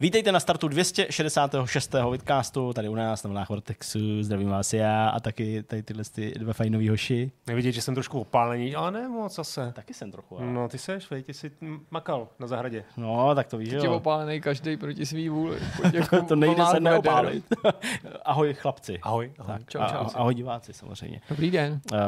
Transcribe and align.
Vítejte 0.00 0.32
na 0.32 0.40
startu 0.40 0.68
266. 0.68 1.94
vidcastu, 2.10 2.72
tady 2.72 2.88
u 2.88 2.94
nás 2.94 3.22
na 3.24 3.28
vlnách 3.28 3.48
Vortexu, 3.48 4.22
zdravím 4.22 4.48
vás 4.48 4.72
já 4.72 5.08
a 5.08 5.20
taky 5.20 5.62
tady 5.62 5.82
tyhle 5.82 6.04
ty 6.14 6.32
dva 6.38 6.52
fajnový 6.52 6.88
hoši. 6.88 7.30
Nevidět, 7.46 7.72
že 7.72 7.82
jsem 7.82 7.94
trošku 7.94 8.20
opálený, 8.20 8.74
ale 8.74 8.90
ne 8.90 9.08
moc 9.08 9.34
zase. 9.34 9.72
Taky 9.76 9.94
jsem 9.94 10.12
trochu. 10.12 10.38
Ale. 10.38 10.46
No, 10.52 10.68
ty 10.68 10.78
seš, 10.78 11.10
vej, 11.10 11.22
ty 11.22 11.34
jsi 11.34 11.50
makal 11.90 12.28
na 12.38 12.46
zahradě. 12.46 12.84
No, 12.96 13.34
tak 13.34 13.46
to 13.46 13.58
víš, 13.58 13.68
Tě 13.68 13.76
jo. 13.76 13.94
opálený 13.94 14.40
každý 14.40 14.76
proti 14.76 15.06
svý 15.06 15.28
vůli. 15.28 15.58
to 16.28 16.36
nejde 16.36 16.66
se 16.66 16.80
neopálit. 16.80 17.44
ahoj 18.24 18.54
chlapci. 18.54 18.98
Ahoj. 19.02 19.32
ahoj. 19.38 19.52
Tak, 19.58 19.68
Čau, 19.70 19.80
a- 19.80 19.88
čau. 19.88 20.04
ahoj 20.14 20.34
diváci 20.34 20.72
samozřejmě. 20.72 21.20
Dobrý 21.28 21.50
den. 21.50 21.80
Uh, 21.92 21.98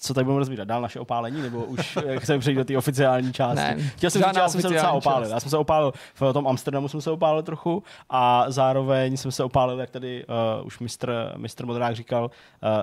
co 0.00 0.14
tady 0.14 0.24
budeme 0.24 0.38
rozbírat? 0.38 0.68
Dál 0.68 0.82
naše 0.82 1.00
opálení, 1.00 1.42
nebo 1.42 1.64
už 1.64 1.98
jak 2.06 2.22
chceme 2.22 2.38
přejít 2.38 2.56
do 2.56 2.64
té 2.64 2.76
oficiální 2.78 3.32
části? 3.40 3.56
Ne, 3.56 3.76
Chtěl 3.96 4.10
jsem 4.10 4.22
říct, 4.22 4.36
já 4.36 4.48
jsem 4.48 4.60
se 4.60 4.68
docela 4.68 4.92
opálil. 4.92 5.24
část. 5.24 5.32
Já 5.32 5.40
jsem 5.40 5.50
se 5.50 5.56
opálil 5.56 5.92
v 6.14 6.32
tom 6.32 6.48
Amsterdamu, 6.48 6.88
jsem 6.88 7.00
se 7.00 7.10
opálil 7.10 7.42
trochu 7.42 7.82
a 8.10 8.44
zároveň 8.48 9.16
jsem 9.16 9.32
se 9.32 9.44
opálil, 9.44 9.80
jak 9.80 9.90
tady 9.90 10.24
uh, 10.60 10.66
už 10.66 10.78
mistr, 10.78 11.32
mistr 11.36 11.66
Modrák 11.66 11.96
říkal, 11.96 12.24
uh, 12.24 12.30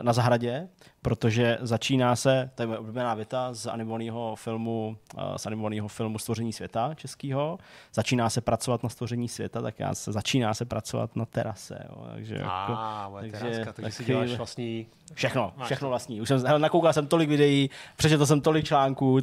na 0.01 0.13
zahradě, 0.13 0.67
protože 1.01 1.57
začíná 1.61 2.15
se, 2.15 2.49
to 2.55 2.63
je 2.63 2.67
moje 2.67 2.79
oblíbená 2.79 3.13
věta 3.13 3.53
z 3.53 3.65
animovaného 3.67 4.35
filmu, 4.35 4.97
uh, 5.17 5.35
z 5.35 5.45
animovaného 5.45 5.87
filmu 5.87 6.19
Stvoření 6.19 6.53
světa 6.53 6.93
českého, 6.95 7.59
začíná 7.93 8.29
se 8.29 8.41
pracovat 8.41 8.83
na 8.83 8.89
stvoření 8.89 9.27
světa, 9.27 9.61
tak 9.61 9.79
já 9.79 9.95
se 9.95 10.11
začíná 10.11 10.53
se 10.53 10.65
pracovat 10.65 11.15
na 11.15 11.25
terase. 11.25 11.79
Jo, 11.89 12.05
takže 12.13 12.35
jako, 12.35 12.49
A, 12.49 13.09
moje 13.09 13.31
takže 13.31 13.45
teráska, 13.45 13.73
takže 13.73 13.91
si 13.91 14.05
děláš 14.05 14.29
vlastní... 14.37 14.87
Všechno, 15.13 15.53
všechno 15.63 15.85
to. 15.85 15.89
vlastní. 15.89 16.21
Už 16.21 16.27
jsem 16.27 16.45
hele, 16.45 16.59
nakoukal 16.59 16.93
jsem 16.93 17.07
tolik 17.07 17.29
videí, 17.29 17.69
přečetl 17.95 18.25
jsem 18.25 18.41
tolik 18.41 18.65
článků 18.65 19.19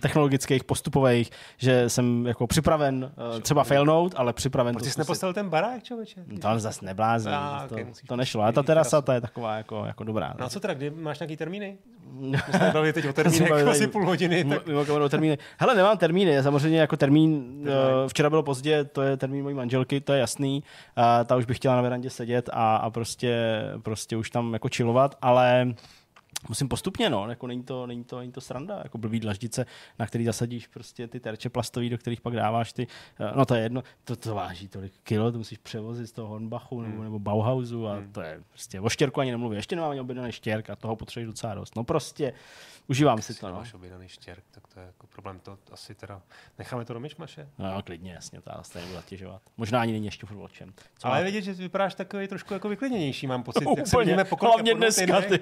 technologických, 0.00 0.64
postupových, 0.64 1.30
že 1.56 1.88
jsem 1.90 2.26
jako 2.26 2.46
připraven 2.46 3.12
uh, 3.34 3.40
třeba 3.40 3.64
failnout, 3.64 4.14
ale 4.16 4.32
připraven 4.32 4.74
Proč 4.74 4.84
to 4.84 4.90
jsi 4.90 5.00
nepostavil 5.00 5.34
ten 5.34 5.48
barák, 5.48 5.82
člověče? 5.82 6.24
No 6.26 6.38
To 6.38 6.58
zase 6.58 6.84
neblázní, 6.84 7.32
Ah, 7.34 7.68
to, 7.68 7.74
ok, 7.74 7.86
musíš 7.86 8.08
to 8.08 8.16
nešlo. 8.16 8.42
Ale 8.42 8.52
ta 8.52 8.62
terasa, 8.62 9.02
ta 9.02 9.14
je 9.14 9.20
taková 9.20 9.56
jako, 9.56 9.84
jako 9.84 10.04
dobrá. 10.04 10.34
No 10.38 10.46
a 10.46 10.48
co 10.48 10.60
teda, 10.60 10.74
kdy 10.74 10.92
máš 10.96 11.18
nějaký 11.18 11.36
termíny? 11.36 11.78
My 12.20 12.38
jsme 12.50 12.70
bavili 12.74 12.92
teď 12.92 13.08
o 13.08 13.12
termínech 13.12 13.50
bavili 13.50 13.70
asi 13.70 13.86
půl 13.86 14.06
hodiny, 14.06 14.44
tak 14.44 14.66
Mimo 14.66 14.84
kamerou 14.84 15.08
termíny. 15.08 15.38
Hele, 15.58 15.74
nemám 15.74 15.98
termíny, 15.98 16.42
samozřejmě 16.42 16.80
jako 16.80 16.96
termín, 16.96 17.60
uh, 17.60 18.08
včera 18.08 18.30
bylo 18.30 18.42
pozdě, 18.42 18.84
to 18.84 19.02
je 19.02 19.16
termín 19.16 19.42
mojí 19.42 19.54
manželky, 19.54 20.00
to 20.00 20.12
je 20.12 20.20
jasný, 20.20 20.62
uh, 20.98 21.04
ta 21.24 21.36
už 21.36 21.44
by 21.44 21.54
chtěla 21.54 21.76
na 21.76 21.82
verandě 21.82 22.10
sedět 22.10 22.50
a, 22.52 22.76
a 22.76 22.90
prostě, 22.90 23.62
prostě 23.82 24.16
už 24.16 24.30
tam 24.30 24.52
jako 24.52 24.68
chillovat, 24.76 25.16
ale 25.22 25.74
musím 26.48 26.68
postupně, 26.68 27.10
no, 27.10 27.28
jako 27.28 27.46
není 27.46 27.62
to, 27.62 27.86
není 27.86 28.04
to, 28.04 28.18
není 28.18 28.32
to 28.32 28.40
sranda, 28.40 28.80
jako 28.82 28.98
blbý 28.98 29.20
dlaždice, 29.20 29.66
na 29.98 30.06
který 30.06 30.24
zasadíš 30.24 30.66
prostě 30.66 31.08
ty 31.08 31.20
terče 31.20 31.50
plastový, 31.50 31.90
do 31.90 31.98
kterých 31.98 32.20
pak 32.20 32.34
dáváš 32.34 32.72
ty, 32.72 32.86
eh, 33.20 33.32
no 33.36 33.46
to 33.46 33.54
je 33.54 33.62
jedno, 33.62 33.82
to, 34.04 34.16
to 34.16 34.34
váží 34.34 34.68
tolik 34.68 34.92
kilo, 35.02 35.32
to 35.32 35.38
musíš 35.38 35.58
převozit 35.58 36.06
z 36.06 36.12
toho 36.12 36.28
Hornbachu 36.28 36.80
nebo, 36.80 37.02
nebo 37.02 37.18
Bauhausu 37.18 37.88
a 37.88 38.02
to 38.12 38.20
je 38.20 38.42
prostě, 38.50 38.80
o 38.80 38.88
štěrku 38.88 39.20
ani 39.20 39.30
nemluvím, 39.30 39.56
ještě 39.56 39.76
nemám 39.76 39.90
ani 39.90 40.00
objednaný 40.00 40.32
štěrk 40.32 40.70
a 40.70 40.76
toho 40.76 40.96
potřebuješ 40.96 41.26
docela 41.26 41.54
dost, 41.54 41.76
no 41.76 41.84
prostě, 41.84 42.32
užívám 42.88 43.22
si 43.22 43.34
to, 43.34 43.48
no. 43.48 43.54
máš 43.54 43.74
objednaný 43.74 44.08
štěrk, 44.08 44.44
tak 44.50 44.66
to 44.74 44.80
je 44.80 44.86
jako 44.86 45.06
problém. 45.06 45.40
To 45.40 45.58
asi 45.72 45.94
teda, 45.94 46.22
necháme 46.58 46.84
to 46.84 46.92
do 46.92 47.00
myšmaše. 47.00 47.48
No, 47.58 47.82
klidně, 47.82 48.12
jasně, 48.12 48.40
to 48.40 48.50
se 48.62 48.78
nebudu 48.78 48.94
zatěžovat. 48.94 49.42
Možná 49.56 49.80
ani 49.80 49.92
není 49.92 50.04
ještě 50.06 50.26
furt. 50.26 50.36
Co 50.98 51.08
Ale 51.08 51.18
má- 51.18 51.24
vidět, 51.24 51.42
že 51.42 51.52
vypadáš 51.52 51.94
takový 51.94 52.28
trošku 52.28 52.54
jako 52.54 52.68
vyklidněnější, 52.68 53.26
mám 53.26 53.42
pocit. 53.42 53.64
jak 53.76 53.86
se 53.86 53.96
Úplně, 53.96 54.04
vidíme 54.04 54.24
po 54.24 54.36
hlavně 54.46 54.74
dneska, 54.74 55.20
ty. 55.20 55.40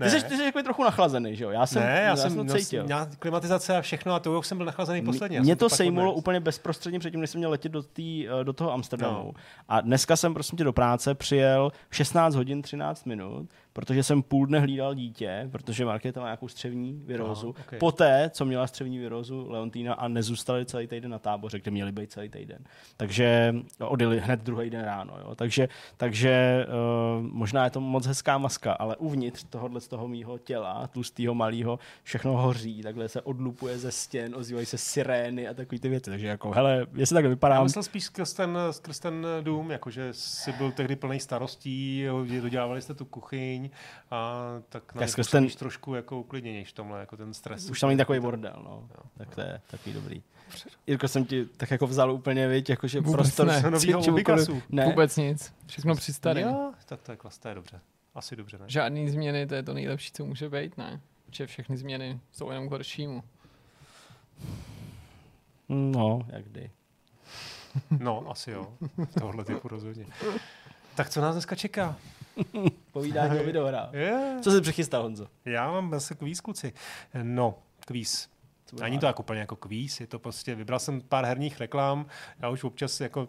Ne. 0.00 0.10
Ty 0.10 0.10
jsi, 0.10 0.31
ty 0.32 0.38
jsi 0.38 0.44
takový 0.44 0.64
trochu 0.64 0.84
nachlazený, 0.84 1.36
že 1.36 1.44
jo? 1.44 1.50
Já 1.50 1.66
jsem, 1.66 1.82
Ne, 1.82 2.02
já, 2.06 2.16
jsem, 2.16 2.36
to 2.36 2.44
měl, 2.44 2.56
cítil. 2.58 2.84
měl 2.84 3.06
klimatizace 3.18 3.76
a 3.76 3.80
všechno 3.80 4.14
a 4.14 4.20
to 4.20 4.38
už 4.38 4.46
jsem 4.46 4.56
byl 4.58 4.66
nachlazený 4.66 5.02
posledně. 5.02 5.36
já 5.36 5.42
Mě 5.42 5.52
jsem 5.52 5.58
to 5.58 5.68
pak 5.68 5.76
sejmulo 5.76 6.10
odnes. 6.10 6.18
úplně 6.18 6.40
bezprostředně 6.40 6.98
předtím, 6.98 7.20
než 7.20 7.30
jsem 7.30 7.38
měl 7.38 7.50
letět 7.50 7.72
do, 7.72 7.82
tý, 7.82 8.28
eh, 8.28 8.44
do 8.44 8.52
toho 8.52 8.72
Amsterdamu. 8.72 9.24
No. 9.24 9.32
A 9.68 9.80
dneska 9.80 10.16
jsem 10.16 10.34
prostě 10.34 10.56
tě 10.56 10.64
do 10.64 10.72
práce 10.72 11.14
přijel 11.14 11.72
v 11.88 11.96
16 11.96 12.34
hodin 12.34 12.62
13 12.62 13.04
minut, 13.06 13.48
protože 13.72 14.02
jsem 14.02 14.22
půl 14.22 14.46
dne 14.46 14.60
hlídal 14.60 14.94
dítě, 14.94 15.48
protože 15.52 15.84
Markéta 15.84 16.20
má 16.20 16.26
nějakou 16.26 16.48
střevní 16.48 17.02
virózu. 17.04 17.54
Aha, 17.56 17.64
ok. 17.72 17.78
Poté, 17.78 18.30
co 18.32 18.44
měla 18.44 18.66
střevní 18.66 18.98
virózu 18.98 19.46
Leontýna 19.48 19.94
a 19.94 20.08
nezůstali 20.08 20.66
celý 20.66 20.86
týden 20.86 21.10
na 21.10 21.18
táboře, 21.18 21.60
kde 21.60 21.70
měli 21.70 21.92
být 21.92 22.12
celý 22.12 22.28
týden. 22.28 22.58
Takže 22.96 23.54
odjeli 23.78 24.20
hned 24.20 24.42
druhý 24.42 24.70
den 24.70 24.84
ráno. 24.84 25.14
Jo. 25.20 25.34
Takže, 25.34 25.68
takže 25.96 26.66
uh, 26.68 27.26
možná 27.26 27.64
je 27.64 27.70
to 27.70 27.80
moc 27.80 28.06
hezká 28.06 28.38
maska, 28.38 28.72
ale 28.72 28.96
uvnitř 28.96 29.44
tohohle 29.50 29.80
z 29.80 29.88
toho 29.88 30.08
mýho 30.08 30.38
těla, 30.38 30.86
tlustého 30.86 31.34
malého, 31.34 31.78
všechno 32.02 32.32
hoří, 32.32 32.82
takhle 32.82 33.08
se 33.08 33.20
odlupuje 33.20 33.78
ze 33.78 33.92
stěn, 33.92 34.34
ozývají 34.34 34.66
se 34.66 34.78
sirény 34.78 35.48
a 35.48 35.54
takové 35.54 35.78
ty 35.78 35.88
věci. 35.88 36.10
Takže 36.10 36.26
jako, 36.26 36.50
hele, 36.50 36.86
jestli 36.94 37.14
takhle 37.14 37.28
Já 37.28 37.34
vypadám, 37.34 37.64
myslel 37.64 37.82
spíš 37.82 38.04
skrz 38.04 38.32
ten, 38.32 38.58
skrz 38.70 38.98
ten 38.98 39.26
dům, 39.40 39.70
jakože 39.70 40.08
jsi 40.12 40.52
byl 40.52 40.72
tehdy 40.72 40.96
plný 40.96 41.20
starostí, 41.20 42.04
dodělávali 42.40 42.82
jste 42.82 42.94
tu 42.94 43.04
kuchyň 43.04 43.61
a 44.10 44.42
tak 44.68 44.94
na 44.94 44.98
Tak 45.00 45.08
skrz 45.08 45.30
ten- 45.30 45.48
trošku 45.48 45.94
jako 45.94 46.18
uklidněnější 46.20 46.70
v 46.70 46.74
tomhle, 46.74 47.00
jako 47.00 47.16
ten 47.16 47.34
stres. 47.34 47.70
už 47.70 47.80
tam 47.80 47.88
není 47.88 47.98
takový 47.98 48.20
bordel, 48.20 48.62
no. 48.64 48.88
Tak 49.18 49.34
to 49.34 49.40
je 49.40 49.60
takový 49.70 49.92
dobrý. 49.94 50.22
Jirko, 50.86 51.08
jsem 51.08 51.24
ti 51.24 51.46
tak 51.56 51.70
jako 51.70 51.86
vzal 51.86 52.12
úplně, 52.12 52.48
viď, 52.48 52.70
jakože 52.70 53.00
Vůbec 53.00 53.14
prostor 53.34 53.46
ne. 53.46 53.70
Novýho 53.70 54.00
Ubikasu. 54.00 54.62
Ne, 54.68 54.86
Vůbec 54.86 55.16
nic. 55.16 55.54
Všechno 55.66 55.94
při 55.94 56.12
starém. 56.12 56.48
Jo, 56.48 56.72
tak 56.86 57.02
to 57.02 57.12
je 57.12 57.16
klas, 57.16 57.38
to 57.38 57.48
je 57.48 57.54
dobře. 57.54 57.80
Asi 58.14 58.36
dobře, 58.36 58.58
ne? 58.58 58.64
Žádný 58.68 59.10
změny, 59.10 59.46
to 59.46 59.54
je 59.54 59.62
to 59.62 59.74
nejlepší, 59.74 60.12
co 60.12 60.24
může 60.24 60.48
být, 60.48 60.78
ne? 60.78 61.00
Protože 61.26 61.46
všechny 61.46 61.76
změny 61.76 62.20
jsou 62.32 62.50
jenom 62.50 62.68
k 62.68 62.70
horšímu. 62.70 63.22
No, 65.68 66.20
jak 66.28 66.44
kdy. 66.44 66.70
No, 67.90 68.24
asi 68.30 68.50
jo. 68.50 68.72
Tohle 69.20 69.44
typu 69.44 69.68
rozhodně. 69.68 70.06
Tak 70.94 71.10
co 71.10 71.20
nás 71.20 71.34
dneska 71.34 71.56
čeká? 71.56 71.96
Povídání 72.92 73.40
o 73.40 73.44
videohrách. 73.44 73.92
Je. 73.92 74.36
Co 74.42 74.50
jsi 74.50 74.60
přichystal, 74.60 75.02
Honzo? 75.02 75.26
Já 75.44 75.70
mám 75.70 75.90
zase 75.90 76.14
kvíz, 76.14 76.40
kluci. 76.40 76.72
No, 77.22 77.58
kvíz. 77.86 78.32
Není 78.80 78.98
to 78.98 79.06
jako 79.06 79.22
úplně 79.22 79.40
jako 79.40 79.56
kvíz, 79.56 80.00
je 80.00 80.06
to 80.06 80.18
prostě, 80.18 80.54
vybral 80.54 80.78
jsem 80.78 81.00
pár 81.00 81.24
herních 81.24 81.60
reklam, 81.60 82.06
já 82.40 82.48
už 82.48 82.64
občas 82.64 83.00
jako, 83.00 83.28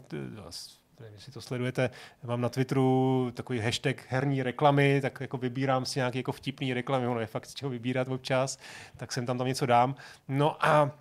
nevím, 0.99 1.15
jestli 1.15 1.31
to 1.31 1.41
sledujete, 1.41 1.89
mám 2.23 2.41
na 2.41 2.49
Twitteru 2.49 3.31
takový 3.33 3.59
hashtag 3.59 4.05
herní 4.09 4.43
reklamy, 4.43 5.01
tak 5.01 5.21
jako 5.21 5.37
vybírám 5.37 5.85
si 5.85 5.99
nějaké 5.99 6.19
jako 6.19 6.31
vtipný 6.31 6.73
reklamy, 6.73 7.07
ono 7.07 7.19
je 7.19 7.25
fakt 7.25 7.45
z 7.45 7.53
čeho 7.53 7.69
vybírat 7.69 8.07
občas, 8.07 8.57
tak 8.97 9.11
sem 9.11 9.25
tam 9.25 9.37
tam 9.37 9.47
něco 9.47 9.65
dám. 9.65 9.95
No 10.27 10.65
a 10.65 10.91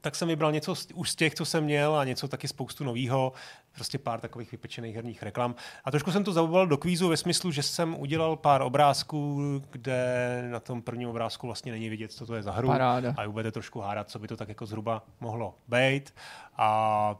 tak 0.00 0.14
jsem 0.14 0.28
vybral 0.28 0.52
něco 0.52 0.74
z, 0.74 0.88
už 0.94 1.10
z 1.10 1.16
těch, 1.16 1.34
co 1.34 1.44
jsem 1.44 1.64
měl 1.64 1.96
a 1.96 2.04
něco 2.04 2.28
taky 2.28 2.48
spoustu 2.48 2.84
novýho, 2.84 3.32
prostě 3.78 3.98
pár 3.98 4.20
takových 4.20 4.52
vypečených 4.52 4.94
herních 4.94 5.22
reklam. 5.22 5.54
A 5.84 5.90
trošku 5.90 6.12
jsem 6.12 6.24
to 6.24 6.32
zaobal 6.32 6.66
do 6.66 6.76
kvízu 6.76 7.08
ve 7.08 7.16
smyslu, 7.16 7.50
že 7.50 7.62
jsem 7.62 8.00
udělal 8.00 8.36
pár 8.36 8.62
obrázků, 8.62 9.40
kde 9.70 10.48
na 10.50 10.60
tom 10.60 10.82
prvním 10.82 11.08
obrázku 11.08 11.46
vlastně 11.46 11.72
není 11.72 11.88
vidět, 11.88 12.12
co 12.12 12.26
to 12.26 12.34
je 12.34 12.42
za 12.42 12.52
hru. 12.52 12.68
Paráda. 12.68 13.14
A 13.16 13.28
budete 13.28 13.52
trošku 13.52 13.80
hádat, 13.80 14.10
co 14.10 14.18
by 14.18 14.28
to 14.28 14.36
tak 14.36 14.48
jako 14.48 14.66
zhruba 14.66 15.02
mohlo 15.20 15.54
být. 15.68 16.14
A 16.56 17.16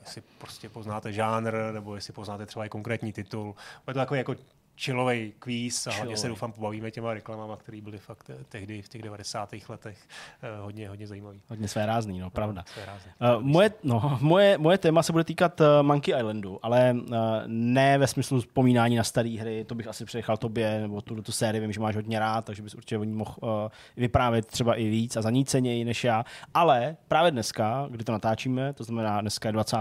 jestli 0.00 0.22
prostě 0.38 0.68
poznáte 0.68 1.12
žánr, 1.12 1.54
nebo 1.72 1.94
jestli 1.94 2.12
poznáte 2.12 2.46
třeba 2.46 2.66
i 2.66 2.68
konkrétní 2.68 3.12
titul. 3.12 3.54
Bude 3.84 3.94
to 3.94 4.00
takový 4.00 4.18
jako 4.18 4.34
chillový 4.80 5.32
kvíz 5.38 5.86
a 5.86 5.90
hlavně 5.92 6.16
se 6.16 6.28
doufám 6.28 6.52
pobavíme 6.52 6.90
těma 6.90 7.14
reklamama, 7.14 7.56
které 7.56 7.80
byly 7.80 7.98
fakt 7.98 8.30
eh, 8.30 8.44
tehdy 8.48 8.82
v 8.82 8.88
těch 8.88 9.02
90. 9.02 9.54
letech 9.68 9.98
eh, 10.42 10.60
hodně, 10.60 10.88
hodně 10.88 11.06
zajímavý. 11.06 11.40
Hodně 11.48 11.68
své 11.68 11.86
rázný, 11.86 12.18
no, 12.18 12.30
pravda. 12.30 12.64
To 12.74 12.80
je 12.80 12.86
rázně. 12.86 13.12
Uh, 13.36 13.42
moje, 13.42 13.70
no, 13.82 14.18
moje, 14.20 14.58
moje 14.58 14.78
téma 14.78 15.02
se 15.02 15.12
bude 15.12 15.24
týkat 15.24 15.60
uh, 15.60 15.66
Monkey 15.82 16.14
Islandu, 16.18 16.58
ale 16.62 16.92
uh, 16.92 17.16
ne 17.46 17.98
ve 17.98 18.06
smyslu 18.06 18.40
vzpomínání 18.40 18.96
na 18.96 19.04
staré 19.04 19.36
hry, 19.40 19.64
to 19.64 19.74
bych 19.74 19.86
asi 19.86 20.04
přenechal 20.04 20.36
tobě, 20.36 20.80
nebo 20.80 21.00
tu, 21.00 21.22
tu 21.22 21.32
sérii 21.32 21.60
vím, 21.60 21.72
že 21.72 21.80
máš 21.80 21.96
hodně 21.96 22.18
rád, 22.18 22.44
takže 22.44 22.62
bys 22.62 22.74
určitě 22.74 22.98
o 22.98 23.04
ní 23.04 23.12
mohl 23.12 23.34
uh, 23.40 23.48
vyprávět 23.96 24.46
třeba 24.46 24.74
i 24.74 24.88
víc 24.88 25.16
a 25.16 25.22
zaníceněji 25.22 25.84
než 25.84 26.04
já. 26.04 26.24
Ale 26.54 26.96
právě 27.08 27.30
dneska, 27.30 27.86
kdy 27.90 28.04
to 28.04 28.12
natáčíme, 28.12 28.72
to 28.72 28.84
znamená 28.84 29.20
dneska 29.20 29.48
je 29.48 29.52
20. 29.52 29.76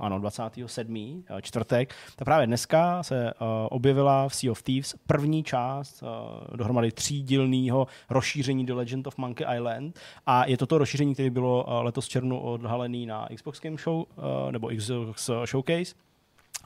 ano, 0.00 0.18
27. 0.18 1.24
uh, 1.30 1.40
čtvrtek, 1.40 1.94
tak 2.16 2.24
právě 2.24 2.46
dneska 2.46 3.02
se 3.02 3.24
uh, 3.24 3.46
objevila 3.70 4.28
v 4.28 4.34
Sea 4.44 4.50
of 4.50 4.62
Thieves 4.62 4.94
první 5.06 5.42
část 5.42 6.02
uh, 6.02 6.56
dohromady 6.56 6.92
třídílného 6.92 7.86
rozšíření 8.10 8.66
do 8.66 8.76
Legend 8.76 9.06
of 9.06 9.18
Monkey 9.18 9.46
Island 9.56 10.00
a 10.26 10.46
je 10.46 10.56
to 10.56 10.66
to 10.66 10.78
rozšíření, 10.78 11.14
které 11.14 11.30
bylo 11.30 11.64
uh, 11.64 11.84
letos 11.84 12.06
v 12.06 12.08
červnu 12.08 12.40
odhalený 12.40 13.06
na 13.06 13.28
Xbox 13.34 13.60
Game 13.60 13.76
Show 13.76 13.96
uh, 13.96 14.04
nebo 14.50 14.70
Xbox 14.76 15.30
Showcase. 15.44 15.94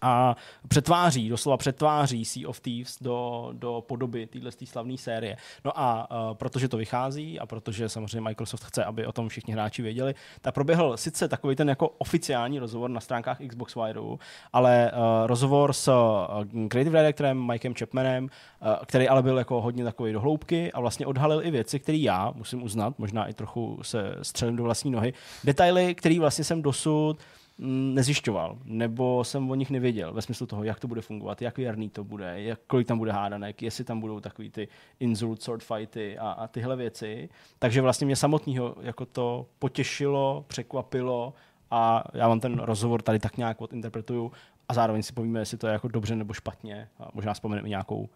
A 0.02 0.36
přetváří, 0.68 1.28
doslova 1.28 1.56
přetváří 1.56 2.24
Sea 2.24 2.48
of 2.48 2.60
Thieves 2.60 2.98
do, 3.00 3.48
do 3.52 3.84
podoby 3.86 4.26
téhle 4.26 4.50
slavné 4.64 4.96
série. 4.96 5.36
No 5.64 5.72
a 5.74 6.10
uh, 6.10 6.34
protože 6.34 6.68
to 6.68 6.76
vychází 6.76 7.38
a 7.40 7.46
protože 7.46 7.88
samozřejmě 7.88 8.20
Microsoft 8.20 8.64
chce, 8.64 8.84
aby 8.84 9.06
o 9.06 9.12
tom 9.12 9.28
všichni 9.28 9.52
hráči 9.52 9.82
věděli, 9.82 10.14
tak 10.40 10.54
proběhl 10.54 10.96
sice 10.96 11.28
takový 11.28 11.56
ten 11.56 11.68
jako 11.68 11.88
oficiální 11.88 12.58
rozhovor 12.58 12.90
na 12.90 13.00
stránkách 13.00 13.38
Xbox 13.48 13.74
Wireu, 13.74 14.18
ale 14.52 14.92
uh, 14.92 15.26
rozhovor 15.26 15.72
s 15.72 15.88
uh, 15.88 16.68
creative 16.68 16.98
directorem 16.98 17.46
Mikem 17.46 17.74
Chapmanem, 17.74 18.24
uh, 18.24 18.68
který 18.86 19.08
ale 19.08 19.22
byl 19.22 19.38
jako 19.38 19.60
hodně 19.60 19.84
takový 19.84 20.12
dohloubky 20.12 20.72
a 20.72 20.80
vlastně 20.80 21.06
odhalil 21.06 21.46
i 21.46 21.50
věci, 21.50 21.80
které 21.80 21.98
já 21.98 22.32
musím 22.34 22.62
uznat, 22.62 22.98
možná 22.98 23.26
i 23.26 23.34
trochu 23.34 23.78
se 23.82 24.14
střelím 24.22 24.56
do 24.56 24.62
vlastní 24.62 24.90
nohy, 24.90 25.12
detaily, 25.44 25.94
které 25.94 26.20
vlastně 26.20 26.44
jsem 26.44 26.62
dosud 26.62 27.18
Mm, 27.18 27.37
nezjišťoval, 27.58 28.58
nebo 28.64 29.24
jsem 29.24 29.50
o 29.50 29.54
nich 29.54 29.70
nevěděl, 29.70 30.12
ve 30.12 30.22
smyslu 30.22 30.46
toho, 30.46 30.64
jak 30.64 30.80
to 30.80 30.88
bude 30.88 31.00
fungovat, 31.00 31.42
jak 31.42 31.58
jarný 31.58 31.88
to 31.88 32.04
bude, 32.04 32.42
jak, 32.42 32.60
kolik 32.66 32.86
tam 32.86 32.98
bude 32.98 33.12
hádanek, 33.12 33.62
jestli 33.62 33.84
tam 33.84 34.00
budou 34.00 34.20
takový 34.20 34.50
ty 34.50 34.68
insult 35.00 35.42
sword 35.42 35.62
fighty 35.62 36.18
a, 36.18 36.30
a 36.30 36.46
tyhle 36.46 36.76
věci. 36.76 37.28
Takže 37.58 37.80
vlastně 37.80 38.04
mě 38.04 38.16
samotného 38.16 38.76
jako 38.80 39.06
to 39.06 39.46
potěšilo, 39.58 40.44
překvapilo 40.48 41.34
a 41.70 42.04
já 42.14 42.28
vám 42.28 42.40
ten 42.40 42.58
rozhovor 42.58 43.02
tady 43.02 43.18
tak 43.18 43.36
nějak 43.36 43.60
odinterpretuju 43.60 44.32
a 44.68 44.74
zároveň 44.74 45.02
si 45.02 45.12
povíme, 45.12 45.40
jestli 45.40 45.58
to 45.58 45.66
je 45.66 45.72
jako 45.72 45.88
dobře 45.88 46.16
nebo 46.16 46.32
špatně. 46.32 46.88
A 46.98 47.08
možná 47.14 47.34
vzpomeneme 47.34 47.68
nějakou 47.68 47.98
uh, 48.00 48.08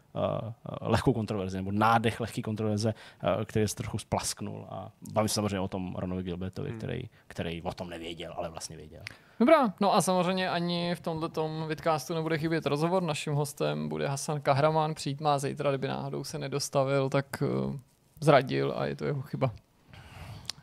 lehkou 0.80 1.12
kontroverzi 1.12 1.56
nebo 1.56 1.72
nádech 1.72 2.20
lehký 2.20 2.42
kontroverze, 2.42 2.94
uh, 3.22 3.44
který 3.44 3.68
se 3.68 3.76
trochu 3.76 3.98
splasknul. 3.98 4.66
A 4.70 4.92
bavím 5.12 5.28
se 5.28 5.34
samozřejmě 5.34 5.60
o 5.60 5.68
tom 5.68 5.94
Ronovi 5.96 6.22
Gilbertovi, 6.22 6.68
hmm. 6.68 6.78
který, 6.78 7.02
který 7.26 7.62
o 7.62 7.72
tom 7.72 7.90
nevěděl, 7.90 8.34
ale 8.36 8.50
vlastně 8.50 8.76
věděl. 8.76 9.02
Dobrá, 9.40 9.74
no 9.80 9.94
a 9.94 10.00
samozřejmě 10.00 10.50
ani 10.50 10.94
v 10.94 11.00
tomto 11.00 11.66
vidcastu 11.66 12.14
nebude 12.14 12.38
chybět 12.38 12.66
rozhovor. 12.66 13.02
Naším 13.02 13.32
hostem 13.32 13.88
bude 13.88 14.08
Hasan 14.08 14.40
Kahraman, 14.40 14.94
přijít 14.94 15.20
má 15.20 15.38
zítra, 15.38 15.70
kdyby 15.70 15.88
náhodou 15.88 16.24
se 16.24 16.38
nedostavil, 16.38 17.08
tak 17.08 17.26
uh, 17.42 17.76
zradil 18.20 18.74
a 18.76 18.86
je 18.86 18.96
to 18.96 19.04
jeho 19.04 19.22
chyba. 19.22 19.50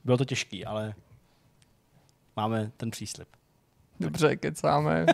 Bylo 0.06 0.18
to 0.18 0.26
těžký, 0.26 0.66
ale 0.66 0.94
máme 2.36 2.72
ten 2.78 2.92
příslip. 2.92 3.39
Dobře, 4.00 4.36
kecáme. 4.36 5.06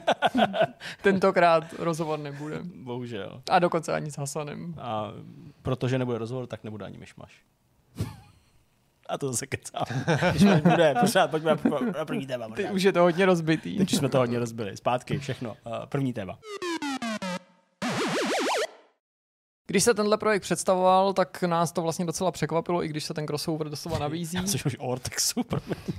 Tentokrát 1.01 1.73
rozhovor 1.79 2.19
nebude. 2.19 2.59
Bohužel. 2.63 3.41
A 3.49 3.59
dokonce 3.59 3.93
ani 3.93 4.11
s 4.11 4.17
Hasanem. 4.17 4.75
A 4.81 5.11
protože 5.61 5.99
nebude 5.99 6.17
rozhovor, 6.17 6.47
tak 6.47 6.63
nebude 6.63 6.85
ani 6.85 6.97
myšmaš. 6.97 7.41
A 9.09 9.17
to 9.17 9.27
zase 9.27 9.47
kecám. 9.47 9.83
Myšmaš 10.33 10.61
bude, 10.61 10.95
pořád, 10.99 11.31
pojďme 11.31 11.57
na 11.97 12.05
první 12.05 12.27
téma. 12.27 12.47
Ty 12.55 12.69
už 12.69 12.83
je 12.83 12.93
to 12.93 13.01
hodně 13.01 13.25
rozbitý. 13.25 13.77
Teď 13.77 13.91
jsme 13.91 14.09
to 14.09 14.17
hodně 14.17 14.39
rozbili. 14.39 14.77
Zpátky, 14.77 15.19
všechno. 15.19 15.55
První 15.89 16.13
téma. 16.13 16.39
Když 19.67 19.83
se 19.83 19.93
tenhle 19.93 20.17
projekt 20.17 20.41
představoval, 20.41 21.13
tak 21.13 21.43
nás 21.43 21.71
to 21.71 21.81
vlastně 21.81 22.05
docela 22.05 22.31
překvapilo, 22.31 22.83
i 22.83 22.87
když 22.87 23.03
se 23.03 23.13
ten 23.13 23.25
crossover 23.25 23.69
doslova 23.69 23.99
nabízí. 23.99 24.47
Jsi 24.47 24.57
už 24.65 24.75
Ortexu, 24.79 25.41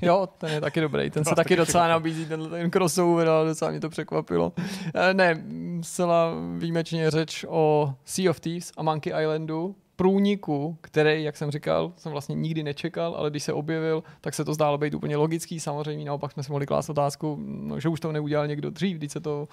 Jo, 0.03 0.29
ten 0.39 0.51
je 0.51 0.61
taky 0.61 0.81
dobrý, 0.81 1.11
ten 1.11 1.25
se 1.25 1.31
taky, 1.35 1.37
taky 1.37 1.57
docela 1.57 1.89
nabízí, 1.89 2.27
tenhle 2.27 2.49
ten 2.49 2.71
crossover, 2.71 3.29
ale 3.29 3.49
docela 3.49 3.71
mě 3.71 3.81
to 3.81 3.89
překvapilo. 3.89 4.53
Eh, 4.95 5.15
ne, 5.15 5.45
zcela 5.83 6.35
výjimečně 6.59 7.11
řeč 7.11 7.45
o 7.49 7.95
Sea 8.05 8.31
of 8.31 8.41
Thieves 8.41 8.73
a 8.77 8.83
Monkey 8.83 9.13
Islandu, 9.23 9.77
průniku, 9.97 10.77
který, 10.81 11.25
jak 11.25 11.37
jsem 11.37 11.51
říkal, 11.51 11.93
jsem 11.97 12.13
vlastně 12.13 12.35
nikdy 12.35 12.63
nečekal, 12.63 13.15
ale 13.15 13.31
když 13.31 13.43
se 13.43 13.53
objevil, 13.53 14.03
tak 14.21 14.35
se 14.35 14.45
to 14.45 14.55
zdálo 14.55 14.79
být 14.79 14.95
úplně 14.95 15.17
logický. 15.17 15.61
Samozřejmě 15.61 16.05
naopak 16.05 16.33
jsme 16.33 16.43
si 16.43 16.53
mohli 16.53 16.67
klást 16.67 16.91
otázku, 16.91 17.39
no, 17.41 17.81
že 17.81 17.89
už 17.89 18.01
to 18.01 18.13
neudělal 18.13 18.47
někdo 18.47 18.71
dřív, 18.71 18.97
když 18.97 19.13
se 19.13 19.21
to 19.21 19.49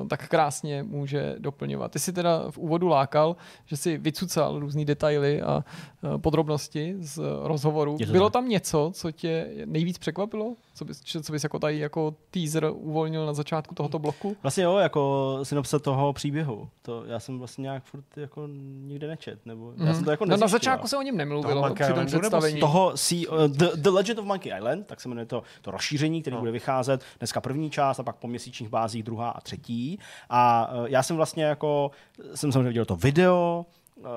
uh, 0.00 0.08
tak 0.08 0.28
krásně 0.28 0.82
může 0.82 1.36
doplňovat. 1.38 1.92
Ty 1.92 1.98
jsi 1.98 2.12
teda 2.12 2.50
v 2.50 2.58
úvodu 2.58 2.88
lákal, 2.88 3.36
že 3.66 3.76
si 3.76 3.98
vycucal 3.98 4.58
různé 4.58 4.84
detaily 4.84 5.42
a 5.42 5.64
uh, 6.02 6.18
podrobnosti 6.18 6.94
z 6.98 7.22
rozhovoru. 7.42 7.96
Bylo 8.10 8.30
tam 8.30 8.48
něco, 8.48 8.90
co 8.94 9.10
tě 9.10 9.48
nejvíc 9.64 9.98
překvapilo? 9.98 10.54
Co 10.74 10.84
bys, 10.84 11.02
co 11.22 11.32
bys 11.32 11.42
jako 11.42 11.58
tady 11.58 11.78
jako 11.78 12.14
teaser 12.30 12.70
uvolnil 12.74 13.26
na 13.26 13.32
začátku 13.32 13.74
tohoto 13.74 13.98
bloku? 13.98 14.36
Vlastně 14.42 14.64
jo, 14.64 14.76
jako 14.76 15.38
synopse 15.42 15.78
toho 15.78 16.12
příběhu. 16.12 16.68
To 16.82 17.04
já 17.04 17.20
jsem 17.20 17.38
vlastně 17.38 17.62
nějak 17.62 17.84
furt 17.84 18.04
jako 18.16 18.48
nikde 18.82 19.06
nečet, 19.06 19.46
nebo 19.46 19.72
já 19.86 19.94
jsem 19.94 20.04
to 20.04 20.10
jako 20.10 20.24
no, 20.26 20.36
na 20.36 20.46
začátku 20.46 20.88
se 20.88 20.96
o 20.96 21.02
něm 21.02 21.16
nemluvilo 21.16 21.74
při 21.74 21.92
tom 21.92 22.06
představení. 22.06 22.60
Toho 22.60 22.92
see, 22.94 23.26
uh, 23.26 23.38
the, 23.46 23.66
the, 23.74 23.90
Legend 23.90 24.18
of 24.18 24.24
Monkey 24.24 24.52
Island, 24.58 24.86
tak 24.86 25.00
se 25.00 25.08
jmenuje 25.08 25.26
to, 25.26 25.42
to 25.62 25.70
rozšíření, 25.70 26.20
který 26.20 26.34
no. 26.34 26.40
bude 26.40 26.52
vycházet 26.52 27.04
dneska 27.18 27.40
první 27.40 27.70
část 27.70 28.00
a 28.00 28.02
pak 28.02 28.16
po 28.16 28.28
měsíčních 28.28 28.68
bázích 28.68 29.02
druhá 29.02 29.30
a 29.30 29.40
třetí. 29.40 29.98
A 30.30 30.72
uh, 30.74 30.86
já 30.86 31.02
jsem 31.02 31.16
vlastně 31.16 31.44
jako, 31.44 31.90
jsem 32.34 32.52
samozřejmě 32.52 32.68
viděl 32.68 32.84
to 32.84 32.96
video, 32.96 33.66
Uh, 33.96 34.08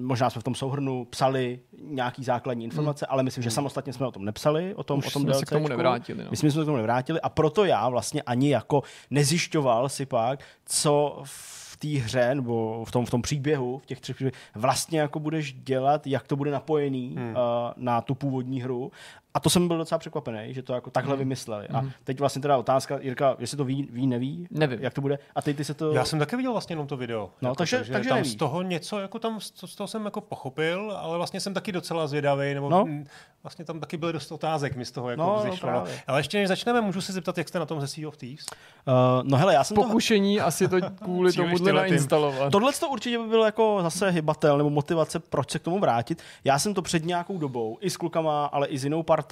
možná 0.00 0.30
jsme 0.30 0.40
v 0.40 0.44
tom 0.44 0.54
souhrnu 0.54 1.04
psali 1.04 1.60
nějaký 1.82 2.24
základní 2.24 2.64
informace, 2.64 3.06
hmm. 3.08 3.12
ale 3.12 3.22
myslím, 3.22 3.42
že 3.42 3.48
hmm. 3.48 3.54
samostatně 3.54 3.92
jsme 3.92 4.06
o 4.06 4.10
tom 4.10 4.24
nepsali, 4.24 4.74
o 4.74 4.82
tom, 4.82 4.98
Už 4.98 5.06
o 5.06 5.10
tom 5.10 5.22
jsme 5.22 5.34
se 5.34 5.46
k 5.46 5.50
tomu 5.50 5.68
nevrátili. 5.68 6.24
No. 6.24 6.30
Myslím, 6.30 6.48
že 6.48 6.52
jsme 6.52 6.60
se 6.60 6.64
k 6.64 6.66
tomu 6.66 6.76
nevrátili 6.76 7.20
a 7.20 7.28
proto 7.28 7.64
já 7.64 7.88
vlastně 7.88 8.22
ani 8.22 8.50
jako 8.50 8.82
nezjišťoval 9.10 9.88
si 9.88 10.06
pak, 10.06 10.40
co 10.66 11.20
v 11.24 11.65
v 11.76 11.78
té 11.78 11.88
hře 11.88 12.34
nebo 12.34 12.84
v 12.84 12.90
tom, 12.90 13.06
v 13.06 13.10
tom 13.10 13.22
příběhu, 13.22 13.78
v 13.78 13.86
těch 13.86 14.00
třech 14.00 14.16
příběhech, 14.16 14.34
vlastně 14.54 15.00
jako 15.00 15.20
budeš 15.20 15.52
dělat, 15.52 16.06
jak 16.06 16.26
to 16.26 16.36
bude 16.36 16.50
napojený 16.50 17.14
hmm. 17.18 17.28
uh, 17.28 17.34
na 17.76 18.00
tu 18.00 18.14
původní 18.14 18.62
hru 18.62 18.92
a 19.36 19.40
to 19.40 19.50
jsem 19.50 19.68
byl 19.68 19.78
docela 19.78 19.98
překvapený, 19.98 20.54
že 20.54 20.62
to 20.62 20.74
jako 20.74 20.90
takhle 20.90 21.14
mm. 21.14 21.18
vymysleli. 21.18 21.68
A 21.68 21.80
mhm. 21.80 21.90
teď 22.04 22.20
vlastně 22.20 22.42
teda 22.42 22.56
otázka, 22.56 22.98
Jirka, 23.00 23.36
jestli 23.38 23.56
to 23.56 23.64
ví, 23.64 23.88
ví 23.92 24.06
neví? 24.06 24.46
Nevím. 24.50 24.78
Jak 24.82 24.94
to 24.94 25.00
bude? 25.00 25.18
A 25.34 25.42
teď 25.42 25.56
ty 25.56 25.64
se 25.64 25.74
to... 25.74 25.92
Já 25.92 26.04
jsem 26.04 26.18
taky 26.18 26.36
viděl 26.36 26.52
vlastně 26.52 26.72
jenom 26.72 26.86
to 26.86 26.96
video. 26.96 27.30
No, 27.42 27.48
jako, 27.48 27.56
takže, 27.56 27.76
takže, 27.76 27.92
takže 27.92 28.08
tam 28.08 28.18
neví. 28.18 28.30
z 28.30 28.36
toho 28.36 28.62
něco, 28.62 28.98
jako 28.98 29.18
tam 29.18 29.40
z 29.40 29.74
toho 29.76 29.88
jsem 29.88 30.04
jako 30.04 30.20
pochopil, 30.20 30.96
ale 31.00 31.16
vlastně 31.16 31.40
jsem 31.40 31.54
taky 31.54 31.72
docela 31.72 32.06
zvědavý, 32.06 32.54
nebo 32.54 32.70
no. 32.70 32.86
vlastně 33.42 33.64
tam 33.64 33.80
taky 33.80 33.96
byly 33.96 34.12
dost 34.12 34.32
otázek 34.32 34.76
mi 34.76 34.84
z 34.84 34.90
toho 34.90 35.10
jako 35.10 35.22
no, 35.22 35.36
vzešlo. 35.44 35.70
No, 35.70 35.84
ale 36.06 36.20
ještě 36.20 36.38
než 36.38 36.48
začneme, 36.48 36.80
můžu 36.80 37.00
se 37.00 37.12
zeptat, 37.12 37.38
jak 37.38 37.48
jste 37.48 37.58
na 37.58 37.66
tom 37.66 37.80
ze 37.80 37.88
Sea 37.88 38.08
of 38.08 38.16
Thieves? 38.16 38.46
Uh, 38.86 38.94
no 39.22 39.36
hele, 39.36 39.54
já 39.54 39.64
jsem 39.64 39.74
Pokušení 39.74 40.36
toho... 40.36 40.48
asi 40.48 40.68
to 40.68 40.76
kvůli 41.02 41.32
tomu 41.32 41.72
nainstalovat. 41.72 42.52
Tohle 42.52 42.72
to 42.72 42.88
určitě 42.88 43.18
by 43.18 43.24
bylo 43.24 43.44
jako 43.44 43.78
zase 43.82 44.10
hybatel 44.10 44.58
nebo 44.58 44.70
motivace, 44.70 45.18
proč 45.18 45.50
se 45.50 45.58
k 45.58 45.62
tomu 45.62 45.78
vrátit. 45.78 46.22
Já 46.44 46.58
jsem 46.58 46.74
to 46.74 46.82
před 46.82 47.04
nějakou 47.04 47.38
dobou 47.38 47.78
i 47.80 47.90
s 47.90 47.96
klukama, 47.96 48.46
ale 48.46 48.66
i 48.66 48.78
s 48.78 48.84
jinou 48.84 49.02
partou 49.02 49.25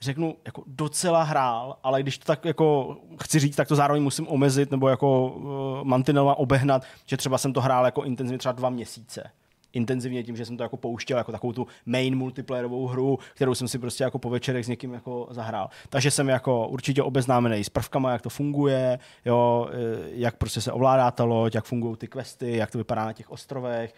řeknu, 0.00 0.36
jako 0.44 0.62
docela 0.66 1.22
hrál, 1.22 1.76
ale 1.82 2.02
když 2.02 2.18
to 2.18 2.24
tak 2.24 2.44
jako 2.44 2.96
chci 3.22 3.38
říct, 3.38 3.56
tak 3.56 3.68
to 3.68 3.76
zároveň 3.76 4.02
musím 4.02 4.28
omezit 4.28 4.70
nebo 4.70 4.88
jako 4.88 5.28
uh, 5.28 5.84
mantinelma 5.84 6.34
obehnat, 6.34 6.82
že 7.06 7.16
třeba 7.16 7.38
jsem 7.38 7.52
to 7.52 7.60
hrál 7.60 7.84
jako 7.84 8.02
intenzivně 8.02 8.38
třeba 8.38 8.52
dva 8.52 8.70
měsíce 8.70 9.30
intenzivně 9.74 10.22
tím, 10.22 10.36
že 10.36 10.44
jsem 10.44 10.56
to 10.56 10.62
jako 10.62 10.76
pouštěl 10.76 11.18
jako 11.18 11.32
takovou 11.32 11.52
tu 11.52 11.66
main 11.86 12.16
multiplayerovou 12.16 12.86
hru, 12.86 13.18
kterou 13.34 13.54
jsem 13.54 13.68
si 13.68 13.78
prostě 13.78 14.04
jako 14.04 14.18
po 14.18 14.30
večerech 14.30 14.64
s 14.64 14.68
někým 14.68 14.94
jako 14.94 15.26
zahrál. 15.30 15.68
Takže 15.88 16.10
jsem 16.10 16.28
jako 16.28 16.68
určitě 16.68 17.02
obeznámený 17.02 17.64
s 17.64 17.68
prvkama, 17.68 18.12
jak 18.12 18.22
to 18.22 18.30
funguje, 18.30 18.98
jo, 19.24 19.68
eh, 19.70 19.76
jak 20.12 20.36
prostě 20.36 20.60
se 20.60 20.72
ovládá 20.72 21.10
ta 21.10 21.24
loď, 21.24 21.54
jak 21.54 21.64
fungují 21.64 21.96
ty 21.96 22.08
questy, 22.08 22.56
jak 22.56 22.70
to 22.70 22.78
vypadá 22.78 23.04
na 23.04 23.12
těch 23.12 23.30
ostrovech, 23.30 23.94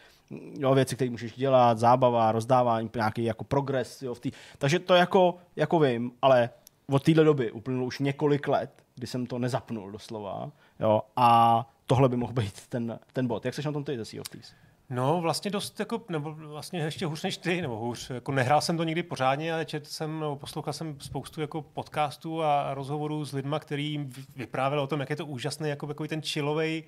jo, 0.58 0.74
věci, 0.74 0.96
které 0.96 1.10
můžeš 1.10 1.32
dělat, 1.32 1.78
zábava, 1.78 2.32
rozdávání, 2.32 2.90
nějaký 2.94 3.24
jako 3.24 3.44
progres. 3.44 4.02
Jo, 4.02 4.14
v 4.14 4.20
tý... 4.20 4.30
Takže 4.58 4.78
to 4.78 4.94
jako, 4.94 5.34
jako 5.56 5.78
vím, 5.78 6.12
ale 6.22 6.50
od 6.88 7.02
téhle 7.02 7.24
doby 7.24 7.50
uplynulo 7.52 7.86
už 7.86 7.98
několik 7.98 8.48
let, 8.48 8.82
kdy 8.94 9.06
jsem 9.06 9.26
to 9.26 9.38
nezapnul 9.38 9.90
doslova. 9.90 10.50
Jo, 10.80 11.02
a 11.16 11.70
tohle 11.86 12.08
by 12.08 12.16
mohl 12.16 12.32
být 12.32 12.66
ten, 12.68 12.98
ten 13.12 13.26
bod. 13.26 13.44
Jak 13.44 13.54
seš 13.54 13.64
na 13.64 13.72
tom 13.72 13.84
ty 13.84 13.96
ze 13.96 14.04
Sea 14.04 14.20
of 14.20 14.28
Thieves? 14.28 14.52
No, 14.90 15.20
vlastně 15.20 15.50
dost, 15.50 15.80
jako, 15.80 16.02
nebo 16.08 16.34
vlastně 16.34 16.80
ještě 16.80 17.06
hůř 17.06 17.22
než 17.22 17.36
ty, 17.36 17.62
nebo 17.62 17.76
hůř, 17.76 18.10
jako 18.10 18.32
nehrál 18.32 18.60
jsem 18.60 18.76
to 18.76 18.84
nikdy 18.84 19.02
pořádně, 19.02 19.54
ale 19.54 19.64
četl 19.64 19.86
jsem, 19.86 20.20
nebo 20.20 20.36
poslouchal 20.36 20.72
jsem 20.72 20.96
spoustu 21.00 21.40
jako 21.40 21.62
podcastů 21.62 22.42
a 22.42 22.74
rozhovorů 22.74 23.24
s 23.24 23.32
lidma, 23.32 23.58
který 23.58 24.08
vyprávěli 24.36 24.82
o 24.82 24.86
tom, 24.86 25.00
jak 25.00 25.10
je 25.10 25.16
to 25.16 25.26
úžasný, 25.26 25.68
jako 25.68 25.86
takový 25.86 26.08
ten 26.08 26.22
chillový 26.22 26.84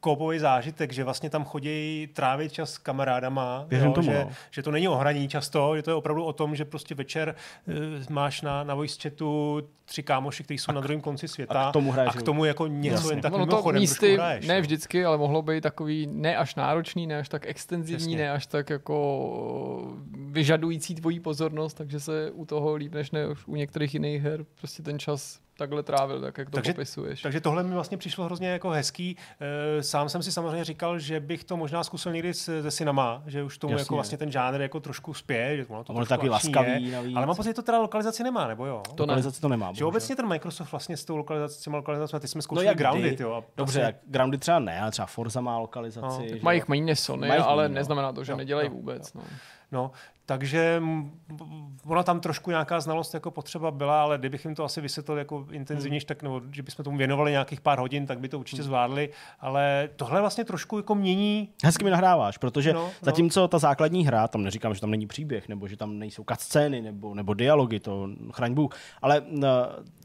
koupový 0.00 0.38
zážitek, 0.38 0.92
že 0.92 1.04
vlastně 1.04 1.30
tam 1.30 1.44
chodí 1.44 2.08
trávit 2.12 2.52
čas 2.52 2.72
s 2.72 2.78
kamarádama, 2.78 3.66
jo, 3.70 3.92
tomu, 3.92 4.10
že, 4.10 4.24
no. 4.24 4.30
že 4.50 4.62
to 4.62 4.70
není 4.70 4.88
o 4.88 4.94
hraní 4.94 5.28
často, 5.28 5.76
že 5.76 5.82
to 5.82 5.90
je 5.90 5.94
opravdu 5.94 6.24
o 6.24 6.32
tom, 6.32 6.56
že 6.56 6.64
prostě 6.64 6.94
večer 6.94 7.34
uh, 7.66 7.74
máš 8.10 8.42
na, 8.42 8.64
na 8.64 8.74
voice 8.74 8.98
chatu 9.02 9.62
tři 9.84 10.02
kámoši, 10.02 10.44
kteří 10.44 10.58
jsou 10.58 10.70
a 10.70 10.74
na 10.74 10.80
druhém 10.80 11.00
konci 11.00 11.28
světa 11.28 11.62
a 11.62 11.70
k 11.70 11.72
tomu, 11.72 11.92
hraješ, 11.92 12.16
a 12.16 12.18
k 12.18 12.22
tomu 12.22 12.44
jako 12.44 12.66
něco 12.66 12.94
Jasně. 12.94 13.12
jen 13.12 13.20
tak 13.20 13.32
no, 13.32 13.46
to 13.46 13.72
místy, 13.72 14.14
hraješ, 14.14 14.46
ne 14.46 14.54
no. 14.54 14.60
vždycky, 14.60 15.04
ale 15.04 15.18
mohlo 15.18 15.42
být 15.42 15.60
takový 15.60 16.06
ne 16.06 16.36
až 16.36 16.54
náročný, 16.54 17.06
ne 17.06 17.18
až 17.18 17.28
tak 17.28 17.46
extenzivní, 17.46 18.12
Jasně. 18.12 18.16
ne 18.16 18.30
až 18.30 18.46
tak 18.46 18.70
jako 18.70 19.96
vyžadující 20.16 20.94
tvoji 20.94 21.20
pozornost, 21.20 21.74
takže 21.74 22.00
se 22.00 22.30
u 22.30 22.44
toho 22.44 22.74
líp 22.74 22.94
než 22.94 23.10
ne 23.10 23.20
u 23.46 23.56
některých 23.56 23.94
jiných 23.94 24.22
her 24.22 24.44
prostě 24.58 24.82
ten 24.82 24.98
čas 24.98 25.40
takhle 25.60 25.82
trávil, 25.82 26.20
tak 26.20 26.38
jak 26.38 26.50
to 26.50 26.54
Takže- 26.56 26.72
popisuješ. 26.72 27.22
Takže 27.22 27.40
tohle 27.40 27.62
mi 27.62 27.74
vlastně 27.74 27.96
přišlo 27.98 28.24
hrozně 28.24 28.48
jako 28.48 28.70
hezký. 28.70 29.16
Eh, 29.78 29.82
Sám 29.82 30.08
jsem 30.08 30.22
si 30.22 30.32
samozřejmě 30.32 30.64
říkal, 30.64 30.98
že 30.98 31.20
bych 31.20 31.44
to 31.44 31.56
možná 31.56 31.84
zkusil 31.84 32.12
někdy 32.12 32.34
se 32.34 32.70
synama, 32.70 33.22
že 33.26 33.42
už 33.42 33.58
tomu 33.58 33.72
Jasně. 33.72 33.82
jako 33.82 33.94
vlastně 33.94 34.18
ten 34.18 34.30
žánr 34.32 34.60
jako 34.60 34.80
trošku 34.80 35.14
spěje, 35.14 35.56
že 35.56 35.66
ono 35.66 35.84
to 35.84 35.92
ono 35.92 36.06
taky 36.06 36.28
laskavý 36.28 36.84
je, 36.86 36.92
navíc. 36.92 37.16
Ale 37.16 37.26
mám 37.26 37.36
pocit, 37.36 37.48
že 37.48 37.54
to 37.54 37.62
teda 37.62 37.78
lokalizaci 37.78 38.22
nemá, 38.22 38.46
nebo 38.48 38.66
jo? 38.66 38.82
To 38.94 39.06
ne. 39.06 39.10
Lokalizace 39.12 39.40
to 39.40 39.48
nemá. 39.48 39.66
Že 39.66 39.68
bohužel. 39.68 39.88
obecně 39.88 40.16
ten 40.16 40.26
Microsoft 40.26 40.70
vlastně 40.72 40.96
s 40.96 41.04
tou 41.04 41.16
lokalizací, 41.16 41.54
s 41.54 41.62
těma 41.62 41.76
lokalizacemi, 41.76 42.20
ty 42.20 42.28
jsme 42.28 42.38
No 42.38 42.42
zkoušeli 42.42 42.66
jak 42.66 42.78
Grounded, 42.78 43.20
jo. 43.20 43.32
a 43.34 43.44
Dobře, 43.56 43.94
vlastně- 44.12 44.38
třeba 44.38 44.58
ne, 44.58 44.80
ale 44.80 44.90
třeba 44.90 45.06
Forza 45.06 45.40
má 45.40 45.52
No, 45.52 45.60
lokalizaci. 45.60 46.28
že 46.28 46.38
Mají 46.42 46.56
jich 46.56 46.68
méně 46.68 46.96
Sony, 46.96 47.28
ale 47.30 47.62
méně, 47.62 47.68
no. 47.68 47.74
neznamená 47.74 48.12
to, 48.12 48.24
že 48.24 48.36
nedělají 48.36 48.68
vůbec. 48.68 49.12
No. 49.72 49.90
Takže 50.30 50.82
ona 51.86 52.02
tam 52.02 52.20
trošku 52.20 52.50
nějaká 52.50 52.80
znalost 52.80 53.14
jako 53.14 53.30
potřeba 53.30 53.70
byla, 53.70 54.02
ale 54.02 54.18
kdybych 54.18 54.44
jim 54.44 54.54
to 54.54 54.64
asi 54.64 54.80
vysvětlil 54.80 55.18
jako 55.18 55.46
intenzivnější, 55.50 56.06
tak 56.06 56.22
nebo 56.22 56.42
že 56.52 56.62
bychom 56.62 56.84
tomu 56.84 56.98
věnovali 56.98 57.30
nějakých 57.30 57.60
pár 57.60 57.78
hodin, 57.78 58.06
tak 58.06 58.20
by 58.20 58.28
to 58.28 58.38
určitě 58.38 58.62
zvládli, 58.62 59.10
ale 59.40 59.88
tohle 59.96 60.20
vlastně 60.20 60.44
trošku 60.44 60.76
jako 60.76 60.94
mění 60.94 61.48
Hezky 61.64 61.84
mi 61.84 61.90
nahráváš, 61.90 62.38
protože 62.38 62.72
No, 62.72 62.82
no, 62.82 62.90
zatímco 63.02 63.48
ta 63.48 63.58
základní 63.58 64.06
hra, 64.06 64.28
tam 64.28 64.42
neříkám, 64.42 64.74
že 64.74 64.80
tam 64.80 64.90
není 64.90 65.06
příběh, 65.06 65.48
nebo 65.48 65.68
že 65.68 65.76
tam 65.76 65.98
nejsou 65.98 66.24
cutscény, 66.28 66.80
nebo, 66.82 67.14
nebo 67.14 67.34
dialogy, 67.34 67.80
to 67.80 68.08
chraň 68.32 68.54
Bůh, 68.54 68.76
ale 69.02 69.20
uh, 69.20 69.42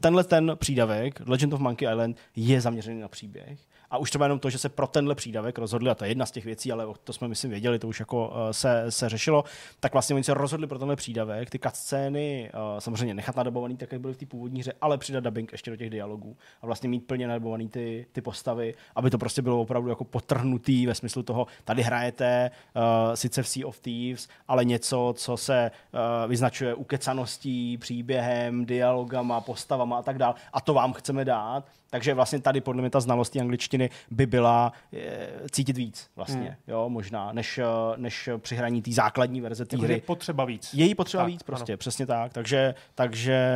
tenhle 0.00 0.24
ten 0.24 0.52
přídavek, 0.54 1.20
Legend 1.26 1.52
of 1.52 1.60
Monkey 1.60 1.88
Island, 1.88 2.16
je 2.36 2.60
zaměřený 2.60 3.00
na 3.00 3.08
příběh. 3.08 3.58
A 3.90 3.98
už 3.98 4.10
třeba 4.10 4.24
jenom 4.24 4.38
to, 4.38 4.50
že 4.50 4.58
se 4.58 4.68
pro 4.68 4.86
tenhle 4.86 5.14
přídavek 5.14 5.58
rozhodli, 5.58 5.90
a 5.90 5.94
to 5.94 6.04
je 6.04 6.10
jedna 6.10 6.26
z 6.26 6.30
těch 6.30 6.44
věcí, 6.44 6.72
ale 6.72 6.86
to 7.04 7.12
jsme 7.12 7.28
myslím 7.28 7.50
věděli, 7.50 7.78
to 7.78 7.88
už 7.88 8.00
jako 8.00 8.28
uh, 8.28 8.34
se, 8.50 8.84
se 8.88 9.08
řešilo, 9.08 9.44
tak 9.80 9.92
vlastně 9.92 10.14
oni 10.14 10.24
se 10.24 10.34
rozhodli 10.34 10.66
pro 10.66 10.78
tenhle 10.78 10.96
přídavek, 10.96 11.50
ty 11.50 11.58
cutscény 11.58 12.50
uh, 12.54 12.78
samozřejmě 12.78 13.14
nechat 13.14 13.36
nadabovaný, 13.36 13.76
tak 13.76 13.92
jak 13.92 14.00
byly 14.00 14.14
v 14.14 14.16
té 14.16 14.26
původní 14.26 14.60
hře, 14.60 14.72
ale 14.80 14.98
přidat 14.98 15.24
dubbing 15.24 15.52
ještě 15.52 15.70
do 15.70 15.76
těch 15.76 15.90
dialogů 15.90 16.36
a 16.62 16.66
vlastně 16.66 16.88
mít 16.88 17.06
plně 17.06 17.28
nadabovaný 17.28 17.68
ty, 17.68 18.06
ty 18.12 18.20
postavy, 18.20 18.74
aby 18.94 19.10
to 19.10 19.18
prostě 19.18 19.42
bylo 19.42 19.60
opravdu 19.60 19.88
jako 19.88 20.04
potrhnutý 20.04 20.86
ve 20.86 20.94
smyslu 20.94 21.22
toho, 21.22 21.46
tady 21.64 21.82
hrajete 21.82 22.50
uh, 22.76 22.82
sice 23.14 23.42
v 23.42 23.48
Sea 23.48 23.66
of 23.66 23.80
Thieves, 23.80 24.28
ale 24.48 24.64
něco, 24.64 25.14
co 25.16 25.36
se 25.36 25.70
uh, 25.70 26.00
vyznačuje 26.30 26.74
ukecaností, 26.74 27.78
příběhem, 27.78 28.66
dialogama, 28.66 29.40
postavama 29.40 29.98
a 29.98 30.02
tak 30.02 30.18
dále. 30.18 30.34
A 30.52 30.60
to 30.60 30.74
vám 30.74 30.92
chceme 30.92 31.24
dát. 31.24 31.64
Takže 31.90 32.14
vlastně 32.14 32.40
tady 32.40 32.60
podle 32.60 32.82
mě 32.82 32.90
ta 32.90 33.00
znalost 33.00 33.30
té 33.30 33.40
angličtiny 33.40 33.90
by 34.10 34.26
byla 34.26 34.72
e, 34.92 35.28
cítit 35.50 35.76
víc 35.76 36.10
vlastně, 36.16 36.46
hmm. 36.46 36.56
jo, 36.66 36.88
možná, 36.88 37.32
než, 37.32 37.58
eh, 37.58 37.64
než 37.96 38.28
při 38.38 38.56
hraní 38.56 38.82
té 38.82 38.92
základní 38.92 39.40
verze 39.40 39.64
té 39.64 39.76
hry. 39.76 39.94
je 39.94 40.00
potřeba 40.00 40.44
víc. 40.44 40.74
Je 40.74 40.86
jí 40.86 40.94
potřeba 40.94 41.22
Tak, 41.22 41.32
víc 41.32 41.42
prostě, 41.42 41.72
ano. 41.72 41.76
přesně 41.78 42.06
tak. 42.06 42.32
Takže, 42.32 42.74
takže 42.94 43.50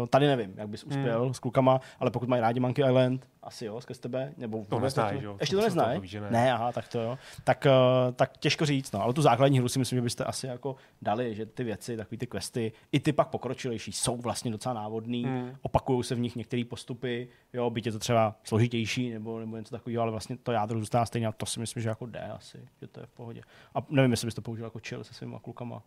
uh, 0.00 0.06
tady 0.06 0.26
nevím, 0.26 0.54
jak 0.56 0.68
bys 0.68 0.84
uspěl 0.84 1.24
hmm. 1.24 1.34
s 1.34 1.38
klukama, 1.38 1.80
ale 2.00 2.10
pokud 2.10 2.28
mají 2.28 2.42
rádi 2.42 2.60
Monkey 2.60 2.84
Island, 2.88 3.26
asi 3.42 3.64
jo, 3.64 3.80
skrz 3.80 3.98
tebe, 3.98 4.32
nebo 4.36 4.64
To 4.68 4.80
neznají, 4.80 5.22
jo? 5.22 5.36
Ještě 5.40 5.56
To 5.56 5.62
neznají? 5.62 6.00
ne. 6.20 6.30
ne, 6.30 6.52
aha, 6.52 6.72
tak 6.72 6.88
to 6.88 7.00
jo. 7.00 7.18
Tak, 7.44 7.66
uh, 7.66 8.12
tak 8.14 8.38
těžko 8.38 8.66
říct, 8.66 8.92
no, 8.92 9.02
ale 9.02 9.14
tu 9.14 9.22
základní 9.22 9.58
hru 9.58 9.68
si 9.68 9.78
myslím, 9.78 9.96
že 9.96 10.02
byste 10.02 10.24
asi 10.24 10.46
jako 10.46 10.76
dali, 11.02 11.34
že 11.34 11.46
ty 11.46 11.64
věci, 11.64 11.96
takový 11.96 12.18
ty 12.18 12.26
questy, 12.26 12.72
i 12.92 13.00
ty 13.00 13.12
pak 13.12 13.28
pokročilejší, 13.28 13.92
jsou 13.92 14.16
vlastně 14.16 14.50
docela 14.50 14.74
návodný, 14.74 15.24
hmm. 15.24 15.56
opakují 15.62 16.04
se 16.04 16.14
v 16.14 16.20
nich 16.20 16.36
některé 16.36 16.64
postupy, 16.64 17.27
jo, 17.52 17.70
byť 17.70 17.86
je 17.86 17.92
to 17.92 17.98
třeba 17.98 18.36
složitější 18.44 19.10
nebo, 19.10 19.40
nebo 19.40 19.56
něco 19.56 19.70
takového, 19.70 20.02
ale 20.02 20.10
vlastně 20.10 20.36
to 20.36 20.52
jádro 20.52 20.78
zůstává 20.78 21.06
stejně 21.06 21.26
a 21.26 21.32
to 21.32 21.46
si 21.46 21.60
myslím, 21.60 21.82
že 21.82 21.88
jako 21.88 22.06
jde 22.06 22.20
asi, 22.20 22.68
že 22.80 22.86
to 22.86 23.00
je 23.00 23.06
v 23.06 23.10
pohodě. 23.10 23.42
A 23.74 23.86
nevím, 23.90 24.10
jestli 24.10 24.26
bys 24.26 24.34
to 24.34 24.42
použil 24.42 24.64
jako 24.64 24.78
chill 24.78 25.04
se 25.04 25.14
svýma 25.14 25.38
klukama 25.38 25.82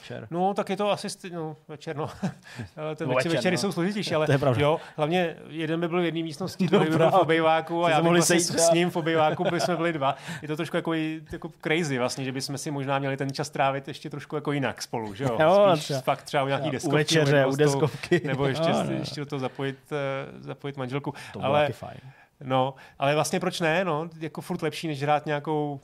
večer. 0.00 0.28
No, 0.30 0.54
tak 0.54 0.70
je 0.70 0.76
to 0.76 0.90
asi 0.90 1.08
st- 1.08 1.32
no, 1.32 1.56
večer, 1.68 1.96
no. 1.96 2.10
Ale 2.76 2.96
ten 2.96 3.08
No, 3.08 3.14
večer, 3.14 3.28
večer, 3.30 3.38
večery 3.38 3.56
no. 3.56 3.60
jsou 3.60 3.72
složitější, 3.72 4.14
ale 4.14 4.26
To 4.26 4.32
je 4.32 4.38
pravda. 4.38 4.62
jo, 4.62 4.80
hlavně 4.96 5.36
jeden 5.48 5.80
by 5.80 5.88
byl 5.88 6.00
v 6.00 6.04
jedné 6.04 6.22
místnosti, 6.22 6.64
No, 6.64 6.70
druhý 6.70 6.90
by 6.90 6.96
byl 6.96 7.10
v 7.10 7.14
obejváku 7.14 7.84
a 7.84 7.90
já 7.90 8.02
bych 8.02 8.10
vlastně 8.12 8.40
sejít 8.40 8.60
s, 8.60 8.70
ním 8.72 8.90
v 8.90 8.96
obejváku 8.96 9.44
by 9.44 9.60
jsme 9.60 9.76
byli 9.76 9.92
dva. 9.92 10.16
Je 10.42 10.48
to 10.48 10.56
trošku 10.56 10.76
jako, 10.76 10.92
jako 11.32 11.50
crazy 11.62 11.98
vlastně, 11.98 12.24
že 12.24 12.32
bychom 12.32 12.58
si 12.58 12.70
možná 12.70 12.98
měli 12.98 13.16
ten 13.16 13.30
čas 13.32 13.50
trávit 13.50 13.88
ještě 13.88 14.10
trošku 14.10 14.34
jako 14.36 14.52
jinak 14.52 14.82
spolu, 14.82 15.14
že 15.14 15.24
jo? 15.24 15.38
Jo, 15.40 15.68
Spíš 15.74 15.84
třeba- 15.84 16.00
fakt 16.00 16.22
třeba 16.22 16.42
u 16.42 16.46
nějaký 16.46 16.68
U 16.68 16.70
deskovky. 16.70 16.96
večeře, 16.96 17.36
nebo 17.36 17.48
u 17.48 17.52
s 17.52 17.56
tou- 17.56 17.64
deskovky. 17.64 18.20
Nebo 18.24 18.46
ještě, 18.46 18.70
Jo, 18.70 18.82
no. 18.82 18.90
ještě 18.92 19.20
do 19.20 19.26
toho 19.26 19.40
zapojit, 19.40 19.78
eh, 19.92 19.96
zapojit 20.40 20.76
manželku. 20.76 21.14
To 21.32 21.38
bylo 21.38 21.52
ale, 21.52 21.72
fajn. 21.72 21.98
no, 22.44 22.74
ale 22.98 23.14
vlastně 23.14 23.40
proč 23.40 23.60
ne, 23.60 23.84
no, 23.84 24.08
jako 24.20 24.40
furt 24.40 24.62
lepší, 24.62 24.88
než 24.88 25.02
hrát 25.02 25.26
nějakou 25.26 25.80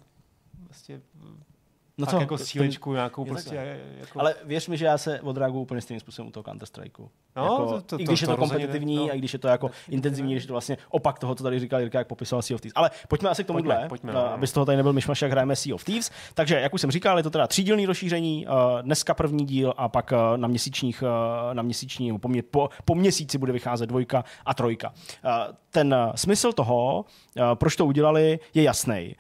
vlastně 0.69 1.01
No 1.99 2.07
fakt 2.07 2.21
jako 2.21 2.39
To- 2.39 2.45
síličku, 2.45 2.93
nějakou 2.93 3.25
je 3.25 3.31
prostě 3.31 3.79
jako... 4.01 4.21
Ale 4.21 4.35
věř 4.45 4.69
mi, 4.69 4.77
že 4.77 4.85
já 4.85 4.99
se 4.99 5.21
odreaguju 5.21 5.63
úplně 5.63 5.81
stejným 5.81 6.01
způsobem 6.01 6.29
u 6.29 6.31
toho 6.31 6.45
Counter 6.45 6.67
Strikeu. 6.69 7.09
No, 7.37 7.43
jako, 7.43 7.57
to- 7.67 7.81
to- 7.81 8.01
I 8.01 8.05
to- 8.05 8.11
když 8.11 8.21
je 8.21 8.27
to 8.27 8.33
to 8.35 8.41
rozhodně 8.41 8.59
ne, 8.59 8.67
kompetitivní, 8.67 8.97
no. 8.97 9.03
a 9.05 9.15
i 9.15 9.19
když 9.19 9.33
je 9.33 9.39
to 9.39 9.49
jako 9.49 9.71
intenzivní, 9.89 10.33
když 10.33 10.45
je 10.45 10.47
to 10.49 10.55
vlastně 10.55 10.79
opak 10.89 11.19
toho, 11.19 11.35
co 11.35 11.43
tady 11.43 11.59
říkal 11.61 11.81
Jirka, 11.81 11.99
jak 11.99 12.07
popisoval 12.09 12.43
Sea 12.43 12.55
of 12.55 12.61
Thieves. 12.61 12.73
Ale 12.77 12.91
pojďme 13.09 13.31
asi 13.31 13.45
k 13.45 13.47
tomuhle, 13.47 13.75
Pojďme, 13.75 13.89
pojďme, 13.89 14.11
eh, 14.13 14.15
no. 14.15 14.33
aby 14.35 14.47
z 14.47 14.53
toho 14.53 14.67
tady 14.67 14.77
nebyl 14.77 14.93
myšmaš, 14.93 15.23
jak 15.23 15.31
hrajeme 15.31 15.57
Sea 15.57 15.75
of 15.75 15.85
Thieves. 15.85 16.11
Takže, 16.35 16.61
jak 16.61 16.75
už 16.75 16.81
jsem 16.81 16.91
říkal, 16.91 17.17
je 17.17 17.23
to 17.23 17.31
teda 17.31 17.47
třídílný 17.47 17.87
rozšíření, 17.87 18.47
eh, 18.47 18.83
dneska 18.83 19.15
první 19.15 19.45
díl 19.47 19.75
a 19.77 19.89
pak 19.89 20.13
eh, 20.13 20.17
na 20.37 20.49
měsíčních, 20.49 21.03
eh, 21.03 21.55
na 21.55 21.63
měsíční, 21.63 22.19
po, 22.19 22.29
mě, 22.29 22.43
po, 22.43 22.69
po 22.85 22.95
měsíci 22.95 23.39
bude 23.39 23.53
vycházet 23.53 23.87
dvojka 23.87 24.25
a 24.47 24.55
trojka. 24.55 24.93
Ten 25.71 25.97
smysl 26.15 26.53
toho, 26.53 27.05
proč 27.55 27.77
to 27.77 27.87
udělali, 27.87 28.39
je 28.55 28.63
jasný. 28.63 29.17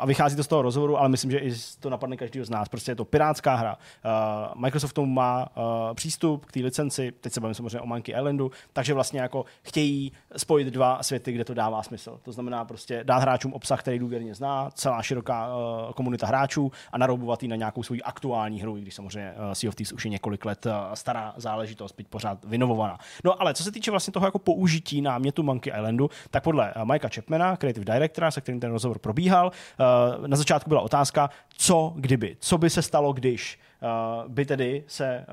A 0.00 0.06
vychází 0.06 0.36
to 0.36 0.44
z 0.44 0.46
toho 0.46 0.62
rozhovoru, 0.62 0.98
ale 0.98 1.08
myslím, 1.08 1.30
že 1.30 1.38
i 1.38 1.52
to 1.80 1.90
napadne 1.90 2.13
každého 2.16 2.44
z 2.44 2.50
nás. 2.50 2.68
Prostě 2.68 2.92
je 2.92 2.96
to 2.96 3.04
pirátská 3.04 3.54
hra. 3.54 3.78
Eh, 4.04 4.08
Microsoft 4.54 4.92
tomu 4.92 5.12
má 5.12 5.46
eh, 5.48 5.60
přístup 5.94 6.44
k 6.44 6.52
té 6.52 6.60
licenci, 6.60 7.12
teď 7.20 7.32
se 7.32 7.40
bavím 7.40 7.54
samozřejmě 7.54 7.80
o 7.80 7.86
Monkey 7.86 8.14
Islandu, 8.14 8.50
takže 8.72 8.94
vlastně 8.94 9.20
jako 9.20 9.44
chtějí 9.62 10.12
spojit 10.36 10.68
dva 10.68 11.02
světy, 11.02 11.32
kde 11.32 11.44
to 11.44 11.54
dává 11.54 11.82
smysl. 11.82 12.20
To 12.22 12.32
znamená 12.32 12.64
prostě 12.64 13.04
dát 13.04 13.18
hráčům 13.18 13.52
obsah, 13.52 13.80
který 13.80 13.98
důvěrně 13.98 14.34
zná, 14.34 14.70
celá 14.74 15.02
široká 15.02 15.48
eh, 15.48 15.92
komunita 15.92 16.26
hráčů 16.26 16.72
a 16.92 16.98
naroubovat 16.98 17.42
ji 17.42 17.48
na 17.48 17.56
nějakou 17.56 17.82
svoji 17.82 18.02
aktuální 18.02 18.60
hru, 18.60 18.76
i 18.76 18.80
když 18.80 18.94
samozřejmě 18.94 19.34
eh, 19.36 19.54
Sea 19.54 19.68
of 19.68 19.74
Thieves 19.74 19.92
už 19.92 20.04
je 20.04 20.10
několik 20.10 20.44
let 20.44 20.66
eh, 20.66 20.72
stará 20.94 21.34
záležitost, 21.36 21.94
byť 21.96 22.08
pořád 22.08 22.44
vynovovaná. 22.44 22.98
No 23.24 23.40
ale 23.40 23.54
co 23.54 23.64
se 23.64 23.72
týče 23.72 23.90
vlastně 23.90 24.12
toho 24.12 24.26
jako 24.26 24.38
použití 24.38 25.02
námětu 25.02 25.42
Monkey 25.42 25.72
Islandu, 25.76 26.10
tak 26.30 26.42
podle 26.42 26.72
eh, 26.76 26.84
Mikea 26.84 27.10
Chapmana, 27.14 27.56
creative 27.56 27.84
directora, 27.84 28.30
se 28.30 28.40
kterým 28.40 28.60
ten 28.60 28.70
rozhovor 28.70 28.98
probíhal, 28.98 29.50
eh, 29.52 30.28
na 30.28 30.36
začátku 30.36 30.70
byla 30.70 30.80
otázka, 30.80 31.30
co 31.56 31.94
kdyby, 32.04 32.36
co 32.40 32.58
by 32.58 32.70
se 32.70 32.82
stalo, 32.82 33.12
když 33.12 33.58
eh, 33.82 33.86
by 34.28 34.44
tedy 34.46 34.84
se 34.86 35.06
eh, 35.06 35.24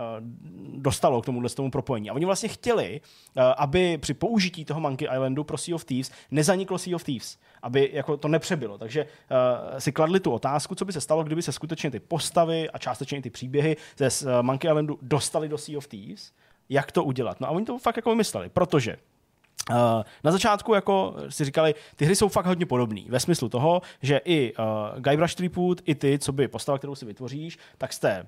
dostalo 0.77 1.21
k 1.21 1.25
tomuhle 1.25 1.49
tomu 1.49 1.71
propojení. 1.71 2.09
A 2.09 2.13
oni 2.13 2.25
vlastně 2.25 2.49
chtěli, 2.49 3.01
eh, 3.01 3.41
aby 3.57 3.97
při 3.97 4.13
použití 4.13 4.65
toho 4.65 4.79
Monkey 4.79 5.07
Islandu 5.13 5.43
pro 5.43 5.57
Sea 5.57 5.75
of 5.75 5.85
Thieves 5.85 6.11
nezaniklo 6.31 6.77
Sea 6.77 6.95
of 6.95 7.03
Thieves, 7.03 7.37
aby 7.61 7.89
jako 7.93 8.17
to 8.17 8.27
nepřebylo. 8.27 8.77
Takže 8.77 9.05
si 9.77 9.91
kladli 9.91 10.19
tu 10.19 10.31
otázku, 10.31 10.75
co 10.75 10.85
by 10.85 10.93
se 10.93 11.01
stalo, 11.01 11.23
kdyby 11.23 11.41
se 11.41 11.51
skutečně 11.51 11.91
ty 11.91 11.99
postavy 11.99 12.69
a 12.69 12.77
částečně 12.77 13.17
i 13.17 13.21
ty 13.21 13.29
příběhy 13.29 13.77
ze 13.97 14.09
Monkey 14.41 14.71
Islandu 14.71 14.99
dostali 15.01 15.49
do 15.49 15.57
Sea 15.57 15.77
of 15.77 15.87
Thieves, 15.87 16.31
jak 16.69 16.91
to 16.91 17.03
udělat. 17.03 17.41
No 17.41 17.47
a 17.47 17.51
oni 17.51 17.65
to 17.65 17.79
fakt 17.79 17.95
jako 17.95 18.09
vymysleli, 18.09 18.49
protože 18.49 18.97
na 20.23 20.31
začátku 20.31 20.73
jako 20.73 21.15
si 21.29 21.45
říkali, 21.45 21.75
ty 21.95 22.05
hry 22.05 22.15
jsou 22.15 22.27
fakt 22.29 22.45
hodně 22.45 22.65
podobné. 22.65 23.01
Ve 23.09 23.19
smyslu 23.19 23.49
toho, 23.49 23.81
že 24.01 24.21
i 24.25 24.53
uh, 24.53 24.65
Guybrush 24.99 25.35
Threepwood, 25.35 25.81
i 25.85 25.95
ty, 25.95 26.19
co 26.19 26.31
by 26.31 26.47
postava, 26.47 26.77
kterou 26.77 26.95
si 26.95 27.05
vytvoříš, 27.05 27.57
tak 27.77 27.93
jste 27.93 28.27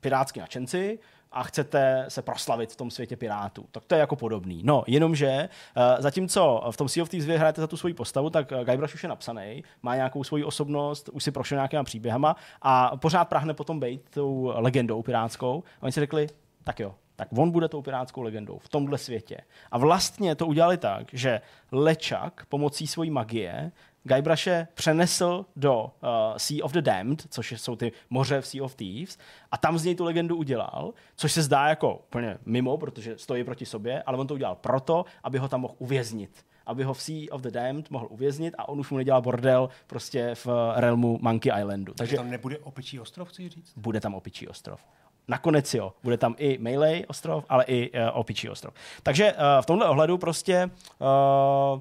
pirátský 0.00 0.40
nadšenci 0.40 0.98
a 1.32 1.42
chcete 1.42 2.04
se 2.08 2.22
proslavit 2.22 2.72
v 2.72 2.76
tom 2.76 2.90
světě 2.90 3.16
pirátů. 3.16 3.66
Tak 3.70 3.84
to 3.84 3.94
je 3.94 3.98
jako 3.98 4.16
podobný. 4.16 4.60
No, 4.64 4.84
jenomže 4.86 5.48
uh, 5.76 5.82
zatímco 6.02 6.62
v 6.70 6.76
tom 6.76 6.88
Sea 6.88 7.02
of 7.02 7.08
Thieves 7.08 7.38
hrajete 7.38 7.60
za 7.60 7.66
tu 7.66 7.76
svoji 7.76 7.94
postavu, 7.94 8.30
tak 8.30 8.52
Guybrush 8.64 8.94
už 8.94 9.02
je 9.02 9.08
napsaný, 9.08 9.64
má 9.82 9.96
nějakou 9.96 10.24
svoji 10.24 10.44
osobnost, 10.44 11.08
už 11.12 11.24
si 11.24 11.30
prošel 11.30 11.56
nějakýma 11.56 11.84
příběhama 11.84 12.36
a 12.62 12.96
pořád 12.96 13.24
prahne 13.24 13.54
potom 13.54 13.80
být 13.80 14.00
tou 14.10 14.52
legendou 14.54 15.02
pirátskou. 15.02 15.62
A 15.80 15.82
oni 15.82 15.92
si 15.92 16.00
řekli, 16.00 16.26
tak 16.64 16.80
jo, 16.80 16.94
tak 17.18 17.28
on 17.36 17.50
bude 17.50 17.68
tou 17.68 17.82
pirátskou 17.82 18.22
legendou 18.22 18.58
v 18.58 18.68
tomhle 18.68 18.98
světě. 18.98 19.40
A 19.70 19.78
vlastně 19.78 20.34
to 20.34 20.46
udělali 20.46 20.76
tak, 20.76 21.06
že 21.12 21.40
Lečak 21.72 22.46
pomocí 22.48 22.86
svojí 22.86 23.10
magie 23.10 23.72
Guybruše 24.02 24.68
přenesl 24.74 25.46
do 25.56 25.84
uh, 25.84 25.90
Sea 26.36 26.64
of 26.64 26.72
the 26.72 26.82
Damned, 26.82 27.26
což 27.30 27.52
jsou 27.52 27.76
ty 27.76 27.92
moře 28.10 28.40
v 28.40 28.46
Sea 28.46 28.64
of 28.64 28.74
Thieves, 28.74 29.18
a 29.52 29.58
tam 29.58 29.78
z 29.78 29.84
něj 29.84 29.94
tu 29.94 30.04
legendu 30.04 30.36
udělal, 30.36 30.92
což 31.16 31.32
se 31.32 31.42
zdá 31.42 31.68
jako 31.68 31.96
úplně 31.96 32.38
mimo, 32.46 32.76
protože 32.76 33.18
stojí 33.18 33.44
proti 33.44 33.66
sobě, 33.66 34.02
ale 34.02 34.18
on 34.18 34.26
to 34.26 34.34
udělal 34.34 34.54
proto, 34.54 35.04
aby 35.22 35.38
ho 35.38 35.48
tam 35.48 35.60
mohl 35.60 35.74
uvěznit 35.78 36.44
aby 36.68 36.84
ho 36.84 36.94
v 36.94 37.02
Sea 37.02 37.26
of 37.30 37.40
the 37.40 37.50
Damned 37.50 37.90
mohl 37.90 38.06
uvěznit 38.10 38.54
a 38.58 38.68
on 38.68 38.80
už 38.80 38.90
mu 38.90 38.96
nedělal 38.96 39.22
bordel 39.22 39.68
prostě 39.86 40.34
v 40.34 40.46
realmu 40.76 41.18
Monkey 41.22 41.52
Islandu. 41.58 41.92
Takže 41.92 41.96
Takže 41.96 42.16
tam 42.16 42.30
nebude 42.30 42.58
opičí 42.58 43.00
ostrov, 43.00 43.28
chci 43.28 43.48
říct? 43.48 43.72
bude 43.76 44.00
tam 44.00 44.14
Opičí 44.14 44.48
ostrov. 44.48 44.80
Nakonec 45.28 45.74
jo, 45.74 45.92
bude 46.02 46.16
tam 46.16 46.34
i 46.38 46.58
Melee 46.58 47.06
ostrov, 47.06 47.44
ale 47.48 47.64
i 47.64 47.90
uh, 47.90 48.00
Opičí 48.12 48.48
ostrov. 48.48 48.74
Takže 49.02 49.32
uh, 49.32 49.38
v 49.60 49.66
tomhle 49.66 49.88
ohledu 49.88 50.18
prostě 50.18 50.70
uh, 50.98 51.80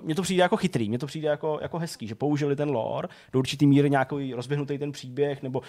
mně 0.00 0.14
to 0.14 0.22
přijde 0.22 0.42
jako 0.42 0.56
chytrý, 0.56 0.88
mně 0.88 0.98
to 0.98 1.06
přijde 1.06 1.28
jako, 1.28 1.58
jako 1.62 1.78
hezký, 1.78 2.06
že 2.06 2.14
použili 2.14 2.56
ten 2.56 2.70
lore 2.70 3.08
do 3.32 3.38
určitý 3.38 3.66
míry 3.66 3.90
nějaký 3.90 4.34
rozběhnutý 4.34 4.78
ten 4.78 4.92
příběh 4.92 5.42
nebo 5.42 5.58
uh, 5.58 5.64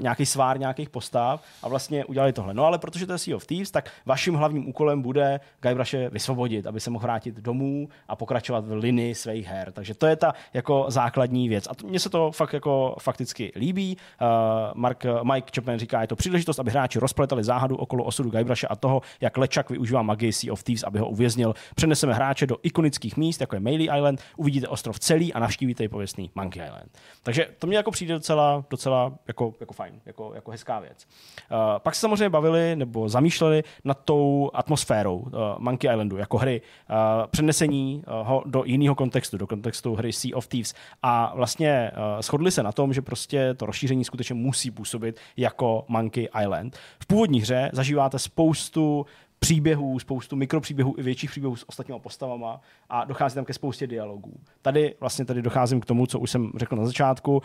nějaký 0.00 0.26
svár 0.26 0.58
nějakých 0.58 0.90
postav 0.90 1.42
a 1.62 1.68
vlastně 1.68 2.04
udělali 2.04 2.32
tohle. 2.32 2.54
No 2.54 2.64
ale 2.64 2.78
protože 2.78 3.06
to 3.06 3.12
je 3.12 3.18
Sea 3.18 3.36
of 3.36 3.46
Thieves, 3.46 3.70
tak 3.70 3.90
vaším 4.06 4.34
hlavním 4.34 4.68
úkolem 4.68 5.02
bude 5.02 5.40
Guybruše 5.62 6.10
vysvobodit, 6.10 6.66
aby 6.66 6.80
se 6.80 6.90
mohl 6.90 7.02
vrátit 7.02 7.34
domů 7.34 7.88
a 8.08 8.16
pokračovat 8.16 8.64
v 8.66 8.72
linii 8.72 9.14
svých 9.14 9.46
her. 9.46 9.72
Takže 9.72 9.94
to 9.94 10.06
je 10.06 10.16
ta 10.16 10.32
jako 10.54 10.84
základní 10.88 11.48
věc. 11.48 11.66
A 11.66 11.70
mně 11.86 12.00
se 12.00 12.10
to 12.10 12.32
fakt 12.32 12.52
jako 12.52 12.96
fakticky 13.00 13.52
líbí. 13.56 13.96
Uh, 14.20 14.28
Mark, 14.74 15.04
Mike 15.22 15.50
Chapman 15.54 15.78
říká, 15.78 16.00
je 16.00 16.06
to 16.06 16.16
příležitost, 16.16 16.58
aby 16.58 16.70
hráči 16.70 16.98
rozpletali 16.98 17.44
záhadu 17.44 17.76
okolo 17.76 18.04
osudu 18.04 18.30
Guybruše 18.30 18.66
a 18.66 18.76
toho, 18.76 19.02
jak 19.20 19.36
Lečak 19.36 19.70
využívá 19.70 20.02
magii 20.02 20.32
Sea 20.32 20.52
of 20.52 20.62
Thieves, 20.62 20.82
aby 20.82 20.98
ho 20.98 21.08
uvěznil. 21.08 21.54
Přeneseme 21.74 22.14
hráče 22.14 22.46
do 22.46 22.56
ikonických 22.62 23.16
míst, 23.16 23.37
jako 23.40 23.56
je 23.56 23.60
Melee 23.60 23.96
Island, 23.96 24.20
uvidíte 24.36 24.68
ostrov 24.68 24.98
celý 24.98 25.32
a 25.32 25.38
navštívíte 25.38 25.84
i 25.84 25.88
pověstný 25.88 26.30
Monkey 26.34 26.64
Island. 26.66 26.98
Takže 27.22 27.48
to 27.58 27.66
mě 27.66 27.76
jako 27.76 27.90
přijde 27.90 28.14
docela, 28.14 28.64
docela 28.70 29.12
jako, 29.28 29.54
jako 29.60 29.74
fajn, 29.74 30.00
jako, 30.06 30.32
jako 30.34 30.50
hezká 30.50 30.80
věc. 30.80 31.06
Uh, 31.50 31.58
pak 31.78 31.94
se 31.94 32.00
samozřejmě 32.00 32.28
bavili 32.28 32.76
nebo 32.76 33.08
zamýšleli 33.08 33.64
nad 33.84 34.04
tou 34.04 34.50
atmosférou 34.54 35.16
uh, 35.16 35.30
Monkey 35.58 35.90
Islandu 35.90 36.16
jako 36.16 36.38
hry, 36.38 36.60
uh, 36.90 36.96
přenesení 37.26 38.02
uh, 38.06 38.28
ho 38.28 38.42
do 38.46 38.64
jiného 38.64 38.94
kontextu, 38.94 39.36
do 39.36 39.46
kontextu 39.46 39.94
hry 39.94 40.12
Sea 40.12 40.36
of 40.36 40.46
Thieves 40.46 40.74
a 41.02 41.32
vlastně 41.36 41.90
uh, 41.92 42.20
shodli 42.20 42.50
se 42.50 42.62
na 42.62 42.72
tom, 42.72 42.92
že 42.92 43.02
prostě 43.02 43.54
to 43.54 43.66
rozšíření 43.66 44.04
skutečně 44.04 44.34
musí 44.34 44.70
působit 44.70 45.20
jako 45.36 45.84
Monkey 45.88 46.28
Island. 46.42 46.76
V 47.00 47.06
původní 47.06 47.40
hře 47.40 47.70
zažíváte 47.72 48.18
spoustu 48.18 49.06
příběhů, 49.38 49.98
spoustu 49.98 50.36
mikropříběhů 50.36 50.94
i 50.98 51.02
větších 51.02 51.30
příběhů 51.30 51.56
s 51.56 51.68
ostatníma 51.68 51.98
postavama 51.98 52.60
a 52.88 53.04
dochází 53.04 53.34
tam 53.34 53.44
ke 53.44 53.52
spoustě 53.52 53.86
dialogů. 53.86 54.32
Tady 54.62 54.94
vlastně 55.00 55.24
tady 55.24 55.42
docházím 55.42 55.80
k 55.80 55.84
tomu, 55.84 56.06
co 56.06 56.18
už 56.18 56.30
jsem 56.30 56.52
řekl 56.56 56.76
na 56.76 56.86
začátku. 56.86 57.36
Uh, 57.36 57.42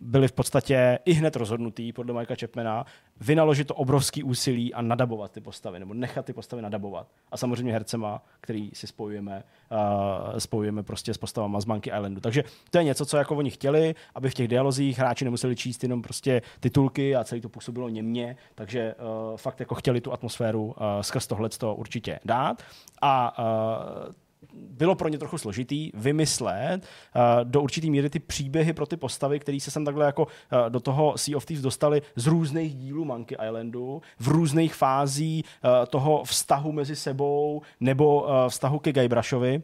byli 0.00 0.28
v 0.28 0.32
podstatě 0.32 0.98
i 1.04 1.12
hned 1.12 1.36
rozhodnutý 1.36 1.92
podle 1.92 2.14
Mikea 2.14 2.36
Chapmana 2.40 2.86
vynaložit 3.20 3.66
to 3.66 3.74
obrovský 3.74 4.22
úsilí 4.22 4.74
a 4.74 4.82
nadabovat 4.82 5.32
ty 5.32 5.40
postavy, 5.40 5.78
nebo 5.78 5.94
nechat 5.94 6.26
ty 6.26 6.32
postavy 6.32 6.62
nadabovat. 6.62 7.06
A 7.30 7.36
samozřejmě 7.36 7.72
hercema, 7.72 8.22
který 8.40 8.70
si 8.74 8.86
spojujeme, 8.86 9.42
uh, 9.72 10.38
spojujeme 10.38 10.82
prostě 10.82 11.14
s 11.14 11.18
postavama 11.18 11.60
z 11.60 11.64
Monkey 11.64 11.92
Islandu. 11.96 12.20
Takže 12.20 12.44
to 12.70 12.78
je 12.78 12.84
něco, 12.84 13.06
co 13.06 13.16
jako 13.16 13.36
oni 13.36 13.50
chtěli, 13.50 13.94
aby 14.14 14.30
v 14.30 14.34
těch 14.34 14.48
dialozích 14.48 14.98
hráči 14.98 15.24
nemuseli 15.24 15.56
číst 15.56 15.82
jenom 15.82 16.02
prostě 16.02 16.42
titulky 16.60 17.16
a 17.16 17.24
celý 17.24 17.40
to 17.40 17.48
působilo 17.48 17.88
němě, 17.88 18.36
takže 18.54 18.94
uh, 18.94 19.36
fakt 19.36 19.60
jako 19.60 19.74
chtěli 19.74 20.00
tu 20.00 20.12
atmosféru 20.12 20.64
uh, 20.64 20.74
skrz 21.00 21.26
tohle 21.26 21.48
to 21.48 21.74
určitě 21.74 22.20
dát. 22.24 22.62
A 23.02 23.38
uh, 23.38 24.12
bylo 24.52 24.94
pro 24.94 25.08
ně 25.08 25.18
trochu 25.18 25.38
složitý 25.38 25.90
vymyslet 25.94 26.78
uh, 26.78 27.44
do 27.44 27.62
určitý 27.62 27.90
míry 27.90 28.10
ty 28.10 28.18
příběhy 28.18 28.72
pro 28.72 28.86
ty 28.86 28.96
postavy, 28.96 29.40
které 29.40 29.60
se 29.60 29.70
sem 29.70 29.84
takhle 29.84 30.06
jako 30.06 30.22
uh, 30.22 30.28
do 30.68 30.80
toho 30.80 31.18
Sea 31.18 31.36
of 31.36 31.44
Thieves 31.44 31.62
dostali 31.62 32.02
z 32.16 32.26
různých 32.26 32.74
dílů 32.74 33.04
Monkey 33.04 33.36
Islandu, 33.48 34.02
v 34.18 34.28
různých 34.28 34.74
fází 34.74 35.44
uh, 35.44 35.70
toho 35.86 36.24
vztahu 36.24 36.72
mezi 36.72 36.96
sebou 36.96 37.62
nebo 37.80 38.22
uh, 38.22 38.28
vztahu 38.48 38.78
ke 38.78 38.92
Guybrushovi. 38.92 39.62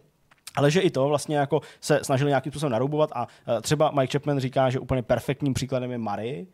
Ale 0.56 0.70
že 0.70 0.80
i 0.80 0.90
to 0.90 1.08
vlastně 1.08 1.36
jako 1.36 1.60
se 1.80 2.00
snažili 2.02 2.28
nějakým 2.28 2.52
způsobem 2.52 2.72
naroubovat 2.72 3.10
a 3.12 3.22
uh, 3.22 3.60
třeba 3.60 3.90
Mike 3.90 4.12
Chapman 4.12 4.38
říká, 4.38 4.70
že 4.70 4.78
úplně 4.78 5.02
perfektním 5.02 5.54
příkladem 5.54 5.90
je 5.90 5.98
Mary, 5.98 6.46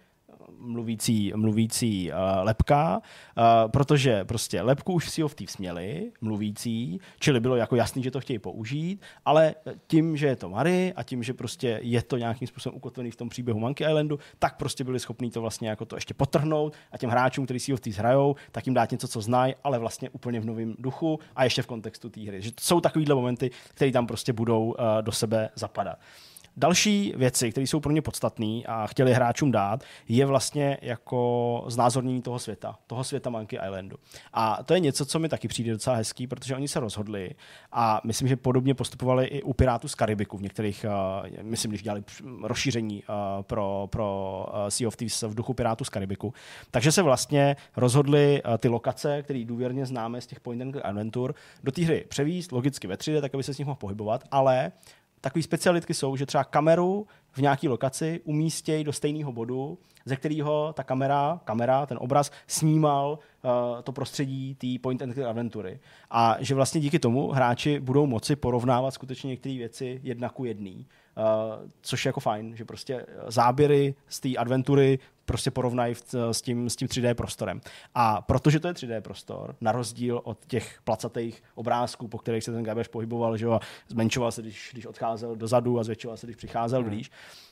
mluvící, 0.59 1.33
mluvící 1.37 2.13
uh, 2.13 2.17
lepka, 2.43 2.97
uh, 2.99 3.71
protože 3.71 4.25
prostě 4.25 4.63
lepku 4.63 4.93
už 4.93 5.07
v 5.07 5.11
Sea 5.11 5.25
of 5.25 5.35
Thieves 5.35 5.59
měli, 5.59 6.13
mluvící, 6.21 7.01
čili 7.21 7.41
bylo 7.41 7.57
jako 7.57 7.77
jasný, 7.77 8.03
že 8.03 8.11
to 8.11 8.21
chtějí 8.21 8.39
použít, 8.39 9.03
ale 9.25 9.55
tím, 9.87 10.17
že 10.17 10.27
je 10.27 10.37
to 10.37 10.49
Mary 10.49 10.93
a 10.97 11.03
tím, 11.03 11.23
že 11.23 11.35
prostě 11.35 11.81
je 11.83 12.03
to 12.03 12.17
nějakým 12.17 12.49
způsobem 12.49 12.77
ukotvený 12.77 13.11
v 13.11 13.17
tom 13.17 13.29
příběhu 13.29 13.61
Monkey 13.61 13.87
Islandu, 13.87 14.19
tak 14.39 14.57
prostě 14.57 14.85
byli 14.85 15.01
schopní 15.01 15.31
to 15.31 15.41
vlastně 15.41 15.69
jako 15.69 15.85
to 15.85 15.97
ještě 15.97 16.15
potrhnout 16.15 16.75
a 16.93 16.99
těm 16.99 17.11
hráčům, 17.11 17.45
kteří 17.45 17.61
Sea 17.61 17.75
of 17.75 17.81
Thieves 17.81 17.99
hrajou, 17.99 18.37
tak 18.53 18.67
jim 18.67 18.75
dát 18.75 18.91
něco, 18.91 19.09
co 19.09 19.21
znají, 19.21 19.55
ale 19.65 19.79
vlastně 19.79 20.11
úplně 20.11 20.41
v 20.41 20.45
novém 20.45 20.75
duchu 20.79 21.19
a 21.37 21.45
ještě 21.45 21.63
v 21.63 21.67
kontextu 21.67 22.09
té 22.09 22.21
hry. 22.21 22.43
Že 22.43 22.53
to 22.53 22.61
jsou 22.61 22.81
takovýhle 22.81 23.15
momenty, 23.15 23.51
které 23.75 23.93
tam 23.93 24.07
prostě 24.07 24.33
budou 24.33 24.65
uh, 24.65 24.75
do 25.01 25.13
sebe 25.13 25.51
zapadat. 25.55 25.99
Další 26.57 27.13
věci, 27.17 27.51
které 27.51 27.67
jsou 27.67 27.81
pro 27.81 27.93
ně 27.93 28.03
podstatné 28.03 28.63
a 28.67 28.87
chtěli 28.87 29.15
hráčům 29.15 29.51
dát, 29.51 29.85
je 30.09 30.27
vlastně 30.27 30.79
jako 30.83 31.65
znázornění 31.69 32.23
toho 32.23 32.39
světa, 32.39 32.79
toho 32.87 33.05
světa 33.05 33.31
Monkey 33.31 33.59
Islandu. 33.67 33.97
A 34.33 34.63
to 34.63 34.75
je 34.75 34.81
něco, 34.81 35.07
co 35.07 35.19
mi 35.19 35.29
taky 35.29 35.49
přijde 35.49 35.73
docela 35.73 35.97
hezký, 35.97 36.27
protože 36.27 36.55
oni 36.55 36.69
se 36.69 36.81
rozhodli 36.81 37.31
a 37.73 38.01
myslím, 38.05 38.29
že 38.29 38.37
podobně 38.37 38.75
postupovali 38.75 39.27
i 39.27 39.43
u 39.43 39.53
Pirátů 39.53 39.89
z 39.89 39.95
Karibiku 39.95 40.37
v 40.37 40.43
některých, 40.43 40.87
uh, 40.89 41.43
myslím, 41.43 41.71
když 41.71 41.83
dělali 41.83 42.03
rozšíření 42.43 43.03
uh, 43.03 43.43
pro, 43.43 43.89
pro 43.91 44.47
uh, 44.49 44.69
Sea 44.69 44.89
of 44.89 44.97
Thieves 44.97 45.23
v 45.23 45.35
duchu 45.35 45.55
Pirátů 45.55 45.85
z 45.85 45.89
Karibiku. 45.89 46.35
Takže 46.71 46.93
se 46.93 47.03
vlastně 47.03 47.57
rozhodli 47.77 48.43
ty 48.59 48.69
lokace, 48.69 49.23
které 49.23 49.45
důvěrně 49.45 49.87
známe 49.87 50.21
z 50.21 50.27
těch 50.27 50.41
point 50.41 50.63
and 50.63 50.77
adventure, 50.85 51.35
do 51.65 51.73
té 51.73 51.83
hry 51.83 52.05
převíst 52.09 52.53
logicky 52.53 52.87
ve 52.87 52.95
3D, 52.95 53.21
tak 53.21 53.35
aby 53.35 53.43
se 53.43 53.55
s 53.55 53.59
nich 53.59 53.67
mohl 53.67 53.79
pohybovat, 53.79 54.25
ale 54.31 54.73
takové 55.21 55.43
specialitky 55.43 55.95
jsou, 55.95 56.17
že 56.17 56.27
třeba 56.27 56.45
kameru 56.45 57.07
v 57.33 57.39
nějaké 57.39 57.69
lokaci 57.69 58.21
umístějí 58.25 58.85
do 58.85 58.93
stejného 58.93 59.33
bodu, 59.33 59.79
ze 60.05 60.17
kterého 60.17 60.73
ta 60.73 60.83
kamera, 60.83 61.41
kamera, 61.45 61.87
ten 61.87 61.99
obraz 62.01 62.31
snímal 62.47 63.19
uh, 63.43 63.51
to 63.83 63.93
prostředí 63.93 64.55
té 64.55 64.67
point 64.83 65.03
and 65.03 65.13
click 65.13 65.29
adventury. 65.29 65.81
A 66.11 66.37
že 66.41 66.55
vlastně 66.55 66.81
díky 66.81 66.99
tomu 66.99 67.31
hráči 67.31 67.81
budou 67.81 68.07
moci 68.07 68.37
porovnávat 68.37 68.91
skutečně 68.95 69.29
některé 69.29 69.55
věci 69.55 70.01
jedna 70.03 70.29
ku 70.29 70.45
jedný. 70.45 70.87
Uh, 71.17 71.69
což 71.81 72.05
je 72.05 72.09
jako 72.09 72.21
fajn, 72.21 72.57
že 72.57 72.65
prostě 72.65 73.07
záběry 73.29 73.95
z 74.09 74.21
té 74.21 74.37
adventury 74.37 74.99
prostě 75.31 75.51
porovnají 75.51 75.95
s 76.33 76.43
tím, 76.43 76.71
s 76.71 76.77
tím 76.77 76.89
3D 76.89 77.15
prostorem. 77.15 77.61
A 77.95 78.23
protože 78.23 78.61
to 78.61 78.69
je 78.69 78.75
3D 78.75 79.01
prostor, 79.01 79.57
na 79.61 79.73
rozdíl 79.73 80.21
od 80.25 80.39
těch 80.47 80.81
placatých 80.85 81.43
obrázků, 81.55 82.09
po 82.09 82.19
kterých 82.19 82.45
se 82.45 82.53
ten 82.53 82.63
Gabeš 82.63 82.89
pohyboval, 82.89 83.37
že 83.37 83.45
jo, 83.45 83.61
zmenšoval 83.89 84.33
se, 84.33 84.43
když, 84.43 84.71
když 84.73 84.87
odcházel 84.87 85.37
dozadu 85.37 85.79
a 85.79 85.85
zvětšoval 85.85 86.17
se, 86.17 86.27
když 86.27 86.37
přicházel 86.37 86.81
hmm. 86.81 87.03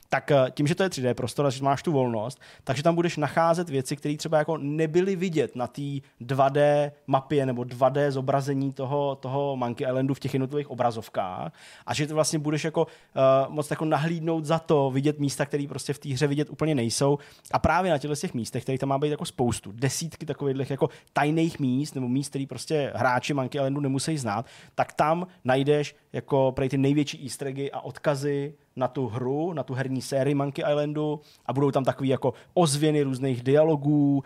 Tak 0.09 0.31
eh, 0.31 0.51
tím, 0.51 0.67
že 0.67 0.75
to 0.75 0.83
je 0.83 0.89
3D 0.89 1.15
prostor 1.15 1.47
a 1.47 1.51
že 1.51 1.65
máš 1.65 1.83
tu 1.83 1.93
volnost, 1.93 2.41
takže 2.65 2.83
tam 2.83 2.95
budeš 2.95 3.17
nacházet 3.17 3.69
věci, 3.69 3.97
které 3.97 4.17
třeba 4.17 4.39
jako 4.39 4.57
nebyly 4.57 5.17
vidět 5.17 5.57
na 5.57 5.67
té 5.67 5.83
2D 6.21 6.91
mapě 7.07 7.47
nebo 7.47 7.63
2D 7.63 8.11
zobrazení 8.11 8.73
toho, 8.73 9.15
toho 9.15 9.57
Monkey 9.57 9.87
Islandu 9.87 10.15
v 10.15 10.21
těch 10.21 10.35
jednotlivých 10.35 10.71
obrazovkách. 10.71 11.53
A 11.87 11.95
že 11.95 12.07
to 12.07 12.15
vlastně 12.15 12.39
budeš 12.39 12.65
jako 12.65 12.83
uh, 12.83 13.55
moc 13.55 13.71
jako 13.71 13.85
nahlídnout 13.85 14.45
za 14.45 14.59
to, 14.59 14.91
vidět 14.91 15.19
místa, 15.19 15.47
které 15.47 15.67
prostě 15.69 15.93
v 15.93 15.99
té 15.99 16.09
hře 16.09 16.27
vidět 16.27 16.51
úplně 16.51 16.75
nejsou. 16.75 17.19
A 17.53 17.59
právě 17.59 17.91
na 17.91 17.99
těchto 17.99 18.17
těch 18.17 18.35
místech, 18.35 18.63
které 18.63 18.79
tam 18.79 18.89
má 18.89 18.99
být 18.99 19.11
jako 19.11 19.25
spoustu, 19.25 19.73
desítky 19.73 20.27
takových 20.27 20.71
jako 20.71 20.89
tajných 21.13 21.59
míst 21.59 21.95
nebo 21.95 22.09
míst, 22.09 22.29
které 22.29 22.47
prostě 22.49 22.93
hráči 22.95 23.35
Monkey 23.35 23.59
Islandu 23.59 23.81
nemusí 23.81 24.19
znát, 24.19 24.47
tak 24.75 24.93
tam 24.93 25.27
najdeš 25.45 25.97
jako 26.13 26.55
ty 26.71 26.79
největší 26.79 27.25
easter 27.25 27.53
a 27.73 27.81
odkazy 27.81 28.55
na 28.79 28.89
tu 28.89 29.07
hru, 29.07 29.53
na 29.53 29.63
tu 29.63 29.75
herní 29.75 30.03
sérii 30.03 30.35
Monkey 30.35 30.65
Islandu 30.69 31.21
a 31.47 31.53
budou 31.53 31.71
tam 31.71 31.85
takový 31.85 32.09
jako 32.09 32.35
ozvěny 32.55 33.03
různých 33.03 33.43
dialogů, 33.43 34.17
uh, 34.17 34.23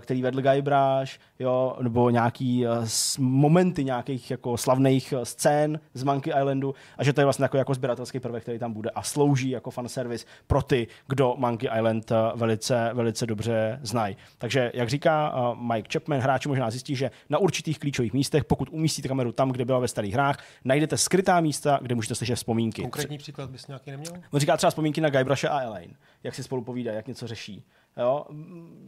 který 0.00 0.22
vedl 0.22 0.42
Guybrush, 0.42 1.18
jo, 1.38 1.76
nebo 1.82 2.10
nějaký 2.10 2.66
uh, 2.66 2.72
momenty 3.18 3.84
nějakých 3.84 4.30
jako 4.30 4.56
slavných 4.56 5.14
uh, 5.16 5.22
scén 5.22 5.80
z 5.94 6.02
Monkey 6.02 6.32
Islandu 6.38 6.74
a 6.98 7.04
že 7.04 7.12
to 7.12 7.20
je 7.20 7.24
vlastně 7.24 7.44
jako, 7.44 7.56
jako 7.56 7.74
sběratelský 7.74 8.20
prvek, 8.20 8.42
který 8.42 8.58
tam 8.58 8.72
bude 8.72 8.90
a 8.90 9.02
slouží 9.02 9.50
jako 9.50 9.70
fanservice 9.70 10.26
pro 10.46 10.62
ty, 10.62 10.86
kdo 11.08 11.34
Monkey 11.38 11.70
Island 11.78 12.12
velice, 12.34 12.90
velice 12.94 13.26
dobře 13.26 13.80
znají. 13.82 14.16
Takže, 14.38 14.72
jak 14.74 14.88
říká 14.88 15.34
Mike 15.54 15.88
Chapman, 15.92 16.20
hráči 16.20 16.48
možná 16.48 16.70
zjistí, 16.70 16.96
že 16.96 17.10
na 17.28 17.38
určitých 17.38 17.78
klíčových 17.78 18.12
místech, 18.12 18.44
pokud 18.44 18.68
umístíte 18.68 19.08
kameru 19.08 19.32
tam, 19.32 19.50
kde 19.50 19.64
byla 19.64 19.78
ve 19.78 19.88
starých 19.88 20.14
hrách, 20.14 20.38
najdete 20.64 20.96
skrytá 20.96 21.40
místa, 21.40 21.78
kde 21.82 21.94
můžete 21.94 22.14
slyšet 22.14 22.34
vzpomínky. 22.34 22.82
Konkrétní 22.82 23.18
příklad 23.18 23.50
bys 23.50 23.66
nějaký 23.66 23.89
neměl? 23.90 24.12
On 24.30 24.40
říká 24.40 24.56
třeba 24.56 24.70
vzpomínky 24.70 25.00
na 25.00 25.10
Guybrush 25.10 25.44
a 25.44 25.60
Elaine, 25.60 25.94
jak 26.22 26.34
si 26.34 26.42
spolu 26.42 26.64
povídají, 26.64 26.96
jak 26.96 27.06
něco 27.08 27.26
řeší. 27.26 27.64
Jo? 27.96 28.26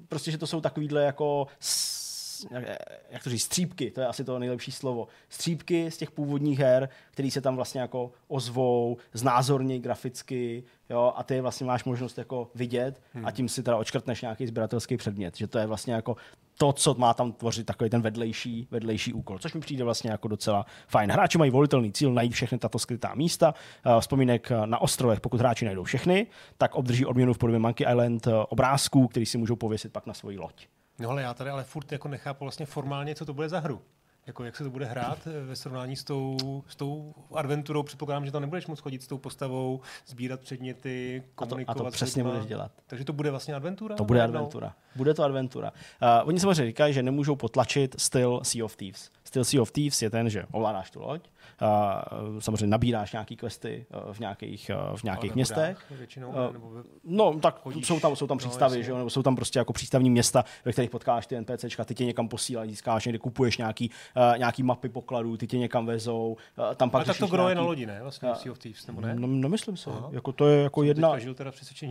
Prostě, 0.09 0.31
že 0.31 0.39
to 0.39 0.47
jsou 0.47 0.61
takovýhle 0.61 1.03
jako 1.03 1.47
jak, 3.11 3.25
to 3.25 3.31
říct, 3.31 3.43
střípky, 3.43 3.91
to 3.91 4.01
je 4.01 4.07
asi 4.07 4.25
to 4.25 4.39
nejlepší 4.39 4.73
slovo. 4.73 5.09
Střípky 5.29 5.91
z 5.91 5.97
těch 5.97 6.11
původních 6.11 6.59
her, 6.59 6.89
které 7.11 7.31
se 7.31 7.41
tam 7.41 7.57
vlastně 7.57 7.81
jako 7.81 8.13
ozvou, 8.29 8.97
znázornějí 9.13 9.81
graficky, 9.81 10.65
jo, 10.91 11.13
a 11.17 11.23
ty 11.23 11.41
vlastně 11.41 11.67
máš 11.67 11.85
možnost 11.85 12.19
jako 12.19 12.51
vidět 12.55 13.03
hmm. 13.13 13.27
a 13.27 13.31
tím 13.31 13.49
si 13.49 13.63
teda 13.63 13.77
očkrtneš 13.77 14.23
nějaký 14.23 14.47
sběratelský 14.47 14.97
předmět, 14.97 15.37
že 15.37 15.47
to 15.47 15.59
je 15.59 15.67
vlastně 15.67 15.95
jako 15.95 16.17
to, 16.59 16.73
co 16.73 16.95
má 16.95 17.15
tam 17.15 17.33
tvořit 17.33 17.67
takový 17.67 17.91
ten 17.91 18.03
vedlejší, 18.03 18.69
vedlejší 18.71 19.13
úkol, 19.13 19.39
což 19.39 19.55
mi 19.55 19.61
přijde 19.61 19.85
vlastně 19.85 20.11
jako 20.11 20.29
docela 20.29 20.67
fajn. 20.89 21.11
Hráči 21.11 21.39
mají 21.39 21.51
volitelný 21.51 21.93
cíl 21.93 22.13
najít 22.13 22.33
všechny 22.33 22.59
tato 22.59 22.79
skrytá 22.79 23.15
místa. 23.15 23.55
Uh, 23.87 24.01
vzpomínek 24.01 24.53
na 24.65 24.79
ostrovech, 24.79 25.21
pokud 25.21 25.41
hráči 25.41 25.65
najdou 25.65 25.85
všechny, 25.85 26.27
tak 26.59 26.75
obdrží 26.75 27.07
odměnu 27.07 27.35
v 27.35 27.39
podobě 27.39 27.59
Monkey 27.59 27.87
Island 27.91 28.27
uh, 28.27 28.33
obrázků, 28.49 29.09
který 29.09 29.27
si 29.27 29.39
můžou 29.39 29.57
pověsit 29.57 29.93
pak 29.93 30.07
na 30.07 30.15
svoji 30.15 30.39
loď. 30.39 30.67
No 30.99 31.11
ale 31.11 31.23
já 31.23 31.35
tady 31.35 31.51
ale 31.51 31.65
furt 31.65 31.93
jako 31.93 32.09
nechápu 32.09 32.45
vlastně 32.45 32.67
formálně, 32.67 33.15
co 33.15 33.27
to 33.27 33.35
bude 33.35 33.49
za 33.49 33.61
hru. 33.61 33.83
Jako 34.27 34.45
jak 34.45 34.57
se 34.57 34.65
to 34.65 34.71
bude 34.71 34.87
hrát 34.87 35.19
eh, 35.27 35.45
ve 35.45 35.57
srovnání 35.57 35.97
s 35.97 36.05
tou, 36.05 36.37
s 36.69 36.77
tou 36.77 37.15
adventurou. 37.35 37.83
Předpokládám, 37.83 38.27
že 38.27 38.33
tam 38.33 38.43
nebudeš 38.43 38.67
moc 38.67 38.81
chodit 38.81 39.03
s 39.03 39.07
tou 39.07 39.19
postavou, 39.19 39.81
sbírat 40.07 40.41
předměty, 40.41 41.23
komunikovat. 41.35 41.77
A 41.77 41.79
to, 41.79 41.87
a 41.87 41.91
to 41.91 41.95
přesně 41.95 42.25
budeš 42.25 42.47
dělat. 42.47 42.73
Takže 42.87 43.05
to 43.05 43.13
bude 43.13 43.31
vlastně 43.31 43.55
adventura? 43.55 43.97
To 43.97 44.05
bude 44.05 44.23
adventura. 44.23 44.75
Bude 44.97 45.15
to 45.15 45.23
adventura. 45.23 45.71
Uh, 46.03 46.29
oni 46.29 46.41
samozřejmě 46.41 46.67
říkají, 46.67 46.95
že 46.95 47.03
nemůžou 47.03 47.37
potlačit 47.37 47.95
styl 47.99 48.41
Sea 48.43 48.65
of 48.65 48.77
Thieves. 48.77 49.11
Styl 49.25 49.45
Sea 49.45 49.63
of 49.63 49.71
Thieves 49.71 50.03
je 50.03 50.11
ten, 50.11 50.31
že 50.31 50.45
ovládáš 50.51 50.91
tu 50.91 51.01
loď, 51.01 51.29
samozřejmě 52.39 52.67
nabíráš 52.67 53.13
nějaký 53.13 53.37
questy 53.37 53.87
uh, 54.07 54.13
v 54.13 54.19
nějakých, 54.19 54.71
uh, 54.91 54.97
v 54.97 55.03
nějakých 55.03 55.35
městech. 55.35 55.79
Většinou, 55.91 56.33
nebo 56.53 56.73
no, 57.05 57.41
tak 57.41 57.61
jsou 57.83 58.01
tam, 58.01 58.17
jsou 58.17 58.27
tam 58.27 58.37
no, 58.37 58.39
přístavy, 58.39 58.77
no, 58.77 58.83
že, 58.83 58.95
nebo 58.95 59.11
jsou 59.11 59.23
tam 59.23 59.37
prostě 59.37 59.59
jako 59.59 59.73
přístavní 59.73 60.11
města, 60.11 60.45
ve 60.65 60.73
kterých 60.73 60.91
potkáš 60.91 61.27
ty 61.27 61.41
NPCčka, 61.41 61.85
ty 61.85 61.95
tě 61.95 62.05
někam 62.05 62.29
posílají, 62.29 62.71
získáš 62.71 63.05
někde, 63.05 63.19
kupuješ 63.19 63.59
nějaký, 63.59 63.91
nějaký 64.37 64.63
mapy 64.63 64.89
pokladů, 64.89 65.37
ty 65.37 65.47
tě 65.47 65.59
někam 65.59 65.87
vezou. 65.87 66.37
Tam 66.77 66.91
pak 66.91 66.99
Ale 66.99 67.05
tak 67.05 67.19
to 67.19 67.27
gro 67.27 67.43
nějaký... 67.43 67.51
je 67.51 67.55
na 67.55 67.63
lodi, 67.63 67.87
ne? 67.87 67.99
Vlastně 68.03 68.29
uh, 68.29 68.35
Sea 68.35 68.53
of 68.53 68.59
Thieves, 68.59 68.87
nebo 68.87 69.01
ne? 69.01 69.15
No, 69.15 69.27
no 69.27 69.49
myslím 69.49 69.77
si. 69.77 69.91
Jako 70.11 70.33
to 70.33 70.49
je 70.49 70.63
jako 70.63 70.83
jedna, 70.83 71.11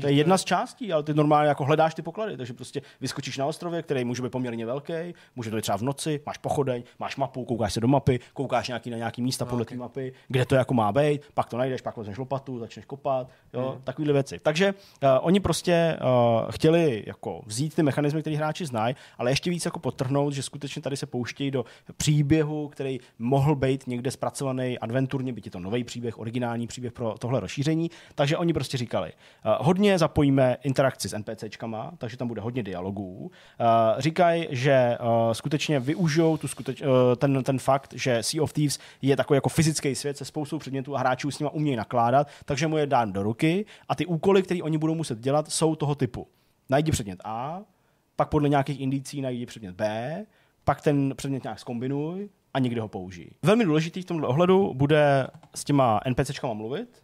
to 0.02 0.08
je 0.08 0.14
jedna 0.14 0.38
z 0.38 0.44
částí, 0.44 0.94
ale 0.94 1.04
ty 1.04 1.14
normálně 1.14 1.50
jako 1.50 1.66
hledáš 1.66 1.94
ty 1.94 2.02
poklady, 2.02 2.38
takže 2.38 2.54
prostě 2.54 2.82
vyskočíš 3.02 3.38
na 3.38 3.46
ostrově, 3.46 3.84
který 3.84 4.04
může 4.04 4.24
být 4.24 4.32
poměrně 4.32 4.66
velký, 4.66 4.94
může 5.36 5.50
to 5.50 5.56
být 5.56 5.62
třeba 5.62 5.78
v 5.78 5.82
noci, 5.82 6.22
máš 6.26 6.38
pochodeň, 6.38 6.84
máš 7.00 7.16
mapu, 7.16 7.46
koukáš 7.46 7.74
se 7.74 7.80
do 7.80 7.88
mapy, 7.88 8.20
koukáš 8.34 8.68
nějaký 8.68 8.90
na 8.90 8.98
nějaký 8.98 9.22
místa 9.22 9.46
podle 9.46 9.61
okay. 9.62 9.78
té 9.78 9.80
mapy, 9.80 10.14
kde 10.28 10.46
to 10.46 10.56
jako 10.56 10.74
má 10.74 10.92
být, 10.92 11.22
pak 11.34 11.50
to 11.50 11.58
najdeš, 11.58 11.82
pak 11.82 11.98
vezmeš 11.98 12.18
lopatu, 12.18 12.60
začneš 12.60 12.86
kopat, 12.86 13.30
jo, 13.54 13.70
hmm. 13.70 13.82
takovéhle 13.84 14.14
věci. 14.14 14.40
Takže 14.40 14.74
uh, 14.74 15.10
oni 15.22 15.40
prostě 15.40 15.98
uh, 16.02 16.52
chtěli 16.52 17.04
jako 17.08 17.42
vzít 17.46 17.76
ty 17.76 17.84
mechanismy, 17.84 18.22
které 18.22 18.36
hráči 18.36 18.66
znají, 18.66 18.96
ale 19.18 19.32
ještě 19.32 19.50
víc 19.50 19.66
jako 19.66 19.80
potrhnout, 19.80 20.34
že 20.34 20.44
skutečně 20.44 20.82
tady 20.82 20.98
se 20.98 21.06
pouštějí 21.06 21.52
do 21.52 21.66
příběhu, 21.98 22.68
který 22.68 23.00
mohl 23.20 23.56
být 23.56 23.88
někde 23.88 24.12
zpracovaný 24.12 24.80
adventurně, 24.80 25.34
byť 25.34 25.46
je 25.46 25.52
to 25.52 25.60
nový 25.60 25.84
příběh, 25.84 26.20
originální 26.20 26.68
příběh 26.68 26.94
pro 26.94 27.16
tohle 27.20 27.40
rozšíření. 27.40 27.92
Takže 28.16 28.38
oni 28.38 28.54
prostě 28.54 28.78
říkali, 28.78 29.12
uh, 29.46 29.66
hodně 29.66 29.98
zapojíme 29.98 30.58
interakci 30.64 31.10
s 31.10 31.18
NPCčkama, 31.18 31.92
takže 31.98 32.18
tam 32.18 32.28
bude 32.28 32.42
hodně 32.42 32.64
dialogů. 32.64 33.18
Uh, 33.22 33.30
říkají, 33.98 34.48
že 34.50 34.98
uh, 35.00 35.32
skutečně 35.32 35.80
využijou 35.80 36.38
tu 36.38 36.48
skuteč, 36.48 36.82
uh, 36.82 36.88
ten, 37.18 37.44
ten 37.44 37.60
fakt, 37.60 37.94
že 37.94 38.24
Sea 38.24 38.44
of 38.44 38.54
Thieves 38.54 38.80
je 39.02 39.16
takový 39.16 39.38
jako 39.42 39.50
fyzický 39.50 39.96
svět 39.96 40.18
se 40.18 40.26
spoustou 40.26 40.60
předmětů 40.60 40.96
a 40.96 41.00
hráčů 41.00 41.32
s 41.32 41.40
nimi 41.40 41.50
umějí 41.54 41.76
nakládat, 41.76 42.28
takže 42.46 42.68
mu 42.68 42.78
je 42.78 42.88
dán 42.88 43.14
do 43.14 43.24
ruky 43.24 43.66
a 43.90 43.96
ty 43.96 44.06
úkoly, 44.06 44.44
které 44.44 44.64
oni 44.64 44.78
budou 44.78 44.96
muset 44.96 45.20
dělat, 45.20 45.52
jsou 45.52 45.76
toho 45.76 45.96
typu. 45.96 46.28
Najdi 46.70 46.92
předmět 46.92 47.20
A, 47.24 47.62
pak 48.16 48.30
podle 48.30 48.50
nějakých 48.50 48.80
indicí 48.80 49.22
najdi 49.22 49.46
předmět 49.46 49.76
B, 49.76 50.26
pak 50.64 50.82
ten 50.82 51.14
předmět 51.16 51.44
nějak 51.44 51.60
zkombinuj 51.60 52.30
a 52.54 52.60
někde 52.60 52.82
ho 52.82 52.88
použij. 52.88 53.30
Velmi 53.44 53.66
důležitý 53.66 54.02
v 54.02 54.06
tomhle 54.06 54.28
ohledu 54.28 54.74
bude 54.74 55.28
s 55.56 55.64
těma 55.64 56.00
NPCčkama 56.10 56.54
mluvit, 56.54 57.04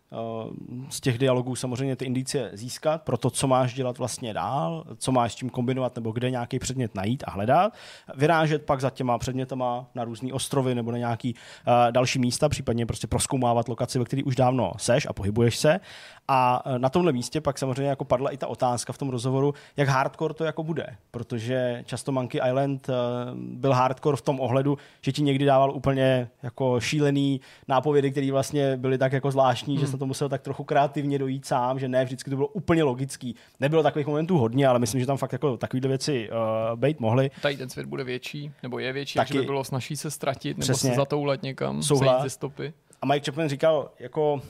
z 0.90 1.02
těch 1.02 1.18
dialogů 1.18 1.56
samozřejmě 1.56 1.96
ty 1.96 2.06
indicie 2.06 2.50
získat 2.54 3.02
pro 3.02 3.18
to, 3.18 3.30
co 3.30 3.48
máš 3.48 3.74
dělat 3.74 3.98
vlastně 3.98 4.34
dál, 4.34 4.84
co 4.98 5.12
máš 5.12 5.34
s 5.34 5.36
tím 5.36 5.50
kombinovat 5.50 5.96
nebo 5.96 6.12
kde 6.12 6.32
nějaký 6.32 6.60
předmět 6.60 6.96
najít 6.96 7.24
a 7.28 7.32
hledat. 7.32 7.74
Vyrážet 8.16 8.66
pak 8.66 8.82
za 8.82 8.90
těma 8.90 9.18
předmětama 9.18 9.86
na 9.96 10.04
různé 10.04 10.34
ostrovy 10.34 10.76
nebo 10.76 10.92
na 10.92 10.98
nějaký 10.98 11.34
uh, 11.34 11.92
další 11.92 12.20
místa, 12.20 12.50
případně 12.50 12.86
prostě 12.86 13.08
proskoumávat 13.08 13.68
lokaci, 13.68 14.00
ve 14.00 14.06
které 14.06 14.24
už 14.24 14.36
dávno 14.36 14.72
seš 14.78 15.08
a 15.10 15.14
pohybuješ 15.14 15.58
se. 15.58 15.80
A 16.28 16.64
eh, 16.66 16.80
na 16.80 16.90
tomhle 16.90 17.12
místě 17.12 17.42
pak 17.42 17.58
samozřejmě 17.58 17.90
jako 17.90 18.06
padla 18.06 18.30
i 18.30 18.38
ta 18.38 18.48
otázka 18.48 18.94
v 18.94 18.98
tom 18.98 19.10
rozhovoru, 19.10 19.54
jak 19.78 19.90
hardcore 19.90 20.34
to 20.34 20.44
jako 20.44 20.64
bude, 20.64 20.88
protože 21.12 21.84
často 21.86 22.12
Monkey 22.12 22.42
Island 22.48 22.90
uh, 22.90 22.96
byl 23.36 23.74
hardcore 23.74 24.18
v 24.18 24.22
tom 24.22 24.40
ohledu, 24.40 24.78
že 25.02 25.12
ti 25.12 25.22
někdy 25.22 25.46
dával 25.46 25.72
úplně 25.72 26.30
jako 26.44 26.80
šílený 26.80 27.42
nápovědy, 27.68 28.12
které 28.12 28.32
vlastně 28.32 28.78
byly 28.78 28.98
tak 28.98 29.14
jako 29.14 29.32
zvláštní, 29.32 29.76
hmm. 29.76 29.86
že 29.86 29.92
jsem 29.98 30.00
to 30.00 30.06
musel 30.06 30.30
tak 30.30 30.42
trochu 30.42 30.64
kreativně 30.64 31.20
dojít 31.20 31.46
sám, 31.46 31.80
že 31.80 31.88
ne 31.88 32.06
vždycky 32.06 32.30
to 32.30 32.36
bylo 32.36 32.48
úplně 32.48 32.84
logický. 32.84 33.36
Nebylo 33.60 33.84
takových 33.84 34.08
momentů 34.08 34.38
hodně, 34.38 34.68
ale 34.68 34.80
myslím, 34.80 35.02
že 35.02 35.08
tam 35.08 35.18
fakt 35.18 35.32
jako 35.34 35.58
takovéhle 35.58 35.88
věci 35.88 36.30
uh, 36.30 36.80
být 36.80 37.00
mohly. 37.00 37.32
Tady 37.42 37.58
ten 37.58 37.70
svět 37.70 37.86
bude 37.88 38.04
větší, 38.04 38.52
nebo 38.64 38.80
je 38.80 38.94
větší, 38.94 39.16
takže 39.16 39.40
by 39.40 39.46
bylo 39.46 39.64
snažší 39.64 39.96
se 39.96 40.12
ztratit, 40.12 40.58
nebo 40.58 40.64
Přesně. 40.64 40.90
se 40.90 40.96
zatoulet 40.96 41.44
někam, 41.44 41.84
Souhlas. 41.84 42.24
ze 42.24 42.30
stopy. 42.30 42.74
A 43.02 43.06
Mike 43.06 43.26
Chapman 43.26 43.50
říkal, 43.50 43.92
jako 44.00 44.42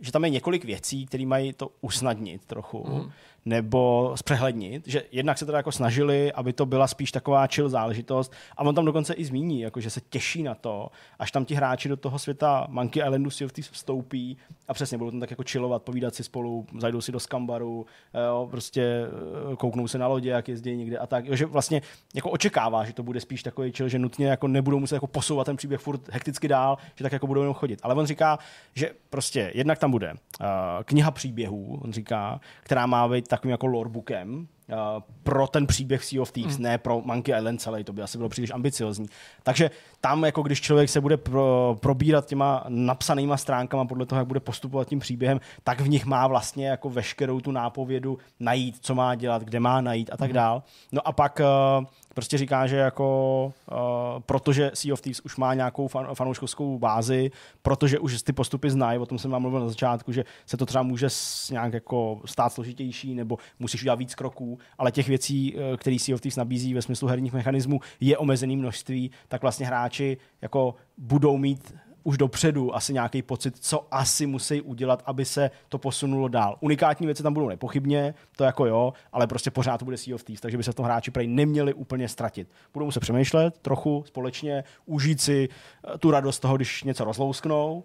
že 0.00 0.12
tam 0.12 0.24
je 0.24 0.30
několik 0.30 0.64
věcí, 0.64 1.06
které 1.06 1.26
mají 1.26 1.52
to 1.52 1.70
usnadnit 1.80 2.44
trochu. 2.46 2.84
Mm 2.88 3.10
nebo 3.46 4.12
zpřehlednit, 4.14 4.88
že 4.88 5.02
jednak 5.12 5.38
se 5.38 5.46
teda 5.46 5.58
jako 5.58 5.72
snažili, 5.72 6.32
aby 6.32 6.52
to 6.52 6.66
byla 6.66 6.86
spíš 6.86 7.12
taková 7.12 7.46
chill 7.46 7.68
záležitost 7.68 8.32
a 8.56 8.62
on 8.62 8.74
tam 8.74 8.84
dokonce 8.84 9.14
i 9.14 9.24
zmíní, 9.24 9.60
jako 9.60 9.80
že 9.80 9.90
se 9.90 10.00
těší 10.00 10.42
na 10.42 10.54
to, 10.54 10.88
až 11.18 11.30
tam 11.30 11.44
ti 11.44 11.54
hráči 11.54 11.88
do 11.88 11.96
toho 11.96 12.18
světa 12.18 12.66
Monkey 12.70 13.02
Islandu 13.02 13.30
si 13.30 13.46
vstoupí 13.46 14.36
a 14.68 14.74
přesně 14.74 14.98
budou 14.98 15.10
tam 15.10 15.20
tak 15.20 15.30
jako 15.30 15.42
chillovat, 15.48 15.82
povídat 15.82 16.14
si 16.14 16.24
spolu, 16.24 16.66
zajdou 16.78 17.00
si 17.00 17.12
do 17.12 17.20
skambaru, 17.20 17.86
jo, 18.26 18.48
prostě 18.50 19.06
eh, 19.52 19.56
kouknou 19.56 19.88
se 19.88 19.98
na 19.98 20.06
lodě, 20.06 20.30
jak 20.30 20.48
jezdí 20.48 20.76
někde 20.76 20.98
a 20.98 21.06
tak, 21.06 21.26
jo, 21.26 21.36
že 21.36 21.46
vlastně 21.46 21.82
jako 22.14 22.30
očekává, 22.30 22.84
že 22.84 22.92
to 22.92 23.02
bude 23.02 23.20
spíš 23.20 23.42
takový 23.42 23.72
chill, 23.72 23.88
že 23.88 23.98
nutně 23.98 24.26
jako 24.26 24.48
nebudou 24.48 24.78
muset 24.78 24.94
jako 24.94 25.06
posouvat 25.06 25.46
ten 25.46 25.56
příběh 25.56 25.80
furt 25.80 26.08
hekticky 26.12 26.48
dál, 26.48 26.78
že 26.94 27.02
tak 27.02 27.12
jako 27.12 27.26
budou 27.26 27.40
jenom 27.40 27.54
chodit. 27.54 27.80
Ale 27.82 27.94
on 27.94 28.06
říká, 28.06 28.38
že 28.74 28.90
prostě 29.10 29.50
jednak 29.54 29.78
tam 29.78 29.90
bude 29.90 30.12
uh, 30.12 30.46
kniha 30.84 31.10
příběhů, 31.10 31.80
on 31.84 31.92
říká, 31.92 32.40
která 32.62 32.86
má 32.86 33.08
být 33.08 33.28
takovým 33.36 33.50
jako 33.50 33.66
lorebookem, 33.66 34.48
Uh, 34.68 35.02
pro 35.22 35.46
ten 35.46 35.66
příběh 35.66 36.04
Sea 36.04 36.22
of 36.22 36.32
Thieves, 36.32 36.56
mm. 36.58 36.62
ne 36.62 36.78
pro 36.78 37.00
Monkey 37.04 37.38
Island 37.38 37.60
celý, 37.60 37.84
to 37.84 37.92
by 37.92 38.02
asi 38.02 38.18
bylo 38.18 38.28
příliš 38.28 38.50
ambiciozní. 38.50 39.06
Takže 39.42 39.70
tam, 40.00 40.24
jako 40.24 40.42
když 40.42 40.60
člověk 40.60 40.88
se 40.88 41.00
bude 41.00 41.16
pro, 41.16 41.76
probírat 41.80 42.26
těma 42.26 42.64
napsanýma 42.68 43.36
stránkama 43.36 43.84
podle 43.84 44.06
toho, 44.06 44.18
jak 44.18 44.28
bude 44.28 44.40
postupovat 44.40 44.88
tím 44.88 44.98
příběhem, 44.98 45.40
tak 45.64 45.80
v 45.80 45.88
nich 45.88 46.06
má 46.06 46.26
vlastně 46.26 46.68
jako 46.68 46.90
veškerou 46.90 47.40
tu 47.40 47.50
nápovědu 47.50 48.18
najít, 48.40 48.76
co 48.80 48.94
má 48.94 49.14
dělat, 49.14 49.42
kde 49.42 49.60
má 49.60 49.80
najít 49.80 50.10
a 50.12 50.16
tak 50.16 50.30
mm. 50.30 50.34
dál. 50.34 50.62
No 50.92 51.08
a 51.08 51.12
pak 51.12 51.40
uh, 51.80 51.86
prostě 52.16 52.38
říká, 52.38 52.66
že 52.66 52.76
jako 52.76 53.52
uh, 53.72 53.78
protože 54.20 54.70
Sea 54.74 54.92
of 54.92 55.00
Thieves 55.00 55.20
už 55.20 55.36
má 55.36 55.54
nějakou 55.54 55.88
fan, 55.88 56.14
fanouškovskou 56.14 56.78
bázi, 56.78 57.30
protože 57.62 57.98
už 57.98 58.22
ty 58.22 58.32
postupy 58.32 58.70
znají, 58.70 58.98
o 58.98 59.06
tom 59.06 59.18
jsem 59.18 59.30
vám 59.30 59.42
mluvil 59.42 59.60
na 59.60 59.68
začátku, 59.68 60.12
že 60.12 60.24
se 60.46 60.56
to 60.56 60.66
třeba 60.66 60.82
může 60.82 61.08
nějak 61.50 61.72
jako 61.72 62.20
stát 62.24 62.52
složitější, 62.52 63.14
nebo 63.14 63.38
musíš 63.58 63.82
udělat 63.82 63.98
víc 63.98 64.14
kroků, 64.14 64.58
ale 64.78 64.92
těch 64.92 65.08
věcí, 65.08 65.56
eh, 65.56 65.76
které 65.76 65.98
Sea 65.98 66.14
of 66.14 66.20
Thieves 66.20 66.36
nabízí 66.36 66.74
ve 66.74 66.82
smyslu 66.82 67.08
herních 67.08 67.32
mechanismů, 67.32 67.80
je 68.00 68.18
omezený 68.18 68.56
množství, 68.56 69.10
tak 69.28 69.42
vlastně 69.42 69.66
hráči 69.66 70.16
jako 70.42 70.74
budou 70.98 71.36
mít 71.36 71.74
už 72.06 72.18
dopředu 72.18 72.76
asi 72.76 72.92
nějaký 72.92 73.22
pocit, 73.22 73.54
co 73.60 73.86
asi 73.90 74.26
musí 74.26 74.60
udělat, 74.60 75.02
aby 75.06 75.24
se 75.24 75.50
to 75.68 75.78
posunulo 75.78 76.28
dál. 76.28 76.56
Unikátní 76.60 77.06
věci 77.06 77.22
tam 77.22 77.34
budou 77.34 77.48
nepochybně, 77.48 78.14
to 78.36 78.44
jako 78.44 78.66
jo, 78.66 78.92
ale 79.12 79.26
prostě 79.26 79.50
pořád 79.50 79.78
to 79.78 79.84
bude 79.84 79.96
Sea 79.96 80.14
of 80.14 80.24
Thieves, 80.24 80.40
takže 80.40 80.56
by 80.56 80.62
se 80.62 80.72
v 80.72 80.74
tom 80.74 80.84
hráči 80.84 81.10
prej 81.10 81.26
neměli 81.26 81.74
úplně 81.74 82.08
ztratit. 82.08 82.48
Budou 82.74 82.90
se 82.90 83.00
přemýšlet 83.00 83.58
trochu 83.58 84.04
společně, 84.06 84.64
užít 84.84 85.20
si 85.20 85.48
eh, 85.48 85.98
tu 85.98 86.10
radost 86.10 86.40
toho, 86.40 86.56
když 86.56 86.84
něco 86.84 87.04
rozlousknou, 87.04 87.84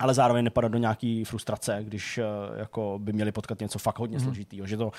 ale 0.00 0.14
zároveň 0.14 0.44
nepadat 0.44 0.72
do 0.72 0.78
nějaký 0.78 1.24
frustrace, 1.24 1.78
když 1.82 2.18
uh, 2.18 2.58
jako 2.58 2.98
by 3.02 3.12
měli 3.12 3.32
potkat 3.32 3.60
něco 3.60 3.78
fakt 3.78 3.98
hodně 3.98 4.18
mm. 4.18 4.24
složitýho, 4.24 4.66
že 4.66 4.76
to 4.76 4.90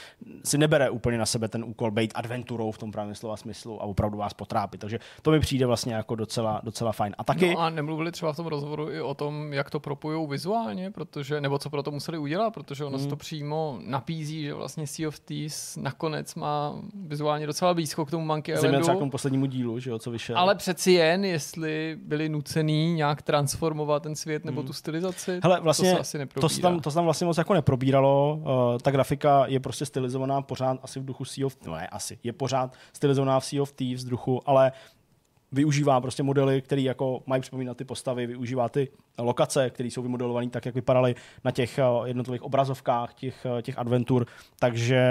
si 0.43 0.57
nebere 0.57 0.89
úplně 0.89 1.17
na 1.17 1.25
sebe 1.25 1.47
ten 1.47 1.63
úkol 1.63 1.91
být 1.91 2.11
adventurou 2.15 2.71
v 2.71 2.77
tom 2.77 2.91
právě 2.91 3.15
slova 3.15 3.37
smyslu 3.37 3.81
a 3.81 3.85
opravdu 3.85 4.17
vás 4.17 4.33
potrápit. 4.33 4.81
Takže 4.81 4.99
to 5.21 5.31
mi 5.31 5.39
přijde 5.39 5.65
vlastně 5.65 5.93
jako 5.93 6.15
docela, 6.15 6.61
docela 6.63 6.91
fajn. 6.91 7.15
A 7.17 7.23
taky... 7.23 7.53
No 7.53 7.59
a 7.59 7.69
nemluvili 7.69 8.11
třeba 8.11 8.33
v 8.33 8.35
tom 8.35 8.47
rozhovoru 8.47 8.91
i 8.91 9.01
o 9.01 9.13
tom, 9.13 9.53
jak 9.53 9.69
to 9.69 9.79
propojou 9.79 10.27
vizuálně, 10.27 10.91
protože, 10.91 11.41
nebo 11.41 11.59
co 11.59 11.69
pro 11.69 11.83
to 11.83 11.91
museli 11.91 12.17
udělat, 12.17 12.53
protože 12.53 12.85
ono 12.85 12.97
mm. 12.97 13.03
se 13.03 13.09
to 13.09 13.15
přímo 13.15 13.79
napízí, 13.85 14.43
že 14.43 14.53
vlastně 14.53 14.87
Sea 14.87 15.07
of 15.07 15.19
Thieves 15.19 15.77
nakonec 15.77 16.35
má 16.35 16.75
vizuálně 16.93 17.47
docela 17.47 17.73
blízko 17.73 18.05
k 18.05 18.11
tomu 18.11 18.25
Monkey 18.25 18.55
Islandu. 18.55 18.83
Zejména 18.83 19.07
k 19.07 19.11
poslednímu 19.11 19.45
dílu, 19.45 19.79
že 19.79 19.89
jo, 19.89 19.99
co 19.99 20.11
vyšel. 20.11 20.37
Ale 20.37 20.55
přeci 20.55 20.91
jen, 20.91 21.25
jestli 21.25 21.97
byli 22.03 22.29
nucený 22.29 22.93
nějak 22.93 23.21
transformovat 23.21 24.03
ten 24.03 24.15
svět 24.15 24.45
nebo 24.45 24.61
mm. 24.61 24.67
tu 24.67 24.73
stylizaci. 24.91 25.39
Hele, 25.43 25.59
vlastně, 25.59 25.95
to 25.95 26.03
se, 26.03 26.25
to 26.25 26.49
se, 26.49 26.61
tam, 26.61 26.79
to 26.79 26.91
se 26.91 26.95
tam 26.95 27.05
vlastně 27.05 27.27
moc 27.27 27.37
jako 27.37 27.53
neprobíralo. 27.53 28.39
Uh, 28.41 28.79
ta 28.79 28.91
grafika 28.91 29.45
je 29.45 29.59
prostě 29.59 29.85
stylizovaná 29.85 30.41
pořád 30.41 30.79
asi 30.83 30.99
v 30.99 31.05
duchu 31.05 31.25
Sea 31.25 31.45
of... 31.45 31.57
No 31.65 31.75
ne, 31.75 31.87
asi. 31.87 32.19
Je 32.23 32.33
pořád 32.33 32.73
stylizovaná 32.93 33.39
v 33.39 33.45
Sea 33.45 33.61
of 33.61 33.71
Thieves 33.71 34.03
duchu, 34.03 34.41
ale 34.45 34.71
využívá 35.51 36.01
prostě 36.01 36.23
modely, 36.23 36.61
které 36.61 36.81
jako 36.81 37.23
mají 37.25 37.41
připomínat 37.41 37.77
ty 37.77 37.85
postavy, 37.85 38.27
využívá 38.27 38.69
ty 38.69 38.87
lokace, 39.19 39.69
které 39.69 39.87
jsou 39.87 40.01
vymodelované 40.01 40.49
tak, 40.49 40.65
jak 40.65 40.75
vypadaly 40.75 41.15
na 41.43 41.51
těch 41.51 41.79
uh, 41.99 42.07
jednotlivých 42.07 42.43
obrazovkách 42.43 43.13
těch, 43.13 43.45
uh, 43.55 43.61
těch 43.61 43.79
adventur, 43.79 44.25
takže 44.59 45.05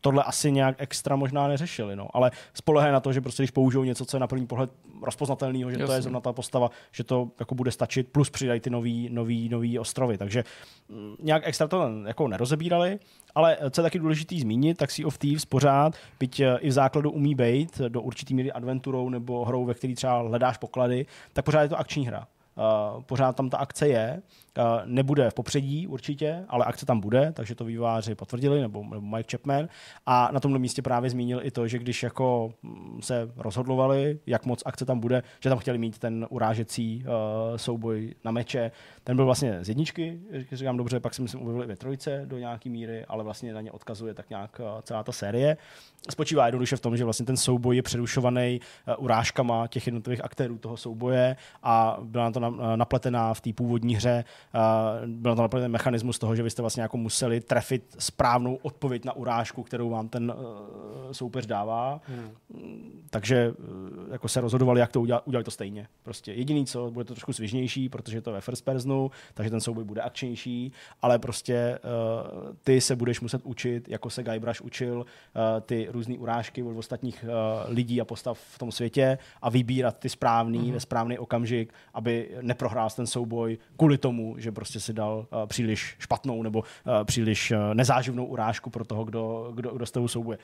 tohle 0.00 0.24
asi 0.24 0.52
nějak 0.52 0.76
extra 0.78 1.16
možná 1.16 1.48
neřešili, 1.48 1.96
no. 1.96 2.08
ale 2.12 2.30
spolehají 2.54 2.92
na 2.92 3.00
to, 3.00 3.12
že 3.12 3.20
prostě 3.20 3.42
když 3.42 3.50
použijou 3.50 3.84
něco, 3.84 4.04
co 4.04 4.16
je 4.16 4.20
na 4.20 4.26
první 4.26 4.46
pohled 4.46 4.70
rozpoznatelného, 5.02 5.70
že 5.70 5.74
Jasně. 5.74 5.86
to 5.86 5.92
je 5.92 6.02
zrovna 6.02 6.20
ta 6.20 6.32
postava, 6.32 6.70
že 6.92 7.04
to 7.04 7.30
jako 7.40 7.54
bude 7.54 7.70
stačit, 7.70 8.08
plus 8.08 8.30
přidají 8.30 8.60
ty 8.60 8.70
nový, 8.70 9.08
nový, 9.12 9.48
nový 9.48 9.78
ostrovy. 9.78 10.18
Takže 10.18 10.44
mm, 10.88 11.14
nějak 11.22 11.42
extra 11.46 11.68
to 11.68 11.90
jako 12.06 12.28
nerozebírali, 12.28 12.98
ale 13.34 13.58
co 13.70 13.80
je 13.80 13.82
taky 13.82 13.98
důležitý 13.98 14.40
zmínit, 14.40 14.78
tak 14.78 14.90
Sea 14.90 15.06
of 15.06 15.18
Thieves 15.18 15.44
pořád, 15.44 15.94
byť 16.20 16.40
eh, 16.40 16.58
i 16.60 16.68
v 16.68 16.72
základu 16.72 17.10
umí 17.10 17.34
být 17.34 17.78
do 17.78 18.02
určitý 18.02 18.34
míry 18.34 18.52
adventurou 18.52 19.08
nebo 19.08 19.44
hrou, 19.44 19.64
ve 19.64 19.74
který 19.74 19.94
třeba 19.94 20.18
hledáš 20.18 20.58
poklady, 20.58 21.06
tak 21.32 21.44
pořád 21.44 21.62
je 21.62 21.68
to 21.68 21.78
akční 21.78 22.06
hra. 22.06 22.26
Uh, 22.56 23.02
pořád 23.02 23.36
tam 23.36 23.50
ta 23.50 23.58
akce 23.58 23.88
je, 23.88 24.22
nebude 24.84 25.30
v 25.30 25.34
popředí 25.34 25.86
určitě, 25.86 26.44
ale 26.48 26.64
akce 26.64 26.86
tam 26.86 27.00
bude, 27.00 27.32
takže 27.32 27.54
to 27.54 27.64
výváři 27.64 28.14
potvrdili, 28.14 28.60
nebo, 28.60 28.84
nebo 28.84 29.00
Mike 29.00 29.30
Chapman. 29.30 29.68
A 30.06 30.28
na 30.32 30.40
tomhle 30.40 30.58
místě 30.58 30.82
právě 30.82 31.10
zmínil 31.10 31.40
i 31.42 31.50
to, 31.50 31.68
že 31.68 31.78
když 31.78 32.02
jako 32.02 32.52
mm, 32.62 33.02
se 33.02 33.30
rozhodlovali, 33.36 34.18
jak 34.26 34.46
moc 34.46 34.62
akce 34.66 34.84
tam 34.84 35.00
bude, 35.00 35.22
že 35.40 35.48
tam 35.48 35.58
chtěli 35.58 35.78
mít 35.78 35.98
ten 35.98 36.26
urážecí 36.30 37.04
uh, 37.04 37.56
souboj 37.56 38.14
na 38.24 38.30
meče. 38.30 38.70
Ten 39.04 39.16
byl 39.16 39.24
vlastně 39.24 39.64
z 39.64 39.68
jedničky, 39.68 40.20
říkám 40.52 40.76
dobře, 40.76 41.00
pak 41.00 41.14
si 41.14 41.22
myslím 41.22 41.40
objevili 41.40 41.66
ve 41.66 41.76
trojce 41.76 42.22
do 42.24 42.38
nějaký 42.38 42.70
míry, 42.70 43.04
ale 43.04 43.24
vlastně 43.24 43.54
na 43.54 43.60
ně 43.60 43.72
odkazuje 43.72 44.14
tak 44.14 44.30
nějak 44.30 44.60
celá 44.82 45.02
ta 45.02 45.12
série. 45.12 45.56
Spočívá 46.10 46.46
jednoduše 46.46 46.76
v 46.76 46.80
tom, 46.80 46.96
že 46.96 47.04
vlastně 47.04 47.26
ten 47.26 47.36
souboj 47.36 47.76
je 47.76 47.82
přerušovaný 47.82 48.60
urážkama 48.98 49.66
těch 49.66 49.86
jednotlivých 49.86 50.24
aktérů 50.24 50.58
toho 50.58 50.76
souboje 50.76 51.36
a 51.62 51.98
byla 52.02 52.24
na 52.24 52.30
to 52.30 52.40
napletená 52.76 53.34
v 53.34 53.40
té 53.40 53.52
původní 53.52 53.94
hře, 53.94 54.24
byl 55.06 55.36
to 55.36 55.42
napletený 55.42 55.72
mechanismus 55.72 56.18
toho, 56.18 56.36
že 56.36 56.42
vy 56.42 56.50
jste 56.50 56.62
vlastně 56.62 56.82
jako 56.82 56.96
museli 56.96 57.40
trefit 57.40 57.96
správnou 57.98 58.58
odpověď 58.62 59.04
na 59.04 59.16
urážku, 59.16 59.62
kterou 59.62 59.90
vám 59.90 60.08
ten 60.08 60.34
uh, 60.36 61.12
soupeř 61.12 61.46
dává. 61.46 62.00
Hmm. 62.04 62.30
Takže 63.10 63.50
uh, 63.50 64.12
jako 64.12 64.28
se 64.28 64.40
rozhodovali, 64.40 64.80
jak 64.80 64.92
to 64.92 65.00
udělat, 65.00 65.22
udělali 65.26 65.44
to 65.44 65.50
stejně. 65.50 65.88
Prostě 66.02 66.32
jediný 66.32 66.66
co, 66.66 66.90
bude 66.90 67.04
to 67.04 67.14
trošku 67.14 67.32
svižnější, 67.32 67.88
protože 67.88 68.16
je 68.16 68.22
to 68.22 68.32
ve 68.32 68.40
first 68.40 68.64
personu, 68.64 69.10
takže 69.34 69.50
ten 69.50 69.60
souboj 69.60 69.84
bude 69.84 70.00
akčnější, 70.00 70.72
ale 71.02 71.18
prostě 71.18 71.78
uh, 71.84 72.54
ty 72.64 72.80
se 72.80 72.96
budeš 72.96 73.20
muset 73.20 73.40
učit, 73.44 73.88
jako 73.88 74.10
se 74.10 74.22
Guybrush 74.22 74.60
učil, 74.60 74.96
uh, 74.98 75.04
ty 75.60 75.88
různé 75.90 76.18
urážky 76.18 76.62
od 76.62 76.76
ostatních 76.76 77.24
uh, 77.24 77.74
lidí 77.74 78.00
a 78.00 78.04
postav 78.04 78.38
v 78.38 78.58
tom 78.58 78.72
světě 78.72 79.18
a 79.42 79.50
vybírat 79.50 79.98
ty 79.98 80.08
správný 80.08 80.58
hmm. 80.58 80.72
ve 80.72 80.80
správný 80.80 81.18
okamžik, 81.18 81.72
aby 81.94 82.30
neprohrál 82.40 82.90
ten 82.96 83.06
souboj 83.06 83.58
kvůli 83.76 83.98
tomu, 83.98 84.29
že 84.38 84.52
prostě 84.52 84.80
si 84.80 84.92
dal 84.92 85.26
uh, 85.32 85.46
příliš 85.46 85.96
špatnou 85.98 86.42
nebo 86.42 86.58
uh, 86.58 87.04
příliš 87.04 87.50
uh, 87.50 87.74
nezáživnou 87.74 88.24
urážku 88.26 88.70
pro 88.70 88.84
toho, 88.84 89.04
kdo, 89.04 89.52
kdo, 89.54 89.70
kdo 89.70 89.86
s 89.86 89.90
tebou 89.90 90.08
soubuje, 90.08 90.38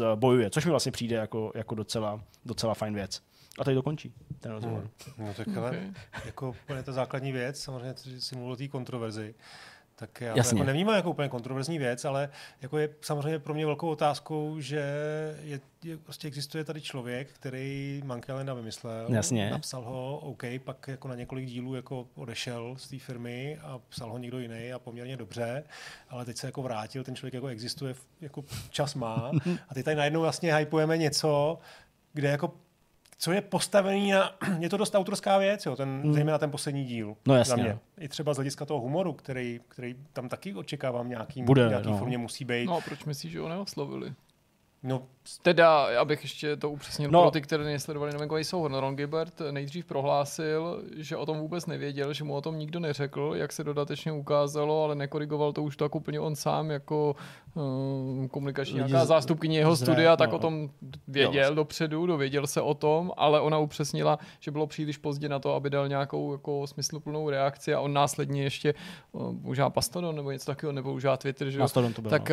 uh, 0.00 0.06
bojuje, 0.14 0.50
což 0.50 0.64
mi 0.64 0.70
vlastně 0.70 0.92
přijde 0.92 1.16
jako, 1.16 1.52
jako 1.54 1.74
docela, 1.74 2.20
docela 2.44 2.74
fajn 2.74 2.94
věc. 2.94 3.22
A 3.58 3.64
tady 3.64 3.74
dokončí 3.74 4.12
ten 4.40 4.52
rozhovor. 4.52 4.90
Hmm. 5.16 5.26
No 5.26 5.34
tak 5.34 5.56
ale 5.56 5.68
okay. 5.68 5.92
jako 6.24 6.54
je 6.76 6.82
to 6.82 6.92
základní 6.92 7.32
věc, 7.32 7.60
samozřejmě 7.60 7.94
si 8.18 8.34
mluvil 8.34 8.52
o 8.52 8.56
té 8.56 8.68
kontroverzi. 8.68 9.34
Uh, 9.38 9.75
tak 9.98 10.20
já 10.20 10.36
Jasně. 10.36 10.50
to 10.50 10.56
jako 10.56 10.66
nevnímám 10.66 10.96
jako 10.96 11.10
úplně 11.10 11.28
kontroverzní 11.28 11.78
věc, 11.78 12.04
ale 12.04 12.28
jako 12.62 12.78
je 12.78 12.88
samozřejmě 13.00 13.38
pro 13.38 13.54
mě 13.54 13.66
velkou 13.66 13.88
otázkou, 13.88 14.60
že 14.60 14.82
je, 15.42 15.60
je, 15.84 15.96
prostě 15.96 16.28
existuje 16.28 16.64
tady 16.64 16.80
člověk, 16.80 17.32
který 17.32 18.02
Monkey 18.04 18.34
Islanda 18.34 18.54
vymyslel, 18.54 19.06
Jasně. 19.08 19.50
napsal 19.50 19.82
ho, 19.82 20.18
OK, 20.18 20.42
pak 20.64 20.88
jako 20.88 21.08
na 21.08 21.14
několik 21.14 21.46
dílů 21.46 21.74
jako 21.74 22.06
odešel 22.14 22.74
z 22.78 22.88
té 22.88 22.98
firmy 22.98 23.58
a 23.62 23.78
psal 23.88 24.10
ho 24.10 24.18
někdo 24.18 24.38
jiný 24.38 24.72
a 24.72 24.78
poměrně 24.78 25.16
dobře, 25.16 25.64
ale 26.08 26.24
teď 26.24 26.36
se 26.36 26.46
jako 26.46 26.62
vrátil, 26.62 27.04
ten 27.04 27.16
člověk 27.16 27.34
jako 27.34 27.46
existuje, 27.46 27.94
jako 28.20 28.44
čas 28.70 28.94
má 28.94 29.30
a 29.68 29.74
teď 29.74 29.84
tady 29.84 29.96
najednou 29.96 30.20
vlastně 30.20 30.56
hypujeme 30.56 30.98
něco, 30.98 31.58
kde 32.12 32.28
jako 32.28 32.52
co 33.18 33.32
je 33.32 33.40
postavený 33.40 34.10
na, 34.10 34.36
je 34.58 34.68
to 34.68 34.76
dost 34.76 34.94
autorská 34.94 35.38
věc, 35.38 35.66
jo, 35.66 35.76
ten, 35.76 36.00
hmm. 36.04 36.14
zejména 36.14 36.38
ten 36.38 36.50
poslední 36.50 36.84
díl. 36.84 37.16
No 37.28 37.34
jasně. 37.34 37.50
Za 37.50 37.56
mě. 37.56 37.68
No. 37.68 37.78
I 37.98 38.08
třeba 38.08 38.34
z 38.34 38.36
hlediska 38.36 38.64
toho 38.64 38.80
humoru, 38.80 39.12
který, 39.12 39.60
který 39.68 39.94
tam 40.12 40.28
taky 40.28 40.54
očekávám 40.54 41.08
nějaký, 41.08 41.42
Bude, 41.42 41.68
nějaký 41.68 41.90
no. 41.90 41.98
formě 41.98 42.18
musí 42.18 42.44
být. 42.44 42.66
No 42.66 42.76
a 42.76 42.80
proč 42.80 43.04
myslíš, 43.04 43.32
že 43.32 43.40
ho 43.40 43.48
neoslovili? 43.48 44.14
No, 44.86 45.02
teda, 45.42 46.00
abych 46.00 46.22
ještě 46.22 46.56
to 46.56 46.70
upřesnil 46.70 47.10
no. 47.10 47.22
pro 47.22 47.30
ty, 47.30 47.40
které 47.40 47.64
nesledovali 47.64 48.12
novinkový 48.12 48.44
souhrn. 48.44 48.74
Ron 48.74 48.96
Gilbert 48.96 49.34
nejdřív 49.50 49.84
prohlásil, 49.84 50.82
že 50.96 51.16
o 51.16 51.26
tom 51.26 51.38
vůbec 51.38 51.66
nevěděl, 51.66 52.12
že 52.12 52.24
mu 52.24 52.34
o 52.34 52.40
tom 52.40 52.58
nikdo 52.58 52.80
neřekl, 52.80 53.32
jak 53.36 53.52
se 53.52 53.64
dodatečně 53.64 54.12
ukázalo, 54.12 54.84
ale 54.84 54.94
nekorigoval 54.94 55.52
to 55.52 55.62
už 55.62 55.76
tak 55.76 55.94
úplně 55.94 56.20
on 56.20 56.36
sám 56.36 56.70
jako 56.70 57.16
um, 57.54 58.28
komunikační 58.28 58.76
nějaká 58.76 59.04
zástupkyně 59.04 59.58
jeho 59.58 59.74
zre, 59.74 59.86
studia, 59.86 60.16
tak 60.16 60.30
no. 60.30 60.36
o 60.36 60.38
tom 60.38 60.70
věděl 61.08 61.48
jo. 61.48 61.54
dopředu, 61.54 62.06
dověděl 62.06 62.46
se 62.46 62.60
o 62.60 62.74
tom, 62.74 63.12
ale 63.16 63.40
ona 63.40 63.58
upřesnila, 63.58 64.18
že 64.40 64.50
bylo 64.50 64.66
příliš 64.66 64.98
pozdě 64.98 65.28
na 65.28 65.38
to, 65.38 65.54
aby 65.54 65.70
dal 65.70 65.88
nějakou 65.88 66.32
jako 66.32 66.66
smysluplnou 66.66 67.30
reakci 67.30 67.74
a 67.74 67.80
on 67.80 67.92
následně 67.92 68.42
ještě 68.42 68.74
uh, 69.12 69.36
používá 69.42 69.70
Pastodon 69.70 70.16
nebo 70.16 70.30
něco 70.30 70.46
takového, 70.46 70.72
nebo 70.72 70.90
používá 70.90 71.16
Twitter, 71.16 71.50
že 71.50 71.58
Mastodon 71.58 71.92
to 71.92 72.02
bylo, 72.02 72.10
tak 72.10 72.30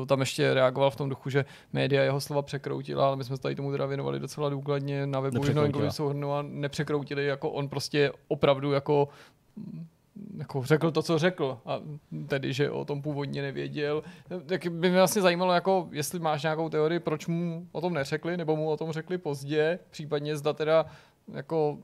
uh, 0.00 0.06
tam 0.06 0.20
ještě 0.20 0.54
reagoval 0.54 0.90
v 0.90 0.96
tom 0.96 1.08
duchu, 1.08 1.30
že 1.30 1.44
média 1.80 2.02
jeho 2.02 2.20
slova 2.20 2.42
překroutila, 2.42 3.06
ale 3.06 3.16
my 3.16 3.24
jsme 3.24 3.36
se 3.36 3.42
tady 3.42 3.54
tomu 3.54 3.72
teda 3.72 3.86
věnovali 3.86 4.20
docela 4.20 4.48
důkladně 4.48 5.06
na 5.06 5.20
webu 5.20 5.44
Novinkový 5.54 5.90
souhrnu 5.90 6.32
a 6.32 6.42
nepřekroutili, 6.42 7.26
jako 7.26 7.50
on 7.50 7.68
prostě 7.68 8.12
opravdu 8.28 8.72
jako 8.72 9.08
jako 10.38 10.62
řekl 10.62 10.90
to, 10.90 11.02
co 11.02 11.18
řekl, 11.18 11.58
a 11.66 11.80
tedy, 12.26 12.52
že 12.52 12.70
o 12.70 12.84
tom 12.84 13.02
původně 13.02 13.42
nevěděl. 13.42 14.02
Tak 14.46 14.66
by 14.66 14.90
mě 14.90 14.98
vlastně 14.98 15.22
zajímalo, 15.22 15.52
jako, 15.52 15.88
jestli 15.92 16.18
máš 16.18 16.42
nějakou 16.42 16.68
teorii, 16.68 17.00
proč 17.00 17.26
mu 17.26 17.66
o 17.72 17.80
tom 17.80 17.94
neřekli, 17.94 18.36
nebo 18.36 18.56
mu 18.56 18.70
o 18.70 18.76
tom 18.76 18.92
řekli 18.92 19.18
pozdě, 19.18 19.78
případně 19.90 20.36
zda 20.36 20.52
teda 20.52 20.86
jako 21.32 21.78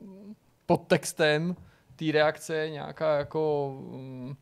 pod 0.65 0.87
textem 0.87 1.55
té 1.95 2.05
reakce 2.11 2.69
nějaká 2.69 3.17
jako 3.17 3.73
mm, 3.91 4.35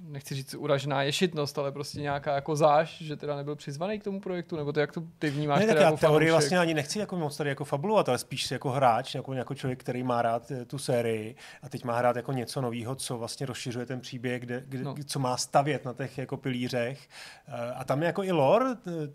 nechci 0.00 0.34
říct 0.34 0.54
uražená 0.54 1.02
ješitnost, 1.02 1.58
ale 1.58 1.72
prostě 1.72 2.00
nějaká 2.00 2.34
jako 2.34 2.56
záž, 2.56 3.02
že 3.02 3.16
teda 3.16 3.36
nebyl 3.36 3.56
přizvaný 3.56 3.98
k 3.98 4.04
tomu 4.04 4.20
projektu, 4.20 4.56
nebo 4.56 4.72
to 4.72 4.80
jak 4.80 4.92
to 4.92 5.02
ty 5.18 5.30
vnímáš? 5.30 5.60
Ne, 5.60 5.66
tak 5.66 5.76
já 5.76 5.82
jako 5.82 5.96
teorii 5.96 6.30
vlastně 6.30 6.58
ani 6.58 6.74
nechci 6.74 6.98
jako 6.98 7.16
moc 7.16 7.36
tady 7.36 7.50
jako 7.50 7.64
fabulovat, 7.64 8.08
ale 8.08 8.18
spíš 8.18 8.50
jako 8.50 8.70
hráč, 8.70 9.14
jako, 9.14 9.32
jako 9.32 9.54
člověk, 9.54 9.80
který 9.80 10.02
má 10.02 10.22
rád 10.22 10.50
eh, 10.50 10.64
tu 10.64 10.78
sérii 10.78 11.34
a 11.62 11.68
teď 11.68 11.84
má 11.84 11.98
hrát 11.98 12.16
jako 12.16 12.32
něco 12.32 12.60
nového, 12.60 12.94
co 12.94 13.18
vlastně 13.18 13.46
rozšiřuje 13.46 13.86
ten 13.86 14.00
příběh, 14.00 14.42
kde, 14.42 14.62
kde, 14.68 14.84
no. 14.84 14.94
co 15.06 15.18
má 15.18 15.36
stavět 15.36 15.84
na 15.84 15.94
těch 15.94 16.18
jako 16.18 16.36
pilířech. 16.36 17.08
Eh, 17.48 17.72
a 17.72 17.84
tam 17.84 18.02
je 18.02 18.06
jako 18.06 18.24
i 18.24 18.32
lore, 18.32 18.66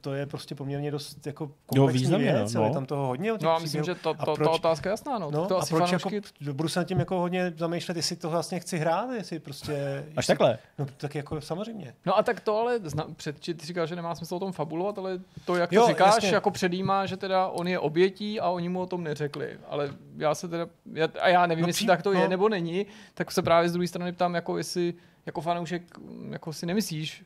to 0.01 0.13
je 0.13 0.25
prostě 0.25 0.55
poměrně 0.55 0.91
dost 0.91 1.27
jako 1.27 1.47
komplexní 1.47 1.77
jo, 1.77 1.87
významně, 1.87 2.33
věc, 2.33 2.53
no. 2.53 2.63
je 2.63 2.71
tam 2.71 2.85
toho 2.85 3.07
hodně. 3.07 3.31
No 3.41 3.55
a 3.55 3.59
myslím, 3.59 3.83
že 3.83 3.95
to, 3.95 4.13
to, 4.13 4.35
proč, 4.35 4.47
ta 4.47 4.51
otázka 4.51 4.89
je 4.89 4.91
jasná. 4.91 5.19
No. 5.19 5.31
no 5.31 5.45
to 5.45 5.57
a 5.57 5.61
asi 5.61 5.73
proč 5.73 5.89
fanoušky... 5.89 6.15
jako, 6.15 6.53
budu 6.53 6.69
se 6.69 6.79
nad 6.79 6.83
tím 6.83 6.99
jako 6.99 7.19
hodně 7.19 7.53
zamýšlet, 7.57 7.97
jestli 7.97 8.15
to 8.15 8.29
vlastně 8.29 8.59
chci 8.59 8.77
hrát, 8.77 9.09
jestli 9.11 9.39
prostě... 9.39 10.03
Až 10.07 10.15
jestli, 10.15 10.31
takhle? 10.31 10.59
No 10.80 10.86
tak 10.97 11.15
jako 11.15 11.41
samozřejmě. 11.41 11.95
No 12.06 12.17
a 12.17 12.23
tak 12.23 12.39
to 12.39 12.58
ale, 12.58 12.80
zna, 12.80 13.08
před, 13.15 13.39
ty 13.39 13.53
říkáš, 13.53 13.89
že 13.89 13.95
nemá 13.95 14.15
smysl 14.15 14.36
o 14.36 14.39
tom 14.39 14.51
fabulovat, 14.51 14.97
ale 14.97 15.19
to, 15.45 15.56
jak 15.56 15.71
jo, 15.71 15.82
to 15.82 15.88
říkáš, 15.88 16.15
jasně. 16.15 16.34
jako 16.34 16.51
předjímá, 16.51 17.06
že 17.06 17.17
teda 17.17 17.47
on 17.47 17.67
je 17.67 17.80
obětí 17.80 18.39
a 18.39 18.49
oni 18.49 18.69
mu 18.69 18.82
o 18.82 18.86
tom 18.86 19.03
neřekli. 19.03 19.58
Ale 19.69 19.93
já 20.17 20.36
se 20.36 20.47
teda, 20.47 20.67
já, 20.93 21.08
a 21.21 21.27
já 21.27 21.47
nevím, 21.47 21.62
no, 21.62 21.69
jestli 21.69 21.88
tak 21.88 22.01
to 22.03 22.13
no. 22.13 22.21
je 22.21 22.27
nebo 22.27 22.49
není, 22.49 22.86
tak 23.13 23.32
se 23.32 23.41
právě 23.41 23.69
z 23.69 23.73
druhé 23.73 23.88
strany 23.88 24.12
ptám, 24.12 24.36
jako 24.36 24.58
jestli 24.58 24.93
jako 25.25 25.41
fanoušek 25.41 25.84
jako 26.30 26.53
si 26.53 26.65
nemyslíš, 26.65 27.23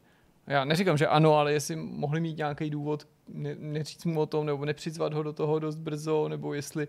já 0.48 0.66
neříkám, 0.66 0.98
že 0.98 1.08
ano, 1.08 1.36
ale 1.36 1.54
jestli 1.54 1.76
mohli 1.76 2.20
mít 2.20 2.38
nějaký 2.38 2.70
důvod 2.70 3.08
ne, 3.28 3.56
neříct 3.60 4.06
mu 4.06 4.20
o 4.20 4.26
tom, 4.26 4.46
nebo 4.46 4.66
nepřizvat 4.66 5.14
ho 5.14 5.24
do 5.24 5.34
toho 5.34 5.60
dost 5.60 5.76
brzo, 5.76 6.28
nebo 6.28 6.54
jestli 6.54 6.88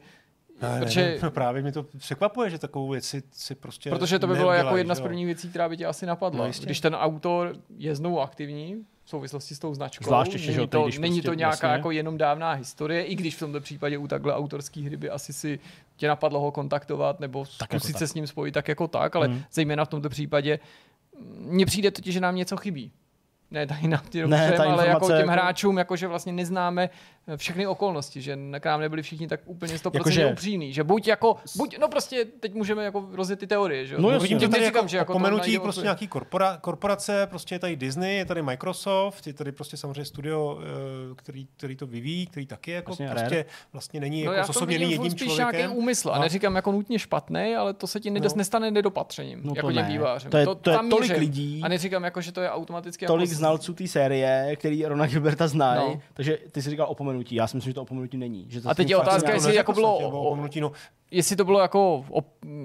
ne, 0.62 0.80
protože, 0.80 1.00
ne, 1.00 1.18
no 1.22 1.30
právě 1.30 1.62
mi 1.62 1.72
to 1.72 1.82
překvapuje, 1.82 2.50
že 2.50 2.58
takovou 2.58 2.88
věc 2.88 3.04
si, 3.04 3.22
si 3.32 3.54
prostě 3.54 3.90
Protože 3.90 4.18
to 4.18 4.26
by 4.26 4.34
bylo 4.34 4.52
jako 4.52 4.76
jedna 4.76 4.94
z 4.94 5.00
prvních 5.00 5.26
věcí, 5.26 5.48
která 5.48 5.68
by 5.68 5.76
tě 5.76 5.86
asi 5.86 6.06
napadla. 6.06 6.46
No, 6.46 6.52
Když 6.62 6.80
ten 6.80 6.94
autor 6.94 7.56
je 7.78 7.94
znovu 7.94 8.20
aktivní, 8.20 8.84
v 9.04 9.10
souvislosti 9.10 9.54
s 9.54 9.58
tou 9.58 9.74
značkou. 9.74 10.04
Zvláště, 10.04 10.38
není 10.38 10.52
že 10.52 10.66
to, 10.66 10.82
když 10.82 10.98
není 10.98 11.14
prostě, 11.14 11.28
to 11.28 11.34
nějaká 11.34 11.66
jasně. 11.66 11.68
jako 11.68 11.90
jenom 11.90 12.18
dávná 12.18 12.52
historie, 12.52 13.04
i 13.04 13.14
když 13.14 13.36
v 13.36 13.38
tomto 13.38 13.60
případě 13.60 13.98
u 13.98 14.08
takhle 14.08 14.34
autorské 14.34 14.80
hry 14.80 14.96
by 14.96 15.10
asi 15.10 15.32
si 15.32 15.58
tě 15.96 16.08
napadlo 16.08 16.40
ho 16.40 16.52
kontaktovat 16.52 17.20
nebo 17.20 17.44
tak 17.58 17.68
zkusit 17.68 17.88
jako 17.88 17.98
se 17.98 18.04
tak. 18.04 18.08
s 18.08 18.14
ním 18.14 18.26
spojit 18.26 18.52
tak 18.52 18.68
jako 18.68 18.88
tak, 18.88 19.16
ale 19.16 19.26
hmm. 19.26 19.42
zejména 19.52 19.84
v 19.84 19.88
tomto 19.88 20.08
případě 20.08 20.58
mně 21.38 21.66
přijde 21.66 21.90
totiž, 21.90 22.14
že 22.14 22.20
nám 22.20 22.36
něco 22.36 22.56
chybí 22.56 22.92
ne 23.52 23.66
tady 23.66 23.88
na 23.88 23.98
ty 23.98 24.26
ne, 24.26 24.56
ale 24.56 24.86
jako 24.86 25.06
těm 25.06 25.16
jako... 25.16 25.30
hráčům, 25.30 25.78
jako 25.78 25.96
že 25.96 26.06
vlastně 26.08 26.32
neznáme 26.32 26.90
všechny 27.36 27.66
okolnosti, 27.66 28.22
že 28.22 28.38
k 28.60 28.64
nám 28.64 28.80
nebyli 28.80 29.02
všichni 29.02 29.28
tak 29.28 29.40
úplně 29.44 29.76
100% 29.78 29.90
Jakože- 29.94 30.26
upřímní, 30.26 30.72
že 30.72 30.84
buď 30.84 31.08
jako, 31.08 31.36
buď, 31.56 31.78
no 31.78 31.88
prostě 31.88 32.24
teď 32.40 32.54
můžeme 32.54 32.84
jako 32.84 33.08
rozjet 33.12 33.38
ty 33.38 33.46
teorie, 33.46 33.86
že 33.86 33.94
jo? 33.94 34.00
No 34.00 34.08
No, 34.08 34.14
jasně. 34.14 34.22
vidím 34.22 34.38
Tím 34.38 34.48
to 34.48 34.52
tady 34.52 34.60
neříkám, 34.60 34.78
jako, 34.78 34.88
že 34.88 34.96
jako 34.96 35.12
to 35.12 35.16
opomenutí 35.16 35.40
najde 35.50 35.58
prostě 35.60 35.68
odpověď. 35.80 35.84
nějaký 35.84 36.08
korpora, 36.08 36.56
korporace, 36.60 37.26
prostě 37.30 37.54
je 37.54 37.58
tady 37.58 37.76
Disney, 37.76 38.16
je 38.16 38.24
tady 38.24 38.42
Microsoft, 38.42 39.26
je 39.26 39.32
tady 39.34 39.52
prostě 39.52 39.76
samozřejmě 39.76 40.04
studio, 40.04 40.58
eh, 40.60 41.14
který, 41.16 41.46
který 41.56 41.76
to 41.76 41.86
vyvíjí, 41.86 42.26
který 42.26 42.46
taky 42.46 42.70
jako 42.70 42.88
Vlastně 42.90 43.08
prostě 43.08 43.24
Rare. 43.24 43.44
vlastně 43.72 44.00
není 44.00 44.24
No 44.24 44.32
jako 44.32 44.46
zosobněný 44.46 44.90
jedním 44.90 45.10
spíš 45.10 45.20
nějaký 45.36 45.36
člověkem. 45.36 45.72
úmysl 45.76 46.10
a 46.10 46.16
No. 46.16 46.22
neříkám 46.22 46.56
jako 46.56 46.72
nutně 46.72 46.98
špatný, 46.98 47.54
ale 47.58 47.74
to 47.74 47.86
se 47.86 48.00
ti 48.00 48.10
nedos, 48.10 48.34
No. 48.34 48.38
nestane 48.38 48.70
nedopatřením, 48.70 49.40
No 49.44 49.52
to 49.54 49.58
jako 49.58 49.72
těm 49.72 49.82
ne. 49.82 49.88
vývářem. 49.92 50.30
To 50.30 50.36
je- 50.36 50.46
to 50.46 50.70
je 50.70 50.76
tam 50.76 50.90
tolik 50.90 51.16
lidí. 51.16 51.60
A 51.64 51.68
neříkám 51.68 52.04
jako, 52.04 52.20
že 52.20 52.32
to 52.32 52.40
je 52.40 52.50
automaticky 52.50 53.06
Tolik 53.06 53.28
jako... 53.28 53.38
znalců 53.38 53.74
té 53.74 53.88
série, 53.88 54.56
který 54.56 54.84
Rona 54.86 55.06
Gilberta 55.06 55.48
znají, 55.48 55.94
No. 55.94 56.00
takže 56.14 56.38
ty 56.52 56.62
jsi 56.62 56.70
říkal 56.70 56.86
opomenutí. 56.90 57.11
Já 57.30 57.46
si 57.46 57.56
myslím, 57.56 57.70
že 57.70 57.74
to 57.74 57.82
opomenutí 57.82 58.16
není. 58.16 58.46
Že 58.48 58.60
to 58.60 58.68
A 58.70 58.74
teď 58.74 58.90
je 58.90 58.96
otázka, 58.96 59.32
jestli 59.32 59.54
jako 59.54 59.72
bylo 59.72 59.98
opomenutí, 59.98 60.60
no, 60.60 60.72
jestli 61.10 61.36
to 61.36 61.44
bylo 61.44 61.60
jako, 61.60 62.04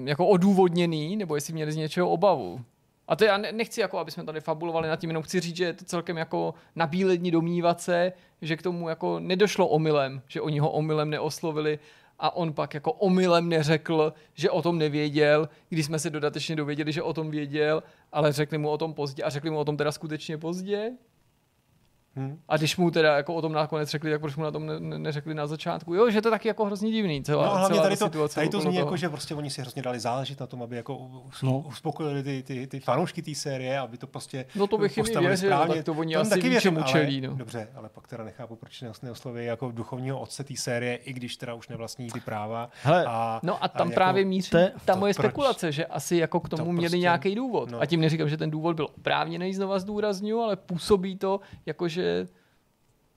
jako 0.04 0.26
odůvodněný, 0.26 1.16
nebo 1.16 1.34
jestli 1.34 1.52
měli 1.52 1.72
z 1.72 1.76
něčeho 1.76 2.10
obavu. 2.10 2.60
A 3.08 3.16
to 3.16 3.24
já 3.24 3.36
ne- 3.36 3.52
nechci, 3.52 3.80
jako, 3.80 3.98
aby 3.98 4.10
jsme 4.10 4.24
tady 4.24 4.40
fabulovali 4.40 4.88
nad 4.88 5.00
tím, 5.00 5.10
jenom 5.10 5.22
chci 5.22 5.40
říct, 5.40 5.56
že 5.56 5.64
je 5.64 5.72
to 5.72 5.84
celkem 5.84 6.16
jako 6.16 6.54
nabílední 6.76 7.30
domnívat 7.30 7.80
se, 7.80 8.12
že 8.42 8.56
k 8.56 8.62
tomu 8.62 8.88
jako 8.88 9.20
nedošlo 9.20 9.68
omylem, 9.68 10.22
že 10.28 10.40
oni 10.40 10.58
ho 10.58 10.70
omylem 10.70 11.10
neoslovili 11.10 11.78
a 12.18 12.36
on 12.36 12.52
pak 12.52 12.74
jako 12.74 12.92
omylem 12.92 13.48
neřekl, 13.48 14.12
že 14.34 14.50
o 14.50 14.62
tom 14.62 14.78
nevěděl, 14.78 15.48
když 15.68 15.86
jsme 15.86 15.98
se 15.98 16.10
dodatečně 16.10 16.56
dověděli, 16.56 16.92
že 16.92 17.02
o 17.02 17.12
tom 17.12 17.30
věděl, 17.30 17.82
ale 18.12 18.32
řekli 18.32 18.58
mu 18.58 18.68
o 18.68 18.78
tom 18.78 18.94
pozdě 18.94 19.22
a 19.22 19.30
řekli 19.30 19.50
mu 19.50 19.58
o 19.58 19.64
tom 19.64 19.76
teda 19.76 19.92
skutečně 19.92 20.38
pozdě. 20.38 20.92
Hm. 22.18 22.38
A 22.48 22.56
když 22.56 22.76
mu 22.76 22.90
teda 22.90 23.16
jako 23.16 23.34
o 23.34 23.40
tom 23.42 23.52
nakonec 23.52 23.88
řekli, 23.90 24.10
tak 24.10 24.20
proč 24.20 24.36
mu 24.36 24.42
na 24.44 24.50
tom 24.50 24.66
ne- 24.66 24.80
ne- 24.80 24.98
neřekli 24.98 25.34
na 25.34 25.46
začátku? 25.46 25.94
Jo, 25.94 26.10
že 26.10 26.22
to 26.22 26.28
je 26.28 26.30
taky 26.30 26.48
jako 26.48 26.64
hrozně 26.64 26.90
divný. 26.90 27.22
Celá, 27.22 27.46
No 27.46 27.52
a 27.52 27.58
hlavně 27.58 27.74
celá 27.74 27.82
tady 27.82 27.96
ta 27.96 28.04
to, 28.04 28.10
situace 28.10 28.34
tady 28.34 28.48
to 28.48 28.60
zní 28.60 28.70
toho. 28.70 28.78
jako, 28.78 28.96
že 28.96 29.08
prostě 29.08 29.34
oni 29.34 29.50
si 29.50 29.60
hrozně 29.60 29.82
dali 29.82 30.00
záležet 30.00 30.40
na 30.40 30.46
tom, 30.46 30.62
aby 30.62 30.76
jako 30.76 30.96
us- 30.96 31.42
No. 31.42 31.58
uspokojili 31.58 32.22
ty, 32.22 32.42
ty, 32.42 32.66
ty 32.66 32.80
fanoušky 32.80 33.22
té 33.22 33.34
série, 33.34 33.78
aby 33.78 33.98
to 33.98 34.06
prostě 34.06 34.44
No 34.54 34.66
to 34.66 34.78
bych 34.78 34.96
jim 34.96 35.06
věřil, 35.06 35.48
správně. 35.50 35.74
tak 35.74 35.84
to 35.84 35.92
oni 35.92 36.14
Tam 36.14 36.20
asi 36.22 36.30
taky 36.30 36.42
ví, 36.42 36.48
věřím, 36.48 36.62
čemu 36.62 36.78
ale- 36.82 36.92
čelí, 36.92 37.20
no. 37.20 37.34
Dobře, 37.34 37.68
ale 37.74 37.88
pak 37.88 38.08
teda 38.08 38.24
nechápu, 38.24 38.56
proč 38.56 38.82
ne- 38.82 38.92
neosloví 39.02 39.44
jako 39.44 39.70
duchovního 39.70 40.20
otce 40.20 40.44
té 40.44 40.56
série, 40.56 40.94
i 40.96 41.12
když 41.12 41.36
teda 41.36 41.54
už 41.54 41.68
nevlastní 41.68 42.10
ty 42.10 42.20
práva. 42.20 42.70
Hele, 42.82 43.04
a, 43.08 43.40
No 43.42 43.64
a 43.64 43.68
tam 43.68 43.86
jako, 43.88 43.94
právě 43.94 44.24
míří 44.24 44.50
to 44.50 44.58
je- 44.58 44.72
ta 44.84 44.94
moje 44.96 45.14
proč? 45.14 45.24
spekulace, 45.26 45.72
že 45.72 45.86
asi 45.86 46.16
jako 46.16 46.40
k 46.40 46.48
tomu 46.48 46.64
To 46.64 46.72
měli 46.72 46.86
prostě- 46.86 46.98
nějaký 46.98 47.34
důvod. 47.34 47.70
no. 47.70 47.80
A 47.80 47.86
tím 47.86 48.00
neříkám, 48.00 48.28
že 48.28 48.36
ten 48.36 48.50
důvod 48.50 48.76
byl 48.76 48.86
oprávněný, 48.98 49.54
znova 49.54 49.78
zdůrazňuju, 49.78 50.40
ale 50.40 50.56
působí 50.56 51.16
to 51.16 51.40
jako, 51.66 51.88
že 51.88 52.07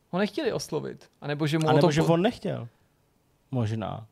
ho 0.09 0.19
nechtěli 0.19 0.53
oslovit. 0.53 1.09
A 1.21 1.27
nebo 1.27 1.47
že 1.47 1.59
mu 1.59 1.67
A 1.67 1.71
o 1.71 1.75
nebo 1.75 1.81
tom 1.81 1.91
že 1.91 2.01
po- 2.01 2.13
on 2.13 2.21
nechtěl. 2.21 2.67
Možná. 3.51 4.05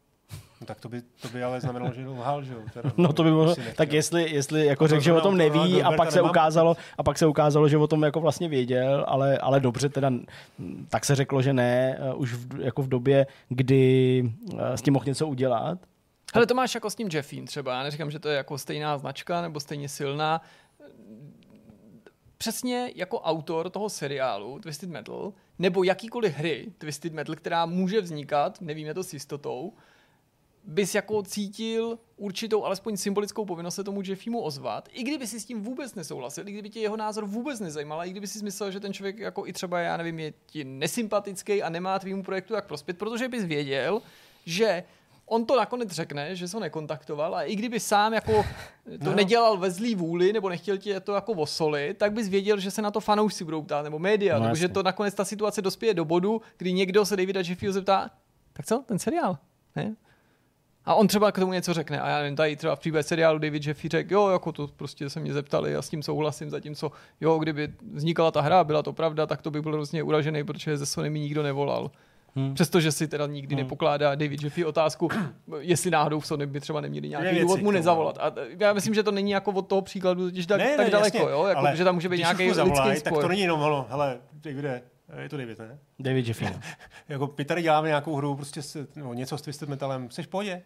No, 0.62 0.68
tak 0.68 0.80
to 0.80 0.89
by, 0.89 1.02
to 1.22 1.28
by 1.30 1.44
ale 1.44 1.62
znamenalo, 1.62 1.94
že 1.94 2.08
lhal, 2.08 2.44
že 2.44 2.54
jo? 2.54 2.60
Teda, 2.74 2.92
No 2.98 3.13
to 3.13 3.24
by 3.24 3.32
nechtěl. 3.32 3.65
tak 3.76 3.94
jestli, 3.94 4.32
jestli 4.32 4.65
jako 4.65 4.84
To 4.84 4.88
řekl, 4.88 5.02
že 5.04 5.13
o 5.13 5.22
tom 5.22 5.38
zrovna 5.38 5.60
neví 5.63 5.84
a 5.84 5.92
pak 5.92 6.12
se 6.12 6.18
nemám. 6.18 6.30
ukázalo, 6.32 6.78
a 6.98 7.04
pak 7.04 7.18
se 7.18 7.28
ukázalo, 7.28 7.68
že 7.70 7.78
o 7.78 7.88
tom 7.88 8.04
jako 8.04 8.20
vlastně 8.22 8.48
věděl, 8.50 9.06
ale, 9.08 9.38
ale 9.38 9.60
dobře 9.60 9.89
teda, 9.89 10.12
tak 10.89 11.06
se 11.06 11.15
řeklo, 11.15 11.42
že 11.42 11.54
ne, 11.54 11.98
eh, 12.02 12.13
už 12.13 12.34
v, 12.34 12.62
jako 12.62 12.82
v 12.82 12.88
době, 12.89 13.28
kdy 13.50 14.24
eh, 14.60 14.78
s 14.78 14.82
tím 14.82 14.94
mohl 14.94 15.06
něco 15.06 15.28
udělat. 15.28 15.78
Hele, 16.34 16.46
to 16.48 16.54
máš 16.56 16.76
jako 16.76 16.89
s 16.89 16.96
tím 16.96 17.10
Jeffím 17.13 17.48
třeba. 17.48 17.74
Já 17.78 17.84
neříkám, 17.84 18.12
že 18.12 18.20
to 18.20 18.30
je 18.30 18.38
jako 18.38 18.58
stejná 18.58 18.98
značka 18.98 19.42
nebo 19.42 19.60
stejně 19.60 19.89
silná. 19.89 20.42
Přesně 22.41 22.91
jako 22.95 23.21
autor 23.21 23.69
toho 23.69 23.89
seriálu 23.89 24.60
Twisted 24.60 24.89
Metal, 24.89 25.34
nebo 25.60 25.84
jakýkoliv 25.84 26.34
hry 26.34 26.73
Twisted 26.78 27.13
Metal, 27.13 27.36
která 27.36 27.65
může 27.65 28.02
vznikat, 28.02 28.62
nevíme 28.62 28.93
to 28.93 29.04
s 29.04 29.13
jistotou, 29.13 29.73
bys 30.63 30.95
jako 30.95 31.23
cítil 31.23 31.99
určitou 32.17 32.63
alespoň 32.63 32.97
symbolickou 32.97 33.45
povinnost 33.45 33.75
se 33.75 33.84
tomu 33.84 34.02
Jeffimu 34.02 34.41
ozvat, 34.41 34.89
i 34.91 35.04
kdyby 35.04 35.28
si 35.28 35.39
s 35.39 35.45
tím 35.45 35.62
vůbec 35.62 35.95
nesouhlasil, 35.95 36.47
i 36.47 36.52
kdyby 36.52 36.69
tě 36.69 36.80
jeho 36.80 36.97
názor 36.97 37.25
vůbec 37.25 37.60
nezajímal, 37.60 38.06
i 38.06 38.10
kdyby 38.10 38.28
si 38.28 38.43
myslel, 38.43 38.71
že 38.71 38.80
ten 38.80 38.93
člověk 38.93 39.19
jako 39.19 39.47
i 39.47 39.54
třeba, 39.54 39.80
já 39.80 39.97
nevím, 39.97 40.19
je 40.19 40.34
ti 40.45 40.63
nesympatický 40.63 41.63
a 41.63 41.69
nemá 41.69 41.99
tvýmu 41.99 42.23
projektu 42.23 42.54
jak 42.54 42.67
prospět, 42.67 42.97
protože 42.97 43.28
bys 43.28 43.43
věděl, 43.43 44.02
že 44.45 44.84
on 45.30 45.46
to 45.46 45.58
nakonec 45.58 45.89
řekne, 45.92 46.36
že 46.36 46.48
se 46.48 46.58
ho 46.58 46.62
nekontaktoval 46.62 47.36
a 47.36 47.44
i 47.44 47.56
kdyby 47.56 47.80
sám 47.80 48.13
jako 48.13 48.46
to 49.04 49.10
No. 49.10 49.15
nedělal 49.15 49.58
ve 49.58 49.72
zlý 49.72 49.96
vůli 49.96 50.34
nebo 50.34 50.50
nechtěl 50.50 50.78
tě 50.78 51.00
to 51.00 51.13
jako 51.13 51.32
osolit, 51.32 51.98
tak 51.98 52.13
bys 52.13 52.28
věděl, 52.28 52.60
že 52.60 52.72
se 52.72 52.82
na 52.82 52.92
to 52.92 53.00
fanoušci 53.00 53.44
budou 53.44 53.62
ptát 53.62 53.82
nebo 53.84 54.00
média, 54.00 54.38
No 54.38 54.44
nebo 54.44 54.56
že 54.56 54.68
to 54.68 54.84
nakonec 54.84 55.13
ta 55.13 55.26
situace 55.26 55.62
dospěje 55.62 55.94
do 55.94 56.06
bodu, 56.06 56.42
kdy 56.58 56.74
někdo 56.74 57.06
se 57.06 57.15
Davida 57.18 57.42
Jeffyho 57.50 57.74
zeptá, 57.74 58.10
tak 58.54 58.65
co, 58.65 58.84
ten 58.86 59.00
seriál? 59.00 59.38
Ne? 59.76 59.96
A 60.86 60.94
on 60.96 61.08
třeba 61.08 61.32
k 61.32 61.39
tomu 61.39 61.54
něco 61.54 61.74
řekne. 61.74 62.02
A 62.02 62.10
já 62.10 62.18
nevím, 62.20 62.36
tady 62.36 62.56
třeba 62.56 62.76
v 62.76 62.80
případě 62.80 63.04
seriálu 63.04 63.39
David 63.39 63.68
Jeffy 63.68 63.89
řekl, 63.89 64.13
jo, 64.13 64.28
jako 64.30 64.52
to 64.52 64.68
prostě 64.68 65.10
se 65.10 65.20
mě 65.20 65.34
zeptali, 65.34 65.72
já 65.72 65.82
s 65.82 65.89
tím 65.89 66.04
souhlasím, 66.04 66.50
zatímco, 66.50 66.92
jo, 67.22 67.38
kdyby 67.39 67.74
vznikala 67.94 68.32
ta 68.32 68.42
hra, 68.42 68.63
byla 68.63 68.84
to 68.84 68.94
pravda, 68.94 69.26
tak 69.26 69.42
to 69.42 69.52
by 69.52 69.62
byl 69.62 69.72
hrozně 69.74 70.04
uražený, 70.04 70.44
protože 70.44 70.78
ze 70.78 70.86
Sony 70.86 71.10
mi 71.10 71.20
nikdo 71.20 71.44
nevolal. 71.44 71.92
Hmm. 72.36 72.54
Přestože 72.54 72.92
si 72.92 73.08
teda 73.08 73.28
nikdy 73.28 73.56
Hmm. 73.56 73.63
nepokládá 73.63 74.15
David 74.15 74.44
Jeffy 74.44 74.65
otázku, 74.65 75.10
jestli 75.60 75.92
náhodou 75.92 76.20
v 76.20 76.28
Sony 76.28 76.46
by 76.46 76.60
třeba 76.60 76.82
neměli 76.82 77.10
nějaký 77.10 77.26
věci, 77.28 77.42
důvod 77.42 77.62
mu 77.62 77.72
nezavolat. 77.72 78.18
A 78.18 78.34
já 78.60 78.74
myslím, 78.74 78.94
že 78.94 79.04
to 79.04 79.12
není 79.12 79.32
jako 79.32 79.52
od 79.52 79.62
toho 79.68 79.82
příkladu 79.82 80.24
totiž 80.30 80.46
tak, 80.46 80.58
Ne, 80.60 80.76
tak 80.78 80.86
ne, 80.86 80.92
daleko, 80.92 81.18
jasně, 81.18 81.32
jo? 81.32 81.46
Jako, 81.46 81.60
ale 81.60 81.76
že 81.78 81.84
tam 81.84 81.96
může 81.96 82.10
být 82.10 82.18
nějaký 82.18 82.44
lidský 82.44 82.56
zavolaj, 82.56 83.02
tak 83.02 83.13
spoj. 83.13 83.22
to 83.22 83.28
není 83.28 83.42
jenom, 83.42 83.60
halo, 83.60 83.86
hele, 83.89 84.18
Davide, 84.34 84.82
je 85.22 85.30
to 85.30 85.38
David, 85.38 85.60
ne? 85.60 85.80
David 86.00 86.28
Jeffy. 86.28 86.46
Jako 87.10 87.34
my 87.38 87.46
tady 87.46 87.62
děláme 87.62 87.88
nějakou 87.88 88.15
hru, 88.15 88.36
prostě 88.36 88.62
s, 88.62 88.88
no, 88.96 89.13
něco 89.13 89.38
s 89.38 89.42
Twisted 89.42 89.70
Metalem, 89.70 90.10
jsi 90.12 90.24
v 90.24 90.28
pohodě? 90.28 90.62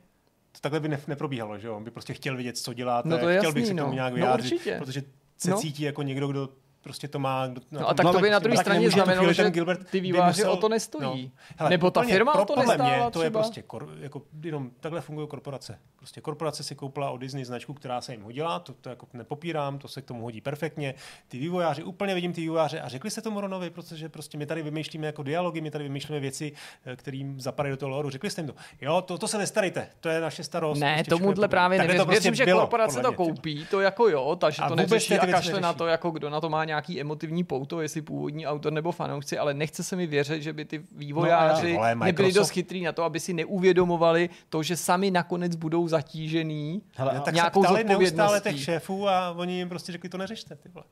To 0.52 0.60
takhle 0.62 0.80
by 0.80 0.88
ne, 0.90 1.00
neprobíhalo, 1.08 1.58
že 1.60 1.68
jo? 1.68 1.76
On 1.78 1.84
by 1.84 1.92
prostě 1.92 2.14
chtěl 2.14 2.38
vidět, 2.38 2.58
co 2.58 2.74
děláte, 2.74 3.10
No 3.10 3.18
to 3.18 3.30
je 3.30 3.38
chtěl 3.40 3.54
bych 3.54 3.62
jasný, 3.64 3.68
se 3.68 3.74
k 3.74 3.78
tomu 3.78 3.90
no. 3.90 3.94
nějak 3.96 4.12
No 4.14 4.16
vyjádřit, 4.16 4.54
určitě. 4.54 4.78
protože 4.80 5.04
se 5.38 5.50
No. 5.50 5.58
cítí 5.58 5.84
jako 5.84 6.02
někdo, 6.02 6.28
kdo 6.28 6.50
prostě 6.84 7.08
to 7.08 7.20
má. 7.20 7.48
Kdo, 7.48 7.62
No 7.72 7.90
a 7.90 7.94
tak 7.94 8.04
No, 8.06 8.14
to 8.14 8.20
by 8.20 8.30
na 8.30 8.40
si 8.40 8.44
druhé 8.44 8.58
straně 8.58 8.90
znamenalo, 8.90 9.34
že 9.34 9.52
Gilbert 9.52 9.90
ty 9.90 10.00
výváři 10.00 10.42
musel- 10.42 10.54
o 10.54 10.58
to 10.58 10.70
nestojí. 10.70 11.24
No. 11.26 11.32
Hele, 11.58 11.70
Nebo 11.70 11.92
ta 11.92 12.00
úplně 12.02 12.14
firma 12.14 12.32
pro, 12.34 12.42
o 12.42 12.46
to 12.46 12.54
podle 12.54 12.78
nestála 12.78 12.98
mě 13.04 13.12
to 13.12 13.24
je 13.24 13.30
prostě 13.32 13.62
kor, 13.62 13.90
jako, 14.00 14.22
jenom 14.44 14.72
takhle 14.80 15.02
fungují 15.02 15.28
korporace. 15.28 15.80
Prostě 15.96 16.22
korporace 16.22 16.64
si 16.64 16.76
koupila 16.76 17.10
od 17.10 17.18
Disney 17.18 17.46
značku, 17.46 17.74
která 17.74 18.02
se 18.02 18.12
jim 18.12 18.22
hodila, 18.24 18.60
to, 18.60 18.74
to 18.74 18.90
jako 18.90 19.08
nepopírám, 19.14 19.80
to 19.80 19.88
se 19.88 20.02
k 20.02 20.06
tomu 20.06 20.24
hodí 20.24 20.42
perfektně. 20.42 20.94
Ty 21.28 21.38
vývojáři, 21.38 21.84
úplně 21.84 22.16
vidím 22.16 22.34
ty 22.34 22.42
vývojáře 22.42 22.82
a 22.82 22.88
řekli 22.90 23.12
jste 23.12 23.22
tomu 23.22 23.42
Ronovi, 23.42 23.70
protože 23.70 24.10
prostě 24.10 24.38
my 24.38 24.46
tady 24.46 24.64
vymýšlíme 24.64 25.08
jako 25.08 25.24
dialogy, 25.24 25.62
my 25.62 25.72
tady 25.72 25.84
vymýšlíme 25.84 26.20
věci, 26.20 26.52
eh, 26.86 26.96
kterým 26.96 27.40
zapadají 27.42 27.72
do 27.74 27.78
toho 27.78 27.90
loru. 27.90 28.10
Řekli 28.10 28.30
jste 28.30 28.42
jim 28.42 28.48
to. 28.48 28.56
Jo, 28.82 29.02
to, 29.02 29.18
to 29.18 29.28
se 29.28 29.38
nestarejte, 29.38 29.88
to 30.00 30.10
je 30.10 30.22
naše 30.22 30.44
starost. 30.44 30.80
Ne, 30.80 30.94
prostě 30.96 31.10
tomuhle 31.10 31.36
to- 31.36 31.48
právě 31.48 31.78
nevěřím. 31.80 32.06
prostě 32.06 32.36
že 32.36 32.46
korporace 32.46 33.02
to 33.02 33.14
koupí, 33.14 33.66
to 33.72 33.82
jako 33.82 34.10
jo, 34.10 34.36
takže 34.36 34.62
to 34.68 34.76
neřeší 34.76 35.20
a 35.20 35.28
kašle 35.28 35.62
na 35.62 35.74
to, 35.74 35.88
jako 35.88 36.12
kdo 36.12 36.30
na 36.30 36.42
to 36.42 36.50
má 36.50 36.66
nějaký 36.74 37.02
emotivní 37.02 37.44
pouto, 37.44 37.82
jestli 37.82 38.02
původní 38.02 38.48
autor 38.48 38.74
nebo 38.74 38.92
fanoušci, 38.92 39.38
ale 39.38 39.54
nechce 39.54 39.84
se 39.84 39.96
mi 39.96 40.08
věřit, 40.08 40.42
že 40.44 40.54
by 40.54 40.66
ty 40.66 40.82
vývojáři 40.96 41.74
No, 41.74 41.80
ale 41.80 41.96
nebyli 41.96 42.12
Microsoft- 42.12 42.34
dost 42.36 42.50
chytrý 42.50 42.84
na 42.84 42.92
to, 42.92 43.04
aby 43.04 43.20
si 43.20 43.34
neuvědomovali 43.34 44.30
to, 44.50 44.64
že 44.64 44.78
sami 44.78 45.12
nakonec 45.12 45.56
budou 45.56 45.88
zatížený 45.88 46.82
Hele, 46.96 47.14
No, 47.14 47.22
a- 47.22 47.24
tak 47.24 47.34
nějakou 47.34 47.62
se 47.64 47.68
ptali 47.68 47.84
neustále 47.84 48.42
těch 48.42 48.60
šéfů 48.64 49.10
a 49.10 49.32
oni 49.32 49.54
jim 49.54 49.70
prostě 49.70 49.92
řekli, 49.92 50.10
to 50.10 50.18
neřešte. 50.18 50.56
Ty 50.56 50.70
vole. 50.70 50.86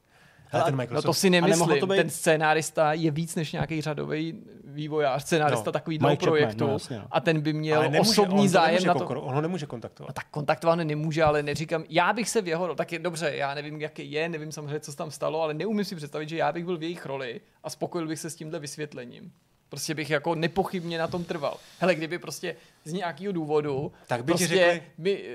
Hele, 0.48 0.64
Ale 0.64 0.72
ten 0.72 0.74
No 0.74 0.78
Microsoft, 0.78 1.06
to 1.06 1.14
si 1.14 1.30
nemyslím. 1.30 1.80
to 1.80 1.88
být- 1.88 1.96
Ten 1.96 2.10
scénárista 2.10 2.94
je 2.94 3.12
víc 3.12 3.36
než 3.36 3.52
nějaký 3.52 3.82
řadový 3.82 4.44
vývojář, 4.72 5.22
scénárista 5.22 5.64
No. 5.66 5.72
takovýhle 5.72 6.10
Chapman, 6.10 6.30
projektu 6.32 6.68
no 6.68 6.74
jasně, 6.74 6.98
no. 6.98 7.06
a 7.12 7.20
ten 7.20 7.42
by 7.42 7.54
měl 7.54 7.82
nemůže, 7.82 8.00
osobní 8.00 8.40
on 8.42 8.50
zájem 8.50 8.84
na 8.84 8.94
to. 8.94 9.00
kokor- 9.00 9.20
On 9.24 9.34
ho 9.36 9.42
nemůže 9.42 9.66
kontaktovat. 9.66 10.10
No 10.10 10.14
tak 10.14 10.26
kontaktovat 10.32 10.80
nemůže, 10.80 11.24
ale 11.24 11.44
neříkám, 11.44 11.84
já 11.90 12.14
bych 12.14 12.30
se 12.30 12.42
v 12.42 12.48
jeho, 12.48 12.76
tak 12.76 12.92
je 12.92 13.00
dobře, 13.00 13.32
já 13.36 13.54
nevím, 13.54 13.82
jaký 13.82 14.12
je, 14.12 14.30
nevím 14.30 14.52
samozřejmě, 14.52 14.80
co 14.80 14.92
se 14.92 14.98
tam 14.98 15.12
stalo, 15.12 15.42
ale 15.42 15.54
neumím 15.54 15.86
si 15.86 15.96
představit, 15.96 16.30
že 16.30 16.38
já 16.38 16.52
bych 16.52 16.66
byl 16.66 16.78
v 16.78 16.84
jejich 16.84 17.06
roli 17.06 17.42
a 17.64 17.70
spokojil 17.70 18.08
bych 18.08 18.20
se 18.20 18.30
s 18.30 18.36
tímhle 18.36 18.60
vysvětlením. 18.60 19.32
Prostě 19.70 19.96
bych 19.96 20.10
jako 20.10 20.36
nepochybně 20.36 20.98
na 20.98 21.08
tom 21.08 21.24
trval. 21.24 21.58
Hele, 21.80 21.96
kdyby 21.96 22.20
prostě 22.20 22.56
z 22.86 22.94
nějakého 22.94 23.34
důvodu 23.34 23.92
Tak 24.08 24.24
by 24.24 24.32
prostě 24.32 24.48
řekli, 24.48 24.84
by, 24.98 25.26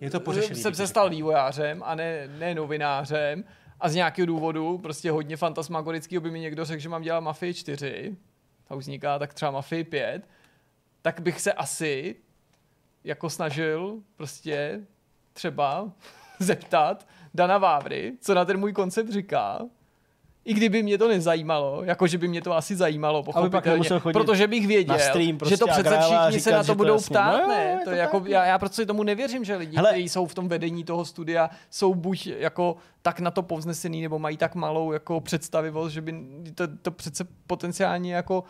je 0.00 0.10
to 0.10 0.20
pořešený, 0.20 0.60
jsem 0.60 0.72
ti 0.72 0.76
se 0.76 0.86
stal 0.86 1.10
vývojářem 1.10 1.82
a 1.86 1.94
ne, 1.94 2.28
ne 2.38 2.54
novinářem 2.54 3.44
a 3.80 3.88
z 3.88 3.94
nějakého 3.94 4.26
důvodu 4.26 4.78
prostě 4.78 5.10
hodně 5.10 5.36
fantasmagorického 5.36 6.20
by 6.20 6.30
mi 6.30 6.40
někdo 6.40 6.64
řekl, 6.64 6.80
že 6.82 6.88
mám 6.88 7.02
dělat 7.02 7.20
Mafii 7.20 7.54
4 7.54 8.16
a 8.70 8.74
už 8.74 8.84
vzniká 8.84 9.18
tak 9.18 9.34
třeba 9.34 9.50
Mafii 9.50 9.84
5, 9.84 10.28
tak 11.02 11.20
bych 11.20 11.40
se 11.40 11.52
asi 11.52 12.16
jako 13.04 13.30
snažil 13.30 14.02
prostě 14.16 14.80
třeba 15.32 15.92
zeptat 16.38 17.08
Dana 17.34 17.58
Vávry, 17.58 18.12
co 18.20 18.34
na 18.34 18.44
ten 18.44 18.60
můj 18.60 18.72
koncept 18.72 19.08
říká, 19.08 19.60
i 20.44 20.54
kdyby 20.54 20.82
mě 20.82 20.98
to 20.98 21.08
nezajímalo, 21.08 21.82
jakože 21.84 22.18
by 22.18 22.28
mě 22.28 22.42
to 22.42 22.56
asi 22.56 22.76
zajímalo, 22.76 23.22
pochopitelně, 23.22 23.88
protože 24.12 24.46
bych 24.46 24.66
věděl, 24.66 24.96
na 24.96 25.02
stream 25.02 25.38
prostě 25.38 25.54
že 25.54 25.58
to 25.58 25.70
a 25.70 25.72
přece 25.72 25.98
všichni 25.98 26.32
se 26.32 26.38
říkat, 26.38 26.50
na 26.56 26.62
že 26.62 26.66
to 26.66 26.72
to 26.72 26.76
budou 26.76 26.94
jasně- 26.94 27.14
ptát, 27.14 27.40
no 27.42 27.48
ne? 27.48 27.80
To 27.84 27.90
to 27.90 27.96
jako, 27.96 28.20
tak. 28.20 28.28
já, 28.28 28.44
já 28.44 28.58
prostě 28.58 28.86
tomu 28.86 29.02
nevěřím, 29.02 29.44
že 29.44 29.56
lidi, 29.56 29.76
Hele- 29.76 29.90
kteří 29.90 30.08
jsou 30.08 30.26
v 30.26 30.34
tom 30.34 30.48
vedení 30.48 30.84
toho 30.84 31.04
studia, 31.04 31.50
jsou 31.70 31.94
buď 31.94 32.26
jako 32.26 32.76
tak 33.02 33.20
na 33.20 33.30
to 33.30 33.42
povznesený, 33.42 34.02
nebo 34.02 34.18
mají 34.18 34.36
tak 34.36 34.54
malou 34.54 34.92
jako 34.92 35.20
představivost, 35.20 35.92
že 35.94 36.00
by 36.00 36.14
to, 36.54 36.64
to 36.82 36.90
přece 36.90 37.26
potenciálně 37.46 38.14
jako 38.14 38.44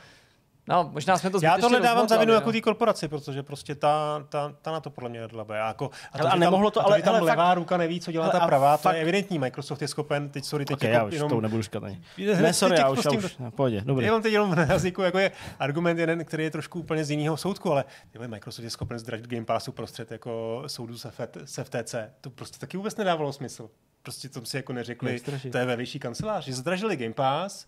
No, 0.71 0.91
možná 0.93 1.19
jsme 1.19 1.31
to 1.31 1.39
Já 1.43 1.53
zbytečně 1.53 1.77
to 1.77 1.83
nedávám 1.83 2.09
za 2.09 2.17
vinu 2.17 2.33
jako 2.33 2.53
té 2.53 2.61
korporaci, 2.61 3.09
protože 3.09 3.43
prostě 3.43 3.75
ta, 3.75 4.25
ta, 4.29 4.55
ta 4.63 4.73
na 4.73 4.81
to 4.81 4.91
podle 4.91 5.11
mě 5.11 5.29
dlabe. 5.29 5.59
Jako, 5.59 5.91
a 6.13 6.19
to, 6.19 6.29
a 6.33 6.37
nemohlo 6.37 6.71
to, 6.71 6.81
a 6.81 6.85
ale- 6.85 6.97
že 6.99 7.03
tam 7.03 7.15
hele, 7.15 7.27
levá 7.31 7.49
fakt- 7.49 7.57
ruka 7.57 7.77
neví, 7.77 8.01
co 8.01 8.13
dělá 8.13 8.29
ta 8.29 8.39
a 8.39 8.47
pravá, 8.47 8.77
to 8.77 8.83
fakt- 8.83 8.95
je 8.95 9.03
evidentní. 9.03 9.39
Microsoft 9.39 9.83
je 9.83 9.89
schopen, 9.89 10.29
teď 10.29 10.45
sorry, 10.45 10.65
teď 10.65 10.75
Ok, 10.75 10.83
jako 10.83 10.95
já 10.97 11.05
už 11.05 11.15
jenom, 11.15 11.31
to 11.31 11.41
nebudu 11.41 11.63
říkat 11.63 11.85
ani. 11.85 12.03
Ne, 12.41 12.53
sorry, 12.53 12.75
teď 12.77 12.83
já 12.85 12.91
už, 12.91 13.05
já 13.05 13.11
už, 13.11 13.37
pohodě, 13.55 13.83
dobrý. 13.87 14.07
Já 14.07 14.13
mám 14.13 14.23
teď 14.23 14.33
jenom 14.33 14.55
na 14.55 14.63
jazyku, 14.63 15.03
jako 15.03 15.19
je 15.19 15.31
argument 15.59 15.99
jeden, 15.99 16.25
který 16.25 16.45
je 16.45 16.51
trošku 16.51 16.81
úplně 16.81 17.05
z 17.05 17.11
jiného 17.11 17.37
soudku, 17.37 17.73
ale 17.73 17.85
tyhle, 18.11 18.29
Microsoft 18.29 18.65
je 18.65 18.71
schopen 18.71 18.99
zdražit 18.99 19.27
Game 19.27 19.45
Passu 19.45 19.73
prostřed 19.73 20.11
jako 20.11 20.63
soudu 20.67 20.99
z 21.45 21.63
FTC. 21.63 21.95
To 22.21 22.31
prostě 22.31 22.59
taky 22.59 22.77
vůbec 22.77 22.97
nedávalo 22.97 23.33
smysl. 23.33 23.71
Prostě 24.03 24.29
to 24.29 24.45
si 24.45 24.57
jako 24.57 24.73
neřekli, 24.73 25.21
to 25.53 25.59
je 25.59 25.65
ve 25.65 25.77
vyšší 25.77 25.99
kanceláři. 25.99 26.53
Zdražili 26.53 26.97
Game 26.97 27.15
Pass, 27.15 27.67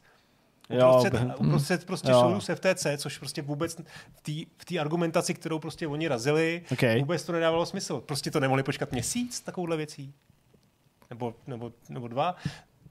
uprostřed, 0.72 1.12
během- 1.14 1.34
uprostřed 1.38 1.84
prostě 1.84 2.10
Jo. 2.10 2.20
soudu 2.20 2.40
z 2.40 2.48
FTC, 2.54 2.86
což 2.96 3.18
prostě 3.18 3.42
vůbec 3.42 3.74
v 4.14 4.20
té 4.22 4.32
v 4.58 4.64
té 4.64 4.78
argumentaci, 4.78 5.34
kterou 5.34 5.58
prostě 5.58 5.86
oni 5.86 6.08
razili, 6.08 6.62
Ok. 6.72 6.82
vůbec 6.98 7.24
to 7.24 7.32
nedávalo 7.32 7.66
smysl. 7.66 8.00
Prostě 8.00 8.30
to 8.30 8.40
nemohli 8.40 8.62
počkat 8.62 8.92
měsíc 8.92 9.40
takovouhle 9.40 9.76
věcí. 9.76 10.14
Nebo, 11.10 11.34
nebo, 11.46 11.72
nebo 11.88 12.08
dva. 12.08 12.36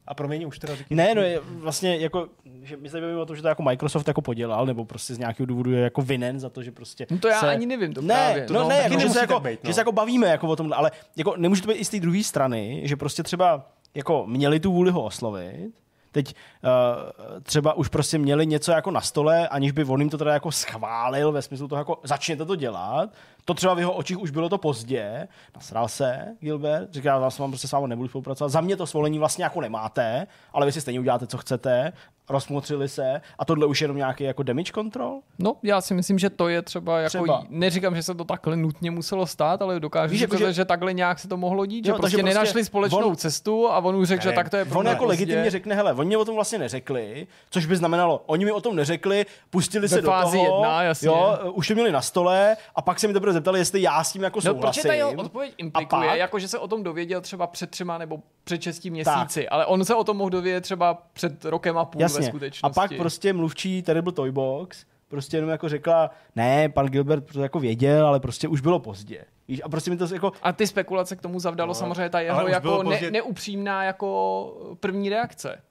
A 0.07 0.13
promiň, 0.13 0.47
už 0.47 0.59
teda 0.59 0.75
řekni. 0.75 0.95
Ne, 0.95 1.15
no 1.15 1.21
je 1.21 1.39
vlastně 1.43 1.97
jako, 1.97 2.27
že 2.63 2.77
my 2.77 2.89
se 2.89 3.01
bavíme 3.01 3.19
o 3.19 3.25
tom, 3.25 3.35
že 3.35 3.41
to 3.41 3.47
jako 3.47 3.63
Microsoft 3.63 4.07
jako 4.07 4.21
podělal, 4.21 4.65
nebo 4.65 4.85
prostě 4.85 5.15
z 5.15 5.17
nějakého 5.17 5.45
důvodu 5.47 5.71
je 5.71 5.81
jako 5.81 6.01
vinen 6.01 6.39
za 6.39 6.49
to, 6.49 6.63
že 6.63 6.71
prostě 6.71 7.07
No 7.11 7.17
to 7.17 7.27
já 7.27 7.39
se... 7.39 7.49
ani 7.49 7.65
nevím, 7.65 7.93
to 7.93 8.01
ne, 8.01 8.07
právě. 8.15 8.45
no, 8.49 8.61
To 8.63 8.69
ne, 8.69 8.81
taky 8.81 8.93
jako, 8.93 9.01
že, 9.07 9.09
se 9.09 9.19
jako, 9.19 9.39
být, 9.39 9.63
no. 9.63 9.67
že 9.69 9.73
se 9.73 9.81
jako 9.81 9.91
bavíme 9.91 10.27
jako 10.27 10.47
o 10.47 10.55
tom, 10.55 10.73
ale 10.73 10.91
jako 11.15 11.33
nemůže 11.37 11.61
to 11.61 11.67
být 11.67 11.73
i 11.77 11.85
z 11.85 11.89
té 11.89 11.99
druhé 11.99 12.23
strany, 12.23 12.81
že 12.83 12.95
prostě 12.95 13.23
třeba 13.23 13.71
jako 13.95 14.23
měli 14.27 14.59
tu 14.59 14.71
vůli 14.73 14.91
ho 14.91 15.03
oslovit, 15.03 15.71
teď 16.11 16.35
uh, 16.63 17.41
třeba 17.43 17.73
už 17.73 17.87
prostě 17.87 18.17
měli 18.17 18.45
něco 18.45 18.71
jako 18.71 18.91
na 18.91 19.01
stole, 19.01 19.47
aniž 19.47 19.71
by 19.71 19.83
on 19.83 20.01
jim 20.01 20.09
to 20.09 20.17
teda 20.17 20.33
jako 20.33 20.51
schválil 20.51 21.31
ve 21.31 21.41
smyslu 21.41 21.67
toho 21.67 21.79
jako 21.79 21.99
začněte 22.03 22.45
to 22.45 22.55
dělat, 22.55 23.09
to 23.45 23.53
třeba 23.53 23.73
v 23.73 23.79
jeho 23.79 23.93
očích 23.93 24.19
už 24.19 24.31
bylo 24.31 24.49
to 24.49 24.57
pozdě, 24.57 25.27
nasral 25.55 25.87
se 25.87 26.25
Gilbert, 26.39 26.93
říká, 26.93 27.09
já 27.21 27.29
s 27.29 27.39
vám 27.39 27.51
prostě 27.51 27.67
s 27.67 27.71
vámi 27.71 27.87
nebudu 27.87 28.07
spolupracovat, 28.09 28.49
za 28.49 28.61
mě 28.61 28.75
to 28.77 28.87
svolení 28.87 29.19
vlastně 29.19 29.43
jako 29.43 29.61
nemáte, 29.61 30.27
ale 30.53 30.65
vy 30.65 30.71
si 30.71 30.81
stejně 30.81 30.99
uděláte, 30.99 31.27
co 31.27 31.37
chcete, 31.37 31.93
rozmotřili 32.29 32.89
se 32.89 33.21
a 33.39 33.45
tohle 33.45 33.65
už 33.65 33.81
je 33.81 33.85
jenom 33.85 33.97
nějaký 33.97 34.23
jako 34.23 34.43
damage 34.43 34.71
control? 34.73 35.19
No, 35.39 35.55
já 35.63 35.81
si 35.81 35.93
myslím, 35.93 36.19
že 36.19 36.29
to 36.29 36.47
je 36.49 36.61
třeba 36.61 36.99
jako, 36.99 37.09
Třeba. 37.09 37.43
neříkám, 37.49 37.95
že 37.95 38.03
se 38.03 38.15
to 38.15 38.23
takhle 38.23 38.55
nutně 38.57 38.91
muselo 38.91 39.27
stát, 39.27 39.61
ale 39.61 39.79
dokážu 39.79 40.11
Víš, 40.11 40.21
jako, 40.21 40.37
že- 40.37 40.53
že... 40.53 40.65
takhle 40.65 40.93
nějak 40.93 41.19
se 41.19 41.27
to 41.27 41.37
mohlo 41.37 41.65
dít, 41.65 41.85
Jo, 41.85 41.93
že 41.93 41.97
prostě 41.97 42.17
prostě 42.17 42.23
nenašli 42.33 42.65
společnou 42.65 43.07
on- 43.09 43.15
cestu 43.15 43.69
a 43.71 43.77
on 43.77 43.95
už 43.95 44.07
řekl, 44.07 44.23
že 44.23 44.31
tak 44.31 44.49
to 44.49 44.57
je 44.57 44.65
On 44.75 44.85
jako 44.87 45.05
pozdě. 45.05 45.09
legitimně 45.23 45.49
řekne, 45.51 45.75
hele, 45.75 45.93
oni 45.93 46.07
mě 46.07 46.17
o 46.17 46.25
tom 46.25 46.35
vlastně 46.35 46.59
neřekli, 46.59 47.27
což 47.49 47.65
by 47.65 47.75
znamenalo, 47.75 48.23
oni 48.25 48.45
mi 48.45 48.51
o 48.51 48.61
tom 48.61 48.75
neřekli, 48.75 49.25
pustili 49.49 49.81
Ve 49.81 49.87
se 49.89 50.01
do 50.01 50.11
toho, 50.11 50.43
jedna, 50.43 50.83
jasně. 50.83 51.07
jo, 51.07 51.37
už 51.53 51.67
to 51.67 51.73
měli 51.73 51.91
na 51.91 52.01
stole 52.01 52.57
a 52.75 52.81
pak 52.81 52.99
se 52.99 53.07
mi 53.07 53.13
teprve 53.13 53.30
zeptali, 53.33 53.59
jestli 53.59 53.81
já 53.81 54.03
s 54.03 54.11
tím 54.13 54.23
jako 54.23 54.37
No, 54.37 54.41
protože 54.41 54.51
souhlasím. 54.59 54.83
ta 54.83 54.93
jeho 54.93 55.11
odpověď 55.13 55.53
implikuje, 55.57 56.09
pak? 56.09 56.19
jako 56.19 56.39
že 56.39 56.47
se 56.47 56.59
o 56.59 56.67
tom 56.67 56.83
dověděl 56.83 57.21
třeba 57.21 57.47
před 57.47 57.69
třema 57.69 57.97
nebo 57.97 58.19
před 58.43 58.61
šesti 58.61 58.89
měsíci, 58.89 59.49
ale 59.49 59.65
on 59.65 59.85
se 59.85 59.95
o 59.95 60.03
tom 60.03 60.17
mohl 60.17 60.29
dovědět 60.29 60.61
třeba 60.61 60.93
před 61.13 61.45
rokem 61.45 61.77
a 61.77 61.85
půl 61.85 61.99
ve 61.99 62.03
Jasně. 62.03 62.25
A 62.27 62.29
skutečnosti. 62.29 62.75
pak 62.75 62.91
prostě 62.97 63.33
mluvčí 63.33 63.81
Terrible 63.81 64.13
Toy 64.13 64.31
Box 64.31 64.85
prostě 65.07 65.37
jenom 65.37 65.49
jako 65.49 65.69
řekla, 65.69 66.09
ne, 66.35 66.69
pan 66.69 66.85
Gilbert 66.85 67.33
to 67.33 67.41
jako 67.41 67.59
věděl, 67.59 68.07
ale 68.07 68.19
prostě 68.19 68.47
už 68.47 68.61
bylo 68.61 68.79
pozdě. 68.79 69.25
Víš, 69.47 69.61
a 69.63 69.69
prostě 69.69 69.91
mi 69.91 69.97
to 69.97 70.13
jako, 70.13 70.31
A 70.41 70.53
ty 70.53 70.67
spekulace 70.67 71.15
k 71.15 71.21
tomu 71.21 71.39
zavdalo 71.39 71.67
No, 71.67 71.73
samozřejmě 71.73 72.09
ta 72.09 72.19
jeho 72.19 72.47
jako 72.47 72.83
ne, 72.83 73.11
neupřímná 73.11 73.83
jako 73.83 74.75
první 74.79 75.09
reakce. 75.09 75.61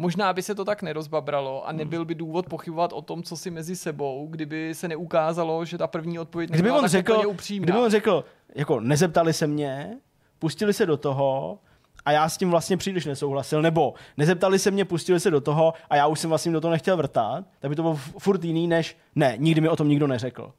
Možná 0.00 0.32
by 0.32 0.42
se 0.42 0.54
to 0.54 0.64
tak 0.64 0.82
nerozbabralo 0.82 1.68
a 1.68 1.72
nebyl 1.72 2.04
by 2.04 2.14
důvod 2.14 2.46
pochybovat 2.46 2.92
o 2.92 3.02
tom, 3.02 3.22
co 3.22 3.36
si 3.36 3.50
mezi 3.50 3.76
sebou, 3.76 4.26
kdyby 4.30 4.74
se 4.74 4.88
neukázalo, 4.88 5.64
že 5.64 5.78
ta 5.78 5.86
první 5.86 6.18
odpověď 6.18 6.50
kdyby 6.50 6.70
on 6.70 6.80
tak 6.80 6.90
řekl, 6.90 7.12
úplně 7.12 7.26
upřímná. 7.26 7.64
kdyby 7.64 7.78
on 7.78 7.90
řekl, 7.90 8.24
jako 8.54 8.80
nezeptali 8.80 9.32
se 9.32 9.46
mě, 9.46 9.98
pustili 10.38 10.72
se 10.72 10.86
do 10.86 10.96
toho 10.96 11.58
a 12.04 12.12
já 12.12 12.28
s 12.28 12.36
tím 12.36 12.50
vlastně 12.50 12.76
příliš 12.76 13.06
nesouhlasil, 13.06 13.62
nebo 13.62 13.94
nezeptali 14.16 14.58
se 14.58 14.70
mě, 14.70 14.84
pustili 14.84 15.20
se 15.20 15.30
do 15.30 15.40
toho 15.40 15.74
a 15.90 15.96
já 15.96 16.06
už 16.06 16.20
jsem 16.20 16.28
vlastně 16.30 16.52
do 16.52 16.60
toho 16.60 16.72
nechtěl 16.72 16.96
vrtat, 16.96 17.44
tak 17.58 17.68
by 17.68 17.76
to 17.76 17.82
bylo 17.82 17.96
furt 18.18 18.44
jiný, 18.44 18.68
než 18.68 18.96
ne, 19.14 19.34
nikdy 19.36 19.60
mi 19.60 19.68
o 19.68 19.76
tom 19.76 19.88
nikdo 19.88 20.06
neřekl. 20.06 20.52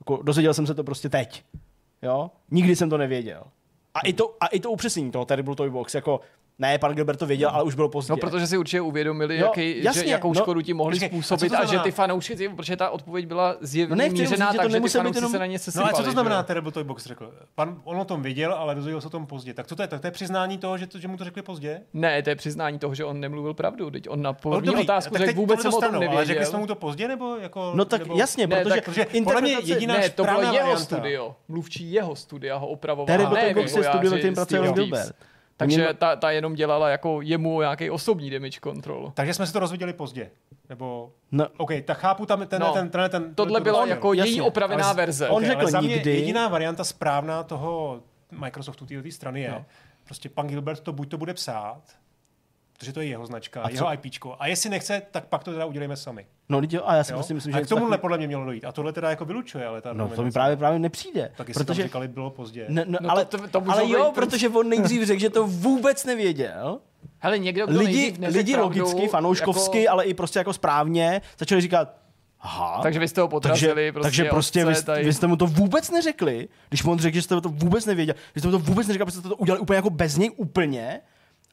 Jako, 0.00 0.22
dozvěděl 0.22 0.54
jsem 0.54 0.66
se 0.66 0.74
to 0.74 0.84
prostě 0.84 1.08
teď. 1.08 1.44
Jo? 2.02 2.30
Nikdy 2.50 2.76
jsem 2.76 2.90
to 2.90 2.98
nevěděl. 2.98 3.42
A 3.94 4.00
i 4.00 4.12
to, 4.12 4.36
a 4.40 4.46
i 4.46 4.60
to 4.60 4.70
upřesnění 4.70 5.10
toho 5.10 5.24
Terrible 5.24 5.56
Toy 5.56 5.70
Box, 5.70 5.94
jako 5.94 6.20
ne, 6.58 6.78
pan 6.78 6.94
Gilbert 6.94 7.16
to 7.18 7.26
věděl, 7.26 7.50
ale 7.50 7.64
už 7.64 7.74
bylo 7.74 7.88
pozdě. 7.88 8.10
No, 8.10 8.16
protože 8.16 8.46
si 8.46 8.58
určitě 8.58 8.80
uvědomili, 8.80 9.38
Jo, 9.38 9.44
jaký, 9.46 9.84
jasně, 9.84 10.02
že, 10.04 10.08
jakou 10.10 10.28
no, 10.28 10.40
škodu 10.40 10.60
ti 10.62 10.74
mohli 10.74 10.92
počkej, 10.94 11.06
a 11.06 11.10
způsobit 11.10 11.52
to 11.52 11.58
a, 11.58 11.64
že 11.64 11.78
ty 11.78 11.90
fanoušci, 11.90 12.48
protože 12.48 12.76
ta 12.76 12.90
odpověď 12.90 13.26
byla 13.26 13.56
zjevně 13.60 13.96
No 14.08 14.12
mířená 14.12 14.52
že 14.52 14.58
tak, 14.58 14.70
že 14.70 14.80
ty 14.80 14.88
fanoušci 14.88 15.18
jenom- 15.18 15.30
se 15.32 15.38
na 15.38 15.46
ně 15.46 15.52
No 15.52 15.58
sesypali. 15.58 15.84
ale 15.84 15.92
co 15.92 16.02
to 16.02 16.08
že 16.08 16.12
znamená 16.12 16.36
jo? 16.36 16.42
Terrible 16.42 16.72
Toy 16.72 16.84
Box 16.84 17.04
řekl? 17.06 17.32
Pan, 17.54 17.80
on 17.84 18.00
o 18.00 18.04
tom 18.04 18.22
věděl, 18.22 18.52
ale 18.52 18.74
dozvěděl 18.74 19.00
se 19.00 19.06
o 19.06 19.10
tom 19.10 19.26
pozdě. 19.26 19.54
Tak 19.54 19.66
co 19.66 19.76
to 19.76 19.82
je? 19.82 19.88
Tak 19.88 20.00
to 20.00 20.06
je 20.06 20.10
přiznání 20.10 20.58
toho, 20.58 20.78
že, 20.78 20.86
to, 20.86 20.98
že 20.98 21.08
mu 21.08 21.16
to 21.16 21.24
řekli 21.24 21.42
pozdě? 21.42 21.80
Ne, 21.94 22.22
to 22.22 22.30
je 22.30 22.36
přiznání 22.36 22.78
toho, 22.78 22.94
že 22.94 23.04
on 23.04 23.20
nemluvil 23.20 23.54
pravdu. 23.54 23.90
Teď 23.90 24.08
on 24.08 24.22
na 24.22 24.30
No, 24.30 24.50
první 24.50 24.66
dobrý, 24.66 24.82
otázku 24.82 25.16
řekl, 25.16 25.32
vůbec 25.34 25.60
jsem 25.62 25.68
o 25.68 25.72
tom 25.72 25.80
dostanou, 25.80 25.98
Ale 25.98 26.08
řekli 26.08 26.16
nevěděl. 26.34 26.50
jsme 26.50 26.58
mu 26.58 26.66
to 26.66 26.74
pozdě, 26.74 27.08
nebo 27.08 27.36
jako... 27.36 27.72
No 27.74 27.84
tak 27.84 28.02
jasně, 28.14 28.48
protože 28.48 28.80
jediná 29.64 29.94
ne, 29.94 30.10
to 30.10 30.24
bylo 30.24 30.36
správná 30.38 30.52
jeho 30.52 30.76
studio. 30.76 31.36
Mluvčí 31.48 31.92
jeho 31.92 32.16
studia 32.16 32.56
ho 32.56 32.66
opravoval. 32.66 33.06
Terrible 33.06 33.40
a 33.40 33.44
ne 33.44 33.54
Toy 33.54 33.62
Box 33.62 33.76
je 33.76 33.84
studio, 33.84 34.10
pracuje 34.34 34.60
Sea 34.60 34.70
of 34.70 34.74
Gilbert. 34.76 35.12
Takže 35.56 35.88
ta, 35.98 36.16
ta 36.16 36.30
jenom 36.30 36.54
dělala 36.54 36.88
jako 36.88 37.20
jemu 37.20 37.60
nějaký 37.60 37.90
osobní 37.90 38.30
damage 38.30 38.60
control. 38.64 39.10
Takže 39.14 39.34
jsme 39.34 39.46
se 39.46 39.52
to 39.52 39.58
rozviděli 39.60 39.92
pozdě. 39.92 40.30
Nebo... 40.68 41.12
No, 41.32 41.46
OK, 41.56 41.70
tak 41.84 41.98
chápu 41.98 42.26
tam 42.26 42.46
ten, 42.46 42.60
No, 42.62 42.72
ten, 42.72 42.90
ten, 42.90 43.10
ten 43.10 43.34
Tohle 43.34 43.60
byla 43.60 43.78
rozdíl. 43.78 43.94
jako 43.94 44.12
její 44.12 44.18
Jasně, 44.18 44.42
opravená 44.42 44.84
ale 44.84 44.94
z- 44.94 44.96
verze. 44.96 45.28
on 45.28 45.42
Ok, 45.42 45.46
řekl 45.46 45.60
ale 45.60 45.70
za 45.70 45.80
mě 45.80 45.94
jediná 45.96 46.48
varianta 46.48 46.84
správná 46.84 47.42
toho 47.42 48.00
Microsoftu 48.30 48.86
této 48.86 49.10
strany 49.10 49.40
je, 49.40 49.50
No. 49.50 49.64
prostě 50.04 50.28
pan 50.28 50.46
Gilbert 50.46 50.80
to 50.80 50.92
buď 50.92 51.08
to 51.08 51.18
bude 51.18 51.34
psát, 51.34 51.82
protože 52.78 52.92
to 52.92 53.00
je 53.00 53.06
jeho 53.06 53.26
značka, 53.26 53.62
A 53.62 53.66
a 53.66 53.70
jeho 53.70 53.92
IPčko. 53.92 54.36
A 54.38 54.46
jestli 54.46 54.70
nechce, 54.70 55.02
tak 55.10 55.24
pak 55.26 55.44
to 55.44 55.52
teda 55.52 55.64
udělejme 55.64 55.96
sami. 55.96 56.26
no, 56.48 56.58
lidi, 56.58 56.78
a 56.78 56.94
já 56.94 57.04
si 57.04 57.12
Jo? 57.12 57.16
prostě 57.18 57.34
myslím, 57.34 57.54
a 57.54 57.56
že 57.56 57.60
k 57.60 57.62
něco 57.64 57.74
tomuhle 57.74 57.96
takový- 57.96 58.00
podle 58.02 58.18
mě 58.18 58.26
mělo 58.26 58.44
dojít. 58.44 58.64
A 58.64 58.72
tohle 58.72 58.92
teda 58.92 59.10
jako 59.10 59.24
vylučuje, 59.24 59.66
ale 59.66 59.80
ta 59.80 59.92
No, 59.92 60.08
to 60.08 60.22
mi 60.22 60.30
právě 60.30 60.56
právě 60.56 60.78
nepřijde. 60.78 61.32
Tak 61.36 61.48
jestli 61.48 61.64
protože, 61.64 61.82
tam 61.82 61.88
říkali, 61.88 62.08
bylo 62.08 62.30
pozdě. 62.30 62.64
ne, 62.68 62.84
no, 62.88 62.98
No 63.02 63.10
ale, 63.10 63.24
to- 63.24 63.38
to- 63.38 63.48
to 63.48 63.62
ale 63.70 63.84
být 63.84 63.90
jo, 63.92 64.04
průz- 64.04 64.12
protože 64.14 64.48
on 64.48 64.68
nejdřív 64.68 65.06
řekl, 65.06 65.20
že 65.20 65.30
to 65.30 65.46
vůbec 65.46 66.04
nevěděl. 66.04 66.78
Hele, 67.18 67.38
někdo, 67.38 67.66
kdo 67.66 67.78
Lidi, 67.78 67.92
nejdřív 67.92 68.18
neřekl 68.18 68.38
lidi 68.38 68.52
pravdu, 68.52 68.80
logicky, 68.80 69.08
fanouškovsky, 69.08 69.82
jako, 69.82 69.92
ale 69.92 70.04
i 70.04 70.14
prostě 70.14 70.38
jako 70.38 70.52
správně 70.52 71.20
začali 71.38 71.60
říkat, 71.60 71.94
aha, 72.40 72.80
Takže 72.82 72.98
vy 73.00 73.08
jste 73.08 73.20
ho 73.20 73.28
potrazili, 73.28 73.74
takže, 73.74 73.92
prostě, 73.92 74.06
takže 74.06 74.24
prostě 74.24 74.64
vy, 74.64 74.82
tady. 74.82 75.04
vy, 75.04 75.12
jste 75.12 75.26
mu 75.26 75.36
to 75.36 75.46
vůbec 75.46 75.90
neřekli, 75.90 76.48
když 76.68 76.84
on 76.84 76.98
řekl, 76.98 77.14
že 77.14 77.22
jste 77.22 77.40
to 77.40 77.48
vůbec 77.48 77.86
nevěděl, 77.86 78.14
že 78.34 78.40
jste 78.40 78.48
mu 78.48 78.52
to 78.52 78.58
vůbec 78.58 78.86
neřekli, 78.86 79.04
protože 79.04 79.18
jste 79.20 79.28
to 79.28 79.36
udělali 79.36 79.60
úplně 79.60 79.76
jako 79.76 79.90
bez 79.90 80.16
něj 80.16 80.30
úplně 80.36 81.00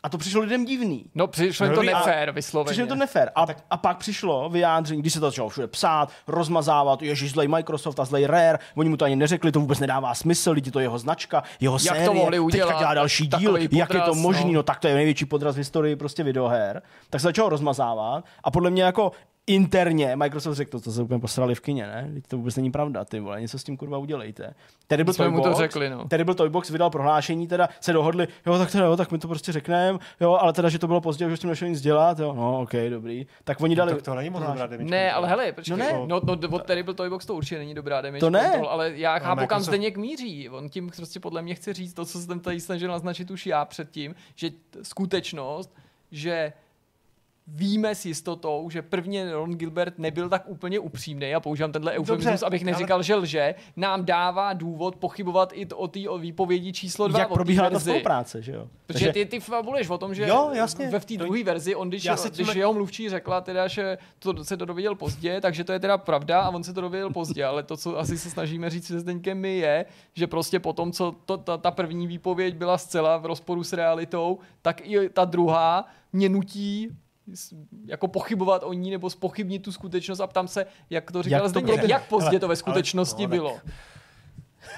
a 0.03 0.09
to 0.09 0.17
přišlo 0.17 0.41
lidem 0.41 0.65
divný. 0.65 1.05
No, 1.15 1.27
přišlo 1.27 1.65
jim 1.65 1.75
to 1.75 1.83
nefér, 1.83 2.31
vysloveně. 2.31 2.65
Přišlo 2.65 2.81
jim 2.81 2.87
to 2.87 2.95
nefér. 2.95 3.31
A, 3.35 3.45
a 3.69 3.77
pak 3.77 3.97
přišlo 3.97 4.49
vyjádření, 4.49 5.01
když 5.01 5.13
se 5.13 5.19
to 5.19 5.25
začalo 5.25 5.49
všude 5.49 5.67
psát, 5.67 6.09
rozmazávat, 6.27 7.01
ježiš, 7.01 7.31
zlej 7.31 7.47
Microsoft 7.47 7.99
a 7.99 8.05
zlej 8.05 8.25
Rare, 8.25 8.59
oni 8.75 8.89
mu 8.89 8.97
to 8.97 9.05
ani 9.05 9.15
neřekli, 9.15 9.51
to 9.51 9.59
vůbec 9.59 9.79
nedává 9.79 10.13
smysl, 10.13 10.51
lidi, 10.51 10.71
to 10.71 10.79
je 10.79 10.85
jeho 10.85 10.99
značka, 10.99 11.43
jeho 11.59 11.75
Jak 11.75 11.97
to 11.97 12.03
série, 12.03 12.09
mohli 12.09 12.39
udělat? 12.39 12.67
teďka 12.67 12.79
dělá 12.79 12.93
další 12.93 13.27
díl, 13.27 13.53
Takový 13.53 13.77
jak 13.77 13.93
je 13.93 13.99
to 13.99 14.05
podraz, 14.05 14.17
možný, 14.23 14.53
no. 14.53 14.57
no. 14.59 14.63
tak 14.63 14.79
to 14.79 14.87
je 14.87 14.95
největší 14.95 15.25
podraz 15.25 15.55
v 15.55 15.57
historii 15.57 15.95
prostě 15.95 16.23
videoher. 16.23 16.81
Tak 17.09 17.21
se 17.21 17.27
začalo 17.27 17.49
rozmazávat 17.49 18.25
a 18.43 18.51
podle 18.51 18.69
mě 18.69 18.83
jako 18.83 19.11
interně 19.47 20.15
Microsoft 20.15 20.55
řekl, 20.55 20.71
to, 20.71 20.79
to 20.81 20.91
se 20.91 21.01
úplně 21.01 21.19
posrali 21.19 21.55
v 21.55 21.59
kině, 21.59 21.87
ne? 21.87 22.09
Teď 22.13 22.23
to 22.27 22.37
vůbec 22.37 22.55
není 22.55 22.71
pravda, 22.71 23.05
ty 23.05 23.19
vole, 23.19 23.41
něco 23.41 23.59
s 23.59 23.63
tím 23.63 23.77
kurva 23.77 23.97
udělejte. 23.97 24.53
Terrible 24.87 25.13
jsme 25.13 25.25
Toy 25.25 25.31
mu 25.31 25.41
to 25.41 25.53
řekli, 25.53 25.89
no. 25.89 26.07
Terrible 26.07 26.35
Toy 26.35 26.49
Box 26.49 26.69
vydal 26.69 26.89
prohlášení, 26.89 27.47
teda 27.47 27.69
se 27.81 27.93
dohodli, 27.93 28.27
jo, 28.45 28.57
tak 28.57 28.71
teda, 28.71 28.85
jo, 28.85 28.97
tak 28.97 29.11
my 29.11 29.17
to 29.19 29.27
prostě 29.27 29.51
řekneme, 29.51 29.99
jo, 30.21 30.33
ale 30.41 30.53
teda, 30.53 30.69
že 30.69 30.79
to 30.79 30.87
bylo 30.87 31.01
pozdě, 31.01 31.29
že 31.29 31.37
s 31.37 31.39
tím 31.39 31.49
nešlo 31.49 31.67
nic 31.67 31.81
dělat, 31.81 32.19
jo, 32.19 32.33
no, 32.33 32.61
ok, 32.61 32.71
dobrý. 32.89 33.27
Tak 33.43 33.61
oni 33.61 33.75
dali, 33.75 33.91
Tak 33.93 34.01
to 34.01 34.15
není 34.15 34.29
moc 34.29 34.43
dobrá 34.43 34.67
damage 34.67 34.89
Ne, 34.91 35.11
ale 35.11 35.27
hele, 35.27 35.51
počkej, 35.51 35.77
No 35.77 35.85
no, 35.85 35.91
ne. 35.91 36.07
no, 36.07 36.21
no, 36.23 36.47
od 36.57 36.63
Terrible 36.65 36.93
Toy 36.93 37.09
Box 37.09 37.25
to 37.25 37.35
určitě 37.35 37.57
není 37.57 37.73
dobrá 37.73 38.01
damage 38.01 38.19
To 38.19 38.29
ne. 38.29 38.41
control, 38.51 38.69
ale 38.69 38.91
já 38.95 39.19
chápu, 39.19 39.47
kam 39.47 39.59
Microsoft- 39.61 39.63
Zdeněk 39.63 39.97
míří. 39.97 40.49
On 40.49 40.69
tím 40.69 40.89
prostě 40.95 41.19
podle 41.19 41.41
mě 41.41 41.55
chce 41.55 41.73
říct 41.73 41.93
to, 41.93 42.05
co 42.05 42.19
jsem 42.19 42.39
tady 42.39 42.59
snažil 42.59 42.91
naznačit 42.91 43.31
už 43.31 43.45
já 43.47 43.65
předtím, 43.65 44.15
že 44.35 44.49
t- 44.49 44.57
skutečnost, 44.81 45.73
že 46.11 46.53
víme 47.47 47.95
s 47.95 48.05
jistotou, 48.05 48.69
že 48.69 48.81
prvně 48.81 49.31
Ron 49.31 49.55
Gilbert 49.55 49.99
nebyl 49.99 50.29
tak 50.29 50.43
úplně 50.49 50.79
upřímný 50.79 51.35
a 51.35 51.39
používám 51.39 51.71
tenhle 51.71 51.91
eufemismus, 51.91 52.31
Dobře, 52.31 52.45
abych 52.45 52.63
neříkal, 52.63 53.03
že 53.03 53.15
lže, 53.15 53.55
nám 53.75 54.05
dává 54.05 54.53
důvod 54.53 54.95
pochybovat 54.95 55.51
i 55.55 55.67
o 55.67 55.87
té 55.87 55.99
výpovědi 56.19 56.73
číslo 56.73 57.07
2. 57.07 57.19
jak 57.19 57.29
probíhala 57.33 57.69
ta 57.69 57.79
spolupráce, 57.79 58.41
že 58.41 58.51
jo. 58.51 58.67
Protože 58.85 59.13
ty, 59.13 59.25
ty 59.25 59.39
fabuluješ 59.39 59.89
o 59.89 59.97
tom, 59.97 60.15
že 60.15 60.27
Jo, 60.27 60.49
jasně. 60.53 60.87
ve 60.87 60.99
v 60.99 61.05
té 61.05 61.17
druhé 61.17 61.43
verzi, 61.43 61.75
on 61.75 61.89
když, 61.89 62.05
Já 62.05 62.17
se 62.17 62.29
tím- 62.29 62.45
když 62.45 62.55
jeho 62.55 62.73
mluvčí 62.73 63.09
řekla 63.09 63.41
teda, 63.41 63.67
že 63.67 63.97
to 64.19 64.43
se 64.43 64.57
to 64.57 64.65
dověděl 64.65 64.95
pozdě, 64.95 65.41
takže 65.41 65.63
to 65.63 65.71
je 65.73 65.79
teda 65.79 65.97
pravda 65.97 66.41
a 66.41 66.49
on 66.49 66.63
se 66.63 66.73
to 66.73 66.81
dověděl 66.81 67.09
pozdě, 67.09 67.45
ale 67.45 67.63
to, 67.63 67.77
co 67.77 67.99
asi 67.99 68.17
se 68.17 68.29
snažíme 68.29 68.69
říct 68.69 68.87
se 68.87 68.99
Zdeňkem 68.99 69.37
my 69.37 69.57
je, 69.57 69.85
že 70.13 70.27
prostě 70.27 70.59
po 70.59 70.73
tom, 70.73 70.91
co 70.91 71.15
to, 71.25 71.37
ta, 71.37 71.57
ta 71.57 71.71
první 71.71 72.07
výpověď 72.07 72.55
byla 72.55 72.77
zcela 72.77 73.17
v 73.17 73.25
rozporu 73.25 73.63
s 73.63 73.73
realitou, 73.73 74.39
tak 74.61 74.81
i 74.87 75.09
ta 75.09 75.25
druhá 75.25 75.85
mě 76.13 76.29
nutí 76.29 76.89
jako 77.85 78.07
pochybovat 78.07 78.61
o 78.65 78.73
ní 78.73 78.91
nebo 78.91 79.09
spochybnit 79.09 79.61
tu 79.63 79.71
skutečnost 79.71 80.19
a 80.19 80.27
ptám 80.27 80.47
se, 80.47 80.65
jak 80.89 81.11
to 81.11 81.23
říkal 81.23 81.43
Jak 81.43 81.53
to 81.53 81.59
proběhne? 81.61 81.89
jak 81.93 82.07
pozdě 82.07 82.29
Ale- 82.29 82.39
to 82.39 82.47
ve 82.47 82.55
skutečnosti 82.55 83.23
ale- 83.25 83.27
no, 83.37 83.43
bylo. 83.43 83.59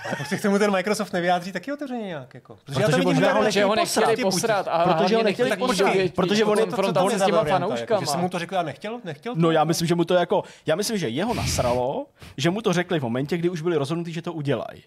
Ale 0.06 0.16
proč 0.16 0.28
se 0.28 0.38
k 0.38 0.42
tomu 0.42 0.60
ten 0.60 0.72
Microsoft 0.72 1.14
nevyjádří 1.14 1.52
taky 1.52 1.74
otevřeně 1.74 2.08
nějak? 2.08 2.34
Jako? 2.34 2.58
Protože, 2.66 2.82
já 2.82 2.86
to 2.86 2.92
Protože 2.92 2.98
vidím 2.98 3.14
možná 3.16 3.34
ho 3.34 3.40
Protože 3.44 3.64
ho 3.64 3.76
nechtěli 3.76 4.06
nechtěli 4.08 4.32
posrat. 4.32 4.68
a 4.68 4.84
Protože 4.94 5.16
ho 5.16 5.24
nechtěli 5.24 5.50
nechtěli 5.50 5.68
posrat. 5.68 5.94
vidět 5.94 6.14
Protože 6.16 6.46
on 6.46 6.58
je 6.60 6.66
to- 6.66 6.72
konfrontaci 6.72 7.06
on- 7.06 7.20
s 7.20 7.26
těma 7.26 7.38
varianta, 7.38 7.54
jako, 7.66 7.72
fanouškama. 7.74 8.00
že 8.02 8.08
jsem 8.08 8.20
mu 8.20 8.30
to 8.30 8.40
řekl 8.40 8.58
a 8.58 8.64
nechtěl, 8.64 9.00
nechtěl 9.04 9.34
No 9.38 9.52
já 9.52 9.64
myslím, 9.64 9.88
že 9.88 9.96
mu 9.96 10.06
to 10.06 10.14
jako, 10.14 10.44
já 10.66 10.76
myslím, 10.76 10.98
že 10.98 11.10
jeho 11.10 11.34
nasralo, 11.34 12.06
že 12.38 12.50
mu 12.50 12.62
to 12.62 12.74
řekli 12.74 13.00
v 13.00 13.04
momentě, 13.04 13.38
kdy 13.38 13.50
už 13.50 13.62
byli 13.62 13.78
rozhodnutí, 13.78 14.14
že 14.14 14.22
to 14.22 14.34
udělají. 14.34 14.84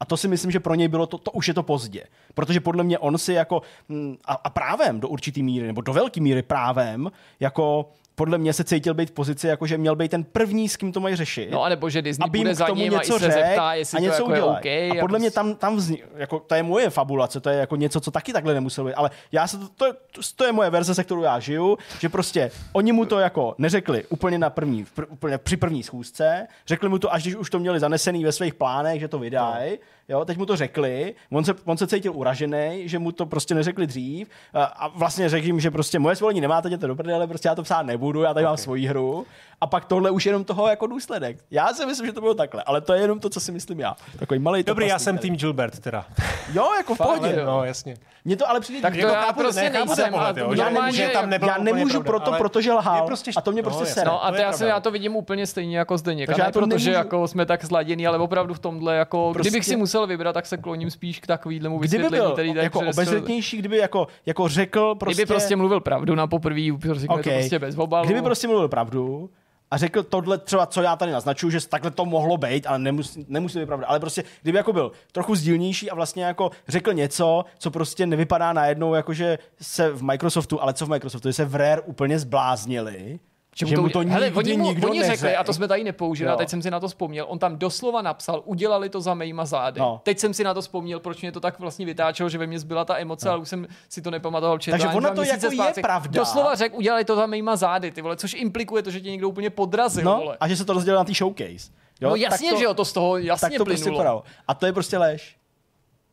A 0.00 0.04
to 0.04 0.16
si 0.16 0.28
myslím, 0.28 0.50
že 0.50 0.60
pro 0.60 0.74
něj 0.74 0.88
bylo 0.88 1.06
to, 1.06 1.18
to 1.18 1.30
už 1.30 1.48
je 1.48 1.54
to 1.54 1.62
pozdě. 1.62 2.04
Protože 2.34 2.60
podle 2.60 2.84
mě 2.84 2.98
on 2.98 3.18
si 3.18 3.32
jako, 3.32 3.62
mm, 3.88 4.16
a, 4.24 4.32
a 4.34 4.50
právem 4.50 5.00
do 5.00 5.08
určitý 5.08 5.42
míry, 5.42 5.66
nebo 5.66 5.80
do 5.80 5.92
velké 5.92 6.20
míry 6.20 6.42
právem, 6.42 7.10
jako 7.40 7.90
podle 8.18 8.38
mě 8.38 8.52
se 8.52 8.64
cítil 8.64 8.94
být 8.94 9.08
v 9.10 9.12
pozici, 9.12 9.46
jako 9.46 9.66
že 9.66 9.78
měl 9.78 9.96
být 9.96 10.10
ten 10.10 10.24
první, 10.24 10.68
s 10.68 10.76
kým 10.76 10.92
to 10.92 11.00
mají 11.00 11.16
řešit. 11.16 11.50
No 11.50 11.62
a 11.62 11.68
nebo 11.68 11.90
že 11.90 12.02
Disney 12.02 12.24
aby 12.24 12.38
bude 12.38 12.50
k 12.52 12.56
za 12.56 12.66
tomu 12.66 12.80
ním 12.82 12.92
a 12.94 12.96
i 12.96 12.98
něco 12.98 13.18
se 13.18 13.24
řek 13.24 13.32
zeptá, 13.32 13.74
jestli 13.74 13.96
a 13.96 14.00
to 14.00 14.04
něco 14.04 14.22
jako 14.22 14.32
je 14.32 14.38
udělá. 14.42 14.52
OK. 14.58 14.66
a 14.66 15.00
podle 15.00 15.18
mě 15.18 15.30
tam, 15.30 15.54
tam 15.54 15.76
vzni, 15.76 16.02
jako, 16.16 16.40
to 16.40 16.54
je 16.54 16.62
moje 16.62 16.90
fabulace, 16.90 17.40
to 17.40 17.50
je 17.50 17.56
jako 17.58 17.76
něco, 17.76 18.00
co 18.00 18.10
taky 18.10 18.32
takhle 18.32 18.54
nemuselo 18.54 18.86
být, 18.86 18.94
ale 18.94 19.10
já 19.32 19.46
se 19.46 19.58
to, 19.58 19.68
to, 19.68 19.84
je- 19.86 19.92
to 20.36 20.44
je 20.44 20.52
moje 20.52 20.70
verze, 20.70 20.94
se 20.94 21.04
kterou 21.04 21.22
já 21.22 21.38
žiju, 21.38 21.78
že 22.00 22.08
prostě 22.08 22.50
oni 22.72 22.92
mu 22.92 23.04
to 23.04 23.18
jako 23.18 23.54
neřekli 23.58 24.04
úplně 24.08 24.38
na 24.38 24.50
první, 24.50 24.86
pr, 24.94 25.04
úplně 25.08 25.38
při 25.38 25.56
první 25.56 25.82
schůzce, 25.82 26.46
řekli 26.66 26.88
mu 26.88 26.98
to, 26.98 27.12
až 27.14 27.22
když 27.22 27.34
už 27.36 27.50
to 27.50 27.58
měli 27.58 27.80
zanesený 27.80 28.24
ve 28.24 28.32
svých 28.32 28.54
plánech, 28.54 29.00
že 29.00 29.08
to 29.08 29.18
vydají, 29.18 29.78
jo, 30.08 30.24
teď 30.24 30.38
mu 30.38 30.46
to 30.46 30.56
řekli, 30.56 31.14
on 31.32 31.44
se, 31.44 31.54
on 31.64 31.76
se 31.76 31.86
cítil 31.86 32.12
uražený, 32.14 32.82
že 32.88 32.98
mu 32.98 33.12
to 33.12 33.26
prostě 33.26 33.54
neřekli 33.54 33.86
dřív 33.86 34.28
a, 34.54 34.64
a 34.64 34.88
vlastně 34.88 35.28
řekl 35.28 35.46
jim, 35.46 35.60
že 35.60 35.70
prostě 35.70 35.98
moje 35.98 36.16
svolení 36.16 36.40
nemáte, 36.40 36.68
jděte 36.68 36.86
do 36.86 36.96
prdele, 36.96 37.26
prostě 37.26 37.48
já 37.48 37.54
to 37.54 37.62
psát 37.62 37.82
nebudu, 37.82 38.22
já 38.22 38.34
tady 38.34 38.46
mám 38.46 38.56
svoji 38.56 38.86
hru 38.86 39.26
a 39.60 39.66
pak 39.66 39.84
tohle 39.84 40.10
už 40.10 40.26
je 40.26 40.30
jenom 40.30 40.44
toho 40.44 40.68
jako 40.68 40.86
důsledek. 40.86 41.36
Já 41.50 41.68
si 41.74 41.86
myslím, 41.86 42.06
že 42.06 42.12
to 42.12 42.20
bylo 42.20 42.34
takhle, 42.34 42.62
ale 42.62 42.80
to 42.80 42.92
je 42.92 43.00
jenom 43.00 43.20
to, 43.20 43.30
co 43.30 43.40
si 43.40 43.52
myslím 43.52 43.80
já. 43.80 43.96
Takový 44.18 44.40
malý 44.40 44.62
Dobrý, 44.62 44.88
já 44.88 44.98
jsem 44.98 45.18
tým 45.18 45.36
Gilbert 45.36 45.78
teda. 45.78 46.06
Jo, 46.52 46.68
jako 46.76 46.94
v 46.94 46.98
pohodě. 46.98 47.34
jo. 47.38 47.46
No, 47.46 47.64
jasně. 47.64 47.96
Mně 48.24 48.36
to 48.36 48.50
ale 48.50 48.60
přijde 48.60 48.80
Tak 48.82 48.92
to 48.92 48.98
Jako 48.98 49.12
já 49.14 49.20
chápu, 49.22 49.40
prostě 49.40 49.60
ne, 49.62 49.70
chápu 49.70 49.86
ten 49.86 49.96
nejsem, 49.96 50.12
pohled, 50.12 50.28
ale 50.38 50.40
jo, 50.40 50.54
že 50.54 50.62
normálně- 50.62 50.80
nemůže 50.98 51.08
tam 51.08 51.30
nebylo 51.30 51.50
já 51.52 51.58
nemůžu 51.58 51.88
pravda, 51.92 52.06
proto, 52.06 52.30
ale 52.30 52.38
protože 52.38 52.72
lhal 52.72 52.96
je 52.96 53.02
prostě, 53.02 53.30
a 53.36 53.40
to 53.40 53.52
mě 53.52 53.62
prostě 53.62 53.86
sere. 53.86 54.06
No 54.06 54.24
a 54.24 54.30
To 54.30 54.36
já, 54.36 54.52
se, 54.52 54.66
já 54.66 54.80
to 54.80 54.90
vidím 54.90 55.16
úplně 55.16 55.46
stejně 55.46 55.78
jako 55.78 55.98
Zdeněk. 55.98 56.26
Takže 56.26 56.42
A 56.42 56.44
já 56.44 56.48
ne 56.48 56.52
to 56.52 56.58
protože 56.60 56.68
nemůžu- 56.90 56.90
jako 56.90 57.28
jsme 57.28 57.46
tak 57.46 57.64
zladění, 57.64 58.06
ale 58.06 58.18
opravdu 58.18 58.54
v 58.54 58.58
tomhle 58.58 58.96
jako, 58.96 59.30
Prostě- 59.34 59.50
kdybych 59.50 59.64
si 59.64 59.76
musel 59.76 59.95
vybrat, 60.04 60.32
tak 60.32 60.46
se 60.46 60.56
kloním 60.56 60.90
spíš 60.90 61.20
k 61.20 61.26
takovýhlemu 61.26 61.78
Kdyby 61.78 61.96
vysvětlení, 61.96 62.24
byl 62.24 62.32
který 62.32 62.54
tady 62.54 62.64
jako 62.64 62.80
obezřetnější, 62.80 63.56
kdyby 63.56 63.76
jako, 63.76 64.06
jako 64.26 64.48
řekl 64.48 64.94
prostě... 64.94 65.14
Kdyby 65.22 65.26
prostě 65.26 65.56
mluvil 65.56 65.80
pravdu 65.80 66.14
na 66.14 66.26
poprvé, 66.26 66.60
řekne 66.92 67.16
OK. 67.16 67.22
to 67.22 67.30
prostě 67.30 67.58
bez 67.58 67.78
obalu. 67.78 68.04
Kdyby 68.06 68.22
prostě 68.22 68.48
mluvil 68.48 68.68
pravdu 68.68 69.30
a 69.70 69.76
řekl 69.76 70.02
tohle 70.02 70.38
třeba, 70.38 70.66
co 70.66 70.82
já 70.82 70.96
tady 70.96 71.12
naznačuju, 71.12 71.50
že 71.50 71.68
takhle 71.68 71.90
to 71.90 72.04
mohlo 72.04 72.36
být, 72.36 72.66
ale 72.66 72.78
nemusí, 72.78 73.26
nemusí 73.28 73.58
být 73.58 73.66
pravda. 73.66 73.86
Ale 73.86 74.00
prostě, 74.00 74.24
kdyby 74.42 74.58
jako 74.58 74.72
byl 74.72 74.92
trochu 75.12 75.34
sdílnější 75.34 75.90
a 75.90 75.94
vlastně 75.94 76.24
jako 76.24 76.50
řekl 76.68 76.92
něco, 76.92 77.44
co 77.58 77.70
prostě 77.70 78.06
nevypadá 78.06 78.52
najednou, 78.52 78.94
jako 78.94 79.12
že 79.12 79.38
se 79.60 79.90
v 79.90 80.02
Microsoftu, 80.02 80.62
ale 80.62 80.74
co 80.74 80.86
v 80.86 80.88
Microsoftu, 80.88 81.28
že 81.28 81.32
se 81.32 81.44
v 81.44 81.54
Rare 81.54 81.80
úplně 81.80 82.18
zbláznili, 82.18 83.18
že, 83.58 83.76
mu 83.76 83.88
to 83.88 84.02
nikdy 84.02 84.14
hele, 84.14 84.30
oni, 84.34 84.56
mu, 84.56 84.64
nikdo 84.68 84.88
oni 84.88 85.04
řekli, 85.04 85.36
a 85.36 85.44
to 85.44 85.52
jsme 85.54 85.68
tady 85.68 85.84
nepoužili, 85.84 86.28
Jo. 86.28 86.34
a 86.34 86.36
teď 86.36 86.48
jsem 86.48 86.62
si 86.62 86.70
na 86.70 86.80
to 86.80 86.88
vzpomněl, 86.88 87.26
on 87.28 87.38
tam 87.38 87.56
doslova 87.58 88.02
napsal, 88.02 88.42
udělali 88.44 88.88
to 88.88 89.00
za 89.00 89.14
mýma 89.14 89.44
zády. 89.44 89.80
No. 89.80 90.00
Teď 90.02 90.18
jsem 90.18 90.34
si 90.34 90.44
na 90.44 90.54
to 90.54 90.60
vzpomněl, 90.60 91.00
proč 91.00 91.20
mě 91.22 91.32
to 91.32 91.40
tak 91.40 91.58
vlastně 91.58 91.86
vytáčelo, 91.86 92.28
že 92.28 92.38
ve 92.38 92.46
mně 92.46 92.58
zbyla 92.58 92.84
ta 92.84 92.98
emoce, 92.98 93.28
ale 93.30 93.38
už 93.38 93.48
jsem 93.48 93.66
si 93.88 94.02
to 94.02 94.10
nepamatoval. 94.10 94.58
četl 94.58 94.78
Takže 94.78 94.96
ono 94.96 95.14
to 95.14 95.22
jako 95.22 95.46
je 95.46 95.52
zpátky. 95.54 95.80
pravda. 95.80 96.10
Doslova 96.20 96.54
řekl, 96.54 96.76
udělali 96.76 97.04
to 97.04 97.16
za 97.16 97.26
mýma 97.26 97.56
zády, 97.56 97.90
ty 97.90 98.02
vole, 98.02 98.16
což 98.16 98.34
implikuje 98.34 98.82
to, 98.82 98.90
že 98.90 99.00
tě 99.00 99.10
někdo 99.10 99.28
úplně 99.28 99.50
podrazil, 99.50 100.04
No, 100.04 100.16
vole. 100.16 100.36
a 100.40 100.48
že 100.48 100.56
se 100.56 100.64
to 100.64 100.72
rozdělilo 100.72 101.00
na 101.00 101.04
tý 101.04 101.14
showcase. 101.14 101.70
Jo? 102.00 102.08
no 102.08 102.16
jasně, 102.16 102.50
to, 102.50 102.58
že 102.58 102.64
jo, 102.64 102.74
to 102.74 102.84
z 102.84 102.92
toho 102.92 103.16
jasně 103.18 103.48
tak 103.50 103.58
to 103.58 103.64
prostě 103.64 103.82
plynulo. 103.84 103.98
vypadalo. 103.98 104.22
A 104.48 104.54
to 104.54 104.66
je 104.66 104.72
prostě 104.72 104.98
lež. 104.98 105.36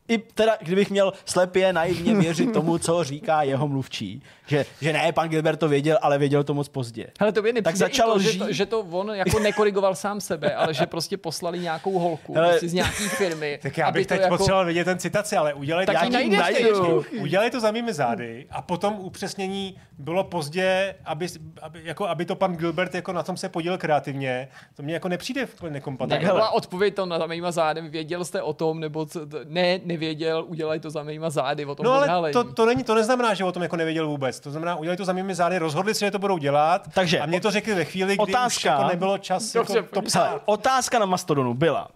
I 0.08 0.18
teda, 0.18 0.56
kdybych 0.60 0.90
měl 0.90 1.12
slepě 1.24 1.72
naivně 1.72 2.14
věřit 2.14 2.52
tomu, 2.52 2.78
co 2.78 3.04
říká 3.04 3.42
jeho 3.42 3.68
mluvčí. 3.68 4.22
Že, 4.46 4.66
že 4.80 4.92
ne, 4.92 5.12
pan 5.12 5.28
Gilbert 5.28 5.60
to 5.60 5.68
věděl, 5.68 5.98
ale 6.02 6.18
věděl 6.18 6.44
to 6.44 6.54
moc 6.54 6.68
pozdě. 6.68 7.06
Hele, 7.20 7.32
to 7.32 7.42
by 7.42 7.52
nepřijde 7.52 7.62
Tak 7.62 7.76
začal 7.76 8.12
to, 8.12 8.18
že, 8.18 8.38
to, 8.38 8.52
že 8.52 8.66
to 8.66 8.80
on 8.80 9.10
jako 9.10 9.38
nekorigoval 9.38 9.94
sám 9.94 10.20
sebe, 10.20 10.54
ale 10.54 10.74
že 10.74 10.86
prostě 10.86 11.16
poslali 11.16 11.58
nějakou 11.58 11.98
holku 11.98 12.34
Hele, 12.34 12.48
prostě 12.48 12.68
z 12.68 12.72
nějaký 12.72 13.08
firmy. 13.08 13.58
Tak 13.62 13.78
já 13.78 13.90
bych 13.90 14.06
teď 14.06 14.20
jako... 14.20 14.36
potřeboval 14.36 14.66
vidět 14.66 14.84
ten 14.84 14.98
citaci, 14.98 15.36
ale 15.36 15.54
udělej 15.54 15.86
Tak 15.86 15.94
já 16.02 16.08
najdeš, 16.08 16.38
najdu. 16.38 17.04
Udělej 17.20 17.50
to 17.50 17.60
za 17.60 17.70
mými 17.70 17.92
zády 17.92 18.46
a 18.50 18.62
potom 18.62 18.94
upřesnění 19.00 19.76
bylo 19.98 20.24
pozdě, 20.24 20.94
aby, 21.04 21.26
aby, 21.62 21.80
jako, 21.84 22.08
aby 22.08 22.24
to 22.24 22.36
pan 22.36 22.56
Gilbert 22.56 22.94
jako 22.94 23.12
na 23.12 23.22
tom 23.22 23.36
se 23.36 23.48
podíl 23.48 23.78
kreativně. 23.78 24.48
To 24.76 24.82
mě 24.82 24.94
jako 24.94 25.08
nepřijde 25.08 25.46
v 25.46 25.62
Ne, 25.62 25.70
nekompatibilní. 25.70 26.26
to 26.28 26.34
byla 26.34 26.50
odpověď 26.50 26.94
to 26.94 27.06
na 27.06 27.26
mýma 27.26 27.50
zádem, 27.52 27.90
věděl 27.90 28.24
jste 28.24 28.42
o 28.42 28.52
tom, 28.52 28.80
nebo 28.80 29.06
co, 29.06 29.20
ne, 29.44 29.80
nevěděl, 29.84 30.44
udělali 30.48 30.80
to 30.80 30.90
za 30.90 31.02
mýma 31.02 31.30
zády, 31.30 31.64
o 31.64 31.74
tom 31.74 31.86
No 31.86 31.92
ale 31.92 32.32
to, 32.32 32.52
to, 32.52 32.66
není, 32.66 32.84
to 32.84 32.94
neznamená, 32.94 33.34
že 33.34 33.44
o 33.44 33.52
tom 33.52 33.62
jako 33.62 33.76
nevěděl 33.76 34.08
vůbec. 34.08 34.33
To 34.40 34.50
znamená, 34.50 34.76
udělali 34.76 34.96
to 34.96 35.04
za 35.04 35.12
mými 35.12 35.34
zády, 35.34 35.58
rozhodli 35.58 35.94
se, 35.94 36.04
že 36.04 36.10
to 36.10 36.18
budou 36.18 36.38
dělat. 36.38 36.88
Takže 36.94 37.20
a 37.20 37.26
mě 37.26 37.40
to 37.40 37.50
řekli 37.50 37.74
ve 37.74 37.84
chvíli, 37.84 38.14
kdy 38.14 38.22
už 38.22 38.28
otázka- 38.28 38.70
jako 38.70 38.84
nebylo 38.84 39.18
čas 39.18 39.52
Dobře, 39.52 39.76
jako 39.76 39.88
to 39.94 40.02
psát. 40.02 40.42
Otázka 40.44 40.98
na 40.98 41.06
Mastodonu 41.06 41.54
byla, 41.54 41.88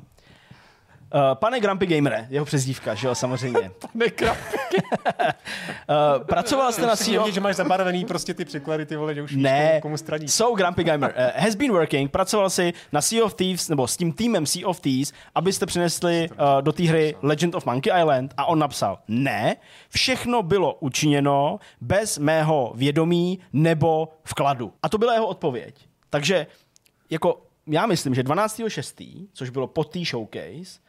Uh, 1.14 1.34
pane 1.34 1.60
Grumpy 1.60 1.86
Gamere, 1.86 2.26
jeho 2.30 2.44
přezdívka, 2.46 2.94
že 2.94 3.06
jo, 3.06 3.14
samozřejmě. 3.14 3.70
Nekrap. 3.94 4.36
Uh, 5.88 6.24
pracoval 6.24 6.72
jste 6.72 6.86
na 6.86 6.96
CEO... 6.96 7.22
vidět, 7.24 7.34
že 7.34 7.40
máš 7.40 7.56
zabarvený 7.56 8.04
prostě 8.04 8.34
ty 8.34 8.44
překlady, 8.44 8.86
ty 8.86 8.96
vole, 8.96 9.14
že 9.14 9.22
už 9.22 9.32
víš, 9.32 9.42
Ne, 9.42 9.68
komu, 9.68 9.80
komu 9.80 9.96
straní. 9.96 10.28
so 10.28 10.56
Grumpy 10.56 10.84
Gamer 10.84 11.14
uh, 11.16 11.42
has 11.42 11.54
been 11.54 11.72
working, 11.72 12.10
pracoval 12.10 12.50
si 12.50 12.72
na 12.92 13.00
Sea 13.00 13.24
of 13.24 13.34
Thieves, 13.34 13.68
nebo 13.68 13.86
s 13.86 13.96
tím 13.96 14.12
týmem 14.12 14.46
Sea 14.46 14.68
of 14.68 14.80
Thieves, 14.80 15.12
abyste 15.34 15.66
přinesli 15.66 16.28
uh, 16.30 16.36
do 16.62 16.72
té 16.72 16.82
hry 16.82 17.16
Legend 17.22 17.54
of 17.54 17.66
Monkey 17.66 18.00
Island 18.00 18.34
a 18.36 18.46
on 18.46 18.58
napsal, 18.58 18.98
ne, 19.08 19.56
všechno 19.88 20.42
bylo 20.42 20.74
učiněno 20.74 21.58
bez 21.80 22.18
mého 22.18 22.72
vědomí 22.74 23.38
nebo 23.52 24.08
vkladu. 24.24 24.72
A 24.82 24.88
to 24.88 24.98
byla 24.98 25.12
jeho 25.14 25.26
odpověď. 25.26 25.74
Takže 26.10 26.46
jako 27.10 27.42
já 27.66 27.86
myslím, 27.86 28.14
že 28.14 28.22
12.6., 28.22 29.26
což 29.32 29.50
bylo 29.50 29.66
po 29.66 29.84
té 29.84 29.98
showcase, 30.04 30.80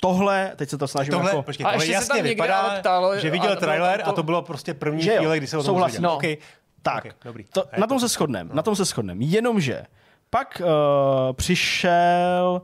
tohle, 0.00 0.52
teď 0.56 0.68
se 0.68 0.78
to 0.78 0.88
snažím 0.88 1.10
Tohle, 1.12 1.30
jako... 1.30 1.42
počkej, 1.42 1.66
A 1.66 1.70
tohle 1.70 1.84
ještě 1.86 2.00
se 2.00 2.12
jasně 2.12 2.22
vypadá, 2.22 2.76
ptalo, 2.80 3.18
že 3.18 3.28
a 3.28 3.32
viděl 3.32 3.48
bylo 3.48 3.60
trailer 3.60 4.02
to- 4.02 4.08
a 4.08 4.12
to 4.12 4.22
bylo 4.22 4.42
prostě 4.42 4.74
první 4.74 5.02
Že 5.02 5.10
jo, 5.14 5.18
chvíle, 5.18 5.36
kdy 5.36 5.46
se 5.46 5.58
o 5.58 5.62
tom 5.62 5.76
dozvěděl. 5.78 6.10
No. 6.10 6.16
Okay. 6.16 6.36
Tak, 6.82 6.98
Okay, 7.04 7.12
dobrý. 7.24 7.44
To, 7.44 7.64
A 7.64 7.80
na 7.80 7.86
to 7.86 7.88
tom 7.88 8.00
se 8.00 8.08
shodneme, 8.08 8.50
na 8.54 8.62
tom 8.62 8.76
se 8.76 8.84
shodneme. 8.84 9.24
Jenomže 9.24 9.84
pak 10.30 10.62
uh, 10.64 11.32
přišel, 11.32 12.62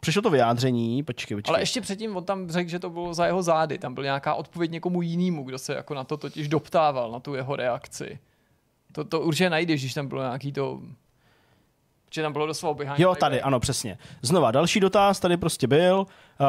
přišlo 0.00 0.22
to 0.22 0.30
vyjádření, 0.30 1.02
počkej, 1.02 1.36
počkej. 1.36 1.52
Ale 1.52 1.62
ještě 1.62 1.80
předtím 1.80 2.16
on 2.16 2.24
tam 2.24 2.50
řekl, 2.50 2.70
že 2.70 2.78
to 2.78 2.90
bylo 2.90 3.14
za 3.14 3.26
jeho 3.26 3.42
zády. 3.42 3.78
Tam 3.78 3.94
byl 3.94 4.04
nějaká 4.04 4.34
odpověď 4.34 4.70
někomu 4.70 5.02
jinému, 5.02 5.44
kdo 5.44 5.58
se 5.58 5.74
jako 5.74 5.94
na 5.94 6.04
to 6.04 6.16
totiž 6.16 6.48
doptával, 6.48 7.10
na 7.10 7.20
tu 7.20 7.34
jeho 7.34 7.56
reakci. 7.56 8.18
To, 8.92 9.04
to 9.04 9.20
určitě 9.20 9.50
najdeš, 9.50 9.80
když 9.80 9.94
tam 9.94 10.08
bylo 10.08 10.22
nějaký 10.22 10.52
to... 10.52 10.80
Že 12.14 12.22
tam 12.22 12.32
bylo 12.32 12.46
doslova 12.46 12.74
behind 12.74 13.00
Jo, 13.00 13.14
tady, 13.14 13.42
ano, 13.42 13.60
přesně. 13.60 13.98
Znova, 14.22 14.50
další 14.50 14.80
dotaz 14.80 15.20
tady 15.20 15.36
prostě 15.36 15.66
byl. 15.66 16.06
Uh, 16.40 16.46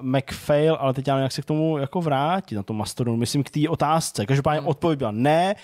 McFail, 0.00 0.76
ale 0.80 0.94
teď 0.94 1.08
já 1.08 1.14
nevím, 1.14 1.22
jak 1.22 1.32
se 1.32 1.42
k 1.42 1.44
tomu 1.44 1.78
jako 1.78 2.00
vrátit, 2.00 2.54
na 2.54 2.62
tom 2.62 2.76
Mastodonu, 2.76 3.16
myslím 3.16 3.42
k 3.42 3.50
té 3.50 3.68
otázce. 3.68 4.26
Každopádně 4.26 4.60
Hmm. 4.60 4.68
odpověď 4.68 4.98
byla 4.98 5.10
ne, 5.10 5.54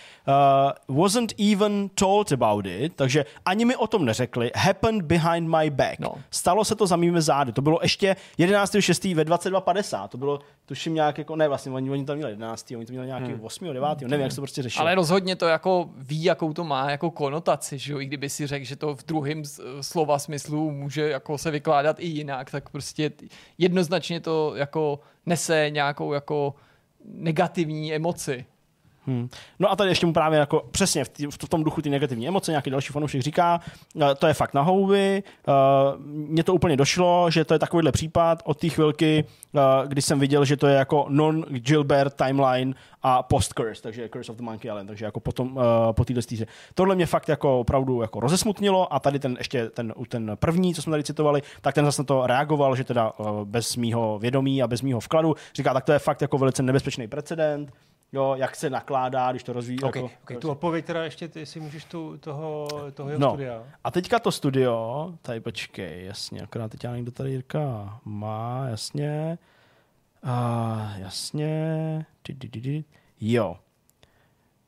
uh, 0.88 0.96
wasn't 1.02 1.40
even 1.52 1.88
told 1.94 2.32
about 2.32 2.66
it, 2.66 2.92
takže 2.96 3.24
ani 3.44 3.64
mi 3.64 3.76
o 3.76 3.86
tom 3.86 4.04
neřekli, 4.04 4.50
happened 4.56 5.02
behind 5.02 5.48
my 5.56 5.70
back. 5.70 5.98
No. 5.98 6.14
Stalo 6.30 6.64
se 6.64 6.74
to 6.74 6.86
za 6.86 6.96
mými 6.96 7.22
zády. 7.22 7.52
To 7.52 7.62
bylo 7.62 7.78
ještě 7.82 8.16
11.6. 8.38 9.14
ve 9.14 9.24
22.50. 9.24 10.08
To 10.08 10.18
bylo, 10.18 10.40
tuším 10.66 10.94
nějak 10.94 11.18
jako, 11.18 11.36
ne 11.36 11.48
vlastně, 11.48 11.72
oni, 11.72 11.90
oni 11.90 12.04
tam 12.04 12.16
měli 12.16 12.32
11. 12.32 12.70
Oni 12.76 12.86
to 12.86 12.92
měli 12.92 13.06
nějaký 13.06 13.32
hmm. 13.32 13.44
8. 13.44 13.72
9. 13.72 14.00
nevím, 14.00 14.20
jak 14.20 14.32
se 14.32 14.36
to 14.36 14.42
prostě 14.42 14.62
řešilo. 14.62 14.82
Ale 14.82 14.94
rozhodně 14.94 15.36
to 15.36 15.46
jako 15.46 15.88
ví, 15.96 16.24
jakou 16.24 16.52
to 16.52 16.64
má 16.64 16.90
jako 16.90 17.10
konotaci, 17.10 17.78
že 17.78 17.92
jo? 17.92 18.00
I 18.00 18.06
kdyby 18.06 18.30
si 18.30 18.46
řekl, 18.46 18.64
že 18.64 18.76
to 18.76 18.94
v 18.94 19.04
druhém 19.06 19.42
slova 19.80 20.18
smyslu 20.18 20.70
může 20.70 21.08
jako 21.08 21.38
se 21.38 21.50
vykládat 21.50 21.96
i 22.00 22.06
jinak, 22.06 22.50
tak 22.50 22.68
prostě 22.68 23.10
jednoznačně 23.58 24.20
to 24.20 24.54
jako 24.54 25.00
nese 25.26 25.70
nějakou 25.70 26.12
jako 26.12 26.54
negativní 27.04 27.94
emoci. 27.94 28.44
Hmm. 29.06 29.28
No 29.58 29.70
a 29.70 29.76
tady 29.76 29.90
ještě 29.90 30.06
mu 30.06 30.12
právě 30.12 30.38
jako 30.38 30.68
přesně 30.70 31.04
v, 31.04 31.08
tý, 31.08 31.26
v 31.26 31.48
tom 31.48 31.64
duchu 31.64 31.82
ty 31.82 31.90
negativní 31.90 32.28
emoce, 32.28 32.50
nějaký 32.52 32.70
další 32.70 32.92
fanoušek 32.92 33.22
říká, 33.22 33.60
eh, 34.02 34.14
to 34.14 34.26
je 34.26 34.34
fakt 34.34 34.54
na 34.54 34.62
houby, 34.62 35.22
mně 36.04 36.44
to 36.44 36.54
úplně 36.54 36.76
došlo, 36.76 37.30
že 37.30 37.44
to 37.44 37.54
je 37.54 37.58
takovýhle 37.58 37.92
případ 37.92 38.42
od 38.44 38.58
té 38.58 38.68
chvilky, 38.68 39.24
eh, 39.56 39.60
kdy 39.86 40.02
jsem 40.02 40.20
viděl, 40.20 40.44
že 40.44 40.56
to 40.56 40.66
je 40.66 40.76
jako 40.76 41.06
non-Gilbert 41.08 42.14
timeline 42.14 42.74
a 43.02 43.22
post-curse, 43.22 43.82
takže 43.82 44.08
Curse 44.08 44.32
of 44.32 44.38
the 44.38 44.42
Monkey 44.42 44.70
Island, 44.70 44.86
takže 44.86 45.04
jako 45.04 45.20
potom, 45.20 45.58
eh, 45.60 45.92
po 45.92 46.04
téhle 46.04 46.22
stíře. 46.22 46.46
Tohle 46.74 46.94
mě 46.94 47.06
fakt 47.06 47.28
jako 47.28 47.60
opravdu 47.60 48.02
jako 48.02 48.20
rozesmutnilo 48.20 48.94
a 48.94 49.00
tady 49.00 49.18
ten 49.18 49.34
ještě 49.38 49.68
ten, 49.68 49.92
ten 50.08 50.32
první, 50.34 50.74
co 50.74 50.82
jsme 50.82 50.90
tady 50.90 51.02
citovali, 51.02 51.42
tak 51.60 51.74
ten 51.74 51.84
zase 51.84 52.02
na 52.02 52.06
to 52.06 52.26
reagoval, 52.26 52.76
že 52.76 52.84
teda 52.84 53.12
eh, 53.20 53.24
bez 53.44 53.76
mýho 53.76 54.18
vědomí 54.18 54.62
a 54.62 54.68
bez 54.68 54.82
mýho 54.82 55.00
vkladu, 55.00 55.34
říká, 55.54 55.74
tak 55.74 55.84
to 55.84 55.92
je 55.92 55.98
fakt 55.98 56.22
jako 56.22 56.38
velice 56.38 56.62
nebezpečný 56.62 57.08
precedent, 57.08 57.72
jo, 58.12 58.34
jak 58.38 58.56
se 58.56 58.70
nakládá, 58.70 59.30
když 59.30 59.42
to 59.42 59.52
rozvíjí. 59.52 59.80
Okay, 59.82 60.02
jako, 60.02 60.14
okay, 60.22 60.36
tu 60.36 60.50
odpověď 60.50 60.84
teda 60.84 61.04
ještě, 61.04 61.28
ty, 61.28 61.40
jestli 61.40 61.60
můžeš 61.60 61.84
tu, 61.84 62.16
toho, 62.18 62.68
toho 62.94 63.08
jeho 63.08 63.20
No. 63.20 63.28
studia. 63.30 63.62
A 63.84 63.90
teďka 63.90 64.18
to 64.18 64.32
studio, 64.32 65.12
tady 65.22 65.40
počkej, 65.40 66.04
jasně, 66.04 66.42
akorát 66.42 66.70
teď 66.70 66.84
já 66.84 66.96
někdo 66.96 67.12
tady 67.12 67.30
Jirka 67.30 67.98
má, 68.04 68.66
jasně. 68.68 69.38
A, 70.22 70.92
jasně. 70.96 72.06
Di, 72.28 72.34
di, 72.34 72.48
di, 72.48 72.60
di. 72.60 72.84
Jo. 73.20 73.56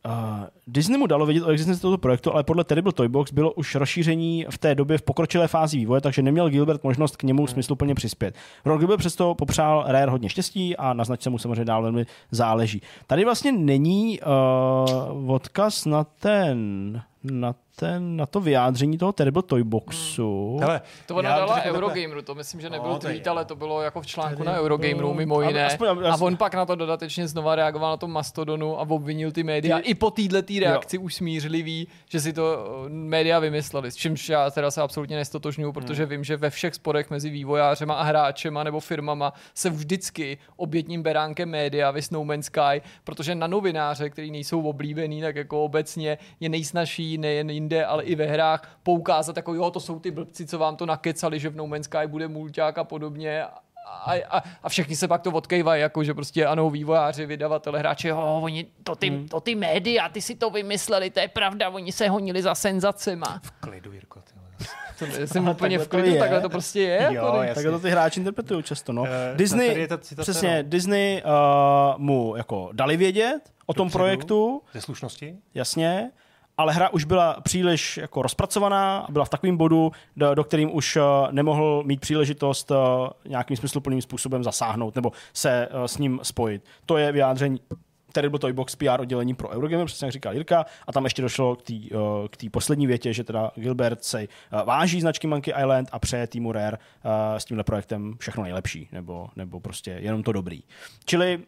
Uh, 0.07 0.45
Disney 0.67 0.99
mu 0.99 1.07
dalo 1.07 1.27
vědět 1.27 1.45
o 1.45 1.49
existenci 1.49 1.81
tohoto 1.81 1.99
projektu, 1.99 2.33
ale 2.33 2.45
podle 2.45 2.65
Terrible 2.65 2.93
Toybox 2.93 3.33
bylo 3.33 3.53
už 3.53 3.75
rozšíření 3.75 4.47
v 4.51 4.59
té 4.59 4.75
době 4.75 4.99
v 4.99 5.03
pokročilé 5.03 5.49
fázi 5.49 5.77
vývoje, 5.77 6.01
takže 6.01 6.23
neměl 6.23 6.51
Gilbert 6.51 6.85
možnost 6.85 7.17
k 7.17 7.23
němu 7.23 7.47
smysluplně 7.47 7.95
přispět. 7.95 8.35
Ron 8.65 8.79
Gilbert 8.79 8.99
přesto 8.99 9.35
popřál 9.35 9.85
Rare 9.87 10.11
hodně 10.11 10.29
štěstí 10.29 10.77
a 10.77 10.93
na 10.93 11.05
značce 11.05 11.31
mu 11.31 11.39
samozřejmě 11.39 11.65
dál 11.65 11.83
velmi 11.83 12.07
záleží. 12.31 12.83
Tady 13.07 13.25
vlastně 13.25 13.53
není 13.53 14.21
uh, 14.21 15.33
odkaz 15.33 15.85
na 15.85 16.05
ten, 16.05 17.03
na 17.25 17.55
ten, 17.79 18.17
na 18.17 18.27
to 18.27 18.41
vyjádření 18.41 18.99
toho 18.99 19.13
Terrible 19.13 19.43
Toyboxu. 19.43 20.59
Hele, 20.61 20.81
To 21.07 21.15
ona 21.15 21.29
dala. 21.37 21.63
Eurogameru, 21.63 22.23
to 22.23 22.35
myslím, 22.35 22.61
že 22.61 22.71
nebyl 22.71 22.89
No, 22.89 22.95
je 22.95 23.01
tweet, 23.01 23.27
ale 23.29 23.45
to 23.45 23.57
bylo 23.57 23.83
jako 23.83 24.01
v 24.01 24.07
článku 24.07 24.43
na 24.45 24.59
Eurogameru 24.61 25.15
mimo 25.15 25.43
jiné. 25.43 25.67
aspoň- 25.67 25.89
A 25.89 26.13
aspoň- 26.13 26.27
on 26.27 26.37
pak 26.37 26.55
na 26.55 26.67
to 26.67 26.75
dodatečně 26.75 27.29
znova 27.29 27.55
reagoval 27.55 27.91
na 27.91 27.97
tom 27.97 28.13
Mastodonu 28.13 28.81
a 28.81 28.83
obvinil 28.89 29.33
ty 29.33 29.43
média. 29.43 29.79
Ty- 29.79 29.85
I 29.91 29.95
po 29.95 30.11
této 30.11 30.37
reakci 30.61 30.99
už 30.99 31.15
smířlivý, 31.15 31.89
že 32.09 32.21
si 32.21 32.33
to 32.33 32.67
eh, 32.87 32.89
média 32.89 33.39
vymysleli. 33.39 33.91
S 33.91 33.97
čímž 33.97 34.29
já 34.29 34.51
teda 34.51 34.71
se 34.71 34.83
absolutně 34.83 35.17
nestotožňuju, 35.17 35.73
protože 35.73 36.03
Hmm. 36.03 36.11
vím, 36.11 36.25
že 36.25 36.37
ve 36.37 36.51
všech 36.51 36.75
sporech 36.75 37.11
mezi 37.11 37.31
vývojářema 37.31 37.95
a 37.95 38.03
hráčema 38.03 38.65
nebo 38.65 38.81
firmama 38.81 39.33
se 39.55 39.71
vždycky 39.71 40.39
obětním 40.57 41.03
beránkem 41.03 41.49
média 41.49 41.91
vys 41.91 42.11
No 42.11 42.25
Man's 42.25 42.47
Sky, 42.47 42.83
protože 43.05 43.35
na 43.35 43.47
novináře, 43.47 44.11
který 44.11 44.31
nejsou 44.31 44.63
oblíbený, 44.63 45.21
tak 45.21 45.37
jako 45.37 45.65
obecně 45.65 46.19
je 46.41 46.49
nejsnažší 46.49 47.19
nejen 47.19 47.51
jinde, 47.69 47.85
ale 47.87 48.05
i 48.05 48.15
ve 48.15 48.27
hrách 48.27 48.79
poukázat 48.83 49.37
jako 49.37 49.55
jo, 49.55 49.71
to 49.71 49.81
jsou 49.81 49.99
ty 50.01 50.11
blbci, 50.11 50.47
co 50.47 50.59
vám 50.59 50.77
to 50.77 50.87
nakecali, 50.87 51.39
že 51.41 51.49
v 51.49 51.57
No 51.57 51.67
Man's 51.67 51.85
Sky 51.85 52.07
bude 52.07 52.29
mulťák 52.29 52.79
a 52.79 52.85
podobně 52.85 53.43
a, 53.45 54.13
a, 54.31 54.43
a 54.63 54.69
všichni 54.69 54.97
se 54.97 55.09
pak 55.09 55.23
to 55.23 55.31
odkejvají, 55.31 55.83
jako 55.83 56.05
že 56.05 56.15
prostě 56.15 56.47
ano, 56.47 56.71
vývojáři, 56.71 57.27
vydavatele, 57.27 57.79
hráči, 57.79 58.09
jo, 58.09 58.41
oni, 58.43 58.67
to 58.85 58.97
ty, 58.97 59.09
Hmm. 59.11 59.29
to 59.29 59.41
ty 59.41 59.55
média, 59.55 60.09
ty 60.09 60.21
si 60.23 60.35
to 60.35 60.51
vymysleli, 60.51 61.11
to 61.11 61.21
je 61.21 61.29
pravda, 61.29 61.69
oni 61.71 61.93
se 61.93 62.09
honili 62.09 62.43
za 62.43 62.55
senzacema. 62.55 63.41
V 63.43 63.51
klidu, 63.51 63.93
Jirko. 63.93 64.21
Ty. 64.21 64.35
To 64.99 65.27
jsem 65.27 65.49
úplně 65.49 65.79
takhle 65.79 65.85
v 65.87 65.89
to 65.89 65.97
klidu, 65.97 66.15
je. 66.15 66.19
takhle 66.21 66.41
to 66.41 66.49
prostě 66.49 66.81
je. 66.81 67.03
Jo, 67.03 67.13
jako, 67.25 67.43
jasně. 67.43 67.63
Tak 67.65 67.73
to 67.73 67.79
ty 67.81 67.91
hráči 67.91 68.21
interpretují 68.21 68.63
často. 68.63 68.93
No. 68.93 69.05
Eh, 69.07 69.37
Disney, 69.37 69.87
ta 69.89 69.99
citace, 69.99 70.33
přesně, 70.33 70.63
no. 70.63 70.69
Disney 70.69 71.23
uh, 71.25 71.99
mu 72.01 72.37
jako 72.37 72.69
dali 72.73 72.97
vědět 72.97 73.41
o 73.67 73.75
tom 73.75 73.87
Dopředu. 73.87 73.99
projektu, 73.99 74.63
Ze 74.73 74.81
slušnosti? 74.81 75.37
jasně, 75.55 76.11
ale 76.59 76.73
hra 76.73 76.89
už 76.89 77.05
byla 77.05 77.41
příliš 77.41 77.97
jako 77.97 78.23
rozpracovaná 78.23 78.99
a 78.99 79.13
byla 79.13 79.25
v 79.25 79.29
takovém 79.29 79.57
bodu, 79.57 79.93
do, 80.17 80.35
do 80.35 80.45
kterým 80.45 80.77
už 80.77 80.97
uh, 80.97 81.03
nemohl 81.31 81.83
mít 81.87 82.01
příležitost 82.01 82.71
uh, 82.71 82.77
nějakým 83.29 83.57
smysluplným 83.57 84.03
způsobem 84.03 84.45
zasáhnout 84.45 84.95
nebo 84.95 85.13
se 85.33 85.69
uh, 85.69 85.85
s 85.85 85.99
ním 85.99 86.21
spojit. 86.23 86.65
To 86.87 86.97
je 86.97 87.13
vyjádření 87.13 87.61
Terrible 88.13 88.39
Toy 88.39 88.53
Box 88.53 88.77
PR 88.77 89.01
oddělení 89.01 89.35
pro 89.35 89.49
Eurogamer, 89.49 89.87
přesně 89.87 90.07
jak 90.07 90.13
říkal 90.13 90.35
Jirka, 90.35 90.67
a 90.87 90.93
tam 90.93 91.05
ještě 91.05 91.23
došlo 91.23 91.57
k 92.31 92.37
té 92.37 92.51
poslední 92.51 92.87
větě, 92.87 93.13
že 93.13 93.25
teda 93.25 93.51
Gilbert 93.55 94.05
se 94.05 94.27
váží 94.65 95.01
značky 95.01 95.27
Monkey 95.27 95.55
Island 95.61 95.89
a 95.93 95.99
přeje 95.99 96.27
týmu 96.27 96.53
Rare 96.53 96.79
s 97.37 97.45
tímhle 97.45 97.65
projektem 97.65 98.15
všechno 98.19 98.43
nejlepší, 98.43 98.89
nebo, 98.93 99.29
nebo 99.37 99.61
prostě 99.61 99.91
jenom 99.91 100.23
to 100.23 100.33
dobrý. 100.33 100.63
Čili 101.05 101.41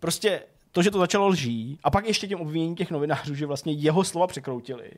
prostě 0.00 0.42
to, 0.72 0.82
že 0.82 0.90
to 0.90 0.98
začalo 0.98 1.28
lží 1.28 1.78
a 1.82 1.90
pak 1.90 2.06
ještě 2.06 2.26
těm 2.26 2.40
obviněním 2.40 2.74
těch 2.74 2.90
novinářů, 2.90 3.34
že 3.34 3.46
vlastně 3.46 3.72
jeho 3.72 4.04
slova 4.04 4.26
překroutili, 4.26 4.90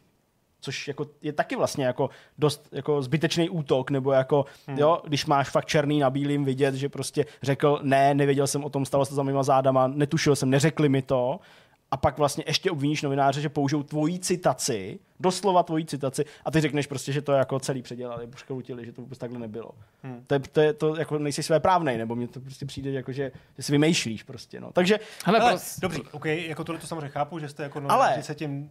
což 0.60 0.88
jako 0.88 1.06
je 1.22 1.32
taky 1.32 1.56
vlastně 1.56 1.84
jako 1.84 2.10
dost 2.38 2.68
jako 2.72 3.02
zbytečný 3.02 3.50
útok, 3.50 3.90
nebo 3.90 4.12
jako, 4.12 4.44
hmm. 4.66 4.78
jo, 4.78 5.02
když 5.04 5.26
máš 5.26 5.50
fakt 5.50 5.66
černý 5.66 5.98
na 5.98 6.10
bílým 6.10 6.44
vidět, 6.44 6.74
že 6.74 6.88
prostě 6.88 7.26
řekl, 7.42 7.80
ne, 7.82 8.14
nevěděl 8.14 8.46
jsem 8.46 8.64
o 8.64 8.70
tom, 8.70 8.84
stalo 8.84 9.04
se 9.04 9.08
to 9.08 9.14
za 9.14 9.22
mýma 9.22 9.42
zádama, 9.42 9.88
netušil 9.88 10.36
jsem, 10.36 10.50
neřekli 10.50 10.88
mi 10.88 11.02
to, 11.02 11.40
a 11.92 11.96
pak 11.96 12.18
vlastně 12.18 12.44
ještě 12.46 12.70
obviníš 12.70 13.02
novináře, 13.02 13.40
že 13.40 13.48
použijou 13.48 13.82
tvoji 13.82 14.18
citaci, 14.18 14.98
doslova 15.20 15.62
tvoji 15.62 15.84
citaci, 15.84 16.24
a 16.44 16.50
ty 16.50 16.60
řekneš 16.60 16.86
prostě, 16.86 17.12
že 17.12 17.22
to 17.22 17.32
jako 17.32 17.60
celý 17.60 17.82
předělali, 17.82 18.26
překroutili, 18.26 18.86
že 18.86 18.92
to 18.92 19.02
vůbec 19.02 19.18
takhle 19.18 19.38
nebylo. 19.38 19.70
Hmm. 20.02 20.24
To, 20.26 20.34
je, 20.34 20.40
to, 20.40 20.60
je, 20.60 20.72
to 20.72 20.96
jako 20.96 21.18
nejsi 21.18 21.42
své 21.42 21.60
právnej, 21.60 21.98
nebo 21.98 22.14
mně 22.14 22.28
to 22.28 22.40
prostě 22.40 22.66
přijde, 22.66 22.90
jako, 22.90 23.12
že, 23.12 23.32
že 23.56 23.62
si 23.62 23.72
vymýšlíš 23.72 24.22
prostě, 24.22 24.60
no. 24.60 24.72
Takže 24.72 24.98
Hele, 25.24 25.38
Ale, 25.38 25.54
pros- 25.54 25.80
dobrý, 25.80 26.00
OK, 26.12 26.24
jako 26.24 26.64
tohle 26.64 26.80
to 26.80 26.86
samozřejmě 26.86 27.08
chápu, 27.08 27.38
že 27.38 27.48
jste 27.48 27.62
jako 27.62 27.78
Ale- 27.78 27.88
novináři 27.88 28.22
se 28.22 28.34
tím 28.34 28.70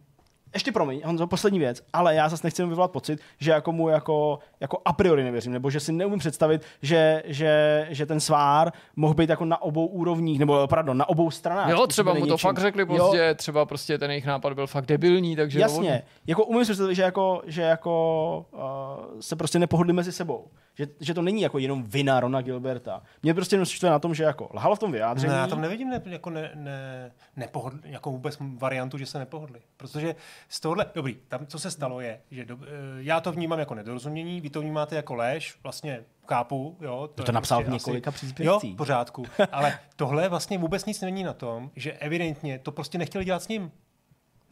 ještě 0.53 0.71
promiň, 0.71 1.01
Honzo, 1.05 1.27
poslední 1.27 1.59
věc, 1.59 1.83
ale 1.93 2.15
já 2.15 2.29
zase 2.29 2.47
nechci 2.47 2.65
vyvolat 2.65 2.91
pocit, 2.91 3.19
že 3.39 3.51
jako 3.51 3.71
mu 3.71 3.89
jako, 3.89 4.39
jako 4.59 4.81
a 4.85 4.93
priori 4.93 5.23
nevěřím, 5.23 5.51
nebo 5.53 5.69
že 5.69 5.79
si 5.79 5.91
neumím 5.91 6.19
představit, 6.19 6.61
že, 6.81 7.23
že, 7.25 7.87
že 7.89 8.05
ten 8.05 8.19
svár 8.19 8.71
mohl 8.95 9.13
být 9.13 9.29
jako 9.29 9.45
na 9.45 9.61
obou 9.61 9.85
úrovních, 9.85 10.39
nebo 10.39 10.67
pardon, 10.67 10.97
na 10.97 11.09
obou 11.09 11.31
stranách. 11.31 11.69
Jo, 11.69 11.87
třeba 11.87 12.13
mu 12.13 12.19
to 12.19 12.25
něčím. 12.25 12.47
fakt 12.47 12.59
řekli 12.59 12.81
Jo, 12.81 12.97
pozdě, 12.97 13.35
třeba 13.35 13.65
prostě 13.65 13.97
ten 13.97 14.11
jejich 14.11 14.25
nápad 14.25 14.53
byl 14.53 14.67
fakt 14.67 14.85
debilní, 14.85 15.35
takže 15.35 15.59
Jasně, 15.59 16.03
jako 16.27 16.45
umím 16.45 16.65
si 16.65 16.71
představit, 16.71 16.95
že 16.95 17.01
jako, 17.01 17.41
že 17.45 17.61
jako 17.61 18.45
uh, 18.51 19.19
se 19.19 19.35
prostě 19.35 19.59
nepohodli 19.59 19.93
mezi 19.93 20.11
sebou. 20.11 20.47
Že, 20.75 20.87
že 20.99 21.13
to 21.13 21.21
není 21.21 21.41
jako 21.41 21.57
jenom 21.57 21.83
vina 21.83 22.19
Rona 22.19 22.41
Gilberta. 22.41 23.01
Mě 23.23 23.33
prostě 23.33 23.55
jenom 23.55 23.65
štve 23.65 23.89
na 23.89 23.99
tom, 23.99 24.15
že 24.15 24.23
jako 24.23 24.49
lhal 24.53 24.75
v 24.75 24.79
tom 24.79 24.91
vyjádření. 24.91 25.33
Ne, 25.33 25.39
já 25.39 25.47
tam 25.47 25.61
nevidím 25.61 25.89
ne, 25.89 26.01
jako, 26.05 26.29
ne, 26.29 26.51
ne, 26.55 27.11
nepohodl, 27.35 27.77
jako 27.83 28.11
vůbec 28.11 28.37
variantu, 28.57 28.97
že 28.97 29.05
se 29.05 29.19
nepohodli. 29.19 29.59
Protože 29.77 30.15
z 30.49 30.59
tohohle, 30.59 30.85
dobrý, 30.95 31.17
tam 31.27 31.45
co 31.45 31.59
se 31.59 31.71
stalo 31.71 32.01
je, 32.01 32.19
že 32.31 32.45
do, 32.45 32.57
eh, 32.61 32.67
já 32.97 33.21
to 33.21 33.31
vnímám 33.31 33.59
jako 33.59 33.75
nedorozumění, 33.75 34.41
vy 34.41 34.49
to 34.49 34.61
vnímáte 34.61 34.95
jako 34.95 35.15
lež, 35.15 35.57
vlastně 35.63 36.03
chápu, 36.27 36.77
jo. 36.81 37.09
To, 37.15 37.21
je 37.21 37.25
to 37.25 37.31
napsal 37.31 37.61
v 37.61 37.65
prostě 37.65 37.73
několika 37.89 38.09
asi- 38.09 38.15
Jo, 38.25 38.27
příspěvcích. 38.27 38.73
v 38.73 38.77
pořádku. 38.77 39.25
Ale 39.51 39.79
tohle 39.95 40.29
vlastně 40.29 40.57
vůbec 40.57 40.85
nic 40.85 41.01
není 41.01 41.23
na 41.23 41.33
tom, 41.33 41.71
že 41.75 41.91
evidentně 41.93 42.59
to 42.59 42.71
prostě 42.71 42.97
nechtěli 42.97 43.25
dělat 43.25 43.43
s 43.43 43.47
ním. 43.47 43.71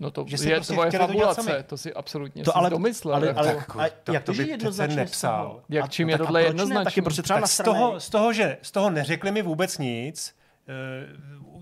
No 0.02 0.12
to 0.12 0.26
Že 0.28 0.38
si 0.38 0.50
je 0.50 0.56
prostě 0.56 0.74
tvoje 0.74 0.92
to 0.92 0.98
fabulace, 0.98 1.44
sami. 1.44 1.64
to 1.64 1.78
si 1.78 1.94
absolutně 1.94 2.44
To 2.44 2.52
to, 2.52 2.58
ale- 2.58 2.70
domyslel. 2.70 3.16
ale- 3.16 3.28
jako. 3.28 3.40
ale- 3.40 3.56
Tak, 3.56 3.76
a 3.76 3.90
tak 4.04 4.14
jak 4.14 4.24
to, 4.24 4.32
to 4.32 4.34
že 4.36 4.44
by 4.44 4.50
jednoznačně 4.50 4.88
přece 4.88 5.00
nepsal. 5.00 5.62
Jak 5.70 5.90
čím 5.90 6.08
a 6.08 6.12
je 6.12 6.18
tohle 6.18 6.44
jednoznačný? 6.44 6.84
Taky 6.86 7.02
prostě 7.02 7.22
třeba 7.22 7.40
tak 7.40 7.50
z 7.50 7.58
toho, 7.64 8.00
z, 8.00 8.10
toho, 8.10 8.34
že, 8.34 8.58
z 8.62 8.72
toho 8.72 8.90
neřekli 8.90 9.32
mi 9.32 9.42
vůbec 9.42 9.78
nic, 9.78 10.36
eh, 10.68 10.72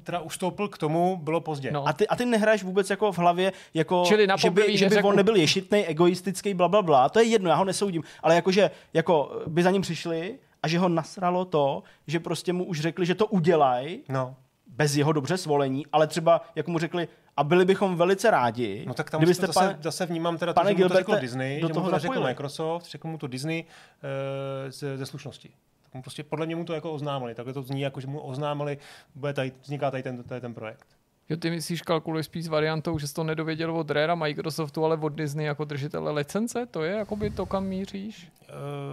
teda 0.08 0.20
ustoupil 0.20 0.68
k 0.68 0.78
tomu, 0.78 1.18
bylo 1.24 1.41
pozdě. 1.41 1.72
No. 1.72 1.88
A 1.88 1.93
ty, 1.93 2.08
a 2.08 2.16
ty 2.16 2.26
nehraješ 2.26 2.64
vůbec 2.64 2.89
jako 2.89 3.12
v 3.12 3.18
hlavě, 3.18 3.53
jako, 3.74 4.03
Čili 4.08 4.28
na 4.28 4.36
že 4.38 4.49
by, 4.49 4.78
že 4.78 4.89
by 4.89 5.03
on 5.03 5.16
nebyl 5.16 5.36
ješitný, 5.36 5.86
egoistický, 5.86 6.53
bla, 6.53 6.68
bla, 6.68 6.82
bla. 6.82 7.10
To 7.10 7.20
je 7.20 7.26
jedno, 7.26 7.49
já 7.49 7.55
ho 7.55 7.66
nesoudím. 7.66 8.03
Ale 8.24 8.36
jako, 8.36 8.51
že 8.51 8.72
jako 8.93 9.41
by 9.47 9.64
za 9.64 9.72
ním 9.72 9.82
přišli 9.82 10.39
a 10.64 10.68
že 10.68 10.80
ho 10.80 10.89
nasralo 10.89 11.45
to, 11.45 11.84
že 12.08 12.20
prostě 12.20 12.53
mu 12.53 12.64
už 12.64 12.80
řekli, 12.82 13.05
že 13.05 13.16
to 13.16 13.26
udělají 13.28 14.03
No. 14.10 14.36
bez 14.68 14.95
jeho 14.95 15.14
dobře 15.14 15.38
svolení, 15.38 15.86
ale 15.91 16.08
třeba 16.08 16.41
jako 16.55 16.72
mu 16.72 16.80
řekli, 16.80 17.08
a 17.38 17.43
byli 17.43 17.66
bychom 17.66 17.95
velice 17.95 18.32
rádi, 18.32 18.84
No 18.88 18.93
tak 18.93 19.10
tam 19.10 19.20
kdybyste, 19.20 19.47
zase, 19.47 19.60
pane, 19.60 19.78
zase 19.82 20.05
vnímám 20.05 20.38
teda 20.38 20.53
to, 20.53 20.60
pane 20.60 20.70
že 20.70 20.74
mu 20.74 20.78
to 20.78 20.88
Gilberte, 20.88 21.12
řekl 21.12 21.22
Disney, 21.22 21.62
do 21.62 21.68
že 21.68 21.74
mu 21.74 21.74
toho 21.74 21.89
to 21.89 21.95
neřekl 21.95 22.14
zapojili. 22.14 22.32
Microsoft, 22.32 22.86
řekl 22.89 23.08
mu 23.08 23.18
to 23.18 23.28
Disney 23.28 23.64
uh, 23.64 24.72
ze, 24.72 24.97
ze 24.97 25.05
slušnosti. 25.05 25.49
Mu 25.97 26.01
prostě 26.03 26.23
podle 26.23 26.45
mě 26.45 26.55
mu 26.55 26.63
to 26.65 26.73
jako 26.73 26.91
oznámili. 26.91 27.35
Takhle 27.35 27.53
to 27.53 27.61
zní, 27.61 27.81
jako 27.81 27.99
že 28.01 28.07
mu 28.07 28.19
oznámili, 28.19 28.77
bude 29.15 29.33
tady, 29.33 29.51
vzniká 29.61 29.91
tady 29.91 30.03
ten, 30.03 30.23
tady 30.23 30.41
ten 30.41 30.53
projekt. 30.53 30.87
Jo, 31.29 31.37
ty 31.37 31.49
myslíš, 31.49 31.81
kalkuluješ 31.81 32.25
spíš 32.25 32.45
s 32.45 32.47
variantou, 32.47 32.99
že 32.99 33.07
jsi 33.07 33.13
to 33.13 33.23
nedověděl 33.23 33.77
od 33.77 33.91
Rare 33.91 34.11
a 34.11 34.15
Microsoftu, 34.15 34.85
ale 34.85 34.97
od 34.97 35.09
Disney 35.09 35.45
jako 35.45 35.65
držitele 35.65 36.11
licence? 36.11 36.65
To 36.65 36.83
je 36.83 36.95
jakoby 36.97 37.29
to, 37.29 37.45
kam 37.45 37.65
míříš? 37.65 38.27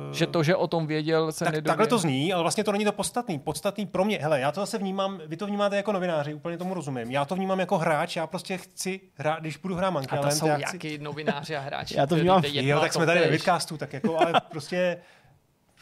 Uh, 0.09 0.15
Že 0.15 0.27
to, 0.27 0.43
že 0.43 0.57
o 0.57 0.67
tom 0.67 0.87
věděl, 0.87 1.33
se 1.33 1.45
tak, 1.45 1.49
nedověděl. 1.53 1.71
takhle 1.71 1.87
to 1.87 1.99
zní, 1.99 2.33
ale 2.33 2.43
vlastně 2.43 2.65
to 2.65 2.73
není 2.73 2.85
to 2.85 2.93
podstatný. 2.93 3.39
Podstatný 3.39 3.87
pro 3.87 4.05
mě, 4.05 4.19
hele, 4.19 4.41
já 4.41 4.53
to 4.53 4.61
zase 4.61 4.79
vnímám, 4.79 5.21
vy 5.27 5.37
to 5.37 5.47
vnímáte 5.47 5.77
jako 5.77 5.93
novináři, 5.93 6.35
úplně 6.35 6.59
tomu 6.59 6.75
rozumím. 6.75 7.11
Já 7.11 7.25
to 7.25 7.35
vnímám 7.35 7.61
jako 7.61 7.79
hráč, 7.79 8.17
já 8.17 8.27
prostě 8.27 8.57
chci 8.59 9.01
hrát, 9.15 9.41
když 9.41 9.57
budu 9.57 9.75
hrát 9.75 9.91
Monkey 9.91 10.19
A 10.19 10.23
to 10.23 10.29
Island, 10.29 10.39
jsou 10.39 10.61
já 10.61 10.69
chci, 10.69 10.79
nějaký 10.83 11.05
novináři 11.05 11.57
a 11.57 11.61
hráči. 11.61 11.97
Já 11.97 12.07
to 12.07 12.15
vnímám- 12.17 12.43
Jo, 12.45 12.81
tak 12.81 12.93
jsme 12.93 13.07
tady 13.07 13.21
ve 13.21 13.29
vidcastu, 13.31 13.77
tak 13.77 13.93
jako, 13.93 14.19
ale 14.19 14.33
prostě, 14.51 14.99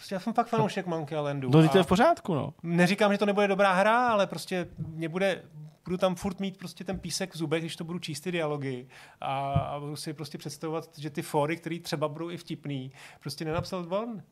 prostě 0.03 0.15
já 0.15 0.21
jsem 0.21 0.33
fakt 0.33 0.47
fanoušek 0.47 0.87
Monkey 0.87 1.19
Islandu. 1.19 1.51
no, 1.51 1.69
to 1.69 1.79
je 1.79 1.85
v 1.85 1.87
pořádku, 1.87 2.35
no. 2.35 2.55
neříkám, 2.63 3.13
že 3.13 3.19
to 3.19 3.27
nebude 3.27 3.49
dobrá 3.49 3.73
hra, 3.73 4.09
ale 4.09 4.27
prostě 4.27 4.69
mě 4.79 5.09
bude, 5.09 5.43
budu 5.85 5.97
tam 5.97 6.15
furt 6.15 6.41
mít 6.41 6.57
prostě 6.57 6.85
ten 6.85 6.99
písek 6.99 7.35
v 7.35 7.37
zubech, 7.37 7.63
když 7.63 7.77
to 7.77 7.85
budu 7.85 7.99
číst 7.99 8.21
ty 8.21 8.33
dialogy 8.33 8.87
a, 9.21 9.53
a 9.53 9.81
budu 9.81 9.97
si 9.97 10.13
prostě 10.13 10.39
představovat, 10.39 10.99
že 10.99 11.11
ty 11.11 11.23
fóry, 11.23 11.57
které 11.57 11.79
třeba 11.79 12.09
budou 12.09 12.31
i 12.31 12.37
vtipný, 12.37 12.93
prostě 13.21 13.45
nenapsal 13.45 13.87
on. 13.91 14.23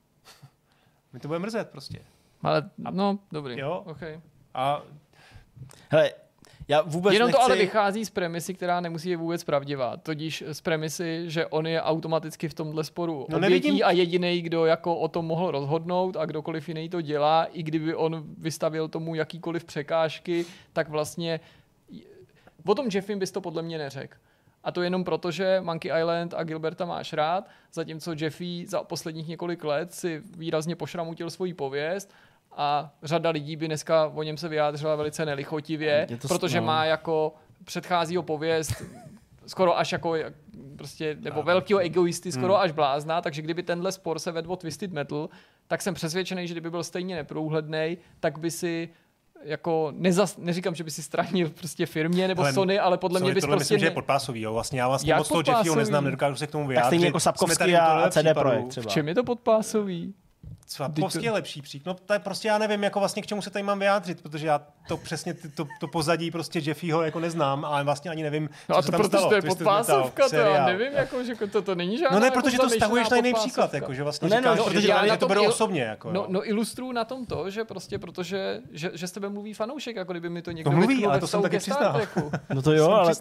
Mi 1.13 1.21
to 1.21 1.29
bude 1.29 1.39
mrzet 1.39 1.71
prostě. 1.71 1.99
Ale, 2.43 2.71
no, 2.91 3.19
dobrý. 3.33 3.59
Jo. 3.59 3.83
Okay. 3.87 4.21
A 4.55 4.83
Hele, 5.89 6.13
já 6.71 6.83
vůbec 6.83 7.13
Jenom 7.15 7.27
nechci... 7.27 7.39
to 7.39 7.45
ale 7.45 7.57
vychází 7.57 8.05
z 8.05 8.11
premisy, 8.11 8.55
která 8.55 8.81
nemusí 8.81 9.09
být 9.09 9.17
vůbec 9.17 9.45
pravdivá. 9.45 9.97
Tudíž 9.97 10.45
z 10.53 10.61
premisy, 10.61 11.25
že 11.27 11.47
on 11.47 11.67
je 11.67 11.83
automaticky 11.83 12.49
v 12.49 12.55
tomhle 12.55 12.85
sporu 12.85 13.27
No 13.29 13.39
nevidím- 13.39 13.81
a 13.85 13.91
jediný, 13.91 14.43
kdo 14.43 14.67
jako 14.67 14.97
o 14.97 15.09
tom 15.09 15.27
mohl 15.27 15.51
rozhodnout 15.51 16.17
a 16.17 16.27
kdokoliv 16.27 16.69
jiný 16.69 16.89
to 16.89 17.01
dělá, 17.01 17.45
i 17.45 17.63
kdyby 17.63 17.95
on 17.95 18.25
vystavil 18.39 18.89
tomu 18.89 19.15
jakýkoliv 19.15 19.65
překážky, 19.65 20.45
tak 20.73 20.89
vlastně 20.89 21.41
O 22.67 22.75
tom 22.75 22.89
Jeffim 22.93 23.19
bys 23.19 23.31
to 23.33 23.41
podle 23.41 23.63
mě 23.63 23.79
neřekl. 23.79 24.17
A 24.65 24.73
to 24.73 24.83
jenom 24.83 25.05
proto, 25.05 25.31
že 25.31 25.61
Monkey 25.61 25.93
Island 26.01 26.35
a 26.35 26.43
Gilberta 26.45 26.85
máš 26.85 27.13
rád, 27.13 27.49
zatímco 27.73 28.13
Jeffy 28.21 28.67
za 28.67 28.83
posledních 28.83 29.29
několik 29.29 29.65
let 29.65 29.95
si 29.95 30.23
výrazně 30.37 30.77
pošramutil 30.77 31.31
svoji 31.31 31.55
pověst 31.55 32.13
a 32.57 32.91
řada 33.03 33.31
lidí 33.31 33.57
by 33.57 33.67
dneska 33.67 34.07
o 34.15 34.23
něm 34.23 34.37
se 34.37 34.49
vyjádřila 34.49 34.97
velice 34.97 35.27
nelichotivě, 35.27 36.07
protože 36.29 36.61
no. 36.61 36.67
má 36.67 36.85
jako 36.85 37.35
předchází 37.65 38.17
ho 38.17 38.23
pověst 38.23 38.73
skoro 39.47 39.79
až 39.79 39.93
jako 39.93 40.15
jak- 40.17 40.33
prostě, 40.77 41.17
nebo 41.21 41.43
velkýho 41.43 41.81
egoisty, 41.81 42.33
skoro 42.33 42.55
Hmm. 42.55 42.63
až 42.63 42.73
blázna, 42.73 43.21
takže 43.21 43.43
kdyby 43.43 43.63
tenhle 43.63 43.93
spor 43.93 44.19
se 44.19 44.33
vedl 44.33 44.53
o 44.53 44.57
Twisted 44.57 44.93
Metal, 44.93 45.29
tak 45.69 45.83
jsem 45.83 45.95
přesvědčený, 45.95 46.49
že 46.49 46.55
kdyby 46.55 46.71
byl 46.71 46.85
stejně 46.85 47.17
neprůhledný, 47.17 47.99
tak 48.21 48.39
by 48.39 48.51
si 48.51 48.89
jako 49.43 49.93
nezas, 49.97 50.37
neříkám, 50.37 50.75
že 50.75 50.85
by 50.85 50.91
si 50.91 51.03
stranil 51.03 51.51
prostě 51.51 51.87
firmě 51.87 52.29
nebo 52.29 52.43
Ale 52.43 52.53
Sony, 52.53 52.79
ale 52.79 52.99
podle 52.99 53.21
mě 53.21 53.25
Sorry, 53.27 53.35
bys 53.35 53.45
prostě 53.45 53.59
myslím, 53.59 53.79
že 53.79 53.87
je 53.87 53.91
ne- 53.91 53.95
podpásový, 53.95 54.41
jo. 54.41 54.53
Vlastně 54.53 54.81
já 54.81 54.89
vlastně 54.89 55.13
Jak 55.13 55.19
moc 55.19 55.29
toho? 55.29 55.43
Jeffyho 55.47 55.77
neznám, 55.77 56.05
nedokážu 56.05 56.37
se 56.37 56.47
k 56.47 56.51
tomu 56.51 56.67
vyjádřit. 56.67 56.83
Tak 56.83 56.89
stejně 56.89 57.07
jako 57.07 57.21
Sapkovský 57.21 57.77
a 57.77 57.95
tohle 57.95 58.11
CD. 58.11 58.35
Projekt 58.35 58.65
v 58.65 58.69
třeba. 58.69 58.91
čem 58.91 59.09
je 59.09 59.15
to 59.15 59.25
podpásový? 59.25 60.15
Sapkovský 60.75 61.25
je 61.25 61.31
lepší 61.31 61.63
příklad. 61.63 61.93
No, 62.01 62.07
to 62.07 62.13
je 62.13 62.19
prostě 62.19 62.49
já 62.49 62.59
nevím, 62.59 62.83
jako 62.85 62.99
vlastně 62.99 63.23
k 63.23 63.27
čemu 63.27 63.43
se 63.43 63.51
tady 63.51 63.63
mám 63.63 63.79
vyjádřit, 63.79 64.23
protože 64.23 64.47
já 64.47 64.61
to 64.89 64.97
přesně 64.97 65.35
ty- 65.35 65.49
to, 65.49 65.67
to 65.81 65.89
pozadí 65.89 66.31
prostě 66.31 66.59
Jeffyho 66.59 67.03
jako 67.03 67.21
neznám, 67.21 67.65
ale 67.65 67.85
vlastně 67.85 68.11
ani 68.11 68.23
nevím, 68.23 68.51
No 68.69 68.75
co 68.75 68.79
a 68.79 68.83
se 68.83 68.87
to 68.87 68.93
tam 68.93 69.01
protože 69.01 69.09
stalo. 69.19 69.29
to 69.29 69.35
je 69.35 69.43
podpásovka, 69.43 70.29
to 70.29 70.37
já 70.37 70.67
nevím, 70.67 70.93
jako, 70.93 71.25
že 71.25 71.35
to, 71.35 71.63
to 71.63 71.75
není 71.75 71.99
žádná 71.99 72.15
No 72.15 72.21
ne, 72.21 72.27
jako 72.27 72.41
protože 72.41 72.57
to 72.57 72.63
zamýšlená 72.63 72.79
stahuješ 72.87 73.09
na 73.09 73.17
jiný 73.17 73.35
příklad, 73.35 73.75
jako, 73.75 73.95
že 73.95 74.03
vlastně 74.03 74.29
No 74.29 74.35
ne, 74.35 74.41
no, 74.41 74.55
říkáš, 74.57 74.75
no, 74.75 74.81
že, 74.81 74.89
já 74.89 75.07
že 75.07 75.17
to 75.17 75.29
beru 75.29 75.43
il- 75.43 75.49
osobně. 75.49 75.83
Jako, 75.83 76.13
No, 76.13 76.27
no 76.29 76.49
ilustruju 76.49 76.93
na 76.93 77.05
tom 77.05 77.27
to, 77.27 77.51
že 77.51 77.65
prostě 77.65 77.99
protože, 77.99 78.61
že, 78.71 78.91
že 78.95 79.07
s 79.07 79.13
tebe 79.13 79.29
mluví 79.29 79.55
fanoušek, 79.55 79.97
jako 79.97 80.13
kdyby 80.13 80.31
mi 80.31 80.43
to 80.43 80.51
někdo 80.51 80.71
No 80.71 80.77
mluví, 80.77 81.07
ale 81.07 81.21
to 81.21 81.27
jsem 81.27 81.43
taky 81.43 81.59
přiznal. 81.59 82.01
No 82.55 82.63
to 82.63 82.73
jo, 82.73 82.91
ale... 82.91 83.13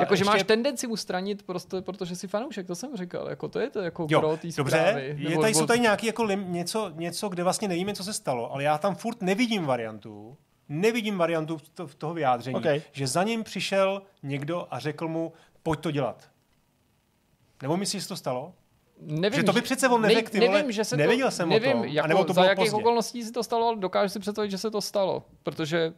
Jako, 0.00 0.16
že 0.16 0.24
máš 0.24 0.42
tendenci 0.42 0.86
mu 0.86 0.96
stranit, 0.96 1.42
prostě, 1.42 1.80
protože 1.80 2.16
jsi 2.16 2.28
fanoušek, 2.28 2.66
to 2.66 2.74
jsem 2.74 2.96
říkal. 2.96 3.28
Jako, 3.28 3.48
to 3.48 3.58
je 3.60 3.70
to 3.70 3.80
jako 3.80 4.06
pro 4.08 4.36
té 4.36 4.48
dobře, 4.56 5.02
je 5.16 5.30
Nebo- 5.30 5.42
tady, 5.48 5.54
jsou 5.54 5.60
nebo- 5.60 5.66
tady 5.66 5.80
nějaký 5.80 6.06
jako 6.06 6.24
lim, 6.24 6.52
něco, 6.52 6.90
něco, 6.94 7.28
kde 7.28 7.42
vlastně 7.42 7.68
nevíme, 7.68 7.94
co 7.94 8.04
se 8.04 8.12
stalo, 8.12 8.52
ale 8.52 8.62
já 8.62 8.78
tam 8.78 8.94
furt 8.94 9.22
nevidím 9.22 9.64
variantu, 9.66 10.36
nevidím 10.68 11.18
variantu 11.18 11.56
v 11.58 11.68
to, 11.68 11.86
v 11.86 11.94
toho 11.94 12.14
vyjádření, 12.14 12.56
Okay. 12.56 12.82
že 12.92 13.06
za 13.06 13.22
ním 13.22 13.44
přišel 13.44 14.02
někdo 14.22 14.66
a 14.70 14.78
řekl 14.78 15.08
mu, 15.08 15.32
pojď 15.62 15.80
to 15.80 15.90
dělat. 15.90 16.28
Nebo 17.62 17.76
myslíš, 17.76 18.02
že 18.02 18.08
to 18.08 18.16
stalo? 18.16 18.52
Nevím, 19.00 19.36
Že 19.40 19.42
to 19.42 19.52
by 19.52 19.62
přece 19.62 19.88
on 19.88 20.02
neřekl, 20.02 20.30
ty 20.30 20.40
vole, 20.40 20.52
nevím, 20.52 20.72
že 20.72 20.84
se 20.84 20.96
nevěděl 20.96 21.26
to, 21.26 21.30
jsem 21.30 21.48
o 21.48 21.52
nevím, 21.52 21.72
tom, 21.72 21.84
jako, 21.84 22.04
anebo 22.04 22.24
to 22.24 22.32
za 22.32 22.44
jakých 22.44 22.64
pozdě. 22.64 22.76
okolností 22.76 23.24
si 23.24 23.32
to 23.32 23.42
stalo, 23.42 23.66
ale 23.68 23.76
dokážu 23.76 24.08
si 24.12 24.18
představit, 24.18 24.50
že 24.50 24.58
se 24.58 24.70
to 24.70 24.80
stalo, 24.80 25.22
protože 25.42 25.92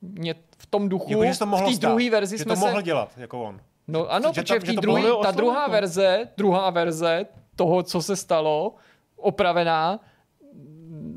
mě 0.00 0.34
v 0.58 0.66
tom 0.66 0.88
duchu, 0.88 1.10
Jako, 1.10 1.24
že 1.24 1.32
se 1.32 1.38
to 1.38 1.46
mohlo 1.46 1.70
v 1.70 1.78
té 1.78 1.86
druhé 1.86 2.10
verzi 2.10 2.38
že 2.38 2.44
jsme 2.44 2.54
to 2.54 2.60
se... 2.60 2.66
mohl 2.66 2.82
dělat, 2.82 3.10
jako 3.16 3.42
on. 3.42 3.60
No 3.88 4.08
ano, 4.12 4.30
že 4.34 4.42
protože 4.42 4.54
tam- 4.54 4.62
v 4.62 4.64
té 4.64 5.22
ta 5.22 5.30
druhá 5.30 5.66
no. 5.66 5.72
verze, 5.72 6.28
druhá 6.36 6.70
verze 6.70 7.26
toho, 7.56 7.82
co 7.82 8.02
se 8.02 8.16
stalo, 8.16 8.74
opravená, 9.22 10.00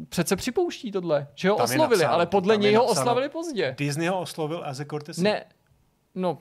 přece 0.10 0.36
připouští 0.36 0.92
tohle, 0.92 1.28
že 1.36 1.50
ho 1.50 1.56
Tam 1.56 1.64
oslovili, 1.64 2.02
napsáno, 2.02 2.14
ale 2.14 2.26
podle 2.26 2.58
něj 2.58 2.76
ho 2.76 2.86
oslavili 2.86 3.30
pozdě. 3.30 3.76
Disney 3.78 4.08
ho 4.08 4.20
oslovil 4.20 4.64
a 4.66 4.74
courtesy. 4.90 5.22
Ne, 5.22 5.46
no, 6.16 6.38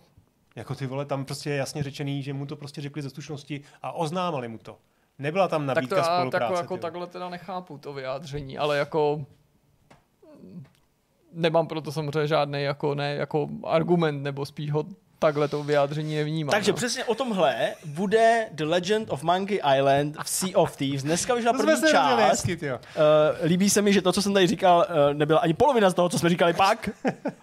Jako 0.56 0.74
ty 0.74 0.86
vole, 0.86 1.04
tam 1.04 1.24
prostě 1.24 1.50
je 1.50 1.56
jasně 1.56 1.82
řečený, 1.82 2.22
že 2.22 2.32
mu 2.32 2.46
to 2.46 2.56
prostě 2.56 2.80
řekli 2.80 3.02
ze 3.02 3.10
slušnosti 3.10 3.60
a 3.82 3.92
oznámili 3.92 4.48
mu 4.48 4.58
to. 4.58 4.78
Nebyla 5.18 5.48
tam 5.48 5.66
tak 5.66 5.74
to 5.74 5.80
nabídka 5.80 5.96
já 5.96 6.02
spolupráce. 6.02 6.44
tako, 6.44 6.54
jako 6.54 6.76
takhle 6.76 7.06
teda 7.06 7.28
nechápu 7.28 7.78
to 7.78 7.92
vyjádření, 7.92 8.58
ale 8.58 8.78
jako 8.78 9.26
mm, 10.42 10.64
nemám 11.32 11.66
proto 11.66 11.92
samozřejmě 11.92 12.26
žádný 12.26 12.62
jako, 12.62 12.94
ne, 12.94 13.14
jako 13.14 13.48
argument, 13.64 14.22
nebo 14.22 14.46
spíš 14.46 14.70
ho 14.70 14.84
takhle 15.24 15.48
to 15.48 15.62
vyjádření 15.62 16.16
nevnímám. 16.16 16.50
Takže 16.50 16.70
no. 16.72 16.76
přesně 16.76 17.04
o 17.04 17.14
tomhle 17.14 17.74
bude 17.84 18.48
The 18.52 18.64
Legend 18.64 19.10
of 19.10 19.22
Monkey 19.22 19.60
Island 19.76 20.16
v 20.24 20.28
Sea 20.28 20.50
of 20.54 20.76
Thieves. 20.76 21.02
Dneska 21.02 21.34
vyšla 21.34 21.52
To 21.52 21.58
první 21.58 21.90
část. 21.90 22.20
hezky. 22.20 22.58
Uh, 22.72 22.78
líbí 23.44 23.70
se 23.70 23.82
mi, 23.82 23.92
že 23.92 24.02
to, 24.02 24.12
co 24.12 24.22
jsem 24.22 24.34
tady 24.34 24.46
říkal, 24.46 24.86
uh, 24.88 25.14
nebyla 25.14 25.40
ani 25.40 25.54
polovina 25.54 25.90
z 25.90 25.94
toho, 25.94 26.08
co 26.08 26.18
jsme 26.18 26.28
říkali 26.28 26.52
pak. 26.52 26.88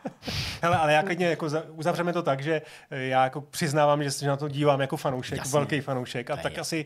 Hele, 0.61 0.77
ale 0.77 0.93
já 0.93 1.03
klidně 1.03 1.27
jako 1.27 1.49
za- 1.49 1.63
uzavřeme 1.71 2.13
to 2.13 2.21
tak, 2.23 2.43
že 2.43 2.61
eh, 2.91 3.03
já 3.03 3.23
jako 3.23 3.41
přiznávám, 3.41 4.03
že 4.03 4.11
se 4.11 4.25
na 4.25 4.37
to 4.37 4.49
dívám 4.49 4.81
jako 4.81 4.97
fanoušek, 4.97 5.37
Jasně. 5.37 5.51
velký 5.51 5.81
fanoušek 5.81 6.29
a 6.29 6.35
je 6.37 6.43
tak 6.43 6.57
jasný. 6.57 6.79
asi 6.79 6.85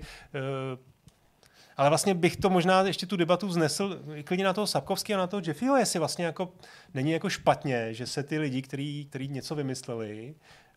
uh, 0.73 0.79
ale 1.77 1.89
vlastně 1.89 2.13
bych 2.13 2.37
to 2.37 2.49
možná 2.49 2.81
ještě 2.81 3.05
tu 3.05 3.17
debatu 3.17 3.51
znesl 3.51 3.99
klidně 4.23 4.45
na 4.45 4.53
toho 4.53 4.67
Sapkovského 4.67 5.19
a 5.19 5.23
na 5.23 5.27
toho 5.27 5.41
Jeffyho, 5.47 5.77
jestli 5.77 5.99
vlastně 5.99 6.25
jako 6.25 6.53
není 6.93 7.11
jako 7.11 7.29
špatně, 7.29 7.93
že 7.93 8.07
se 8.07 8.23
ty 8.23 8.37
lidi, 8.37 8.61
kteří 8.61 9.05
který 9.09 9.27
něco 9.27 9.55
vymysleli, 9.55 10.35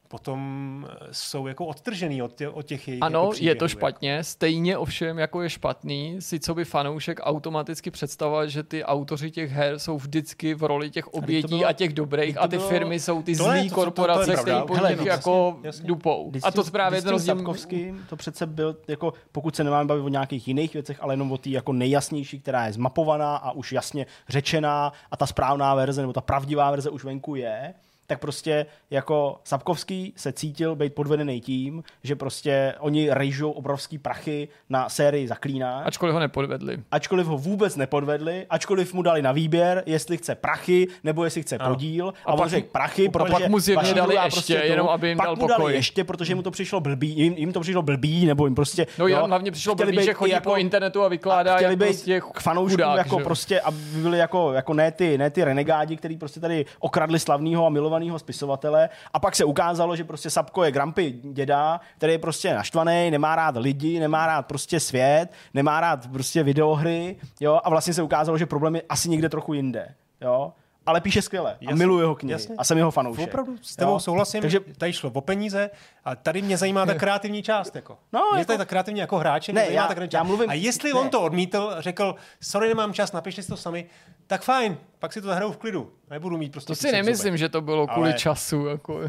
potom 0.09 0.87
eh, 0.91 1.09
jsou 1.13 1.47
jako 1.47 1.67
odtržený 1.67 2.23
od, 2.23 2.35
tě, 2.35 2.49
od 2.49 2.63
těch 2.63 2.89
jejich 2.89 3.03
Ano, 3.03 3.21
jako 3.33 3.45
je 3.45 3.55
to 3.55 3.69
špatně, 3.69 4.25
stejně 4.25 4.79
ovšem 4.79 5.19
jako 5.19 5.43
je 5.43 5.51
špatný 5.51 6.17
si 6.21 6.41
co 6.41 6.55
by 6.55 6.65
fanoušek 6.65 7.21
automaticky 7.23 7.91
představovat, 7.91 8.47
že 8.47 8.63
ty 8.63 8.85
autoři 8.85 9.31
těch 9.31 9.51
her 9.51 9.79
jsou 9.79 9.97
vždycky 9.99 10.55
v 10.55 10.63
roli 10.63 10.91
těch 10.91 11.09
obětí 11.09 11.49
bylo- 11.49 11.67
a 11.67 11.73
těch 11.73 11.93
dobrých 11.93 12.35
to 12.35 12.43
a 12.43 12.49
ty 12.49 12.57
bylo- 12.57 12.69
firmy 12.69 13.01
jsou 13.01 13.23
ty 13.23 13.37
To 13.37 13.45
zlý 13.45 13.69
to- 13.69 13.75
to- 13.75 13.75
to 13.75 13.81
je 13.81 13.85
korporace, 13.85 14.33
pravda. 14.33 14.43
které 14.43 14.65
po 14.67 14.87
nich 14.89 14.99
no, 14.99 15.05
jako 15.07 15.47
jasně, 15.55 15.67
jasně. 15.69 15.87
dupou. 15.89 16.31
Když 16.31 16.43
A 16.47 16.51
to 16.51 16.65
právě 16.65 17.03
ten 17.03 17.11
rozdíl... 17.11 17.37
Sapkovským, 17.37 18.07
to 18.09 18.17
přece 18.17 18.47
byl, 18.47 18.77
jako, 18.89 19.13
pokud 19.33 19.57
se 19.57 19.65
nemáme 19.65 19.85
bavit 19.89 20.03
o 20.03 20.09
nějakých 20.09 20.49
jiných 20.49 20.73
věcech, 20.75 20.99
ale 21.01 21.13
jenom 21.13 21.33
o 21.33 21.39
té 21.39 21.51
jako 21.51 21.73
nejjasnější, 21.73 22.41
která 22.41 22.67
je 22.67 22.73
zmapovaná 22.73 23.37
a 23.37 23.51
už 23.51 23.73
jasně 23.73 24.07
řečená 24.29 24.93
a 25.11 25.17
ta 25.17 25.27
správná 25.27 25.75
verze 25.75 26.01
nebo 26.01 26.13
ta 26.13 26.21
pravdivá 26.21 26.71
verze 26.71 26.91
už 26.91 27.05
venku 27.05 27.35
je, 27.35 27.75
tak 28.09 28.19
prostě 28.21 28.67
jako 28.91 29.41
Sapkovský 29.45 30.13
se 30.17 30.33
cítil 30.33 30.77
být 30.77 30.95
podvedený 30.95 31.41
tím, 31.41 31.83
že 32.03 32.17
prostě 32.17 32.75
oni 32.81 33.11
rejžou 33.11 33.51
obrovský 33.51 33.99
prachy 33.99 34.49
na 34.71 34.89
sérii 34.89 35.29
Zaklínáč, 35.29 35.87
Ačkoliv 35.87 36.13
ho 36.15 36.21
nepodvedli. 36.21 36.79
ačkoliv 36.91 37.27
ho 37.27 37.39
vůbec 37.39 37.77
nepodvedli, 37.77 38.47
ačkoliv 38.51 38.95
mu 38.95 39.03
dali 39.03 39.23
na 39.23 39.33
výběr, 39.33 39.83
jestli 39.87 40.17
chce 40.17 40.35
prachy, 40.35 40.87
nebo 41.05 41.25
jestli 41.25 41.43
chce 41.43 41.57
Ano. 41.59 41.71
podíl. 41.75 42.09
A, 42.25 42.31
A 42.31 42.33
on 42.33 42.39
pak 42.39 42.49
řekl 42.51 42.69
prachy, 42.73 43.09
a 43.09 43.11
protože 43.11 43.33
pak 43.33 43.49
mu 43.49 43.59
zjevně 43.61 43.95
dali 43.95 44.15
ještě, 44.25 44.55
to- 44.59 44.65
jenom 44.65 44.89
aby 44.89 45.09
jim 45.09 45.17
pak 45.19 45.27
dal 45.27 45.37
mu 45.37 45.47
dali 45.47 45.57
pokoj. 45.59 45.73
ještě, 45.75 46.05
protože 46.05 46.35
mu 46.35 46.43
to 46.43 46.51
přišlo 46.51 46.81
blbý, 46.81 47.09
jim, 47.19 47.33
jim 47.37 47.53
to 47.53 47.61
přišlo 47.61 47.83
blbý, 47.83 48.27
nebo 48.27 48.47
jim 48.47 48.55
prostě... 48.55 48.87
No 48.99 49.09
jo, 49.09 49.27
hlavně 49.27 49.51
přišlo 49.51 49.75
blbý, 49.75 50.03
že 50.05 50.13
chodí 50.15 50.33
jako- 50.33 50.51
po 50.51 50.57
internetu 50.57 51.03
a 51.03 51.09
vykládá, 51.09 51.53
a 51.55 51.57
chtěli 51.57 51.73
jak 51.73 51.79
být 51.79 51.87
prostě 51.87 52.21
k 52.21 52.41
fanouškům 52.41 52.71
chudák, 52.71 52.97
jako 52.97 53.19
že? 53.19 53.25
prostě, 53.25 53.61
aby 53.61 53.77
byli 54.03 54.19
jako, 54.19 54.53
jako 54.53 54.75
ne, 54.75 54.93
ty, 54.93 55.19
ne 55.19 55.31
ty 55.31 55.45
renegádi, 55.45 55.97
kteří 55.97 56.17
prostě 56.17 56.41
tady 56.41 56.65
okradli 56.79 57.19
slavného 57.19 57.67
a 57.67 57.69
milovaného 57.69 57.98
spisovatele 58.19 58.89
a 59.13 59.19
pak 59.19 59.37
se 59.37 59.45
ukázalo, 59.45 59.97
že 59.97 60.05
prostě 60.05 60.31
Sapko 60.31 60.65
je 60.65 60.73
Grumpy 60.73 61.11
děda, 61.23 61.81
který 61.97 62.13
je 62.13 62.19
prostě 62.19 62.55
naštvaný, 62.55 63.11
nemá 63.11 63.37
rád 63.37 63.57
lidi, 63.57 64.01
nemá 64.01 64.27
rád 64.27 64.47
prostě 64.47 64.81
svět, 64.81 65.29
nemá 65.55 65.81
rád 65.81 66.07
prostě 66.13 66.43
videohry, 66.43 67.17
jo, 67.41 67.61
a 67.65 67.71
vlastně 67.71 67.95
se 67.95 68.03
ukázalo, 68.03 68.39
že 68.39 68.47
problém 68.47 68.77
je 68.77 68.83
asi 68.89 69.09
někde 69.09 69.29
trochu 69.29 69.55
jinde, 69.55 69.95
jo. 70.21 70.53
Ale 70.87 71.01
píše 71.01 71.23
skvěle 71.23 71.53
a 71.53 71.57
Jasně, 71.61 71.75
miluji 71.77 72.01
jeho 72.01 72.15
knihy 72.15 72.33
jasně. 72.33 72.55
a 72.59 72.65
jsem 72.65 72.79
jeho 72.79 72.91
fanoušek. 72.91 73.29
Opravdu 73.29 73.57
s 73.63 73.77
tebou 73.77 73.91
Jo. 73.93 74.01
souhlasím, 74.01 74.41
Takže 74.41 74.61
tady 74.79 74.93
šlo 74.93 75.11
o 75.15 75.21
peníze 75.21 75.71
a 76.05 76.17
tady 76.17 76.43
mě 76.43 76.57
zajímá 76.57 76.87
ta 76.87 76.95
kreativní 76.99 77.43
část. 77.43 77.77
Jako. 77.77 77.99
No, 78.13 78.21
mě 78.33 78.39
jako- 78.41 78.47
tady 78.47 78.59
ta 78.59 78.65
kreativní 78.65 79.01
jako 79.01 79.19
hráče, 79.19 79.53
Ne, 79.53 79.67
já- 79.71 79.87
ta 79.87 79.95
kreativní 79.95 80.17
já 80.19 80.23
mluvím- 80.23 80.51
A 80.51 80.53
jestli 80.55 80.93
ne. 80.95 81.01
on 81.01 81.09
to 81.11 81.21
odmítl, 81.23 81.75
řekl, 81.79 82.15
sorry, 82.41 82.69
nemám 82.69 82.93
čas, 82.95 83.13
napište 83.13 83.43
si 83.43 83.49
to 83.49 83.57
sami, 83.57 83.87
tak 84.27 84.43
fajn, 84.43 84.77
pak 84.99 85.13
si 85.13 85.21
to 85.21 85.27
zahraju 85.29 85.53
v 85.53 85.57
klidu. 85.57 85.91
Nebudu 86.11 86.39
mít 86.39 86.53
prostě 86.53 86.67
To 86.71 86.75
si 86.75 86.93
nemyslím, 86.93 87.17
zubech. 87.17 87.39
že 87.39 87.49
to 87.49 87.61
bylo 87.61 87.87
kvůli 87.87 88.11
Ale- 88.11 88.19
času. 88.19 88.67
Jako. 88.67 89.01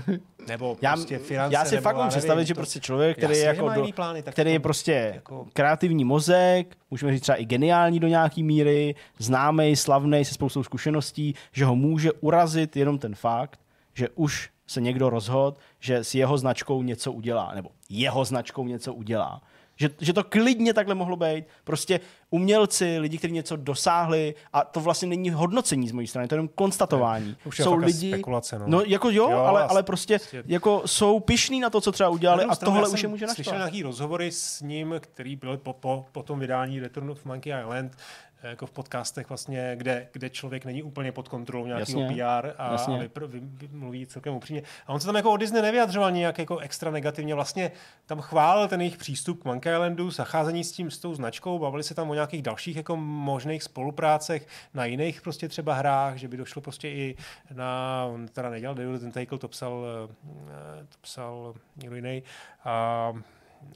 Nebo 0.47 0.77
Já, 0.81 0.93
prostě 0.95 1.17
finance, 1.17 1.53
já 1.53 1.65
si 1.65 1.75
nebo 1.75 1.83
fakt 1.83 1.95
nevím, 1.95 2.09
představit, 2.09 2.45
že 2.45 2.53
to- 2.53 2.57
prostě 2.59 2.79
člověk, 2.79 3.17
který 3.17 3.37
je 3.37 3.43
jako 3.45 3.69
do, 3.69 3.87
plány, 3.95 4.23
tak 4.23 4.33
který 4.33 4.51
je 4.51 4.59
prostě 4.59 5.11
jako- 5.15 5.47
kreativní 5.53 6.03
mozek, 6.05 6.77
můžeme 6.91 7.11
říct 7.11 7.21
třeba 7.21 7.35
i 7.35 7.45
geniální 7.45 7.99
do 7.99 8.07
nějaký 8.07 8.43
míry, 8.43 8.95
známý, 9.17 9.75
slavný, 9.75 10.25
se 10.25 10.33
spoustou 10.33 10.63
zkušeností, 10.63 11.35
že 11.51 11.65
ho 11.65 11.75
může 11.75 12.11
urazit 12.11 12.75
jenom 12.75 12.97
ten 12.99 13.15
fakt, 13.15 13.59
že 13.93 14.09
už 14.15 14.49
se 14.67 14.81
někdo 14.81 15.09
rozhodl, 15.09 15.57
že 15.79 15.97
s 16.03 16.15
jeho 16.15 16.37
značkou 16.37 16.83
něco 16.83 17.11
udělá, 17.11 17.51
nebo 17.55 17.69
jeho 17.89 18.25
značkou 18.25 18.67
něco 18.67 18.93
udělá. 18.93 19.41
Že, 19.79 19.89
že 19.99 20.13
to 20.13 20.23
klidně 20.23 20.73
takhle 20.73 20.95
mohlo 20.95 21.15
být. 21.15 21.45
Prostě 21.63 21.99
umělci, 22.29 22.99
lidi, 22.99 23.17
kteří 23.17 23.33
něco 23.33 23.55
dosáhli, 23.55 24.35
a 24.53 24.63
to 24.63 24.79
vlastně 24.79 25.07
není 25.07 25.29
hodnocení 25.29 25.89
z 25.89 25.91
mojí 25.91 26.07
strany, 26.07 26.27
to 26.27 26.35
je 26.35 26.37
jenom 26.37 26.47
konstatování. 26.55 27.35
Už 27.45 27.59
je 27.59 27.65
jsou 27.65 27.71
fakt 27.71 27.85
lidi, 27.85 28.11
spekulace, 28.11 28.59
no. 28.59 28.65
no 28.67 28.81
jako 28.81 29.09
jo, 29.09 29.29
Jo, 29.31 29.37
ale, 29.37 29.63
ale 29.63 29.83
prostě, 29.83 30.17
prostě- 30.19 30.43
jako 30.45 30.81
jsou 30.85 31.19
pišní 31.19 31.59
na 31.59 31.69
to, 31.69 31.81
co 31.81 31.91
třeba 31.91 32.09
udělali 32.09 32.43
a 32.43 32.55
stranu, 32.55 32.73
tohle 32.75 32.89
už 32.89 33.03
je 33.03 33.09
může 33.09 33.27
Slyšel 33.27 33.53
naštvat. 33.53 33.57
nějaký 33.57 33.83
rozhovory 33.83 34.31
s 34.31 34.61
ním, 34.61 34.95
který 34.99 35.35
byl 35.35 35.57
po, 35.57 35.73
po, 35.73 36.05
po 36.11 36.23
tom 36.23 36.39
vydání 36.39 36.79
Return 36.79 37.09
of 37.11 37.25
Monkey 37.25 37.53
Island, 37.61 37.97
jako 38.43 38.65
v 38.65 38.71
podcastech 38.71 39.29
vlastně, 39.29 39.71
kde, 39.75 40.07
kde 40.11 40.29
člověk 40.29 40.65
není 40.65 40.83
úplně 40.83 41.11
pod 41.11 41.27
kontrolou 41.27 41.65
nějakého 41.65 42.01
Jasně. 42.01 42.15
PR 42.15 42.53
a, 42.57 42.71
Jasně. 42.71 42.95
a 42.95 42.99
vypr, 42.99 43.25
vy, 43.25 43.39
vy, 43.43 43.67
mluví 43.71 44.05
celkem 44.05 44.33
upřímně. 44.33 44.63
A 44.87 44.93
on 44.93 44.99
se 44.99 45.05
tam 45.05 45.15
jako 45.15 45.31
o 45.31 45.37
Disney 45.37 45.61
nevyjadřoval 45.61 46.11
nějak 46.11 46.39
jako 46.39 46.57
extra 46.57 46.91
negativně. 46.91 47.35
Vlastně 47.35 47.71
tam 48.05 48.21
chválil 48.21 48.67
ten 48.67 48.81
jejich 48.81 48.97
přístup 48.97 49.41
k 49.41 49.45
Monkey 49.45 49.73
Islandu, 49.73 50.11
zacházení 50.11 50.63
s 50.63 50.71
tím, 50.71 50.91
s 50.91 50.97
tou 50.97 51.13
značkou, 51.15 51.59
bavili 51.59 51.83
se 51.83 51.95
tam 51.95 52.09
o 52.09 52.13
nějakých 52.13 52.41
dalších 52.41 52.75
jako 52.75 52.97
možných 52.97 53.63
spoluprácech 53.63 54.47
na 54.73 54.85
jiných 54.85 55.21
prostě 55.21 55.47
třeba 55.47 55.73
hrách, 55.73 56.15
že 56.15 56.27
by 56.27 56.37
došlo 56.37 56.61
prostě 56.61 56.89
i 56.89 57.15
na, 57.53 58.05
on 58.09 58.27
teda 58.27 58.49
nedělal 58.49 58.75
David 58.75 59.01
Tentacle, 59.01 59.37
to 59.37 59.47
psal, 59.47 59.85
eh, 60.05 60.85
to 60.89 60.97
psal 61.01 61.53
někdo 61.75 61.95
jiný, 61.95 62.23
a, 62.63 63.13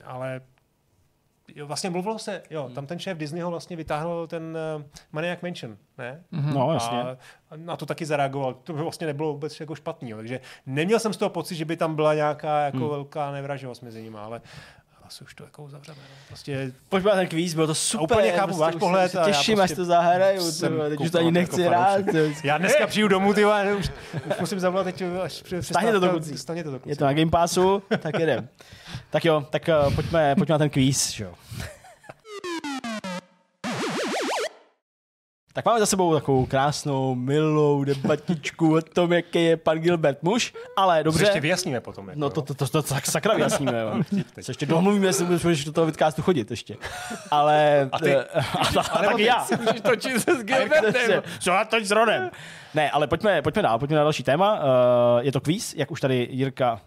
ale 0.06 0.42
Jo, 1.56 1.68
vlastně 1.68 1.90
mluvilo 1.90 2.20
se, 2.20 2.44
jo, 2.50 2.70
tam 2.76 2.88
ten 2.88 3.00
šéf 3.00 3.18
Disneyho 3.18 3.50
vlastně 3.50 3.76
vytáhl 3.76 4.28
ten 4.28 4.58
uh, 4.78 4.84
Maniac 5.12 5.42
Mansion, 5.42 5.78
ne? 5.98 6.24
No, 6.32 6.74
jasně. 6.74 7.00
A 7.00 7.18
na 7.56 7.78
to 7.78 7.86
taky 7.86 8.06
zareagoval. 8.06 8.54
To 8.54 8.74
by 8.74 8.82
vlastně 8.82 9.08
nebylo 9.08 9.34
vůbec 9.34 9.60
jako 9.60 9.76
špatný, 9.76 10.10
jo. 10.10 10.18
takže 10.18 10.40
neměl 10.66 11.00
jsem 11.00 11.14
z 11.14 11.18
toho 11.18 11.30
pocit, 11.30 11.56
že 11.56 11.66
by 11.66 11.78
tam 11.78 11.96
byla 11.96 12.14
nějaká 12.14 12.66
jako 12.66 12.78
hmm. 12.78 12.90
velká 12.90 13.32
nevraživost 13.32 13.84
mezi 13.84 14.04
nimi, 14.04 14.18
ale 14.18 14.42
asi 15.06 15.24
už 15.24 15.36
to 15.36 15.44
jako 15.44 15.64
uzavřeme. 15.64 15.98
No. 16.02 16.16
Prostě 16.28 16.72
Pojďme 16.90 17.10
na 17.12 17.16
ten 17.16 17.28
kvíz, 17.28 17.54
bylo 17.54 17.68
to 17.68 17.76
super. 17.76 18.04
úplně 18.04 18.32
chápu 18.32 18.46
prostě 18.48 18.62
váš 18.62 18.76
pohled 18.76 19.12
Se 19.12 19.20
a 19.20 19.26
těším, 19.26 19.56
prostě 19.56 19.74
až 19.74 19.78
to 19.78 19.86
zahraju. 19.86 20.52
Teď 20.90 21.00
už 21.00 21.12
to 21.12 21.18
ani 21.18 21.28
jako 21.28 21.32
nechci 21.32 21.68
rád. 21.68 22.06
ty 22.06 22.12
vole. 22.12 22.34
já 22.44 22.58
dneska 22.58 22.88
přijdu 22.88 23.08
domů, 23.08 23.34
ty 23.34 23.44
vole, 23.44 23.74
už, 23.74 23.90
už 24.30 24.40
musím 24.40 24.60
zavolat 24.60 24.84
teď, 24.84 25.04
až 25.24 25.42
přijde 25.42 25.64
Stáhněte 25.64 26.00
to, 26.00 26.10
kluci. 26.10 26.38
Stáhněte 26.38 26.70
to, 26.72 26.80
kluci. 26.80 26.90
Je 26.90 26.96
to 26.96 27.06
na 27.06 27.14
Game 27.14 27.32
Passu, 27.32 27.84
tak 28.00 28.20
jedem. 28.20 28.48
Tak 29.10 29.26
jo, 29.26 29.46
tak 29.50 29.70
uh, 29.88 29.96
pojďme, 29.96 30.36
pojďme 30.36 30.54
na 30.54 30.58
ten 30.58 30.70
kvíz. 30.70 31.20
Jo. 31.20 31.34
Tak 35.56 35.66
máme 35.66 35.80
za 35.80 35.86
sebou 35.86 36.14
takovou 36.14 36.46
krásnou, 36.46 37.16
milou 37.16 37.84
debatičku 37.84 38.76
o 38.78 38.82
tom, 38.82 39.14
jaký 39.14 39.44
je 39.44 39.58
pan 39.58 39.78
Gilbert 39.80 40.24
muž, 40.24 40.54
ale 40.78 41.00
To 41.00 41.04
dobře. 41.04 41.24
ještě 41.24 41.40
vyjasníme 41.40 41.80
potom. 41.82 42.08
Jako, 42.08 42.20
No 42.20 42.30
to, 42.30 42.42
to, 42.42 42.54
to, 42.54 42.68
to, 42.68 42.82
tak 42.82 43.06
sakra 43.06 43.34
vyjasníme. 43.36 43.80
Jo. 43.80 44.04
Se 44.42 44.52
ještě 44.52 44.66
domluvíme, 44.66 45.06
jestli 45.08 45.26
budeš 45.26 45.66
do 45.66 45.72
toho 45.72 45.86
vidcastu 45.86 46.22
chodit 46.22 46.52
ještě. 46.52 46.76
Ale... 47.32 47.90
A 47.92 48.00
ty? 48.00 48.16
eh, 48.16 48.26
A, 48.34 48.80
a, 48.80 48.82
a 48.92 49.04
taky 49.04 49.24
já. 49.24 49.48
Můžeš 49.60 49.82
točit 49.82 50.22
se 50.22 50.36
s 50.40 50.44
Gilbertem. 50.44 51.24
Co 51.40 51.50
já 51.52 51.66
teď 51.66 51.86
s 51.86 51.92
Ronem? 51.92 52.32
Ne, 52.74 52.92
ale 52.92 53.08
pojďme, 53.08 53.42
pojďme 53.42 53.62
dál, 53.62 53.80
pojďme 53.80 53.98
na 53.98 54.04
další 54.04 54.24
téma. 54.24 54.54
Uh, 54.60 54.60
je 55.22 55.32
to 55.32 55.42
kvíz, 55.42 55.74
jak 55.78 55.92
už 55.92 56.02
tady 56.02 56.28
Jirka 56.32 56.82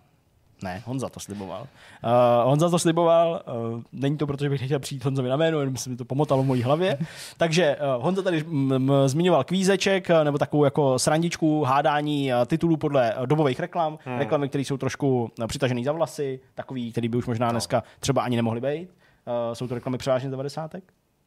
ne, 0.62 0.82
Honza 0.86 1.08
to 1.08 1.20
sliboval. 1.20 1.60
Uh, 2.04 2.10
Honza 2.44 2.70
to 2.70 2.78
sliboval, 2.78 3.42
uh, 3.74 3.82
není 3.92 4.16
to 4.16 4.26
proto, 4.26 4.44
že 4.44 4.50
bych 4.50 4.60
nechtěl 4.60 4.78
přijít 4.78 5.04
Honzovi 5.04 5.28
na 5.28 5.36
jméno, 5.36 5.60
jenom 5.60 5.76
se 5.76 5.90
mi 5.90 5.96
to 5.96 6.04
pomotalo 6.04 6.42
v 6.42 6.46
mojí 6.46 6.62
hlavě. 6.62 6.98
Takže 7.36 7.76
uh, 7.96 8.04
Honza 8.04 8.22
tady 8.22 8.44
mm, 8.44 8.78
mm, 8.78 8.90
zmiňoval 9.06 9.44
kvízeček, 9.44 10.08
nebo 10.24 10.38
takovou 10.38 10.64
jako 10.64 10.98
srandičku, 10.98 11.64
hádání 11.64 12.32
eh, 12.32 12.46
titulů 12.46 12.76
podle 12.76 13.14
dobových 13.26 13.60
reklam, 13.60 13.98
hmm. 14.04 14.18
reklamy, 14.18 14.48
které 14.48 14.64
jsou 14.64 14.76
trošku 14.76 15.30
eh, 15.42 15.46
přitažené 15.46 15.84
za 15.84 15.92
vlasy, 15.92 16.40
takový, 16.54 16.92
který 16.92 17.08
by 17.08 17.16
už 17.16 17.26
možná 17.26 17.50
dneska 17.50 17.82
třeba 18.00 18.22
ani 18.22 18.36
nemohly 18.36 18.60
být. 18.60 18.88
Uh, 19.26 19.54
jsou 19.54 19.68
to 19.68 19.74
reklamy 19.74 19.98
převážně 19.98 20.28
z 20.28 20.30
90. 20.30 20.74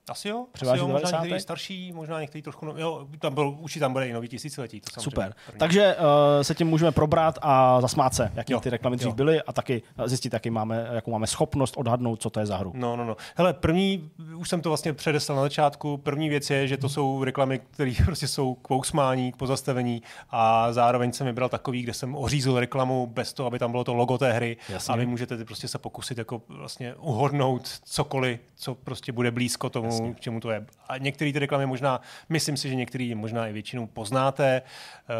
Asi 0.10 0.30
jo, 0.30 0.45
asi 0.53 0.66
jo 0.66 0.88
možná 0.88 0.99
90. 0.99 1.22
některý 1.22 1.41
starší, 1.41 1.91
možná 1.91 2.22
některý 2.22 2.41
trošku, 2.41 2.66
no, 2.66 2.74
jo, 2.78 3.07
tam 3.20 3.34
byl, 3.34 3.55
určitě 3.60 3.80
tam 3.80 3.93
bude 3.93 4.07
i 4.07 4.14
nový 4.14 4.28
tisíciletí. 4.28 4.82
To 4.82 4.89
samozřejmě 4.91 5.03
Super. 5.03 5.34
první. 5.45 5.60
Takže 5.60 5.95
uh, 5.95 6.03
se 6.41 6.55
tím 6.55 6.68
můžeme 6.68 6.91
probrat 6.91 7.39
a 7.41 7.82
zasmát 7.82 8.14
se, 8.14 8.32
jaký 8.36 8.53
Jo, 8.53 8.60
ty 8.60 8.70
reklamy 8.70 8.97
dřív 8.97 9.07
jo. 9.07 9.16
byly 9.16 9.41
a 9.41 9.53
taky 9.53 9.82
zjistit, 10.05 10.34
jaký 10.34 10.49
máme, 10.49 10.88
jakou 10.91 11.12
máme 11.12 11.28
schopnost 11.28 11.78
odhadnout, 11.78 12.22
co 12.22 12.30
to 12.30 12.39
je 12.39 12.45
za 12.45 12.57
hru. 12.57 12.72
No, 12.76 12.95
no, 12.95 13.05
no. 13.05 13.18
Hele, 13.36 13.53
první, 13.53 14.10
už 14.36 14.49
jsem 14.49 14.62
to 14.62 14.70
vlastně 14.70 14.93
předeslal 14.93 15.36
na 15.36 15.41
začátku, 15.41 15.97
první 15.97 16.30
věc 16.30 16.49
je, 16.49 16.68
že 16.68 16.78
to 16.78 16.89
jsou 16.89 17.24
reklamy, 17.24 17.60
které 17.60 17.93
prostě 18.05 18.28
jsou 18.28 18.55
k 18.55 18.68
pousmání, 18.68 19.32
k 19.32 19.36
pozastavení 19.36 20.01
a 20.30 20.74
zároveň 20.74 21.12
jsem 21.12 21.28
vybral 21.28 21.49
takový, 21.49 21.82
kde 21.82 21.93
jsem 21.93 22.16
ořízl 22.16 22.60
reklamu 22.60 23.07
bez 23.07 23.34
toho, 23.34 23.47
aby 23.47 23.60
tam 23.60 23.72
bylo 23.72 23.84
to 23.84 23.93
logo 23.93 24.18
té 24.18 24.34
hry 24.34 24.57
Jasně. 24.70 24.93
a 24.93 24.97
vy 24.97 25.05
můžete 25.05 25.38
ty 25.38 25.45
prostě 25.45 25.68
se 25.68 25.78
pokusit 25.78 26.18
jako 26.18 26.41
vlastně 26.47 26.95
uhodnout 26.95 27.70
cokoliv, 27.84 28.39
co 28.55 28.76
prostě 28.76 29.12
bude 29.12 29.32
blízko 29.32 29.70
tomu, 29.70 29.88
Jasně. 29.88 29.99
K 30.14 30.20
čemu 30.20 30.39
to 30.39 30.52
je. 30.52 30.66
A 30.88 30.97
některé 30.97 31.34
ty 31.34 31.39
reklamy 31.39 31.66
možná, 31.66 32.02
myslím 32.30 32.58
si, 32.58 32.70
že 32.70 32.76
některý 32.76 33.16
možná 33.16 33.47
i 33.47 33.54
většinou 33.54 33.88
poznáte 33.88 34.62
uh, 35.10 35.16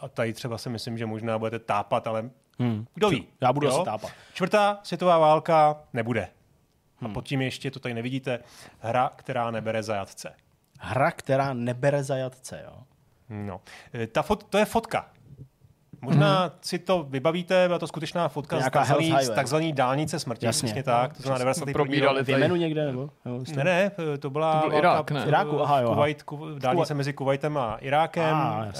a 0.00 0.08
tady 0.08 0.32
třeba 0.32 0.58
si 0.58 0.68
myslím, 0.70 0.98
že 0.98 1.06
možná 1.06 1.38
budete 1.38 1.58
tápat, 1.58 2.06
ale 2.06 2.30
Hmm. 2.60 2.86
kdo 2.94 3.08
ví. 3.10 3.26
Já 3.40 3.52
budu 3.52 3.66
jo? 3.66 3.74
asi 3.74 3.84
tápat. 3.84 4.10
Čtvrtá 4.34 4.80
světová 4.82 5.18
válka 5.18 5.76
nebude. 5.92 6.28
Hmm. 7.00 7.10
A 7.10 7.14
pod 7.14 7.24
tím 7.24 7.42
ještě, 7.42 7.70
to 7.70 7.80
tady 7.80 7.94
nevidíte, 7.94 8.38
hra, 8.78 9.10
která 9.16 9.50
nebere 9.50 9.82
zajatce. 9.82 10.34
Hra, 10.80 11.10
která 11.10 11.54
nebere 11.54 12.04
zajatce, 12.04 12.62
jo. 12.64 12.78
No. 13.28 13.60
E, 13.94 14.06
Ta 14.06 14.22
fot, 14.22 14.44
to 14.44 14.58
je 14.58 14.64
fotka. 14.64 15.10
Možná 16.00 16.48
mm-hmm. 16.48 16.52
si 16.60 16.78
to 16.78 17.02
vybavíte, 17.02 17.66
byla 17.66 17.78
to 17.78 17.86
skutečná 17.86 18.28
fotka 18.28 18.60
z 18.60 18.70
takzvaný, 18.70 19.14
z 19.22 19.30
takzvaný 19.30 19.72
dálnice 19.72 20.18
smrti. 20.18 20.46
Jasně. 20.46 20.66
Přesně 20.66 20.82
tak, 20.82 21.16
to 21.16 21.22
znamená 21.22 21.38
91. 21.38 21.72
probírali. 21.72 22.24
V 22.24 22.28
Jemenu 22.28 22.56
někde, 22.56 22.86
nebo? 22.86 23.10
Jo, 23.26 23.40
Ne, 23.56 23.64
ne, 23.64 23.90
to 24.18 24.30
byla 24.30 24.60
To 24.60 24.68
byl 24.68 24.70
válka 24.70 24.78
Irák, 24.78 25.10
ne? 25.10 25.24
Iráku, 25.28 25.62
aha, 25.62 25.80
jo. 25.80 25.88
Kuwait, 25.88 26.22
ku, 26.22 26.58
dálnice 26.58 26.94
mezi 26.94 27.12
Kuwaitem 27.12 27.58
a 27.58 27.76
Irákem, 27.76 28.36
Ah, 28.36 28.64
uh, 28.66 28.72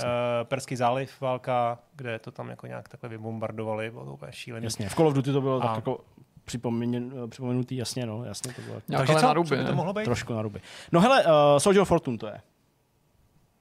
Perský 0.45 0.77
záliv 0.77 1.21
válka, 1.21 1.79
kde 1.97 2.19
to 2.19 2.31
tam 2.31 2.49
jako 2.49 2.67
nějak 2.67 2.89
takhle 2.89 3.09
vybombardovali, 3.09 3.91
bylo 3.91 4.05
to 4.05 4.13
úplně 4.13 4.33
šílený. 4.33 4.65
Jasně, 4.65 4.89
v 4.89 4.95
Call 4.95 5.09
of 5.09 5.15
Duty 5.15 5.33
to 5.33 5.41
bylo 5.41 5.63
A- 5.63 5.67
tak 5.67 5.77
jako 5.77 6.01
připomenutý, 6.45 7.77
jasně, 7.77 8.07
no, 8.07 8.25
jasně, 8.25 8.53
to 8.53 8.63
bylo 8.63 8.83
Nějaké 8.89 9.07
Takže 9.07 9.21
co, 9.21 9.27
naruby, 9.27 9.49
co 9.49 9.57
by 9.57 9.65
to 9.65 9.75
mohlo 9.75 9.93
být? 9.93 10.05
trošku 10.05 10.35
na 10.35 10.43
ruby. 10.43 10.61
No 10.93 11.01
hele, 11.01 11.25
uh, 11.25 11.31
Soldier 11.59 11.83
of 11.83 11.89
Fortune 11.89 12.19
to 12.19 12.27
je. 12.27 12.41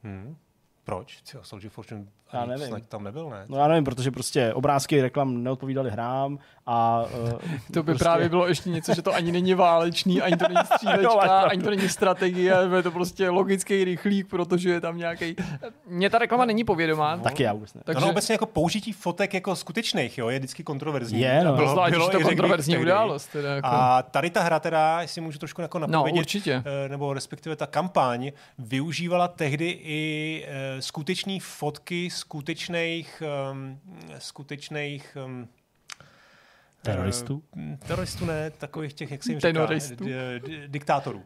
Hmm. 0.04 0.36
Proč? 0.84 1.22
Tyjo, 1.22 1.44
Soldier 1.44 1.72
Fortune 1.72 2.06
Já 2.34 2.46
nevím. 2.46 2.68
snad 2.68 2.82
tam 2.90 3.04
nebyl, 3.04 3.30
ne? 3.30 3.46
No 3.48 3.58
já 3.58 3.68
nevím, 3.68 3.84
protože 3.84 4.12
prostě 4.12 4.54
obrázky 4.54 5.02
reklam 5.02 5.44
neodpovídaly 5.44 5.90
hrám 5.92 6.40
a 6.66 7.06
uh, 7.24 7.30
To 7.74 7.84
by 7.84 7.92
prostě... 7.92 8.04
právě 8.04 8.30
bylo 8.30 8.48
ještě 8.48 8.70
něco, 8.70 8.94
že 8.94 9.02
to 9.02 9.14
ani 9.14 9.32
není 9.32 9.54
válečný, 9.54 10.22
ani 10.22 10.38
to 10.38 10.48
není 10.48 10.66
střílečka, 10.74 11.20
ani 11.42 11.62
to 11.64 11.70
není 11.70 11.90
strategie, 11.90 12.56
je 12.76 12.84
to 12.84 12.92
prostě 12.92 13.30
logický 13.30 13.84
rychlík, 13.84 14.28
protože 14.30 14.70
je 14.70 14.82
tam 14.82 14.98
nějaký. 14.98 15.36
Mně 15.88 16.10
ta 16.10 16.18
reklama 16.18 16.46
není 16.46 16.64
povědomá. 16.64 17.18
Taky 17.18 17.44
já 17.44 17.54
vůbec 17.54 17.74
ne. 17.74 17.82
Takže 17.86 18.00
No, 18.02 18.06
no, 18.08 18.12
obecně 18.12 18.34
jako 18.34 18.46
použití 18.46 18.92
fotek 18.94 19.34
jako 19.34 19.56
skutečných, 19.56 20.18
jo, 20.18 20.30
je 20.30 20.40
vždycky 20.40 20.64
kontroverzní. 20.64 21.22
Je, 21.22 21.44
no. 21.44 21.56
Bylo, 21.56 21.72
zvlášť, 21.72 21.92
bylo 21.94 22.06
že 22.12 22.18
to 22.18 22.24
kontroverzní 22.24 22.78
událost. 22.78 23.28
Teda 23.28 23.56
jako. 23.56 23.68
A 23.72 24.02
tady 24.04 24.30
ta 24.30 24.42
hra 24.44 24.60
teda, 24.60 25.02
jestli 25.02 25.22
můžu 25.22 25.40
trošku 25.40 25.62
jako 25.62 25.80
No, 25.80 25.88
napovědět, 25.88 26.20
určitě. 26.20 26.64
eh, 26.86 26.90
nebo 26.90 27.14
respektive 27.14 27.56
ta 27.56 27.68
kampaň 27.68 28.32
využívala 28.60 29.28
tehdy 29.28 29.80
i 29.84 30.46
eh, 30.48 30.82
skutečné 30.82 31.38
fotky 31.42 32.10
skutečných, 32.18 33.24
um, 33.52 33.80
skutečných 34.18 35.18
um, 35.26 35.48
Teroristů? 36.82 37.44
teroristů 37.88 38.26
ne, 38.26 38.52
takových 38.52 38.94
těch, 38.94 39.12
jak 39.12 39.24
se 39.24 39.32
jim 39.32 39.40
Tenoristů? 39.40 40.04
říká, 40.06 40.16
d- 40.16 40.40
d- 40.40 40.68
diktátorů. 40.68 41.24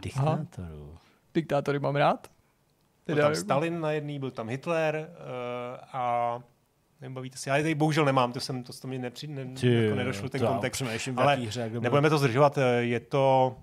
Diktátorů. 0.00 0.98
Diktátory 1.34 1.78
mám 1.78 1.96
rád. 1.96 2.30
Byl 3.06 3.16
tam 3.16 3.24
jako- 3.24 3.40
Stalin 3.40 3.80
na 3.80 3.90
jedný, 3.92 4.18
byl 4.18 4.30
tam 4.30 4.48
Hitler 4.48 5.08
uh, 5.10 5.84
a 5.92 6.38
nebavíte 7.00 7.38
si. 7.38 7.48
Já 7.48 7.56
je 7.56 7.62
tady 7.62 7.74
bohužel 7.74 8.04
nemám, 8.04 8.32
to 8.32 8.40
jsem 8.40 8.62
to, 8.62 8.72
to 8.72 8.88
mi 8.88 8.98
nepři, 8.98 9.26
ne, 9.26 9.44
Ty, 9.60 9.74
jako 9.84 9.96
nedošlo 9.96 10.28
ten 10.28 10.40
to 10.40 10.46
kontext. 10.46 10.82
Ale 11.16 11.32
jaký 11.32 11.46
hře, 11.46 11.70
nebudeme 11.80 12.10
to 12.10 12.18
zdržovat, 12.18 12.58
eh, 12.58 12.62
je 12.82 13.00
to 13.00 13.56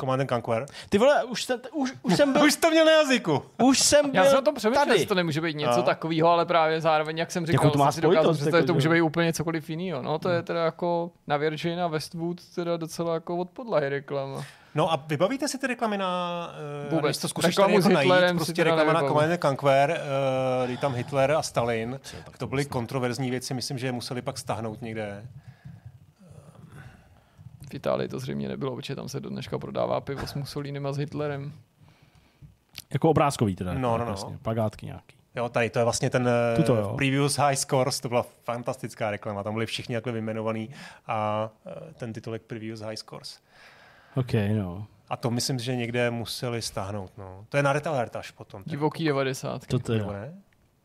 Command 0.00 0.20
and 0.20 0.28
Conquer. 0.28 0.66
Ty 0.88 0.98
vole, 0.98 1.24
už, 1.24 1.44
jsem, 1.44 1.60
už, 1.72 1.92
už 2.02 2.16
jsem 2.16 2.32
byl, 2.32 2.42
Už 2.44 2.56
to 2.56 2.70
měl 2.70 2.84
na 2.84 2.92
jazyku. 2.92 3.42
už 3.62 3.78
jsem 3.78 4.10
byl 4.10 4.22
Já 4.24 4.30
jsem 4.30 4.38
o 4.38 4.42
tom 4.42 4.54
přemýšlel, 4.54 4.86
tady. 4.86 5.06
to 5.06 5.14
nemůže 5.14 5.40
být 5.40 5.56
něco 5.56 5.76
No. 5.76 5.82
takového, 5.82 6.28
ale 6.28 6.46
právě 6.46 6.80
zároveň, 6.80 7.18
jak 7.18 7.30
jsem 7.30 7.46
říkal, 7.46 7.64
Jakou 7.66 7.72
to 7.72 7.78
má 7.78 7.92
si 7.92 8.00
dokázal 8.00 8.22
spojitost, 8.22 8.38
představit, 8.40 8.62
jako, 8.62 8.66
to 8.66 8.74
může 8.74 8.88
že- 8.88 8.94
být 8.94 9.00
úplně 9.02 9.32
cokoliv 9.32 9.70
jiného. 9.70 10.02
No, 10.02 10.18
to 10.18 10.28
je 10.28 10.42
teda 10.42 10.64
jako 10.64 11.10
na 11.26 11.36
Virgin 11.36 11.80
a 11.80 11.86
Westwood 11.86 12.36
teda 12.54 12.76
docela 12.76 13.14
jako 13.14 13.36
od 13.36 13.50
podlahy 13.50 13.88
reklama. 13.88 14.44
No 14.74 14.92
a 14.92 15.04
vybavíte 15.06 15.48
si 15.48 15.58
ty 15.58 15.66
reklamy 15.66 15.98
na... 15.98 16.50
Uh, 16.88 16.94
Vůbec. 16.94 17.18
to 17.18 17.28
zkusíš 17.28 17.48
Reklamu 17.56 17.68
tady 17.68 17.74
jako 17.74 17.82
s 17.82 18.00
Hitlerem 18.02 18.20
najít, 18.36 18.38
si 18.40 18.44
prostě 18.44 18.64
reklama 18.64 18.92
na. 18.92 19.00
Command 19.00 19.32
and 19.32 19.40
Conquer, 19.42 20.00
uh, 20.70 20.76
tam 20.76 20.94
Hitler 20.94 21.32
a 21.32 21.42
Stalin. 21.42 22.00
To 22.38 22.46
byly 22.46 22.64
kontroverzní 22.64 23.30
věci, 23.30 23.54
myslím, 23.54 23.78
že 23.78 23.86
je 23.86 23.92
museli 23.92 24.22
pak 24.22 24.38
stahnout 24.38 24.82
někde. 24.82 25.22
V 27.70 27.74
Itálii 27.74 28.08
to 28.08 28.18
zřejmě 28.18 28.48
nebylo, 28.48 28.76
protože 28.76 28.96
tam 28.96 29.08
se 29.08 29.20
do 29.20 29.28
dneška 29.28 29.58
prodává 29.58 30.00
pivo 30.00 30.26
s 30.26 30.34
Mussolinem 30.34 30.86
a 30.86 30.92
s 30.92 30.96
Hitlerem. 30.96 31.52
Jako 32.92 33.10
obrázkový 33.10 33.56
teda. 33.56 33.74
No, 33.74 33.80
no, 33.80 33.98
no. 33.98 34.04
Vlastně, 34.04 34.38
plagátky 34.42 34.86
nějaký. 34.86 35.16
Jo, 35.36 35.48
tady 35.48 35.70
to 35.70 35.78
je 35.78 35.84
vlastně 35.84 36.10
ten 36.10 36.28
Tuto, 36.56 36.72
uh, 36.72 36.78
jo. 36.78 36.94
Previous 36.96 37.36
High 37.36 37.56
Scores, 37.56 38.00
to 38.00 38.08
byla 38.08 38.22
fantastická 38.44 39.10
reklama, 39.10 39.42
tam 39.42 39.54
byli 39.54 39.66
všichni 39.66 39.94
takhle 39.94 40.12
vyjmenovaný 40.12 40.70
a 41.06 41.50
uh, 41.66 41.72
ten 41.92 42.12
titulek 42.12 42.42
Previous 42.42 42.80
High 42.80 42.96
Scores. 42.96 43.40
OK, 44.14 44.32
no. 44.56 44.86
A 45.08 45.16
to 45.16 45.30
myslím, 45.30 45.58
že 45.58 45.76
někde 45.76 46.10
museli 46.10 46.62
stáhnout. 46.62 47.12
No. 47.18 47.46
To 47.48 47.56
je 47.56 47.62
na 47.62 47.72
Red 47.72 47.86
Alert 47.86 48.16
až 48.16 48.30
potom. 48.30 48.62
Divoký 48.66 49.04
90. 49.04 49.66
To 49.66 49.78
teda. 49.78 49.98
Nebo 49.98 50.12
ne? 50.12 50.34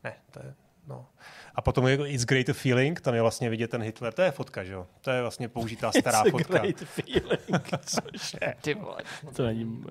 Ne, 0.04 0.14
to 0.30 0.38
je, 0.38 0.54
no. 0.86 1.06
A 1.54 1.62
potom 1.62 1.86
je 1.86 1.94
It's 2.10 2.24
Great 2.24 2.48
a 2.48 2.52
Feeling, 2.52 3.00
tam 3.00 3.14
je 3.14 3.22
vlastně 3.22 3.50
vidět 3.50 3.70
ten 3.70 3.82
Hitler, 3.82 4.12
to 4.12 4.22
je 4.22 4.30
fotka, 4.30 4.64
že 4.64 4.72
jo? 4.72 4.86
To 5.00 5.10
je 5.10 5.22
vlastně 5.22 5.48
použitá 5.48 5.92
stará 5.92 6.20
It's 6.22 6.28
a 6.28 6.30
fotka. 6.38 6.58
great 6.58 6.76
feeling. 6.80 7.68
Cože? 7.86 8.38
Ty 8.60 8.74
vole. 8.74 8.96
To 9.36 9.46
není... 9.46 9.84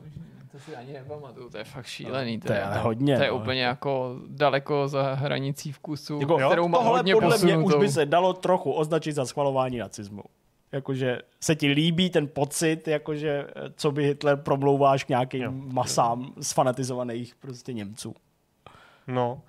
To 0.51 0.59
si 0.59 0.75
ani 0.75 0.93
nepamatuju, 0.93 1.49
to 1.49 1.57
je 1.57 1.63
fakt 1.63 1.85
šílený. 1.85 2.39
To 2.39 2.53
je 2.53 2.63
hodně, 2.65 3.17
To 3.17 3.23
je 3.23 3.29
no. 3.29 3.35
úplně 3.37 3.63
jako 3.63 4.15
daleko 4.27 4.87
za 4.87 5.13
hranicí 5.13 5.71
vkusu, 5.71 6.19
Jako, 6.19 6.39
Jo, 6.39 6.49
kterou 6.49 6.67
má 6.67 6.77
tohle 6.77 6.97
hodně 6.99 7.13
podle 7.13 7.29
mě 7.29 7.37
posunutou. 7.53 7.65
už 7.67 7.75
by 7.75 7.89
se 7.91 8.05
dalo 8.05 8.33
trochu 8.33 8.71
označit 8.71 9.11
za 9.13 9.25
schvalování 9.25 9.77
nacismu. 9.77 10.23
Jakože 10.71 11.19
se 11.41 11.55
ti 11.55 11.67
líbí 11.67 12.09
ten 12.09 12.27
pocit, 12.27 12.87
jakože 12.87 13.47
eh, 13.55 13.69
co 13.75 13.91
by 13.91 14.03
Hitler 14.05 14.37
promlouváš 14.37 15.03
k 15.03 15.09
nějakým 15.09 15.41
Jo. 15.41 15.51
masám 15.51 16.33
zfanatizovaných 16.41 17.35
prostě 17.35 17.73
Němců. 17.73 18.15
No. 19.07 19.41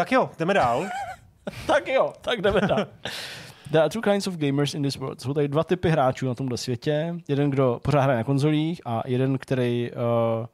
Tak 0.00 0.12
jo, 0.12 0.30
jdeme 0.38 0.54
dál. 0.54 0.86
Tak 1.66 1.88
jo, 1.88 2.12
tak 2.20 2.40
jdeme 2.42 2.60
dál. 2.60 2.86
There 3.70 3.80
are 3.80 3.90
two 3.90 4.02
kinds 4.02 4.26
of 4.26 4.34
gamers 4.34 4.74
in 4.74 4.82
this 4.82 4.96
world. 4.96 5.20
Jsou 5.20 5.34
tady 5.34 5.48
dva 5.48 5.64
typy 5.64 5.88
hráčů 5.90 6.26
na 6.26 6.34
tomhle 6.34 6.58
světě. 6.58 7.14
Jeden, 7.28 7.50
kdo 7.50 7.80
pořád 7.82 8.00
hraje 8.00 8.16
na 8.16 8.24
konzolích 8.24 8.80
a 8.84 9.02
jeden, 9.06 9.38
který... 9.38 9.90
Uh, 9.92 10.46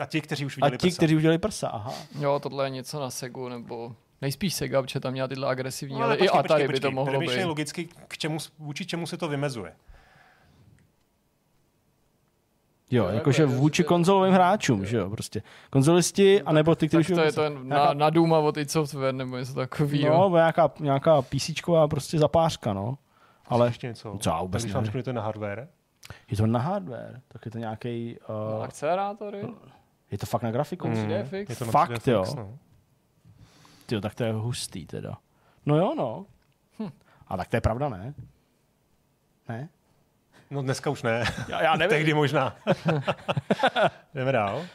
A 0.00 0.06
ti, 0.06 0.20
kteří 0.20 0.46
už 0.46 0.58
a 0.62 0.66
viděli 0.66 0.78
ti, 0.78 0.86
prsa. 0.88 0.96
kteří 0.96 1.16
udělali 1.16 1.38
prsa, 1.38 1.68
aha. 1.68 1.92
Jo, 2.20 2.38
tohle 2.42 2.66
je 2.66 2.70
něco 2.70 3.00
na 3.00 3.10
Segu, 3.10 3.48
nebo 3.48 3.92
nejspíš 4.22 4.54
Sega, 4.54 4.82
protože 4.82 5.00
tam 5.00 5.12
měla 5.12 5.28
tyhle 5.28 5.48
agresivní, 5.48 5.98
No, 5.98 6.04
ale, 6.04 6.16
i 6.16 6.28
Atari 6.28 6.68
by 6.68 6.80
to 6.80 6.90
mohlo 6.90 7.20
být. 7.20 7.44
logicky, 7.44 7.88
k 8.08 8.18
čemu, 8.18 8.38
vůči 8.58 8.86
čemu 8.86 9.06
se 9.06 9.16
to 9.16 9.28
vymezuje. 9.28 9.72
Jo, 12.90 13.08
jakože 13.08 13.42
jako 13.42 13.52
je, 13.52 13.58
vůči 13.58 13.84
konzolovým 13.84 14.34
hráčům, 14.34 14.86
že 14.86 14.96
jo, 14.96 15.10
prostě. 15.10 15.42
Konzolisti, 15.70 16.42
anebo 16.42 16.74
ty, 16.74 16.88
kteří 16.88 17.14
Tak 17.14 17.16
to 17.16 17.22
je 17.22 17.32
to 17.32 17.58
na, 17.62 17.94
na 17.94 18.10
Doom 18.10 18.34
a 18.34 18.38
od 18.38 18.56
id 18.56 18.70
Software, 18.70 19.14
nebo 19.14 19.36
něco 19.36 19.54
takového. 19.54 20.30
No, 20.30 20.36
nějaká, 20.36 20.70
nějaká 20.80 21.22
PCčková 21.22 21.88
prostě 21.88 22.18
zapářka, 22.18 22.72
no. 22.72 22.98
Ale 23.46 23.66
Ještě 23.66 23.86
něco. 23.86 24.16
Co, 24.20 24.30
já 24.30 24.42
vůbec 24.42 24.62
Když 24.62 24.74
vám 24.74 24.82
nevím. 24.82 24.86
řeknu, 24.86 24.98
že 24.98 25.02
to 25.02 25.10
je 25.10 25.14
na 25.14 25.22
hardware. 25.22 25.68
je 26.30 26.36
to 26.36 26.46
na 26.46 26.60
hardware, 26.60 27.20
tak 27.28 27.44
je 27.46 27.50
to 27.50 27.58
nějaký. 27.58 28.16
No, 28.28 28.56
Uh, 28.56 28.64
akcelerátory? 28.64 29.42
je 30.10 30.18
to 30.18 30.26
fakt 30.26 30.42
na 30.42 30.50
grafiku? 30.50 30.88
Mm. 30.88 30.94
3D 30.94 31.24
fix? 31.24 31.50
Je 31.50 31.56
to 31.56 31.64
na 31.64 31.70
Fakt, 31.72 31.90
3D 31.90 32.12
jo. 32.12 32.24
no. 32.36 32.58
Tyjo, 33.86 34.00
tak 34.00 34.14
to 34.14 34.24
je 34.24 34.32
hustý 34.32 34.86
teda. 34.86 35.16
No 35.66 35.76
jo, 35.76 35.94
no. 35.98 36.26
Hm. 36.78 36.90
A 37.28 37.36
tak 37.36 37.48
to 37.48 37.56
je 37.56 37.60
pravda, 37.60 37.88
ne? 37.88 38.14
Ne? 39.48 39.68
No 40.50 40.62
dneska 40.62 40.90
už 40.90 41.02
ne. 41.02 41.24
Já, 41.48 41.62
já 41.62 41.76
nevím. 41.76 41.90
Tehdy 41.96 42.14
možná. 42.14 42.56
Jdeme 44.14 44.32
dál. 44.32 44.66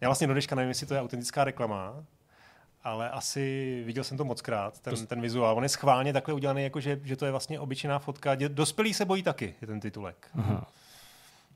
Já 0.00 0.08
vlastně 0.08 0.26
do 0.26 0.32
dneška 0.32 0.54
nevím, 0.54 0.68
jestli 0.68 0.86
to 0.86 0.94
je 0.94 1.00
autentická 1.00 1.44
reklama, 1.44 2.04
ale 2.84 3.10
asi 3.10 3.82
viděl 3.86 4.04
jsem 4.04 4.16
to 4.16 4.24
moc 4.24 4.42
krát, 4.42 4.80
ten, 4.80 5.06
ten 5.06 5.20
vizuál. 5.20 5.56
On 5.56 5.62
je 5.62 5.68
schválně 5.68 6.12
takhle 6.12 6.34
udělaný, 6.34 6.62
jako 6.62 6.80
že, 6.80 7.00
že 7.04 7.16
to 7.16 7.24
je 7.24 7.30
vlastně 7.30 7.60
obyčejná 7.60 7.98
fotka. 7.98 8.34
Dospělí 8.48 8.94
se 8.94 9.04
bojí 9.04 9.22
taky, 9.22 9.54
je 9.60 9.66
ten 9.66 9.80
titulek. 9.80 10.28
Aha. 10.38 10.66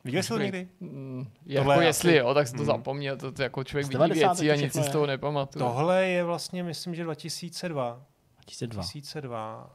Viděli 0.05 0.23
jsi 0.23 0.29
to 0.29 0.39
někdy? 0.39 0.69
Mm, 0.81 1.25
Tohle 1.57 1.75
jako 1.75 1.81
je 1.81 1.87
jestli 1.87 2.11
asi- 2.11 2.19
jo, 2.19 2.35
tak 2.35 2.49
jsem 2.49 2.57
to 2.57 2.63
Mm. 2.63 2.67
zapomněl, 2.67 3.17
to, 3.17 3.33
to 3.33 3.43
jako 3.43 3.65
člověk 3.65 3.87
vidí 3.87 3.93
90. 3.99 4.33
věci 4.41 4.51
a 4.51 4.55
nic 4.65 4.73
si 4.73 4.83
z 4.83 4.89
toho 4.93 5.07
nepamatuje. 5.07 5.65
Tohle 5.65 6.07
je 6.09 6.25
vlastně, 6.25 6.63
myslím, 6.63 6.95
že 6.95 7.05
2002. 7.05 8.03
2002. 8.45 8.83
2002. 8.83 9.71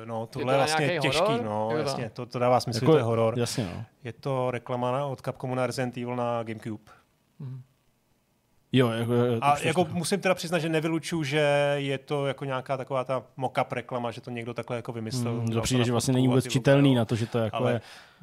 Uh, 0.00 0.08
no, 0.08 0.26
to 0.26 0.38
tohle 0.38 0.54
je 0.54 0.58
vlastně 0.58 0.98
těžký, 1.02 1.20
horor? 1.26 1.42
no, 1.44 1.68
Jo, 1.72 1.78
jasně, 1.78 2.10
to, 2.10 2.26
to 2.26 2.38
dává 2.38 2.60
smysl, 2.60 2.84
Jako- 2.84 2.92
to 2.92 2.96
je 2.98 3.02
horor. 3.04 3.38
Jasně, 3.38 3.70
no. 3.76 3.84
Je 4.04 4.12
to 4.12 4.50
reklama 4.50 4.92
na- 4.92 5.06
od 5.06 5.20
Capcomu 5.20 5.54
na 5.54 5.66
Resident 5.66 5.96
Evil 5.96 6.16
na 6.16 6.42
Gamecube. 6.42 6.92
Jo, 8.72 8.88
jako, 8.88 9.12
A 9.40 9.56
to 9.56 9.66
jako 9.66 9.86
musím 9.92 10.20
teda 10.20 10.34
přiznat, 10.34 10.58
že 10.58 10.68
nevylučuju, 10.68 11.22
že 11.24 11.74
je 11.76 11.98
to 11.98 12.26
jako 12.26 12.44
nějaká 12.44 12.76
taková 12.76 13.04
ta 13.04 13.22
mock-up 13.38 13.72
reklama, 13.72 14.10
že 14.10 14.20
to 14.20 14.30
někdo 14.30 14.54
takhle 14.54 14.76
jako 14.76 14.92
vymyslel. 14.92 15.32
Mm, 15.34 15.46
dal 15.46 15.54
to 15.54 15.60
přijde, 15.60 15.84
že 15.84 15.92
vlastně 15.92 16.14
není 16.14 16.26
a 16.26 16.30
vůbec 16.30 16.48
čitelný 16.48 16.94
na 16.94 17.04
to, 17.04 17.16
že 17.16 17.26
to 17.26 17.38
jako 17.38 17.56
Ale 17.56 17.72
je... 17.72 17.80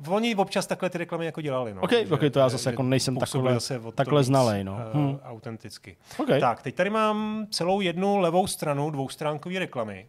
oni 0.10 0.36
občas 0.36 0.68
takhle 0.68 0.90
ty 0.90 0.98
reklamy 0.98 1.26
jako 1.26 1.42
dělali. 1.42 1.74
No, 1.74 1.82
OK, 1.82 1.92
že- 1.92 2.14
OK, 2.14 2.20
to 2.32 2.40
já 2.40 2.50
zase 2.50 2.70
jako 2.70 2.84
nejsem 2.84 3.18
takhle- 3.18 3.54
zase 3.54 3.82
takhle 3.96 4.22
víc, 4.22 4.28
znalej, 4.28 4.64
no. 4.64 4.78
eh, 4.80 4.98
Hm. 4.98 5.18
Autenticky. 5.24 5.98
OK, 6.18 6.28
Tak, 6.40 6.62
teď 6.62 6.76
tady 6.76 6.90
mám 6.90 7.48
celou 7.52 7.82
jednu 7.82 8.18
levou 8.18 8.48
stranu 8.48 8.90
dvoustránkové 8.92 9.60
reklamy. 9.60 10.06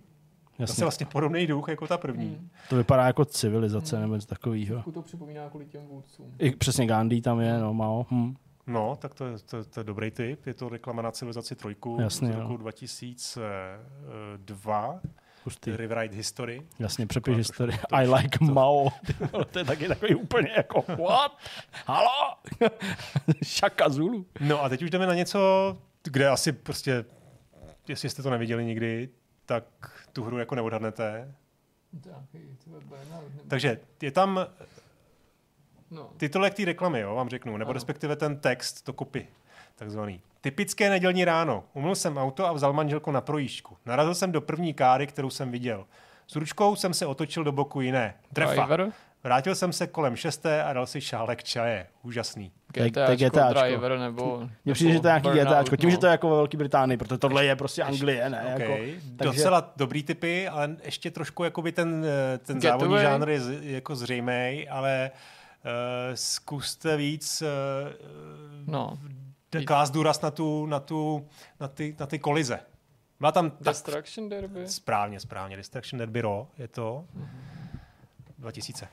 Zase 0.58 0.72
jasně. 0.72 0.84
vlastně 0.84 1.06
podobný 1.06 1.46
duch 1.46 1.68
jako 1.68 1.86
ta 1.86 1.98
první. 1.98 2.48
To 2.68 2.76
vypadá 2.76 3.06
jako 3.06 3.24
civilizace 3.24 4.00
nebo 4.00 4.14
něco 4.14 4.26
takového. 4.26 4.82
to 4.92 5.02
připomíná 5.02 5.48
kvůli 5.50 5.66
těm 5.66 5.86
vůdcům. 5.86 6.26
I 6.38 6.50
přesně 6.50 6.86
Gandhi 6.86 7.20
tam 7.20 7.40
je, 7.40 7.58
no, 7.58 7.74
Mao. 7.74 8.06
Hm. 8.10 8.34
No, 8.66 8.96
tak 8.96 9.14
to 9.14 9.26
je, 9.26 9.38
to, 9.38 9.64
to 9.64 9.80
je 9.80 9.84
dobrý 9.84 10.10
tip. 10.10 10.46
Je 10.46 10.54
to 10.54 10.68
reklama 10.68 11.02
na 11.02 11.10
civilizaci 11.10 11.54
trojku 11.54 11.98
Jasně, 12.00 12.32
z 12.32 12.36
roku 12.36 12.52
jo. 12.52 12.56
2002. 12.58 15.00
Hustý. 15.44 15.76
Rewrite 15.76 16.16
History. 16.16 16.62
Jasně, 16.78 17.06
přepiš 17.06 17.36
historii. 17.36 17.78
I 17.90 18.06
like 18.08 18.38
Mao. 18.44 18.90
Ty 19.06 19.12
vole, 19.32 19.44
to 19.44 19.58
je 19.58 19.64
taky 19.64 19.88
takový 19.88 20.14
úplně 20.14 20.50
jako, 20.56 20.84
what? 21.08 21.38
Halo? 21.86 22.36
Shaka 23.44 23.88
Zulu. 23.88 24.26
No 24.40 24.62
a 24.64 24.68
teď 24.68 24.82
už 24.82 24.90
jdeme 24.90 25.06
na 25.06 25.14
něco, 25.14 25.38
kde 26.04 26.28
asi 26.28 26.52
prostě, 26.52 27.04
jestli 27.88 28.10
jste 28.10 28.22
to 28.22 28.30
neviděli 28.30 28.64
nikdy, 28.64 29.08
tak 29.46 29.64
tu 30.12 30.24
hru 30.24 30.38
jako 30.38 30.54
neodhadnete. 30.54 31.34
Takže 33.48 33.80
je 34.02 34.10
tam 34.10 34.46
No. 35.90 36.10
titulek 36.16 36.54
té 36.54 36.64
reklamy, 36.64 37.00
jo, 37.00 37.14
vám 37.14 37.28
řeknu, 37.28 37.56
nebo 37.56 37.68
Ano. 37.68 37.74
respektive 37.74 38.16
ten 38.16 38.36
text, 38.36 38.84
to 38.84 38.92
kopy, 38.92 39.28
takzvaný. 39.76 40.20
Typické 40.40 40.90
nedělní 40.90 41.24
ráno. 41.24 41.64
Umyl 41.74 41.94
jsem 41.94 42.18
auto 42.18 42.46
a 42.46 42.52
vzal 42.52 42.72
manželku 42.72 43.10
na 43.10 43.20
projížďku. 43.20 43.76
Narazil 43.86 44.14
jsem 44.14 44.32
do 44.32 44.40
první 44.40 44.74
káry, 44.74 45.06
kterou 45.06 45.30
jsem 45.30 45.50
viděl. 45.50 45.84
S 46.26 46.36
ručkou 46.36 46.76
jsem 46.76 46.94
se 46.94 47.06
otočil 47.06 47.44
do 47.44 47.52
boku 47.52 47.80
jiné. 47.80 48.14
Trefa. 48.32 48.66
Driver, 48.66 48.92
Vrátil 49.24 49.54
jsem 49.54 49.72
se 49.72 49.86
kolem 49.86 50.16
šesté 50.16 50.62
a 50.62 50.72
dal 50.72 50.86
si 50.86 51.00
šálek 51.00 51.44
čaje. 51.44 51.86
Úžasný. 52.02 52.52
GTAčko, 52.72 53.16
GTAčko. 53.16 53.60
Driver 53.60 53.98
nebo... 53.98 54.48
Mně 54.64 54.74
přijde, 54.74 54.92
že 54.92 55.00
to 55.00 55.08
je 55.08 55.10
nějaký 55.10 55.28
Burnout, 55.28 55.46
GTAčko. 55.46 55.76
Tím, 55.76 55.88
no. 55.88 55.90
že 55.90 55.98
to 55.98 56.06
je 56.06 56.10
jako 56.10 56.30
ve 56.30 56.36
Velké 56.36 56.56
Británii, 56.56 56.96
protože 56.96 57.18
tohle 57.18 57.44
je 57.44 57.56
prostě 57.56 57.82
Anglie, 57.82 58.30
ne? 58.30 58.54
Okay. 58.54 58.60
Jako, 58.60 59.00
takže, 59.16 59.32
Docela 59.32 59.72
dobrý 59.76 60.02
typy, 60.02 60.48
ale 60.48 60.76
ještě 60.84 61.10
trošku 61.10 61.44
jakoby 61.44 61.72
ten, 61.72 62.04
eh, 62.34 62.38
ten 62.38 62.60
Getaway. 62.60 62.80
závodní 62.80 63.02
žánr 63.02 63.28
je 63.28 63.40
z, 63.40 63.62
jako 63.62 63.96
zřejmý, 63.96 64.68
ale 64.68 65.10
uh, 65.14 65.35
zkuste 66.14 66.96
víc 66.96 67.42
uh, 67.42 67.48
No. 68.66 68.98
no. 69.54 69.62
klást 69.66 69.90
důraz 69.90 70.20
na, 70.20 70.30
tu, 70.30 70.66
na, 70.66 70.80
tu, 70.80 71.28
na, 71.60 71.68
ty, 71.68 71.96
na 72.00 72.06
ty 72.06 72.18
kolize. 72.18 72.58
Má 73.20 73.32
tam 73.32 73.50
tak 73.50 73.60
Destruction 73.62 74.28
Derby. 74.28 74.68
správně, 74.68 75.20
správně. 75.20 75.56
Destruction 75.56 75.98
Derby 75.98 76.20
Raw 76.20 76.46
je 76.58 76.68
to. 76.68 77.04
2000. 78.38 78.88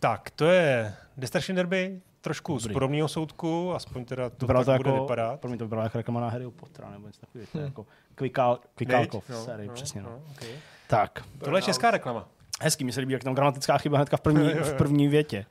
Tak, 0.00 0.30
to 0.30 0.44
je 0.44 0.94
Destruction 1.16 1.56
Derby, 1.56 2.00
trošku 2.20 2.52
Dobrý. 2.52 2.70
z 2.70 2.72
podobného 2.72 3.08
soudku, 3.08 3.74
aspoň 3.74 4.04
teda 4.04 4.30
to 4.30 4.36
vypadalo 4.46 4.64
tak 4.64 4.76
to 4.78 4.82
bude 4.82 4.90
jako, 4.90 5.04
vypadat. 5.04 5.40
pro 5.40 5.48
mě 5.48 5.58
to 5.58 5.64
vypadalo 5.64 5.84
jako 5.86 5.98
reklama 5.98 6.20
na 6.20 6.28
Harry 6.28 6.50
Pottera 6.50 6.90
nebo 6.90 7.06
něco 7.06 7.20
takového. 7.20 7.48
To 7.52 7.58
je 7.58 7.62
Hm. 7.62 7.66
jako 7.66 7.86
Kvikál, 8.14 8.60
Kvikálkov 8.74 9.28
Viď? 9.28 9.38
série, 9.38 9.70
přesně. 9.70 10.02
No. 10.02 10.20
okay. 10.30 10.48
Tak, 10.86 11.24
Tohle 11.38 11.58
je 11.58 11.62
česká 11.62 11.90
reklama. 11.90 12.28
hezký, 12.60 12.84
mi 12.84 12.92
se 12.92 13.00
líbí, 13.00 13.12
jak 13.12 13.24
tam 13.24 13.34
gramatická 13.34 13.78
chyba 13.78 13.98
hnedka 13.98 14.16
v 14.16 14.20
první, 14.20 14.48
v 14.54 14.74
první 14.74 15.08
větě. 15.08 15.46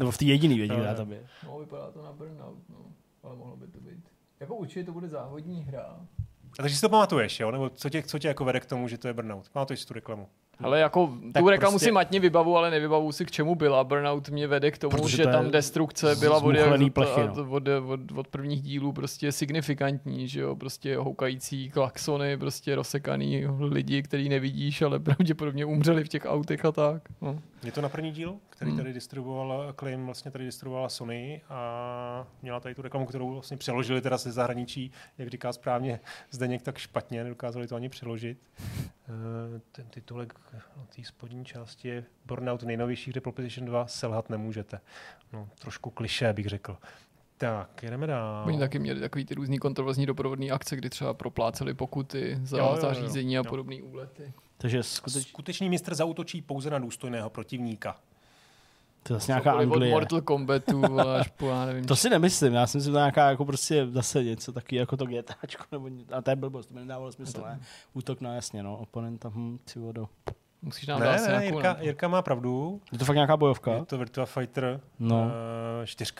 Nebo 0.00 0.10
v 0.10 0.18
té 0.18 0.24
jediné 0.24 0.54
větě, 0.54 0.72
Jo, 0.72 0.78
která 0.78 0.94
tam 0.94 1.12
je. 1.12 1.26
No, 1.46 1.58
vypadá 1.58 1.90
to 1.90 2.02
na 2.02 2.12
Burnout, 2.12 2.58
no. 2.68 2.76
Ale 3.22 3.36
mohlo 3.36 3.56
by 3.56 3.66
to 3.66 3.80
být. 3.80 4.04
Jako 4.40 4.56
určitě 4.56 4.84
to 4.84 4.92
bude 4.92 5.08
závodní 5.08 5.62
hra. 5.62 6.06
A 6.58 6.62
takže 6.62 6.74
si 6.76 6.80
to 6.80 6.88
pamatuješ, 6.88 7.40
jo? 7.40 7.50
Nebo 7.50 7.70
co 7.70 7.90
tě, 7.90 8.02
co 8.02 8.18
tě 8.18 8.28
jako 8.28 8.44
vede 8.44 8.60
k 8.60 8.66
tomu, 8.66 8.88
že 8.88 8.98
to 8.98 9.08
je 9.08 9.14
Burnout? 9.14 9.48
Pamatuješ 9.48 9.80
si 9.80 9.86
tu 9.86 9.94
reklamu? 9.94 10.28
Ale 10.60 10.80
jako 10.80 11.06
Tak 11.32 11.42
tu 11.42 11.48
reklamu 11.48 11.72
prostě- 11.72 11.84
si 11.84 11.92
matně 11.92 12.20
vybavu, 12.20 12.56
ale 12.56 12.70
nevybavu 12.70 13.12
si 13.12 13.24
k 13.24 13.30
čemu 13.30 13.54
byla. 13.54 13.84
Burnout 13.84 14.28
mě 14.28 14.46
vede 14.46 14.70
k 14.70 14.78
tomu, 14.78 14.96
Protože 14.96 15.16
že 15.16 15.22
to 15.24 15.30
tam 15.32 15.50
destrukce 15.50 16.16
byla 16.16 16.36
od, 16.36 16.54
plechy, 16.92 17.22
od, 17.22 17.36
no. 17.36 17.50
od, 17.50 17.68
od, 17.68 18.00
od, 18.14 18.28
prvních 18.28 18.62
dílů 18.62 18.92
prostě 18.92 19.32
signifikantní, 19.32 20.28
že 20.28 20.40
jo, 20.40 20.56
prostě 20.56 20.96
houkající 20.96 21.70
klaxony, 21.70 22.36
prostě 22.36 22.74
rozsekaný 22.74 23.44
lidi, 23.60 24.02
který 24.02 24.28
nevidíš, 24.28 24.82
ale 24.82 24.98
pravděpodobně 24.98 25.64
umřeli 25.64 26.04
v 26.04 26.08
těch 26.08 26.26
autech 26.26 26.64
a 26.64 26.72
tak. 26.72 27.02
No. 27.20 27.38
Je 27.64 27.72
to 27.72 27.80
na 27.80 27.88
první 27.88 28.10
díl, 28.10 28.34
který 28.50 28.70
Hmm. 28.70 28.78
tady 28.80 28.92
distribuoval 28.92 29.68
Acclaim, 29.68 30.06
vlastně 30.06 30.30
tady 30.30 30.44
distribuovala 30.44 30.88
Sony 30.88 31.40
a 31.48 32.26
měla 32.42 32.60
tady 32.60 32.74
tu 32.74 32.82
reklamu, 32.82 33.06
kterou 33.06 33.32
vlastně 33.32 33.56
přeložili 33.56 34.00
teda 34.00 34.16
ze 34.16 34.32
zahraničí, 34.32 34.90
jak 35.18 35.28
říká 35.28 35.52
správně 35.52 36.00
Zdeněk, 36.30 36.62
tak 36.62 36.78
špatně, 36.78 37.22
nedokázali 37.24 37.66
to 37.66 37.76
ani 37.76 37.88
přeložit. 37.88 38.38
Eh, 39.10 39.60
Ten 39.72 39.86
titulek 39.86 40.34
na 40.76 40.84
té 40.96 41.04
spodní 41.04 41.44
části 41.44 41.88
je 41.88 42.04
Burnout 42.26 42.62
nejnovější 42.62 43.10
hry 43.10 43.20
pro 43.20 43.32
PlayStation 43.32 43.66
2 43.66 43.86
selhat 43.86 44.30
nemůžete. 44.30 44.80
No, 45.32 45.48
trošku 45.58 45.90
klišé 45.90 46.32
bych 46.32 46.46
řekl. 46.46 46.76
Tak, 47.36 47.82
jedeme 47.82 48.06
dál. 48.06 48.44
Oni 48.46 48.58
taky 48.58 48.78
měli 48.78 49.00
takový 49.00 49.24
ty 49.24 49.34
různý 49.34 49.58
kontroverzní 49.58 50.06
doprovodné 50.06 50.46
akce, 50.50 50.76
kdy 50.76 50.90
třeba 50.90 51.14
propláceli 51.14 51.74
pokuty 51.74 52.38
za 52.42 52.58
Jo, 52.58 52.64
jo, 52.64 52.70
jo, 52.74 52.80
zařízení 52.80 53.38
a 53.38 53.40
jo. 53.40 53.44
podobné 53.44 53.82
úlety. 53.82 54.32
Takže 54.56 54.82
skutečně, 54.82 55.22
Skutečný 55.22 55.68
mistr 55.68 55.94
zautočí 55.94 56.42
pouze 56.42 56.70
na 56.70 56.78
důstojného 56.78 57.30
protivníka. 57.30 57.96
To 59.02 59.12
je 59.14 59.20
zase 59.20 59.32
nějaká 59.32 59.50
Cokoliv 59.50 59.68
Od 59.70 59.74
Anglie. 59.74 59.92
Mortal 59.92 60.20
Kombatu 60.20 61.00
až 61.00 61.28
po, 61.28 61.46
já 61.48 61.64
nevím, 61.64 61.84
To 61.84 61.96
si 61.96 62.10
nemyslím, 62.10 62.52
já 62.54 62.66
si 62.66 62.76
myslím, 62.78 62.90
že 62.90 62.92
to 62.92 62.98
je 62.98 63.02
nějaká 63.02 63.30
jako 63.30 63.44
prostě 63.44 63.86
zase 63.90 64.24
něco 64.24 64.52
taky 64.52 64.76
jako 64.76 64.96
to 64.96 65.06
GTAčko, 65.06 65.64
nebo 65.72 65.88
a 66.12 66.22
to 66.22 66.30
je 66.30 66.36
blbost, 66.36 66.66
to 66.66 66.74
mi 66.74 66.80
nedávalo 66.80 67.12
smysl, 67.12 67.42
ne? 67.44 67.60
Útok 67.94 68.20
na 68.20 68.34
jasně, 68.34 68.62
no, 68.62 68.76
oponenta, 68.76 69.28
hm, 69.34 69.58
si 69.66 69.78
vodo. 69.78 70.08
musíš 70.62 70.86
nám 70.86 71.00
Ne, 71.00 71.06
dát 71.06 71.26
ne, 71.28 71.44
Jirka, 71.44 71.76
Jirka 71.80 72.08
má 72.08 72.22
pravdu. 72.22 72.80
Je 72.92 72.98
to 72.98 73.04
fakt 73.04 73.14
nějaká 73.16 73.36
bojovka? 73.36 73.74
Je 73.74 73.84
to 73.84 73.98
Virtua 73.98 74.26
Fighter 74.26 74.80
No. 74.98 75.16
uh, 75.16 75.84
4. 75.84 76.12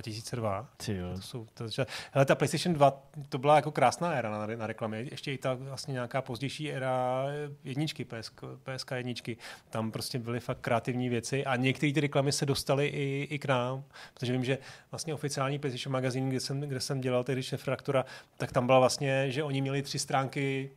2002. 0.00 0.68
Ty 0.76 0.96
jo. 0.96 1.14
To 1.14 1.22
jsou, 1.22 1.46
to, 1.54 1.68
že, 1.68 1.86
hele, 2.12 2.24
ta 2.26 2.34
PlayStation 2.34 2.74
2, 2.74 3.02
to 3.28 3.38
byla 3.38 3.56
jako 3.56 3.70
krásná 3.70 4.12
éra 4.12 4.30
na, 4.30 4.46
na 4.46 4.66
reklamě. 4.66 4.98
Ještě 4.98 5.32
i 5.32 5.38
ta 5.38 5.54
vlastně 5.54 5.92
nějaká 5.92 6.22
pozdější 6.22 6.72
éra 6.72 7.24
jedničky, 7.64 8.04
PSK, 8.04 8.44
PSK 8.62 8.90
jedničky. 8.90 9.36
Tam 9.70 9.90
prostě 9.90 10.18
byly 10.18 10.40
fakt 10.40 10.60
kreativní 10.60 11.08
věci 11.08 11.44
a 11.44 11.56
některé 11.56 11.92
ty 11.92 12.00
reklamy 12.00 12.32
se 12.32 12.46
dostaly 12.46 12.86
i, 12.86 13.28
i 13.30 13.38
k 13.38 13.44
nám, 13.44 13.84
protože 14.14 14.32
vím, 14.32 14.44
že 14.44 14.58
vlastně 14.90 15.14
oficiální 15.14 15.58
PlayStation 15.58 15.92
magazín, 15.92 16.28
kde 16.28 16.40
jsem, 16.40 16.60
kde 16.60 16.80
jsem 16.80 17.00
dělal 17.00 17.24
tehdy 17.24 17.42
šefredaktora, 17.42 18.04
tak 18.36 18.52
tam 18.52 18.66
byla 18.66 18.78
vlastně, 18.78 19.30
že 19.30 19.42
oni 19.42 19.60
měli 19.60 19.82
tři 19.82 19.98
stránky 19.98 20.70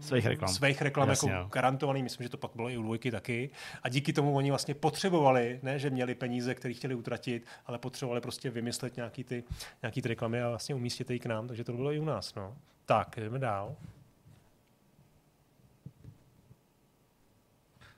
Svých 0.00 0.26
reklam. 0.26 0.54
svých 0.54 0.82
reklam 0.82 1.08
Jasně, 1.08 1.30
jako 1.30 1.42
no. 1.42 1.48
garantovaný, 1.48 2.02
myslím, 2.02 2.24
že 2.24 2.28
to 2.28 2.36
pak 2.36 2.50
bylo 2.54 2.70
i 2.70 2.76
u 2.76 2.82
dvojky 2.82 3.10
taky. 3.10 3.50
A 3.82 3.88
díky 3.88 4.12
tomu 4.12 4.36
oni 4.36 4.50
vlastně 4.50 4.74
potřebovali, 4.74 5.60
ne, 5.62 5.78
že 5.78 5.90
měli 5.90 6.14
peníze, 6.14 6.54
které 6.54 6.74
chtěli 6.74 6.94
utratit, 6.94 7.46
ale 7.66 7.78
potřebovali 7.78 8.20
prostě 8.20 8.50
vymyslet 8.50 8.96
nějaký 8.96 9.24
ty, 9.24 9.44
nějaký 9.82 10.02
ty 10.02 10.08
reklamy 10.08 10.42
a 10.42 10.48
vlastně 10.48 10.74
umístit 10.74 11.10
je 11.10 11.16
i 11.16 11.18
k 11.18 11.26
nám, 11.26 11.48
takže 11.48 11.64
to 11.64 11.72
bylo 11.72 11.92
i 11.92 11.98
u 11.98 12.04
nás. 12.04 12.34
No. 12.34 12.56
Tak, 12.86 13.16
jdeme 13.16 13.38
dál. 13.38 13.76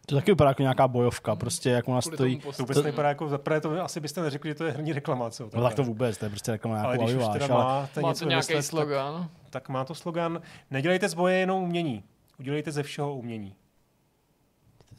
To 0.07 0.15
taky 0.15 0.31
vypadá 0.31 0.51
jako 0.51 0.63
nějaká 0.63 0.89
bojovka, 0.89 1.37
prostě 1.37 1.71
jak 1.71 1.89
u 1.89 1.93
nás 1.93 2.05
Kvůli 2.05 2.17
stojí. 2.17 2.39
To 2.39 2.53
vůbec 2.63 2.77
nevypadá 2.77 3.09
jako, 3.09 3.29
za 3.29 3.39
prvé 3.39 3.61
to 3.61 3.85
asi 3.85 4.01
byste 4.01 4.23
neřekli, 4.23 4.51
že 4.51 4.55
to 4.55 4.65
je 4.65 4.73
herní 4.73 4.93
reklama, 4.93 5.31
co? 5.31 5.51
No 5.55 5.63
tak 5.63 5.75
to 5.75 5.85
vůbec, 5.85 6.19
to 6.19 6.25
je 6.25 6.29
prostě 6.31 6.51
jako 6.51 6.73
ale 6.73 6.99
už 6.99 7.13
teda 7.33 7.47
ale 7.47 7.65
máte 7.65 8.01
Má 8.01 8.15
to 8.15 8.25
nějaký 8.25 8.49
vymyslet, 8.49 8.63
slogan. 8.63 9.29
Tak, 9.43 9.51
tak 9.51 9.69
má 9.69 9.85
to 9.85 9.95
slogan, 9.95 10.41
nedělejte 10.71 11.09
z 11.09 11.15
boje 11.15 11.37
jenom 11.37 11.63
umění, 11.63 12.05
udělejte 12.39 12.73
ze 12.73 12.83
všeho 12.83 13.17
umění. 13.17 13.55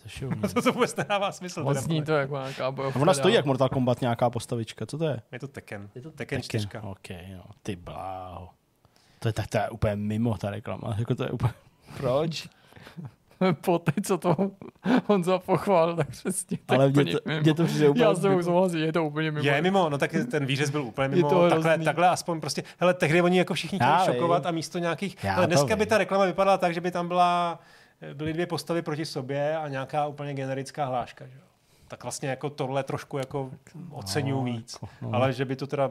to 0.42 0.54
to, 0.54 0.62
to 0.62 0.72
vůbec 0.72 0.96
nedává 0.96 1.32
smysl. 1.32 1.64
Moc 1.64 1.74
teda, 1.74 1.82
zní 1.82 2.04
to 2.04 2.12
jako 2.12 2.38
nějaká 2.38 2.72
bojovka. 2.72 3.00
A 3.00 3.02
ona 3.02 3.14
stojí 3.14 3.36
jak 3.36 3.46
Mortal 3.46 3.70
Kombat 3.70 4.02
nějaká 4.02 4.30
postavička, 4.30 4.86
co 4.86 4.98
to 4.98 5.06
je? 5.06 5.22
Je 5.32 5.40
to 5.40 5.48
Tekken. 5.48 5.90
Je 5.96 6.02
to 6.02 6.12
Tekken 6.12 6.42
4. 6.42 6.68
OK, 6.82 7.10
no, 7.38 7.44
ty 7.64 7.76
bláho. 7.76 8.50
To 9.20 9.30
je 9.30 9.34
tak, 9.34 9.48
to 9.48 9.58
je 9.58 9.70
úplně 9.70 9.96
mimo 9.96 10.38
ta 10.38 10.50
reklama, 10.50 10.96
jako 10.98 11.16
to 11.16 11.24
je 11.24 11.30
úplně... 11.30 11.54
Proč? 11.98 12.48
po 13.62 13.80
té, 13.80 13.92
co 14.06 14.18
to 14.18 14.36
Honza 15.06 15.40
pochválil, 15.40 15.96
tak 15.96 16.10
přesně. 16.10 16.58
je 16.72 16.78
Ale 16.78 16.90
mě 16.90 16.92
úplně 17.02 17.12
to, 17.14 17.20
mimo. 17.26 17.42
mě 17.42 17.54
to 17.54 17.66
přijde 17.66 17.90
úplně... 17.90 18.04
Já 18.04 18.14
s 18.14 18.20
tebou 18.20 18.44
souhlasím, 18.44 18.80
je 18.80 18.94
to 18.94 19.06
úplně 19.06 19.32
mimo. 19.32 19.46
Je 19.46 19.62
mimo, 19.62 19.90
no 19.90 19.98
tak 19.98 20.14
je- 20.14 20.26
ten 20.26 20.46
výřez 20.46 20.70
byl 20.70 20.82
úplně 20.84 21.06
Je 21.06 21.16
mimo. 21.16 21.30
to 21.30 21.50
takhle, 21.50 21.70
hrozný. 21.72 21.86
takhle 21.86 22.10
aspoň 22.10 22.40
prostě, 22.42 22.64
hele, 22.80 22.94
tehdy 22.94 23.22
oni 23.22 23.38
jako 23.38 23.54
všichni 23.54 23.78
chtěli 23.78 23.92
Já 23.92 24.06
šokovat 24.06 24.46
a 24.46 24.52
místo 24.52 24.80
nějakých, 24.80 25.24
Já 25.24 25.36
ale 25.36 25.48
to 25.48 25.48
dneska 25.48 25.76
by 25.76 25.86
ta 25.86 25.98
reklama 25.98 26.26
vypadala 26.26 26.58
tak, 26.58 26.74
že 26.74 26.82
by 26.82 26.92
tam 26.92 27.08
byla, 27.08 27.60
byly 28.14 28.34
dvě 28.34 28.46
postavy 28.46 28.82
proti 28.82 29.06
sobě 29.06 29.58
a 29.58 29.68
nějaká 29.68 30.08
úplně 30.08 30.34
generická 30.34 30.86
hláška, 30.86 31.26
že 31.28 31.34
jo. 31.36 31.44
Tak 31.94 32.04
vlastně 32.04 32.30
jako 32.30 32.50
tohle 32.50 32.84
trošku 32.84 33.18
jako 33.18 33.50
oceňuju 33.92 34.38
No, 34.40 34.44
víc. 34.44 34.74
jako, 34.82 34.88
no. 35.02 35.10
Ale 35.14 35.34
že 35.34 35.46
by 35.46 35.56
to 35.56 35.68
teda, 35.68 35.90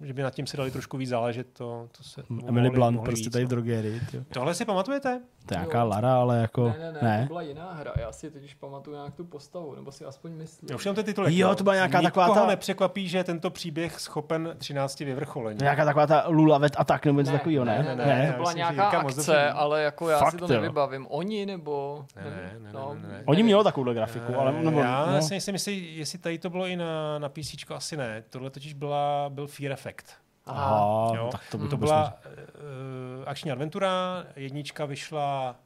že 0.00 0.12
by 0.12 0.22
nad 0.22 0.34
tím 0.34 0.46
si 0.46 0.56
dali 0.56 0.70
trošku 0.70 0.96
víc 0.96 1.08
záležet, 1.08 1.46
to, 1.52 1.88
to 1.98 2.02
se 2.04 2.22
Emily 2.48 2.70
Blunt 2.70 2.96
mohli 2.96 3.10
prostě 3.10 3.24
víc, 3.24 3.32
tady 3.32 3.44
v 3.44 3.48
no. 3.48 3.50
drogerii. 3.50 4.00
tyjo. 4.10 4.22
Tohle 4.32 4.54
si 4.54 4.64
pamatujete? 4.64 5.20
To 5.46 5.54
je 5.54 5.58
Jo. 5.58 5.60
nějaká 5.60 5.84
Lara, 5.84 6.14
ale 6.20 6.38
jako... 6.38 6.64
Ne, 6.68 6.78
ne, 6.78 6.92
ne, 6.92 6.98
ne, 7.02 7.22
to 7.22 7.26
byla 7.26 7.42
jiná 7.42 7.72
hra. 7.72 7.92
Já 8.00 8.12
si 8.12 8.30
totiž 8.30 8.54
pamatuju 8.54 8.96
nějak 8.96 9.14
tu 9.14 9.24
postavu, 9.24 9.74
nebo 9.74 9.92
si 9.92 10.04
aspoň 10.04 10.32
myslím. 10.32 10.68
Já 10.70 10.76
už 10.76 10.84
jenom 10.84 10.94
ten 10.96 11.04
titulek. 11.04 11.34
Jo, 11.34 11.48
no. 11.48 11.54
to 11.54 11.64
byla 11.64 11.74
nějaká 11.74 12.00
Nikoho 12.00 12.26
taková 12.26 12.40
ta- 12.40 12.50
nepřekvapí, 12.50 13.08
že 13.08 13.18
je 13.18 13.24
tento 13.24 13.50
příběh 13.50 14.00
schopen 14.00 14.54
13 14.58 15.00
vyvrcholení. 15.00 15.58
Nějaká 15.62 15.84
taková 15.84 16.06
ta 16.06 16.24
Lulavet 16.28 16.72
atak 16.78 17.06
nebo 17.06 17.20
něco 17.20 17.32
takového, 17.32 17.64
ne? 17.64 17.78
ne, 17.78 17.96
ne, 17.96 18.06
ne, 18.06 18.18
ne, 18.18 18.26
to 18.26 18.32
byla 18.36 18.42
myslím, 18.50 18.56
nějaká 18.56 18.88
akce, 18.98 19.50
ale 19.50 19.82
jako 19.82 20.08
já 20.08 20.18
Fakt, 20.18 20.30
si 20.30 20.36
to 20.38 20.44
jo. 20.52 20.60
nevybavím. 20.60 21.06
Oni 21.10 21.46
nebo... 21.46 22.04
Ne, 22.16 22.22
ne, 22.24 22.52
ne, 22.60 22.72
no, 22.72 22.94
ne, 23.02 23.08
ne. 23.08 23.22
Oni 23.26 23.42
měli 23.42 23.64
takovou 23.64 23.92
grafiku, 23.92 24.38
ale... 24.40 24.54
Eh, 24.58 24.62
Nebo, 24.64 24.80
já 24.80 25.06
no. 25.06 25.22
si 25.22 25.39
nejsem 25.40 25.54
jistý, 25.54 25.96
jestli 25.96 26.18
tady 26.18 26.38
to 26.38 26.50
bylo 26.50 26.66
i 26.66 26.76
na, 26.76 27.18
na 27.18 27.28
PC, 27.28 27.54
asi 27.74 27.96
ne. 27.96 28.24
Tohle 28.30 28.50
totiž 28.50 28.74
byla, 28.74 29.30
byl 29.30 29.46
Fear 29.46 29.72
Effect. 29.72 30.06
Aha, 30.46 31.12
jo? 31.16 31.28
tak 31.32 31.40
to 31.50 31.58
by 31.58 31.68
to 31.68 31.76
vůbec 31.76 31.90
byla 31.90 32.14
uh, 32.14 33.24
akční 33.26 33.52
adventura, 33.52 34.24
jednička 34.36 34.84
vyšla 34.84 35.56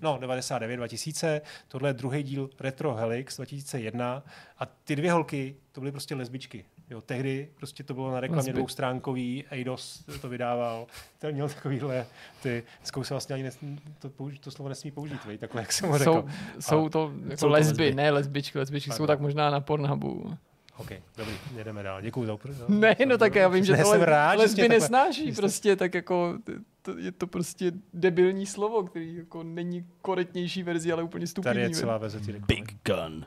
No, 0.00 0.18
99, 0.18 0.76
2000, 0.76 1.40
tohle 1.68 1.88
je 1.88 1.92
druhý 1.92 2.22
díl 2.22 2.50
Retro 2.60 2.94
Helix 2.94 3.36
2001 3.36 4.22
a 4.58 4.66
ty 4.66 4.96
dvě 4.96 5.12
holky, 5.12 5.56
to 5.72 5.80
byly 5.80 5.92
prostě 5.92 6.14
lesbičky. 6.14 6.64
Jo, 6.90 7.00
tehdy 7.00 7.48
prostě 7.56 7.84
to 7.84 7.94
bylo 7.94 8.12
na 8.12 8.20
reklamě 8.20 8.40
Lesby. 8.40 8.52
dvoustránkový, 8.52 9.44
Eidos 9.50 10.04
to 10.20 10.28
vydával, 10.28 10.86
ten 11.18 11.34
měl 11.34 11.48
takovýhle, 11.48 12.06
ty, 12.42 12.62
se 13.02 13.14
vlastně 13.14 13.34
ani 13.34 13.42
nes, 13.42 13.58
to, 13.98 14.10
použi, 14.10 14.38
to 14.38 14.50
slovo 14.50 14.68
nesmí 14.68 14.90
použít, 14.90 15.24
vej, 15.24 15.38
takhle, 15.38 15.62
jak 15.62 15.72
jsem 15.72 15.88
ho 15.88 15.98
řekl. 15.98 16.12
Jsou, 16.12 16.60
jsou 16.60 16.88
to 16.88 17.12
jako 17.24 17.36
jsou 17.36 17.46
to 17.46 17.52
lesby, 17.52 17.84
lesby. 17.84 17.94
ne 17.94 18.10
lesbičky, 18.10 18.58
lesbičky 18.58 18.92
jsou 18.92 19.06
tak 19.06 19.20
možná 19.20 19.50
na 19.50 19.60
Pornhubu. 19.60 20.36
OK, 20.76 20.92
dobrý, 21.16 21.32
jedeme 21.56 21.82
dál. 21.82 22.02
Děkuji 22.02 22.26
za 22.26 22.34
upr- 22.34 22.68
Ne, 22.68 22.96
no 23.06 23.18
tak 23.18 23.34
já 23.34 23.48
vím, 23.48 23.64
že 23.64 23.72
Ne, 23.72 23.82
to 23.82 24.04
rád, 24.04 24.38
lesby 24.38 24.68
nesnáší 24.68 25.32
prostě, 25.32 25.76
tak 25.76 25.94
jako 25.94 26.38
to, 26.82 26.98
je 26.98 27.12
to 27.12 27.26
prostě 27.26 27.72
debilní 27.94 28.46
slovo, 28.46 28.82
který 28.82 29.16
jako 29.16 29.42
není 29.42 29.86
korektnější 30.02 30.62
verzi, 30.62 30.92
ale 30.92 31.02
úplně 31.02 31.26
stupidní. 31.26 31.54
Tady 31.54 31.60
je 31.60 31.70
celá 31.70 31.98
verze. 31.98 32.20
Big 32.46 32.74
gun. 32.84 33.26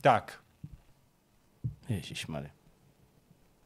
Tak, 0.00 0.38
Ježišmarja. 1.88 2.50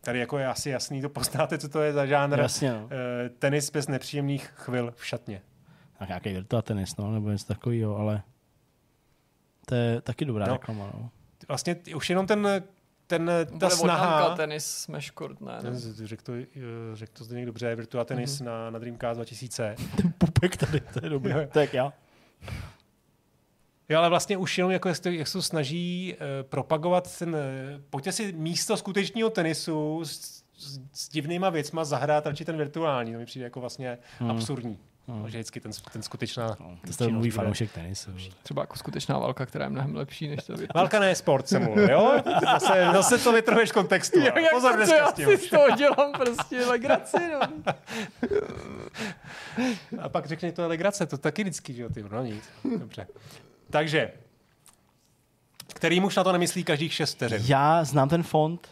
Tady 0.09 0.19
jako 0.19 0.39
je 0.39 0.47
asi 0.47 0.71
jasný, 0.71 1.03
to 1.03 1.09
poznáte, 1.09 1.59
co 1.59 1.69
to 1.69 1.83
je 1.83 1.93
za 1.93 2.07
žánr. 2.07 2.39
Jasně, 2.39 2.73
no. 2.73 2.89
Eh, 2.91 3.29
tenis 3.29 3.71
bez 3.71 3.89
nepříjemných 3.89 4.47
chvil 4.55 4.93
v 4.97 5.07
šatně. 5.07 5.43
Tak 5.99 6.09
nějaký 6.09 6.33
virtua 6.33 6.63
tenis, 6.63 6.97
no, 6.97 7.13
nebo 7.13 7.31
něco 7.31 7.47
takového, 7.47 7.97
ale 7.97 8.23
to 9.67 9.75
je 9.75 10.01
taky 10.01 10.25
dobrá 10.25 10.47
No. 10.47 10.53
reklama, 10.53 10.91
no. 10.95 11.11
Vlastně 11.49 11.77
už 11.97 12.11
jenom 12.11 12.27
ten, 12.27 12.49
ten 13.07 13.31
ta 13.47 13.53
Bude 13.53 13.71
snaha... 13.71 14.21
Namka 14.21 14.37
tenis 14.37 14.67
smash 14.67 15.13
court, 15.19 15.41
ne? 15.41 15.59
Ten 15.61 15.73
ne. 15.73 15.79
z- 15.79 16.05
Řekl 16.07 16.23
to, 16.23 16.33
eh, 16.35 16.47
řekl 16.95 17.13
to 17.19 17.25
zde 17.25 17.37
někdo 17.37 17.49
dobře, 17.53 17.75
Virtua 17.77 18.05
Tennis 18.05 18.41
na, 18.41 18.71
na 18.71 18.79
Dreamcast 18.79 19.19
2000. 19.19 19.75
Ten 19.97 20.13
pupek 20.19 20.57
tady, 20.57 20.81
to 20.81 21.01
je 21.03 21.11
dobrý. 21.11 21.33
Tak 21.53 21.75
já. 21.75 21.93
Jo, 23.89 23.99
ale 23.99 24.09
vlastně 24.09 24.37
už 24.37 24.59
jenom 24.59 24.71
jako 24.73 24.89
jak, 24.89 24.97
se 24.97 25.25
se 25.25 25.43
snaží 25.43 26.15
uh, 26.15 26.49
propagovat 26.49 27.19
ten, 27.19 27.29
uh, 27.35 27.41
pojďte 27.91 28.13
si 28.13 28.33
místo 28.33 28.77
skutečného 28.77 29.31
tenisu 29.31 30.05
s, 30.05 30.43
s, 30.59 30.81
s 30.93 31.09
divnýma 31.09 31.51
věcma 31.51 31.85
zahrát 31.85 32.27
radši 32.27 32.45
ten 32.45 32.57
virtuální. 32.57 33.13
To 33.13 33.19
mi 33.19 33.27
přijde 33.27 33.45
jako 33.45 33.61
vlastně 33.61 33.99
hmm. 34.19 34.31
absurdní. 34.31 34.79
Hmm. 35.09 35.29
Že 35.29 35.39
vždycky 35.39 35.61
ten, 35.61 35.73
ten 35.93 36.03
skutečná 36.03 36.57
No, 36.61 36.79
to 36.99 37.11
mluví 37.11 37.29
bude- 37.29 37.37
fanoušek 37.37 37.73
tenisu. 37.73 38.11
Třeba 38.43 38.63
jako 38.63 38.77
skutečná 38.77 39.19
válka, 39.19 39.47
která 39.47 39.65
je 39.65 39.71
mnohem 39.71 39.97
lepší 39.97 40.29
než 40.29 40.45
to 40.45 40.57
věc. 40.57 40.71
Válka 40.75 41.01
ne 41.01 41.15
sport, 41.15 41.49
jsem 41.49 41.65
mluvil, 41.65 41.91
jo? 41.91 42.23
Zase, 42.43 42.89
zase 42.93 43.19
to 43.19 43.33
vytrhuješ 43.33 43.73
kontextu. 43.73 44.21
ale 44.21 44.43
Jak 44.43 44.53
Pozor 44.53 44.71
to, 44.71 44.77
dneska 44.77 44.97
já 44.97 45.11
s 45.11 45.13
tím. 45.15 45.27
si 45.29 45.37
z 45.37 45.51
toho 45.51 45.71
dělám 45.71 46.13
prostě 46.13 46.67
legraci, 46.67 47.17
no. 47.33 47.41
A 50.01 50.09
pak 50.09 50.27
řekne, 50.27 50.53
to 50.53 50.63
je 50.63 50.69
legrace, 50.69 51.07
to 51.07 51.19
taky 51.19 51.43
vždycky, 51.43 51.75
že 51.75 51.83
jo, 51.83 51.89
ty, 51.89 52.05
no 52.11 52.23
nic. 52.23 52.45
Dobře. 52.79 53.07
Takže, 53.71 54.13
který 55.75 56.01
muž 56.01 56.17
na 56.17 56.25
to 56.25 56.33
nemyslí 56.33 56.65
každých 56.65 56.93
šest 56.93 57.15
vteřin? 57.15 57.43
Já 57.47 57.85
znám 57.85 58.09
ten 58.09 58.23
font. 58.23 58.69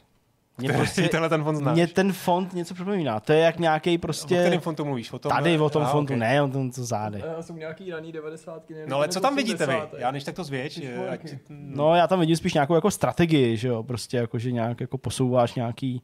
Mě 0.59 0.69
Který 0.69 0.79
prostě, 0.79 1.09
tenhle 1.09 1.29
ten 1.29 1.45
fond 1.45 1.57
znáš? 1.57 1.75
mě 1.75 1.87
ten 1.87 2.13
font 2.13 2.53
něco 2.53 2.75
připomíná. 2.75 3.21
To 3.21 3.33
je 3.33 3.39
jak 3.39 3.59
nějaký 3.59 3.97
O 3.97 4.01
prostě... 4.01 4.35
kterém 4.41 4.61
fontu 4.61 4.85
mluvíš? 4.85 5.13
O 5.13 5.19
tom, 5.19 5.31
Tady 5.31 5.59
o 5.59 5.71
tom 5.71 5.83
Aha, 5.83 5.93
fontu, 5.93 6.13
ok. 6.13 6.19
ne, 6.19 6.43
o 6.43 6.49
tom 6.49 6.71
co 6.71 6.85
zády. 6.85 7.23
Já 7.27 7.43
jsou 7.43 7.57
nějaký 7.57 7.91
raný 7.91 8.13
90. 8.13 8.71
nevím, 8.71 8.89
No 8.89 8.97
ale 8.97 9.09
co 9.09 9.21
tam 9.21 9.37
vidíte 9.37 9.67
vy? 9.67 9.75
80. 9.75 9.99
Já 9.99 10.11
než 10.11 10.25
tak 10.25 10.35
to 10.35 10.45
eh, 10.83 11.09
ať. 11.09 11.35
No 11.51 11.95
já 11.95 12.07
tam 12.07 12.21
vidím 12.21 12.37
spíš 12.37 12.55
nějakou 12.55 12.75
jako 12.75 12.91
strategii, 12.91 13.57
že 13.57 13.69
jo, 13.69 13.83
prostě 13.83 14.17
jako, 14.17 14.39
že 14.39 14.53
nějak 14.53 14.81
jako 14.81 14.99
posouváš 14.99 15.55
nějaký... 15.55 16.03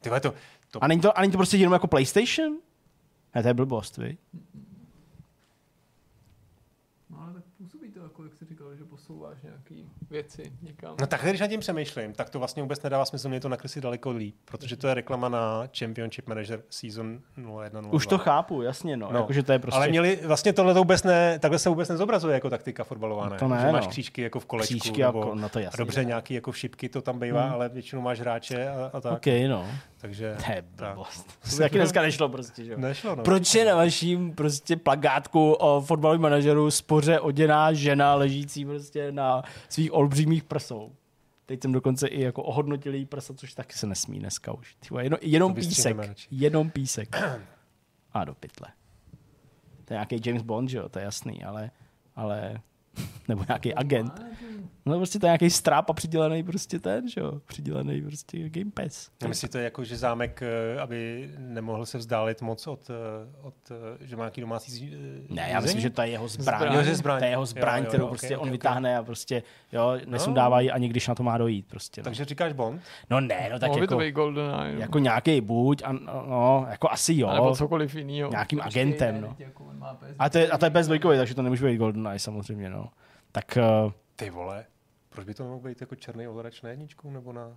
ty 0.00 0.08
vole, 0.08 0.20
to, 0.20 0.34
to, 0.70 0.84
A 0.84 0.86
není 0.86 1.00
to, 1.00 1.18
a 1.18 1.20
není 1.20 1.32
to 1.32 1.38
prostě 1.38 1.56
jenom 1.56 1.72
jako 1.72 1.86
PlayStation? 1.86 2.56
Ne, 3.34 3.42
to 3.42 3.48
je 3.48 3.54
blbost, 3.54 3.96
vy. 3.96 4.16
No 7.10 7.22
ale 7.22 7.32
tak 7.32 7.42
působí 7.58 7.90
to 7.90 8.00
jako, 8.02 8.24
jak 8.24 8.34
jsi 8.34 8.44
říkal, 9.04 9.34
že 9.34 9.40
posouváš 9.40 9.42
nějaký 9.42 9.90
věci 10.10 10.52
někam. 10.62 10.94
No 11.00 11.06
takhle, 11.06 11.30
když 11.30 11.40
nad 11.40 11.46
tím 11.48 11.60
přemýšlím, 11.60 12.12
tak 12.12 12.30
to 12.30 12.38
vlastně 12.38 12.62
vůbec 12.62 12.82
nedává 12.82 13.04
smysl 13.04 13.28
mě 13.28 13.40
to 13.40 13.48
nakreslit 13.48 13.82
daleko 13.82 14.10
líp, 14.10 14.34
protože 14.44 14.76
to 14.76 14.88
je 14.88 14.94
reklama 14.94 15.28
na 15.28 15.68
Championship 15.78 16.28
Manager 16.28 16.62
Season 16.70 17.18
0102. 17.36 17.92
Už 17.92 18.06
to 18.06 18.18
chápu, 18.18 18.62
jasně, 18.62 18.96
no. 18.96 19.06
No, 19.06 19.12
no 19.12 19.18
jakože 19.20 19.42
to 19.42 19.52
je 19.52 19.58
prostě... 19.58 19.76
Ale 19.76 19.88
měli, 19.88 20.18
vlastně 20.26 20.52
tohle 20.52 20.74
to 20.74 20.80
vůbec 20.80 21.02
ne, 21.02 21.38
takhle 21.38 21.58
se 21.58 21.68
vůbec 21.68 21.88
nezobrazuje 21.88 22.34
jako 22.34 22.50
taktika 22.50 22.84
fotbalová, 22.84 23.28
ne? 23.28 23.36
To 23.38 23.48
ne, 23.48 23.60
Že 23.66 23.72
máš 23.72 23.84
no. 23.84 23.90
křížky 23.90 24.22
jako 24.22 24.40
v 24.40 24.46
kolečku, 24.46 24.78
Křížky 24.78 25.04
a 25.04 25.06
nebo, 25.06 25.20
ko- 25.22 25.34
no 25.34 25.48
to 25.48 25.58
a 25.58 25.62
jasně. 25.62 25.76
dobře 25.78 26.04
nějaký 26.04 26.34
jako 26.34 26.52
šipky 26.52 26.88
to 26.88 27.02
tam 27.02 27.18
bývá, 27.18 27.42
Hmm. 27.44 27.52
ale 27.54 27.68
většinou 27.68 28.02
máš 28.02 28.20
hráče 28.20 28.68
a, 28.68 28.90
a 28.92 29.00
tak. 29.00 29.12
OK, 29.12 29.26
no. 29.48 29.66
Takže 30.00 30.36
To 30.46 30.52
je 30.52 30.64
tak. 30.76 30.88
blbost. 30.94 31.26
To 31.50 31.56
by 31.56 31.62
taky 31.62 31.76
dneska 31.78 32.02
nešlo 32.02 32.28
prostě, 32.28 32.64
že 32.64 32.72
jo. 32.72 32.78
nešlo, 32.78 33.14
no. 33.14 33.22
Proč 33.22 33.54
je 33.54 33.64
na 33.64 33.74
vaším 33.74 34.32
prostě 34.34 34.76
plagátku 34.76 35.52
o 35.52 35.80
fotbalovém 35.80 36.20
manažeru 36.20 36.70
spoře 36.70 37.20
oděná 37.20 37.72
žena 37.72 38.14
ležící 38.14 38.64
prostě 38.64 39.12
na 39.12 39.42
svých 39.68 39.93
olbřímých 39.94 40.44
prsou? 40.44 40.92
Teď 41.46 41.62
jsem 41.62 41.72
dokonce 41.72 42.08
i 42.08 42.22
jako 42.22 42.42
ohodnotil 42.42 42.94
její 42.94 43.06
prsa, 43.06 43.34
což 43.34 43.54
taky 43.54 43.72
se 43.72 43.86
nesmí 43.86 44.18
dneska 44.18 44.52
už. 44.52 44.74
Tyjo, 44.74 45.00
jenom, 45.00 45.18
jenom 45.22 45.54
písek. 45.54 45.96
Jenom 46.30 46.70
písek. 46.70 47.16
A 48.12 48.24
do 48.24 48.34
pytle. 48.34 48.68
To 49.84 49.94
je 49.94 49.96
nějaký 49.96 50.20
James 50.24 50.42
Bond, 50.42 50.68
že 50.68 50.78
jo, 50.78 50.88
to 50.88 50.98
je 50.98 51.04
jasný, 51.04 51.44
ale, 51.44 51.70
ale 52.16 52.60
Nebo 53.28 53.44
nějaký 53.48 53.74
agent. 53.74 54.22
No 54.86 54.96
prostě 54.96 55.18
to 55.18 55.26
je 55.26 55.28
nějaký 55.28 55.50
stráp 55.50 55.90
a 55.90 55.92
přidělený 55.92 56.42
prostě 56.42 56.78
ten, 56.78 57.08
že 57.08 57.20
jo? 57.20 57.32
Přidělený 57.46 58.02
prostě 58.02 58.48
Game 58.48 58.70
Pass. 58.70 59.10
Já 59.22 59.28
myslím, 59.28 59.50
to 59.50 59.58
je 59.58 59.64
jako, 59.64 59.84
že 59.84 59.96
zámek, 59.96 60.42
eh, 60.42 60.80
aby 60.80 61.30
nemohl 61.38 61.86
se 61.86 61.98
vzdálit 61.98 62.42
moc 62.42 62.66
od, 62.66 62.90
eh, 62.90 62.94
od 63.42 63.54
eh, 63.70 64.06
že 64.06 64.16
má 64.16 64.22
nějaký 64.22 64.40
domácí 64.40 64.72
zí- 64.72 64.96
Ne, 65.28 65.48
já 65.50 65.60
myslím, 65.60 65.80
že 65.80 65.90
to 65.90 66.02
je 66.02 66.08
jeho 66.08 66.28
zbraň. 66.28 66.58
Zbraň. 66.60 66.76
Jo, 66.76 66.82
že 66.82 66.94
zbraň. 66.94 67.18
To 67.18 67.24
je 67.24 67.30
jeho 67.30 67.46
zbraň, 67.46 67.78
Jo, 67.78 67.84
jo, 67.84 67.88
kterou 67.88 68.04
jo, 68.04 68.08
prostě 68.08 68.26
okay, 68.26 68.36
on 68.36 68.40
okay, 68.42 68.50
vytáhne 68.52 68.98
a 68.98 69.02
prostě, 69.02 69.42
jo, 69.72 69.96
nesundávají 70.06 70.70
ani 70.70 70.88
když 70.88 71.08
na 71.08 71.14
to 71.14 71.22
má 71.22 71.38
dojít 71.38 71.66
prostě. 71.66 72.00
No, 72.00 72.04
Takže 72.04 72.24
říkáš 72.24 72.52
Bond? 72.52 72.82
no 73.10 73.20
ne, 73.20 73.48
no 73.52 73.58
tak 73.58 73.68
Mohl 73.68 73.80
by 73.80 73.86
to 73.86 73.94
jako, 73.94 74.00
být 74.00 74.12
GoldenEye. 74.12 74.78
jako 74.80 74.98
nějaký 74.98 75.40
buď, 75.40 75.82
a, 75.84 75.92
no, 75.92 76.66
jako 76.70 76.90
asi 76.90 77.14
jo. 77.16 77.28
A 77.28 77.34
nebo 77.34 77.56
cokoliv 77.56 77.94
jiného. 77.94 78.30
Nějakým 78.30 78.60
agentem, 78.62 79.20
no. 79.20 79.36
A 80.18 80.30
to 80.30 80.38
je, 80.38 80.48
a 80.48 80.58
to 80.58 80.66
je 80.66 80.70
bez 80.70 80.86
dvojkový, 80.86 81.16
takže 81.16 81.34
to 81.34 81.42
nemůže 81.42 81.66
být 81.66 81.76
GoldenEye 81.76 82.18
samozřejmě, 82.18 82.70
no. 82.70 82.83
Tak 83.34 83.58
uh, 83.86 83.92
Ty 84.16 84.30
vole, 84.30 84.64
proč 85.08 85.26
by 85.26 85.34
to 85.34 85.44
mohl 85.44 85.58
být 85.60 85.80
jako 85.80 85.94
černý 85.94 86.28
ovladač 86.28 86.62
na 86.62 86.70
jedničku 86.70 87.10
nebo 87.10 87.32
na... 87.32 87.56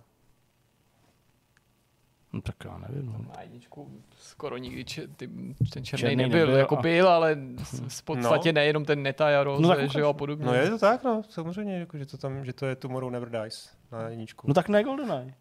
no, 2.32 2.40
tak 2.40 2.54
já 2.64 2.78
nevím. 2.78 3.06
No. 3.12 3.18
Na 3.36 3.42
jedničku 3.42 4.02
skoro 4.18 4.56
nikdy 4.58 4.84
če, 4.84 5.08
ty, 5.08 5.28
ten 5.72 5.84
černý, 5.84 6.00
Černý 6.00 6.16
nebyl, 6.16 6.38
nebyl 6.40 6.56
jako 6.56 6.78
a- 6.78 6.82
byl, 6.82 7.08
ale 7.08 7.36
v 7.88 8.02
podstatě 8.02 8.52
No. 8.52 8.54
nejenom 8.54 8.84
ten 8.84 9.02
Neta 9.02 9.40
a 9.40 9.44
Rose, 9.44 9.62
No 9.62 9.68
tak 9.68 9.90
že 9.90 10.00
jo, 10.00 10.08
a 10.08 10.12
podobně. 10.12 10.46
No 10.46 10.54
je 10.54 10.70
to 10.70 10.78
tak, 10.78 11.04
no, 11.04 11.22
samozřejmě, 11.28 11.78
jako, 11.78 11.98
že, 11.98 12.06
to 12.06 12.16
tam, 12.18 12.44
že 12.44 12.52
to 12.52 12.66
je 12.66 12.76
Tomorrow 12.76 13.10
Never 13.10 13.30
Dies 13.30 13.72
na 13.92 14.08
jedničku. 14.08 14.48
no 14.48 14.54
tak 14.54 14.68
ne 14.68 14.82
GoldenEye. 14.84 15.34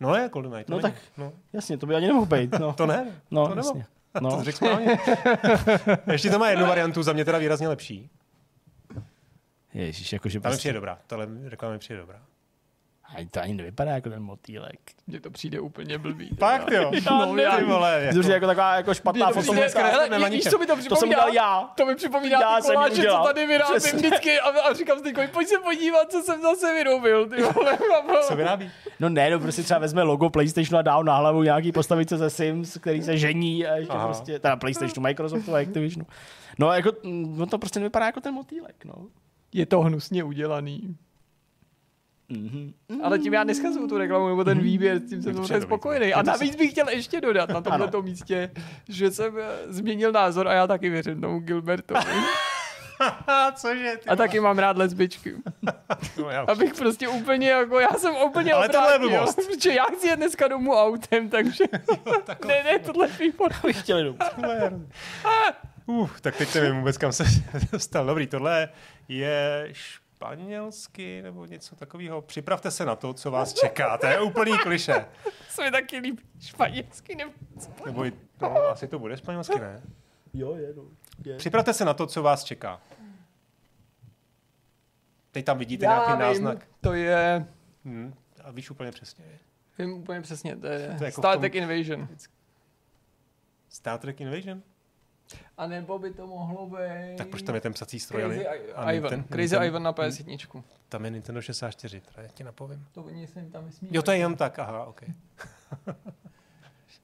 No 0.00 0.14
je 0.16 0.28
GoldenEye, 0.28 0.64
to 0.64 0.72
No 0.72 0.78
není. 0.78 0.92
tak- 0.92 1.02
No, 1.16 1.32
Jasně, 1.52 1.78
to 1.78 1.86
by 1.86 1.94
ani 1.94 2.06
nemohl 2.06 2.26
být, 2.26 2.58
no. 2.58 2.72
to 2.76 2.86
ne, 2.86 3.12
no, 3.30 3.48
to 3.48 3.54
nemohl. 3.54 3.76
jasně. 3.78 3.86
to 4.12 4.20
No. 4.20 4.44
řekl 4.44 4.56
správně. 4.56 4.98
Ještě 6.12 6.30
to 6.30 6.38
má 6.38 6.48
jednu 6.50 6.66
variantu, 6.66 7.02
za 7.02 7.12
mě 7.12 7.24
teda 7.24 7.38
výrazně 7.38 7.68
lepší. 7.68 8.10
Ježíš, 9.78 10.12
jakože 10.12 10.40
Ta 10.40 10.48
mi 10.48 10.50
prostě, 10.52 10.58
přijde 10.58 10.74
dobrá, 10.74 10.98
tahle 11.06 11.26
reklama 11.44 11.72
mi 11.72 11.78
přijde 11.78 12.00
dobrá. 12.00 12.20
ani 13.16 13.26
to 13.28 13.40
ani 13.40 13.54
nevypadá 13.54 13.90
jako 13.90 14.10
ten 14.10 14.22
motýlek. 14.22 14.80
Mně 15.06 15.20
to 15.20 15.30
přijde 15.30 15.60
úplně 15.60 15.98
blbý. 15.98 16.28
Fakt 16.38 16.70
jo, 16.70 16.90
No, 17.10 17.36
já- 17.36 17.56
ty 17.56 17.64
vole, 17.64 18.02
Jako, 18.04 18.16
jako, 18.18 18.30
jako 18.32 18.46
taková 18.46 18.74
jako 18.74 18.94
špatná 18.94 19.26
přijde- 19.30 19.46
fotomotka. 19.46 19.86
hele, 19.86 20.30
víš, 20.30 20.44
co 20.44 20.58
mi 20.58 20.66
to 20.66 20.76
To 20.76 20.82
jsem 20.82 20.90
připomíná? 20.90 21.06
udělal 21.26 21.32
já. 21.32 21.70
To 21.76 21.86
mi 21.86 21.94
připomíná 21.94 22.40
Já 22.40 22.56
ty 22.60 22.62
koláče, 22.62 23.02
co 23.02 23.22
tady 23.24 23.46
vyrábím 23.46 23.76
Přesně. 23.76 23.98
vždycky 23.98 24.40
a, 24.40 24.48
a 24.60 24.72
říkám 24.74 24.98
si, 24.98 25.12
pojď 25.32 25.48
se 25.48 25.58
podívat, 25.58 26.10
co 26.12 26.22
jsem 26.22 26.42
zase 26.42 26.74
vyrobil. 26.74 27.26
Ty 27.28 27.42
vole. 27.42 27.78
co 28.28 28.36
vyrábí? 28.36 28.70
No 29.00 29.08
ne, 29.08 29.30
no 29.30 29.40
prostě 29.40 29.62
třeba 29.62 29.80
vezme 29.80 30.02
logo 30.02 30.30
PlayStationu 30.30 30.78
a 30.78 30.82
dá 30.82 30.94
ho 30.94 31.02
na 31.02 31.16
hlavu 31.16 31.42
nějaký 31.42 31.72
postavice 31.72 32.16
ze 32.18 32.30
Sims, 32.30 32.78
který 32.80 33.02
se 33.02 33.18
žení 33.18 33.66
a 33.66 33.76
ještě 33.76 33.92
Aha. 33.92 34.04
Prostě, 34.06 34.38
teda 34.38 34.56
PlayStationu, 34.56 35.02
Microsoftu 35.02 35.54
a 35.54 35.58
Activisionu. 35.58 36.06
No 36.58 36.72
jako, 36.72 36.90
no 37.04 37.46
to 37.46 37.58
prostě 37.58 37.80
nevypadá 37.80 38.06
jako 38.06 38.20
ten 38.20 38.34
motýlek, 38.34 38.84
no. 38.84 38.94
Je 39.52 39.66
to 39.66 39.80
hnusně 39.80 40.24
udělaný. 40.24 40.96
Mhm. 42.28 42.72
Ale 43.02 43.18
tím 43.18 43.32
já 43.34 43.44
neschazuju 43.44 43.88
tu 43.88 43.98
reklamu 43.98 44.28
nebo 44.28 44.44
ten 44.44 44.58
výběr, 44.58 44.98
s 44.98 45.08
tím 45.08 45.22
jsem 45.22 45.34
to 45.34 45.46
samozřejmě 45.46 45.60
spokojený. 45.66 46.10
to- 46.12 46.18
A 46.18 46.22
navíc 46.22 46.56
bych 46.56 46.70
chtěl 46.70 46.88
ještě 46.88 47.20
dodat 47.20 47.48
na 47.50 47.60
tomto 47.60 48.02
místě, 48.02 48.50
že 48.88 49.10
jsem 49.10 49.38
eh, 49.38 49.72
změnil 49.72 50.12
názor 50.12 50.48
a 50.48 50.52
já 50.52 50.66
taky 50.66 50.88
věřím 50.90 51.20
tomu 51.20 51.38
Gilbertovi. 51.40 52.00
Cože, 53.54 53.94
ty 54.02 54.08
A 54.08 54.16
taky 54.16 54.40
mám 54.40 54.58
rád 54.58 54.76
lesbičky. 54.76 55.34
No, 56.18 56.30
já 56.30 56.42
už. 56.42 56.48
Abych 56.48 56.74
prostě 56.74 57.08
úplně 57.08 57.50
jako, 57.50 57.80
já 57.80 57.88
jsem 57.88 58.14
úplně 58.26 58.52
Ale 58.52 58.68
tohle 58.68 58.92
je 58.92 58.96
obrátil, 58.96 59.16
blbost. 59.18 59.34
Protože 59.46 59.72
já 59.72 59.84
chci 59.84 60.08
jet 60.08 60.16
dneska 60.16 60.48
domů 60.48 60.72
autem, 60.74 61.28
takže 61.28 61.64
ne, 62.46 62.62
ne, 62.64 62.78
tohle 62.78 63.06
je 63.08 63.12
výborný. 63.12 63.56
Bych 63.64 63.80
chtěl 63.80 63.98
jenom. 63.98 64.16
Uh, 65.88 66.10
tak 66.20 66.36
teď 66.36 66.54
nevím 66.54 66.76
vůbec, 66.78 66.98
kam 66.98 67.12
se 67.12 67.24
dostal. 67.72 68.06
Dobrý, 68.06 68.26
tohle 68.26 68.68
je 69.08 69.68
španělsky 69.72 71.22
nebo 71.22 71.44
něco 71.46 71.76
takového. 71.76 72.22
Připravte 72.22 72.70
se 72.70 72.84
na 72.84 72.96
to, 72.96 73.14
co 73.14 73.30
vás 73.30 73.52
čeká. 73.54 73.98
To 73.98 74.06
je 74.06 74.20
úplný 74.20 74.58
kliše. 74.58 75.06
Se 75.48 75.64
mi 75.64 75.70
taky 75.70 75.98
líbí 75.98 76.22
španělsky 76.40 77.14
nebo 77.14 77.32
co. 77.58 77.70
Nebo 77.86 78.04
i- 78.04 78.12
no, 78.40 78.56
asi 78.56 78.88
to 78.88 78.98
bude 78.98 79.16
španělsky, 79.16 79.60
ne? 79.60 79.82
Jo, 80.34 80.54
je, 80.54 80.74
no. 80.76 80.82
Je. 81.24 81.36
Připravte 81.36 81.72
se 81.74 81.84
na 81.84 81.94
to, 81.94 82.06
co 82.06 82.22
vás 82.22 82.44
čeká. 82.44 82.80
Teď 85.30 85.44
tam 85.44 85.58
vidíte 85.58 85.86
nějaký 85.86 86.10
Já 86.10 86.14
vím, 86.16 86.20
náznak. 86.20 86.68
to 86.80 86.92
je, 86.92 87.46
Hmm, 87.84 88.14
a 88.44 88.50
víš 88.50 88.70
úplně 88.70 88.90
přesně. 88.90 89.24
vím 89.78 89.92
úplně 89.92 90.20
přesně, 90.20 90.56
to 90.56 90.66
je, 90.66 90.78
To 90.98 91.04
je 91.04 91.08
jako 91.08 91.20
Star 91.20 91.32
tom- 91.34 91.40
Trek 91.40 91.54
Invasion. 91.54 92.08
Star 93.68 93.98
Trek 93.98 94.20
Invasion? 94.20 94.62
A 95.58 95.66
nebo 95.66 95.98
by 95.98 96.10
to 96.10 96.26
mohlo 96.26 96.66
být... 96.66 97.16
Tak 97.18 97.28
proč 97.28 97.42
tam 97.42 97.54
je 97.54 97.60
ten 97.60 97.72
psací 97.72 98.00
stroj? 98.00 98.22
Crazy 98.22 98.46
a- 98.46 98.54
I- 98.54 98.72
a 98.72 98.92
Ivan. 98.92 99.12
Ninten- 99.12 99.24
Crazy 99.28 99.54
Ninten- 99.56 99.66
Ivan 99.66 99.82
na 99.82 99.92
PS1. 99.92 100.62
Tam 100.88 101.04
je 101.04 101.10
Nintendo 101.10 101.40
64, 101.42 102.00
teda 102.00 102.22
já 102.22 102.28
ti 102.28 102.44
napovím. 102.44 102.86
To 102.92 103.02
oni 103.02 103.26
se 103.26 103.40
jim 103.40 103.50
tam 103.50 103.64
vysmívají. 103.64 103.96
Jo, 103.96 104.02
to 104.02 104.10
je 104.10 104.18
jen 104.18 104.36
tak, 104.36 104.58
aha, 104.58 104.84
ok. 104.84 105.02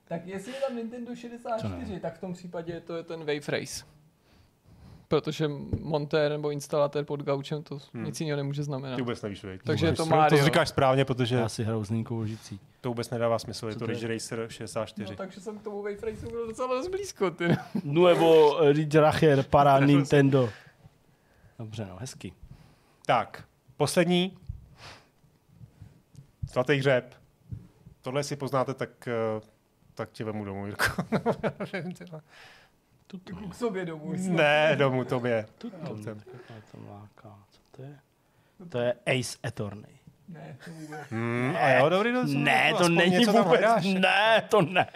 Tak 0.09 0.27
jestli 0.27 0.53
je 0.53 0.61
tam 0.69 0.77
Nintendo 0.77 1.11
Co 1.11 1.17
64, 1.17 2.01
tak 2.01 2.15
v 2.17 2.21
tom 2.21 2.33
případě 2.33 2.81
to 2.81 2.97
je 2.97 3.03
ten 3.03 3.21
Wave 3.21 3.49
Race. 3.61 3.85
Protože 5.09 5.49
montér 5.81 6.31
nebo 6.31 6.51
instalatér 6.51 7.05
pod 7.05 7.23
gaučem 7.23 7.63
to 7.63 7.79
Hmm. 7.95 8.05
nic 8.05 8.21
jiného 8.21 8.37
nemůže 8.37 8.63
znamenat. 8.63 8.97
Ty 8.97 9.03
vůbec 9.03 9.23
nevíš, 9.23 9.45
viď? 9.45 9.61
Takže 9.65 9.87
je 9.87 9.93
to 9.93 10.05
To 10.05 10.07
Mario. 10.11 10.45
říkáš 10.45 10.69
správně, 10.69 11.05
protože 11.05 11.37
Já 11.37 11.49
si 11.49 11.65
hraju 11.65 11.85
s 11.85 11.91
Ninkou 11.91 12.19
Lžicí. 12.21 12.61
to 12.81 12.89
vůbec 12.89 13.11
nedává 13.11 13.39
smysl. 13.39 13.67
Je 13.67 13.73
Co 13.73 13.79
to 13.79 13.85
to 13.85 13.91
je? 13.91 13.95
Ridge 13.99 14.09
Racer 14.33 14.47
64. 14.49 15.11
No, 15.11 15.17
takže 15.17 15.41
jsem 15.41 15.59
k 15.59 15.63
tomu 15.63 15.83
Wave 15.83 15.97
Raceu 16.11 16.31
byl 16.31 16.47
docela 16.47 16.69
dost 16.75 16.89
blízko. 16.89 17.31
Ty. 17.31 17.49
Nuevo 17.85 18.59
Ridge 18.73 18.95
Racher 18.95 19.43
para 19.43 19.79
Nintendo. 19.87 20.51
Dobře, 21.59 21.87
no, 21.91 21.97
hezky. 22.01 22.33
Tak, 23.07 23.45
poslední. 23.77 24.39
Zlatý 26.53 26.73
hřeb. 26.75 27.15
Tohle 28.03 28.23
si 28.23 28.37
poznáte, 28.37 28.75
tak, 28.75 29.09
eh, 29.09 29.41
tak 29.95 30.11
tě 30.13 30.25
vemu 30.25 30.45
domů, 30.45 30.67
Jirko. 30.67 30.85
K 33.51 33.55
sobě 33.55 33.85
domů. 33.85 34.13
ne, 34.17 34.77
domů 34.77 35.05
tobě. 35.05 35.47
Tuto, 35.59 35.77
to 35.77 36.81
láká. 36.91 37.39
Co 37.51 37.61
to 37.77 37.83
je? 37.83 37.99
To 38.69 38.79
je 38.79 38.93
Ace 38.93 39.39
Attorney. 39.43 39.99
Ne, 40.29 40.57
to 40.65 40.71
vůbec. 40.71 41.01
Hmm, 41.11 41.57
a 41.61 41.69
jo, 41.71 41.89
dobrý, 41.89 42.13
no, 42.13 42.25
Ne, 42.25 42.73
to 42.79 42.89
není 42.89 43.25
vůbec. 43.27 43.85
Ne, 43.85 44.43
to 44.51 44.63
ne. 44.63 44.87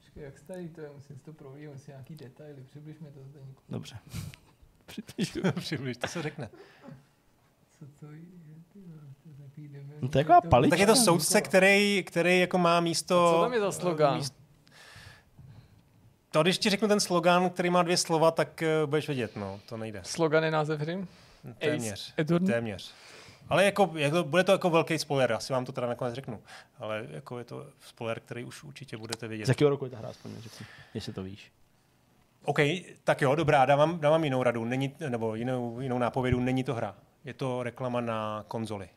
Počkej, 0.00 0.22
jak 0.24 0.38
starý 0.38 0.68
to 0.68 0.80
je, 0.80 0.90
musím 0.94 1.16
si 1.16 1.22
to 1.24 1.32
prověřit, 1.32 1.72
musím 1.72 1.92
nějaký 1.92 2.14
detaily, 2.16 2.62
přibliž 2.66 2.98
mi 2.98 3.10
to 3.10 3.20
zde 3.24 3.40
někoho. 3.40 3.64
Dobře. 3.68 3.98
Přibližu. 4.86 5.40
Přibliž, 5.60 5.96
to 5.96 6.06
se 6.06 6.22
řekne. 6.22 6.48
Co 7.78 7.86
to 8.00 8.12
je? 8.12 8.20
To. 8.72 8.78
No 10.00 10.08
to 10.08 10.18
je 10.18 10.24
taková 10.24 10.40
palička. 10.40 10.70
Tak 10.70 10.80
je 10.80 10.86
to 10.86 10.96
soudce, 10.96 11.40
který, 11.40 12.02
který 12.06 12.40
jako 12.40 12.58
má 12.58 12.80
místo... 12.80 13.32
Co 13.36 13.42
tam 13.42 13.52
je 13.52 13.60
za 13.60 13.72
slogan? 13.72 14.18
míst- 14.20 14.34
To, 16.34 16.42
když 16.42 16.58
ti 16.58 16.70
řeknu 16.70 16.88
ten 16.88 17.00
slogan, 17.00 17.50
který 17.50 17.70
má 17.70 17.82
dvě 17.82 17.96
slova, 17.96 18.30
tak 18.30 18.62
uh, 18.82 18.90
budeš 18.90 19.06
vědět, 19.06 19.36
no, 19.36 19.60
to 19.68 19.76
nejde. 19.76 20.00
Slogan 20.04 20.44
je 20.44 20.50
název 20.50 20.80
hry? 20.80 21.06
Téměř. 21.58 21.92
Ace 21.92 22.22
Attorney? 22.22 22.52
Téměř. 22.52 22.94
Ale 23.48 23.64
jako, 23.64 23.90
jako, 23.94 24.24
bude 24.24 24.44
to 24.44 24.52
jako 24.52 24.70
velký 24.70 24.98
spoiler, 24.98 25.32
asi 25.32 25.52
vám 25.52 25.64
to 25.64 25.72
teda 25.72 25.86
nakonec 25.86 26.14
řeknu. 26.14 26.40
Ale 26.78 27.06
jako 27.10 27.38
je 27.38 27.44
to 27.44 27.66
spoiler, 27.80 28.20
který 28.20 28.44
už 28.44 28.64
určitě 28.64 28.96
budete 28.96 29.28
vědět. 29.28 29.46
Z 29.46 29.48
jakého 29.48 29.70
roku 29.70 29.84
je 29.84 29.90
ta 29.90 29.98
hra, 29.98 30.08
aspoň 30.08 30.32
řekni, 30.40 30.66
jestli 30.94 31.12
to 31.12 31.22
víš. 31.22 31.52
OK, 32.44 32.58
tak 33.04 33.22
jo, 33.22 33.34
dobrá, 33.34 33.66
dávám, 33.66 34.00
dávám 34.00 34.24
jinou 34.24 34.42
radu, 34.42 34.64
není, 34.64 34.94
nebo 35.08 35.34
jinou, 35.34 35.80
jinou 35.80 35.98
nápovědu, 35.98 36.40
není 36.40 36.64
to 36.64 36.74
hra. 36.74 36.94
Je 37.24 37.34
to 37.34 37.62
reklama 37.62 38.00
na 38.00 38.44
konzoli. 38.48 38.88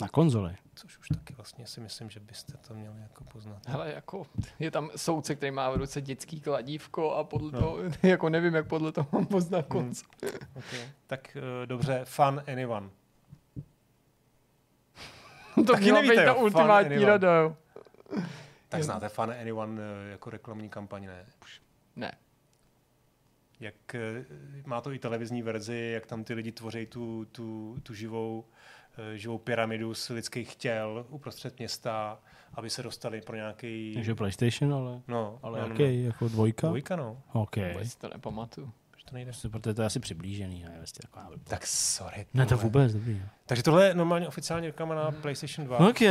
Na 0.00 0.08
konzoli. 0.08 0.56
Což 0.74 0.98
už 0.98 1.08
taky 1.08 1.34
vlastně 1.34 1.66
si 1.66 1.80
myslím, 1.80 2.10
že 2.10 2.20
byste 2.20 2.52
to 2.68 2.74
měli 2.74 3.00
jako 3.00 3.24
poznat. 3.24 3.68
Hele, 3.68 3.92
jako, 3.94 4.26
je 4.58 4.70
tam 4.70 4.90
soudce, 4.96 5.34
který 5.34 5.52
má 5.52 5.70
v 5.70 5.76
ruce 5.76 6.00
dětský 6.00 6.40
kladívko 6.40 7.12
a 7.12 7.24
podle 7.24 7.52
No. 7.52 7.60
toho, 7.60 7.78
jako 8.02 8.28
nevím, 8.28 8.54
jak 8.54 8.66
podle 8.68 8.92
toho 8.92 9.08
mám 9.12 9.26
poznat 9.26 9.66
konc. 9.66 10.02
Okay. 10.56 10.80
Tak 11.06 11.36
uh, 11.36 11.66
dobře, 11.66 12.00
Fun 12.04 12.42
Anyone. 12.52 12.88
to 15.54 15.64
Taky 15.64 15.82
měla 15.82 16.00
nevíte, 16.00 16.16
být 16.16 16.24
ta 16.26 16.34
ultimátní 16.34 17.04
rada, 17.04 17.36
jo. 17.36 17.56
Tak 18.68 18.84
znáte 18.84 19.08
Fun 19.08 19.30
Anyone 19.40 19.82
eh, 19.82 20.10
jako 20.10 20.30
reklamní 20.30 20.68
kampaň, 20.68 21.06
ne? 21.06 21.26
Ne. 21.96 22.14
Jak 23.60 23.94
eh, 23.94 24.24
má 24.66 24.80
to 24.80 24.92
i 24.92 24.98
televizní 24.98 25.42
verzi, 25.42 25.90
jak 25.94 26.06
tam 26.06 26.24
ty 26.24 26.34
lidi 26.34 26.52
tvoří 26.52 26.86
tu, 26.86 27.24
tu, 27.24 27.76
tu 27.82 27.94
živou, 27.94 28.44
eh, 28.48 28.54
živou 29.14 29.38
pyramidu 29.38 29.94
z 29.94 30.08
lidských 30.08 30.56
těl 30.56 31.06
uprostřed 31.08 31.58
města, 31.58 32.20
aby 32.54 32.70
se 32.70 32.82
dostali 32.82 33.20
pro 33.20 33.36
nějaký... 33.36 33.92
Takže 33.94 34.14
PlayStation, 34.14 34.74
ale, 34.74 35.00
No, 35.08 35.38
ale 35.42 35.60
no, 35.60 35.68
no, 35.68 35.72
jaký? 35.74 36.04
Jako 36.04 36.28
dvojka? 36.28 36.66
Dvojka, 36.66 36.96
no. 36.96 37.22
OK. 37.32 37.56
Vůbec 37.56 37.96
to 37.96 38.08
nepamatuju. 38.08 38.72
Proč 38.90 39.04
to 39.04 39.14
nejde? 39.14 39.32
Protože 39.50 39.74
to 39.74 39.82
je 39.82 39.86
asi 39.86 40.00
přiblížený, 40.00 40.62
ne? 40.62 40.74
Vlastně 40.76 41.00
taková. 41.02 41.30
Tak 41.44 41.66
sorry. 41.66 42.26
Ne, 42.34 42.46
to 42.46 42.56
vůbec, 42.56 42.92
dobrý. 42.92 43.12
jo. 43.18 43.26
Takže 43.46 43.62
tohle 43.62 43.86
je 43.88 43.94
normálně 43.94 44.28
oficiální 44.28 44.66
reklama 44.66 44.94
na 44.94 45.10
PlayStation 45.10 45.66
2. 45.66 45.78
OK. 45.88 46.02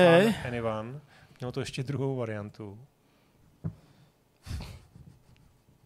Anyone. 0.47 0.99
Mělo 1.39 1.51
to 1.51 1.59
ještě 1.59 1.83
druhou 1.83 2.15
variantu. 2.15 2.79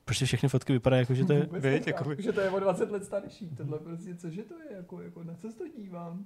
Prostě 0.06 0.26
všechny 0.26 0.50
fotky 0.50 0.74
vypadají 0.74 1.00
jako, 1.00 1.14
že 1.14 1.26
to 1.26 1.34
je... 1.34 1.44
Vůbec 1.46 1.64
nechápu, 1.64 1.90
jakoby- 1.90 2.24
že 2.24 2.32
to 2.32 2.42
je 2.42 2.50
o 2.50 2.60
20 2.60 2.92
let 2.92 3.04
starší. 3.04 3.50
Tohle 3.58 3.80
prostě, 3.80 4.16
cože 4.16 4.44
to 4.44 4.54
je, 4.62 4.76
jako, 4.78 5.02
jako 5.02 5.24
na 5.24 5.34
co 5.36 5.52
se 5.52 5.58
to 5.58 5.68
dívám? 5.68 6.26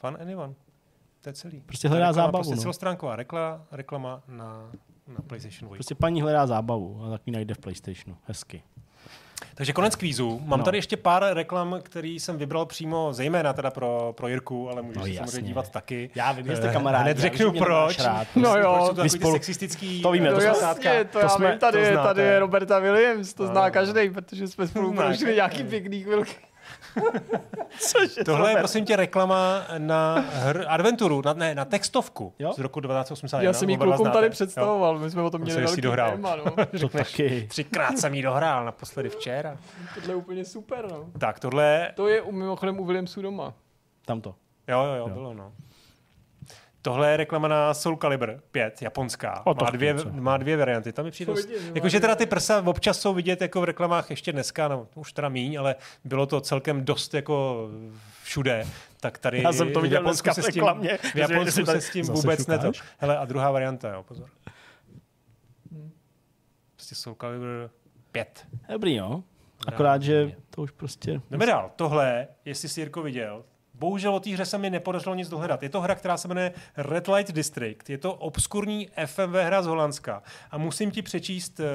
Fun 0.00 0.16
anyone. 0.20 0.54
To 1.22 1.28
je 1.28 1.32
celý. 1.32 1.60
Prostě 1.60 1.88
hledá 1.88 2.06
Reklama, 2.06 2.26
zábavu, 2.26 2.42
Prostě 2.42 2.54
no. 2.56 2.62
celostránková 2.62 3.16
reklama, 3.16 3.60
reklama 3.72 4.22
na, 4.28 4.70
na 5.08 5.20
PlayStation 5.26 5.68
2. 5.68 5.74
Prostě 5.76 5.94
paní 5.94 6.22
hledá 6.22 6.46
zábavu 6.46 7.04
a 7.06 7.10
tak 7.10 7.20
ji 7.26 7.32
najde 7.32 7.54
v 7.54 7.58
PlayStationu. 7.58 8.16
Hezky. 8.24 8.62
Takže 9.54 9.72
konec 9.72 9.96
kvízu. 9.96 10.40
Mám 10.44 10.58
No. 10.58 10.64
tady 10.64 10.78
ještě 10.78 10.96
pár 10.96 11.24
reklam, 11.32 11.76
který 11.82 12.20
jsem 12.20 12.38
vybral 12.38 12.66
přímo 12.66 13.12
zejména 13.12 13.52
teda 13.52 13.70
pro, 13.70 14.12
pro 14.16 14.28
Jirku, 14.28 14.70
ale 14.70 14.82
můžeš 14.82 14.96
No 14.96 15.02
se 15.02 15.10
jasně. 15.10 15.26
samozřejmě 15.26 15.48
dívat 15.48 15.68
taky. 15.70 16.10
Já 16.14 16.32
vím, 16.32 16.46
že 16.46 16.56
jste 16.56 16.68
Eh, 16.68 16.72
kamarádi. 16.72 17.04
Hned 17.04 17.18
řeknu 17.18 17.52
proč. 17.52 17.98
Rád. 17.98 18.28
No 18.36 18.56
jo, 18.56 18.72
proč 18.74 18.88
jsou 18.88 18.94
to 18.94 19.08
spolu- 19.18 19.32
ty 19.32 19.38
sexistický... 19.38 20.02
to 20.02 20.10
víme, 20.12 20.28
to 20.28 20.34
No 20.34 20.40
jsme- 20.40 20.48
jasně, 20.48 21.04
to, 21.04 21.12
to 21.12 21.18
já 21.18 21.28
jsme- 21.28 21.50
vím, 21.50 21.58
tady, 21.58 21.72
to 21.78 21.84
je, 21.84 21.92
znáte. 21.92 22.08
tady 22.08 22.22
je 22.22 22.38
Roberta 22.38 22.78
Williams, 22.78 23.34
to 23.34 23.42
No. 23.42 23.48
zná 23.52 23.70
každý, 23.70 24.10
protože 24.10 24.48
jsme 24.48 24.66
spolu 24.68 24.92
prošli 24.92 25.34
nějaký 25.34 25.64
pěkný 25.64 26.02
chvilky. 26.02 26.34
Cože, 27.78 28.24
Tohle 28.24 28.50
je 28.50 28.56
prosím 28.56 28.84
tě 28.84 28.96
reklama 28.96 29.66
na 29.78 30.24
hr, 30.32 30.64
adventuru, 30.68 31.22
na, 31.24 31.32
ne, 31.32 31.54
na 31.54 31.64
textovku 31.64 32.34
Jo? 32.38 32.52
z 32.52 32.58
roku 32.58 32.80
1981. 32.80 33.42
Já 33.48 33.52
jsem 33.52 33.70
ji 33.70 33.76
klukům 33.76 33.96
znáte. 33.96 34.14
tady 34.14 34.26
Jo. 34.26 34.30
představoval, 34.30 34.98
my 34.98 35.10
jsme 35.10 35.22
o 35.22 35.30
tom 35.30 35.40
měli 35.40 35.60
velký 35.60 35.74
jsi 35.74 35.80
dohrál. 35.80 36.10
téma, 36.10 36.36
no. 36.36 36.44
To 36.80 36.88
taky. 36.88 37.46
Třikrát 37.50 37.98
jsem 37.98 38.14
jí 38.14 38.22
dohrál, 38.22 38.64
naposledy 38.64 39.08
včera. 39.08 39.56
Tohle 39.94 40.10
je 40.12 40.16
úplně 40.16 40.44
super, 40.44 40.86
no. 40.90 41.06
Tak 41.18 41.40
tohle, 41.40 41.92
To 41.94 42.08
je 42.08 42.22
u- 42.22 42.32
mimochodem 42.32 42.80
u 42.80 42.84
Williamsu 42.84 43.22
doma. 43.22 43.54
Tamto. 44.06 44.34
jo, 44.68 44.84
jo, 44.84 44.94
jo, 44.94 45.08
bylo 45.08 45.34
no. 45.34 45.52
Tohle 46.82 47.10
je 47.10 47.16
reklama 47.16 47.48
na 47.48 47.74
Soul 47.74 47.96
Calibur 47.96 48.40
5, 48.50 48.82
japonská. 48.82 49.46
O, 49.46 49.54
to 49.54 49.64
má, 49.64 49.70
dvě, 49.70 49.94
má 50.10 50.36
dvě 50.36 50.56
varianty. 50.56 50.92
Tam 50.92 51.04
mi 51.04 51.10
přijde 51.10 51.32
má 51.32 51.38
Jakože 51.74 52.00
teda 52.00 52.14
ty 52.14 52.26
prsa 52.26 52.62
občas 52.66 53.00
jsou 53.00 53.14
vidět 53.14 53.40
jako 53.40 53.60
v 53.60 53.64
reklamách 53.64 54.10
ještě 54.10 54.32
dneska, 54.32 54.68
no 54.68 54.88
už 54.94 55.12
teda 55.12 55.28
míň, 55.28 55.58
ale 55.58 55.76
bylo 56.04 56.26
to 56.26 56.40
celkem 56.40 56.84
dost 56.84 57.14
jako 57.14 57.68
všude. 58.22 58.66
Tak 59.00 59.18
tady 59.18 59.42
Já 59.42 59.52
jsem 59.52 59.72
to 59.72 59.80
v 59.80 59.82
viděl 59.82 59.96
Japonsku 59.96 60.24
dneska 60.24 60.34
se 60.34 60.42
v 60.42 60.44
s 60.44 60.54
tím, 60.54 60.62
reklamě. 60.62 60.98
v 60.98 61.16
Japonsku 61.16 61.66
se 61.66 61.80
s 61.80 61.90
tím 61.90 62.06
vůbec 62.06 62.46
ne 62.46 62.58
to. 62.58 62.72
Hele, 62.98 63.18
a 63.18 63.24
druhá 63.24 63.50
varianta, 63.50 63.88
jo, 63.88 64.02
pozor. 64.02 64.28
Prostě 66.76 66.94
Soul 66.94 67.16
Calibur 67.20 67.70
5. 68.12 68.46
Dobrý, 68.72 68.94
jo. 68.94 69.22
Akorát, 69.66 70.02
že 70.02 70.32
to 70.50 70.62
už 70.62 70.70
prostě... 70.70 71.20
Jdeme 71.30 71.46
dál. 71.46 71.70
Tohle, 71.76 72.28
jestli 72.44 72.68
si 72.68 72.80
Jirko 72.80 73.02
viděl, 73.02 73.44
bohužel 73.80 74.14
o 74.14 74.20
té 74.20 74.30
hře 74.30 74.44
se 74.44 74.58
mi 74.58 74.70
nepodařilo 74.70 75.14
nic 75.14 75.28
dohledat. 75.28 75.62
Je 75.62 75.68
to 75.68 75.80
hra, 75.80 75.94
která 75.94 76.16
se 76.16 76.28
jmenuje 76.28 76.52
Red 76.76 77.08
Light 77.08 77.32
District. 77.32 77.90
Je 77.90 77.98
to 77.98 78.14
obskurní 78.14 78.88
FMV 79.06 79.34
hra 79.34 79.62
z 79.62 79.66
Holandska. 79.66 80.22
A 80.50 80.58
musím 80.58 80.90
ti 80.90 81.02
přečíst 81.02 81.60
uh, 81.60 81.66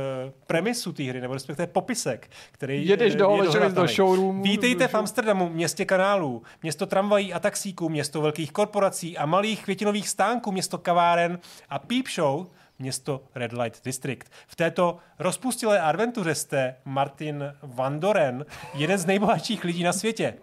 premisu 0.47 0.93
té 0.93 1.03
hry, 1.03 1.21
nebo 1.21 1.33
respektive 1.33 1.67
popisek, 1.67 2.29
který 2.51 2.87
Jedeš 2.87 3.13
eh, 3.13 3.17
do 3.17 3.43
je 3.43 3.69
do 3.69 3.87
showroomu. 3.87 4.43
Vítejte 4.43 4.87
v 4.87 4.95
Amsterdamu, 4.95 5.49
městě 5.49 5.85
kanálů, 5.85 6.43
město 6.63 6.85
tramvají 6.85 7.33
a 7.33 7.39
taxíků, 7.39 7.89
město 7.89 8.21
velkých 8.21 8.51
korporací 8.51 9.17
a 9.17 9.25
malých 9.25 9.63
květinových 9.63 10.09
stánků, 10.09 10.51
město 10.51 10.77
kaváren 10.77 11.39
a 11.69 11.79
peep 11.79 12.07
show, 12.15 12.47
město 12.79 13.23
Red 13.35 13.53
Light 13.53 13.85
District. 13.85 14.25
V 14.47 14.55
této 14.55 14.97
rozpustilé 15.19 15.79
adventuře 15.79 16.35
jste 16.35 16.75
Martin 16.85 17.53
Van 17.63 17.99
Doren, 17.99 18.45
jeden 18.73 18.97
z 18.97 19.05
nejbohatších 19.05 19.63
lidí 19.63 19.83
na 19.83 19.93
světě. 19.93 20.33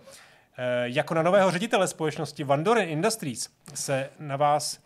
Eh, 0.59 0.89
Jako 0.89 1.15
na 1.15 1.23
nového 1.23 1.51
ředitele 1.51 1.89
společnosti 1.89 2.45
Van 2.45 2.65
Doren 2.65 2.89
Industries 2.89 3.49
se 3.74 4.11
na 4.19 4.37
vás 4.37 4.79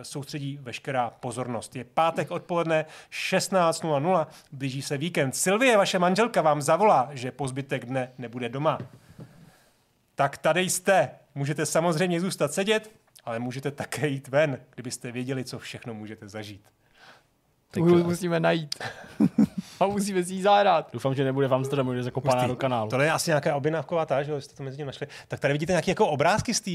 eh, 0.00 0.04
soustředí 0.04 0.58
veškerá 0.62 1.10
pozornost. 1.10 1.76
Je 1.76 1.84
pátek 1.84 2.30
odpoledne 2.30 2.84
16.00, 3.10 4.26
blíží 4.52 4.82
se 4.82 4.96
víkend. 4.98 5.36
Sylvie, 5.36 5.76
vaše 5.76 5.98
manželka, 5.98 6.42
vám 6.42 6.62
zavolá, 6.62 7.08
že 7.12 7.30
po 7.32 7.48
zbytek 7.48 7.84
dne 7.84 8.12
nebude 8.18 8.48
doma. 8.48 8.78
Tak 10.14 10.38
tady 10.38 10.60
jste. 10.60 11.10
Můžete 11.34 11.66
samozřejmě 11.66 12.20
zůstat 12.20 12.52
sedět, 12.52 12.90
ale 13.24 13.38
můžete 13.38 13.70
také 13.70 14.08
jít 14.08 14.28
ven, 14.28 14.58
kdybyste 14.74 15.12
věděli, 15.12 15.44
co 15.44 15.58
všechno 15.58 15.94
můžete 15.94 16.28
zažít. 16.28 16.64
Hru 17.76 18.04
musíme 18.04 18.40
najít. 18.40 18.74
A 19.80 19.86
musíme 19.86 20.24
si 20.24 20.34
ji 20.34 20.42
zahrát. 20.42 20.88
Doufám, 20.92 21.14
že 21.14 21.24
nebude 21.24 21.48
v 21.48 21.54
Amsterdamu, 21.54 21.90
kde 21.90 21.98
je 21.98 22.02
zakopaná 22.02 22.46
do 22.46 22.56
kanálu. 22.56 22.90
Tohle 22.90 23.04
je 23.04 23.12
asi 23.12 23.30
nějaká 23.30 23.56
objednávková 23.56 24.06
ta, 24.06 24.22
že 24.22 24.32
jo, 24.32 24.40
jste 24.40 24.54
to 24.54 24.62
mezi 24.62 24.76
tím 24.76 24.86
našli. 24.86 25.06
Tak 25.28 25.40
tady 25.40 25.52
vidíte 25.52 25.72
nějaké 25.72 25.90
jako 25.90 26.08
obrázky 26.08 26.54
z 26.54 26.60
té 26.60 26.70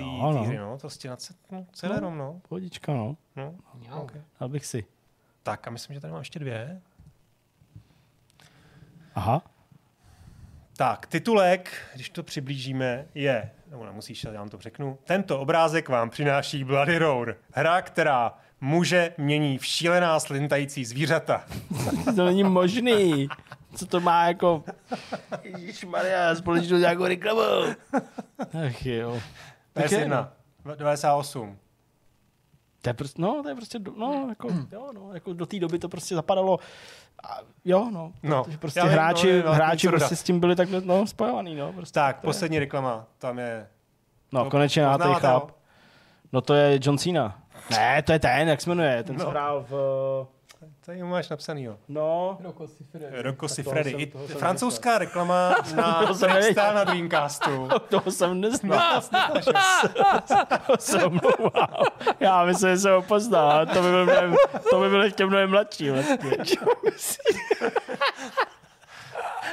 no. 0.00 0.44
hry, 0.44 0.56
no. 0.56 0.78
To 0.78 0.90
stěna 0.90 1.16
no, 1.50 1.66
celé 1.72 2.00
no. 2.00 2.10
no. 2.10 2.40
Pohodička, 2.48 2.92
no. 2.92 3.16
no. 3.36 3.54
Okay. 3.90 4.22
Dal 4.40 4.48
bych 4.48 4.66
si. 4.66 4.84
Tak 5.42 5.68
a 5.68 5.70
myslím, 5.70 5.94
že 5.94 6.00
tady 6.00 6.12
mám 6.12 6.20
ještě 6.20 6.38
dvě. 6.38 6.80
Aha. 9.14 9.42
Tak, 10.76 11.06
titulek, 11.06 11.70
když 11.94 12.10
to 12.10 12.22
přiblížíme, 12.22 13.06
je, 13.14 13.50
nebo 13.70 13.86
nemusíš, 13.86 14.24
já 14.24 14.32
vám 14.32 14.48
to 14.48 14.58
řeknu. 14.58 14.98
Tento 15.04 15.40
obrázek 15.40 15.88
vám 15.88 16.10
přináší 16.10 16.64
Bloody 16.64 16.98
Roar. 16.98 17.34
Hra, 17.52 17.82
která 17.82 18.38
muže 18.60 19.14
mění 19.18 19.58
v 19.58 19.66
šílená 19.66 20.20
slintající 20.20 20.84
zvířata. 20.84 21.44
To 22.16 22.24
není 22.24 22.44
možný. 22.44 23.28
Co 23.74 23.86
to 23.86 24.00
má 24.00 24.26
jako... 24.28 24.64
Ježišmarja, 25.42 26.34
společnost 26.34 26.80
nějakou 26.80 27.04
reklamu. 27.06 27.40
Ach 28.66 28.86
jo. 28.86 29.18
Tak 29.72 29.92
je, 29.92 30.08
no. 30.08 30.16
PS1, 30.64 30.76
98. 30.76 31.58
To 32.82 32.90
je 32.90 32.94
prostě, 32.94 33.22
no, 33.22 33.42
to 33.42 33.48
je 33.48 33.54
prostě, 33.54 33.78
do- 33.78 33.92
no, 33.96 34.26
jako, 34.28 34.48
jo, 34.72 34.90
no, 34.94 35.10
jako 35.14 35.32
do 35.32 35.46
té 35.46 35.58
doby 35.58 35.78
to 35.78 35.88
prostě 35.88 36.14
zapadalo, 36.14 36.58
a, 37.24 37.38
jo, 37.64 37.90
no, 37.92 38.12
No, 38.22 38.44
protože 38.44 38.58
prostě 38.58 38.80
já 38.80 38.84
hráči, 38.86 39.32
no, 39.42 39.46
no, 39.46 39.52
hráči 39.54 39.86
dodat. 39.86 39.98
prostě 39.98 40.16
s 40.16 40.22
tím 40.22 40.40
byli 40.40 40.56
takhle, 40.56 40.80
no, 40.80 41.06
spojovaný, 41.06 41.54
no, 41.54 41.72
prostě. 41.72 41.94
Tak, 41.94 42.16
to 42.20 42.26
je- 42.26 42.28
poslední 42.28 42.58
reklama, 42.58 43.06
tam 43.18 43.38
je... 43.38 43.66
No, 44.32 44.50
konečně 44.50 44.82
na 44.82 44.98
chlap. 45.14 45.50
No 46.32 46.40
to 46.40 46.54
je 46.54 46.78
John 46.82 46.98
Cena. 46.98 47.42
Ne, 47.70 48.02
to 48.02 48.12
je 48.12 48.18
ten, 48.18 48.48
jak 48.48 48.60
se 48.60 48.70
jmenuje, 48.70 49.02
ten, 49.02 49.18
co 49.18 49.24
No. 49.24 49.30
hrál 49.30 49.64
v, 49.68 50.26
Tady 50.86 51.00
ho 51.00 51.08
máš 51.08 51.28
napsanýho. 51.28 51.76
no, 51.88 52.38
Rocco 52.40 52.68
Siffredi. 52.68 53.06
Rocco 53.10 53.22
Tak 53.22 53.36
toho 53.38 53.48
Siffredi. 53.48 53.90
jsem- 53.90 54.00
I 54.00 54.06
toho 54.06 54.28
jsem 54.28 54.36
francouzská 54.36 54.98
reklama 54.98 55.54
na 55.74 56.06
To 56.06 56.14
jsem. 56.14 56.30
Trackstar 56.30 56.74
na 56.74 56.84
Dreamcastu. 56.84 57.68
toho 57.88 58.10
jsem 58.10 58.40
neznal. 58.40 59.02
to 60.66 60.76
se 60.78 61.04
omlouvám. 61.04 61.68
Já 62.20 62.44
myslím, 62.44 62.70
že 62.70 62.78
jsem 62.78 62.92
ho 62.94 63.02
poznal, 63.02 63.50
ale 63.50 63.66
to 63.66 63.74
by 63.82 63.88
byl, 63.90 64.04
mnohem, 64.04 64.34
to 64.70 64.80
by 64.80 64.88
byl 64.88 65.02
ještě 65.04 65.26
mnohem 65.26 65.50
mladší 65.50 65.90
vlastně. 65.90 66.38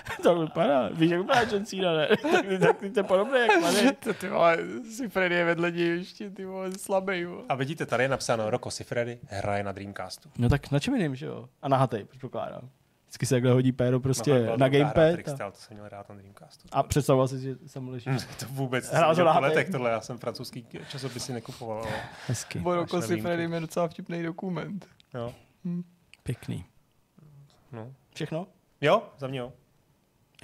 to 0.23 0.39
vypadá, 0.39 0.89
víš, 0.89 1.11
jak 1.11 1.21
vypadá 1.21 1.41
John 1.41 1.65
Cena, 1.65 1.93
ne? 1.93 2.07
tak, 2.31 2.59
tak 2.59 2.77
to 2.93 2.99
je 2.99 3.03
podobné, 3.03 3.39
jak 3.39 3.59
mladý. 3.59 3.77
To 4.03 4.13
ty 4.13 4.29
vole, 4.29 4.57
Siffredi 4.95 5.35
je 5.35 5.45
vedle 5.45 5.71
něj 5.71 5.87
ještě 5.87 6.29
ty 6.29 6.45
vole 6.45 6.71
slabý. 6.77 7.25
Vole. 7.25 7.43
A 7.49 7.55
vidíte, 7.55 7.85
tady 7.85 8.03
je 8.03 8.07
napsáno 8.09 8.49
Rocco 8.49 8.71
Siffredi 8.71 9.19
hraje 9.27 9.63
na 9.63 9.71
Dreamcastu. 9.71 10.29
No 10.37 10.49
tak 10.49 10.71
na 10.71 10.79
čem 10.79 10.95
jiným, 10.95 11.15
že 11.15 11.25
jo? 11.25 11.49
A 11.61 11.67
na 11.67 11.77
hatej, 11.77 12.03
předpokládám. 12.03 12.69
Vždycky 13.05 13.25
se 13.25 13.35
takhle 13.35 13.51
hodí 13.51 13.71
péro 13.71 13.99
prostě 13.99 14.45
No, 14.45 14.57
na 14.57 14.69
gamepad. 14.69 15.11
Trickstar, 15.13 15.51
to 15.51 15.57
jsem 15.57 15.77
měl 15.77 15.89
rád 15.89 16.09
na 16.09 16.15
Dreamcastu. 16.15 16.67
a 16.71 16.83
představoval 16.83 17.27
si, 17.27 17.39
že 17.39 17.55
jsem 17.67 17.89
leží. 17.89 18.09
to 18.39 18.45
vůbec 18.49 18.91
Hrál 18.91 19.15
to 19.15 19.23
na 19.23 19.39
letech 19.39 19.69
tohle, 19.69 19.91
já 19.91 20.01
jsem 20.01 20.17
francouzský 20.17 20.65
časopisy 20.89 21.33
nekupoval. 21.33 21.77
Ale, 21.83 21.91
Hezky. 22.27 22.59
Bo 22.59 22.69
na 22.75 22.81
výjimku. 22.81 23.01
Siffredi 23.01 23.53
je 23.53 23.59
docela 23.59 23.87
vtipný 23.87 24.23
dokument. 24.23 24.87
jo. 25.13 25.33
Pěkný. 26.23 26.65
No. 27.71 27.91
Všechno? 28.13 28.47
jo, 28.81 29.03
za 29.17 29.27
mě 29.27 29.39
jo. 29.39 29.53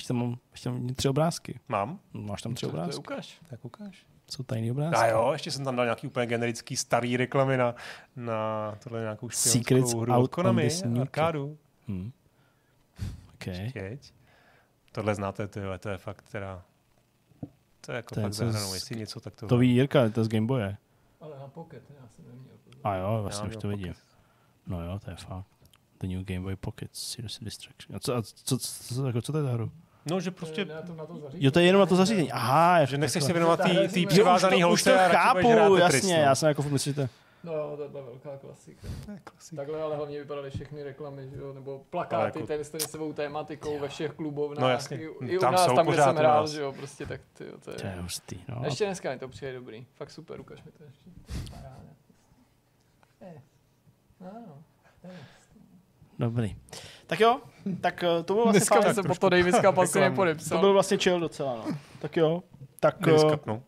Ještě 0.02 0.14
mám, 0.14 0.38
ještě 0.52 0.70
mám 0.70 0.88
tři 0.88 1.10
obrázky. 1.10 1.60
Mám? 1.68 2.00
Máš 2.14 2.42
tam 2.42 2.54
tři 2.56 2.66
To 2.66 2.70
je 2.70 2.74
obrázky? 2.82 3.00
ukáž. 3.00 3.42
Tak 3.50 3.66
ukáž. 3.66 4.06
Jsou 4.32 4.44
tajný 4.44 4.72
obrázky. 4.72 4.96
A 4.98 5.08
jo, 5.08 5.30
ještě 5.34 5.52
jsem 5.52 5.66
tam 5.66 5.76
dal 5.76 5.86
nějaký 5.86 6.08
úplně 6.08 6.26
generický 6.26 6.76
starý 6.78 7.18
reklamy 7.18 7.58
na, 7.58 7.76
na 8.16 8.72
tohle 8.84 9.02
nějakou 9.02 9.30
Secrets 9.30 9.66
špionskou 9.66 10.00
hru 10.00 10.14
out 10.14 10.32
Konami, 10.32 10.64
on 10.64 10.70
this 10.70 10.84
new 10.84 11.02
arkádu. 11.02 11.58
Hmm. 11.88 12.12
Okay. 13.34 13.72
Jeď. 13.76 14.14
Tohle 14.92 15.16
znáte, 15.16 15.48
ty, 15.48 15.60
vole, 15.62 15.80
to 15.80 15.90
je 15.90 15.98
fakt 15.98 16.30
teda... 16.32 16.64
To 17.82 17.92
je 17.92 17.96
jako 17.96 18.16
To 18.16 18.20
je 18.20 18.24
fakt 18.26 18.34
co 18.34 18.46
zahranou, 18.46 18.72
z- 18.72 18.74
jestli 18.74 18.96
něco, 18.96 19.20
tak 19.20 19.36
to... 19.36 19.48
To 19.48 19.58
ví 19.58 19.70
Jirka, 19.76 20.10
to 20.10 20.20
je 20.20 20.24
z 20.24 20.28
Gameboye. 20.28 20.78
Ale 21.22 21.40
na 21.40 21.48
pocket, 21.48 21.84
já 22.02 22.08
jsem 22.08 22.26
neměl. 22.26 22.54
A 22.84 22.96
jo, 22.96 23.20
vlastně 23.22 23.50
už 23.50 23.56
to 23.58 23.68
vidím. 23.68 23.88
pocket. 23.94 24.04
No 24.68 24.84
jo, 24.86 25.00
to 25.00 25.10
je 25.10 25.16
fakt. 25.16 25.46
The 26.00 26.08
New 26.08 26.24
Game 26.24 26.40
Boy 26.40 26.56
Pocket 26.56 26.90
Serious 26.96 27.40
Distraction. 27.42 27.96
A 27.96 28.00
co, 28.00 28.16
a 28.16 28.22
co, 28.22 28.34
co, 28.58 28.94
co, 28.96 29.08
jako, 29.08 29.22
co 29.22 29.32
to 29.32 29.38
je 29.38 29.44
za 29.44 29.52
hru? 29.52 29.72
No, 30.06 30.20
že 30.20 30.32
prostě... 30.32 30.66
Na 30.66 30.82
to, 30.82 30.96
na 30.96 31.06
to 31.06 31.18
zařízení. 31.20 31.46
Jo, 31.46 31.52
to 31.52 31.60
je 31.60 31.66
jenom 31.66 31.80
na 31.80 31.86
to 31.86 31.96
zařízení. 31.96 32.32
Aha, 32.32 32.80
je 32.80 32.88
Že 32.88 32.98
nechceš 32.98 33.24
se 33.24 33.28
takhle. 33.28 33.34
věnovat 33.40 33.60
Jo, 33.60 33.66
té 33.76 33.86
už 34.00 34.04
to- 34.04 34.08
přivázané 34.10 34.56
už 34.56 34.62
to, 34.62 34.68
holce 34.68 34.94
a 35.00 35.08
radši 35.08 35.18
chápu, 35.18 35.76
jasně, 35.76 36.16
no. 36.18 36.22
já 36.24 36.36
jsem 36.36 36.48
jako 36.50 36.62
furt 36.62 36.72
myslíte. 36.72 37.10
No 37.44 37.54
jo, 37.54 37.74
to 37.78 37.90
byla 37.90 38.04
velká 38.04 38.38
klasika. 38.38 38.88
To 39.06 39.12
klasika. 39.24 39.56
Takhle 39.56 39.82
ale 39.82 39.96
hlavně 39.96 40.20
vypadaly 40.20 40.50
všechny 40.52 40.84
reklamy, 40.84 41.30
že 41.30 41.36
jo? 41.38 41.54
nebo 41.54 41.82
plakáty 41.90 42.40
jako- 42.40 42.48
ten 42.48 42.60
s 42.64 42.70
tenisovou 42.70 43.14
tématikou 43.14 43.80
ve 43.80 43.88
všech 43.88 44.12
klubovnách. 44.14 44.62
No 44.62 44.70
jasně, 44.70 44.98
I, 44.98 45.10
i 45.26 45.38
u 45.38 45.42
tam 45.42 45.54
nás, 45.54 45.66
jsou 45.66 45.76
tam, 45.76 45.86
kde 45.86 45.92
pořád 45.96 46.04
jsem 46.06 46.16
u 46.16 46.20
hrál, 46.20 46.48
že 46.48 46.62
jo, 46.62 46.74
prostě 46.74 47.06
tak 47.06 47.22
ty, 47.34 47.46
to 47.64 47.72
je... 47.72 47.78
To 47.78 47.86
je 47.88 47.96
hustý, 48.02 48.40
no. 48.50 48.62
Ještě 48.66 48.86
dneska 48.86 49.12
mi 49.12 49.20
to 49.20 49.28
přijde 49.28 49.54
dobrý. 49.54 49.86
Fakt 49.96 50.12
super, 50.12 50.40
ukaž 50.42 50.64
mi 50.64 50.72
to 50.72 50.84
ještě. 50.84 51.10
Paráda. 51.52 51.78
Eh. 53.22 53.42
Dobrý. 56.20 56.56
Tak 57.12 57.20
jo, 57.20 57.42
tak 57.82 58.04
eh, 58.04 58.24
to 58.24 58.34
bylo 58.34 58.44
vlastně 58.46 58.60
Dneska 58.60 58.82
fajn. 58.82 58.96
se 58.96 59.04
po 59.04 59.16
to 59.16 59.30
Davis 59.30 59.56
Cup 59.56 59.78
asi 59.78 60.00
reklamu. 60.00 60.16
To 60.16 60.26
nepodepsal. 60.26 60.60
byl 60.60 60.74
vlastně 60.74 60.98
chill 60.98 61.20
docela, 61.20 61.56
no. 61.56 61.66
Tak 62.00 62.18
jo, 62.18 62.44
tak 62.80 63.00
Davis 63.00 63.24
uh, 63.24 63.32
Cup, 63.32 63.46
no. 63.46 63.64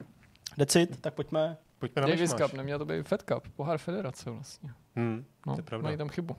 that's 0.58 0.76
it, 0.76 1.02
tak 1.02 1.14
pojďme. 1.14 1.58
Pojďme 1.80 2.02
na 2.02 2.08
Davis. 2.08 2.34
Cup, 2.34 2.54
neměl 2.54 2.80
to 2.80 2.86
být 2.86 3.08
Fed 3.08 3.24
Cup, 3.24 3.48
pohár 3.56 3.78
federace 3.78 4.30
vlastně. 4.30 4.70
Hmm, 4.96 5.26
No, 5.48 5.54
to 5.56 5.60
je 5.60 5.64
pravda. 5.64 5.84
mají 5.84 5.98
tam 5.98 6.10
chybu. 6.10 6.36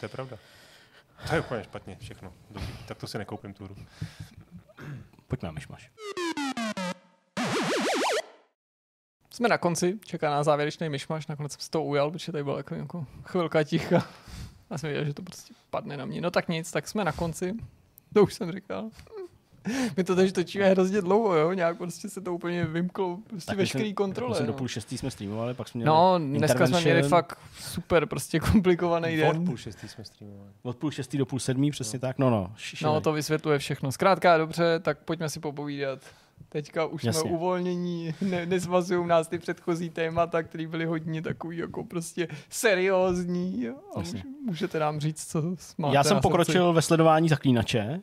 To 0.00 0.04
je 0.04 0.08
pravda. 0.08 0.36
To 1.28 1.34
je 1.34 1.40
úplně 1.40 1.64
špatně 1.64 1.96
všechno. 2.00 2.32
Dobrý. 2.50 2.68
Tak 2.88 2.98
to 2.98 3.06
si 3.06 3.18
nekoupím 3.18 3.54
turu. 3.54 3.76
Pojďme 5.28 5.46
na 5.46 5.52
myšmaš. 5.52 5.90
Jsme 9.30 9.48
na 9.48 9.58
konci, 9.58 9.98
čeká 10.04 10.30
na 10.30 10.42
závěrečný 10.42 10.88
myšmaš, 10.88 11.26
nakonec 11.26 11.52
jsem 11.52 11.60
se 11.60 11.70
to 11.70 11.82
ujal, 11.82 12.10
protože 12.10 12.32
tady 12.32 12.44
byla 12.44 12.56
jako, 12.56 12.74
jako 12.74 13.06
chvilka 13.24 13.64
ticha. 13.64 14.06
A 14.70 14.78
jsem 14.78 14.88
věděl, 14.90 15.04
že 15.04 15.14
to 15.14 15.22
prostě 15.22 15.54
padne 15.70 15.96
na 15.96 16.04
mě. 16.04 16.20
No 16.20 16.30
tak 16.30 16.48
nic, 16.48 16.70
tak 16.70 16.88
jsme 16.88 17.04
na 17.04 17.12
konci. 17.12 17.54
To 18.14 18.22
už 18.22 18.34
jsem 18.34 18.52
říkal. 18.52 18.90
My 19.96 20.04
to 20.04 20.16
teď 20.16 20.32
točíme 20.32 20.68
hrozně 20.68 21.00
dlouho, 21.00 21.34
jo? 21.36 21.52
Nějak 21.52 21.78
prostě 21.78 22.08
se 22.08 22.20
to 22.20 22.34
úplně 22.34 22.64
vymklo, 22.64 23.18
prostě 23.26 23.46
Tak 23.46 23.58
veškerý 23.58 23.94
kontrole. 23.94 24.40
Do 24.40 24.46
no. 24.46 24.52
půl 24.52 24.68
šestý 24.68 24.98
jsme 24.98 25.10
streamovali, 25.10 25.54
pak 25.54 25.68
jsme 25.68 25.78
měli 25.78 25.86
No, 25.86 26.18
dneska 26.18 26.66
jsme 26.66 26.80
měli 26.80 27.02
fakt 27.02 27.38
super, 27.60 28.06
prostě 28.06 28.40
komplikovaný 28.40 29.22
Od 29.22 29.32
den. 29.32 29.44
půl 29.44 29.56
šestý 29.56 29.88
jsme 29.88 30.04
streamovali. 30.04 30.50
Od 30.62 30.76
půl 30.76 30.90
šestý 30.90 31.18
do 31.18 31.26
půl 31.26 31.38
sedmý, 31.38 31.70
přesně 31.70 31.98
tak. 31.98 32.18
No, 32.18 32.30
no. 32.30 32.52
š- 32.56 32.84
No, 32.84 33.00
to 33.00 33.12
vysvětluje 33.12 33.58
všechno. 33.58 33.92
Zkrátka 33.92 34.38
dobře, 34.38 34.78
tak 34.82 34.98
pojďme 34.98 35.28
si 35.28 35.40
popovídat. 35.40 35.98
Teďka 36.48 36.86
už 36.86 37.04
Jasně. 37.04 37.20
jsme 37.20 37.30
uvolnění, 37.30 38.14
ne, 38.22 38.46
nezvazují 38.46 39.06
nás 39.06 39.28
ty 39.28 39.38
předchozí 39.38 39.90
témata, 39.90 40.42
které 40.42 40.66
byly 40.66 40.84
hodně 40.84 41.22
takový 41.22 41.56
jako 41.56 41.84
prostě 41.84 42.28
seriózní. 42.48 43.68
A 43.68 43.98
Jasně. 43.98 44.22
můž, 44.26 44.36
můžete 44.46 44.78
nám 44.78 45.00
říct, 45.00 45.26
co 45.26 45.42
máte 45.78 45.94
Já 45.94 46.04
jsem 46.04 46.16
srdci. 46.16 46.22
pokročil 46.22 46.72
ve 46.72 46.82
sledování 46.82 47.28
zaklínače 47.28 48.00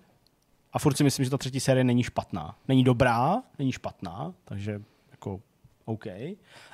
a 0.73 0.79
furt 0.79 0.95
si 0.97 1.03
myslím, 1.03 1.23
že 1.25 1.31
ta 1.31 1.37
třetí 1.37 1.59
série 1.59 1.83
není 1.83 2.03
špatná. 2.03 2.55
Není 2.67 2.83
dobrá, 2.83 3.43
není 3.59 3.71
špatná, 3.71 4.33
takže 4.45 4.81
jako 5.11 5.39
OK. 5.85 6.05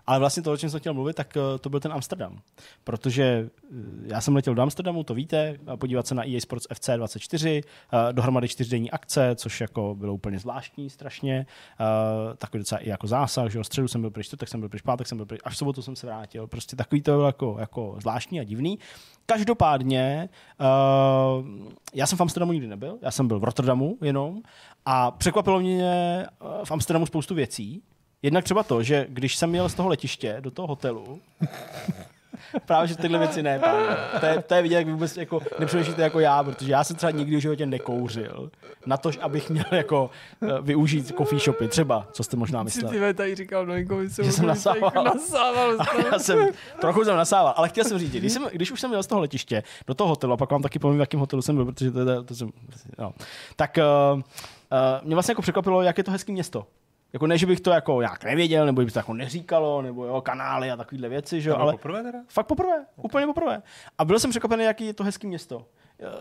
Ale 0.08 0.20
vlastně 0.20 0.44
to, 0.44 0.52
o 0.52 0.58
čem 0.58 0.70
jsem 0.70 0.80
chtěl 0.80 0.94
mluvit, 0.94 1.16
tak 1.16 1.38
eh, 1.38 1.60
to 1.60 1.70
byl 1.70 1.80
ten 1.80 1.94
Amsterdam. 1.94 2.40
Protože 2.84 3.24
eh, 3.24 3.76
já 4.06 4.22
jsem 4.22 4.36
letěl 4.36 4.56
do 4.56 4.62
Amsterdamu, 4.62 5.04
to 5.04 5.14
víte, 5.14 5.58
podívat 5.76 6.08
se 6.08 6.16
na 6.16 6.30
EA 6.30 6.40
Sports 6.40 6.68
FC 6.74 6.90
24, 6.96 7.62
eh, 7.62 8.14
dohromady 8.14 8.48
čtyřdenní 8.48 8.92
akce, 8.92 9.36
což 9.36 9.62
jako 9.62 9.96
bylo 9.96 10.14
úplně 10.14 10.40
zvláštní 10.40 10.90
strašně. 10.90 11.46
Takový 12.38 12.60
docela 12.60 12.80
i 12.80 12.90
jako 12.90 13.08
zásah, 13.08 13.52
že 13.52 13.58
jo, 13.58 13.64
středu 13.64 13.88
jsem 13.88 14.02
byl 14.02 14.10
pryč, 14.10 14.26
čtvrtek 14.26 14.50
jsem 14.50 14.60
byl 14.60 14.70
pryč, 14.70 14.82
pátek 14.82 15.08
jsem 15.08 15.18
byl 15.18 15.26
pryč, 15.26 15.42
až 15.44 15.54
v 15.54 15.58
sobotu 15.58 15.82
jsem 15.82 15.96
se 15.96 16.08
vrátil. 16.08 16.48
Prostě 16.48 16.76
takový 16.76 17.02
to 17.02 17.12
bylo 17.12 17.26
jako, 17.26 17.56
jako 17.60 17.96
zvláštní 18.00 18.40
a 18.40 18.44
divný. 18.44 18.80
Každopádně, 19.26 20.30
já 21.94 22.08
jsem 22.08 22.18
v 22.18 22.22
Amsterdamu 22.22 22.52
nikdy 22.52 22.68
nebyl, 22.68 22.98
já 23.02 23.12
jsem 23.12 23.28
byl 23.28 23.40
v 23.40 23.44
Rotterdamu 23.44 23.98
jenom 24.02 24.42
a 24.86 25.12
překvapilo 25.12 25.60
mě 25.60 26.26
v 26.64 26.72
Amsterdamu 26.72 27.06
spoustu 27.06 27.36
věcí. 27.36 27.84
Jednak 28.24 28.44
třeba 28.44 28.64
to, 28.64 28.84
že 28.84 29.06
když 29.10 29.36
jsem 29.36 29.56
jel 29.56 29.70
z 29.70 29.74
toho 29.74 29.90
letiště 29.90 30.38
do 30.40 30.52
toho 30.52 30.68
hotelu, 30.68 31.20
Právě, 32.66 32.88
že 32.88 32.96
tyhle 32.98 33.20
věci 33.20 33.44
ne, 33.44 33.60
pánové. 33.60 33.98
To 34.20 34.26
je, 34.26 34.42
to 34.42 34.54
je 34.54 34.62
vidět, 34.62 34.76
jak 34.76 34.88
vůbec 34.88 35.18
jako 35.18 35.40
nepřemýšlíte 35.60 36.02
jako 36.02 36.20
já, 36.20 36.44
protože 36.44 36.72
já 36.72 36.84
jsem 36.84 36.96
třeba 36.96 37.12
nikdy 37.12 37.36
v 37.36 37.40
životě 37.40 37.66
nekouřil. 37.66 38.52
Na 38.86 38.98
to, 38.98 39.12
abych 39.22 39.50
měl 39.50 39.66
jako 39.72 40.10
uh, 40.42 40.50
využít 40.62 41.08
coffee 41.18 41.40
shopy, 41.40 41.68
třeba, 41.68 42.08
co 42.12 42.24
jste 42.24 42.38
možná 42.38 42.60
Si 42.60 42.66
mysleli. 42.66 43.00
ty 43.00 43.14
tady 43.14 43.36
říkal 43.36 43.66
Noinkovi, 43.66 44.10
Že 44.24 44.32
jsem 44.32 44.46
nasával. 44.46 44.92
nasával. 45.04 45.78
já 46.12 46.20
jsem, 46.20 46.48
trochu 46.82 47.04
jsem 47.04 47.16
nasával, 47.16 47.54
ale 47.58 47.70
chtěl 47.70 47.84
jsem 47.84 48.00
říct, 48.00 48.12
když, 48.12 48.34
jsem, 48.34 48.48
když 48.54 48.72
už 48.72 48.82
jsem 48.82 48.92
jel 48.92 49.04
z 49.04 49.08
toho 49.08 49.22
letiště 49.22 49.64
do 49.88 49.94
toho 49.94 50.08
hotelu, 50.10 50.34
a 50.34 50.38
pak 50.38 50.52
vám 50.52 50.62
taky 50.62 50.80
povím, 50.80 50.98
v 50.98 51.02
jakém 51.02 51.20
hotelu 51.20 51.42
jsem 51.42 51.56
byl, 51.56 51.66
protože 51.66 51.92
to, 51.92 52.00
je- 52.00 52.06
to, 52.06 52.24
to 52.24 52.36
jsem, 52.36 52.52
no. 52.98 53.14
tak 53.56 53.78
uh, 54.14 54.20
uh, 54.20 54.24
mě 55.04 55.16
vlastně 55.16 55.32
jako 55.32 55.42
překvapilo, 55.42 55.82
jak 55.82 55.98
je 55.98 56.04
to 56.04 56.12
hezké 56.12 56.32
město. 56.32 56.66
Jako 57.14 57.28
ne, 57.28 57.38
že 57.38 57.46
bych 57.46 57.60
to 57.60 57.72
jako 57.72 58.02
nějak 58.02 58.24
nevěděl, 58.24 58.66
nebo 58.66 58.82
by 58.86 58.92
to 58.92 59.00
jako 59.00 59.14
neříkalo, 59.14 59.82
nebo 59.82 60.06
jo, 60.06 60.22
kanály 60.22 60.72
a 60.72 60.78
takovéhle 60.78 61.10
věci, 61.10 61.42
že 61.42 61.50
jo, 61.50 61.56
ale 61.56 61.72
poprvé 61.72 62.04
teda? 62.04 62.20
Fakt 62.28 62.48
poprvé, 62.48 62.86
úplně 62.96 63.26
poprvé. 63.26 63.62
A 63.98 64.06
byl 64.06 64.20
jsem 64.20 64.30
překvapený, 64.30 64.64
jaký 64.64 64.86
je 64.86 64.94
to 64.94 65.04
hezký 65.04 65.28
město. 65.28 65.66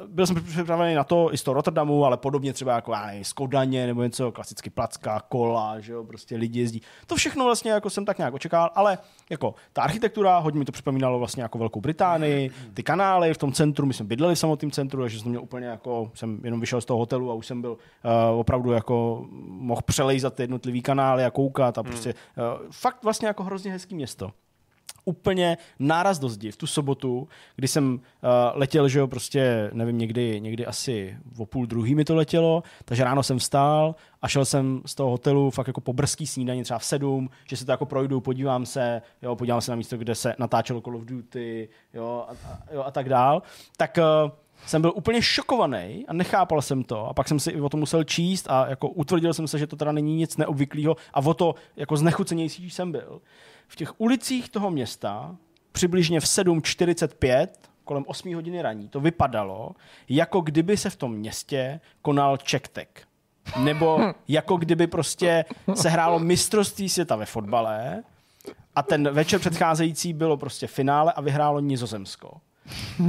Byl 0.07 0.27
jsem 0.27 0.44
připravený 0.44 0.94
na 0.94 1.05
to 1.05 1.35
i 1.35 1.39
z 1.39 1.43
toho 1.43 1.55
Rotterdamu, 1.55 2.05
ale 2.05 2.16
podobně 2.16 2.52
třeba 2.52 2.74
jako 2.74 2.93
já 2.93 3.07
nevím, 3.07 3.24
z 3.24 3.32
Kodaně 3.32 3.86
nebo 3.86 4.02
něco, 4.02 4.32
klasicky 4.32 4.70
placka, 4.70 5.20
kola, 5.28 5.81
že 5.81 5.93
jo, 5.93 6.05
prostě 6.05 6.36
lidi 6.36 6.61
jezdí. 6.61 6.82
To 7.07 7.16
všechno 7.16 7.44
vlastně 7.44 7.70
jako 7.70 7.90
jsem 7.90 8.05
tak 8.05 8.19
nějak 8.19 8.35
očekával, 8.35 8.70
ale 8.74 8.98
jako 9.31 9.55
ta 9.73 9.82
architektura, 9.82 10.39
hodně 10.39 10.59
mi 10.59 10.65
to 10.65 10.73
připomínalo 10.73 11.19
vlastně 11.19 11.43
jako 11.43 11.59
Velkou 11.59 11.81
Británii, 11.81 12.51
ty 12.74 12.82
kanály 12.82 13.35
v 13.35 13.39
tom 13.39 13.52
centru, 13.52 13.86
my 13.86 13.94
jsme 13.94 14.07
bydleli 14.07 14.35
v 14.35 14.39
samotném 14.39 14.70
centru, 14.70 15.01
takže 15.01 15.20
jsem 15.20 15.28
měl 15.28 15.43
úplně 15.43 15.66
jako, 15.66 16.11
jsem 16.15 16.40
jenom 16.44 16.61
vyšel 16.61 16.81
z 16.81 16.85
toho 16.85 16.98
hotelu 16.98 17.31
a 17.31 17.35
už 17.35 17.47
jsem 17.47 17.61
byl 17.61 17.70
uh, 17.73 18.40
opravdu 18.40 18.73
jako 18.73 19.27
mohl 19.47 19.82
přelejzat 19.82 20.35
ty 20.35 20.43
jednotlivý 20.43 20.82
kanály 20.82 21.24
a 21.24 21.31
koukat 21.31 21.78
a 21.78 21.82
prostě 21.82 22.15
uh, 22.15 22.44
fakt 22.70 23.05
vlastně 23.05 23.28
jako 23.28 23.44
hrozně 23.44 23.73
hezký 23.73 23.94
město 23.94 24.31
úplně 25.05 25.59
náraz 25.78 26.18
do 26.18 26.28
zdi 26.28 26.51
v 26.51 26.56
tu 26.56 26.66
sobotu, 26.66 27.28
kdy 27.56 27.68
jsem 27.68 27.94
uh, 27.94 28.01
letěl, 28.55 28.89
že 28.89 28.98
jo, 28.98 29.06
prostě, 29.06 29.70
nevím, 29.72 29.98
někdy, 29.98 30.40
někdy 30.40 30.66
asi 30.66 31.18
o 31.39 31.47
půl 31.47 31.66
druhý 31.66 31.94
mi 31.94 32.05
to 32.05 32.14
letělo, 32.14 32.62
takže 32.85 33.05
ráno 33.05 33.22
jsem 33.22 33.39
vstál 33.39 33.94
a 34.22 34.28
šel 34.28 34.44
jsem 34.44 34.82
z 34.86 34.94
toho 34.94 35.10
hotelu 35.10 35.51
fakt 35.51 35.66
jako 35.66 35.81
po 35.81 35.93
brzký 35.93 36.27
snídaní, 36.27 36.62
třeba 36.62 36.78
v 36.78 36.85
sedm, 36.85 37.31
že 37.48 37.56
se 37.56 37.66
to 37.66 37.70
jako 37.70 37.86
projdu, 37.86 38.20
podívám 38.20 38.66
se, 38.66 39.02
jo, 39.22 39.36
podívám 39.36 39.60
se 39.60 39.72
na 39.72 39.77
místo, 39.77 39.97
kde 39.97 40.14
se 40.14 40.35
natáčelo 40.39 40.81
Call 40.81 40.97
of 40.97 41.05
Duty, 41.05 41.68
jo, 41.94 42.24
a, 42.28 42.32
a, 42.32 42.59
jo, 42.72 42.82
a 42.86 42.90
tak 42.90 43.09
dál. 43.09 43.43
Tak 43.77 43.98
uh, 43.98 44.31
jsem 44.66 44.82
byl 44.82 44.93
úplně 44.97 45.22
šokovaný 45.22 46.05
a 46.09 46.12
nechápal 46.12 46.62
jsem 46.62 46.85
to 46.85 47.06
a 47.06 47.14
pak 47.14 47.28
jsem 47.28 47.40
si 47.40 47.60
o 47.60 47.68
tom 47.68 47.81
musel 47.81 48.05
číst 48.05 48.51
a 48.51 48.66
jako 48.68 48.89
utvrdil 48.89 49.35
jsem 49.35 49.48
se, 49.48 49.59
že 49.59 49.66
to 49.66 49.77
teda 49.77 49.93
není 49.93 50.16
nic 50.16 50.36
neobvyklého 50.36 50.97
a 51.14 51.20
o 51.20 51.35
to 51.35 51.55
jako 51.77 51.97
znechucenější 51.97 52.70
jsem 52.70 52.93
byl. 52.93 53.20
V 53.70 53.76
těch 53.76 54.01
ulicích 54.01 54.48
toho 54.48 54.70
města 54.70 55.36
přibližně 55.72 56.20
v 56.20 56.24
7.45 56.24 57.48
kolem 57.84 58.05
8 58.06 58.34
hodiny 58.34 58.62
raní 58.62 58.88
to 58.88 59.01
vypadalo, 59.01 59.70
jako 60.09 60.40
kdyby 60.40 60.76
se 60.76 60.90
v 60.90 60.97
tom 60.97 61.14
městě 61.14 61.80
konal 62.02 62.36
čektek. 62.36 63.02
Nebo 63.59 64.01
jako 64.28 64.56
kdyby 64.56 64.86
prostě 64.86 65.44
se 65.74 65.88
hrálo 65.88 66.18
mistrovství 66.18 66.88
světa 66.88 67.16
ve 67.16 67.26
fotbale 67.26 68.02
a 68.74 68.82
ten 68.82 69.10
večer 69.10 69.40
předcházející 69.40 70.12
bylo 70.12 70.36
prostě 70.36 70.66
finále 70.66 71.12
a 71.12 71.20
vyhrálo 71.20 71.60
Nizozemsko. 71.60 72.40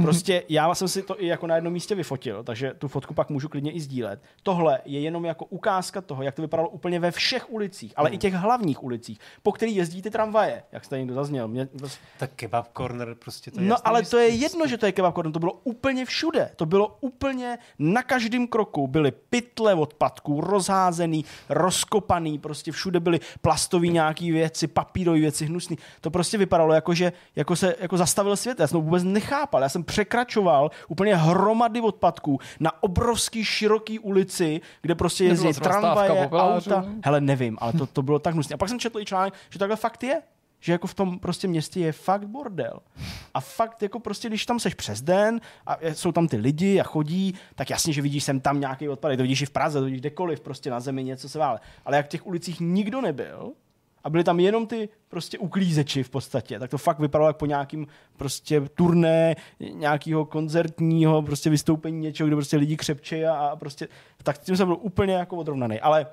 Prostě 0.02 0.42
já 0.48 0.74
jsem 0.74 0.88
si 0.88 1.02
to 1.02 1.22
i 1.22 1.26
jako 1.26 1.46
na 1.46 1.54
jednom 1.54 1.72
místě 1.72 1.94
vyfotil, 1.94 2.44
takže 2.44 2.74
tu 2.78 2.88
fotku 2.88 3.14
pak 3.14 3.30
můžu 3.30 3.48
klidně 3.48 3.72
i 3.72 3.80
sdílet. 3.80 4.22
Tohle 4.42 4.80
je 4.84 5.00
jenom 5.00 5.24
jako 5.24 5.44
ukázka 5.44 6.00
toho, 6.00 6.22
jak 6.22 6.34
to 6.34 6.42
vypadalo 6.42 6.68
úplně 6.68 7.00
ve 7.00 7.10
všech 7.10 7.50
ulicích, 7.52 7.92
ale 7.96 8.10
i 8.10 8.18
těch 8.18 8.34
hlavních 8.34 8.82
ulicích, 8.82 9.18
po 9.42 9.52
kterých 9.52 9.76
jezdí 9.76 10.02
ty 10.02 10.10
tramvaje, 10.10 10.62
jak 10.72 10.84
jste 10.84 10.98
někdo 10.98 11.14
zazněl. 11.14 11.48
Mě, 11.48 11.68
Tak 12.18 12.30
kebab 12.36 12.68
corner 12.76 13.14
prostě 13.14 13.50
to 13.50 13.60
je 13.60 13.68
No 13.68 13.76
ale 13.84 14.02
to 14.02 14.18
je 14.18 14.28
jedno, 14.28 14.66
že 14.66 14.78
to 14.78 14.86
je 14.86 14.92
kebab 14.92 15.14
corner, 15.14 15.32
to 15.32 15.38
bylo 15.38 15.52
úplně 15.64 16.04
všude. 16.04 16.50
To 16.56 16.66
bylo 16.66 16.96
úplně 17.00 17.58
na 17.78 18.02
každém 18.02 18.46
kroku. 18.46 18.86
Byly 18.86 19.10
pytle 19.10 19.74
odpadků, 19.74 20.40
rozházený, 20.40 21.24
rozkopaný, 21.48 22.38
prostě 22.38 22.72
všude 22.72 23.00
byly 23.00 23.20
plastové 23.40 23.86
nějaké 23.86 24.32
věci, 24.32 24.66
papírové 24.66 25.18
věci, 25.18 25.46
hnusný. 25.46 25.78
To 26.00 26.10
prostě 26.10 26.38
vypadalo 26.38 26.74
jako, 26.74 26.94
že 26.94 27.12
jako 27.36 27.56
se 27.56 27.76
jako 27.80 27.96
zastavil 27.96 28.36
svět. 28.36 28.60
Já 28.60 28.66
jsem 28.66 28.78
to 28.78 28.82
vůbec 28.82 29.04
nechápal. 29.52 29.62
Já 29.62 29.68
jsem 29.68 29.84
překračoval 29.84 30.70
úplně 30.88 31.16
hromady 31.16 31.80
odpadků 31.80 32.38
na 32.60 32.82
obrovský 32.82 33.44
široký 33.44 33.98
ulici, 33.98 34.60
kde 34.82 34.94
prostě 34.94 35.24
jezdí 35.24 35.52
tramvaje, 35.52 36.28
auta. 36.30 36.84
Hele, 37.04 37.20
nevím, 37.20 37.58
ale 37.60 37.72
to, 37.72 37.86
to 37.86 38.02
bylo 38.02 38.18
tak 38.18 38.34
hnusné. 38.34 38.54
A 38.54 38.56
pak 38.56 38.68
jsem 38.68 38.78
četl 38.78 39.00
i 39.00 39.04
článek, 39.04 39.34
že 39.50 39.58
takhle 39.58 39.76
fakt 39.76 40.02
je 40.02 40.22
že 40.64 40.72
jako 40.72 40.86
v 40.86 40.94
tom 40.94 41.18
prostě 41.18 41.48
městě 41.48 41.80
je 41.80 41.92
fakt 41.92 42.26
bordel. 42.26 42.78
A 43.34 43.40
fakt 43.40 43.82
jako 43.82 44.00
prostě, 44.00 44.28
když 44.28 44.46
tam 44.46 44.60
seš 44.60 44.74
přes 44.74 45.02
den 45.02 45.40
a 45.66 45.76
jsou 45.92 46.12
tam 46.12 46.28
ty 46.28 46.36
lidi 46.36 46.80
a 46.80 46.82
chodí, 46.82 47.34
tak 47.54 47.70
jasně, 47.70 47.92
že 47.92 48.02
vidíš 48.02 48.24
sem 48.24 48.40
tam 48.40 48.60
nějaký 48.60 48.88
odpad, 48.88 49.16
to 49.16 49.22
vidíš 49.22 49.42
i 49.42 49.46
v 49.46 49.50
Praze, 49.50 49.78
to 49.78 49.84
vidíš 49.84 50.00
kdekoliv, 50.00 50.40
prostě 50.40 50.70
na 50.70 50.80
zemi 50.80 51.04
něco 51.04 51.28
se 51.28 51.38
vále. 51.38 51.60
Ale 51.84 51.96
jak 51.96 52.06
v 52.06 52.08
těch 52.08 52.26
ulicích 52.26 52.60
nikdo 52.60 53.00
nebyl, 53.00 53.52
a 54.04 54.10
byli 54.10 54.24
tam 54.24 54.40
jenom 54.40 54.66
ty 54.66 54.88
prostě 55.08 55.38
uklízeči 55.38 56.02
v 56.02 56.10
podstatě, 56.10 56.58
tak 56.58 56.70
to 56.70 56.78
fakt 56.78 56.98
vypadalo 56.98 57.28
jak 57.28 57.36
po 57.36 57.46
nějakým 57.46 57.86
prostě 58.16 58.60
turné, 58.60 59.34
nějakého 59.60 60.24
koncertního 60.24 61.22
prostě 61.22 61.50
vystoupení 61.50 62.00
něčeho, 62.00 62.26
kde 62.26 62.36
prostě 62.36 62.56
lidi 62.56 62.76
křepčejí 62.76 63.24
a, 63.24 63.34
a 63.34 63.56
prostě, 63.56 63.88
tak 64.22 64.38
tím 64.38 64.56
jsem 64.56 64.68
byl 64.68 64.78
úplně 64.80 65.14
jako 65.14 65.36
odrovnaný. 65.36 65.80
Ale 65.80 66.06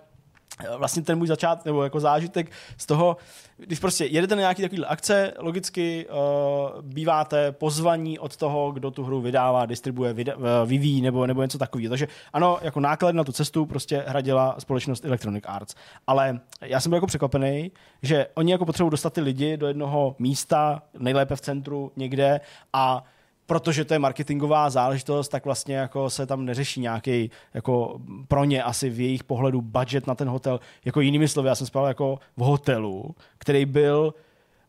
vlastně 0.77 1.03
ten 1.03 1.17
můj 1.17 1.27
začátek 1.27 1.65
nebo 1.65 1.83
jako 1.83 1.99
zážitek 1.99 2.51
z 2.77 2.85
toho, 2.85 3.17
když 3.57 3.79
prostě 3.79 4.05
jedete 4.05 4.35
na 4.35 4.39
nějaký 4.39 4.61
takový 4.61 4.85
akce, 4.85 5.33
logicky 5.37 6.07
uh, 6.09 6.81
býváte 6.81 7.51
pozvaní 7.51 8.19
od 8.19 8.37
toho, 8.37 8.71
kdo 8.71 8.91
tu 8.91 9.03
hru 9.03 9.21
vydává, 9.21 9.65
distribuje, 9.65 10.13
vyda, 10.13 10.35
uh, 10.35 10.43
vyvíjí 10.65 11.01
nebo, 11.01 11.27
nebo 11.27 11.41
něco 11.41 11.57
takového. 11.57 11.89
Takže 11.89 12.07
ano, 12.33 12.57
jako 12.61 12.79
náklad 12.79 13.15
na 13.15 13.23
tu 13.23 13.31
cestu 13.31 13.65
prostě 13.65 14.03
hradila 14.07 14.55
společnost 14.59 15.05
Electronic 15.05 15.43
Arts. 15.47 15.75
Ale 16.07 16.39
já 16.61 16.79
jsem 16.79 16.89
byl 16.89 16.97
jako 16.97 17.07
překvapený, 17.07 17.71
že 18.01 18.27
oni 18.35 18.51
jako 18.51 18.65
potřebují 18.65 18.91
dostat 18.91 19.13
ty 19.13 19.21
lidi 19.21 19.57
do 19.57 19.67
jednoho 19.67 20.15
místa, 20.19 20.81
nejlépe 20.99 21.35
v 21.35 21.41
centru 21.41 21.91
někde 21.95 22.41
a 22.73 23.03
protože 23.49 23.85
to 23.85 23.93
je 23.93 23.99
marketingová 23.99 24.69
záležitost, 24.69 25.29
tak 25.29 25.45
vlastně 25.45 25.75
jako 25.75 26.09
se 26.09 26.25
tam 26.25 26.45
neřeší 26.45 26.81
nějaký 26.81 27.31
jako 27.53 28.01
pro 28.27 28.45
ně 28.45 28.63
asi 28.63 28.89
v 28.89 28.99
jejich 28.99 29.23
pohledu 29.23 29.61
budget 29.61 30.07
na 30.07 30.15
ten 30.15 30.29
hotel. 30.29 30.59
Jako 30.85 31.01
jinými 31.01 31.27
slovy, 31.27 31.47
já 31.47 31.55
jsem 31.55 31.67
spal 31.67 31.87
jako 31.87 32.19
v 32.37 32.41
hotelu, 32.41 33.15
který 33.37 33.65
byl 33.65 34.13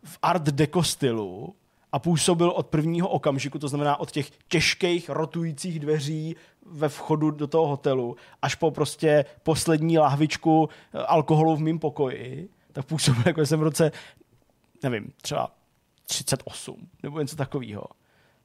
v 0.05 0.19
art 0.23 0.43
deco 0.43 0.82
stylu 0.82 1.55
a 1.93 1.98
působil 1.98 2.51
od 2.51 2.66
prvního 2.66 3.09
okamžiku, 3.09 3.59
to 3.59 3.69
znamená 3.69 4.01
od 4.01 4.11
těch 4.11 4.31
těžkých 4.48 5.09
rotujících 5.09 5.81
dveří 5.81 6.36
ve 6.66 6.89
vchodu 6.89 7.31
do 7.31 7.47
toho 7.47 7.66
hotelu 7.66 8.16
až 8.43 8.55
po 8.55 8.70
prostě 8.70 9.24
poslední 9.43 9.98
lahvičku 9.98 10.69
eh, 10.69 10.98
alkoholu 10.98 11.57
v 11.57 11.61
mém 11.61 11.78
pokoji, 11.78 12.48
tak 12.73 12.86
působil 12.86 13.23
jako 13.27 13.47
jsem 13.47 13.61
v 13.61 13.62
roce, 13.62 13.93
nevím, 14.82 15.12
třeba 15.23 15.51
38 16.07 16.89
nebo 17.02 17.20
něco 17.20 17.36
takového. 17.36 17.99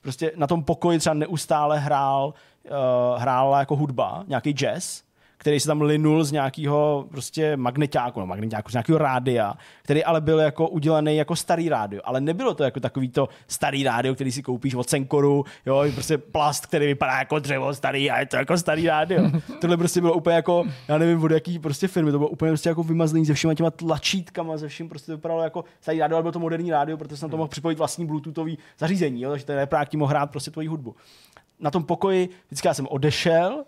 Prostě 0.06 0.32
na 0.36 0.48
tom 0.48 0.64
pokoji 0.64 1.00
třeba 1.00 1.14
neustále 1.14 1.80
hrál, 1.80 2.34
uh, 2.64 3.22
hrála 3.22 3.60
jako 3.60 3.76
hudba, 3.76 4.24
nějaký 4.28 4.52
jazz, 4.52 5.02
který 5.46 5.60
se 5.60 5.68
tam 5.68 5.82
linul 5.82 6.24
z 6.24 6.32
nějakého 6.32 7.06
prostě 7.10 7.58
magneťáku, 7.58 8.20
no 8.20 8.26
magneťáku, 8.26 8.70
z 8.70 8.74
nějakého 8.74 8.98
rádia, 8.98 9.54
který 9.84 10.04
ale 10.04 10.22
byl 10.22 10.40
jako 10.40 10.68
udělaný 10.68 11.18
jako 11.18 11.36
starý 11.36 11.70
rádio, 11.70 12.02
ale 12.06 12.22
nebylo 12.22 12.54
to 12.54 12.64
jako 12.64 12.80
takový 12.80 13.10
to 13.10 13.30
starý 13.48 13.84
rádio, 13.84 14.16
který 14.16 14.32
si 14.32 14.44
koupíš 14.44 14.76
od 14.76 14.90
Senkoru, 14.90 15.44
jo, 15.66 15.86
prostě 15.94 16.18
plast, 16.18 16.66
který 16.66 16.86
vypadá 16.86 17.18
jako 17.20 17.40
dřevo 17.40 17.74
starý 17.74 18.12
a 18.12 18.20
je 18.20 18.26
to 18.26 18.36
jako 18.36 18.58
starý 18.58 18.88
rádio. 18.88 19.32
Tohle 19.62 19.78
prostě 19.78 20.02
bylo 20.02 20.14
úplně 20.14 20.36
jako, 20.36 20.64
já 20.88 20.98
nevím 20.98 21.24
od 21.24 21.32
jaký 21.32 21.60
prostě 21.60 21.88
firmy, 21.88 22.12
to 22.12 22.18
bylo 22.18 22.30
úplně 22.30 22.52
prostě 22.52 22.70
jako 22.70 22.84
vymazlený 22.84 23.26
se 23.26 23.34
všema 23.34 23.54
těma 23.54 23.72
tlačítkama, 23.72 24.58
ze 24.58 24.68
vším 24.68 24.90
prostě 24.90 25.12
to 25.12 25.18
vypadalo 25.18 25.44
jako 25.44 25.64
starý 25.82 26.00
rádio, 26.00 26.16
ale 26.16 26.24
bylo 26.24 26.32
to 26.32 26.40
moderní 26.40 26.72
rádio, 26.72 26.98
protože 26.98 27.18
jsem 27.18 27.30
to 27.30 27.38
mohl 27.38 27.50
připojit 27.50 27.78
vlastní 27.78 28.06
bluetoothový 28.06 28.58
zařízení, 28.80 29.22
jo, 29.22 29.30
takže 29.30 29.46
ten 29.46 29.56
reprák 29.56 29.94
mohl 29.94 30.10
hrát 30.10 30.32
prostě 30.32 30.52
tvoji 30.52 30.68
hudbu. 30.68 30.96
Na 31.60 31.72
tom 31.72 31.84
pokoji 31.84 32.30
vždycky 32.48 32.68
já 32.68 32.74
jsem 32.74 32.88
odešel, 32.90 33.64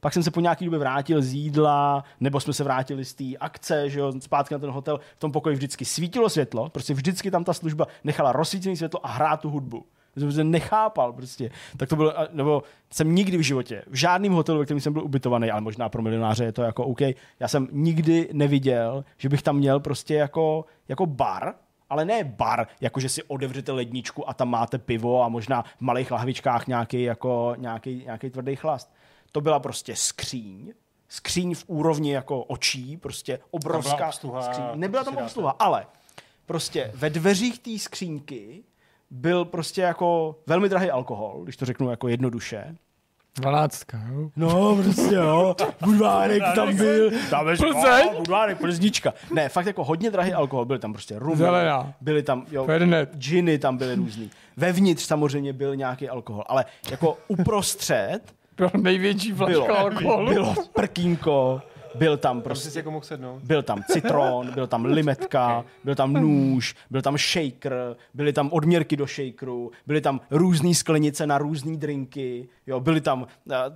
pak 0.00 0.12
jsem 0.12 0.22
se 0.22 0.30
po 0.30 0.40
nějaký 0.40 0.64
době 0.64 0.78
vrátil 0.78 1.22
z 1.22 1.32
jídla, 1.32 2.04
nebo 2.20 2.40
jsme 2.40 2.52
se 2.52 2.64
vrátili 2.64 3.04
z 3.04 3.14
té 3.14 3.24
akce, 3.40 3.90
že 3.90 4.00
jo, 4.00 4.12
zpátky 4.20 4.54
na 4.54 4.58
ten 4.58 4.70
hotel. 4.70 5.00
V 5.16 5.20
tom 5.20 5.32
pokoji 5.32 5.56
vždycky 5.56 5.84
svítilo 5.84 6.28
světlo, 6.28 6.68
prostě 6.68 6.94
vždycky 6.94 7.30
tam 7.30 7.44
ta 7.44 7.52
služba 7.52 7.86
nechala 8.04 8.32
rozsvícené 8.32 8.76
světlo 8.76 9.06
a 9.06 9.08
hrát 9.08 9.40
tu 9.40 9.50
hudbu. 9.50 9.86
Jsem 10.16 10.50
nechápal 10.50 11.12
prostě. 11.12 11.50
Tak 11.76 11.88
to 11.88 11.96
bylo, 11.96 12.14
nebo 12.32 12.62
jsem 12.90 13.14
nikdy 13.14 13.36
v 13.36 13.40
životě, 13.40 13.82
v 13.86 13.94
žádném 13.94 14.32
hotelu, 14.32 14.58
ve 14.58 14.64
kterém 14.64 14.80
jsem 14.80 14.92
byl 14.92 15.04
ubytovaný, 15.04 15.50
ale 15.50 15.60
možná 15.60 15.88
pro 15.88 16.02
milionáře 16.02 16.44
je 16.44 16.52
to 16.52 16.62
jako 16.62 16.84
OK, 16.84 17.00
já 17.40 17.48
jsem 17.48 17.68
nikdy 17.72 18.28
neviděl, 18.32 19.04
že 19.16 19.28
bych 19.28 19.42
tam 19.42 19.56
měl 19.56 19.80
prostě 19.80 20.14
jako, 20.14 20.64
jako 20.88 21.06
bar, 21.06 21.54
ale 21.90 22.04
ne 22.04 22.24
bar, 22.24 22.66
jako 22.80 23.00
že 23.00 23.08
si 23.08 23.22
odevřete 23.22 23.72
ledničku 23.72 24.28
a 24.28 24.34
tam 24.34 24.48
máte 24.48 24.78
pivo 24.78 25.22
a 25.22 25.28
možná 25.28 25.62
v 25.62 25.80
malých 25.80 26.10
lahvičkách 26.10 26.66
nějaký, 26.66 27.02
jako, 27.02 27.54
nějaký, 27.58 28.02
nějaký 28.04 28.30
tvrdý 28.30 28.56
chlast 28.56 28.92
to 29.32 29.40
byla 29.40 29.60
prostě 29.60 29.96
skříň, 29.96 30.72
skříň 31.08 31.54
v 31.54 31.64
úrovni 31.66 32.12
jako 32.12 32.42
očí, 32.42 32.96
prostě 32.96 33.38
obrovská 33.50 34.06
obsluha, 34.08 34.42
skříň. 34.42 34.64
Nebyla 34.74 35.04
tam 35.04 35.16
obsluha, 35.16 35.56
ale 35.58 35.86
prostě 36.46 36.92
ve 36.94 37.10
dveřích 37.10 37.58
té 37.58 37.78
skřínky 37.78 38.62
byl 39.10 39.44
prostě 39.44 39.80
jako 39.80 40.36
velmi 40.46 40.68
drahý 40.68 40.90
alkohol, 40.90 41.40
když 41.44 41.56
to 41.56 41.64
řeknu 41.64 41.90
jako 41.90 42.08
jednoduše. 42.08 42.76
Dvanáctka, 43.34 44.02
jo? 44.12 44.30
No, 44.36 44.76
prostě 44.76 45.14
jo. 45.14 45.56
Budvárek 45.84 46.42
tam 46.54 46.76
byl. 46.76 47.10
Tam 47.30 47.48
je 47.48 47.56
Plzeň? 47.56 48.08
Budvárek, 48.16 48.58
Plznička. 48.58 49.14
Ne, 49.34 49.48
fakt 49.48 49.66
jako 49.66 49.84
hodně 49.84 50.10
drahý 50.10 50.32
alkohol. 50.32 50.64
Byly 50.64 50.78
tam 50.78 50.92
prostě 50.92 51.18
rum. 51.18 51.36
Zelená. 51.36 51.94
Byly 52.00 52.22
tam, 52.22 52.46
jo, 52.50 52.64
Fernet. 52.64 53.14
džiny 53.16 53.58
tam 53.58 53.76
byly 53.76 53.94
různý. 53.94 54.30
Vevnitř 54.56 55.02
samozřejmě 55.02 55.52
byl 55.52 55.76
nějaký 55.76 56.08
alkohol, 56.08 56.44
ale 56.46 56.64
jako 56.90 57.18
uprostřed 57.28 58.20
Byl 58.56 58.70
největší 58.80 59.32
bylo, 59.32 59.64
flaška 59.64 59.74
alkoholu. 59.82 60.28
bylo 60.30 60.54
prkínko, 60.74 61.62
byl 61.94 62.16
tam 62.16 62.42
Prostě 62.42 62.48
prostě 62.50 62.70
si 62.70 62.78
jako 62.78 62.90
mohl 62.90 63.04
sednout. 63.04 63.42
byl 63.42 63.62
tam 63.62 63.82
citron, 63.90 64.50
byl 64.54 64.66
tam 64.66 64.84
limetka, 64.84 65.64
byl 65.84 65.94
tam 65.94 66.12
nůž, 66.12 66.74
byl 66.90 67.02
tam 67.02 67.18
shaker, 67.18 67.96
byly 68.14 68.32
tam 68.32 68.48
odměrky 68.52 68.96
do 68.96 69.06
shakeru, 69.06 69.70
byly 69.86 70.00
tam 70.00 70.20
různé 70.30 70.74
sklenice 70.74 71.26
na 71.26 71.38
různé 71.38 71.76
drinky, 71.76 72.48
jo, 72.66 72.80
byly 72.80 73.00
tam 73.00 73.22
uh, 73.22 73.26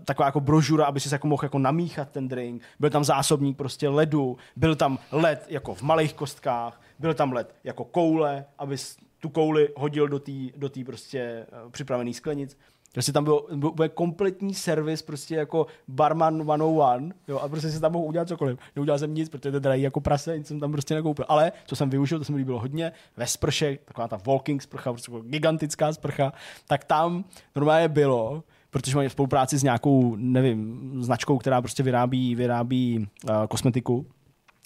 taková 0.04 0.26
jako 0.26 0.40
brožura, 0.40 0.86
aby 0.86 1.00
si 1.00 1.14
jako 1.14 1.26
mohl 1.26 1.44
jako 1.44 1.58
namíchat 1.58 2.10
ten 2.10 2.28
drink, 2.28 2.62
byl 2.80 2.90
tam 2.90 3.04
zásobník 3.04 3.56
prostě 3.56 3.88
ledu, 3.88 4.36
byl 4.56 4.74
tam 4.74 4.98
led 5.12 5.46
jako 5.48 5.74
v 5.74 5.82
malých 5.82 6.14
kostkách, 6.14 6.80
byl 6.98 7.14
tam 7.14 7.32
led 7.32 7.54
jako 7.64 7.84
koule, 7.84 8.44
aby 8.58 8.76
tu 9.20 9.28
kouli 9.28 9.68
hodil 9.76 10.08
do 10.08 10.18
té 10.18 10.32
do 10.56 10.68
tý 10.68 10.84
prostě 10.84 11.46
uh, 11.64 11.70
připravený 11.70 12.14
sklenic. 12.14 12.56
Prostě 12.94 13.12
tam 13.12 13.24
byl, 13.24 13.46
byl 13.54 13.68
úplně 13.68 13.88
kompletní 13.88 14.54
servis, 14.54 15.02
prostě 15.02 15.34
jako 15.34 15.66
barman 15.88 16.42
101, 16.42 17.16
jo, 17.28 17.38
a 17.38 17.48
prostě 17.48 17.70
si 17.70 17.80
tam 17.80 17.92
mohl 17.92 18.04
udělat 18.04 18.28
cokoliv. 18.28 18.58
Neudělal 18.76 18.98
jsem 18.98 19.14
nic, 19.14 19.28
protože 19.28 19.50
to 19.50 19.56
je 19.56 19.60
drahý 19.60 19.82
jako 19.82 20.00
prase, 20.00 20.38
nic 20.38 20.46
jsem 20.46 20.60
tam 20.60 20.72
prostě 20.72 20.94
nekoupil. 20.94 21.24
Ale 21.28 21.52
co 21.66 21.76
jsem 21.76 21.90
využil, 21.90 22.18
to 22.18 22.24
se 22.24 22.32
mi 22.32 22.38
líbilo 22.38 22.60
hodně, 22.60 22.92
ve 23.16 23.26
sprše, 23.26 23.78
taková 23.84 24.08
ta 24.08 24.18
walking 24.26 24.62
sprcha, 24.62 24.92
prostě 24.92 25.12
jako 25.12 25.24
gigantická 25.26 25.92
sprcha, 25.92 26.32
tak 26.66 26.84
tam 26.84 27.24
normálně 27.56 27.88
bylo, 27.88 28.44
protože 28.70 28.96
mají 28.96 29.10
spolupráci 29.10 29.58
s 29.58 29.62
nějakou, 29.62 30.16
nevím, 30.16 30.90
značkou, 31.02 31.38
která 31.38 31.60
prostě 31.60 31.82
vyrábí, 31.82 32.34
vyrábí 32.34 32.98
uh, 32.98 33.46
kosmetiku, 33.48 34.06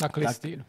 Na 0.03 0.09
klistýr. 0.09 0.65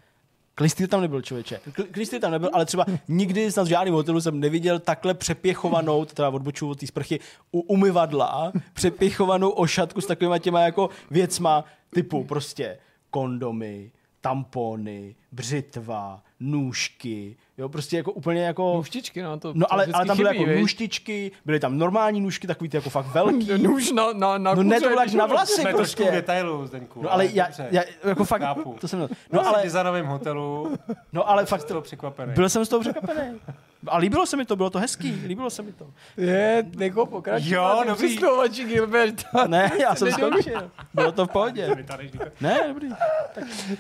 Klistýr 0.60 0.88
tam 0.88 1.02
nebyl, 1.02 1.22
člověče. 1.22 1.60
Kl- 1.72 1.88
Klistýr 1.92 2.22
tam 2.22 2.32
nebyl, 2.32 2.50
ale 2.54 2.66
třeba 2.66 2.86
nikdy 3.08 3.52
snad 3.52 3.64
v 3.64 3.70
žádném 3.70 3.94
hotelu 3.94 4.22
jsem 4.22 4.40
neviděl 4.40 4.80
takhle 4.80 5.14
přepěchovanou, 5.14 6.06
teda 6.06 6.30
odbočuju 6.30 6.72
od 6.72 6.80
té 6.80 6.88
sprchy, 6.88 7.20
u 7.52 7.60
umyvadla, 7.60 8.52
přepěchovanou 8.74 9.50
ošatku 9.50 10.02
s 10.02 10.06
takovýma 10.06 10.38
těma 10.38 10.62
jako 10.62 10.90
věcma 11.12 11.66
typu 11.94 12.24
prostě 12.24 12.78
kondomy, 13.10 13.92
tampony, 14.22 15.16
břitva, 15.32 16.22
nůžky, 16.40 17.36
jo, 17.58 17.70
prostě 17.70 17.98
jako 17.98 18.12
úplně 18.12 18.44
jako... 18.46 18.74
Nůžtičky, 18.76 19.22
no 19.22 19.40
to 19.40 19.52
No 19.56 19.74
ale, 19.74 19.88
ale 19.94 20.06
tam 20.06 20.18
byly 20.18 20.30
chybí, 20.30 20.40
jako 20.42 20.52
viď? 20.52 20.60
nůžtičky, 20.62 21.32
byly 21.46 21.60
tam 21.60 21.78
normální 21.78 22.22
nůžky, 22.22 22.48
takový 22.48 22.70
ty 22.70 22.78
jako 22.78 22.90
fakt 22.90 23.06
velký. 23.06 23.50
Nůž 23.64 23.92
na, 23.92 24.14
na, 24.14 24.38
na 24.38 24.54
No 24.56 24.64
ne, 24.64 24.82
to 24.82 24.90
bylo 24.90 25.02
na 25.18 25.26
vlasy 25.26 25.62
Jsme 25.62 25.74
prostě. 25.74 26.12
detailu, 26.12 26.68
Zdeňku. 26.68 27.02
No 27.02 27.14
ale 27.14 27.26
já, 27.26 27.48
já 27.72 27.84
jako 28.04 28.24
fakt, 28.26 28.42
Chápu. 28.42 28.76
to 28.82 28.88
jsem, 28.88 29.00
No 29.00 29.08
no 29.34 29.48
ale... 29.48 29.70
v 30.02 30.06
hotelu 30.06 30.78
no 31.14 31.30
ale 31.30 31.46
fakt, 31.46 31.68
byl 31.68 31.82
překvapený. 31.82 32.34
byl 32.34 32.50
jsem 32.50 32.66
z 32.66 32.70
toho 32.70 32.80
překvapený. 32.80 33.40
A 33.88 33.98
líbilo 33.98 34.26
se 34.26 34.38
mi 34.38 34.46
to, 34.46 34.56
bylo 34.56 34.70
to 34.70 34.80
hezký, 34.80 35.22
líbilo 35.28 35.50
se 35.50 35.62
mi 35.62 35.72
to. 35.72 35.88
Je, 36.18 36.66
jako 36.80 37.06
pokračovat. 37.06 37.76
Jo, 37.76 37.80
ty 37.84 37.88
dobrý. 37.90 38.08
Přislovači 38.08 38.64
Gilberta. 38.64 39.48
Ne, 39.48 39.72
já 39.82 39.96
jsem 39.96 40.12
skončil. 40.12 40.72
Bylo 40.94 41.12
to 41.12 41.26
v 41.26 41.30
pohodě. 41.30 41.70
Niko. 42.04 42.26
Ne, 42.42 42.60
dobrý. 42.68 42.90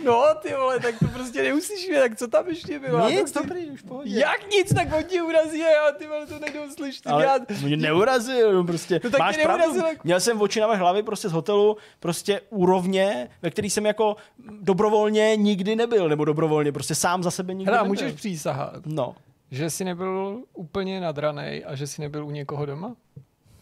No, 0.06 0.24
ty 0.42 0.54
vole, 0.54 0.80
tak 0.80 0.96
to 1.00 1.08
prostě 1.08 1.39
neuslyšíme, 1.44 2.00
tak 2.00 2.18
co 2.18 2.28
tam 2.28 2.48
ještě 2.48 2.80
bylo? 2.80 3.10
Nic, 3.10 3.32
ty- 3.32 3.40
dobrý, 3.40 3.72
už 3.72 3.82
pohodě. 3.82 4.20
Jak 4.20 4.50
nic, 4.52 4.74
tak 4.74 4.88
on 4.98 5.04
ti 5.04 5.22
urazí 5.22 5.64
a 5.64 5.70
já 5.70 5.92
ty 5.98 6.08
vole 6.08 6.26
to 6.28 6.40
nejdou 6.40 6.60
slyšet. 6.78 7.08
Ale 7.08 7.24
Já, 7.26 7.36
mě 7.64 7.78
neurazil, 7.78 8.54
no 8.54 8.64
prostě. 8.64 9.02
No 9.04 9.10
tak 9.10 9.20
Máš 9.20 9.36
tě 9.38 9.44
pravdu. 9.44 9.82
Měl 10.04 10.20
jsem 10.20 10.42
oči 10.42 10.60
na 10.60 10.76
hlavy 10.76 11.04
prostě 11.04 11.30
z 11.30 11.32
hotelu, 11.32 11.78
prostě 12.00 12.42
úrovně, 12.50 13.30
ve 13.42 13.50
který 13.50 13.70
jsem 13.70 13.86
jako 13.86 14.16
dobrovolně 14.62 15.36
nikdy 15.36 15.76
nebyl, 15.76 16.10
nebo 16.10 16.26
dobrovolně, 16.26 16.72
prostě 16.72 16.96
sám 16.96 17.24
za 17.24 17.32
sebe 17.32 17.54
nikdy 17.54 17.66
Hele, 17.66 17.78
a 17.80 17.84
nebyl. 17.84 17.90
můžeš 17.90 18.14
přísahat, 18.14 18.86
No. 18.86 19.16
že 19.52 19.70
jsi 19.70 19.84
nebyl 19.86 20.44
úplně 20.54 21.02
nadranej 21.02 21.64
a 21.68 21.76
že 21.76 21.88
jsi 21.88 22.02
nebyl 22.02 22.26
u 22.26 22.32
někoho 22.32 22.66
doma? 22.66 22.96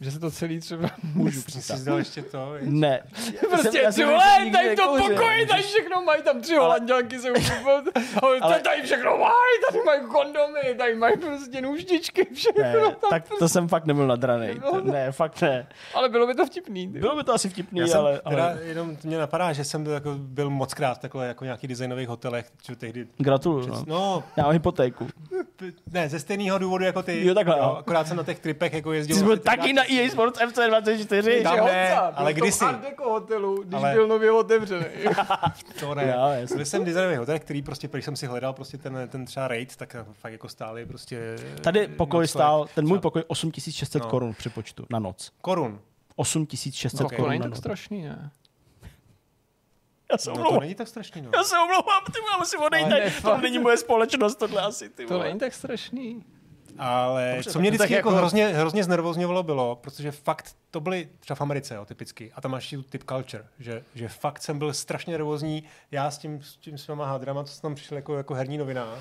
Že 0.01 0.11
se 0.11 0.19
to 0.19 0.31
celý 0.31 0.59
třeba... 0.59 0.89
Můžu 1.13 1.31
Jsi 1.41 1.41
si 1.41 1.47
přísat. 1.47 1.77
zdal 1.77 1.97
ještě 1.97 2.21
to? 2.21 2.51
viď? 2.59 2.69
Ne. 2.69 3.03
Prostě 3.49 3.79
Já 3.81 3.87
ty 3.89 3.93
jsem 3.93 4.07
vole, 4.09 4.23
tady 4.53 4.67
nekouřil. 4.67 5.09
pokoji, 5.15 5.45
tady 5.47 5.63
všechno 5.63 6.01
mají, 6.01 6.23
tam 6.23 6.41
tři 6.41 6.55
holandělky 6.55 7.19
se. 7.19 7.27
Ale- 8.21 8.39
Ale 8.41 8.59
tady 8.59 8.81
všechno 8.81 9.17
mají, 9.17 9.31
tady 9.71 9.83
mají 9.85 10.01
kondomy, 10.11 10.75
tady 10.77 10.95
mají 10.95 11.17
prostě 11.17 11.61
nůždičky, 11.61 12.27
všechno 12.33 12.63
Ne, 12.63 12.73
tam. 12.81 13.09
tak 13.09 13.23
to 13.39 13.49
jsem 13.49 13.67
fakt 13.67 13.85
nebyl 13.85 14.07
nadranej. 14.07 14.59
To- 14.59 14.81
Ne, 14.81 15.11
fakt 15.11 15.41
ne. 15.41 15.67
Ale 15.93 16.09
bylo 16.09 16.27
by 16.27 16.33
to 16.35 16.45
vtipný. 16.45 16.87
ty. 16.93 16.99
Bylo 16.99 17.15
by 17.15 17.23
to 17.23 17.33
asi 17.33 17.49
vtipný, 17.49 17.79
Já 17.79 17.87
jsem 17.87 17.99
ale, 17.99 18.21
teda 18.29 18.45
ale... 18.45 18.59
jenom 18.63 18.97
mě 19.03 19.17
napadá, 19.17 19.53
že 19.53 19.63
jsem 19.63 19.83
byl, 19.83 19.93
jako, 19.93 20.15
byl 20.17 20.49
moc 20.49 20.73
krát 20.73 20.97
takhle 21.01 21.27
jako 21.27 21.43
nějaký 21.43 21.67
designových 21.67 22.07
hotelech, 22.07 22.45
čo 22.63 22.75
tehdy 22.75 23.07
Gratuluju, 23.17 23.67
no. 23.67 23.83
No, 23.87 24.23
Já 24.37 24.43
mám 24.43 24.51
hypotéku. 24.53 25.07
ne, 25.91 26.09
ze 26.09 26.19
stejného 26.19 26.57
důvodu 26.57 26.83
jako 26.85 27.03
ty. 27.03 27.25
Jo, 27.25 27.33
takhle, 27.33 27.57
jo. 27.57 27.75
akorát 27.79 28.07
jsem 28.07 28.17
na 28.17 28.23
těch 28.23 28.39
tripech 28.39 28.73
jako 28.73 28.93
jezdil. 28.93 29.15
Ty 29.15 29.19
jsi 29.19 29.25
byl 29.25 29.37
taky 29.37 29.73
na 29.73 29.83
EA 29.91 30.09
Sports 30.09 30.39
FC24. 30.39 31.43
Tam 31.43 31.65
ne, 31.65 31.95
ale 31.95 32.33
v 32.33 32.35
kdysi. 32.35 32.65
Art 32.65 32.81
Deco 32.81 33.09
hotelu, 33.09 33.63
když 33.63 33.73
Ale- 33.73 33.93
byl 33.93 34.07
nově 34.07 34.31
otevřený. 34.31 34.85
To 35.79 35.95
ne. 35.95 36.13
Jo, 36.17 36.27
jasně. 36.29 36.55
Byl 36.55 36.65
jsem 36.65 36.85
designový 36.85 37.15
hotel, 37.15 37.39
který 37.39 37.61
prostě, 37.61 37.87
když 37.87 38.05
jsem 38.05 38.15
si 38.15 38.27
hledal 38.27 38.53
prostě 38.53 38.77
ten, 38.77 39.07
ten 39.11 39.25
třeba 39.25 39.47
rate, 39.47 39.75
tak 39.77 39.95
fakt 40.13 40.31
jako 40.31 40.49
stály 40.49 40.85
prostě... 40.85 41.35
Tady 41.61 41.87
pokoj 41.87 42.27
stál, 42.27 42.67
ten 42.75 42.87
můj 42.87 42.99
pokoj 42.99 43.23
8600 43.27 44.03
No. 44.03 44.09
korun 44.09 44.33
při 44.33 44.49
počtu 44.49 44.85
na 44.89 44.99
noc. 44.99 45.31
Korun. 45.41 45.81
8600 46.15 46.99
No, 46.99 47.09
to 47.09 47.15
korun 47.15 47.29
není 47.29 47.39
na 47.43 47.49
tak 47.49 47.57
strašný, 47.57 48.01
ne? 48.01 48.31
Já 50.11 50.17
se 50.17 50.29
No 50.29 50.51
to 50.51 50.59
není 50.59 50.75
tak 50.75 50.87
strašný, 50.87 51.21
no. 51.21 51.29
Já 51.33 51.43
se 51.43 51.55
omlouvám, 51.59 52.01
ty 52.05 52.19
ale 52.35 52.45
si 52.45 52.57
ne, 52.89 53.13
To 53.21 53.37
není 53.37 53.59
moje 53.59 53.77
společnost, 53.77 54.35
tohle 54.35 54.61
asi, 54.61 54.89
ty 54.89 55.05
To 55.05 55.19
není 55.23 55.39
tak 55.39 55.53
strašný. 55.53 56.23
Ale 56.79 57.33
Dobře, 57.35 57.51
co 57.51 57.59
mě 57.59 57.71
vždycky 57.71 57.93
jako 57.93 58.09
jako- 58.09 58.17
hrozně, 58.17 58.47
hrozně 58.47 58.83
znervozňovalo 58.83 59.43
bylo, 59.43 59.75
protože 59.75 60.11
fakt 60.11 60.55
to 60.71 60.79
byly 60.79 61.09
třeba 61.19 61.35
v 61.35 61.41
Americe, 61.41 61.75
jo, 61.75 61.85
typicky, 61.85 62.31
a 62.35 62.41
tam 62.41 62.51
máš 62.51 62.69
tu 62.69 62.83
typ 62.83 63.03
culture, 63.09 63.45
že, 63.59 63.83
že 63.95 64.07
fakt 64.07 64.41
jsem 64.41 64.59
byl 64.59 64.73
strašně 64.73 65.11
nervózní, 65.11 65.63
já 65.91 66.11
s 66.11 66.17
tím, 66.17 66.43
s 66.43 66.55
tím 66.55 66.77
svýma 66.77 67.05
hadrama, 67.05 67.43
co 67.43 67.53
jsem 67.53 67.61
tam 67.61 67.75
přišel 67.75 67.97
jako, 67.97 68.17
jako 68.17 68.33
herní 68.33 68.57
novinář, 68.57 68.99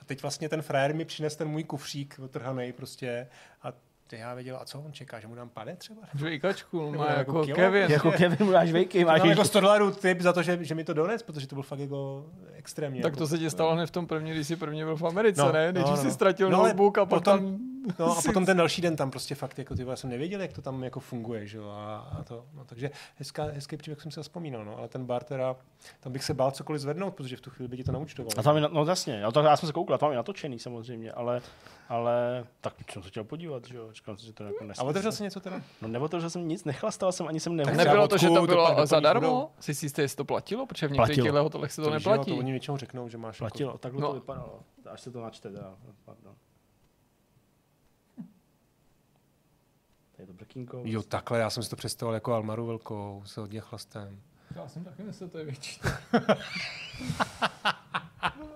a 0.00 0.04
teď 0.04 0.22
vlastně 0.22 0.48
ten 0.48 0.62
frajer 0.62 0.94
mi 0.94 1.04
přines 1.04 1.36
ten 1.36 1.48
můj 1.48 1.64
kufřík 1.64 2.20
otrhaný 2.24 2.72
prostě. 2.72 3.28
A 3.62 3.72
ty 4.14 4.20
já 4.20 4.34
věděl, 4.34 4.58
a 4.60 4.64
co 4.64 4.80
on 4.80 4.92
čeká, 4.92 5.20
že 5.20 5.26
mu 5.26 5.34
dám 5.34 5.48
pade 5.48 5.76
třeba? 5.76 6.02
Žvejkačku, 6.14 6.92
má 6.92 7.06
jako 7.06 7.18
jako 7.18 7.44
kilo? 7.44 7.56
Kevin. 7.56 7.90
Jako 7.90 8.12
Kevin, 8.12 8.52
máš 8.52 8.72
vejky, 8.72 9.04
máš 9.04 9.20
Mám 9.20 9.28
jako 9.28 9.44
100 9.44 9.60
dolarů 9.60 9.90
tip 9.90 10.20
za 10.20 10.32
to, 10.32 10.42
že, 10.42 10.64
že 10.64 10.74
mi 10.74 10.84
to 10.84 10.94
dones, 10.94 11.22
protože 11.22 11.46
to 11.46 11.56
byl 11.56 11.62
fakt 11.62 11.78
jako 11.78 12.26
extrémně. 12.52 13.02
Tak 13.02 13.12
jako, 13.12 13.18
to 13.18 13.26
se 13.26 13.38
ti 13.38 13.50
stalo 13.50 13.74
hned 13.74 13.86
v 13.86 13.90
tom 13.90 14.06
první, 14.06 14.30
když 14.30 14.46
jsi 14.46 14.56
první 14.56 14.84
byl 14.84 14.96
v 14.96 15.02
Americe, 15.02 15.40
No, 15.40 15.52
ne? 15.52 15.72
Nejdřív 15.72 15.96
no, 15.96 16.00
si 16.00 16.06
no. 16.06 16.12
ztratil 16.12 16.50
No, 16.50 16.58
notebook 16.58 16.98
a 16.98 17.06
potom- 17.06 17.38
potom... 17.38 17.58
No 17.98 18.18
a 18.18 18.22
potom 18.26 18.46
ten 18.46 18.56
další 18.56 18.82
den 18.82 18.96
tam 18.96 19.10
prostě 19.10 19.34
fakt, 19.34 19.58
jako 19.58 19.74
ty 19.74 19.84
vole, 19.84 19.92
já 19.92 19.96
jsem 19.96 20.10
nevěděl, 20.10 20.40
jak 20.40 20.52
to 20.52 20.62
tam 20.62 20.84
jako 20.84 21.00
funguje, 21.00 21.46
že 21.46 21.58
jo, 21.58 21.68
a, 21.68 21.96
a 22.18 22.22
to, 22.22 22.44
no, 22.54 22.64
takže 22.64 22.90
hezká, 23.16 23.44
hezký 23.44 23.76
příběh 23.76 24.02
jsem 24.02 24.10
si 24.10 24.22
vzpomínal, 24.22 24.64
no, 24.64 24.78
ale 24.78 24.88
ten 24.88 25.06
bar 25.06 25.24
teda, 25.24 25.56
tam 26.00 26.12
bych 26.12 26.24
se 26.24 26.34
bál 26.34 26.50
cokoliv 26.50 26.80
zvednout, 26.80 27.14
protože 27.14 27.36
v 27.36 27.40
tu 27.40 27.50
chvíli 27.50 27.68
by 27.68 27.76
ti 27.76 27.84
to 27.84 27.92
naučtoval. 27.92 28.30
A 28.38 28.42
tam 28.42 28.56
je, 28.56 28.62
no 28.72 28.84
jasně, 28.84 29.14
já, 29.14 29.30
to, 29.30 29.40
já 29.40 29.56
jsem 29.56 29.66
se 29.66 29.72
koukal, 29.72 29.98
tam 29.98 30.10
je 30.10 30.16
natočený 30.16 30.58
samozřejmě, 30.58 31.12
ale, 31.12 31.40
ale 31.88 32.44
tak 32.60 32.74
jsem 32.92 33.02
se 33.02 33.08
chtěl 33.08 33.24
podívat, 33.24 33.66
že 33.66 33.76
jo, 33.76 33.88
říkal 34.04 34.16
že 34.26 34.32
to 34.32 34.44
jako 34.44 34.64
a 34.64 34.66
nesmysl. 34.66 34.88
otevřel 34.88 35.12
jsi 35.12 35.22
něco 35.22 35.40
teda? 35.40 35.62
No 35.82 35.88
neotevřel 35.88 36.30
jsem 36.30 36.48
nic, 36.48 36.64
nechlastal 36.64 37.12
jsem, 37.12 37.28
ani 37.28 37.40
jsem 37.40 37.56
Tak 37.56 37.66
nehodil. 37.66 37.84
Nebylo 37.84 38.08
to, 38.08 38.18
že 38.18 38.28
to 38.28 38.34
to 38.34 38.46
bylo 38.46 38.66
doplníš 38.68 38.88
zadarmo? 38.88 39.50
Jsi 39.60 39.74
si 39.74 39.86
jistý, 39.86 40.00
jestli 40.02 40.16
to 40.16 40.24
platilo? 40.24 40.66
Protože 40.66 40.86
v 40.88 40.90
některých 40.90 41.06
Platilo. 41.06 41.26
těchto 41.26 41.42
hotelech 41.42 41.72
se 41.72 41.82
to, 41.82 41.88
jo, 41.88 41.94
neplatí. 41.94 42.30
to 42.30 42.36
oni 42.36 42.50
většinou 42.50 42.76
řeknou, 42.76 43.08
že 43.08 43.18
máš 43.18 43.38
Platilo, 43.38 43.78
takhle 43.78 44.00
No. 44.00 44.08
to 44.08 44.14
vypadalo. 44.14 44.60
Až 44.90 45.00
se 45.00 45.10
to 45.10 45.20
načte, 45.22 45.50
teda. 45.50 45.74
Pardon. 46.04 46.34
Tady 50.16 50.22
je 50.22 50.26
to 50.26 50.32
brkínko. 50.32 50.76
Jako, 50.76 50.88
jo, 50.88 51.02
takhle, 51.02 51.38
já 51.38 51.50
jsem 51.50 51.62
si 51.62 51.70
to 51.70 51.76
představoval 51.76 52.14
jako 52.14 52.32
Almaru 52.32 52.66
velkou, 52.66 53.22
se 53.26 53.40
hodně 53.40 53.60
chlastem. 53.60 54.20
Já 54.56 54.68
jsem 54.68 54.84
taky 54.84 55.02
myslel, 55.02 55.28
to 55.28 55.38
je 55.38 55.44
větší. 55.44 55.80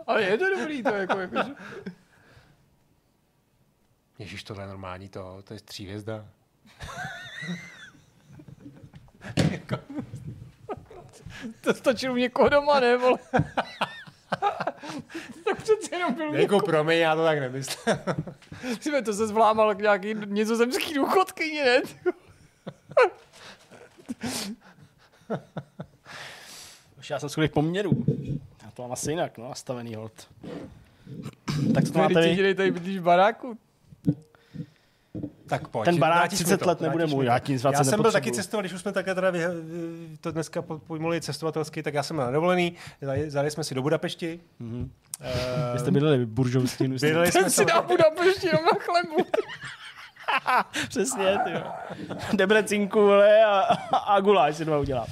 Ale 0.06 0.22
je 0.22 0.38
to 0.38 0.44
dobrý, 0.58 0.82
to 0.82 0.88
je 0.94 1.00
jako, 1.00 1.18
jako 1.18 1.36
že... 1.36 1.54
Ježíš, 4.18 4.44
tohle 4.44 4.62
je 4.62 4.68
normální 4.68 5.08
to, 5.08 5.42
to 5.44 5.54
je 5.54 5.60
tří 5.60 5.84
hvězda. 5.84 6.26
To 11.60 11.74
stačilo 11.74 12.14
u 12.14 12.16
někoho 12.16 12.48
doma, 12.48 12.80
ne, 12.80 12.96
vole? 12.96 13.18
tak 15.44 15.62
přece 15.62 15.96
jenom 15.96 16.14
byl 16.14 16.34
Jako 16.34 16.60
promiň, 16.60 16.98
já 16.98 17.16
to 17.16 17.24
tak 17.24 17.38
nemyslím. 17.38 17.96
Myslím, 18.68 19.04
to 19.04 19.12
se 19.12 19.26
zvlámal 19.26 19.74
k 19.74 19.78
nějaký 19.78 20.14
nizozemský 20.26 20.94
důchodkyni, 20.94 21.64
ne? 21.64 21.82
Už 26.98 27.10
já 27.10 27.20
jsem 27.20 27.28
schodek 27.28 27.52
poměrů. 27.52 28.04
Já 28.64 28.70
to 28.70 28.82
mám 28.82 28.92
asi 28.92 29.10
jinak, 29.10 29.38
no, 29.38 29.48
nastavený 29.48 29.94
hold. 29.94 30.28
tak 31.74 31.84
co 31.84 31.92
to 31.92 31.98
máte 31.98 32.22
Ty 32.22 32.42
vy? 32.42 32.54
tady 32.54 32.70
bydlíš 32.70 32.98
v 32.98 33.02
baráku. 33.02 33.58
Tak 35.48 35.68
pojď. 35.68 35.84
Ten 35.84 35.98
barák 35.98 36.18
vrátíš 36.18 36.38
mi 36.38 36.44
30 36.44 36.58
to, 36.58 36.68
let 36.68 36.80
nebude 36.80 37.06
můj, 37.06 37.24
já 37.26 37.38
vracet 37.62 37.78
Já 37.78 37.84
jsem 37.84 38.02
byl 38.02 38.12
taky 38.12 38.32
cestovat, 38.32 38.62
když 38.62 38.72
už 38.72 38.80
jsme 38.80 38.92
také 38.92 39.14
teda 39.14 39.30
to 40.20 40.32
dneska 40.32 40.62
po- 40.62 40.78
pojmuli 40.78 41.20
cestovatelsky, 41.20 41.82
tak 41.82 41.94
já 41.94 42.02
jsem 42.02 42.16
byl 42.16 42.24
na 42.26 42.30
dovolený, 42.32 42.72
zajeli 43.26 43.50
jsme 43.50 43.64
si 43.64 43.74
do 43.74 43.82
Budapešti. 43.82 44.40
Mhm. 44.58 44.90
Eh, 45.20 45.72
Vy 45.72 45.78
jste 45.78 45.90
bydleli 45.90 46.24
v 46.24 46.28
buržovský 46.28 46.88
Bydleli 47.00 47.32
jsme 47.32 47.50
si 47.50 47.64
dá 47.64 47.82
Budapešti 47.82 48.46
jenom 48.46 48.64
na 48.64 48.78
chlebu. 48.80 49.16
Přesně, 50.88 51.38
ty 51.44 51.50
jo. 51.50 51.62
Debrecinku, 52.32 53.12
a, 53.46 53.60
a 53.96 54.20
guláš 54.20 54.56
si 54.56 54.64
dva 54.64 54.78
udělám. 54.78 55.06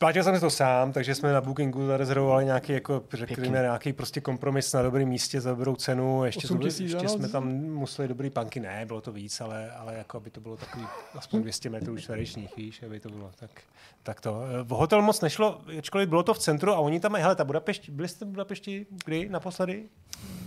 Platil 0.00 0.24
jsem 0.24 0.34
si 0.34 0.40
to 0.40 0.50
sám, 0.50 0.92
takže 0.92 1.14
jsme 1.14 1.32
na 1.32 1.40
Bookingu 1.40 1.86
zarezervovali 1.86 2.44
nějaký, 2.44 2.72
jako, 2.72 3.02
řekněme, 3.12 3.58
nějaký 3.58 3.92
prostě 3.92 4.20
kompromis 4.20 4.72
na 4.72 4.82
dobrém 4.82 5.08
místě 5.08 5.40
za 5.40 5.50
dobrou 5.50 5.76
cenu. 5.76 6.24
Ještě, 6.24 6.46
8 6.46 6.58
to, 6.58 6.64
tisíc 6.64 6.90
za 6.90 6.98
ještě 6.98 7.08
jsme 7.08 7.28
tam 7.28 7.48
museli 7.52 8.08
dobrý 8.08 8.30
panky, 8.30 8.60
ne, 8.60 8.86
bylo 8.86 9.00
to 9.00 9.12
víc, 9.12 9.40
ale, 9.40 9.70
ale 9.70 9.94
jako 9.94 10.16
aby 10.16 10.30
to 10.30 10.40
bylo 10.40 10.56
takový 10.56 10.86
aspoň 11.14 11.42
200 11.42 11.70
metrů 11.70 11.96
čtverečních, 11.96 12.56
víš, 12.56 12.82
aby 12.82 13.00
to 13.00 13.08
bylo 13.08 13.30
tak, 13.40 13.50
tak 14.02 14.20
to. 14.20 14.42
V 14.62 14.68
hotel 14.68 15.02
moc 15.02 15.20
nešlo, 15.20 15.60
ačkoliv 15.78 16.08
bylo 16.08 16.22
to 16.22 16.34
v 16.34 16.38
centru 16.38 16.72
a 16.72 16.78
oni 16.78 17.00
tam, 17.00 17.14
hele, 17.14 17.36
ta 17.36 17.44
Budapešť, 17.44 17.90
byli 17.90 18.08
jste 18.08 18.24
v 18.24 18.28
Budapešti 18.28 18.86
kdy 19.04 19.28
naposledy? 19.28 19.88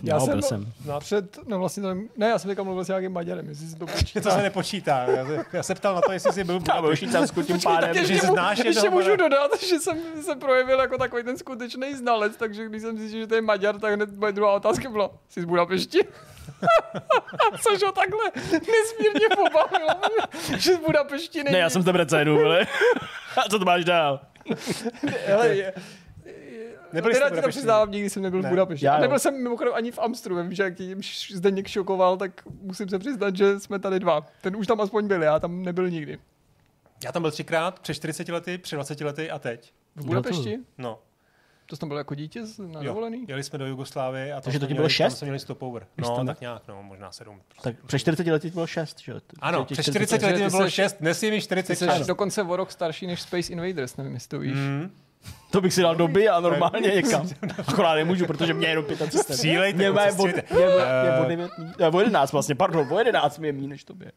Já 0.04 0.18
no, 0.18 0.26
jsem 0.26 0.34
byl 0.34 0.42
jsem. 0.42 0.74
No, 0.86 1.00
Před, 1.00 1.48
no 1.48 1.60
vlastně 1.60 1.84
to, 1.84 1.94
ne, 2.18 2.28
já 2.30 2.40
jsem 2.40 2.50
teďka 2.50 2.64
mluvil 2.64 2.86
s 2.86 2.88
nějakým 2.88 3.12
Maďarem, 3.12 3.50
jestli 3.50 3.68
si 3.68 3.76
to 3.76 3.88
počítá. 3.88 4.22
to 4.30 4.32
se 4.32 4.42
nepočítá. 4.42 5.04
Já 5.04 5.26
se, 5.26 5.46
já 5.54 5.64
se 5.64 5.76
ptal 5.76 5.96
na 5.96 6.02
to, 6.02 6.12
jestli 6.12 6.34
jsi 6.34 6.44
byl 6.44 6.60
v. 6.60 6.96
Švýcarsku 6.96 7.42
tím 7.44 7.60
Tak 7.60 7.64
pádem. 7.64 8.06
že 8.06 8.20
se 8.20 8.28
znáš 8.28 8.58
ještě 8.58 8.70
jednoho 8.86 9.02
můžu 9.02 9.16
dodat, 9.16 9.64
že 9.64 9.80
jsem 9.80 9.98
se 10.22 10.36
projevil 10.36 10.80
jako 10.80 10.98
takový 10.98 11.24
ten 11.24 11.38
skutečný 11.38 11.96
znalec, 11.96 12.38
takže 12.38 12.66
když 12.66 12.82
jsem 12.82 12.98
zjistil, 12.98 13.20
že 13.20 13.28
to 13.28 13.36
je 13.36 13.42
Maďar, 13.42 13.80
tak 13.80 13.94
hned 13.94 14.18
moje 14.18 14.32
druhá 14.32 14.52
otázka 14.52 14.90
byla, 14.90 15.10
jsi 15.30 15.42
z 15.42 15.46
Budapešti? 15.46 16.00
Což 17.62 17.84
ho 17.84 17.92
takhle 17.92 18.32
nesmírně 18.52 19.28
pobavilo, 19.36 19.90
že 20.58 20.76
z 20.76 20.80
Budapešti 20.80 21.44
není. 21.44 21.54
Ne, 21.54 21.60
já 21.60 21.70
jsem 21.70 21.82
z 21.82 21.86
Debrecenu, 21.86 22.36
vole. 22.36 22.68
A 23.38 23.50
co 23.50 23.60
to 23.60 23.66
máš 23.66 23.86
dál? 23.86 24.20
Hele, 25.26 25.48
je, 25.48 25.74
Nebyli 26.94 27.14
jste 27.16 27.20
teda 27.20 27.28
v 27.28 27.30
ti 27.30 27.36
to 27.36 27.36
Budapešti? 27.42 27.60
přiznávám, 27.60 27.92
nikdy 27.92 28.10
jsem 28.10 28.24
nebyl 28.24 28.42
Ne. 28.42 28.48
v 28.48 28.52
Budapešti. 28.52 28.86
Já 28.86 28.94
A 28.94 28.96
jo. 28.96 29.02
nebyl 29.02 29.20
jsem 29.20 29.44
mimochodem 29.44 29.74
ani 29.76 29.92
v 29.92 30.00
Amstru, 30.00 30.36
vím, 30.42 30.54
že 30.54 30.64
jak 30.64 30.76
tím 30.76 31.02
Zdeněk 31.34 31.68
šokoval, 31.68 32.18
tak 32.18 32.42
musím 32.62 32.90
se 32.90 33.00
přiznat, 33.00 33.36
že 33.36 33.60
jsme 33.60 33.80
tady 33.80 34.00
dva. 34.00 34.26
Ten 34.42 34.56
už 34.56 34.68
tam 34.68 34.82
aspoň 34.82 35.08
byl, 35.08 35.24
já 35.24 35.40
tam 35.40 35.64
nebyl 35.64 35.90
nikdy. 35.90 36.20
Já 37.04 37.12
tam 37.12 37.22
byl 37.22 37.32
třikrát, 37.32 37.80
před 37.80 37.94
40 37.94 38.30
lety, 38.30 38.58
před 38.58 38.76
20 38.76 39.02
lety 39.02 39.32
a 39.32 39.40
teď. 39.40 39.74
V 39.96 40.06
Budapešti? 40.06 40.60
No. 40.78 41.00
To 41.66 41.76
jsi 41.76 41.80
tam 41.80 41.90
byl 41.90 41.98
jako 41.98 42.16
dítě 42.16 42.46
z- 42.46 42.58
na 42.60 42.80
Jo, 42.80 42.84
dovolený? 42.86 43.26
Jeli 43.28 43.44
jsme 43.44 43.60
do 43.60 43.66
Jugoslávie 43.66 44.34
a 44.34 44.36
tam 44.36 44.42
Takže 44.44 44.60
to 44.60 44.66
ti 44.66 44.74
měli- 44.74 44.76
bylo 44.78 44.84
tam 44.88 44.90
šest? 44.90 45.18
jsme 45.18 45.26
měli 45.26 45.40
stopover. 45.40 45.88
No, 45.98 46.16
tam- 46.16 46.26
tak 46.28 46.42
nějak, 46.42 46.62
no, 46.68 46.84
možná 46.84 47.12
sedm. 47.12 47.42
Tak 47.62 47.76
před 47.86 48.00
40 48.00 48.32
lety 48.32 48.50
bylo 48.50 48.68
6, 48.68 49.00
že 49.02 49.12
jo? 49.12 49.20
Ano, 49.40 49.66
před 49.66 49.84
40 49.84 50.22
lety 50.22 50.50
bylo 50.50 50.70
6, 50.70 50.98
dnes 51.00 51.24
je 51.24 51.32
mi 51.32 51.38
Ty 51.38 51.42
46. 51.42 52.02
jsi 52.02 52.08
dokonce 52.08 52.44
o 52.44 52.56
rok 52.56 52.72
starší 52.72 53.08
než 53.08 53.22
Space 53.22 53.54
Invaders, 53.54 53.98
nevím, 53.98 54.14
jestli 54.14 54.30
to 54.30 54.40
víš. 54.40 54.54
Mm. 54.56 54.92
To 55.52 55.62
bych 55.62 55.74
si 55.74 55.82
dal 55.82 55.96
doby 55.96 56.30
a 56.30 56.40
normálně 56.40 56.88
někam. 56.96 57.30
Akorát 57.68 57.96
nemůžu, 57.96 58.26
protože 58.26 58.54
mě 58.54 58.68
je 58.68 58.72
jenom 58.72 58.86
35. 58.86 59.36
Střílejte, 59.36 59.78
Mě 59.78 59.86
je 59.86 59.92
od, 59.92 60.12
střílejte. 60.12 60.44
mě 60.54 60.62
je, 60.64 60.70
Eh. 60.80 61.06
je 61.06 61.20
od, 61.22 61.28
9, 61.28 61.52
o 61.94 62.00
11 62.00 62.32
vlastně, 62.32 62.56
pardon, 62.56 62.88
o 62.94 62.98
11 63.00 63.38
mi 63.40 63.48
je 63.48 63.54
míň 63.54 63.70
než 63.70 63.84
tobě. 63.84 64.12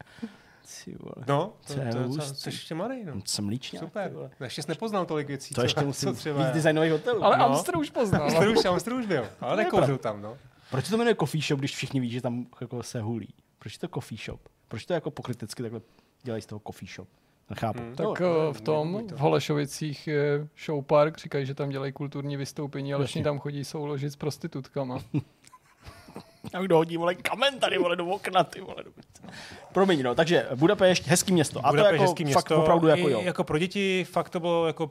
Ty 0.84 0.96
vole. 1.00 1.24
No, 1.28 1.52
to, 1.66 1.74
To 1.74 1.80
je 1.80 1.92
to, 1.92 2.16
to, 2.16 2.20
jsi 2.22 2.48
ještě 2.48 2.74
mladý, 2.74 3.04
no. 3.04 3.12
Jsem 3.24 3.48
líčňák, 3.48 3.82
Super. 3.84 4.08
ty 4.08 4.14
vole. 4.14 4.30
Ještě 4.40 4.62
jsi 4.62 4.68
nepoznal 4.70 5.06
tolik 5.06 5.28
věcí. 5.28 5.54
To 5.54 5.60
co, 5.60 5.64
ještě 5.64 5.80
musím 5.84 6.14
třeba 6.14 6.38
víc 6.44 6.54
designových 6.54 6.92
hotelů. 6.92 7.24
Ale 7.24 7.38
No. 7.38 7.44
Amster 7.44 7.76
už 7.76 7.90
poznal. 7.90 8.22
Amster 8.26 8.48
už, 8.48 8.64
Amster 8.64 8.92
už 8.92 9.06
byl, 9.06 9.26
ale 9.40 9.56
nekouřil 9.56 9.98
tam, 9.98 10.22
no. 10.22 10.36
Proč 10.70 10.88
to 10.88 10.96
jmenuje 10.96 11.14
coffee 11.20 11.42
shop, 11.42 11.58
když 11.58 11.74
všichni 11.76 12.00
ví, 12.00 12.10
že 12.10 12.20
tam 12.20 12.46
jako 12.60 12.82
se 12.82 13.00
hulí? 13.00 13.28
Proč 13.58 13.72
je 13.72 13.78
to 13.78 13.88
coffee 13.88 14.18
shop? 14.24 14.40
Proč 14.68 14.86
to 14.86 14.92
jako 14.94 15.10
pokrytecky 15.10 15.62
takhle 15.62 15.80
dělají 16.22 16.42
z 16.42 16.46
toho 16.46 16.60
coffee 16.66 16.88
shop? 16.94 17.08
Nechápu. 17.50 17.78
Hmm. 17.78 17.94
Tak 17.96 18.20
no, 18.20 18.50
eh, 18.50 18.52
v 18.52 18.60
tom, 18.60 19.06
v 19.12 19.18
Holešovicích 19.18 20.06
je 20.06 20.48
show 20.64 20.84
park, 20.84 21.18
říkají, 21.18 21.46
že 21.46 21.54
tam 21.54 21.68
dělají 21.68 21.92
kulturní 21.92 22.36
vystoupení, 22.36 22.94
ale 22.94 23.06
všichni 23.06 23.24
tam 23.24 23.38
chodí 23.38 23.64
souložit 23.64 24.12
s 24.12 24.16
prostitutkama. 24.16 24.98
a 26.54 26.60
kdo 26.60 26.76
hodí, 26.76 26.96
vole, 26.96 27.14
kamen 27.14 27.58
tady, 27.58 27.78
vole, 27.78 27.96
do 27.96 28.06
okna, 28.06 28.44
ty 28.44 28.60
vole. 28.60 28.84
Promiň, 29.72 30.02
no, 30.02 30.14
takže 30.14 30.48
Budapešť, 30.54 31.06
hezký 31.06 31.32
město. 31.32 31.66
A 31.66 31.70
Budapešť 31.70 31.90
to 31.90 31.94
jako 31.94 32.02
hezký 32.02 32.24
fakt 32.24 32.26
město, 32.26 32.62
opravdu 32.62 32.88
jako 32.88 33.08
jo. 33.08 33.20
Jako 33.20 33.44
pro 33.44 33.58
děti 33.58 34.06
fakt 34.10 34.30
to 34.30 34.40
bylo 34.40 34.66
jako, 34.66 34.90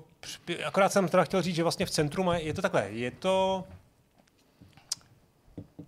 akorát 0.65 0.91
jsem 0.91 1.07
teda 1.07 1.23
chtěl 1.23 1.41
říct, 1.41 1.55
že 1.55 1.63
vlastně 1.63 1.85
v 1.85 1.89
centru 1.89 2.31
je 2.33 2.53
to 2.53 2.61
takhle, 2.61 2.87
je 2.89 3.11
to, 3.11 3.63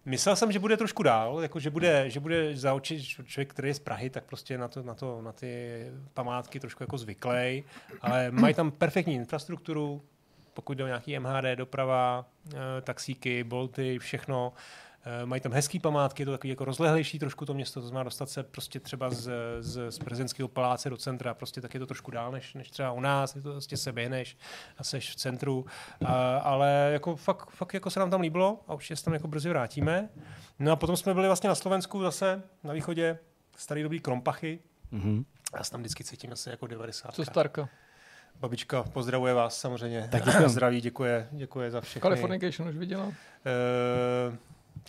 Myslel 0.08 0.36
jsem, 0.36 0.52
že 0.52 0.60
bude 0.60 0.78
trošku 0.78 1.04
dál, 1.04 1.40
jako 1.42 1.60
že 1.60 1.70
bude, 1.70 2.10
že 2.10 2.20
bude 2.20 2.58
za 2.58 2.74
oči 2.74 3.04
člověk, 3.04 3.50
který 3.50 3.68
je 3.68 3.74
z 3.74 3.80
Prahy, 3.80 4.10
tak 4.10 4.24
prostě 4.24 4.58
na, 4.58 4.68
to, 4.68 4.84
na, 4.84 4.94
to, 4.94 5.22
na 5.22 5.32
ty 5.32 5.84
památky 6.14 6.60
trošku 6.60 6.84
jako 6.84 6.98
zvyklej, 6.98 7.64
ale 8.02 8.32
mají 8.32 8.54
tam 8.54 8.72
perfektní 8.72 9.16
infrastrukturu, 9.16 10.02
pokud 10.54 10.78
jde 10.78 10.84
o 10.84 10.88
nějaký 10.88 11.20
MHD, 11.20 11.56
doprava, 11.56 12.26
eh, 12.54 12.58
taxíky, 12.82 13.44
bolty, 13.44 14.00
všechno. 14.00 14.54
Eh, 15.06 15.26
Mají 15.26 15.42
tam 15.42 15.52
hezký 15.52 15.80
památky, 15.80 16.22
je 16.22 16.26
to 16.26 16.32
takový 16.32 16.50
jako 16.50 16.66
rozlehlejší 16.66 17.20
trošku 17.20 17.46
to 17.46 17.54
město, 17.54 17.82
to 17.82 17.88
znamená 17.88 18.04
dostat 18.04 18.30
se 18.30 18.44
prostě 18.44 18.80
třeba 18.80 19.10
z, 19.10 19.32
z, 19.60 19.92
z 19.92 20.00
prezidentského 20.00 20.48
paláce 20.50 20.90
do 20.90 20.98
centra, 20.98 21.34
prostě 21.34 21.62
tak 21.62 21.74
je 21.74 21.80
to 21.80 21.86
trošku 21.86 22.12
dál 22.12 22.32
než, 22.32 22.54
než 22.54 22.70
třeba 22.72 22.92
u 22.92 23.00
nás, 23.00 23.36
je 23.36 23.42
to 23.42 23.52
prostě 23.52 23.78
se 23.78 23.92
běhneš 23.92 24.38
a 24.78 24.84
seš 24.84 25.12
v 25.12 25.16
centru, 25.16 25.66
a, 26.06 26.38
ale 26.38 26.90
jako 26.94 27.16
fakt, 27.16 27.50
fakt 27.52 27.74
jako 27.74 27.90
se 27.90 28.00
nám 28.00 28.10
tam 28.10 28.22
líbilo 28.22 28.60
a 28.68 28.74
určitě 28.74 28.96
se 28.96 29.04
tam 29.06 29.14
jako 29.14 29.28
brzy 29.28 29.50
vrátíme. 29.50 30.10
No 30.60 30.72
a 30.72 30.76
potom 30.76 30.98
jsme 30.98 31.14
byli 31.14 31.28
vlastně 31.28 31.48
na 31.50 31.56
Slovensku 31.56 32.02
zase, 32.02 32.44
na 32.64 32.74
východě, 32.74 33.20
starý 33.58 33.84
dobrý 33.84 34.00
Krompachy, 34.00 34.60
Mhm. 34.92 35.26
já 35.58 35.64
se 35.64 35.72
tam 35.72 35.80
vždycky 35.80 36.04
cítím 36.04 36.34
asi 36.34 36.50
jako 36.50 36.68
90. 36.68 37.14
Co 37.16 37.26
Starka? 37.26 37.70
Babička 38.40 38.84
pozdravuje 38.84 39.34
vás 39.34 39.60
samozřejmě. 39.60 40.08
Tak 40.12 40.24
děkujem. 40.26 40.50
Zdraví, 40.50 40.82
děkuje, 40.82 41.28
děkuje 41.32 41.72
za 41.72 41.82
všechny. 41.82 42.02
Californication 42.02 42.70
už 42.70 42.76
viděla? 42.76 43.12
Eh, 43.46 44.38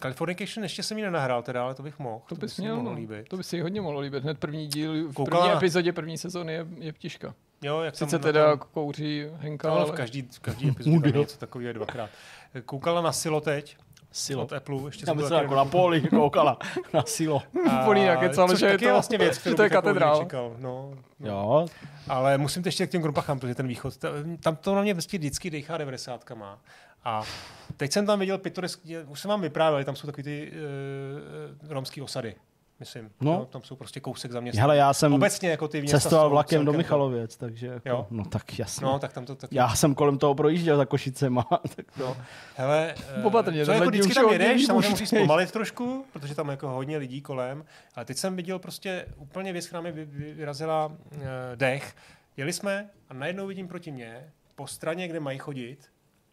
Californication 0.03 0.63
ještě 0.65 0.83
jsem 0.83 0.99
ji 0.99 1.05
nenahrál, 1.05 1.43
teda, 1.43 1.63
ale 1.65 1.75
to 1.75 1.83
bych 1.83 1.99
mohl. 1.99 2.21
To 2.29 2.35
by 2.35 2.41
bys 2.41 2.57
měl, 2.59 2.77
mohlo 2.77 2.91
no. 2.91 2.97
líbit. 2.97 3.29
To 3.29 3.37
by 3.37 3.45
si 3.45 3.61
hodně 3.61 3.81
mohlo 3.81 4.01
líbit. 4.01 4.23
Hned 4.23 4.39
první 4.39 4.67
díl, 4.67 5.09
v 5.09 5.15
Koukala- 5.15 5.41
první 5.43 5.57
epizodě 5.57 5.93
první 5.93 6.19
sezóny 6.19 6.53
je, 6.53 6.67
je 6.79 6.93
ptiška. 6.93 7.35
Jo, 7.63 7.81
jak 7.81 7.97
Sice 7.97 8.19
teda 8.19 8.57
tom- 8.57 8.67
kouří 8.73 9.27
Henka, 9.37 9.69
No, 9.69 9.75
ale... 9.75 9.85
v 9.87 9.93
každý, 9.93 10.23
v 10.23 10.39
každý 10.41 10.69
epizodě 10.71 11.13
tam 11.13 11.21
něco 11.21 11.39
takového 11.39 11.73
dvakrát. 11.73 12.11
Koukala 12.65 13.01
na 13.01 13.13
Silo 13.13 13.41
teď, 13.41 13.77
Silo. 14.13 14.43
od 14.43 14.53
Apple. 14.53 14.77
Ještě 14.87 15.03
Já 15.03 15.07
jsem 15.07 15.17
to 15.17 15.23
myslím, 15.23 15.39
jako 15.39 15.55
na 15.55 15.65
poli 15.65 16.01
koukala. 16.11 16.59
Na 16.95 17.03
silo. 17.07 17.43
Kecal, 18.21 18.49
což 18.49 18.59
že 18.59 18.67
je 18.67 18.79
to- 18.79 18.89
vlastně 18.93 19.19
věc, 19.19 19.39
kterou 19.39 19.57
to 19.57 19.63
je 19.63 19.67
jako 19.67 19.75
katedrál. 19.75 20.15
nečekal. 20.19 20.57
No, 20.59 20.91
no. 21.21 21.29
Jo, 21.29 21.67
Ale 22.09 22.39
musím 22.39 22.63
to 22.63 22.69
ještě 22.69 22.87
k 22.87 22.91
těm 22.91 23.03
grupachám, 23.03 23.39
protože 23.41 23.55
ten 23.55 23.67
východ, 23.69 23.97
ta- 23.97 24.09
tam 24.43 24.57
to 24.57 24.75
na 24.75 24.83
mě 24.83 24.95
vlastně 24.95 25.19
vždycky 25.19 25.51
dechá 25.51 25.77
90 25.79 26.31
má. 26.35 26.59
A 27.05 27.23
teď 27.77 27.93
jsem 27.93 28.07
tam 28.07 28.19
viděl 28.19 28.39
pitoreský, 28.39 28.99
už 28.99 29.21
jsem 29.21 29.29
vám 29.29 29.41
vyprávěl, 29.41 29.85
tam 29.85 29.97
jsou 29.97 30.07
takový 30.07 30.23
ty 30.23 30.53
uh, 31.63 31.69
romský 31.71 32.03
osady, 32.03 32.35
myslím. 32.81 33.11
No. 33.21 33.33
No. 33.33 33.45
tam 33.45 33.63
jsou 33.63 33.77
prostě 33.77 34.01
kousek 34.01 34.33
za 34.33 34.41
město. 34.41 34.61
hele, 34.61 34.77
já 34.77 34.93
jsem 34.95 35.13
Obecně 35.13 35.51
jako 35.51 35.69
ty 35.69 35.81
města 35.81 36.01
cestoval 36.01 36.31
vlakem 36.31 36.65
do 36.65 36.73
Michalověc, 36.73 37.37
takže 37.37 37.67
jako, 37.67 37.89
Jo. 37.89 38.07
no 38.11 38.25
tak 38.25 38.59
jasně. 38.59 38.85
No, 38.87 38.99
tak 38.99 39.13
tam 39.13 39.27
to 39.27 39.35
taky. 39.35 39.57
Já 39.57 39.75
jsem 39.75 39.95
kolem 39.95 40.19
toho 40.19 40.35
projížděl 40.35 40.77
za 40.77 40.85
Košicema. 40.85 41.43
tak 41.77 41.87
to... 41.99 42.05
No. 42.07 42.17
Hele, 42.57 42.95
eh, 43.17 43.23
Opatrně, 43.23 43.65
co 43.65 43.73
jako 43.73 43.89
vždycky 43.91 44.15
tam 44.15 44.29
jedeš, 44.33 44.67
samozřejmě 44.67 44.89
musíš 44.91 45.09
zpomalit 45.09 45.53
trošku, 45.53 46.05
protože 46.13 46.35
tam 46.35 46.49
je 46.49 46.53
jako 46.53 46.69
hodně 46.69 46.97
lidí 46.97 47.21
kolem. 47.23 47.65
Ale 47.95 48.05
teď 48.05 48.17
jsem 48.17 48.37
viděl 48.37 48.59
prostě 48.59 49.07
úplně 49.17 49.53
věc, 49.53 49.67
která 49.67 49.81
mi 49.81 49.93
vy- 49.93 50.05
vy- 50.05 50.33
vyrazila 50.35 50.87
uh, 50.87 51.23
dech. 51.55 51.95
Jeli 52.37 52.53
jsme 52.53 52.91
a 53.09 53.15
najednou 53.15 53.47
vidím 53.47 53.69
proti 53.69 53.91
mně, 53.93 54.33
po 54.55 54.67
straně, 54.67 55.09
kde 55.09 55.21
mají 55.21 55.39
chodit, 55.39 55.79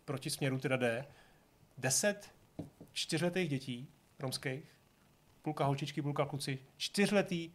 proti 0.06 0.30
směru 0.30 0.60
teda 0.60 0.77
jde, 0.77 1.06
deset 1.77 2.32
čtyřletých 2.91 3.49
dětí 3.49 3.88
romských, 4.19 4.76
půlka 5.41 5.65
holčičky, 5.65 6.02
půlka 6.02 6.26
kluci, 6.26 6.60
čtyřletý, 6.77 7.52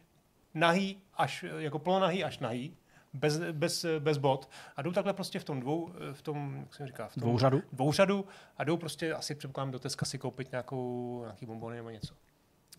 nahý, 0.53 1.01
až, 1.13 1.45
jako 1.57 1.79
polonahý 1.79 2.23
až 2.23 2.39
nahý, 2.39 2.77
bez, 3.13 3.39
bez, 3.51 3.85
bez 3.99 4.17
bod 4.17 4.49
a 4.75 4.81
jdou 4.81 4.91
takhle 4.91 5.13
prostě 5.13 5.39
v 5.39 5.43
tom 5.43 5.59
dvou, 5.59 5.93
v 6.13 6.21
tom, 6.21 6.55
jak 6.59 6.73
se 6.73 6.87
říká, 6.87 7.07
v 7.07 7.13
tom 7.13 7.21
Dvouřadu? 7.21 7.61
dvouřadu 7.73 8.25
a 8.57 8.63
jdou 8.63 8.77
prostě 8.77 9.13
asi 9.13 9.35
předpokládám 9.35 9.71
do 9.71 9.79
Teska 9.79 10.05
si 10.05 10.17
koupit 10.17 10.51
nějakou, 10.51 11.19
nějaký 11.21 11.45
bombony 11.45 11.75
nebo 11.75 11.89
něco. 11.89 12.15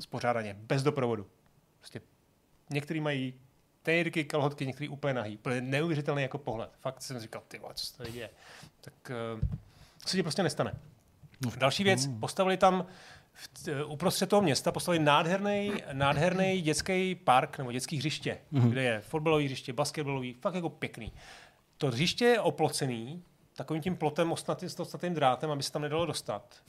Spořádaně, 0.00 0.54
bez 0.54 0.82
doprovodu. 0.82 1.26
Prostě 1.78 2.00
některý 2.70 3.00
mají 3.00 3.40
tejrky, 3.82 4.24
kalhotky, 4.24 4.66
některý 4.66 4.88
úplně 4.88 5.14
nahý. 5.14 5.36
Úplně 5.36 5.60
neuvěřitelný 5.60 6.22
jako 6.22 6.38
pohled. 6.38 6.70
Fakt 6.80 7.02
jsem 7.02 7.20
říkal, 7.20 7.42
ty 7.48 7.60
co 7.74 7.86
se 7.86 7.96
tady 7.96 8.12
děje. 8.12 8.30
Tak 8.80 8.94
uh, 9.34 9.48
se 10.06 10.16
ti 10.16 10.22
prostě 10.22 10.42
nestane. 10.42 10.74
Další 11.56 11.84
věc, 11.84 12.08
postavili 12.20 12.56
tam 12.56 12.86
v, 13.32 13.48
t- 13.48 13.84
uprostřed 13.84 14.28
toho 14.28 14.42
města 14.42 14.72
postavili 14.72 15.04
nádherný, 15.04 15.72
nádherný 15.92 16.60
dětský 16.62 17.14
park 17.14 17.58
nebo 17.58 17.72
dětský 17.72 17.96
hřiště, 17.96 18.38
mm-hmm. 18.52 18.70
kde 18.70 18.82
je 18.82 19.00
fotbalový 19.00 19.44
hřiště, 19.44 19.72
basketbalový, 19.72 20.32
fakt 20.32 20.54
jako 20.54 20.70
pěkný. 20.70 21.12
To 21.78 21.86
hřiště 21.86 22.24
je 22.24 22.40
oplocený 22.40 23.22
takovým 23.56 23.82
tím 23.82 23.96
plotem 23.96 24.32
ostnatým, 24.32 24.68
s 24.68 24.96
drátem, 25.10 25.50
aby 25.50 25.62
se 25.62 25.72
tam 25.72 25.82
nedalo 25.82 26.06
dostat. 26.06 26.62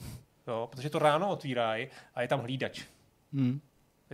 Jo, 0.46 0.68
protože 0.70 0.90
to 0.90 0.98
ráno 0.98 1.28
otvírají 1.28 1.88
a 2.14 2.22
je 2.22 2.28
tam 2.28 2.40
hlídač. 2.40 2.82
Hmm. 3.32 3.60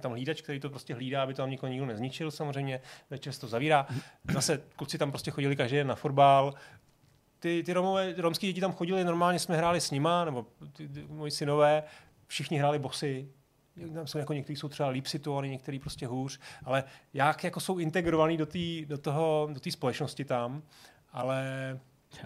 Je 0.01 0.03
tam 0.03 0.13
hlídač, 0.13 0.41
který 0.41 0.61
to 0.61 0.71
prostě 0.71 0.95
hlídá, 0.95 1.23
aby 1.23 1.35
to 1.35 1.43
tam 1.43 1.51
nikoho 1.51 1.71
nikdo 1.71 1.87
nezničil 1.87 2.31
samozřejmě. 2.31 2.81
Večer 3.11 3.33
se 3.33 3.41
to 3.41 3.49
zavírá. 3.49 3.87
Zase 4.33 4.63
kluci 4.77 4.99
tam 4.99 5.11
prostě 5.11 5.31
chodili 5.31 5.57
každý 5.57 5.77
den 5.77 5.87
na 5.87 5.95
fotbal. 5.95 6.55
Ty, 7.39 7.63
ty 7.67 7.73
Romové, 7.73 8.15
romský 8.17 8.47
děti 8.47 8.61
tam 8.61 8.73
chodili, 8.73 9.05
normálně 9.05 9.39
jsme 9.39 9.57
hráli 9.57 9.81
s 9.81 9.91
nima, 9.91 10.25
nebo 10.25 10.47
ty, 10.73 10.89
ty, 10.89 11.05
moji 11.09 11.31
synové, 11.31 11.83
všichni 12.27 12.59
hráli 12.59 12.79
bosy. 12.79 13.29
Tam 13.95 14.07
jsou 14.07 14.19
jako 14.19 14.33
někteří 14.33 14.57
jsou 14.57 14.69
třeba 14.69 14.89
líp 14.89 15.07
situovaní, 15.07 15.51
někteří 15.51 15.79
prostě 15.79 16.07
hůř, 16.07 16.41
ale 16.65 16.85
jak 17.15 17.45
jako 17.45 17.61
jsou 17.61 17.79
integrovaní 17.79 18.37
do 18.37 18.47
té 18.47 18.59
do 18.87 18.99
toho, 18.99 19.49
do 19.53 19.61
té 19.61 19.71
společnosti 19.71 20.25
tam, 20.25 20.63
ale 21.13 21.45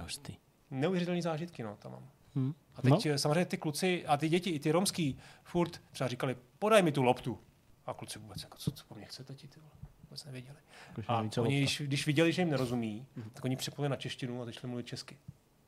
hustý. 0.00 0.34
neuvěřitelné 0.70 1.22
zážitky, 1.22 1.62
no, 1.62 1.76
tam 1.78 1.92
mám. 1.92 2.08
Hmm. 2.34 2.54
A 2.74 2.82
teď 2.82 3.06
no. 3.06 3.18
samozřejmě 3.18 3.44
ty 3.44 3.56
kluci 3.56 4.06
a 4.06 4.16
ty 4.16 4.28
děti, 4.28 4.50
i 4.50 4.58
ty 4.58 4.70
romský, 4.70 5.18
furt 5.44 5.80
třeba 5.92 6.08
říkali, 6.08 6.36
podaj 6.58 6.82
mi 6.82 6.92
tu 6.92 7.02
loptu. 7.02 7.38
A 7.86 7.94
kluci 7.94 8.18
vůbec, 8.18 8.42
jako, 8.42 8.58
co, 8.58 8.70
co 8.70 8.84
po 8.84 8.94
mně 8.94 9.06
chcete 9.06 9.34
ti, 9.34 9.48
ty 9.48 9.60
vole? 9.60 9.72
Vůbec 10.02 10.24
nevěděli. 10.24 10.58
Jakože 10.88 11.06
A 11.08 11.28
co 11.28 11.42
oni, 11.42 11.58
když, 11.58 11.80
když 11.80 12.06
viděli, 12.06 12.32
že 12.32 12.42
jim 12.42 12.50
nerozumí, 12.50 13.06
tak 13.32 13.44
oni 13.44 13.56
přepli 13.56 13.88
na 13.88 13.96
češtinu 13.96 14.42
a 14.42 14.44
začali 14.44 14.68
mluvit 14.68 14.86
česky. 14.86 15.18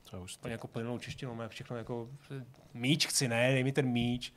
To 0.09 0.15
je 0.15 0.19
hustý. 0.19 0.39
Úplně 0.39 0.51
jako 0.51 0.67
plynulou 0.67 0.97
češtinu, 0.99 1.35
má 1.35 1.47
všechno 1.47 1.77
jako 1.77 2.09
míč 2.73 3.07
chci, 3.07 3.27
ne, 3.27 3.51
dej 3.51 3.63
mi 3.63 3.71
ten 3.71 3.87
míč. 3.87 4.33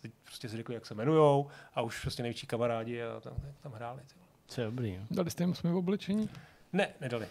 Teď 0.00 0.12
prostě 0.24 0.48
si 0.48 0.56
řekli, 0.56 0.74
jak 0.74 0.86
se 0.86 0.94
jmenujou 0.94 1.48
a 1.74 1.82
už 1.82 2.00
prostě 2.00 2.22
největší 2.22 2.46
kamarádi 2.46 3.02
a 3.02 3.20
tam, 3.20 3.36
tam 3.60 3.72
hráli. 3.72 4.02
Ty. 4.06 4.14
vole. 4.14 4.28
To 4.54 4.60
je 4.60 4.64
dobrý. 4.64 4.94
Jo. 4.94 5.02
Dali 5.10 5.30
jste 5.30 5.42
jim 5.42 5.54
jsme 5.54 5.70
v 5.70 5.76
oblečení? 5.76 6.28
Ne, 6.72 6.88
nedali. 7.00 7.28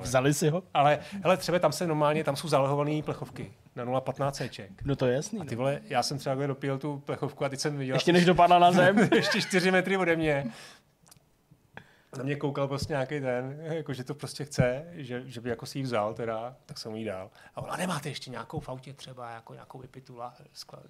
Vzali 0.00 0.34
si 0.34 0.48
ho? 0.48 0.62
ale 0.74 0.98
hele, 1.22 1.36
třeba 1.36 1.58
tam 1.58 1.72
se 1.72 1.86
normálně, 1.86 2.24
tam 2.24 2.36
jsou 2.36 2.48
zálohované 2.48 3.02
plechovky 3.02 3.52
na 3.76 3.84
0,15 3.84 4.48
Cček. 4.48 4.70
No 4.84 4.96
to 4.96 5.06
je 5.06 5.14
jasný. 5.14 5.40
A 5.40 5.44
ty 5.44 5.54
no. 5.54 5.58
vole, 5.58 5.80
já 5.84 6.02
jsem 6.02 6.18
třeba 6.18 6.46
dopil 6.46 6.78
tu 6.78 6.98
plechovku 6.98 7.44
a 7.44 7.48
teď 7.48 7.60
jsem 7.60 7.78
viděl... 7.78 7.96
Ještě 7.96 8.12
než 8.12 8.24
dopadla 8.24 8.58
na 8.58 8.72
zem. 8.72 8.98
ještě 9.14 9.42
čtyři 9.42 9.70
metry 9.70 9.96
ode 9.96 10.16
mě. 10.16 10.52
Na 12.18 12.22
mě 12.22 12.36
koukal 12.36 12.68
prostě 12.68 12.92
nějaký 12.92 13.20
ten, 13.20 13.58
jako 13.60 13.92
že 13.92 14.04
to 14.04 14.14
prostě 14.14 14.44
chce, 14.44 14.84
že, 14.92 15.22
že 15.26 15.40
by 15.40 15.50
jako 15.50 15.66
si 15.66 15.78
ji 15.78 15.82
vzal 15.82 16.14
teda, 16.14 16.56
tak 16.66 16.78
jsem 16.78 16.94
jí 16.94 17.04
dal. 17.04 17.30
A 17.54 17.62
ona, 17.62 17.76
nemáte 17.76 18.08
ještě 18.08 18.30
nějakou 18.30 18.60
v 18.60 18.68
autě 18.68 18.92
třeba, 18.92 19.30
jako 19.30 19.52
nějakou 19.52 19.78
vypitu 19.78 20.16
la, 20.16 20.34
skla, 20.52 20.82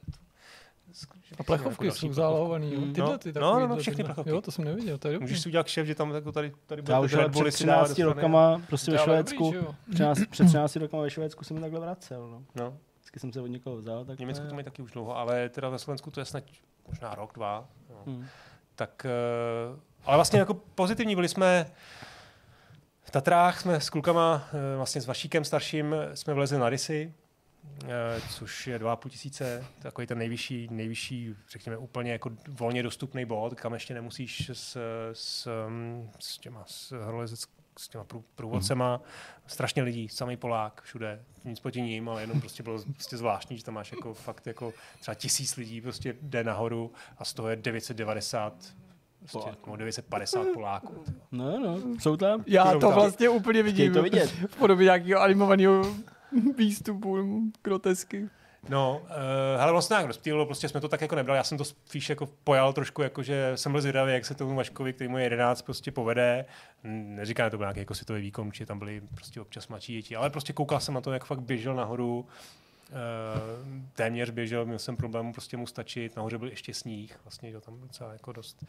A 1.39 1.43
plechovky 1.43 1.91
jsou 1.91 2.13
zálohovaný, 2.13 2.75
jo? 2.75 2.81
Mm. 2.81 2.93
Tyhle 2.93 3.11
No, 3.13 3.19
ty 3.19 3.33
no, 3.33 3.61
no, 3.61 3.67
no, 3.67 3.77
všechny 3.77 3.97
tyhle. 3.97 4.09
plechovky. 4.09 4.31
Jo, 4.31 4.41
to 4.41 4.51
jsem 4.51 4.65
neviděl, 4.65 4.99
to 4.99 5.09
je 5.09 5.15
dobrý. 5.15 5.25
Můžeš 5.25 5.41
si 5.41 5.49
udělat 5.49 5.67
kšef, 5.67 5.87
že 5.87 5.95
tam 5.95 6.15
jako 6.15 6.33
tady, 6.33 6.53
tady 6.67 6.83
Já 6.89 7.01
budete 7.01 7.05
už 7.05 7.15
ale 7.15 7.23
před 7.29 7.33
Bulli 7.39 7.53
si 7.53 7.67
dávat 7.67 7.85
13 7.85 7.89
do 7.89 7.95
strany. 7.95 8.15
rokama 8.15 8.63
prostě 8.67 8.91
ve 8.91 8.99
Švédsku, 8.99 9.45
dobrý, 9.45 9.59
že 9.61 9.67
jo? 9.67 9.75
13, 9.91 10.19
před 10.31 10.45
13 10.47 10.77
rokama 10.77 11.03
ve 11.03 11.11
Švédsku 11.11 11.45
jsem 11.45 11.55
mi 11.55 11.61
takhle 11.61 11.81
vracel. 11.81 12.29
No. 12.31 12.43
No, 12.55 12.79
Vždycky 12.99 13.21
jsem 13.21 13.33
se 13.33 13.41
od 13.41 13.47
někoho 13.47 13.77
vzal. 13.77 14.05
Tak 14.05 14.17
v 14.17 14.21
Německu 14.21 14.47
to 14.49 14.55
mají 14.55 14.65
taky 14.65 14.83
už 14.83 14.91
dlouho, 14.91 15.17
ale 15.19 15.49
teda 15.49 15.69
ve 15.69 15.79
Slovensku 15.79 16.11
to 16.11 16.21
je 16.21 16.25
snad 16.25 16.45
možná 16.89 17.15
rok, 17.15 17.33
dva. 17.35 17.69
No. 17.91 18.13
Hmm. 18.13 18.27
Tak, 18.75 19.07
eh, 19.07 19.79
ale 20.05 20.17
vlastně 20.17 20.39
jako 20.39 20.55
pozitivní 20.55 21.15
byli 21.15 21.29
jsme 21.29 21.67
v 23.03 23.11
Tatrách, 23.11 23.61
jsme 23.61 23.81
s 23.81 23.91
klukama, 23.91 24.49
eh, 24.53 24.77
vlastně 24.77 25.01
s 25.01 25.07
Vašíkem 25.07 25.45
starším, 25.45 25.95
jsme 26.15 26.35
vlezli 26.35 26.59
na 26.59 26.69
Rysy, 26.69 27.13
eh, 27.15 27.26
což 28.31 28.67
je 28.67 28.79
2,5 28.79 29.09
tisíce, 29.09 29.65
takový 29.79 30.07
ten 30.07 30.19
nejvyšší, 30.19 30.69
nejvyšší, 30.71 31.35
řekněme, 31.51 31.77
úplně 31.77 32.13
jako 32.13 32.31
volně 32.49 32.83
dostupný 32.83 33.25
bod, 33.25 33.55
kam 33.55 33.75
ještě 33.75 33.95
nemusíš 33.95 34.51
s, 34.53 34.77
s, 35.13 35.49
mm, 35.69 36.11
s 36.19 36.39
těma, 36.39 36.65
s, 36.67 36.91
horolezec, 37.05 37.45
s 37.79 37.89
těma 37.89 38.05
prů, 38.05 38.25
průvodcema, 38.35 39.01
strašně 39.47 39.83
lidí, 39.83 40.09
samý 40.09 40.37
Polák, 40.37 40.83
všude, 40.83 41.23
nic 41.45 41.61
proti 41.61 41.83
ním, 41.83 42.09
ale 42.09 42.21
jenom 42.21 42.41
prostě 42.41 42.63
bylo 42.63 42.79
prostě 42.93 43.17
zvláštní, 43.17 43.57
že 43.57 43.65
tam 43.65 43.75
máš 43.75 43.93
jako 43.93 44.15
fakt 44.15 44.47
jako 44.47 44.73
třeba 45.01 45.15
tisíc 45.15 45.57
lidí 45.57 45.81
prostě 45.81 46.17
jde 46.23 46.45
nahoru 46.45 46.93
a 47.19 47.25
z 47.25 47.35
toho 47.35 47.49
je 47.49 47.57
990 47.57 48.55
prostě, 49.19 49.39
Poláků. 49.39 49.67
nebo 49.67 49.77
950 49.77 50.47
Poláků. 50.55 51.05
No, 51.33 51.59
no, 51.61 51.79
jsou 52.01 52.17
tam. 52.17 52.45
Já 52.47 52.79
to 52.79 52.91
vlastně 52.91 53.29
úplně 53.29 53.63
vidím. 53.63 53.93
to 53.93 54.03
vidět. 54.03 54.31
V 54.31 54.57
podobě 54.57 54.85
nějakého 54.85 55.21
animovaného 55.21 55.95
výstupu, 56.57 57.41
grotesky. 57.63 58.29
No, 58.69 59.03
uh, 59.03 59.61
hele, 59.61 59.73
vlastně 59.73 59.95
nějak 59.95 60.07
rozptýlilo, 60.07 60.47
prostě 60.47 60.69
jsme 60.69 60.81
to 60.81 60.89
tak 60.89 61.01
jako 61.01 61.15
nebrali, 61.15 61.37
já 61.37 61.45
jsem 61.45 61.59
to 61.59 61.65
spíš 61.65 62.11
jako 62.11 62.27
pojal 62.45 62.73
trošku, 62.73 63.03
jako 63.03 63.23
že 63.23 63.53
jsem 63.55 63.73
byl 63.73 63.81
zvědavý, 63.81 64.13
jak 64.13 64.25
se 64.25 64.35
tomu 64.35 64.57
Vaškovi, 64.57 64.93
který 64.93 65.09
mu 65.09 65.19
je 65.19 65.25
11, 65.25 65.63
prostě 65.63 65.93
povede. 65.93 66.45
Neříkám, 66.85 67.47
že 67.47 67.51
to 67.51 67.57
byl 67.57 67.65
nějaký 67.65 67.81
jako 67.81 67.95
světový 67.95 68.21
výkon, 68.21 68.51
že 68.53 68.67
tam 68.67 68.79
byli 68.79 69.03
prostě 69.15 69.41
občas 69.41 69.69
mladší 69.69 69.93
děti, 69.93 70.17
ale 70.17 70.31
prostě 70.31 70.53
koukal 70.53 70.81
jsem 70.81 70.95
na 70.95 71.01
to, 71.01 71.13
jak 71.13 71.25
fakt 71.25 71.41
běžel 71.41 71.75
nahoru, 71.75 72.27
Uh, 72.91 73.83
téměř 73.93 74.31
běžel, 74.31 74.67
měl 74.67 74.79
jsem 74.79 74.97
problém 74.97 75.33
prostě 75.33 75.57
mu 75.57 75.67
stačit, 75.67 76.17
nahoře 76.17 76.39
byl 76.39 76.49
ještě 76.49 76.75
sníh, 76.75 77.19
vlastně 77.25 77.51
že 77.51 77.61
tam 77.61 77.81
docela 77.81 78.13
jako 78.13 78.33
dost, 78.33 78.65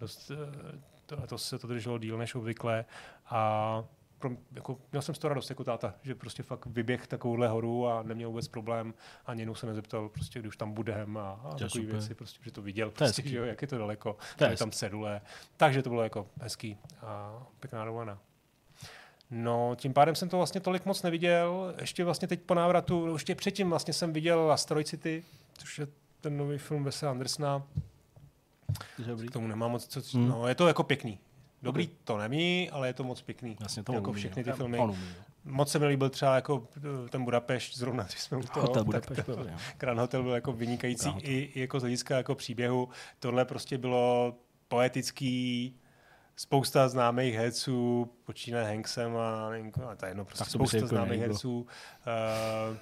dost 0.00 0.30
uh, 0.30 0.36
to, 1.06 1.26
to 1.26 1.38
se 1.38 1.58
to 1.58 1.66
drželo 1.66 1.98
díl 1.98 2.18
než 2.18 2.34
obvykle 2.34 2.84
a 3.26 3.84
pro, 4.22 4.30
jako, 4.52 4.78
měl 4.92 5.02
jsem 5.02 5.14
z 5.14 5.18
toho 5.18 5.28
radost 5.28 5.50
jako 5.50 5.64
táta, 5.64 5.94
že 6.02 6.14
prostě 6.14 6.42
fakt 6.42 6.66
vyběh 6.66 7.06
takovouhle 7.06 7.48
horu 7.48 7.88
a 7.88 8.02
neměl 8.02 8.28
vůbec 8.28 8.48
problém. 8.48 8.94
Ani 9.26 9.40
jednou 9.42 9.54
se 9.54 9.66
nezeptal, 9.66 10.08
prostě, 10.08 10.38
když 10.38 10.48
už 10.48 10.56
tam 10.56 10.72
budem 10.72 11.16
a, 11.16 11.30
a 11.32 11.50
takové 11.50 11.68
super. 11.70 11.90
věci, 11.90 12.14
prostě, 12.14 12.40
že 12.44 12.50
to 12.50 12.62
viděl, 12.62 12.90
prostě, 12.90 13.28
že 13.28 13.36
jo, 13.36 13.44
jak 13.44 13.62
je 13.62 13.68
to 13.68 13.78
daleko, 13.78 14.16
To 14.36 14.44
je 14.44 14.56
tam 14.56 14.70
cedule. 14.70 15.20
Takže 15.56 15.82
to 15.82 15.88
bylo 15.90 16.02
jako 16.02 16.26
hezký 16.40 16.78
a 17.02 17.42
pěkná 17.60 17.84
dovolená. 17.84 18.18
No, 19.30 19.74
tím 19.76 19.92
pádem 19.92 20.14
jsem 20.14 20.28
to 20.28 20.36
vlastně 20.36 20.60
tolik 20.60 20.86
moc 20.86 21.02
neviděl. 21.02 21.74
Ještě 21.80 22.04
vlastně 22.04 22.28
teď 22.28 22.40
po 22.40 22.54
návratu, 22.54 23.06
no, 23.06 23.12
ještě 23.12 23.34
předtím 23.34 23.70
vlastně 23.70 23.94
jsem 23.94 24.12
viděl 24.12 24.52
Asteroid 24.52 24.88
City, 24.88 25.24
což 25.58 25.78
je 25.78 25.86
ten 26.20 26.36
nový 26.36 26.58
film 26.58 26.84
Wesa 26.84 27.10
Andersona. 27.10 27.62
Dobrý. 29.06 29.28
K 29.28 29.30
tomu 29.30 29.46
nemám 29.46 29.70
moc 29.70 29.86
co, 29.86 30.18
Hmm. 30.18 30.28
no, 30.28 30.48
je 30.48 30.54
to 30.54 30.68
jako 30.68 30.82
pěkný. 30.82 31.18
Dobrý 31.62 31.90
to 32.04 32.18
nemí, 32.18 32.70
ale 32.70 32.88
je 32.88 32.92
to 32.92 33.04
moc 33.04 33.22
pěkný. 33.22 33.56
Vlastně 33.60 33.82
to 33.82 33.92
jako 33.92 34.10
umí, 34.10 34.18
všechny 34.18 34.42
jo. 34.46 34.52
ty 34.52 34.56
filmy. 34.56 34.78
On 34.78 34.90
umí, 34.90 35.06
jo. 35.16 35.22
Moc 35.44 35.70
se 35.70 35.78
mi 35.78 35.86
líbil 35.86 36.10
třeba 36.10 36.34
jako 36.34 36.68
eh, 36.76 37.08
ten 37.08 37.24
Budapešť, 37.24 37.76
zrovna 37.76 38.04
když 38.04 38.20
jsme 38.20 38.36
u 38.38 38.42
toho. 38.42 38.66
Hotel 38.66 38.74
tak 38.74 38.86
Budapešť 38.86 39.26
to-. 39.26 39.46
Grand 39.78 40.00
Hotel 40.00 40.22
byl 40.22 40.32
jako 40.32 40.52
vynikající 40.52 41.08
Grand 41.08 41.24
i, 41.24 41.50
i 41.54 41.60
jako 41.60 41.80
z 41.80 41.82
hlediska 41.82 42.16
jako 42.16 42.34
příběhu. 42.34 42.88
Tohle 43.18 43.44
prostě 43.44 43.78
bylo 43.78 44.34
poetický, 44.68 45.76
spousta 46.36 46.88
známých 46.88 47.34
herců, 47.34 48.10
počínaje 48.24 48.64
Hanksem 48.66 49.16
a 49.16 49.50
nevím, 49.50 49.72
a 49.90 49.96
to 49.96 50.06
je 50.06 50.10
jedno, 50.10 50.24
prostě 50.24 50.44
Tak 50.44 50.50
spousta 50.50 50.76
jako 50.76 50.86
známých 50.86 51.08
nelíbilo. 51.08 51.32
herců. 51.32 51.60
Uh, 51.60 52.76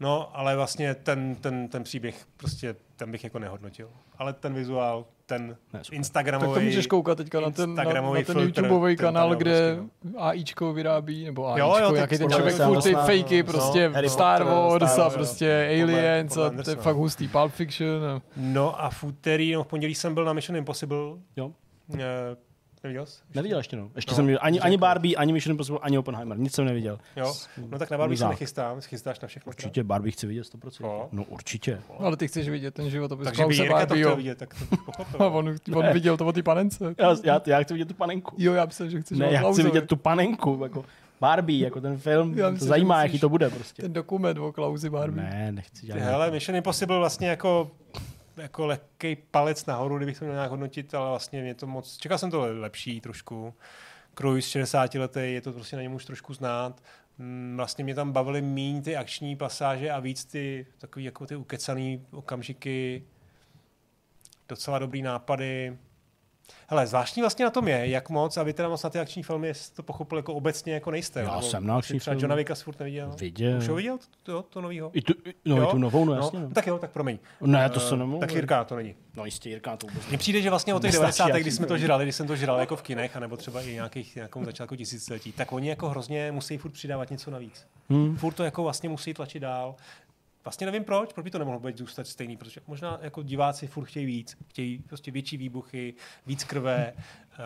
no, 0.00 0.36
ale 0.36 0.56
vlastně 0.56 0.94
ten, 0.94 1.34
ten, 1.34 1.68
ten 1.68 1.84
příběh 1.84 2.26
prostě 2.36 2.76
ten 2.96 3.10
bych 3.12 3.24
jako 3.24 3.38
nehodnotil. 3.38 3.90
Ale 4.18 4.32
ten 4.32 4.54
vizuál, 4.54 5.06
ten 5.26 5.56
Ne, 5.72 5.84
super. 5.84 5.96
Instagramový... 5.96 6.46
Tak 6.46 6.54
to 6.54 6.64
můžeš 6.64 6.86
koukat 6.86 7.18
teďka 7.18 7.40
na 7.40 7.50
ten, 7.50 7.70
na, 7.70 7.74
na 7.74 7.82
Instagramový 7.82 8.24
ten 8.24 8.34
filtr, 8.36 8.60
YouTubeový 8.60 8.96
ten 8.96 9.06
kanál, 9.06 9.34
kde 9.34 9.72
obrovský, 9.72 10.16
AIčko 10.18 10.72
vyrábí, 10.72 11.24
nebo 11.24 11.42
Jo, 11.56 11.70
AIčko, 11.72 11.88
jo, 11.88 11.94
jaký 11.94 12.18
tak 12.18 12.18
ten 12.18 12.30
člověk 12.30 12.54
furt 12.54 12.64
ty 12.82 12.94
Andersona, 12.94 13.04
fakey, 13.06 13.42
no, 13.42 13.52
prostě 13.52 13.88
Harry 13.88 14.08
Star 14.08 14.44
Wars 14.44 14.92
Star 14.92 15.06
a 15.06 15.10
prostě 15.10 15.68
podle- 15.80 15.94
Aliens 15.94 16.36
a 16.36 16.50
to 16.64 16.70
je 16.70 16.76
fakt 16.76 16.96
hustý 16.96 17.28
Pulp 17.28 17.52
Fiction. 17.52 18.04
A... 18.04 18.22
No 18.36 18.82
a 18.84 18.90
v 18.90 19.04
úterý, 19.04 19.52
no 19.52 19.64
v 19.64 19.66
pondělí 19.66 19.94
jsem 19.94 20.14
byl 20.14 20.24
na 20.24 20.32
Mission 20.32 20.56
Impossible. 20.56 20.98
Jo. 21.36 21.52
Neviděl 22.86 23.06
jsi? 23.06 23.22
Neviděl 23.34 23.58
ještě, 23.58 23.76
no. 23.76 23.90
Ještě 23.96 24.12
No, 24.12 24.16
jsem 24.16 24.24
neviděl 24.26 24.38
ani, 24.42 24.60
ani. 24.60 24.76
Barbie, 24.76 25.16
ani 25.16 25.32
Mission 25.32 25.50
Impossible, 25.50 25.80
ani 25.82 25.98
Oppenheimer. 25.98 26.38
Nic 26.38 26.54
jsem 26.54 26.64
neviděl. 26.64 26.98
Jo, 27.16 27.34
no 27.70 27.78
tak 27.78 27.90
na 27.90 27.98
Barbie 27.98 28.18
se 28.18 28.28
nechystám, 28.28 28.80
chystáš 28.80 29.20
na 29.20 29.28
všechno. 29.28 29.50
Určitě 29.50 29.84
Barbie 29.84 30.12
chci 30.12 30.26
vidět 30.26 30.46
100%. 30.54 30.84
Jo. 30.84 31.08
No 31.12 31.24
určitě. 31.24 31.80
Ale 31.98 32.16
ty 32.16 32.28
chceš 32.28 32.48
vidět 32.48 32.74
ten 32.74 32.90
život, 32.90 33.12
Takže 33.24 33.46
by 33.46 33.54
Jirka 33.54 33.86
to 33.86 33.94
chtěl 33.94 34.16
vidět, 34.16 34.38
tak 34.38 34.54
to 34.54 34.76
pochopil. 34.76 35.22
A 35.26 35.26
on, 35.30 35.56
on 35.74 35.86
viděl 35.92 36.16
to 36.16 36.26
o 36.26 36.32
té 36.32 36.42
panence. 36.42 36.94
Já, 36.98 37.16
já, 37.24 37.40
já 37.46 37.62
chci 37.62 37.74
vidět 37.74 37.88
tu 37.88 37.94
panenku. 37.94 38.34
Jo, 38.38 38.54
já 38.54 38.64
myslím, 38.66 38.90
že 38.90 39.00
chceš 39.00 39.18
Ne, 39.18 39.32
já 39.32 39.52
chci 39.52 39.62
vidět 39.62 39.86
tu 39.86 39.96
panenku. 39.96 40.60
Jako 40.62 40.84
Barbie, 41.20 41.64
jako 41.64 41.80
ten 41.80 41.98
film. 41.98 42.38
Já 42.38 42.46
to 42.46 42.52
myslím, 42.52 42.66
že 42.66 42.68
zajímá, 42.68 43.02
jaký 43.02 43.18
to 43.18 43.28
bude 43.28 43.50
prostě. 43.50 43.82
Ten 43.82 43.92
dokument 43.92 44.38
o 44.38 44.52
Klausi 44.52 44.90
Barbie. 44.90 45.24
Ne, 45.30 45.52
nechci 45.52 45.86
dělat. 45.86 46.02
Hele, 46.02 46.30
Mission 46.30 46.56
Impossible 46.56 46.98
vlastně 46.98 47.28
jako 47.28 47.70
jako 48.36 48.66
lehký 48.66 49.16
palec 49.16 49.66
nahoru, 49.66 49.96
kdybych 49.96 50.18
to 50.18 50.24
měl 50.24 50.34
nějak 50.34 50.50
hodnotit, 50.50 50.94
ale 50.94 51.10
vlastně 51.10 51.42
mě 51.42 51.54
to 51.54 51.66
moc... 51.66 51.96
Čekal 51.96 52.18
jsem 52.18 52.30
to 52.30 52.40
lepší 52.40 53.00
trošku. 53.00 53.54
Cruise 54.14 54.48
60 54.50 54.94
letý, 54.94 55.20
je 55.22 55.40
to 55.40 55.52
prostě 55.52 55.76
na 55.76 55.82
něm 55.82 55.94
už 55.94 56.04
trošku 56.04 56.34
znát. 56.34 56.82
Mm, 57.18 57.54
Vlastně 57.56 57.84
mě 57.84 57.94
tam 57.94 58.12
bavily 58.12 58.42
míň 58.42 58.82
ty 58.82 58.96
akční 58.96 59.36
pasáže 59.36 59.90
a 59.90 60.00
víc 60.00 60.24
ty 60.24 60.66
takový 60.78 61.04
jako 61.04 61.26
ty 61.26 61.36
ukecaný 61.36 62.06
okamžiky, 62.10 63.04
docela 64.48 64.78
dobrý 64.78 65.02
nápady. 65.02 65.78
Hele, 66.68 66.86
zvláštní 66.86 67.22
vlastně 67.22 67.44
na 67.44 67.50
tom 67.50 67.68
je, 67.68 67.88
jak 67.88 68.10
moc, 68.10 68.36
a 68.36 68.42
vy 68.42 68.52
teda 68.52 68.68
moc 68.68 68.82
na 68.82 68.90
ty 68.90 68.98
akční 68.98 69.22
filmy, 69.22 69.52
to 69.76 69.82
pochopil 69.82 70.18
jako 70.18 70.34
obecně 70.34 70.74
jako 70.74 70.90
nejste. 70.90 71.20
Já 71.20 71.40
jsem 71.42 71.66
na 71.66 71.76
akční 71.78 71.98
filmy. 71.98 72.20
Johna 72.22 72.34
Vicka 72.34 72.54
jsi 72.54 72.64
furt 72.64 72.78
neviděl. 72.78 73.14
Viděl. 73.20 73.58
Už 73.58 73.68
ho 73.68 73.74
viděl, 73.74 73.98
to, 73.98 74.32
to, 74.32 74.42
to 74.42 74.60
novýho? 74.60 74.90
I 74.92 75.02
tu, 75.02 75.12
no, 75.44 75.68
i 75.68 75.70
tu 75.70 75.78
novou, 75.78 76.04
no 76.04 76.14
jasně. 76.14 76.40
no, 76.40 76.48
No. 76.48 76.54
tak 76.54 76.66
jo, 76.66 76.78
tak 76.78 76.90
promiň. 76.90 77.18
Ne, 77.40 77.70
to 77.70 77.80
Eh, 77.80 77.88
se 77.88 77.96
nemohu. 77.96 78.20
Tak 78.20 78.32
Jirka, 78.32 78.64
to 78.64 78.76
není. 78.76 78.94
No 79.16 79.24
jistě, 79.24 79.48
Jirka 79.48 79.76
to 79.76 79.86
vůbec. 79.86 80.06
Mně 80.08 80.18
přijde, 80.18 80.42
že 80.42 80.50
vlastně 80.50 80.74
o 80.74 80.78
těch 80.80 80.88
Nestačí 80.90 81.00
90. 81.18 81.28
jaký 81.28 81.40
když 81.42 81.54
jsme 81.54 81.66
to 81.66 81.78
žrali, 81.78 82.04
když 82.04 82.16
jsem 82.16 82.26
to 82.26 82.36
žral 82.36 82.60
jako 82.60 82.76
v 82.76 82.82
kinech, 82.82 83.16
anebo 83.16 83.36
třeba 83.36 83.62
i 83.62 83.72
nějakých, 83.74 84.16
nějakou 84.16 84.44
začátku 84.44 84.76
tisíciletí, 84.76 85.32
tak 85.32 85.52
oni 85.52 85.68
jako 85.68 85.88
hrozně 85.88 86.32
musí 86.32 86.58
furt 86.58 86.70
přidávat 86.70 87.10
něco 87.10 87.30
navíc. 87.30 87.66
Hmm. 87.90 88.16
Furt 88.16 88.34
to 88.34 88.44
jako 88.44 88.62
vlastně 88.62 88.88
musí 88.88 89.14
tlačit 89.14 89.40
dál. 89.40 89.74
Vlastně 90.46 90.66
nevím 90.66 90.84
proč, 90.84 91.12
proč 91.12 91.24
by 91.24 91.30
to 91.30 91.38
nemohlo 91.38 91.60
být 91.60 91.78
zůstat 91.78 92.06
stejný, 92.06 92.36
protože 92.36 92.60
možná 92.66 92.98
jako 93.02 93.22
diváci 93.22 93.66
furt 93.66 93.84
chtějí 93.84 94.06
víc, 94.06 94.36
chtějí 94.48 94.78
prostě 94.78 95.10
větší 95.10 95.36
výbuchy, 95.36 95.94
víc 96.26 96.44
krve 96.44 96.92
uh, 96.96 97.44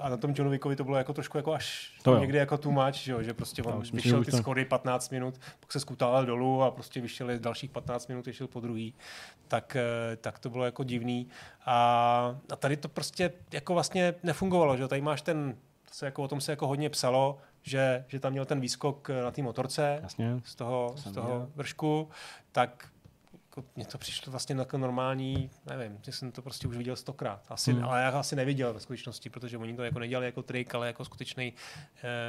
a 0.02 0.08
na 0.08 0.16
tom 0.16 0.34
Johnu 0.36 0.50
Wickovi 0.50 0.76
to 0.76 0.84
bylo 0.84 0.96
jako 0.96 1.12
trošku 1.12 1.36
jako 1.36 1.52
až 1.52 1.96
To 2.02 2.12
jo. 2.12 2.20
někdy 2.20 2.38
jako 2.38 2.58
too 2.58 2.72
much, 2.72 2.94
že, 2.94 3.12
jo, 3.12 3.22
že 3.22 3.34
prostě 3.34 3.62
on 3.62 3.82
vyšel 3.92 4.24
ty 4.24 4.30
to- 4.30 4.36
schody 4.36 4.64
15 4.64 5.10
minut, 5.10 5.40
pak 5.60 5.72
se 5.72 5.80
skutálel 5.80 6.26
dolů 6.26 6.62
a 6.62 6.70
prostě 6.70 7.00
vyšel 7.00 7.38
dalších 7.38 7.70
15 7.70 8.06
minut, 8.06 8.26
vyšel 8.26 8.46
po 8.46 8.60
druhý, 8.60 8.94
tak, 9.48 9.76
eh, 9.76 10.16
tak 10.16 10.38
to 10.38 10.50
bylo 10.50 10.64
jako 10.64 10.84
divný. 10.84 11.28
A, 11.66 12.36
a 12.52 12.56
tady 12.56 12.76
to 12.76 12.88
prostě 12.88 13.32
jako 13.52 13.74
vlastně 13.74 14.14
nefungovalo, 14.22 14.76
že 14.76 14.82
jo, 14.82 14.88
tady 14.88 15.00
máš 15.00 15.22
ten, 15.22 15.56
se 15.92 16.06
jako, 16.06 16.22
o 16.22 16.28
tom 16.28 16.40
se 16.40 16.52
jako 16.52 16.66
hodně 16.66 16.90
psalo, 16.90 17.38
že, 17.62 18.04
že 18.08 18.20
tam 18.20 18.32
měl 18.32 18.44
ten 18.44 18.60
výskok 18.60 19.10
eh, 19.10 19.22
na 19.22 19.30
té 19.30 19.42
motorce, 19.42 19.98
Jasně. 20.02 20.40
z 20.44 20.54
toho, 20.54 20.94
z 20.96 21.12
toho 21.12 21.48
vršku, 21.54 22.08
tak 22.52 22.91
jako 23.56 23.68
mně 23.76 23.84
to 23.86 23.98
přišlo 23.98 24.30
vlastně 24.30 24.54
jako 24.54 24.78
normální, 24.78 25.50
nevím, 25.66 25.98
že 26.02 26.12
jsem 26.12 26.32
to 26.32 26.42
prostě 26.42 26.68
už 26.68 26.76
viděl 26.76 26.96
stokrát. 26.96 27.42
Asi, 27.48 27.72
Hmm. 27.72 27.84
Ale 27.84 28.02
já 28.02 28.10
ho 28.10 28.18
asi 28.18 28.36
neviděl 28.36 28.74
ve 28.74 28.80
skutečnosti, 28.80 29.30
protože 29.30 29.58
oni 29.58 29.76
to 29.76 29.84
jako 29.84 29.98
nedělali 29.98 30.26
jako 30.26 30.42
trik, 30.42 30.74
ale 30.74 30.86
jako 30.86 31.04
skutečný, 31.04 31.52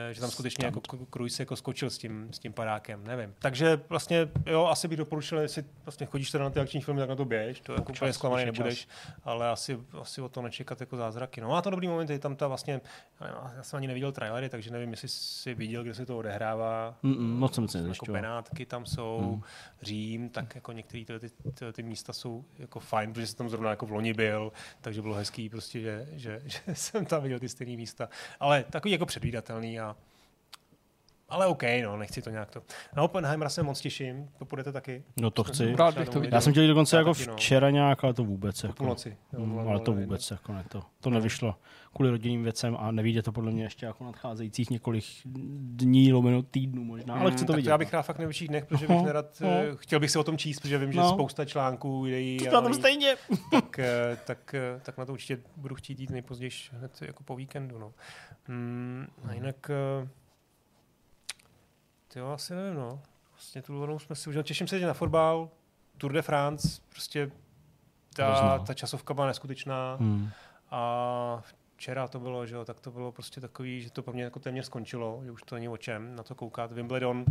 eh, 0.09 0.13
že 0.13 0.21
tam 0.21 0.31
skutečně 0.31 0.65
jako 0.65 0.81
K- 0.81 1.11
Cruise 1.13 1.41
jako 1.41 1.55
skočil 1.55 1.89
s 1.89 1.97
tím, 1.97 2.27
s 2.33 2.39
tím 2.39 2.53
padákem, 2.53 3.03
nevím. 3.03 3.33
Takže 3.39 3.81
vlastně, 3.89 4.27
jo, 4.45 4.65
asi 4.65 4.87
bych 4.87 4.97
doporučil, 4.97 5.39
jestli 5.39 5.63
vlastně 5.85 6.05
chodíš 6.05 6.31
teda 6.31 6.43
na 6.43 6.49
ty 6.49 6.59
akční 6.59 6.81
filmy, 6.81 6.99
tak 6.99 7.09
na 7.09 7.15
to 7.15 7.25
běž, 7.25 7.59
to 7.59 7.73
jako 7.73 7.91
úplně 7.93 8.13
zklamaný 8.13 8.45
nebudeš, 8.45 8.87
ale 9.23 9.49
asi, 9.49 9.79
asi 10.01 10.21
o 10.21 10.29
to 10.29 10.41
nečekat 10.41 10.79
jako 10.79 10.97
zázraky. 10.97 11.41
No 11.41 11.49
má 11.49 11.61
to 11.61 11.69
dobrý 11.69 11.87
moment, 11.87 12.09
je 12.09 12.19
tam 12.19 12.35
ta 12.35 12.47
vlastně, 12.47 12.81
já 13.55 13.63
jsem 13.63 13.77
ani 13.77 13.87
neviděl 13.87 14.11
trailery, 14.11 14.49
takže 14.49 14.71
nevím, 14.71 14.91
jestli 14.91 15.07
jsi 15.07 15.53
viděl, 15.53 15.83
kde 15.83 15.93
se 15.93 16.05
to 16.05 16.17
odehrává. 16.17 16.95
Mm, 17.03 17.11
mm, 17.17 17.39
moc 17.39 17.55
jsem 17.55 17.67
si 17.67 17.77
Jako. 17.77 18.11
Benátky 18.11 18.65
tam 18.65 18.85
jsou, 18.85 19.19
hmm. 19.31 19.41
Řím, 19.81 20.29
tak 20.29 20.55
jako 20.55 20.71
některé 20.71 21.03
ty, 21.19 21.29
ty, 21.29 21.51
ty, 21.51 21.73
ty, 21.73 21.83
místa 21.83 22.13
jsou 22.13 22.45
jako 22.59 22.79
fajn, 22.79 23.13
protože 23.13 23.27
jsem 23.27 23.37
tam 23.37 23.49
zrovna 23.49 23.69
jako 23.69 23.85
v 23.85 23.91
loni 23.91 24.13
byl, 24.13 24.51
takže 24.81 25.01
bylo 25.01 25.15
hezký 25.15 25.49
prostě, 25.49 25.81
že, 25.81 26.07
že, 26.11 26.41
že 26.45 26.59
jsem 26.73 27.05
tam 27.05 27.23
viděl 27.23 27.39
ty 27.39 27.49
stejné 27.49 27.77
místa. 27.77 28.09
Ale 28.39 28.63
takový 28.63 28.91
jako 28.91 29.05
předvídatelný 29.05 29.79
a 29.79 29.95
ale 31.33 31.45
OK, 31.47 31.63
no, 31.83 31.97
nechci 31.97 32.21
to 32.21 32.29
nějak 32.29 32.49
to. 32.51 32.61
Na 32.95 33.03
Oppenheimera 33.03 33.49
se 33.49 33.63
moc 33.63 33.81
těším, 33.81 34.29
to 34.39 34.45
půjdete 34.45 34.71
taky. 34.71 35.03
No 35.17 35.31
to 35.31 35.43
chci. 35.43 35.75
Rád 35.75 35.97
bych 35.97 36.09
to 36.09 36.19
viděl. 36.19 36.37
Já 36.37 36.41
jsem 36.41 36.53
chtěl 36.53 36.67
dokonce 36.67 36.97
jako 36.97 37.07
no. 37.27 37.35
včera 37.35 37.69
nějak, 37.69 38.03
ale 38.03 38.13
to 38.13 38.23
vůbec. 38.23 38.61
Po 38.61 38.67
Jako. 38.67 38.77
půlnoci. 38.77 39.17
Jo, 39.33 39.39
Mm, 39.39 39.49
bylo- 39.51 39.67
ale 39.69 39.79
to 39.79 39.93
vůbec 39.93 40.31
jako 40.31 40.53
ne 40.53 40.65
to. 40.69 40.83
To 40.99 41.09
nevyšlo 41.09 41.55
kvůli 41.95 42.09
rodinným 42.09 42.43
věcem 42.43 42.77
a 42.79 42.91
nevíde 42.91 43.21
to 43.21 43.31
podle 43.31 43.51
mě 43.51 43.63
ještě 43.63 43.85
jako 43.85 44.03
nadcházejících 44.03 44.69
několik 44.69 45.03
dní, 45.25 46.13
lomeno 46.13 46.41
týdnů 46.43 46.83
možná, 46.83 47.13
ale 47.15 47.29
Mm, 47.29 47.35
chci 47.35 47.45
to 47.45 47.51
tak 47.53 47.55
vidět. 47.55 47.69
já 47.69 47.77
bych 47.77 47.93
rád 47.93 48.01
fakt 48.01 48.19
nevyšších 48.19 48.47
dnech, 48.47 48.65
protože 48.65 48.87
bych 48.87 49.01
nerad, 49.01 49.25
no. 49.41 49.47
eh, 49.49 49.71
chtěl 49.75 49.99
bych 49.99 50.11
si 50.11 50.19
o 50.19 50.23
tom 50.23 50.37
číst, 50.37 50.59
protože 50.59 50.77
vím, 50.77 50.91
že 50.91 50.99
No. 50.99 51.09
spousta 51.09 51.45
článků, 51.45 52.01
videí 52.01 52.37
To 52.37 52.61
nových- 52.61 52.75
stejně. 52.75 53.15
tak, 53.51 53.79
eh, 53.79 54.17
tak, 54.25 54.53
eh, 54.53 54.79
tak 54.83 54.97
na 54.97 55.05
to 55.05 55.11
určitě 55.13 55.37
budu 55.57 55.75
chtít 55.75 55.99
jít 55.99 56.09
nejpozději 56.09 56.51
hned 56.71 57.01
jako 57.01 57.23
po 57.23 57.35
víkendu. 57.35 57.79
No. 57.79 57.93
Mm, 58.47 59.07
a 59.29 59.33
jinak, 59.33 59.71
ty 62.13 62.19
jo, 62.19 62.27
asi 62.27 62.53
nevím, 62.55 62.73
no. 62.79 63.01
Vlastně 63.31 63.61
tu 63.61 63.73
dovolenou 63.73 63.99
jsme 63.99 64.15
si 64.15 64.29
užili. 64.29 64.43
Těším 64.43 64.67
se 64.67 64.79
že 64.79 64.85
na 64.87 64.93
fotbal, 64.93 65.49
Tour 65.97 66.13
de 66.13 66.21
France, 66.21 66.81
prostě 66.89 67.31
ta, 68.15 68.27
Hrozná. 68.27 68.59
ta 68.59 68.73
časovka 68.73 69.13
byla 69.13 69.27
neskutečná 69.27 69.95
Hmm. 69.99 70.29
a 70.71 71.41
včera 71.75 72.07
to 72.07 72.19
bylo, 72.19 72.45
že 72.45 72.55
jo, 72.55 72.65
tak 72.65 72.79
to 72.79 72.91
bylo 72.91 73.11
prostě 73.11 73.41
takový, 73.41 73.81
že 73.81 73.91
to 73.91 74.03
pro 74.03 74.13
mě 74.13 74.23
jako 74.23 74.39
téměř 74.39 74.65
skončilo, 74.65 75.21
že 75.25 75.31
už 75.31 75.41
to 75.43 75.55
není 75.55 75.69
o 75.69 75.77
čem 75.77 76.15
na 76.15 76.23
to 76.23 76.35
koukat. 76.35 76.71
Wimbledon, 76.71 77.25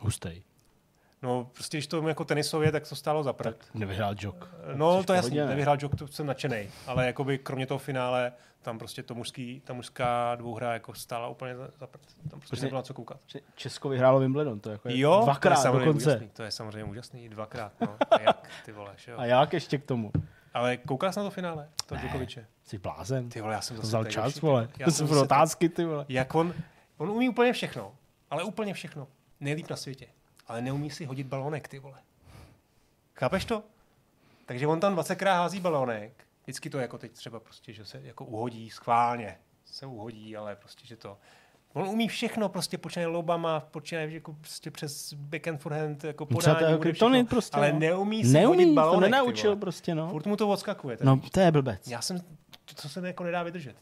Hustej. 0.00 0.42
No 1.22 1.50
prostě 1.54 1.76
když 1.76 1.86
to 1.86 2.08
jako 2.08 2.24
tenisově, 2.24 2.72
tak 2.72 2.88
to 2.88 2.96
stálo 2.96 3.22
za 3.22 3.32
prd. 3.32 3.56
Nevyhrál 3.74 4.14
Jok. 4.18 4.50
No, 4.74 5.04
to 5.04 5.12
je 5.12 5.16
jasný, 5.16 5.36
ne? 5.36 5.46
nevyhrál 5.46 5.76
Jok, 5.80 5.94
to 5.98 6.06
jsem 6.08 6.26
nadšený, 6.26 6.68
ale 6.86 7.06
jakoby 7.06 7.38
kromě 7.38 7.66
toho 7.66 7.78
finále, 7.78 8.32
tam 8.62 8.78
prostě 8.78 9.02
to 9.02 9.14
mužský, 9.14 9.62
ta 9.64 9.72
mužská 9.72 10.34
dvouhra 10.34 10.72
jako 10.72 10.94
stála 10.94 11.28
úplně 11.28 11.56
za, 11.56 11.68
za 11.78 11.86
prd. 11.86 12.00
Tam 12.30 12.40
prostě 12.40 12.48
Prostě- 12.48 12.66
nebylo 12.66 12.78
na 12.78 12.82
co 12.82 12.94
koukat. 12.94 13.20
Česko 13.54 13.88
vyhrálo 13.88 14.18
Wimbledon, 14.20 14.60
to 14.60 14.70
jako 14.70 14.88
je 14.88 14.98
Jo, 14.98 15.10
to 15.12 15.18
je 15.20 15.24
dvakrát 15.24 15.64
dokonce. 15.64 16.08
úžasný, 16.10 16.28
to 16.28 16.42
je 16.42 16.50
samozřejmě 16.50 16.84
úžasný, 16.84 17.28
dvakrát, 17.28 17.72
no. 17.80 17.96
A 18.10 18.20
jak, 18.22 18.50
ty 18.64 18.72
vole, 18.72 18.94
jo. 19.08 19.18
A 19.18 19.24
jak 19.24 19.52
ještě 19.52 19.78
k 19.78 19.84
tomu? 19.84 20.12
Ale 20.54 20.76
koukal 20.76 21.12
jsi 21.12 21.18
na 21.18 21.24
to 21.24 21.30
finále, 21.30 21.68
to 21.86 21.94
Ne. 21.94 22.00
Djokoviče. 22.00 22.46
Jsi 22.64 22.78
blázen? 22.78 23.28
Ty 23.28 23.40
vole, 23.40 23.54
já 23.54 23.60
jsem 23.60 23.76
To 23.76 23.82
vzal 23.82 24.04
čas, 24.04 24.40
vole. 24.40 24.68
Já 24.78 24.84
To 24.84 24.90
jsem 24.92 25.08
jsou 25.08 25.22
otázky, 25.22 25.68
ty 25.68 25.84
vole. 25.84 26.04
Jak 26.08 26.34
on, 26.34 26.54
on 26.96 27.10
umí 27.10 27.28
úplně 27.28 27.52
všechno, 27.52 27.92
ale 28.30 28.44
úplně 28.44 28.74
všechno. 28.74 29.08
Nejlíp 29.40 29.70
na 29.70 29.76
světě. 29.76 30.06
Ale 30.48 30.62
neumí 30.62 30.90
si 30.90 31.04
hodit 31.04 31.26
balónek, 31.26 31.68
ty 31.68 31.78
vole. 31.78 31.98
Chápeš 33.14 33.44
to? 33.44 33.62
Takže 34.46 34.66
on 34.66 34.80
tam 34.80 34.96
20krát 34.96 35.36
hází 35.36 35.60
balónek. 35.60 36.24
Vždycky 36.42 36.70
to 36.70 36.78
jako 36.78 36.98
teď 36.98 37.12
třeba 37.12 37.40
prostě, 37.40 37.72
že 37.72 37.84
se 37.84 38.00
jako 38.02 38.24
uhodí 38.24 38.70
schválně. 38.70 39.38
Se 39.64 39.86
uhodí, 39.86 40.36
ale 40.36 40.56
prostě, 40.56 40.86
že 40.86 40.96
to... 40.96 41.18
On 41.72 41.88
umí 41.88 42.08
všechno, 42.08 42.48
prostě 42.48 42.78
počínaje 42.78 43.06
lobama, 43.06 43.60
počínaje 43.60 44.10
jako 44.10 44.32
prostě 44.32 44.70
přes 44.70 45.12
backhand 45.12 45.60
forehand, 45.60 46.04
jako 46.04 46.26
podání, 46.26 46.72
to 46.72 46.78
kryptonit 46.78 47.26
všechno, 47.26 47.36
prostě, 47.36 47.56
ale 47.56 47.72
no. 47.72 47.78
neumí 47.78 48.24
si 48.24 48.44
hodit 48.44 48.58
Neumí, 48.58 48.74
balónek, 48.74 49.00
to 49.00 49.04
ty 49.04 49.10
nenaučil 49.10 49.56
prostě, 49.56 49.94
no. 49.94 50.10
Furt 50.10 50.26
mu 50.26 50.36
to 50.36 50.48
odskakuje. 50.48 50.98
No, 51.02 51.20
to 51.32 51.40
je 51.40 51.52
blbec. 51.52 51.88
já 51.88 52.00
jsem, 52.00 52.20
to, 52.20 52.82
to 52.82 52.88
se 52.88 53.06
jako 53.06 53.24
nedá 53.24 53.42
vydržet. 53.42 53.76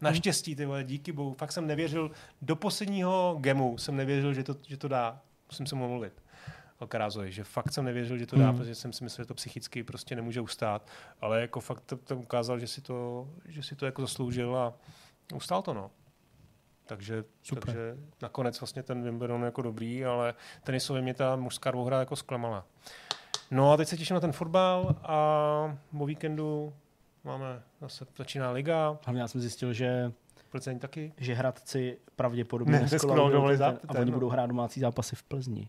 Naštěstí, 0.00 0.56
ty 0.56 0.66
vole, 0.66 0.84
díky 0.84 1.12
bohu. 1.12 1.34
Fakt 1.34 1.52
jsem 1.52 1.66
nevěřil, 1.66 2.10
do 2.42 2.56
posledního 2.56 3.36
gemu 3.40 3.78
jsem 3.78 3.96
nevěřil, 3.96 4.34
že 4.34 4.44
to, 4.44 4.56
že 4.66 4.76
to 4.76 4.88
dá. 4.88 5.20
Musím 5.50 5.66
se 5.66 5.74
mu 5.74 5.84
omluvit. 5.84 6.22
Alcarazovi, 6.80 7.32
že 7.32 7.44
fakt 7.44 7.72
jsem 7.72 7.84
nevěřil, 7.84 8.18
že 8.18 8.26
to 8.26 8.36
dá, 8.36 8.48
Hmm. 8.48 8.58
protože 8.58 8.74
jsem 8.74 8.92
si 8.92 9.04
myslel, 9.04 9.24
že 9.24 9.28
to 9.28 9.34
psychicky 9.34 9.84
prostě 9.84 10.16
nemůže 10.16 10.40
ustát. 10.40 10.86
Ale 11.20 11.40
jako 11.40 11.60
fakt 11.60 11.80
to, 11.80 11.96
to 11.96 12.16
ukázal, 12.16 12.58
že 12.58 12.66
si 12.66 12.80
to, 12.80 13.28
že 13.48 13.62
si 13.62 13.76
to 13.76 13.86
jako 13.86 14.02
zasloužil 14.02 14.56
a 14.56 14.74
ustál 15.34 15.62
to, 15.62 15.74
no. 15.74 15.90
Takže, 16.86 17.24
Super. 17.42 17.64
takže 17.64 17.96
nakonec 18.22 18.60
vlastně 18.60 18.82
ten 18.82 19.02
Wimbledon 19.02 19.42
jako 19.44 19.62
dobrý, 19.62 20.04
ale 20.04 20.34
tenisově 20.64 21.02
mě 21.02 21.14
ta 21.14 21.36
mužská 21.36 21.70
dvouhra 21.70 21.98
jako 22.00 22.16
zklamala. 22.16 22.66
No 23.50 23.72
a 23.72 23.76
teď 23.76 23.88
se 23.88 23.96
těším 23.96 24.14
na 24.14 24.20
ten 24.20 24.32
fotbal 24.32 24.96
a 25.02 25.78
po 25.98 26.06
víkendu 26.06 26.74
máme 27.24 27.62
zase 27.80 28.06
začíná 28.16 28.50
liga, 28.50 28.98
Hlavně 29.04 29.20
já 29.22 29.28
jsem 29.28 29.40
zjistil, 29.40 29.72
že, 29.72 30.12
Plzeň 30.50 30.78
taky. 30.78 31.12
že 31.18 31.34
Hradci 31.34 31.98
pravděpodobně 32.16 32.80
Ne, 32.80 32.88
za- 33.56 33.74
a 33.88 33.98
oni 34.00 34.10
no. 34.10 34.12
budou 34.12 34.28
hrát 34.28 34.46
domácí 34.46 34.80
zápasy 34.80 35.16
v 35.16 35.22
Plzni. 35.22 35.68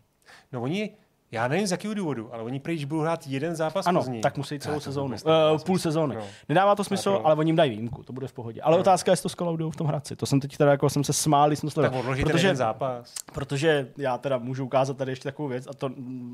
No 0.52 0.62
oni, 0.62 0.90
já 1.32 1.48
nevím 1.48 1.66
z 1.66 1.70
jakého 1.70 1.94
důvodu, 1.94 2.34
ale 2.34 2.42
oni 2.42 2.60
prý 2.60 2.86
budou 2.86 3.00
hrát 3.00 3.26
jeden 3.26 3.56
zápas 3.56 3.86
Ano, 3.86 4.00
Plzni. 4.00 4.20
tak 4.20 4.36
musí 4.36 4.58
celou 4.58 4.80
sezónu. 4.80 5.16
Uh, 5.52 5.58
půl 5.62 5.78
sezóny. 5.78 6.14
No. 6.14 6.22
Nedává 6.48 6.74
to 6.76 6.84
smysl, 6.84 7.10
pro- 7.12 7.26
ale 7.26 7.34
oni 7.34 7.48
jim 7.48 7.56
dají 7.56 7.70
výjimku, 7.70 8.02
to 8.02 8.12
bude 8.12 8.28
v 8.28 8.32
pohodě. 8.32 8.62
Ale 8.62 8.76
No. 8.76 8.80
otázka 8.80 9.10
je, 9.10 9.12
jestli 9.12 9.22
to 9.22 9.28
skolaudujou 9.28 9.70
v 9.70 9.76
tom 9.76 9.86
Hradci. 9.86 10.16
To 10.16 10.26
jsem 10.26 10.40
teď 10.40 10.56
teda 10.56 10.70
jako 10.70 10.90
jsem 10.90 11.04
se 11.04 11.12
smál, 11.12 11.50
jsem 11.50 11.70
to 11.70 11.82
Tak 11.82 11.92
sledoval. 11.92 12.14
ten 12.16 12.24
protože, 12.24 12.46
jeden 12.46 12.56
zápas. 12.56 13.14
protože 13.34 13.88
já 13.96 14.18
teda 14.18 14.38
můžu 14.38 14.64
ukázat 14.64 14.96
tady 14.96 15.12
ještě 15.12 15.24
takovou 15.24 15.48
věc 15.48 15.66
a 15.66 15.72
to 15.74 15.90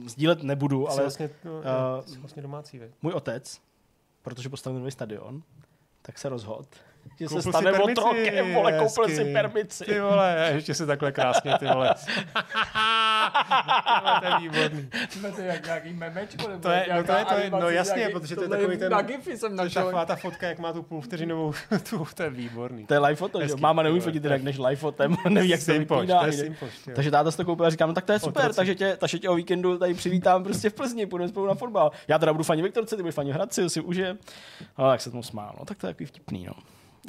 sdílet 0.06 0.42
nebudu, 0.42 0.86
Ale 0.88 0.94
ale 0.94 1.02
vlastně, 1.02 1.30
no, 1.44 1.52
uh, 1.52 2.04
jsi 2.06 2.18
vlastně 2.18 2.42
domácí, 2.42 2.78
veď? 2.78 2.90
můj 3.02 3.12
otec, 3.12 3.60
protože 4.22 4.48
postavil 4.48 4.78
nový 4.80 4.90
stadion, 4.90 5.42
tak 6.02 6.18
se 6.18 6.28
rozhodl, 6.28 6.64
že 7.18 7.26
Koupil 7.26 7.28
se 7.28 7.42
si 7.42 7.48
stane 7.48 7.72
permici, 7.72 7.92
otrokem, 8.00 8.54
vole, 8.54 8.72
koupil 8.72 9.04
hezky. 9.06 9.16
si 9.24 9.32
permici. 9.32 9.84
Ty 9.84 10.00
vole, 10.00 10.50
ještě 10.54 10.74
se 10.74 10.86
takhle 10.86 11.12
krásně, 11.12 11.52
ty 11.58 11.66
vole. 11.66 11.94
Ty 12.26 13.98
vole, 14.02 14.20
to 14.20 14.26
je 14.26 14.38
výborný. 14.40 14.88
To 15.34 15.40
je 15.40 15.46
jak 15.46 15.64
nějaký 15.66 15.92
memečko, 15.92 16.48
nebo 16.48 16.60
To 16.62 16.70
je- 16.70 16.86
no 16.96 17.04
to 17.04 17.12
je- 17.12 17.24
to 17.24 17.34
je- 17.38 17.50
no 17.50 17.70
jasně, 17.70 17.96
nějaký- 17.98 18.12
protože 18.14 18.36
to 18.36 18.42
je 18.42 18.48
takový 18.48 18.76
ten- 18.78 18.92
Na 18.92 19.02
Giphy 19.02 19.36
jsem 19.36 19.56
To 19.56 19.62
je 19.62 19.64
našel. 19.64 19.84
taková 19.84 20.04
ta 20.06 20.16
fotka, 20.16 20.46
jak 20.48 20.58
má 20.58 20.72
tu 20.72 20.82
půlvteřinovou, 20.82 21.52
tu, 21.90 22.06
to 22.14 22.22
je 22.22 22.30
výborný. 22.30 22.86
To 22.86 22.94
je 22.94 23.00
live 23.00 23.16
foto, 23.16 23.46
že 23.46 23.54
Máma 23.60 23.82
neumí 23.82 24.00
fotit 24.00 24.24
jinak 24.24 24.42
než 24.42 24.58
live 24.58 24.76
fotem, 24.76 25.16
neví, 25.28 25.48
jak 25.48 25.60
se 25.60 25.78
vypíná. 25.78 26.20
to 26.20 26.26
je 26.26 26.32
simpoš. 26.32 26.70
Takže 26.94 27.10
táta 27.10 27.30
si 27.30 27.36
to 27.36 27.44
koupil 27.44 27.66
a 27.66 27.70
říkám, 27.70 27.88
no 27.88 27.94
tak 27.94 28.04
to 28.04 28.12
je 28.12 28.18
super, 28.18 28.54
takže 28.54 28.74
tě, 28.74 28.96
takže 29.00 29.18
tě 29.18 29.28
o 29.28 29.34
víkendu 29.34 29.78
tady 29.78 29.94
přivítám 29.94 30.44
prostě 30.44 30.70
v 30.70 30.74
Plzni, 30.74 31.06
půjdeme 31.06 31.28
spolu 31.28 31.46
na 31.46 31.54
fotbal. 31.54 31.90
Já 32.08 32.18
teda 32.18 32.32
budu 32.32 32.44
fani 32.44 32.62
Viktorce, 32.62 32.96
ty 32.96 33.02
budeš 33.02 33.14
fani 33.14 33.32
Hradci, 33.32 33.70
si 33.70 33.80
užije. 33.80 34.16
Ale 34.76 34.92
tak 34.94 35.00
se 35.00 35.10
tomu 35.10 35.22
smál, 35.22 35.54
no 35.58 35.64
tak 35.64 35.78
to 35.78 35.86
je 35.86 35.92
takový 35.94 36.06
vtipný, 36.06 36.44
no. 36.46 36.52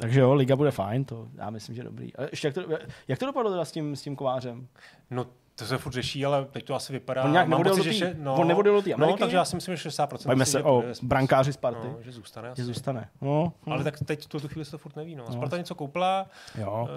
Takže 0.00 0.20
jo, 0.20 0.34
liga 0.34 0.56
bude 0.56 0.70
fajn, 0.70 1.04
to 1.04 1.28
já 1.34 1.50
myslím, 1.50 1.74
že 1.76 1.82
dobrý. 1.82 2.16
A 2.16 2.22
ještě 2.30 2.46
jak 2.48 2.54
to, 2.54 2.62
jak 3.08 3.18
to 3.18 3.26
dopadlo 3.26 3.50
teda 3.50 3.64
s 3.64 3.72
tím, 3.72 3.96
s 3.96 4.02
tím 4.02 4.16
kovářem? 4.16 4.68
No, 5.10 5.26
to 5.54 5.64
se 5.66 5.78
furt 5.78 5.92
řeší, 5.92 6.24
ale 6.24 6.44
teď 6.44 6.64
to 6.64 6.74
asi 6.74 6.92
vypadá. 6.92 7.24
On 7.24 7.32
nějak 7.32 7.48
pocit, 7.62 7.82
že 7.82 7.92
še- 7.94 8.14
no, 8.18 8.34
on 8.34 8.48
do 8.64 8.82
té 8.82 8.90
No, 8.90 8.94
Ameriky? 8.96 9.18
takže 9.20 9.36
já 9.36 9.44
si 9.44 9.56
myslím, 9.56 9.76
že 9.76 9.82
60% 9.90 10.26
Bavíme 10.28 10.42
asi, 10.42 10.52
se 10.52 10.58
že 10.58 10.64
o 10.64 10.84
brankáři 11.02 11.52
Sparty, 11.52 11.86
No, 11.88 11.96
že 12.00 12.12
zůstane 12.12 12.48
že 12.48 12.52
asi. 12.52 12.64
zůstane. 12.64 13.08
No, 13.20 13.52
hm. 13.66 13.72
Ale 13.72 13.84
tak 13.84 13.98
teď 14.04 14.26
tuto 14.26 14.48
chvíli 14.48 14.64
se 14.64 14.70
to 14.70 14.78
furt 14.78 14.96
neví. 14.96 15.14
No. 15.14 15.24
No. 15.26 15.32
Sparta 15.32 15.56
něco 15.56 15.74
koupila, 15.74 16.26
jo, 16.58 16.88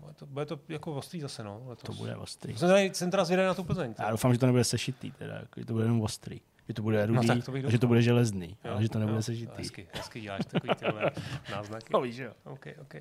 bude 0.00 0.14
to, 0.14 0.26
bude 0.26 0.46
to 0.46 0.58
jako 0.68 0.92
ostrý 0.92 1.20
zase, 1.20 1.44
no. 1.44 1.62
Letos. 1.66 1.96
to 1.96 2.02
bude 2.02 2.16
ostrý. 2.16 2.56
Jsem, 2.56 2.68
tady, 2.68 2.90
jsem 2.94 3.10
teda 3.10 3.24
zvědavý 3.24 3.46
na 3.46 3.54
tu 3.54 3.64
Plzeň. 3.64 3.94
Já 3.98 4.10
doufám, 4.10 4.32
že 4.32 4.38
to 4.38 4.46
nebude 4.46 4.64
sešitý, 4.64 5.10
teda, 5.10 5.34
jako, 5.34 5.60
že 5.60 5.66
to 5.66 5.72
bude 5.72 5.84
jenom 5.84 6.02
ostrý. 6.02 6.40
Že 6.68 6.74
to 6.74 6.82
bude 6.82 7.06
rudý, 7.06 7.26
tak 7.26 7.44
to 7.44 7.52
a 7.52 7.70
že 7.70 7.78
to 7.78 7.86
bude 7.86 8.02
železný, 8.02 8.56
Jo, 8.64 8.72
ale 8.72 8.82
že 8.82 8.88
to 8.88 8.98
nebude 8.98 9.16
jo, 9.18 9.22
sešitý. 9.22 9.52
Hezky, 9.58 9.86
hezky 9.94 10.20
děláš 10.20 10.40
takový 10.46 10.74
tyhle 10.78 11.10
náznaky. 11.50 11.86
No 11.92 12.00
víš, 12.00 12.16
jo. 12.16 12.32
OK, 12.44 12.66
OK. 12.80 12.94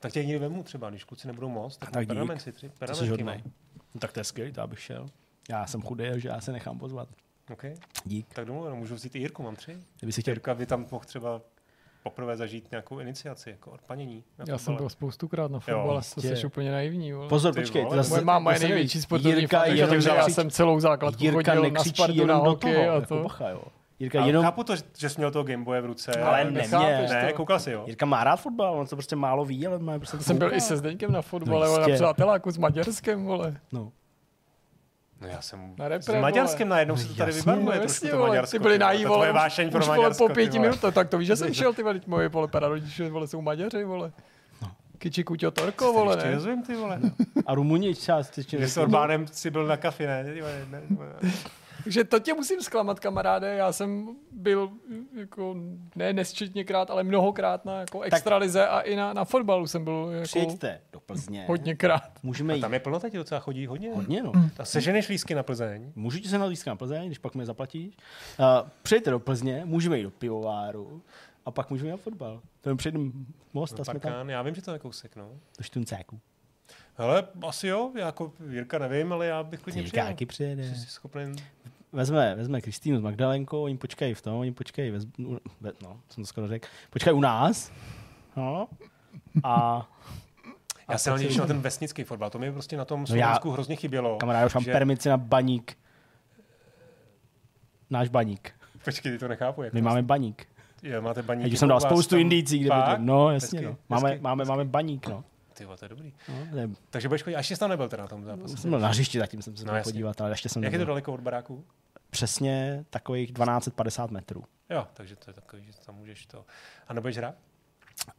Tak 0.00 0.12
tě 0.12 0.24
někdy 0.24 0.38
vemu 0.38 0.62
třeba, 0.62 0.90
když 0.90 1.04
kluci 1.04 1.26
nebudou 1.26 1.48
moc, 1.48 1.76
tak, 1.76 1.90
Tak 1.90 2.02
dík. 2.02 2.08
pergamenci, 2.08 2.52
tři 2.52 2.68
pergamentky 2.78 3.10
hodnej. 3.10 3.24
mám. 3.42 3.52
No, 3.94 4.00
tak 4.00 4.12
to 4.12 4.20
je 4.20 4.24
skvělý, 4.24 4.52
to 4.52 4.60
já 4.60 4.66
bych 4.66 4.80
šel. 4.80 5.06
Já 5.50 5.66
jsem 5.66 5.82
chudý, 5.82 6.04
takže 6.10 6.28
já 6.28 6.40
se 6.40 6.52
nechám 6.52 6.78
pozvat. 6.78 7.08
OK, 7.52 7.64
Dík. 8.04 8.34
tak 8.34 8.44
domluveno, 8.44 8.76
můžu 8.76 8.94
vzít 8.94 9.14
i 9.14 9.18
Jirku, 9.18 9.42
mám 9.42 9.56
tři. 9.56 9.76
Kdyby 9.98 10.12
si 10.12 10.20
chtěl 10.20 10.32
Jirka 10.32 10.54
by 10.54 10.66
tam 10.66 10.86
mohl 10.90 11.04
třeba 11.04 11.40
poprvé 12.02 12.36
zažít 12.36 12.70
nějakou 12.70 12.98
iniciaci, 12.98 13.50
jako 13.50 13.70
odpanění. 13.70 14.24
Já 14.38 14.46
jsem 14.46 14.58
fotbale. 14.58 14.78
byl 14.78 14.88
spoustukrát 14.88 15.50
na 15.50 15.60
fotbale, 15.60 16.00
to 16.14 16.20
jsi 16.20 16.46
úplně 16.46 16.72
naivní. 16.72 17.12
Vole. 17.12 17.28
Pozor, 17.28 17.54
Ty 17.54 17.60
počkej. 17.60 17.82
vole, 17.82 17.96
to 17.96 18.02
zase, 18.02 18.10
Moje 18.14 18.24
máma 18.24 18.52
je 18.52 18.58
největší 18.58 19.00
sportovní 19.02 19.32
Jirka 19.40 19.64
jenom 19.64 19.88
takže 19.90 20.08
já 20.08 20.28
jsem 20.28 20.50
celou 20.50 20.80
základku 20.80 21.24
Jirka 21.24 21.38
chodil 21.52 21.54
na 21.62 21.68
nekřičí 21.68 21.96
Spartu 22.02 22.26
na 22.26 22.36
hokej 22.36 22.74
toho, 22.74 22.90
a 22.90 22.94
jako 22.94 23.06
to. 23.06 23.22
bacha, 23.22 23.48
jo. 23.48 23.62
Jirka 23.98 24.18
Já 24.18 24.26
jenom, 24.26 24.44
chápu 24.44 24.64
to, 24.64 24.76
že 24.76 24.82
že 24.98 25.08
jsi 25.08 25.20
měl 25.20 25.30
toho 25.30 25.44
Gameboye 25.44 25.80
v 25.80 25.86
ruce. 25.86 26.12
Ale 26.12 26.44
nechápeš 26.50 26.70
nemě. 27.10 27.22
Ne, 27.22 27.28
to. 27.30 27.36
koukal 27.36 27.58
jsi, 27.60 27.70
jo? 27.70 27.84
Jirka 27.86 28.06
má 28.06 28.24
rád 28.24 28.36
fotbal, 28.36 28.74
on 28.78 28.86
to 28.86 28.96
prostě 28.96 29.16
málo 29.16 29.44
ví, 29.44 29.66
ale 29.66 29.78
má 29.78 29.98
prostě 29.98 30.18
Jsem 30.18 30.38
byl 30.38 30.54
i 30.54 30.60
se 30.60 30.76
Zdeňkem 30.76 31.12
na 31.12 31.22
fotbale, 31.22 31.66
No 31.68 31.78
na 31.78 31.94
přáteláku 31.94 32.50
s 32.50 32.58
Maďarskem, 32.58 33.24
vole. 33.24 33.56
No. 33.72 33.92
No 35.22 35.28
já 35.28 35.42
jsem 35.42 35.74
Na 35.78 35.88
repre, 35.88 36.02
s 36.02 36.06
vole. 36.06 36.20
Maďarskem 36.20 36.68
najednou 36.68 36.96
se 36.96 37.08
to 37.08 37.14
tady 37.14 37.32
vybarvuje 37.32 37.64
No, 37.66 37.70
trošku 37.80 37.84
jasně, 38.06 38.10
to 38.10 38.16
vole, 38.16 38.28
Maďarsko. 38.28 38.50
ty 38.50 38.58
byli 38.62 38.74
ty 38.74 38.78
vole. 38.78 38.86
nají, 38.92 39.02
To 39.02 39.08
vole, 39.08 39.32
vášeň 39.32 39.70
pro 39.70 39.80
už 39.80 39.86
vole 39.86 39.98
Maďarsko. 39.98 40.24
po 40.24 40.28
ty 40.28 40.34
pěti 40.34 40.58
vole. 40.58 40.68
minutách, 40.70 40.94
tak 40.94 41.08
to 41.08 41.18
víš, 41.18 41.26
že 41.26 41.36
jsem 41.36 41.54
šel, 41.62 41.72
ty 41.74 41.82
vole, 41.82 42.00
moje 42.06 42.28
vole 42.28 42.48
pararodiče, 42.48 43.08
vole, 43.10 43.26
jsou 43.28 43.40
Maďaři, 43.42 43.84
vole. 43.84 44.12
Kiči 44.98 45.24
Kuťo 45.24 45.50
Torko, 45.50 45.92
vole, 45.92 46.16
ne? 46.16 46.34
rozumím, 46.34 46.62
ty 46.62 46.74
vole. 46.76 47.00
A 47.46 47.54
Rumuni 47.54 47.94
třeba 47.94 48.22
ty 48.22 48.42
Že 48.48 48.68
s 48.68 48.76
Orbánem 48.76 49.26
si 49.26 49.50
byl 49.50 49.66
na 49.66 49.76
kafi, 49.76 50.06
ne? 50.06 50.24
Ty 50.24 50.40
vole, 50.40 50.66
ne, 50.70 50.82
ne. 51.22 51.30
Takže 51.84 52.04
to 52.04 52.18
tě 52.18 52.34
musím 52.34 52.60
zklamat, 52.62 53.00
kamaráde. 53.00 53.54
Já 53.54 53.72
jsem 53.72 54.16
byl 54.32 54.70
jako 55.14 55.56
ne 55.96 56.12
nesčetněkrát, 56.12 56.90
ale 56.90 57.02
mnohokrát 57.02 57.64
na 57.64 57.80
jako 57.80 58.00
extralize 58.00 58.66
a 58.66 58.80
i 58.80 58.96
na, 58.96 59.12
na 59.12 59.24
fotbalu 59.24 59.66
jsem 59.66 59.84
byl 59.84 60.08
jako 60.12 60.22
Přijďte 60.24 60.80
do 60.92 61.00
Plzně. 61.00 61.44
hodněkrát. 61.48 62.18
Můžeme 62.22 62.52
A 62.52 62.56
jít. 62.56 62.60
tam 62.60 62.74
je 62.74 62.80
plno 62.80 63.00
teď 63.00 63.14
docela 63.14 63.40
chodí 63.40 63.66
hodně. 63.66 63.94
Hodně, 63.94 64.22
no. 64.22 64.32
A 64.58 64.64
seženeš 64.64 65.08
lísky 65.08 65.34
na 65.34 65.42
Plzeň? 65.42 65.92
Můžu 65.96 66.18
ti 66.18 66.28
se 66.28 66.38
na 66.38 66.44
lístka 66.44 66.70
na 66.70 66.76
Plzeň, 66.76 67.06
když 67.06 67.18
pak 67.18 67.34
mi 67.34 67.46
zaplatíš. 67.46 67.96
Uh, 68.38 68.68
přijďte 68.82 69.10
do 69.10 69.18
Plzně, 69.20 69.62
můžeme 69.64 69.96
jít 69.98 70.02
do 70.02 70.10
pivováru 70.10 71.02
a 71.46 71.50
pak 71.50 71.70
můžeme 71.70 71.88
jít 71.88 71.92
na 71.92 71.96
fotbal. 71.96 72.40
To 72.60 72.68
je 72.68 72.74
předem 72.76 73.26
most 73.52 73.80
a 73.80 73.84
jsme 73.84 74.00
tam 74.00 74.30
já 74.30 74.42
vím, 74.42 74.54
že 74.54 74.62
to 74.62 74.72
je 74.72 74.78
kousek, 74.78 75.16
no. 75.16 75.28
do 75.58 75.64
Štuncáku. 75.64 76.20
Hele, 76.94 77.26
asi 77.48 77.66
jo, 77.66 77.92
já 77.98 78.06
jako 78.06 78.32
Jirka 78.50 78.78
nevím, 78.78 79.12
ale 79.12 79.26
já 79.26 79.42
bych 79.42 79.60
klidně 79.60 79.80
Jirka 79.82 79.90
přijel. 79.90 80.06
taky 80.06 80.26
přijede. 80.26 80.74
Jsi 80.74 80.86
schopen... 80.86 81.36
Vezme, 81.92 82.34
vezme 82.34 82.60
Kristýnu 82.60 82.98
s 82.98 83.00
Magdalenkou, 83.00 83.62
oni 83.62 83.76
počkají 83.78 84.14
v 84.14 84.22
tom, 84.22 84.34
oni 84.34 84.52
počkají, 84.52 84.90
vez, 84.90 85.06
u- 85.26 85.38
ve, 85.60 85.72
no, 85.82 86.00
jsem 86.08 86.24
to 86.24 86.26
skoro 86.28 86.48
řekl, 86.48 86.68
počkají 86.90 87.16
u 87.16 87.20
nás. 87.20 87.72
No. 88.36 88.68
A 89.44 89.86
Já 90.90 90.98
si- 90.98 91.10
těším 91.18 91.40
na 91.40 91.46
ten 91.46 91.60
vesnický 91.60 92.04
fotbal, 92.04 92.30
to 92.30 92.38
mi 92.38 92.52
prostě 92.52 92.76
na 92.76 92.84
tom 92.84 93.04
No 93.10 93.16
já- 93.16 93.26
Slovensku 93.26 93.50
hrozně 93.50 93.76
chybělo. 93.76 94.16
kamarád, 94.16 94.46
už 94.46 94.54
mám 94.54 94.64
že- 94.64 94.72
permici 94.72 95.08
na 95.08 95.16
baník. 95.16 95.78
Náš 97.90 98.08
baník. 98.08 98.52
Počkej, 98.84 99.12
ty 99.12 99.18
to 99.18 99.28
nechápu. 99.28 99.62
Jak 99.62 99.72
My 99.72 99.80
to 99.80 99.84
máme 99.88 100.02
baník. 100.02 100.46
Jo, 100.82 101.02
máte 101.02 101.22
baník. 101.22 101.46
Já 101.46 101.52
už 101.52 101.58
jsem 101.58 101.68
dal 101.68 101.80
spoustu 101.80 102.16
indicí, 102.16 102.58
kde 102.58 102.68
Fakt? 102.68 102.88
bydlím. 102.88 103.06
No, 103.06 103.30
jasně, 103.30 103.58
Hezky, 103.60 103.66
no. 103.70 103.76
Máme, 103.88 104.08
hezky, 104.10 104.22
máme, 104.22 104.44
máme 104.44 104.64
baník, 104.64 105.06
no. 105.08 105.24
Ty 105.54 105.66
to 105.66 105.84
je 105.84 105.88
dobrý. 105.88 106.12
no 106.52 106.58
je- 106.60 106.68
Takže 106.90 107.08
budeš 107.08 107.22
chodit, 107.22 107.36
až 107.36 107.48
jsi 107.48 107.56
tam 107.56 107.70
nebyl 107.70 107.88
teda 107.88 108.02
na 108.02 108.08
tom 108.08 108.24
zápase. 108.24 108.56
jsem 108.56 108.70
byl 108.70 108.80
na 108.80 108.88
hřišti, 108.88 109.18
zatím 109.18 109.42
jsem 109.42 109.56
se 109.56 109.64
No, 109.64 109.72
podívat, 109.82 110.20
ale 110.20 110.30
ještě 110.30 110.48
jsem 110.48 110.64
Jak 110.64 110.72
je 110.72 110.78
to 110.78 110.80
nebyl. 110.80 110.92
daleko 110.94 111.12
od 111.12 111.20
baráku? 111.20 111.64
Přesně 112.10 112.84
takových 112.90 113.32
1250 113.32 114.10
metrů. 114.10 114.44
Jo, 114.70 114.86
takže 114.94 115.16
to 115.16 115.30
je 115.30 115.34
takový, 115.34 115.62
že 115.66 115.72
tam 115.86 115.94
můžeš 115.94 116.26
to. 116.26 116.44
A 116.88 116.92
nebudeš 116.94 117.16
hrát? 117.18 117.34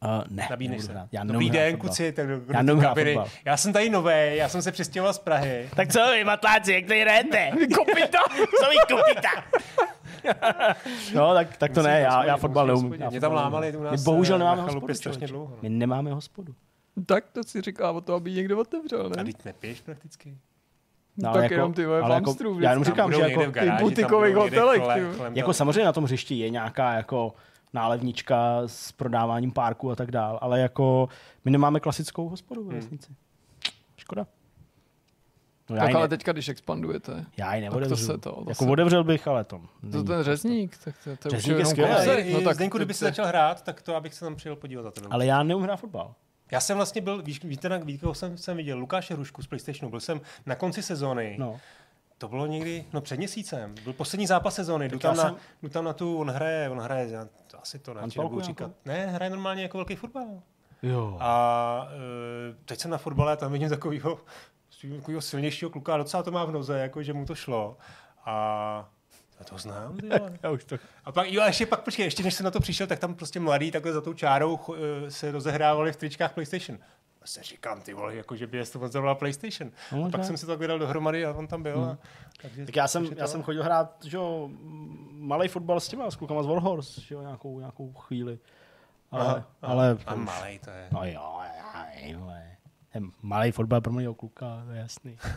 Uh, 0.04 0.08
ne, 0.30 0.46
Nabídneš 0.50 0.82
se. 0.84 0.92
hrát. 0.92 1.08
Já 1.12 1.24
Dobrý 1.24 1.50
den, 1.50 1.76
kuci, 1.76 2.12
tak 2.12 2.26
do, 2.28 2.40
do 2.40 2.52
Já 2.82 2.94
fotbal. 2.94 3.28
Já 3.44 3.56
jsem 3.56 3.72
tady 3.72 3.90
nový, 3.90 4.12
já 4.36 4.48
jsem 4.48 4.62
se 4.62 4.72
přistěhoval 4.72 5.12
z 5.14 5.18
Prahy. 5.18 5.68
Tak 5.76 5.92
co 5.92 6.00
vy, 6.12 6.24
matláci, 6.24 6.72
jak 6.72 6.86
to 6.86 6.94
hrajete? 7.00 7.50
Kopita! 7.74 8.18
Co 8.60 8.70
vy 8.70 8.76
kopita? 8.94 9.28
no, 11.14 11.34
tak, 11.34 11.56
tak 11.56 11.72
to 11.72 11.80
Musím 11.80 11.92
ne, 11.92 12.00
já, 12.00 12.24
já 12.24 12.36
fotbal 12.36 12.66
neumím. 12.66 13.02
Mě 13.10 13.20
tam 13.20 13.32
lámali 13.32 13.76
u 13.76 13.82
nás, 13.82 14.00
My 14.00 14.04
bohužel 14.04 14.36
eh, 14.36 14.38
nemáme 14.38 14.62
hospodu. 14.62 14.94
strašně 14.94 15.26
dlouho, 15.26 15.50
no. 15.50 15.56
My 15.62 15.68
nemáme 15.68 16.12
hospodu. 16.12 16.54
Tak 17.06 17.24
to 17.32 17.42
si 17.44 17.60
říká 17.60 17.90
o 17.90 18.00
to, 18.00 18.14
aby 18.14 18.32
někdo 18.32 18.58
otevřel, 18.60 19.06
A 19.06 19.16
ne? 19.16 19.24
teď 19.24 19.44
nepiješ 19.44 19.80
prakticky. 19.80 20.38
No, 21.16 21.32
tak 21.32 21.50
jenom 21.50 21.72
ty 21.72 21.86
vole 21.86 22.00
v 22.00 22.04
ale 22.04 22.14
jako, 22.14 22.36
já 22.60 22.70
jenom 22.70 22.84
říkám, 22.84 23.12
že 23.12 23.20
jako, 23.20 23.40
v 23.46 23.50
garáži, 23.50 23.84
butikových 23.84 24.34
hotelech, 24.34 24.82
jako 25.34 25.52
samozřejmě 25.52 25.84
na 25.84 25.92
tom 25.92 26.04
hřišti 26.04 26.34
je 26.38 26.50
nějaká 26.50 26.92
jako 26.94 27.34
nálevnička 27.72 28.62
s 28.66 28.92
prodáváním 28.92 29.52
párku 29.52 29.90
a 29.90 29.96
tak 29.96 30.10
dál, 30.10 30.38
ale 30.42 30.60
jako 30.60 31.08
my 31.44 31.50
nemáme 31.50 31.80
klasickou 31.80 32.28
hospodu 32.28 32.60
Hmm. 32.60 32.70
ve 32.70 32.76
vesnici. 32.76 33.12
Škoda. 33.96 34.26
No, 35.70 35.76
Tak 35.76 35.94
ale 35.94 36.04
ne, 36.04 36.08
teďka, 36.08 36.32
když 36.32 36.48
expandujete, 36.48 37.24
já 37.36 37.54
ji 37.54 37.64
to 37.64 37.70
neodevřu. 37.70 37.96
se 38.06 38.12
to- 38.12 38.18
to 38.18 38.44
jako 38.48 38.64
se- 38.64 38.70
otevřel 38.70 39.04
bych, 39.04 39.28
ale 39.28 39.44
to 39.44 39.60
to 39.92 40.02
ten 40.04 40.22
řezník, 40.22 40.76
tak 40.84 40.94
to, 41.04 41.16
to, 41.16 41.30
Řezník 41.30 41.58
je 41.58 41.66
skvělý. 41.66 42.32
No 42.32 42.40
tak 42.40 42.54
Zdeňku, 42.54 42.74
to- 42.74 42.78
kdyby 42.78 42.94
si 42.94 43.00
to- 43.00 43.04
začal 43.06 43.26
hrát, 43.26 43.62
tak 43.64 43.82
to 43.82 43.96
abych 43.96 44.14
se 44.14 44.24
tam 44.24 44.36
přijel 44.36 44.56
podívat 44.56 44.82
za 44.82 44.90
tebe. 44.90 45.06
Ale 45.10 45.26
já 45.26 45.42
neumím 45.42 45.64
hrát 45.64 45.76
fotbal. 45.76 46.14
Já 46.50 46.60
jsem 46.60 46.76
vlastně 46.76 47.00
byl, 47.00 47.22
víš, 47.22 47.44
víte, 47.44 47.68
na, 47.68 47.76
víte, 47.78 48.06
jsem, 48.14 48.38
jsem 48.38 48.56
viděl, 48.56 48.78
Lukáše 48.78 49.14
Hrušku 49.14 49.42
z 49.42 49.46
PlayStationu, 49.46 49.90
byl 49.90 50.00
jsem 50.00 50.20
na 50.46 50.54
konci 50.54 50.82
sezóny, 50.82 51.36
No. 51.40 51.60
to 52.18 52.28
bylo 52.28 52.46
někdy, 52.46 52.84
no 52.92 53.00
před 53.00 53.16
měsícem, 53.16 53.74
byl 53.84 53.92
poslední 53.92 54.26
zápas 54.26 54.54
sezóny, 54.54 54.88
jdu 54.88 54.98
tam, 54.98 55.16
já 55.16 55.22
na, 55.22 55.28
jsem- 55.28 55.38
jdu 55.62 55.68
tam 55.68 55.84
na 55.84 55.92
tu, 55.92 56.18
on 56.18 56.30
hraje, 56.30 56.70
on 56.70 56.80
hraje, 56.80 57.08
já 57.10 57.28
to 57.46 57.62
asi 57.62 57.78
to 57.78 57.94
Handballku 57.94 58.22
nebudu 58.22 58.40
říkat. 58.46 58.70
Ne, 58.84 59.06
hraje 59.06 59.30
normálně 59.30 59.62
jako 59.62 59.78
velký 59.78 59.96
fotbal. 59.96 60.26
Jo. 60.82 61.16
A 61.20 61.88
e, 62.50 62.54
teď 62.64 62.80
jsem 62.80 62.90
na 62.90 62.98
fotbale 62.98 63.32
a 63.32 63.36
tam 63.36 63.52
vidím 63.52 63.68
takového, 63.68 64.20
takového 64.96 65.20
silnějšího 65.20 65.70
kluka 65.70 65.94
a 65.94 65.96
docela 65.96 66.22
to 66.22 66.30
má 66.30 66.44
v 66.44 66.50
noze, 66.52 66.78
jako 66.78 67.02
že 67.02 67.12
mu 67.12 67.26
to 67.26 67.34
šlo. 67.34 67.76
A 68.26 68.88
já 69.44 69.50
to 69.50 69.58
znám. 69.58 69.98
Já 70.42 70.50
už 70.50 70.64
to... 70.64 70.76
A 71.04 71.12
pak, 71.12 71.32
jo, 71.32 71.42
a 71.42 71.46
ještě 71.46 71.66
pak, 71.66 71.80
počkej, 71.84 72.04
ještě 72.04 72.22
než 72.22 72.34
jsem 72.34 72.44
na 72.44 72.50
to 72.50 72.60
přišel, 72.60 72.86
tak 72.86 72.98
tam 72.98 73.14
prostě 73.14 73.40
mladý 73.40 73.70
takhle 73.70 73.92
za 73.92 74.00
tou 74.00 74.14
čárou 74.14 74.58
eh, 75.06 75.10
se 75.10 75.30
rozehrávali 75.32 75.92
v 75.92 75.96
tričkách 75.96 76.34
PlayStation. 76.34 76.78
se 77.24 77.42
říkám, 77.42 77.80
ty 77.80 77.94
vole, 77.94 78.16
jako, 78.16 78.36
že 78.36 78.46
by 78.46 78.58
je 78.58 78.66
to 78.66 78.78
moc 78.78 78.92
zavolala 78.92 79.14
PlayStation. 79.14 79.70
No, 79.92 79.98
a 79.98 80.02
pak 80.02 80.12
možná. 80.12 80.24
jsem 80.24 80.36
si 80.36 80.46
to 80.46 80.56
vydal 80.56 80.78
dohromady 80.78 81.26
a 81.26 81.32
on 81.32 81.46
tam 81.46 81.62
byl. 81.62 81.84
A, 81.84 81.98
takže, 82.42 82.66
Tak 82.66 82.76
já 82.76 82.88
jsem, 82.88 83.08
já 83.16 83.26
jsem 83.26 83.42
chodil 83.42 83.62
hrát, 83.62 83.96
že 84.04 84.16
jo, 84.16 84.50
malý 85.10 85.48
fotbal 85.48 85.80
s 85.80 85.88
těma, 85.88 86.10
s 86.10 86.16
klukama 86.16 86.42
z 86.42 86.46
Warhorse, 86.46 87.00
že 87.00 87.14
jo, 87.14 87.20
nějakou, 87.22 87.58
nějakou 87.58 87.92
chvíli. 87.92 88.38
Ale, 89.10 89.24
Aha, 89.24 89.34
aha. 89.62 89.72
ale 89.72 89.98
A 90.06 90.14
malej 90.14 90.58
to 90.58 90.70
je. 90.70 90.88
No 90.92 91.04
jo, 91.04 91.20
ale 91.74 91.86
malý 93.22 93.52
fotbal 93.52 93.80
pro 93.80 93.92
mého 93.92 94.14
kluka, 94.14 94.62
to 94.66 94.72
je 94.72 94.78
jasný. 94.80 95.18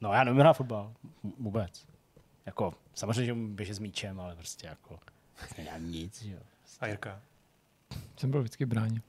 No 0.00 0.12
já 0.12 0.24
nevím 0.24 0.40
hrát 0.40 0.52
fotbal, 0.52 0.92
vůbec. 1.38 1.86
Jako, 2.46 2.74
samozřejmě, 2.94 3.24
že 3.24 3.32
umím 3.32 3.56
běžet 3.56 3.74
s 3.74 3.78
míčem, 3.78 4.20
ale 4.20 4.36
prostě 4.36 4.66
jako, 4.66 4.98
nedělám 5.58 5.90
nic, 5.90 6.22
že 6.22 6.32
jo. 6.32 6.40
A 6.80 6.86
Jirka. 6.86 7.20
Jsem 8.16 8.30
byl 8.30 8.40
vždycky 8.40 8.66
bráně. 8.66 9.02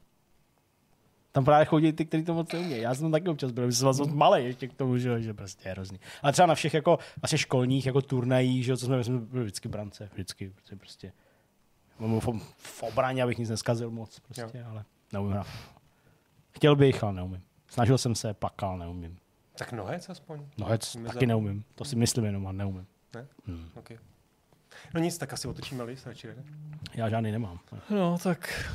Tam 1.31 1.45
právě 1.45 1.65
chodí 1.65 1.93
ty, 1.93 2.05
kteří 2.05 2.23
to 2.23 2.33
moc 2.33 2.51
neumějí. 2.53 2.81
Já 2.81 2.95
jsem 2.95 3.03
tam 3.05 3.11
taky 3.11 3.29
občas 3.29 3.51
byl, 3.51 3.71
jsem 3.71 3.87
moc 3.87 4.07
malý 4.07 4.45
ještě 4.45 4.67
k 4.67 4.73
tomu, 4.73 4.97
že, 4.97 5.09
jo, 5.09 5.19
že 5.19 5.33
prostě 5.33 5.69
je 5.69 5.71
hrozný. 5.71 5.99
Ale 6.21 6.33
třeba 6.33 6.45
na 6.45 6.55
všech 6.55 6.73
jako 6.73 6.99
vlastně 7.21 7.37
školních 7.37 7.85
jako 7.85 8.01
turnajích, 8.01 8.65
že 8.65 8.71
jo, 8.71 8.77
co 8.77 8.85
jsme, 8.85 9.03
jsme 9.03 9.19
byli 9.19 9.43
vždycky 9.43 9.69
brance, 9.69 10.09
vždycky, 10.13 10.49
prostě, 10.49 10.75
prostě 10.75 11.11
Mám 11.99 12.19
v, 12.19 12.27
v 12.57 12.83
obraně, 12.83 13.23
abych 13.23 13.37
nic 13.37 13.49
neskazil 13.49 13.91
moc, 13.91 14.19
prostě, 14.19 14.41
jo. 14.41 14.65
ale 14.69 14.85
neumím. 15.13 15.37
Chtěl 16.51 16.75
bych, 16.75 17.03
ale 17.03 17.13
neumím. 17.13 17.41
Snažil 17.67 17.97
jsem 17.97 18.15
se, 18.15 18.33
plakal, 18.33 18.77
neumím. 18.77 19.17
Tak 19.57 19.71
nohec 19.71 20.09
aspoň. 20.09 20.45
Nohec 20.57 20.93
taky 20.93 21.19
za- 21.19 21.25
neumím. 21.25 21.63
To 21.75 21.85
si 21.85 21.95
myslím 21.95 22.25
jenom, 22.25 22.47
a 22.47 22.51
neumím. 22.51 22.87
Ne? 23.15 23.27
Hmm. 23.47 23.69
Okay. 23.75 23.97
No 24.93 24.99
nic, 24.99 25.17
tak 25.17 25.33
asi 25.33 25.47
otočíme 25.47 25.83
list 25.83 26.07
radši. 26.07 26.27
ne? 26.27 26.35
Já 26.93 27.09
žádný 27.09 27.31
nemám. 27.31 27.59
No, 27.89 28.17
tak... 28.23 28.69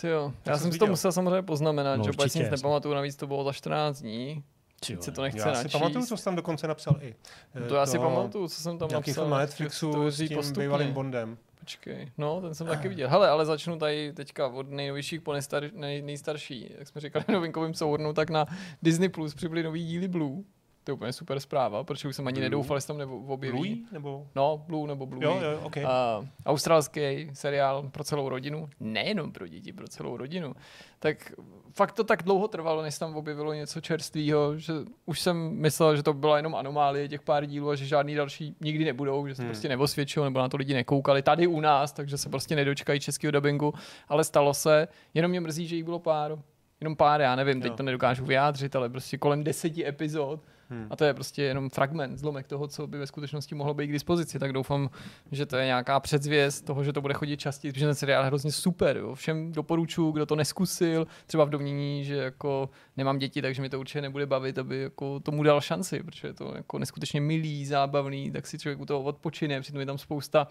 Tyjo, 0.00 0.32
já 0.46 0.58
jsem 0.58 0.72
si 0.72 0.78
to 0.78 0.86
musel 0.86 1.12
samozřejmě 1.12 1.42
poznamenat, 1.42 1.96
No, 1.96 2.04
že 2.04 2.10
si 2.12 2.16
určitě, 2.18 2.38
nic 2.38 2.50
nepamatuju, 2.50 2.94
navíc 2.94 3.16
to 3.16 3.26
bylo 3.26 3.44
za 3.44 3.52
14 3.52 4.00
dní. 4.00 4.44
Se 4.84 4.94
vole. 4.96 5.12
to 5.12 5.22
nechce 5.22 5.38
Já 5.38 5.44
si 5.44 5.50
načíst. 5.64 5.72
pamatuju, 5.72 6.06
co 6.06 6.16
jsi 6.16 6.24
tam 6.24 6.36
dokonce 6.36 6.66
napsal 6.68 6.96
i. 7.00 7.14
No 7.54 7.66
to 7.68 7.74
já 7.74 7.86
si 7.86 7.98
pamatuju, 7.98 8.48
co 8.48 8.54
jsem 8.62 8.78
tam 8.78 8.88
Nějaký 8.88 9.10
napsal. 9.10 9.24
film 9.24 9.30
na 9.30 9.36
to 9.36 9.40
Netflixu 9.40 10.10
s 10.10 10.16
tím 10.16 10.36
postupně. 10.36 10.62
bývalým 10.62 10.92
Bondem. 10.92 11.38
Počkej, 11.60 12.10
no, 12.18 12.40
ten 12.40 12.54
jsem 12.54 12.66
taky 12.66 12.88
viděl. 12.88 13.08
Hele, 13.08 13.28
ale 13.28 13.46
začnu 13.46 13.78
tady 13.78 14.12
teďka 14.12 14.46
od 14.46 14.68
nejnovějších 14.70 15.20
po 15.20 15.32
nejstar, 15.32 15.64
nej, 15.72 16.02
nejstarší. 16.02 16.74
Jak 16.78 16.88
jsme 16.88 17.00
říkali 17.00 17.24
v 17.24 17.32
novinkovém 17.32 17.74
souhrnu, 17.74 18.12
tak 18.12 18.30
na 18.30 18.46
Disney 18.82 19.08
Plus 19.08 19.34
přibyly 19.34 19.62
nový 19.62 19.86
díly 19.86 20.08
Blue. 20.08 20.42
To 20.84 20.90
je 20.90 20.94
úplně 20.94 21.12
super 21.12 21.40
zpráva, 21.40 21.84
protože 21.84 22.08
už 22.08 22.16
jsem 22.16 22.26
ani 22.26 22.34
Blue? 22.34 22.44
nedoufal, 22.44 22.76
jestli 22.76 22.86
tam 22.88 22.98
nebo 22.98 23.16
objeví. 23.18 23.52
Bluey? 23.58 23.78
Nebo... 23.92 24.26
No, 24.34 24.64
Blue 24.66 24.88
nebo 24.88 25.06
Blue. 25.06 25.24
Jo, 25.24 25.40
jo, 25.42 25.60
OK. 25.62 25.76
Uh, 25.76 26.26
australský 26.46 27.30
seriál 27.32 27.88
pro 27.92 28.04
celou 28.04 28.28
rodinu, 28.28 28.68
nejenom 28.80 29.32
pro 29.32 29.46
děti, 29.46 29.72
pro 29.72 29.88
celou 29.88 30.16
rodinu. 30.16 30.54
Tak 30.98 31.32
fakt 31.74 31.92
to 31.92 32.04
tak 32.04 32.22
dlouho 32.22 32.48
trvalo, 32.48 32.82
než 32.82 32.98
tam 32.98 33.16
objevilo 33.16 33.52
něco 33.52 33.80
čerstvého, 33.80 34.58
že 34.58 34.72
už 35.06 35.20
jsem 35.20 35.50
myslel, 35.50 35.96
že 35.96 36.02
to 36.02 36.12
byla 36.12 36.36
jenom 36.36 36.54
anomálie 36.54 37.08
těch 37.08 37.22
pár 37.22 37.46
dílů 37.46 37.70
a 37.70 37.74
že 37.74 37.86
žádný 37.86 38.14
další 38.14 38.56
nikdy 38.60 38.84
nebudou, 38.84 39.26
že 39.26 39.34
se 39.34 39.42
Hmm. 39.42 39.48
prostě 39.50 39.68
neosvědčilo 39.68 40.24
nebo 40.24 40.38
na 40.38 40.48
to 40.48 40.56
lidi 40.56 40.74
nekoukali 40.74 41.22
tady 41.22 41.46
u 41.46 41.60
nás, 41.60 41.92
takže 41.92 42.18
se 42.18 42.28
prostě 42.28 42.56
nedočkají 42.56 43.00
českého 43.00 43.30
dubbingu, 43.30 43.74
ale 44.08 44.24
stalo 44.24 44.54
se, 44.54 44.88
jenom 45.14 45.30
mě 45.30 45.40
mrzí, 45.40 45.66
že 45.66 45.76
jich 45.76 45.84
bylo 45.84 45.98
pár. 45.98 46.38
Jenom 46.80 46.96
pár, 46.96 47.20
já 47.20 47.36
nevím, 47.36 47.60
teď 47.60 47.70
Jo. 47.70 47.76
to 47.76 47.82
nedokážu 47.82 48.24
vyjádřit, 48.24 48.76
ale 48.76 48.88
prostě 48.88 49.18
kolem 49.18 49.44
deseti 49.44 49.86
epizod 49.86 50.40
Hmm. 50.72 50.86
a 50.90 50.96
to 50.96 51.04
je 51.04 51.14
prostě 51.14 51.42
jenom 51.42 51.70
fragment, 51.70 52.18
zlomek 52.18 52.46
toho, 52.46 52.68
co 52.68 52.86
by 52.86 52.98
ve 52.98 53.06
skutečnosti 53.06 53.54
mohlo 53.54 53.74
být 53.74 53.86
k 53.86 53.92
dispozici. 53.92 54.38
Tak 54.38 54.52
doufám, 54.52 54.90
že 55.32 55.46
to 55.46 55.56
je 55.56 55.66
nějaká 55.66 56.00
předzvěst 56.00 56.64
toho, 56.64 56.84
že 56.84 56.92
to 56.92 57.00
bude 57.00 57.14
chodit 57.14 57.36
častěji, 57.36 57.72
protože 57.72 57.86
ten 57.86 57.94
seriál 57.94 58.22
je 58.22 58.26
hrozně 58.26 58.52
super. 58.52 58.96
Jo. 58.96 59.14
Všem 59.14 59.52
doporučuji, 59.52 60.12
kdo 60.12 60.26
to 60.26 60.36
neskusil, 60.36 61.06
třeba 61.26 61.44
v 61.44 61.50
domnění, 61.50 62.04
že 62.04 62.16
jako 62.16 62.70
nemám 62.96 63.18
děti, 63.18 63.42
takže 63.42 63.62
mi 63.62 63.68
to 63.68 63.80
určitě 63.80 64.00
nebude 64.00 64.26
bavit, 64.26 64.58
aby 64.58 64.80
jako 64.82 65.20
tomu 65.20 65.42
dal 65.42 65.60
šanci, 65.60 66.02
protože 66.02 66.28
je 66.28 66.34
to 66.34 66.52
jako 66.56 66.78
neskutečně 66.78 67.20
milý, 67.20 67.66
zábavný, 67.66 68.30
tak 68.30 68.46
si 68.46 68.58
člověk 68.58 68.80
u 68.80 68.86
toho 68.86 69.02
odpočine, 69.02 69.60
přitom 69.60 69.80
je 69.80 69.86
tam 69.86 69.98
spousta 69.98 70.46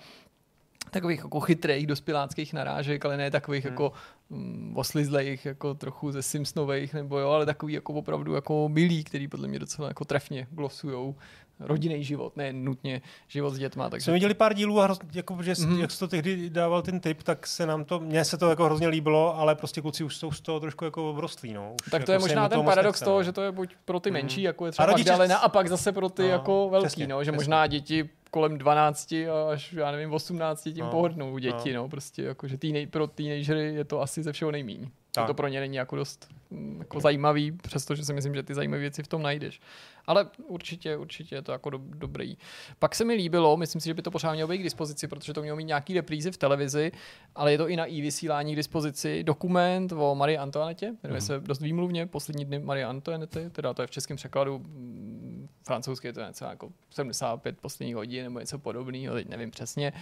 takových 0.92 1.20
jako 1.20 1.40
chytrých 1.40 1.88
dospěláckých 1.88 2.54
narážek, 2.54 3.06
ale 3.06 3.18
ne 3.18 3.32
takových 3.32 3.64
Hmm. 3.66 3.74
jako 3.74 3.92
mm, 4.30 4.74
oslizlejch, 4.78 5.46
jako 5.46 5.74
trochu 5.74 6.12
ze 6.12 6.22
Simpsonových, 6.22 6.94
nebo 6.94 7.20
jo, 7.20 7.30
ale 7.30 7.46
takový 7.46 7.74
jako 7.74 7.94
opravdu 7.94 8.34
jako 8.34 8.70
milý, 8.70 9.04
který 9.04 9.28
podle 9.28 9.48
mě 9.48 9.60
docela 9.60 9.88
jako 9.88 10.06
trefně 10.06 10.48
glosujou 10.52 11.16
rodinný 11.62 12.04
život, 12.04 12.38
ne 12.38 12.54
nutně 12.54 13.02
život 13.28 13.50
s 13.50 13.58
dětma. 13.60 13.90
Takže 13.90 14.04
Jsme 14.04 14.14
viděli 14.14 14.34
pár 14.34 14.54
dílů 14.54 14.80
a 14.80 14.84
hroz, 14.84 15.00
jako, 15.14 15.44
že 15.44 15.54
mm-hmm. 15.54 15.80
jak 15.80 15.92
jsi 15.92 16.00
to 16.00 16.08
tehdy 16.08 16.50
dával 16.50 16.82
ten 16.82 17.00
tip, 17.00 17.24
tak 17.24 17.48
se 17.48 17.66
nám 17.66 17.84
to, 17.86 18.00
mně 18.00 18.26
se 18.26 18.38
to 18.38 18.50
jako 18.50 18.66
hrozně 18.66 18.88
líbilo, 18.88 19.38
ale 19.38 19.56
prostě 19.56 19.82
kluci 19.82 20.04
už 20.04 20.18
jsou 20.18 20.32
z 20.32 20.42
toho 20.42 20.60
trošku 20.60 20.86
jako 20.86 21.14
vrostlí, 21.14 21.54
no. 21.54 21.76
Už 21.86 21.92
tak 21.92 22.04
to 22.04 22.12
jako 22.12 22.12
je 22.12 22.20
možná 22.30 22.50
ten 22.50 22.64
paradox 22.64 22.96
nechce, 23.00 23.06
toho, 23.06 23.18
no. 23.18 23.24
že 23.24 23.32
to 23.32 23.42
je 23.42 23.52
buď 23.52 23.76
pro 23.86 24.00
ty 24.00 24.12
Mhm. 24.12 24.20
menší, 24.20 24.42
jako 24.42 24.66
je 24.66 24.70
A 24.70 24.72
třeba 24.72 24.86
rodiče 24.86 25.10
Magdalena, 25.10 25.40
s- 25.40 25.44
a 25.44 25.50
pak 25.50 25.68
zase 25.70 25.92
pro 25.92 26.10
ty 26.10 26.22
No, 26.22 26.28
jako 26.28 26.70
velký, 26.70 26.88
přesně, 26.88 27.08
no, 27.08 27.24
že 27.24 27.32
přesně. 27.32 27.36
možná 27.36 27.68
děti 27.68 28.10
kolem 28.32 28.58
12 28.58 29.14
až, 29.54 29.74
já 29.74 29.92
nevím, 29.92 30.14
18 30.14 30.64
tím 30.64 30.86
No, 30.86 30.92
pohodnou 30.92 31.38
děti, 31.38 31.74
no, 31.74 31.90
prostě 31.90 32.24
jako, 32.24 32.48
že 32.48 32.58
teenage, 32.58 32.88
pro 32.88 33.08
teenagery 33.08 33.76
je 33.76 33.84
to 33.84 34.02
asi 34.02 34.24
ze 34.24 34.32
všeho 34.32 34.52
nejmíň. 34.52 34.90
Tak. 35.12 35.28
to 35.28 35.34
pro 35.34 35.48
ně 35.48 35.60
není 35.60 35.76
jako 35.76 35.96
dost 35.96 36.28
mm, 36.50 36.76
jako 36.80 37.00
zajímavý, 37.00 37.52
přestože 37.52 38.06
si 38.06 38.14
myslím, 38.14 38.36
že 38.36 38.44
ty 38.44 38.56
zajímavé 38.56 38.80
věci 38.80 39.04
v 39.04 39.08
tom 39.08 39.22
najdeš. 39.22 39.62
Ale 40.10 40.28
určitě, 40.48 40.98
určitě 40.98 41.36
je 41.36 41.42
to 41.42 41.52
jako 41.52 41.70
do, 41.70 41.80
dobrý. 41.84 42.38
Pak 42.80 42.96
se 42.96 43.06
mi 43.06 43.14
líbilo, 43.14 43.58
myslím 43.58 43.82
si, 43.82 43.86
že 43.88 43.94
by 43.94 44.02
to 44.02 44.12
pořád 44.12 44.34
mělo 44.34 44.48
být 44.48 44.58
k 44.58 44.64
dispozici, 44.64 45.08
protože 45.08 45.34
to 45.34 45.42
mělo 45.42 45.58
mít 45.58 45.64
nějaký 45.64 45.94
reprízy 45.94 46.32
v 46.32 46.38
televizi, 46.38 46.92
ale 47.36 47.52
je 47.52 47.58
to 47.58 47.70
i 47.70 47.76
na 47.76 47.86
i-vysílání 47.86 48.54
k 48.54 48.56
dispozici. 48.56 49.24
Dokument 49.24 49.92
o 49.92 50.16
Marie 50.16 50.38
Antoinette, 50.38 50.96
jmenuje 51.04 51.22
se 51.22 51.40
dost 51.40 51.62
výmluvně, 51.62 52.06
poslední 52.06 52.46
dny 52.46 52.60
Marie 52.60 52.86
Antoinette, 52.86 53.50
teda 53.50 53.74
to 53.74 53.82
je 53.82 53.88
v 53.88 53.92
českém 53.92 54.18
překladu, 54.18 54.60
mm, 54.60 55.50
francouzsky 55.64 56.08
je 56.08 56.14
to 56.14 56.22
něco 56.22 56.46
jako 56.46 56.70
75 56.90 57.58
posledních 57.62 57.96
hodin 57.96 58.24
nebo 58.24 58.40
něco 58.40 58.60
podobného, 58.60 59.16
teď 59.16 59.30
nevím 59.30 59.52
přesně. 59.52 59.94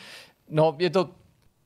No, 0.49 0.75
je 0.79 0.89
to 0.89 1.09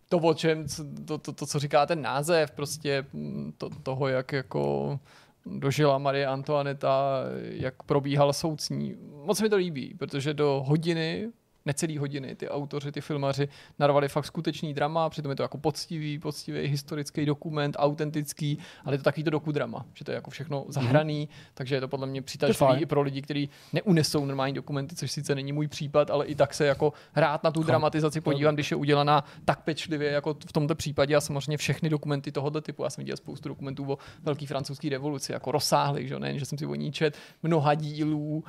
to, 0.10 0.18
o 0.18 0.34
čem, 0.34 0.68
co- 0.68 0.84
to, 1.06 1.18
to, 1.18 1.32
to, 1.34 1.46
co 1.46 1.60
říká 1.60 1.86
ten 1.86 2.02
název, 2.02 2.52
prostě 2.52 3.06
mm, 3.14 3.54
to, 3.58 3.70
toho, 3.70 4.08
jak 4.08 4.32
jako 4.32 5.00
dožila 5.46 5.98
Marie 5.98 6.28
Antoineta, 6.28 7.24
jak 7.42 7.84
probíhal 7.84 8.34
soud 8.34 8.62
s 8.62 8.70
ní. 8.70 8.96
Moc 9.26 9.42
mi 9.42 9.50
to 9.50 9.56
líbí, 9.56 9.94
protože 10.00 10.34
do 10.34 10.64
hodiny 10.66 11.32
necelý 11.66 11.98
hodiny 11.98 12.36
ty 12.36 12.50
autoři, 12.50 12.92
ty 12.92 13.02
filmaři 13.02 13.48
narvali 13.80 14.10
fakt 14.10 14.26
skutečný 14.26 14.74
drama, 14.74 15.10
přitom 15.10 15.30
je 15.30 15.36
to 15.36 15.44
jako 15.44 15.58
poctivý, 15.58 16.20
poctivý 16.20 16.68
historický 16.68 17.26
dokument, 17.26 17.76
autentický, 17.80 18.58
ale 18.86 18.94
je 18.94 18.98
to 18.98 19.04
takový 19.04 19.24
to 19.24 19.30
dokudrama, 19.30 19.86
že 19.94 20.06
to 20.06 20.12
je 20.12 20.16
jako 20.16 20.32
všechno 20.32 20.66
zahraný, 20.68 21.30
takže 21.54 21.76
je 21.76 21.82
to 21.82 21.88
podle 21.88 22.08
mě 22.08 22.22
přitažlivý 22.22 22.82
i 22.82 22.86
pro 22.86 23.02
lidi, 23.02 23.22
kteří 23.22 23.50
neunesou 23.74 24.26
normální 24.26 24.54
dokumenty, 24.54 24.96
což 24.96 25.12
sice 25.12 25.36
není 25.36 25.54
můj 25.54 25.68
případ, 25.68 26.10
ale 26.10 26.26
i 26.26 26.36
tak 26.36 26.54
se 26.54 26.66
jako 26.66 26.94
rád 27.16 27.44
na 27.44 27.52
tu 27.52 27.64
dramatizaci 27.64 28.22
podívám, 28.22 28.54
když 28.54 28.72
je 28.72 28.78
udělaná 28.78 29.24
tak 29.46 29.64
pečlivě, 29.64 30.12
jako 30.12 30.34
v 30.34 30.54
tomto 30.54 30.76
případě 30.76 31.16
a 31.16 31.22
samozřejmě 31.22 31.58
všechny 31.58 31.90
dokumenty 31.90 32.32
tohoto 32.32 32.62
typu. 32.62 32.84
Já 32.84 32.90
jsem 32.90 33.02
viděl 33.04 33.18
spoustu 33.18 33.50
dokumentů 33.50 33.92
o 33.92 33.98
velké 34.24 34.48
francouzské 34.48 34.90
revoluci, 34.90 35.32
jako 35.32 35.52
rozsáhlých, 35.52 36.08
že 36.08 36.20
nejen, 36.20 36.40
že 36.40 36.46
jsem 36.46 36.58
si 36.58 36.66
o 36.66 36.76
ní 36.76 36.92
čet 36.92 37.18
mnoha 37.44 37.74
dílů, 37.74 38.44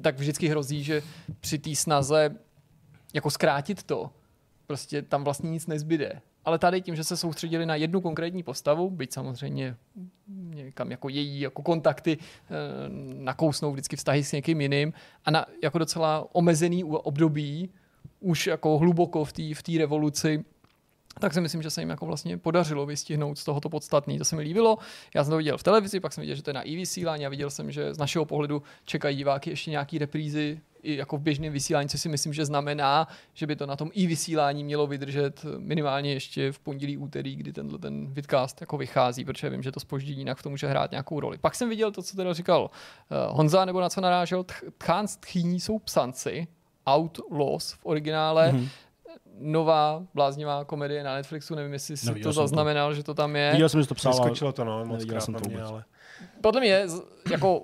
tak 0.00 0.18
vždycky 0.18 0.48
hrozí, 0.48 0.84
že 0.84 1.02
při 1.40 1.58
té 1.58 1.74
snaze 1.74 2.36
jako 3.14 3.30
zkrátit 3.30 3.82
to, 3.82 4.10
prostě 4.66 5.02
tam 5.02 5.24
vlastně 5.24 5.50
nic 5.50 5.66
nezbyde. 5.66 6.20
Ale 6.44 6.58
tady 6.58 6.80
tím, 6.80 6.96
že 6.96 7.04
se 7.04 7.16
soustředili 7.16 7.66
na 7.66 7.74
jednu 7.74 8.00
konkrétní 8.00 8.42
postavu, 8.42 8.90
byť 8.90 9.12
samozřejmě 9.12 9.76
někam 10.54 10.90
jako 10.90 11.08
její 11.08 11.40
jako 11.40 11.62
kontakty 11.62 12.18
eh, 12.20 12.48
nakousnou 13.14 13.72
vždycky 13.72 13.96
vztahy 13.96 14.24
s 14.24 14.32
někým 14.32 14.60
jiným 14.60 14.92
a 15.24 15.30
na 15.30 15.46
jako 15.62 15.78
docela 15.78 16.28
omezený 16.32 16.84
období 16.84 17.70
už 18.20 18.46
jako 18.46 18.78
hluboko 18.78 19.24
v 19.24 19.32
té 19.32 19.54
v 19.54 19.62
té 19.62 19.72
revoluci 19.78 20.44
tak 21.20 21.34
si 21.34 21.40
myslím, 21.40 21.62
že 21.62 21.70
se 21.70 21.82
jim 21.82 21.90
jako 21.90 22.06
vlastně 22.06 22.38
podařilo 22.38 22.86
vystihnout 22.86 23.38
z 23.38 23.44
tohoto 23.44 23.68
podstatný. 23.68 24.18
To 24.18 24.24
se 24.24 24.36
mi 24.36 24.42
líbilo. 24.42 24.78
Já 25.14 25.24
jsem 25.24 25.30
to 25.30 25.36
viděl 25.36 25.58
v 25.58 25.62
televizi, 25.62 26.00
pak 26.00 26.12
jsem 26.12 26.22
viděl, 26.22 26.36
že 26.36 26.42
to 26.42 26.50
je 26.50 26.54
na 26.54 26.62
i-vysílání 26.62 27.26
a 27.26 27.28
viděl 27.28 27.50
jsem, 27.50 27.70
že 27.70 27.94
z 27.94 27.98
našeho 27.98 28.24
pohledu 28.24 28.62
čekají 28.84 29.16
diváky 29.16 29.50
ještě 29.50 29.70
nějaký 29.70 29.98
reprízy 29.98 30.60
i 30.82 30.96
jako 30.96 31.16
v 31.16 31.20
běžném 31.20 31.52
vysílání, 31.52 31.88
což 31.88 32.00
si 32.00 32.08
myslím, 32.08 32.32
že 32.32 32.44
znamená, 32.44 33.08
že 33.34 33.46
by 33.46 33.56
to 33.56 33.66
na 33.66 33.76
tom 33.76 33.90
i 33.92 34.06
vysílání 34.06 34.64
mělo 34.64 34.86
vydržet 34.86 35.46
minimálně 35.58 36.12
ještě 36.12 36.52
v 36.52 36.58
pondělí, 36.58 36.96
úterý, 36.96 37.36
kdy 37.36 37.52
tenhle 37.52 37.78
ten 37.78 38.12
vidcast 38.12 38.60
jako 38.60 38.78
vychází, 38.78 39.24
protože 39.24 39.50
vím, 39.50 39.62
že 39.62 39.72
to 39.72 39.80
spoždění 39.80 40.18
jinak 40.18 40.38
v 40.38 40.42
tom 40.42 40.52
může 40.52 40.66
hrát 40.66 40.90
nějakou 40.90 41.20
roli. 41.20 41.38
Pak 41.38 41.54
jsem 41.54 41.68
viděl 41.68 41.92
to, 41.92 42.02
co 42.02 42.16
teda 42.16 42.32
říkal 42.32 42.62
uh, 42.62 43.36
Honza, 43.36 43.64
nebo 43.64 43.80
na 43.80 43.88
co 43.88 44.00
narážel, 44.00 44.42
Tch- 44.42 44.72
Tchán 44.78 45.06
tchýní 45.20 45.60
jsou 45.60 45.78
psanci, 45.78 46.46
Outlaws 46.90 47.72
v 47.72 47.86
originále, 47.86 48.52
mm-hmm. 48.52 48.68
Nová 49.38 50.02
bláznivá 50.14 50.64
komedie 50.64 51.04
na 51.04 51.14
Netflixu, 51.14 51.54
nevím, 51.54 51.72
jestli 51.72 51.96
si 51.96 52.06
Neviděl 52.06 52.30
to 52.30 52.32
jsem 52.34 52.42
to. 52.42 52.48
zaznamenal, 52.48 52.94
že 52.94 53.02
to 53.02 53.14
tam 53.14 53.36
je. 53.36 53.50
Viděl 53.52 53.68
jsem, 53.68 53.82
že 53.82 53.88
to 53.88 53.94
psal, 53.94 54.12
ale 54.12 54.22
Vyskočilo 54.22 54.52
to, 54.52 54.64
no, 54.64 54.84
moc 54.84 55.04
krát 55.04 55.20
jsem 55.20 55.34
to 55.34 55.40
mě, 55.48 55.56
vůbec. 55.56 55.70
ale... 55.70 55.84
Podle 56.40 56.60
mě 56.60 56.86
jako 57.30 57.62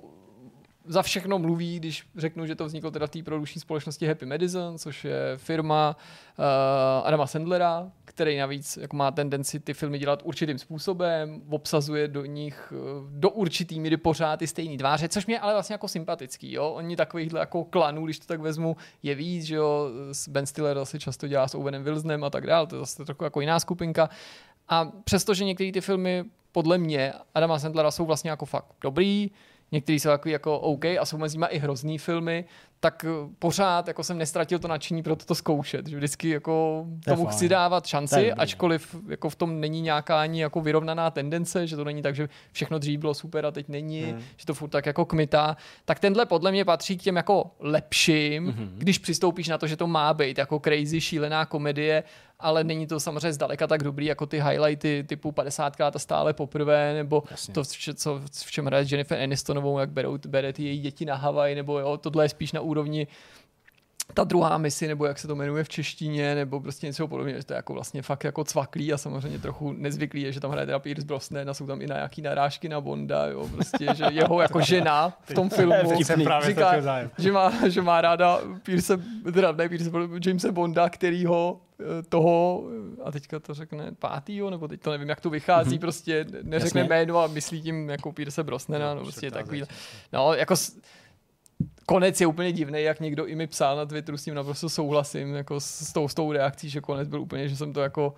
za 0.85 1.01
všechno 1.01 1.39
mluví, 1.39 1.79
když 1.79 2.03
řeknu, 2.15 2.45
že 2.45 2.55
to 2.55 2.65
vzniklo 2.65 2.91
teda 2.91 3.07
v 3.07 3.09
té 3.09 3.23
produkční 3.23 3.61
společnosti 3.61 4.07
Happy 4.07 4.25
Madison, 4.25 4.77
což 4.77 5.05
je 5.05 5.33
firma 5.37 5.95
uh, 6.39 6.45
Adama 7.07 7.27
Sandlera, 7.27 7.91
který 8.19 8.37
navíc 8.37 8.77
jako 8.77 8.97
má 8.97 9.11
tendenci 9.11 9.59
ty 9.59 9.73
filmy 9.73 9.99
dělat 9.99 10.21
určitým 10.23 10.57
způsobem, 10.57 11.41
obsazuje 11.49 12.07
do 12.07 12.25
nich 12.25 12.73
do 13.09 13.29
určitý 13.29 13.79
míry 13.79 13.97
pořád 13.97 14.37
ty 14.37 14.47
stejný 14.47 14.77
tváře, 14.77 15.09
což 15.09 15.25
mě 15.25 15.39
ale 15.39 15.53
vlastně 15.53 15.73
jako 15.73 15.87
sympatický. 15.87 16.51
Jo? 16.51 16.69
Oni 16.69 16.95
takovýchhle 16.95 17.39
jako 17.39 17.63
klanů, 17.63 18.05
když 18.05 18.19
to 18.19 18.25
tak 18.25 18.39
vezmu, 18.39 18.77
je 19.03 19.15
víc, 19.15 19.43
že 19.43 19.55
jo? 19.55 19.89
Ben 20.27 20.45
Stiller 20.45 20.77
asi 20.77 20.99
často 20.99 21.27
dělá 21.27 21.47
s 21.47 21.55
Owenem 21.55 21.83
Wilsonem 21.83 22.23
a 22.23 22.29
tak 22.29 22.47
dále, 22.47 22.67
to 22.67 22.75
je 22.75 22.79
zase 22.79 23.05
trochu 23.05 23.23
jako 23.23 23.41
jiná 23.41 23.59
skupinka. 23.59 24.09
A 24.69 24.85
přestože 25.03 25.45
některé 25.45 25.71
ty 25.71 25.81
filmy 25.81 26.25
podle 26.51 26.77
mě 26.77 27.13
Adama 27.35 27.59
Sandlera 27.59 27.91
jsou 27.91 28.05
vlastně 28.05 28.29
jako 28.29 28.45
fakt 28.45 28.75
dobrý, 28.81 29.31
některý 29.71 29.99
jsou 29.99 30.09
takový 30.09 30.31
jako 30.31 30.59
OK 30.59 30.85
a 30.85 31.05
jsou 31.05 31.17
mezi 31.17 31.37
nimi 31.37 31.47
i 31.49 31.59
hrozný 31.59 31.97
filmy, 31.97 32.45
tak 32.79 33.05
eh, 33.05 33.09
pořád 33.39 33.87
jako 33.87 34.03
jsem 34.03 34.17
nestratil 34.17 34.59
to 34.59 34.67
nadšení 34.67 35.03
pro 35.03 35.15
to 35.15 35.35
zkoušet. 35.35 35.87
Že 35.87 35.97
vždycky 35.97 36.29
jako 36.29 36.85
tomu 37.05 37.23
fajn. 37.23 37.35
chci 37.35 37.49
dávat 37.49 37.85
šanci, 37.85 38.33
ačkoliv 38.33 38.95
jako 39.07 39.29
v 39.29 39.35
tom 39.35 39.59
není 39.59 39.81
nějaká 39.81 40.21
ani 40.21 40.41
jako 40.41 40.61
vyrovnaná 40.61 41.11
tendence, 41.11 41.67
že 41.67 41.75
to 41.75 41.83
není 41.83 42.01
tak, 42.01 42.15
že 42.15 42.29
všechno 42.51 42.79
dřív 42.79 42.99
bylo 42.99 43.13
super 43.13 43.45
a 43.45 43.51
teď 43.51 43.69
není, 43.69 44.01
hmm. 44.01 44.21
že 44.37 44.45
to 44.45 44.53
furt 44.53 44.69
tak 44.69 44.85
jako 44.85 45.05
kmitá. 45.05 45.57
Tak 45.85 45.99
tenhle 45.99 46.25
podle 46.25 46.51
mě 46.51 46.65
patří 46.65 46.97
k 46.97 47.01
těm 47.01 47.15
jako 47.15 47.51
lepším, 47.59 48.47
hmm. 48.47 48.75
když 48.77 48.97
přistoupíš 48.97 49.47
na 49.47 49.57
to, 49.57 49.67
že 49.67 49.77
to 49.77 49.87
má 49.87 50.13
být 50.13 50.37
jako 50.37 50.59
crazy, 50.59 51.01
šílená 51.01 51.45
komedie, 51.45 52.03
ale 52.39 52.63
není 52.63 52.87
to 52.87 52.99
samozřejmě 52.99 53.33
zdaleka 53.33 53.67
tak 53.67 53.83
dobrý 53.83 54.05
jako 54.05 54.25
ty 54.25 54.41
highlighty 54.41 55.03
typu 55.07 55.31
50krát 55.31 55.91
a 55.95 55.99
stále 55.99 56.33
poprvé, 56.33 56.93
nebo 56.93 57.23
Jasně. 57.31 57.53
to, 57.53 57.63
v, 57.63 57.93
co, 57.95 58.21
v 58.45 58.51
čem 58.51 58.65
hraje 58.65 58.85
Jennifer 58.89 59.21
Anistonovou, 59.21 59.79
jak 59.79 59.89
berou, 59.89 60.17
bere 60.27 60.53
ty 60.53 60.63
její 60.63 60.79
děti 60.79 61.05
na 61.05 61.15
Havaj, 61.15 61.55
nebo 61.55 61.79
jo, 61.79 61.97
tohle 61.97 62.25
je 62.25 62.29
spíš 62.29 62.51
na 62.51 62.61
úrovni 62.69 63.07
ta 64.13 64.23
druhá 64.23 64.57
misi, 64.57 64.87
nebo 64.87 65.05
jak 65.05 65.19
se 65.19 65.27
to 65.27 65.35
jmenuje 65.35 65.63
v 65.63 65.69
češtině, 65.69 66.35
nebo 66.35 66.59
prostě 66.59 66.87
něco 66.87 67.07
podobného, 67.07 67.39
že 67.39 67.45
to 67.45 67.53
je 67.53 67.55
jako 67.55 67.73
vlastně 67.73 68.01
fakt 68.01 68.23
jako 68.23 68.43
cvaklý 68.43 68.93
a 68.93 68.97
samozřejmě 68.97 69.39
trochu 69.39 69.73
nezvyklý 69.73 70.21
je, 70.21 70.31
že 70.31 70.39
tam 70.39 70.51
hraje 70.51 70.65
teda 70.65 70.79
Pierce 70.79 71.05
Brosnan 71.05 71.49
a 71.49 71.53
jsou 71.53 71.67
tam 71.67 71.81
i 71.81 71.85
nějaký 71.85 72.21
narážky 72.21 72.69
na 72.69 72.81
Bonda, 72.81 73.25
jo, 73.25 73.47
prostě, 73.47 73.87
že 73.93 74.05
jeho 74.11 74.41
jako 74.41 74.61
žena 74.61 75.17
v 75.21 75.33
tom 75.33 75.49
filmu 75.49 76.03
říká, 76.43 76.75
že 77.17 77.31
má, 77.31 77.53
že 77.67 77.81
má 77.81 78.01
ráda 78.01 78.39
Pierce, 78.63 78.97
teda 79.33 79.51
ne 79.51 79.69
Pierce, 79.69 79.89
Jamesa 80.25 80.51
Bonda, 80.51 80.89
kterýho 80.89 81.61
eh, 81.79 82.03
toho, 82.09 82.63
a 83.03 83.11
teďka 83.11 83.39
to 83.39 83.53
řekne 83.53 83.91
pátýho, 83.99 84.49
nebo 84.49 84.67
teď 84.67 84.81
to 84.81 84.91
nevím, 84.91 85.09
jak 85.09 85.21
to 85.21 85.29
vychází, 85.29 85.75
mm-hmm. 85.75 85.79
prostě 85.79 86.25
neřekne 86.43 86.81
Jasně. 86.81 86.89
jméno 86.89 87.19
a 87.19 87.27
myslí 87.27 87.61
tím 87.61 87.89
jako 87.89 88.11
Pierce 88.11 88.43
Brosnana, 88.43 88.93
no 88.93 89.01
prostě 89.01 89.27
Přetázet. 89.27 89.43
takový, 89.43 89.63
no 90.13 90.33
jako 90.33 90.55
konec 91.89 92.21
je 92.21 92.27
úplně 92.27 92.51
divný, 92.51 92.81
jak 92.81 92.99
někdo 92.99 93.25
i 93.25 93.35
mi 93.35 93.47
psal 93.47 93.77
na 93.77 93.85
Twitteru, 93.85 94.17
s 94.17 94.23
tím 94.23 94.33
naprosto 94.33 94.69
souhlasím, 94.69 95.35
jako 95.35 95.59
s, 95.59 95.65
s, 95.65 95.93
tou, 95.93 96.07
s 96.07 96.13
tou 96.13 96.31
reakcí, 96.31 96.69
že 96.69 96.81
konec 96.81 97.07
byl 97.07 97.21
úplně, 97.21 97.49
že 97.49 97.55
jsem 97.55 97.73
to 97.73 97.81
jako 97.81 98.13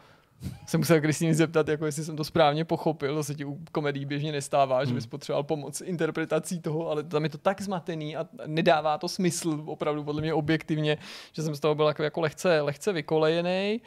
jsem 0.67 0.79
musel 0.79 1.01
Kristýny 1.01 1.33
zeptat, 1.33 1.67
jako 1.67 1.85
jestli 1.85 2.03
jsem 2.03 2.15
to 2.15 2.23
správně 2.23 2.65
pochopil, 2.65 3.15
to 3.15 3.23
se 3.23 3.35
ti 3.35 3.45
u 3.45 3.59
komedí 3.71 4.05
běžně 4.05 4.31
nestává, 4.31 4.77
hmm. 4.77 4.85
že 4.85 4.93
bys 4.93 5.05
potřeboval 5.05 5.43
pomoc 5.43 5.81
interpretací 5.81 6.59
toho, 6.59 6.89
ale 6.89 7.03
tam 7.03 7.23
je 7.23 7.29
to 7.29 7.37
tak 7.37 7.61
zmatený 7.61 8.15
a 8.15 8.25
nedává 8.45 8.97
to 8.97 9.07
smysl 9.07 9.63
opravdu 9.65 10.03
podle 10.03 10.21
mě 10.21 10.33
objektivně, 10.33 10.97
že 11.33 11.43
jsem 11.43 11.55
z 11.55 11.59
toho 11.59 11.75
byl 11.75 11.87
jako, 11.87 12.03
jako 12.03 12.21
lehce, 12.21 12.61
lehce 12.61 12.93
vykolejený. 12.93 13.81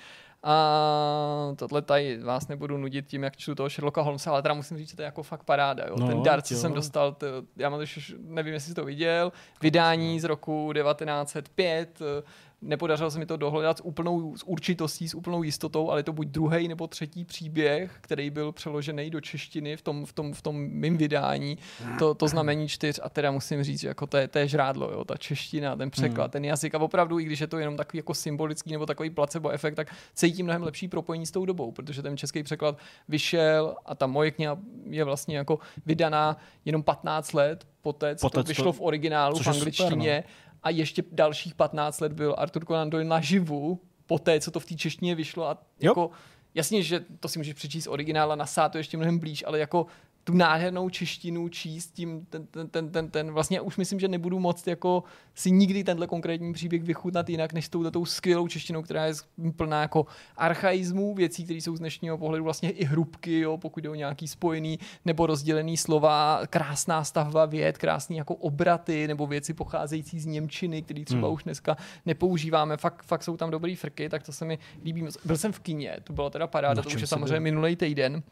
A 0.46 1.52
tohle 1.56 1.82
tady 1.82 2.18
vás 2.18 2.48
nebudu 2.48 2.78
nudit 2.78 3.06
tím, 3.06 3.22
jak 3.22 3.36
čtu 3.36 3.54
toho 3.54 3.68
Sherlocka 3.68 4.00
Holmesa, 4.02 4.30
ale 4.30 4.42
teda 4.42 4.54
musím 4.54 4.78
říct, 4.78 4.90
že 4.90 4.96
to 4.96 5.02
je 5.02 5.06
jako 5.06 5.22
fakt 5.22 5.44
paráda. 5.44 5.84
Jo. 5.88 5.96
No, 5.98 6.06
Ten 6.06 6.22
dart, 6.22 6.46
co 6.46 6.54
jsem 6.54 6.72
dostal, 6.72 7.12
to, 7.12 7.26
já 7.56 7.70
mám 7.70 7.80
to 7.80 7.86
nevím, 8.18 8.54
jestli 8.54 8.68
jsi 8.68 8.74
to 8.74 8.84
viděl, 8.84 9.32
vydání 9.62 10.20
z 10.20 10.24
roku 10.24 10.72
1905, 10.72 12.00
eh, 12.00 12.22
nepodařilo 12.64 13.10
se 13.10 13.18
mi 13.18 13.26
to 13.26 13.36
dohledat 13.36 13.78
s 13.78 13.84
úplnou 13.84 14.36
s 14.36 14.42
určitostí, 14.42 15.08
s 15.08 15.14
úplnou 15.14 15.42
jistotou, 15.42 15.90
ale 15.90 16.00
je 16.00 16.04
to 16.04 16.12
buď 16.12 16.28
druhý 16.28 16.68
nebo 16.68 16.86
třetí 16.86 17.24
příběh, 17.24 17.98
který 18.00 18.30
byl 18.30 18.52
přeložený 18.52 19.10
do 19.10 19.20
češtiny 19.20 19.76
v 19.76 19.82
tom, 19.82 20.06
v 20.06 20.12
tom, 20.12 20.32
v 20.32 20.42
tom 20.42 20.56
mým 20.56 20.96
vydání, 20.96 21.58
to, 21.98 22.14
to 22.14 22.28
znamení 22.28 22.68
čtyř 22.68 23.00
a 23.02 23.08
teda 23.08 23.30
musím 23.30 23.62
říct, 23.62 23.80
že 23.80 23.88
jako 23.88 24.06
to 24.06 24.16
je, 24.16 24.28
to 24.28 24.38
je 24.38 24.48
žrádlo, 24.48 24.90
jo, 24.92 25.04
ta 25.04 25.16
čeština, 25.16 25.76
ten 25.76 25.90
překlad, 25.90 26.30
ten 26.30 26.44
jazyk. 26.44 26.74
A 26.74 26.78
opravdu, 26.78 27.18
i 27.18 27.24
když 27.24 27.40
je 27.40 27.46
to 27.46 27.58
jenom 27.58 27.76
takový 27.76 27.98
jako 27.98 28.14
symbolický 28.14 28.72
nebo 28.72 28.86
takový 28.86 29.10
placebo 29.10 29.50
efekt, 29.50 29.74
tak 29.74 29.94
cítím 30.14 30.46
mnohem 30.46 30.62
lepší 30.62 30.88
propojení 30.88 31.26
s 31.26 31.30
tou 31.30 31.44
dobou, 31.44 31.72
protože 31.72 32.02
ten 32.02 32.16
český 32.16 32.42
překlad 32.42 32.78
vyšel 33.08 33.76
a 33.86 33.94
ta 33.94 34.06
moje 34.06 34.30
kniha 34.30 34.58
je 34.90 35.04
vlastně 35.04 35.36
jako 35.36 35.58
vydaná 35.86 36.36
jenom 36.64 36.82
15 36.82 37.32
let 37.32 37.66
poté, 37.84 38.16
co 38.16 38.30
to 38.30 38.42
vyšlo 38.42 38.72
v 38.72 38.80
originálu 38.80 39.36
v 39.36 39.38
je 39.38 39.44
super, 39.44 39.56
angličtině 39.56 40.24
a 40.64 40.70
ještě 40.70 41.02
dalších 41.12 41.54
15 41.54 42.00
let 42.00 42.12
byl 42.12 42.34
Arthur 42.38 42.64
Conan 42.64 42.90
Doyle 42.90 43.08
naživu, 43.08 43.80
poté, 44.06 44.40
co 44.40 44.50
to 44.50 44.60
v 44.60 44.66
té 44.66 44.74
češtině 44.74 45.14
vyšlo 45.14 45.48
a 45.48 45.58
jako, 45.80 46.10
jasně, 46.54 46.82
že 46.82 47.04
to 47.20 47.28
si 47.28 47.38
můžeš 47.38 47.54
přečíst 47.54 47.86
originál 47.86 48.32
a 48.32 48.36
nasát 48.36 48.68
to 48.68 48.78
ještě 48.78 48.96
mnohem 48.96 49.18
blíž, 49.18 49.44
ale 49.46 49.58
jako 49.58 49.86
tu 50.24 50.34
nádhernou 50.34 50.88
češtinu 50.88 51.48
číst 51.48 51.92
tím, 51.92 52.26
ten, 52.30 52.46
ten, 52.46 52.68
ten, 52.68 52.90
ten, 52.90 53.10
ten, 53.10 53.30
vlastně 53.30 53.60
už 53.60 53.76
myslím, 53.76 54.00
že 54.00 54.08
nebudu 54.08 54.38
moct 54.38 54.66
jako 54.66 55.04
si 55.34 55.50
nikdy 55.50 55.84
tenhle 55.84 56.06
konkrétní 56.06 56.52
příběh 56.52 56.82
vychutnat 56.82 57.28
jinak, 57.28 57.52
než 57.52 57.68
tou, 57.68 57.90
tou 57.90 58.04
skvělou 58.04 58.48
češtinou, 58.48 58.82
která 58.82 59.06
je 59.06 59.14
plná 59.56 59.80
jako 59.80 60.06
archaismů, 60.36 61.14
věcí, 61.14 61.44
které 61.44 61.60
jsou 61.60 61.76
z 61.76 61.78
dnešního 61.78 62.18
pohledu 62.18 62.44
vlastně 62.44 62.70
i 62.70 62.84
hrubky, 62.84 63.40
jo, 63.40 63.58
pokud 63.58 63.80
jde 63.84 63.90
o 63.90 63.94
nějaký 63.94 64.28
spojený 64.28 64.78
nebo 65.04 65.26
rozdělený 65.26 65.76
slova, 65.76 66.40
krásná 66.50 67.04
stavba 67.04 67.46
věd, 67.46 67.78
krásný 67.78 68.16
jako 68.16 68.34
obraty 68.34 69.08
nebo 69.08 69.26
věci 69.26 69.54
pocházející 69.54 70.20
z 70.20 70.26
Němčiny, 70.26 70.82
které 70.82 71.04
třeba 71.04 71.26
Hmm. 71.26 71.34
už 71.34 71.42
dneska 71.42 71.76
nepoužíváme, 72.06 72.76
fakt, 72.76 73.02
fakt 73.02 73.22
jsou 73.22 73.36
tam 73.36 73.50
dobrý 73.50 73.76
frky, 73.76 74.08
tak 74.08 74.22
to 74.22 74.32
se 74.32 74.44
mi 74.44 74.58
líbí. 74.84 75.02
moc. 75.02 75.18
Byl 75.24 75.36
jsem 75.36 75.52
v 75.52 75.60
kině, 75.60 75.96
to 76.04 76.12
byla 76.12 76.30
teda 76.30 76.46
paráda, 76.46 76.82
to 76.82 76.88
už 76.88 77.00
je 77.00 77.06
samozřejmě 77.06 77.40
minulý 77.40 77.76
týden. 77.76 78.22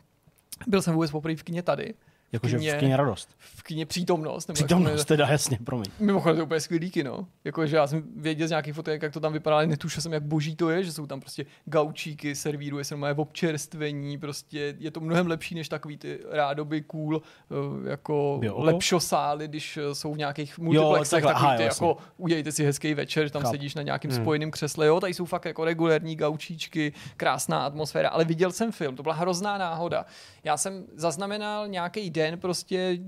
Byl 0.66 0.82
jsem 0.82 0.94
vůbec 0.94 1.10
poprvé 1.10 1.36
v 1.36 1.42
kině 1.42 1.62
tady. 1.62 1.94
Jakože 2.32 2.58
v 2.58 2.76
kině 2.78 2.96
radost. 2.96 3.28
V 3.38 3.62
kině 3.62 3.86
přítomnost. 3.86 4.48
Nebo 4.48 4.54
Přítomnost 4.54 5.04
teda, 5.04 5.26
jasně, 5.28 5.58
promiň. 5.64 5.86
Mimochodem 6.00 6.36
to 6.36 6.40
je 6.40 6.44
úplně 6.44 6.60
skvělý 6.60 6.90
kino. 6.90 7.26
Jakože 7.44 7.76
já 7.76 7.86
jsem 7.86 8.02
věděl 8.16 8.46
z 8.46 8.50
nějakých 8.50 8.74
fotek, 8.74 9.02
jak 9.02 9.12
to 9.12 9.20
tam 9.20 9.32
vypadá, 9.32 9.56
ale 9.56 9.66
netušil 9.66 10.02
jsem, 10.02 10.12
jak 10.12 10.22
boží 10.22 10.56
to 10.56 10.70
je, 10.70 10.84
že 10.84 10.92
jsou 10.92 11.06
tam 11.06 11.20
prostě 11.20 11.46
gaučíky, 11.64 12.34
servíruje 12.34 12.84
se 12.84 12.96
v 12.96 13.20
občerstvení, 13.20 14.18
prostě 14.18 14.74
je 14.78 14.90
to 14.90 15.00
mnohem 15.00 15.26
lepší 15.26 15.54
než 15.54 15.68
takový 15.68 15.96
ty 15.98 16.18
rádoby 16.30 16.80
cool, 16.80 17.22
eh, 17.50 17.90
jako 17.90 18.40
Jo. 18.42 18.54
lepšosály, 18.58 19.48
když 19.48 19.76
eh, 19.76 19.94
jsou 19.94 20.14
v 20.14 20.18
nějakých 20.18 20.58
multiplexech, 20.58 21.10
takhle, 21.10 21.32
takový 21.32 21.46
aha, 21.46 21.56
ty, 21.56 21.62
jo, 21.62 21.68
jako 21.68 21.96
udějte 22.16 22.52
si 22.52 22.64
hezký 22.64 22.94
večer, 22.94 23.30
tam 23.30 23.42
Chápu. 23.42 23.52
sedíš 23.54 23.74
na 23.74 23.82
nějakém 23.82 24.10
Hmm. 24.10 24.20
spojeném 24.20 24.50
křesle, 24.50 24.86
jo, 24.86 25.00
tady 25.00 25.14
jsou 25.14 25.24
fakt 25.24 25.44
jako 25.44 25.64
regulérní 25.64 26.16
gaučíčky, 26.16 26.92
krásná 27.16 27.66
atmosféra, 27.66 28.08
ale 28.08 28.24
viděl 28.24 28.52
jsem 28.52 28.72
film, 28.72 28.96
to 28.96 29.02
byla 29.02 29.14
hrozná 29.14 29.58
náhoda. 29.58 30.06
Já 30.44 30.56
jsem 30.56 30.84
zaznamenal 30.94 31.68
nějaký 31.68 32.10
den, 32.10 32.21
prostě 32.36 32.98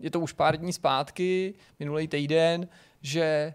je 0.00 0.10
to 0.10 0.20
už 0.20 0.32
pár 0.32 0.56
dní 0.56 0.72
zpátky, 0.72 1.54
minulý 1.78 2.08
týden, 2.08 2.68
že 3.02 3.54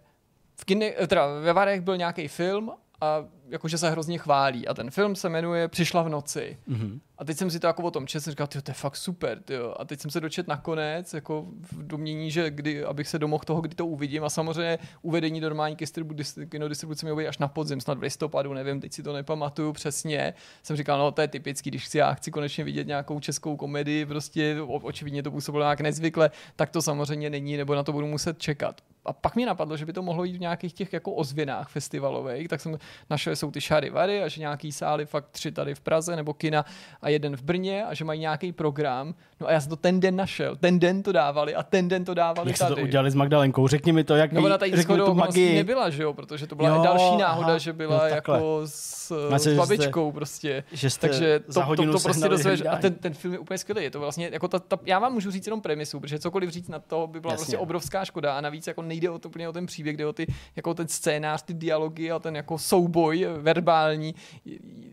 v 0.56 0.66
kine, 0.66 0.92
teda 0.92 1.28
ve 1.28 1.54
Varech 1.54 1.82
byl 1.82 1.98
nějaký 1.98 2.28
film 2.28 2.72
a 3.02 3.26
jakože 3.50 3.78
se 3.78 3.90
hrozně 3.90 4.18
chválí. 4.18 4.68
A 4.68 4.74
ten 4.74 4.92
film 4.92 5.16
se 5.16 5.30
jmenuje 5.30 5.68
Přišla 5.68 6.02
v 6.02 6.10
noci. 6.10 6.58
Mhm. 6.68 7.00
A 7.18 7.26
teď 7.26 7.38
jsem 7.38 7.50
si 7.52 7.60
to 7.60 7.68
jako 7.68 7.84
o 7.84 7.92
tom 7.92 8.08
četl, 8.08 8.24
jsem 8.24 8.32
říkal, 8.32 8.48
to 8.48 8.60
je 8.68 8.74
fakt 8.74 8.96
super, 8.96 9.42
tyjo. 9.42 9.76
A 9.80 9.86
teď 9.86 10.00
jsem 10.00 10.12
se 10.12 10.20
dočet 10.20 10.48
nakonec, 10.48 11.14
jako 11.14 11.46
v 11.72 11.88
domění, 11.88 12.32
že 12.32 12.50
kdy, 12.50 12.84
abych 12.84 13.08
se 13.08 13.20
domohl 13.20 13.44
toho, 13.46 13.62
kdy 13.62 13.76
to 13.76 13.86
uvidím. 13.86 14.24
A 14.24 14.30
samozřejmě 14.30 14.80
uvedení 15.02 15.42
do 15.42 15.50
normální 15.50 15.76
distribu, 15.76 16.14
dis- 16.14 16.50
kinodistribuce 16.50 17.06
mi 17.06 17.12
objeví 17.12 17.28
až 17.28 17.38
na 17.38 17.48
podzim, 17.48 17.82
snad 17.82 17.98
v 17.98 18.02
listopadu, 18.02 18.54
nevím, 18.54 18.82
teď 18.82 18.94
si 18.94 19.04
to 19.04 19.14
nepamatuju 19.14 19.74
přesně. 19.74 20.34
Jsem 20.64 20.76
říkal, 20.76 21.00
no 21.00 21.12
to 21.12 21.22
je 21.22 21.28
typický, 21.28 21.70
když 21.70 21.86
chci, 21.86 21.98
já 21.98 22.14
chci 22.14 22.32
konečně 22.32 22.64
vidět 22.64 22.88
nějakou 22.88 23.20
českou 23.20 23.58
komedii, 23.58 24.06
prostě 24.06 24.62
o, 24.62 24.66
očividně 24.66 25.24
to 25.24 25.32
působilo 25.32 25.64
nějak 25.64 25.82
nezvykle, 25.82 26.32
tak 26.56 26.70
to 26.70 26.82
samozřejmě 26.82 27.30
není, 27.30 27.58
nebo 27.58 27.76
na 27.76 27.84
to 27.84 27.92
budu 27.92 28.08
muset 28.08 28.40
čekat. 28.40 28.82
A 29.06 29.14
pak 29.14 29.36
mi 29.36 29.46
napadlo, 29.46 29.78
že 29.78 29.86
by 29.86 29.94
to 29.94 30.02
mohlo 30.02 30.24
jít 30.24 30.38
v 30.38 30.40
nějakých 30.40 30.74
těch 30.74 30.94
jako 30.94 31.12
ozvěnách 31.12 31.70
festivalových, 31.70 32.48
tak 32.48 32.62
jsem 32.62 32.78
našel, 33.10 33.32
že 33.32 33.36
jsou 33.36 33.52
ty 33.52 33.62
šary 33.62 33.90
vary 33.90 34.24
a 34.24 34.28
že 34.28 34.40
nějaký 34.42 34.72
sály 34.72 35.06
fakt 35.06 35.26
tři 35.32 35.52
tady 35.52 35.76
v 35.76 35.80
Praze 35.82 36.16
nebo 36.16 36.34
kina 36.34 36.66
a 37.02 37.10
jeden 37.10 37.36
v 37.38 37.42
Brně 37.42 37.86
a 37.86 37.94
že 37.94 38.06
mají 38.06 38.20
nějaký 38.20 38.52
program. 38.52 39.14
No 39.40 39.48
a 39.48 39.52
já 39.52 39.62
jsem 39.62 39.70
to 39.70 39.76
ten 39.76 40.00
den 40.00 40.16
našel. 40.16 40.56
Ten 40.56 40.80
den 40.80 41.04
to 41.04 41.12
dávali 41.12 41.56
a 41.56 41.64
ten 41.64 41.88
den 41.88 42.06
to 42.06 42.14
dávali 42.14 42.50
Jak 42.50 42.58
jste 42.58 42.66
tady. 42.66 42.76
to 42.76 42.82
udělali 42.88 43.12
s 43.12 43.16
Magdalenkou? 43.16 43.68
Řekni 43.68 43.92
mi 43.92 44.04
to, 44.04 44.16
jak 44.16 44.32
No 44.32 44.42
ona 44.44 44.58
tady 44.58 44.76
řekni 44.76 44.98
tu 44.98 45.14
magii. 45.14 45.56
nebyla, 45.56 45.90
že 45.90 46.04
jo, 46.04 46.14
protože 46.14 46.48
to 46.48 46.56
byla 46.56 46.70
Jo, 46.76 46.82
další 46.84 47.18
náhoda, 47.18 47.48
aha, 47.48 47.58
že 47.58 47.74
byla 47.74 47.94
no 48.04 48.10
takhle. 48.10 48.36
jako 48.38 48.62
s, 48.66 49.28
Myslím, 49.34 49.52
s 49.52 49.54
že 49.54 49.58
babičkou 49.60 50.12
prostě. 50.12 50.64
Že 50.72 50.90
jste 50.90 51.08
Takže 51.08 51.40
to, 51.40 51.54
to, 51.76 51.92
to, 51.92 52.00
prostě 52.00 52.30
dozvěš. 52.30 52.62
A 52.70 52.76
ten, 52.76 52.94
ten 52.94 53.14
film 53.14 53.34
je 53.34 53.40
úplně 53.40 53.58
skvělý. 53.58 53.84
Je 53.84 53.92
to 53.92 54.00
vlastně, 54.00 54.30
jako 54.34 54.48
ta, 54.48 54.60
ta, 54.60 54.78
já 54.86 55.00
vám 55.00 55.14
můžu 55.14 55.32
říct 55.32 55.48
jenom 55.48 55.62
premisu, 55.62 56.00
protože 56.00 56.20
cokoliv 56.20 56.50
říct 56.50 56.68
na 56.70 56.80
to 56.80 57.08
by 57.08 57.20
byla 57.20 57.34
Jasně. 57.34 57.42
prostě 57.44 57.58
obrovská 57.58 58.06
škoda. 58.06 58.38
A 58.38 58.42
navíc 58.42 58.68
jako 58.68 58.82
nejde 58.92 59.10
o 59.10 59.20
to, 59.20 59.30
úplně 59.30 59.50
o 59.50 59.54
ten 59.54 59.66
příběh, 59.66 59.98
jde 59.98 60.06
o 60.06 60.14
ty, 60.14 60.28
jako 60.56 60.74
ten 60.74 60.88
scénář, 60.88 61.44
ty 61.44 61.54
dialogy 61.54 62.12
a 62.12 62.20
ten 62.20 62.36
jako 62.36 62.58
souboj 62.58 63.28
verbální. 63.38 64.16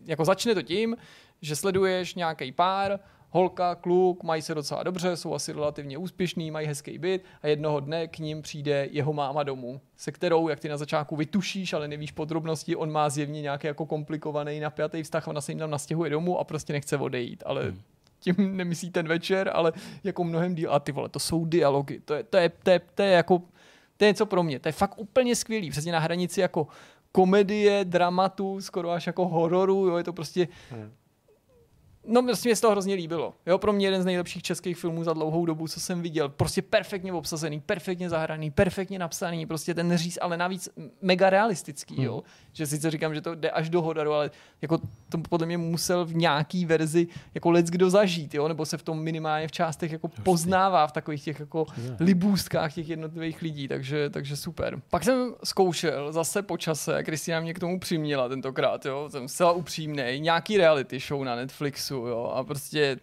Jako 0.07 0.25
začne 0.25 0.55
to 0.55 0.63
tím, 0.63 0.97
že 1.43 1.57
sleduješ 1.57 2.15
nějaký 2.15 2.53
pár, 2.53 3.01
holka, 3.31 3.75
kluk, 3.75 4.23
mají 4.23 4.43
se 4.43 4.55
docela 4.55 4.83
dobře, 4.83 5.17
jsou 5.17 5.35
asi 5.35 5.53
relativně 5.53 5.99
úspěšný, 5.99 6.51
mají 6.51 6.67
hezký 6.67 6.99
byt 6.99 7.25
a 7.43 7.49
jednoho 7.49 7.81
dne 7.81 8.07
k 8.09 8.19
ním 8.19 8.43
přijde 8.43 8.89
jeho 8.91 9.13
máma 9.13 9.43
domů, 9.43 9.81
se 9.97 10.13
kterou, 10.13 10.49
jak 10.49 10.61
ty 10.61 10.69
na 10.69 10.77
začátku 10.77 11.17
vytušíš, 11.17 11.73
ale 11.73 11.89
nevíš 11.89 12.13
podrobnosti, 12.13 12.77
on 12.77 12.93
má 12.93 13.11
zjevně 13.11 13.43
nějaký 13.43 13.67
jako 13.67 13.87
komplikovaný, 13.87 14.61
napjatý 14.61 15.03
vztah, 15.03 15.29
ona 15.29 15.41
se 15.41 15.53
jim 15.53 15.59
tam 15.59 15.71
nastěhuje 15.71 16.11
domů 16.11 16.39
a 16.39 16.45
prostě 16.45 16.73
nechce 16.73 16.97
odejít, 16.97 17.43
ale 17.47 17.63
hmm 17.65 17.83
tím 18.21 18.57
nemyslí 18.57 18.91
ten 18.91 19.09
večer, 19.09 19.51
ale 19.55 19.73
jako 20.05 20.25
mnohem 20.25 20.55
díl. 20.55 20.73
A 20.73 20.81
ty 20.81 20.93
vole, 20.93 21.09
to 21.09 21.19
jsou 21.19 21.45
dialogy, 21.45 22.01
to 22.05 22.15
je, 22.15 22.23
to 22.23 22.37
je, 22.37 22.49
to 22.49 22.71
je, 22.71 22.81
to 22.95 23.03
je 23.03 23.11
jako, 23.11 23.43
to 23.99 24.05
je 24.05 24.11
něco 24.11 24.27
pro 24.27 24.43
mě, 24.43 24.59
to 24.59 24.69
je 24.69 24.73
fakt 24.73 24.99
úplně 24.99 25.37
skvělý, 25.37 25.71
přesně 25.71 25.93
na 25.93 25.99
hranici 25.99 26.41
jako 26.41 26.67
komedie, 27.13 27.85
dramatu, 27.85 28.61
skoro 28.61 28.91
až 28.91 29.07
jako 29.07 29.29
hororu, 29.29 29.87
jo, 29.87 29.97
je 29.97 30.05
to 30.05 30.13
prostě 30.13 30.49
hmm. 30.71 30.93
No, 32.11 32.23
prostě 32.23 32.49
mě 32.49 32.57
se 32.57 32.63
to 32.63 32.71
hrozně 32.71 32.95
líbilo. 32.95 33.35
Jo, 33.47 33.59
pro 33.59 33.73
mě 33.73 33.87
jeden 33.87 34.03
z 34.03 34.05
nejlepších 34.05 34.43
českých 34.43 34.79
filmů 34.79 35.05
za 35.05 35.13
dlouhou 35.13 35.47
dobu, 35.47 35.69
co 35.69 35.81
jsem 35.81 36.03
viděl. 36.03 36.29
Prostě 36.29 36.63
perfektně 36.63 37.13
obsazený, 37.13 37.61
perfektně 37.61 38.09
zahraný, 38.09 38.51
perfektně 38.51 38.99
napsaný, 38.99 39.47
prostě 39.47 39.75
ten 39.75 39.97
říz, 39.97 40.19
ale 40.23 40.37
navíc 40.37 40.69
mega 41.03 41.31
realistický, 41.31 41.97
hmm. 41.97 42.05
jo. 42.05 42.23
Že 42.53 42.67
sice 42.67 42.91
říkám, 42.91 43.15
že 43.15 43.21
to 43.21 43.35
jde 43.35 43.51
až 43.51 43.71
do 43.71 43.83
hodaru, 43.83 44.13
ale 44.13 44.31
jako 44.63 44.79
to 45.09 45.19
podle 45.19 45.47
mě 45.47 45.59
musel 45.59 46.05
v 46.05 46.15
nějaký 46.15 46.67
verzi 46.67 47.07
jako 47.35 47.51
lec 47.51 47.67
kdo 47.67 47.91
zažít, 47.91 48.35
jo, 48.35 48.49
nebo 48.49 48.67
se 48.67 48.77
v 48.77 48.83
tom 48.83 49.03
minimálně 49.03 49.49
v 49.49 49.53
částech 49.53 49.93
jako 49.93 50.09
poznává 50.09 50.87
v 50.87 50.93
takových 50.93 51.25
těch 51.25 51.41
jako 51.41 51.67
yeah. 51.85 52.01
libůstkách 52.01 52.75
těch 52.75 52.89
jednotlivých 52.89 53.43
lidí, 53.43 53.69
takže, 53.69 54.11
takže 54.11 54.37
super. 54.37 54.81
Pak 54.91 55.05
jsem 55.05 55.35
zkoušel 55.45 56.13
zase 56.13 56.43
po 56.43 56.57
čase, 56.57 57.05
Kristina 57.05 57.41
mě 57.41 57.55
k 57.55 57.59
tomu 57.59 57.81
přiměla 57.81 58.29
tentokrát, 58.29 58.87
jo, 58.87 59.09
jsem 59.11 59.29
zcela 59.29 59.53
upřímný, 59.53 60.03
nějaký 60.19 60.57
reality 60.57 60.99
show 60.99 61.25
na 61.25 61.37
Netflixu, 61.37 61.98
jo, 62.07 62.33
a 62.35 62.45
prostě 62.45 62.97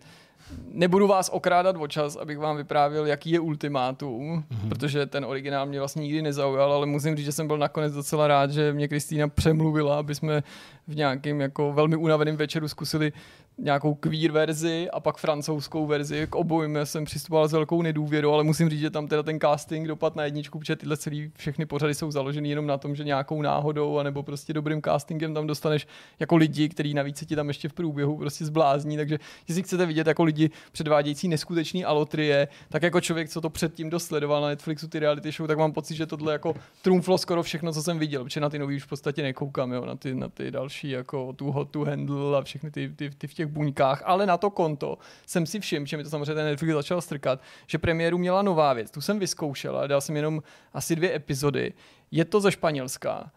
nebudu 0.72 1.07
vás 1.07 1.30
okrádat 1.34 1.76
o 1.80 1.88
čas, 1.88 2.15
abych 2.15 2.38
vám 2.38 2.57
vyprávěl, 2.57 3.05
jaký 3.05 3.31
je 3.31 3.39
ultimátum, 3.39 4.43
mm-hmm. 4.43 4.69
protože 4.69 5.05
ten 5.05 5.26
originál 5.26 5.65
mě 5.65 5.80
vlastně 5.80 6.01
nikdy 6.01 6.22
nezaujal, 6.22 6.73
ale 6.73 6.85
musím 6.85 7.15
říct, 7.15 7.26
že 7.26 7.31
jsem 7.31 7.47
byl 7.47 7.57
nakonec 7.57 7.93
docela 7.93 8.27
rád, 8.27 8.51
že 8.51 8.73
mě 8.73 8.88
Kristýna 8.88 9.27
přemluvila, 9.27 9.97
aby 9.99 10.15
jsme 10.15 10.43
v 10.88 10.95
nějakém 10.95 11.41
jako 11.41 11.73
velmi 11.73 11.95
unaveném 11.95 12.38
večeru 12.38 12.67
zkusili 12.67 13.13
nějakou 13.57 13.94
queer 13.95 14.32
verzi 14.32 14.90
a 14.94 14.99
pak 14.99 15.18
francouzskou 15.18 15.86
verzi. 15.86 16.27
K 16.30 16.36
obojím 16.36 16.80
jsem 16.84 17.06
přistupoval 17.06 17.48
s 17.48 17.52
velkou 17.52 17.82
nedůvěrou, 17.82 18.32
ale 18.32 18.44
musím 18.44 18.69
říct, 18.69 18.80
že 18.80 18.90
tam 18.90 19.07
teda 19.07 19.23
ten 19.23 19.40
casting 19.40 19.88
dopad 19.88 20.15
na 20.15 20.23
jedničku, 20.23 20.60
protože 20.60 20.76
tyhle 20.76 20.98
celý 20.98 21.32
všechny 21.36 21.65
pořady 21.65 21.94
jsou 21.94 22.11
založeny 22.11 22.49
jenom 22.49 22.68
na 22.68 22.77
tom, 22.77 22.95
že 22.95 23.03
nějakou 23.03 23.41
náhodou 23.41 23.98
anebo 23.98 24.23
prostě 24.23 24.53
dobrým 24.53 24.82
castingem 24.82 25.34
tam 25.34 25.48
dostaneš 25.48 25.88
jako 26.19 26.36
lidi, 26.36 26.69
který 26.69 26.94
navíc 26.94 27.18
se 27.18 27.26
ti 27.26 27.36
tam 27.36 27.48
ještě 27.48 27.69
v 27.69 27.73
průběhu 27.73 28.18
prostě 28.18 28.45
zblázní. 28.45 28.98
Takže 28.98 29.19
jestli 29.48 29.64
chcete 29.64 29.86
vidět 29.86 30.07
jako 30.07 30.23
lidi 30.23 30.49
předvádějící 30.72 31.27
neskutečný 31.27 31.86
alotrie, 31.86 32.48
tak 32.69 32.84
jako 32.84 33.02
člověk, 33.02 33.30
co 33.30 33.41
to 33.41 33.49
předtím 33.49 33.90
dosledoval 33.90 34.41
na 34.41 34.48
Netflixu 34.48 34.88
ty 34.88 34.99
reality 34.99 35.32
show, 35.32 35.48
tak 35.48 35.57
mám 35.57 35.73
pocit, 35.73 35.95
že 35.95 36.06
tohle 36.06 36.34
jako 36.34 36.56
trumflo 36.82 37.18
skoro 37.18 37.44
všechno, 37.44 37.73
co 37.73 37.84
jsem 37.84 37.99
viděl, 37.99 38.23
protože 38.23 38.40
na 38.40 38.49
ty 38.49 38.60
nový 38.60 38.76
už 38.76 38.84
v 38.84 38.88
podstatě 38.88 39.23
nekoukám, 39.23 39.72
jo, 39.72 39.86
na 39.86 39.95
ty, 39.95 40.15
na 40.15 40.30
ty 40.30 40.52
další 40.52 40.90
jako 40.90 41.34
tu 41.34 41.52
hot 41.52 41.76
handle 41.76 42.38
a 42.38 42.41
všechny 42.41 42.72
ty, 42.72 42.90
ty, 42.95 43.10
ty 43.10 43.27
v 43.27 43.34
těch 43.34 43.44
těch 43.45 43.53
buňkách, 43.53 44.01
ale 44.05 44.26
na 44.26 44.38
to 44.38 44.49
konto 44.49 44.97
jsem 45.26 45.45
si 45.45 45.59
všiml, 45.59 45.85
že 45.85 45.97
mi 45.97 46.03
to 46.03 46.09
samozřejmě 46.09 46.34
ten 46.34 46.45
Netflix 46.45 46.73
začal 46.73 47.01
strkat, 47.01 47.39
že 47.67 47.77
premiéru 47.77 48.17
měla 48.17 48.41
nová 48.41 48.73
věc. 48.73 48.91
Tu 48.91 49.01
jsem 49.01 49.19
vyzkoušel 49.19 49.77
a 49.77 49.88
dal 49.88 50.01
jsem 50.01 50.15
jenom 50.15 50.43
asi 50.73 50.95
dvě 50.95 51.15
epizody. 51.15 51.73
Je 52.11 52.26
to 52.26 52.41
ze 52.41 52.51
Španělska. 52.51 53.31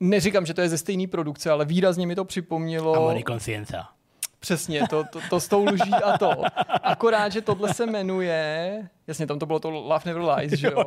Neříkám, 0.00 0.46
že 0.46 0.54
to 0.54 0.60
je 0.60 0.68
ze 0.68 0.78
stejné 0.78 1.06
produkce, 1.06 1.50
ale 1.50 1.64
výrazně 1.64 2.06
mi 2.06 2.14
to 2.14 2.24
připomnělo... 2.24 2.96
Amor 2.96 3.16
Přesně, 4.38 4.88
to, 4.90 5.04
to, 5.12 5.20
to 5.30 5.40
s 5.40 5.48
tou 5.48 5.64
lží 5.64 5.90
a 5.90 6.18
to. 6.18 6.30
Akorát, 6.82 7.32
že 7.32 7.40
tohle 7.40 7.74
se 7.74 7.86
jmenuje 7.86 8.88
Jasně, 9.08 9.26
tam 9.26 9.38
to 9.38 9.46
bylo 9.46 9.58
to 9.58 9.70
Love 9.70 10.02
Never 10.06 10.22
Lies, 10.22 10.52
že 10.52 10.66
jo? 10.66 10.84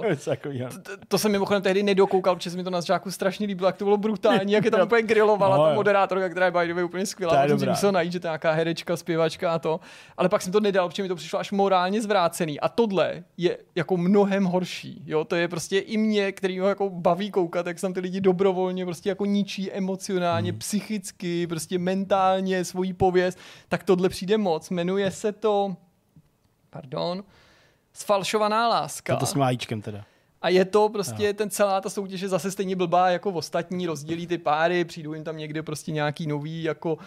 to, 0.69 0.91
to 1.07 1.17
jsem 1.17 1.31
mimochodem 1.31 1.61
tehdy 1.61 1.83
nedokoukal, 1.83 2.35
protože 2.35 2.49
se 2.49 2.57
mi 2.57 2.63
to 2.63 2.69
na 2.69 2.81
začátku 2.81 3.11
strašně 3.11 3.47
líbilo, 3.47 3.67
jak 3.67 3.77
to 3.77 3.85
bylo 3.85 3.97
brutální, 3.97 4.53
jak 4.53 4.65
je 4.65 4.71
tam 4.71 4.81
úplně 4.87 5.01
grilovala 5.01 5.57
no, 5.57 5.63
ta 5.63 5.73
moderátorka, 5.73 6.29
která 6.29 6.45
je 6.45 6.51
by 6.51 6.67
the 6.67 6.73
way 6.73 6.83
úplně 6.83 7.05
skvělá. 7.05 7.41
Potom 7.41 7.59
jsem 7.59 7.69
musel 7.69 7.91
najít, 7.91 8.11
že 8.11 8.19
to 8.19 8.27
je 8.27 8.29
nějaká 8.29 8.51
herečka, 8.51 8.97
zpěvačka 8.97 9.51
a 9.51 9.59
to. 9.59 9.79
Ale 10.17 10.29
pak 10.29 10.41
jsem 10.41 10.51
to 10.51 10.59
nedal, 10.59 10.89
protože 10.89 11.03
mi 11.03 11.09
to 11.09 11.15
přišlo 11.15 11.39
až 11.39 11.51
morálně 11.51 12.01
zvrácený. 12.01 12.59
A 12.59 12.69
tohle 12.69 13.23
je 13.37 13.57
jako 13.75 13.97
mnohem 13.97 14.45
horší. 14.45 15.03
Jo? 15.05 15.25
To 15.25 15.35
je 15.35 15.47
prostě 15.47 15.79
i 15.79 15.97
mě, 15.97 16.31
který 16.31 16.59
ho 16.59 16.67
jako 16.67 16.89
baví 16.89 17.31
koukat, 17.31 17.67
jak 17.67 17.79
jsem 17.79 17.93
ty 17.93 17.99
lidi 17.99 18.21
dobrovolně 18.21 18.85
prostě 18.85 19.09
jako 19.09 19.25
ničí 19.25 19.71
emocionálně, 19.71 20.51
hmm. 20.51 20.59
psychicky, 20.59 21.47
prostě 21.47 21.79
mentálně 21.79 22.65
svoji 22.65 22.93
pověst, 22.93 23.39
tak 23.69 23.83
tohle 23.83 24.09
přijde 24.09 24.37
moc. 24.37 24.69
Jmenuje 24.69 25.11
se 25.11 25.31
to, 25.31 25.75
pardon, 26.69 27.23
sfalšovaná 27.99 28.67
láska. 28.67 29.15
To 29.15 29.26
s 29.26 29.34
májíčkem 29.34 29.81
teda. 29.81 30.05
A 30.41 30.49
je 30.49 30.65
to 30.65 30.89
prostě, 30.89 31.27
no. 31.27 31.34
ten 31.34 31.49
celá 31.49 31.81
ta 31.81 31.89
soutěž 31.89 32.21
je 32.21 32.27
zase 32.27 32.51
stejně 32.51 32.76
blbá 32.76 33.09
jako 33.09 33.31
v 33.31 33.38
ostatní, 33.38 33.85
rozdělí 33.85 34.27
ty 34.27 34.38
páry, 34.38 34.85
přijdou 34.85 35.13
jim 35.13 35.23
tam 35.23 35.38
někde 35.38 35.63
prostě 35.63 35.91
nějaký 35.91 36.27
nový 36.27 36.63
jako 36.63 36.93
uh, 36.93 36.99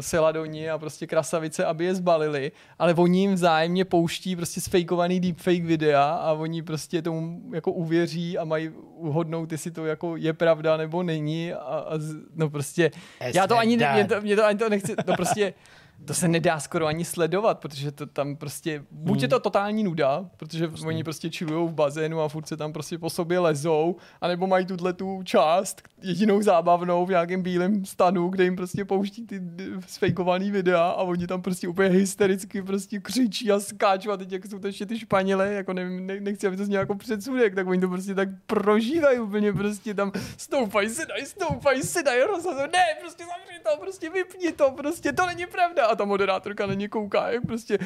seladoni 0.00 0.70
a 0.70 0.78
prostě 0.78 1.06
krasavice, 1.06 1.64
aby 1.64 1.84
je 1.84 1.94
zbalili, 1.94 2.52
ale 2.78 2.94
oni 2.94 3.20
jim 3.20 3.34
vzájemně 3.34 3.84
pouští 3.84 4.36
prostě 4.36 4.60
sfejkovaný 4.60 5.20
deepfake 5.20 5.64
videa 5.64 6.04
a 6.04 6.32
oni 6.32 6.62
prostě 6.62 7.02
tomu 7.02 7.40
jako 7.54 7.72
uvěří 7.72 8.38
a 8.38 8.44
mají 8.44 8.68
uhodnout, 8.96 9.52
jestli 9.52 9.70
to 9.70 9.86
jako 9.86 10.16
je 10.16 10.32
pravda 10.32 10.76
nebo 10.76 11.02
není 11.02 11.52
a, 11.52 11.58
a 11.58 11.98
no 12.34 12.50
prostě, 12.50 12.90
já 13.34 13.46
to 13.46 13.58
ani, 13.58 13.76
ne, 13.76 13.92
mě 13.92 14.04
to, 14.04 14.20
mě 14.20 14.36
to 14.36 14.44
ani 14.44 14.58
to 14.58 14.68
nechci, 14.68 14.94
no 15.06 15.16
prostě 15.16 15.54
to 16.04 16.14
se 16.14 16.28
nedá 16.28 16.60
skoro 16.60 16.86
ani 16.86 17.04
sledovat, 17.04 17.58
protože 17.58 17.92
to 17.92 18.06
tam 18.06 18.36
prostě, 18.36 18.84
buď 18.90 19.22
je 19.22 19.28
to 19.28 19.36
hmm. 19.36 19.42
totální 19.42 19.84
nuda, 19.84 20.30
protože 20.36 20.68
prostě. 20.68 20.86
oni 20.86 21.04
prostě 21.04 21.30
chillujou 21.30 21.68
v 21.68 21.74
bazénu 21.74 22.20
a 22.20 22.28
furt 22.28 22.48
se 22.48 22.56
tam 22.56 22.72
prostě 22.72 22.98
po 22.98 23.10
sobě 23.10 23.38
lezou, 23.38 23.96
anebo 24.20 24.46
mají 24.46 24.66
tuhle 24.66 24.92
tu 24.92 25.22
část, 25.24 25.82
jedinou 26.02 26.42
zábavnou 26.42 27.06
v 27.06 27.10
nějakém 27.10 27.42
bílém 27.42 27.84
stanu, 27.84 28.28
kde 28.28 28.44
jim 28.44 28.56
prostě 28.56 28.84
pouští 28.84 29.26
ty 29.26 29.40
sfejkovaný 29.86 30.50
videa 30.50 30.88
a 30.88 31.02
oni 31.02 31.26
tam 31.26 31.42
prostě 31.42 31.68
úplně 31.68 31.88
hystericky 31.88 32.62
prostě 32.62 33.00
křičí 33.00 33.52
a 33.52 33.60
skáčou 33.60 34.10
a 34.10 34.16
teď 34.16 34.32
jak 34.32 34.46
jsou 34.46 34.58
to 34.58 34.66
ještě 34.66 34.86
ty 34.86 34.98
Španělé, 34.98 35.52
jako 35.52 35.72
nevím, 35.72 36.06
ne, 36.06 36.20
nechci, 36.20 36.46
aby 36.46 36.56
to 36.56 36.64
znělo 36.64 36.80
jako 36.80 36.94
předsudek, 36.94 37.54
tak 37.54 37.66
oni 37.66 37.80
to 37.80 37.88
prostě 37.88 38.14
tak 38.14 38.28
prožívají 38.46 39.18
úplně 39.18 39.52
prostě 39.52 39.94
tam 39.94 40.12
stoupají, 40.36 40.88
sedají, 40.88 41.26
stoupají, 41.26 41.82
sedají, 41.82 42.22
rozhazují, 42.22 42.66
ne, 42.72 42.84
prostě 43.00 43.24
zavři 43.24 43.62
to, 43.62 43.80
prostě 43.80 44.10
vypni 44.10 44.52
to, 44.52 44.70
prostě 44.70 45.12
to 45.12 45.26
není 45.26 45.46
pravda 45.46 45.83
a 45.86 45.96
ta 45.96 46.04
moderátorka 46.04 46.66
na 46.66 46.74
ně 46.74 46.88
kouká, 46.88 47.28
jak 47.28 47.46
prostě 47.46 47.78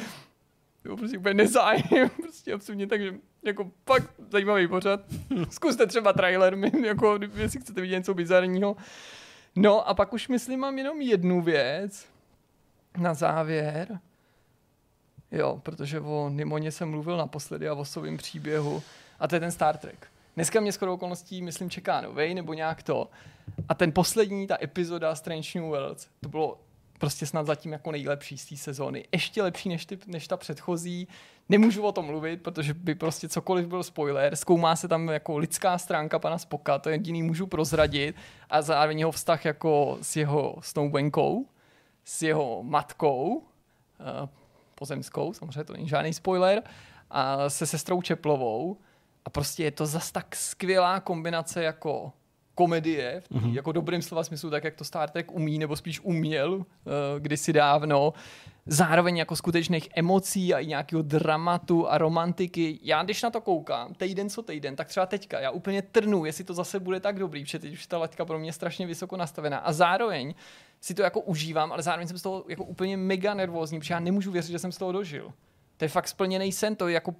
jo, 0.85 0.97
prostě 0.97 1.17
úplně 1.17 1.33
nezájem, 1.33 2.09
prostě 2.21 2.53
absolutně, 2.53 2.87
takže 2.87 3.15
jako 3.43 3.71
pak 3.83 4.03
zajímavý 4.31 4.67
pořad. 4.67 4.99
Zkuste 5.49 5.87
třeba 5.87 6.13
trailer, 6.13 6.57
jako, 6.85 7.19
jestli 7.35 7.59
chcete 7.59 7.81
vidět 7.81 7.97
něco 7.97 8.13
bizarního. 8.13 8.75
No 9.55 9.87
a 9.87 9.93
pak 9.93 10.13
už 10.13 10.27
myslím, 10.27 10.59
mám 10.59 10.77
jenom 10.77 11.01
jednu 11.01 11.41
věc 11.41 12.07
na 12.97 13.13
závěr. 13.13 13.99
Jo, 15.31 15.59
protože 15.63 15.99
o 15.99 16.29
Nimoně 16.29 16.71
jsem 16.71 16.89
mluvil 16.89 17.17
naposledy 17.17 17.69
a 17.69 17.73
o 17.73 17.85
svém 17.85 18.17
příběhu. 18.17 18.83
A 19.19 19.27
to 19.27 19.35
je 19.35 19.39
ten 19.39 19.51
Star 19.51 19.77
Trek. 19.77 20.07
Dneska 20.35 20.59
mě 20.59 20.71
skoro 20.71 20.93
okolností, 20.93 21.41
myslím, 21.41 21.69
čeká 21.69 22.01
novej, 22.01 22.33
nebo 22.33 22.53
nějak 22.53 22.83
to. 22.83 23.09
A 23.69 23.73
ten 23.73 23.91
poslední, 23.91 24.47
ta 24.47 24.57
epizoda 24.61 25.15
Strange 25.15 25.49
New 25.55 25.63
Worlds, 25.63 26.07
to 26.21 26.29
bylo 26.29 26.57
prostě 26.99 27.25
snad 27.25 27.45
zatím 27.45 27.71
jako 27.71 27.91
nejlepší 27.91 28.37
z 28.37 28.45
té 28.45 28.57
sezóny. 28.57 29.05
Ještě 29.11 29.43
lepší 29.43 29.69
než, 29.69 29.85
ty, 29.85 29.99
než 30.07 30.27
ta 30.27 30.37
předchozí. 30.37 31.07
Nemůžu 31.49 31.83
o 31.83 31.91
tom 31.91 32.05
mluvit, 32.05 32.41
protože 32.41 32.73
by 32.73 32.95
prostě 32.95 33.29
cokoliv 33.29 33.67
byl 33.67 33.83
spoiler. 33.83 34.35
Zkoumá 34.35 34.75
se 34.75 34.87
tam 34.87 35.07
jako 35.07 35.37
lidská 35.37 35.77
stránka 35.77 36.19
pana 36.19 36.37
Spoka, 36.37 36.79
to 36.79 36.89
je 36.89 36.95
jediný 36.95 37.23
můžu 37.23 37.47
prozradit. 37.47 38.15
A 38.49 38.61
zároveň 38.61 38.99
jeho 38.99 39.11
vztah 39.11 39.45
jako 39.45 39.97
s 40.01 40.15
jeho 40.15 40.55
snoubenkou, 40.61 41.45
s 42.05 42.21
jeho 42.21 42.63
matkou, 42.63 43.35
uh, 43.35 43.43
pozemskou, 44.75 45.33
samozřejmě 45.33 45.63
to 45.63 45.73
není 45.73 45.87
žádný 45.87 46.13
spoiler, 46.13 46.63
a 47.09 47.49
se 47.49 47.65
sestrou 47.65 48.01
Čeplovou. 48.01 48.77
A 49.25 49.29
prostě 49.29 49.63
je 49.63 49.71
to 49.71 49.85
zas 49.85 50.11
tak 50.11 50.35
skvělá 50.35 50.99
kombinace 50.99 51.63
jako 51.63 52.13
komedie, 52.59 53.21
v 53.21 53.31
mm-hmm. 53.31 53.53
jako 53.53 53.71
dobrým 53.71 54.01
slova 54.01 54.23
smyslu, 54.23 54.49
tak 54.49 54.63
jak 54.63 54.75
to 54.75 54.83
Star 54.83 55.09
Trek 55.09 55.31
umí, 55.31 55.59
nebo 55.59 55.75
spíš 55.75 55.99
uměl 55.99 56.53
uh, 56.53 56.63
kdysi 57.19 57.53
dávno. 57.53 58.13
Zároveň 58.65 59.17
jako 59.17 59.35
skutečných 59.35 59.89
emocí 59.95 60.53
a 60.53 60.59
i 60.59 60.65
nějakého 60.67 61.01
dramatu 61.01 61.87
a 61.89 61.97
romantiky. 61.97 62.79
Já 62.83 63.03
když 63.03 63.23
na 63.23 63.29
to 63.29 63.41
koukám, 63.41 63.93
týden 63.93 64.29
co 64.29 64.41
týden, 64.41 64.75
tak 64.75 64.87
třeba 64.87 65.05
teďka, 65.05 65.39
já 65.39 65.51
úplně 65.51 65.81
trnu, 65.81 66.25
jestli 66.25 66.43
to 66.43 66.53
zase 66.53 66.79
bude 66.79 66.99
tak 66.99 67.19
dobrý, 67.19 67.43
protože 67.43 67.59
teď 67.59 67.73
už 67.73 67.87
ta 67.87 67.97
letka 67.97 68.25
pro 68.25 68.39
mě 68.39 68.53
strašně 68.53 68.87
vysoko 68.87 69.17
nastavená. 69.17 69.57
A 69.57 69.73
zároveň 69.73 70.33
si 70.81 70.93
to 70.93 71.01
jako 71.01 71.21
užívám, 71.21 71.71
ale 71.71 71.83
zároveň 71.83 72.07
jsem 72.07 72.17
z 72.17 72.21
toho 72.21 72.45
jako 72.47 72.63
úplně 72.63 72.97
mega 72.97 73.33
nervózní, 73.33 73.79
protože 73.79 73.93
já 73.93 73.99
nemůžu 73.99 74.31
věřit, 74.31 74.51
že 74.51 74.59
jsem 74.59 74.71
z 74.71 74.77
toho 74.77 74.91
dožil. 74.91 75.31
To 75.77 75.85
je 75.85 75.89
fakt 75.89 76.07
splněný 76.07 76.51
sen, 76.51 76.75
to 76.75 76.87
je 76.87 76.93
jako 76.93 77.15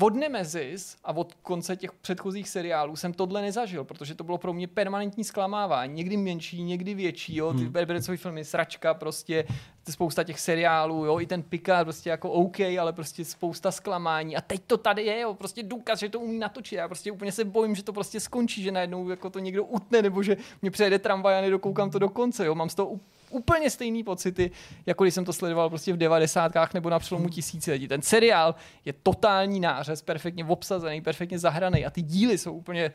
od 0.00 0.14
Nemesis 0.14 0.96
a 1.04 1.16
od 1.16 1.34
konce 1.34 1.76
těch 1.76 1.92
předchozích 1.92 2.48
seriálů 2.48 2.96
jsem 2.96 3.12
tohle 3.12 3.42
nezažil, 3.42 3.84
protože 3.84 4.14
to 4.14 4.24
bylo 4.24 4.38
pro 4.38 4.52
mě 4.52 4.68
permanentní 4.68 5.24
zklamávání. 5.24 5.94
Někdy 5.94 6.16
menší, 6.16 6.62
někdy 6.62 6.94
větší, 6.94 7.36
jo, 7.36 7.52
ty 7.52 7.62
hmm. 7.62 7.72
Berberecový 7.72 8.16
filmy, 8.16 8.44
sračka, 8.44 8.94
prostě 8.94 9.44
spousta 9.90 10.24
těch 10.24 10.40
seriálů, 10.40 11.04
jo, 11.04 11.20
i 11.20 11.26
ten 11.26 11.42
Picard 11.42 11.84
prostě 11.84 12.10
jako 12.10 12.30
OK, 12.30 12.60
ale 12.60 12.92
prostě 12.92 13.24
spousta 13.24 13.72
zklamání. 13.72 14.36
A 14.36 14.40
teď 14.40 14.62
to 14.66 14.76
tady 14.76 15.02
je, 15.02 15.20
jo, 15.20 15.34
prostě 15.34 15.62
důkaz, 15.62 15.98
že 15.98 16.08
to 16.08 16.20
umí 16.20 16.38
natočit. 16.38 16.76
Já 16.76 16.88
prostě 16.88 17.12
úplně 17.12 17.32
se 17.32 17.44
bojím, 17.44 17.74
že 17.74 17.82
to 17.82 17.92
prostě 17.92 18.20
skončí, 18.20 18.62
že 18.62 18.72
najednou 18.72 19.08
jako 19.08 19.30
to 19.30 19.38
někdo 19.38 19.64
utne, 19.64 20.02
nebo 20.02 20.22
že 20.22 20.36
mě 20.62 20.70
přejede 20.70 20.98
tramvaj 20.98 21.38
a 21.38 21.40
nedokoukám 21.40 21.90
to 21.90 21.98
do 21.98 22.08
konce, 22.08 22.46
jo. 22.46 22.54
Mám 22.54 22.68
z 22.68 22.74
toho 22.74 23.00
úplně 23.34 23.70
stejný 23.70 24.04
pocity, 24.04 24.50
jako 24.86 25.04
když 25.04 25.14
jsem 25.14 25.24
to 25.24 25.32
sledoval 25.32 25.68
prostě 25.68 25.92
v 25.92 25.96
devadesátkách 25.96 26.74
nebo 26.74 26.90
na 26.90 26.98
přelomu 26.98 27.28
tisíciletí. 27.28 27.88
Ten 27.88 28.02
seriál 28.02 28.54
je 28.84 28.92
totální 28.92 29.60
nářez, 29.60 30.02
perfektně 30.02 30.44
obsazený, 30.44 31.00
perfektně 31.00 31.38
zahraný 31.38 31.86
a 31.86 31.90
ty 31.90 32.02
díly 32.02 32.38
jsou 32.38 32.52
úplně 32.52 32.92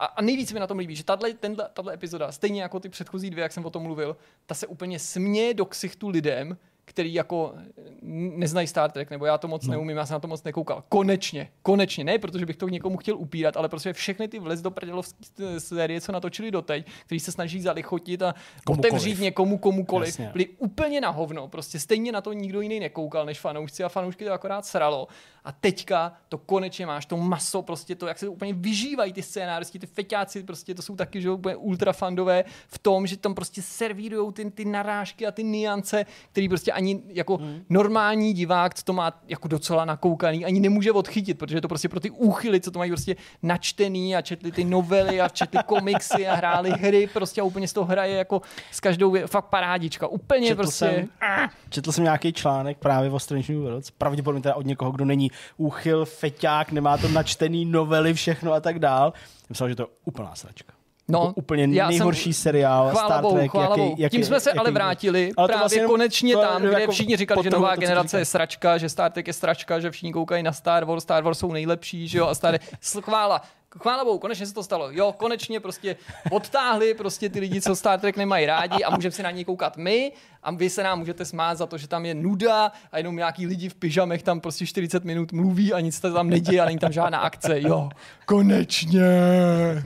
a, 0.00 0.04
a 0.04 0.22
nejvíc 0.22 0.52
mi 0.52 0.60
na 0.60 0.66
tom 0.66 0.78
líbí, 0.78 0.96
že 0.96 1.04
tato, 1.04 1.26
tato 1.72 1.90
epizoda, 1.90 2.32
stejně 2.32 2.62
jako 2.62 2.80
ty 2.80 2.88
předchozí 2.88 3.30
dvě, 3.30 3.42
jak 3.42 3.52
jsem 3.52 3.66
o 3.66 3.70
tom 3.70 3.82
mluvil, 3.82 4.16
ta 4.46 4.54
se 4.54 4.66
úplně 4.66 4.98
směje 4.98 5.54
do 5.54 5.64
ksichtu 5.64 6.08
lidem, 6.08 6.56
který 6.90 7.14
jako 7.14 7.54
neznají 8.02 8.66
Star 8.66 8.90
Trek, 8.90 9.10
nebo 9.10 9.26
já 9.26 9.38
to 9.38 9.48
moc 9.48 9.66
no. 9.66 9.70
neumím, 9.70 9.96
já 9.96 10.06
jsem 10.06 10.14
na 10.14 10.20
to 10.20 10.28
moc 10.28 10.44
nekoukal. 10.44 10.84
Konečně, 10.88 11.50
konečně, 11.62 12.04
ne 12.04 12.18
protože 12.18 12.46
bych 12.46 12.56
to 12.56 12.68
někomu 12.68 12.96
chtěl 12.96 13.16
upírat, 13.16 13.56
ale 13.56 13.68
protože 13.68 13.92
všechny 13.92 14.28
ty 14.28 14.38
vlez 14.38 14.62
do 14.62 14.70
prdělovské 14.70 15.60
série, 15.60 16.00
co 16.00 16.12
natočili 16.12 16.50
doteď, 16.50 16.86
který 17.06 17.20
se 17.20 17.32
snaží 17.32 17.60
zalichotit 17.60 18.22
a 18.22 18.34
komukoliv. 18.64 18.92
otevřít 18.92 19.20
někomu 19.20 19.58
komukoliv, 19.58 20.08
Jasně. 20.08 20.30
byli 20.32 20.48
úplně 20.48 21.00
na 21.00 21.10
hovno. 21.10 21.48
Prostě 21.48 21.78
stejně 21.80 22.12
na 22.12 22.20
to 22.20 22.32
nikdo 22.32 22.60
jiný 22.60 22.80
nekoukal 22.80 23.26
než 23.26 23.40
fanoušci 23.40 23.84
a 23.84 23.88
fanoušky 23.88 24.24
to 24.24 24.32
akorát 24.32 24.66
sralo. 24.66 25.08
A 25.44 25.52
teďka 25.52 26.12
to 26.28 26.38
konečně 26.38 26.86
máš, 26.86 27.06
to 27.06 27.16
maso, 27.16 27.62
prostě 27.62 27.94
to, 27.94 28.06
jak 28.06 28.18
se 28.18 28.28
úplně 28.28 28.52
vyžívají 28.52 29.12
ty 29.12 29.22
scénáristi, 29.22 29.78
ty 29.78 29.86
feťáci, 29.86 30.42
prostě 30.42 30.74
to 30.74 30.82
jsou 30.82 30.96
taky, 30.96 31.22
že 31.22 31.30
úplně 31.30 31.56
ultrafandové 31.56 32.44
v 32.68 32.78
tom, 32.78 33.06
že 33.06 33.16
tam 33.16 33.34
prostě 33.34 33.62
servírují 33.62 34.32
ty, 34.32 34.50
ty 34.50 34.64
narážky 34.64 35.26
a 35.26 35.30
ty 35.30 35.44
niance, 35.44 36.06
který 36.32 36.48
prostě 36.48 36.72
ani 36.80 37.02
jako 37.08 37.36
hmm. 37.36 37.62
normální 37.68 38.32
divák, 38.32 38.74
co 38.74 38.84
to 38.84 38.92
má 38.92 39.12
jako 39.28 39.48
docela 39.48 39.84
nakoukaný, 39.84 40.44
ani 40.44 40.60
nemůže 40.60 40.92
odchytit, 40.92 41.38
protože 41.38 41.60
to 41.60 41.68
prostě 41.68 41.88
pro 41.88 42.00
ty 42.00 42.10
úchyly, 42.10 42.60
co 42.60 42.70
to 42.70 42.78
mají 42.78 42.90
prostě 42.90 43.16
načtený 43.42 44.16
a 44.16 44.22
četli 44.22 44.52
ty 44.52 44.64
novely 44.64 45.20
a 45.20 45.28
četli 45.28 45.60
komiksy 45.66 46.28
a 46.28 46.34
hráli 46.34 46.70
hry, 46.70 47.06
prostě 47.06 47.40
a 47.40 47.44
úplně 47.44 47.68
z 47.68 47.72
toho 47.72 47.86
hraje 47.86 48.16
jako 48.16 48.42
s 48.72 48.80
každou 48.80 49.16
fakt 49.26 49.44
parádička. 49.44 50.06
Úplně 50.06 50.48
četl 50.48 50.62
prostě. 50.62 50.86
Jsem, 50.86 51.48
četl 51.68 51.92
jsem 51.92 52.04
nějaký 52.04 52.32
článek 52.32 52.78
právě 52.78 53.10
o 53.10 53.18
Strange 53.18 53.52
New 53.52 53.62
Worlds, 53.62 53.90
pravděpodobně 53.90 54.42
teda 54.42 54.54
od 54.54 54.66
někoho, 54.66 54.92
kdo 54.92 55.04
není 55.04 55.30
úchyl, 55.56 56.04
feťák, 56.04 56.72
nemá 56.72 56.98
to 56.98 57.08
načtený 57.08 57.64
novely, 57.64 58.14
všechno 58.14 58.52
a 58.52 58.60
tak 58.60 58.78
dál. 58.78 59.12
Myslel, 59.48 59.68
že 59.68 59.74
to 59.74 59.82
je 59.82 59.86
úplná 60.04 60.34
sračka. 60.34 60.79
No, 61.10 61.18
jako 61.18 61.32
úplně 61.34 61.66
nejhorší 61.66 62.32
jsem, 62.32 62.42
seriál 62.42 62.90
Star 62.90 63.22
Bohu, 63.22 63.36
Trek. 63.36 63.50
Jaký, 63.54 63.94
jaký, 63.98 64.16
Tím 64.16 64.24
jsme 64.24 64.40
se 64.40 64.50
jaký, 64.50 64.58
ale 64.58 64.70
vrátili 64.70 65.32
ale 65.36 65.48
právě 65.48 65.60
vlastně 65.60 65.82
konečně 65.82 66.34
to, 66.34 66.40
tam, 66.40 66.62
kde 66.62 66.80
jako 66.80 66.92
všichni 66.92 67.16
říkali, 67.16 67.42
že 67.42 67.50
nová 67.50 67.74
to, 67.74 67.80
generace 67.80 68.18
je 68.18 68.24
sračka, 68.24 68.78
že 68.78 68.88
Star 68.88 69.12
Trek 69.12 69.26
je 69.26 69.32
sračka, 69.32 69.80
že 69.80 69.90
všichni 69.90 70.12
koukají 70.12 70.42
na 70.42 70.52
Star 70.52 70.84
Wars, 70.84 71.02
Star 71.02 71.22
Wars 71.22 71.38
jsou 71.38 71.52
nejlepší, 71.52 72.08
že 72.08 72.18
jo, 72.18 72.26
a 72.26 72.34
Star 72.34 72.58
Chvála, 73.00 73.42
chvála 73.78 74.04
bohu, 74.04 74.18
konečně 74.18 74.46
se 74.46 74.54
to 74.54 74.62
stalo. 74.62 74.88
Jo, 74.90 75.14
konečně 75.16 75.60
prostě 75.60 75.96
odtáhli 76.30 76.94
prostě 76.94 77.28
ty 77.28 77.40
lidi, 77.40 77.60
co 77.60 77.76
Star 77.76 78.00
Trek 78.00 78.16
nemají 78.16 78.46
rádi 78.46 78.84
a 78.84 78.96
můžeme 78.96 79.12
si 79.12 79.22
na 79.22 79.30
něj 79.30 79.44
koukat 79.44 79.76
my 79.76 80.12
a 80.42 80.50
vy 80.50 80.70
se 80.70 80.82
nám 80.82 80.98
můžete 80.98 81.24
smát 81.24 81.54
za 81.58 81.66
to, 81.66 81.78
že 81.78 81.88
tam 81.88 82.06
je 82.06 82.14
nuda 82.14 82.72
a 82.92 82.98
jenom 82.98 83.16
nějaký 83.16 83.46
lidi 83.46 83.68
v 83.68 83.74
pyžamech 83.74 84.22
tam 84.22 84.40
prostě 84.40 84.66
40 84.66 85.04
minut 85.04 85.32
mluví 85.32 85.72
a 85.72 85.80
nic 85.80 86.00
se 86.00 86.12
tam 86.12 86.30
neděje 86.30 86.60
a 86.60 86.64
není 86.64 86.78
tam 86.78 86.92
žádná 86.92 87.18
akce. 87.18 87.60
Jo, 87.60 87.88
konečně. 88.26 89.02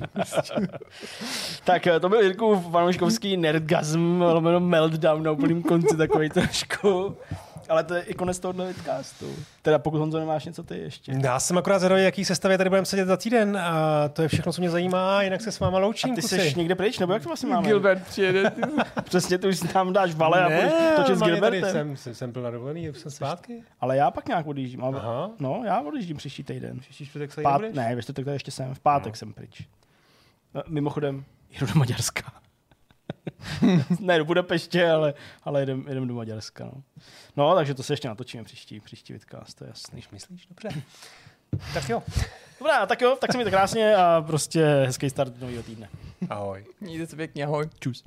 tak 1.64 1.86
eh, 1.86 2.00
to 2.00 2.08
byl 2.08 2.20
Jirku 2.20 2.60
fanouškovský 2.72 3.36
nerdgasm, 3.36 4.24
meltdown 4.58 5.22
na 5.22 5.30
úplným 5.30 5.62
konci 5.62 5.96
takový 5.96 6.30
trošku. 6.30 7.16
Ale 7.68 7.84
to 7.84 7.94
je 7.94 8.02
i 8.02 8.14
konec 8.14 8.38
tohohle 8.38 8.66
vidcastu. 8.66 9.26
Teda 9.62 9.78
pokud 9.78 9.98
Honzo 9.98 10.18
nemáš 10.18 10.44
něco 10.44 10.62
ty 10.62 10.78
ještě. 10.78 11.12
Já 11.22 11.40
jsem 11.40 11.58
akorát 11.58 11.78
zvědavý, 11.78 12.04
jaký 12.04 12.24
sestavě 12.24 12.58
tady 12.58 12.70
budeme 12.70 12.86
sedět 12.86 13.06
za 13.06 13.16
týden 13.16 13.56
a 13.56 14.08
to 14.08 14.22
je 14.22 14.28
všechno, 14.28 14.52
co 14.52 14.60
mě 14.60 14.70
zajímá, 14.70 15.22
jinak 15.22 15.40
se 15.40 15.52
s 15.52 15.60
váma 15.60 15.78
loučím. 15.78 16.12
A 16.12 16.14
ty 16.14 16.22
jsi 16.22 16.54
někde 16.56 16.74
pryč, 16.74 16.98
nebo 16.98 17.12
jak 17.12 17.22
to 17.22 17.28
vlastně 17.28 17.48
máme? 17.48 17.66
Gilbert 17.66 18.06
přijede. 18.06 18.52
Přesně, 19.04 19.38
ty 19.38 19.48
už 19.48 19.60
tam 19.72 19.92
dáš 19.92 20.14
vale 20.14 20.40
ne, 20.40 20.44
a 20.44 20.48
budeš 20.48 20.96
točit 20.96 21.18
s 21.18 21.22
Gilbertem. 21.22 21.72
Jsem, 21.72 21.96
jsem, 21.96 22.14
jsem 22.14 22.32
byl 22.32 22.42
na 22.42 22.50
dovolený, 22.50 22.88
jsem 22.94 23.10
zpátky. 23.10 23.62
Ale 23.80 23.96
já 23.96 24.10
pak 24.10 24.28
nějak 24.28 24.46
odjíždím. 24.46 24.84
Ale, 24.84 24.98
Aha. 24.98 25.30
No, 25.38 25.62
já 25.64 25.80
odjíždím 25.80 26.16
příští 26.16 26.44
týden. 26.44 26.78
Příští 26.78 27.06
čtvrtek 27.06 27.32
se 27.32 27.42
Pát, 27.42 27.62
Ne, 27.72 27.94
ve 27.96 28.02
čtvrtek 28.02 28.26
ještě 28.26 28.50
jsem, 28.50 28.74
v 28.74 28.80
pátek 28.80 29.12
no. 29.12 29.16
jsem 29.16 29.32
pryč. 29.32 29.68
No, 30.54 30.62
mimochodem, 30.68 31.24
jedu 31.50 31.66
do 31.66 31.78
Maďarska. 31.78 32.43
ne 34.00 34.18
do 34.18 34.24
Budapeště, 34.24 34.90
ale, 34.90 35.14
ale 35.42 35.62
jedem, 35.62 35.84
jedem 35.88 36.08
do 36.08 36.14
Maďarska. 36.14 36.64
No. 36.64 36.82
no, 37.36 37.54
takže 37.54 37.74
to 37.74 37.82
se 37.82 37.92
ještě 37.92 38.08
natočíme 38.08 38.44
příští, 38.44 38.80
příští 38.80 39.12
vidcast, 39.12 39.58
to 39.58 39.64
je 39.64 39.68
jasný. 39.68 40.02
Myslíš? 40.12 40.46
Dobře. 40.46 40.82
tak 41.74 41.88
jo. 41.88 42.02
Dobrá, 42.58 42.86
tak 42.86 43.00
jo, 43.00 43.16
tak 43.20 43.32
se 43.32 43.38
mi 43.38 43.44
to 43.44 43.50
krásně 43.50 43.96
a 43.96 44.24
prostě 44.26 44.64
hezký 44.86 45.10
start 45.10 45.40
nového 45.40 45.62
týdne. 45.62 45.88
Ahoj. 46.30 46.66
Mějte 46.80 47.06
se 47.06 47.16
pěkně, 47.16 47.44
ahoj. 47.44 47.68
Čus. 47.80 48.04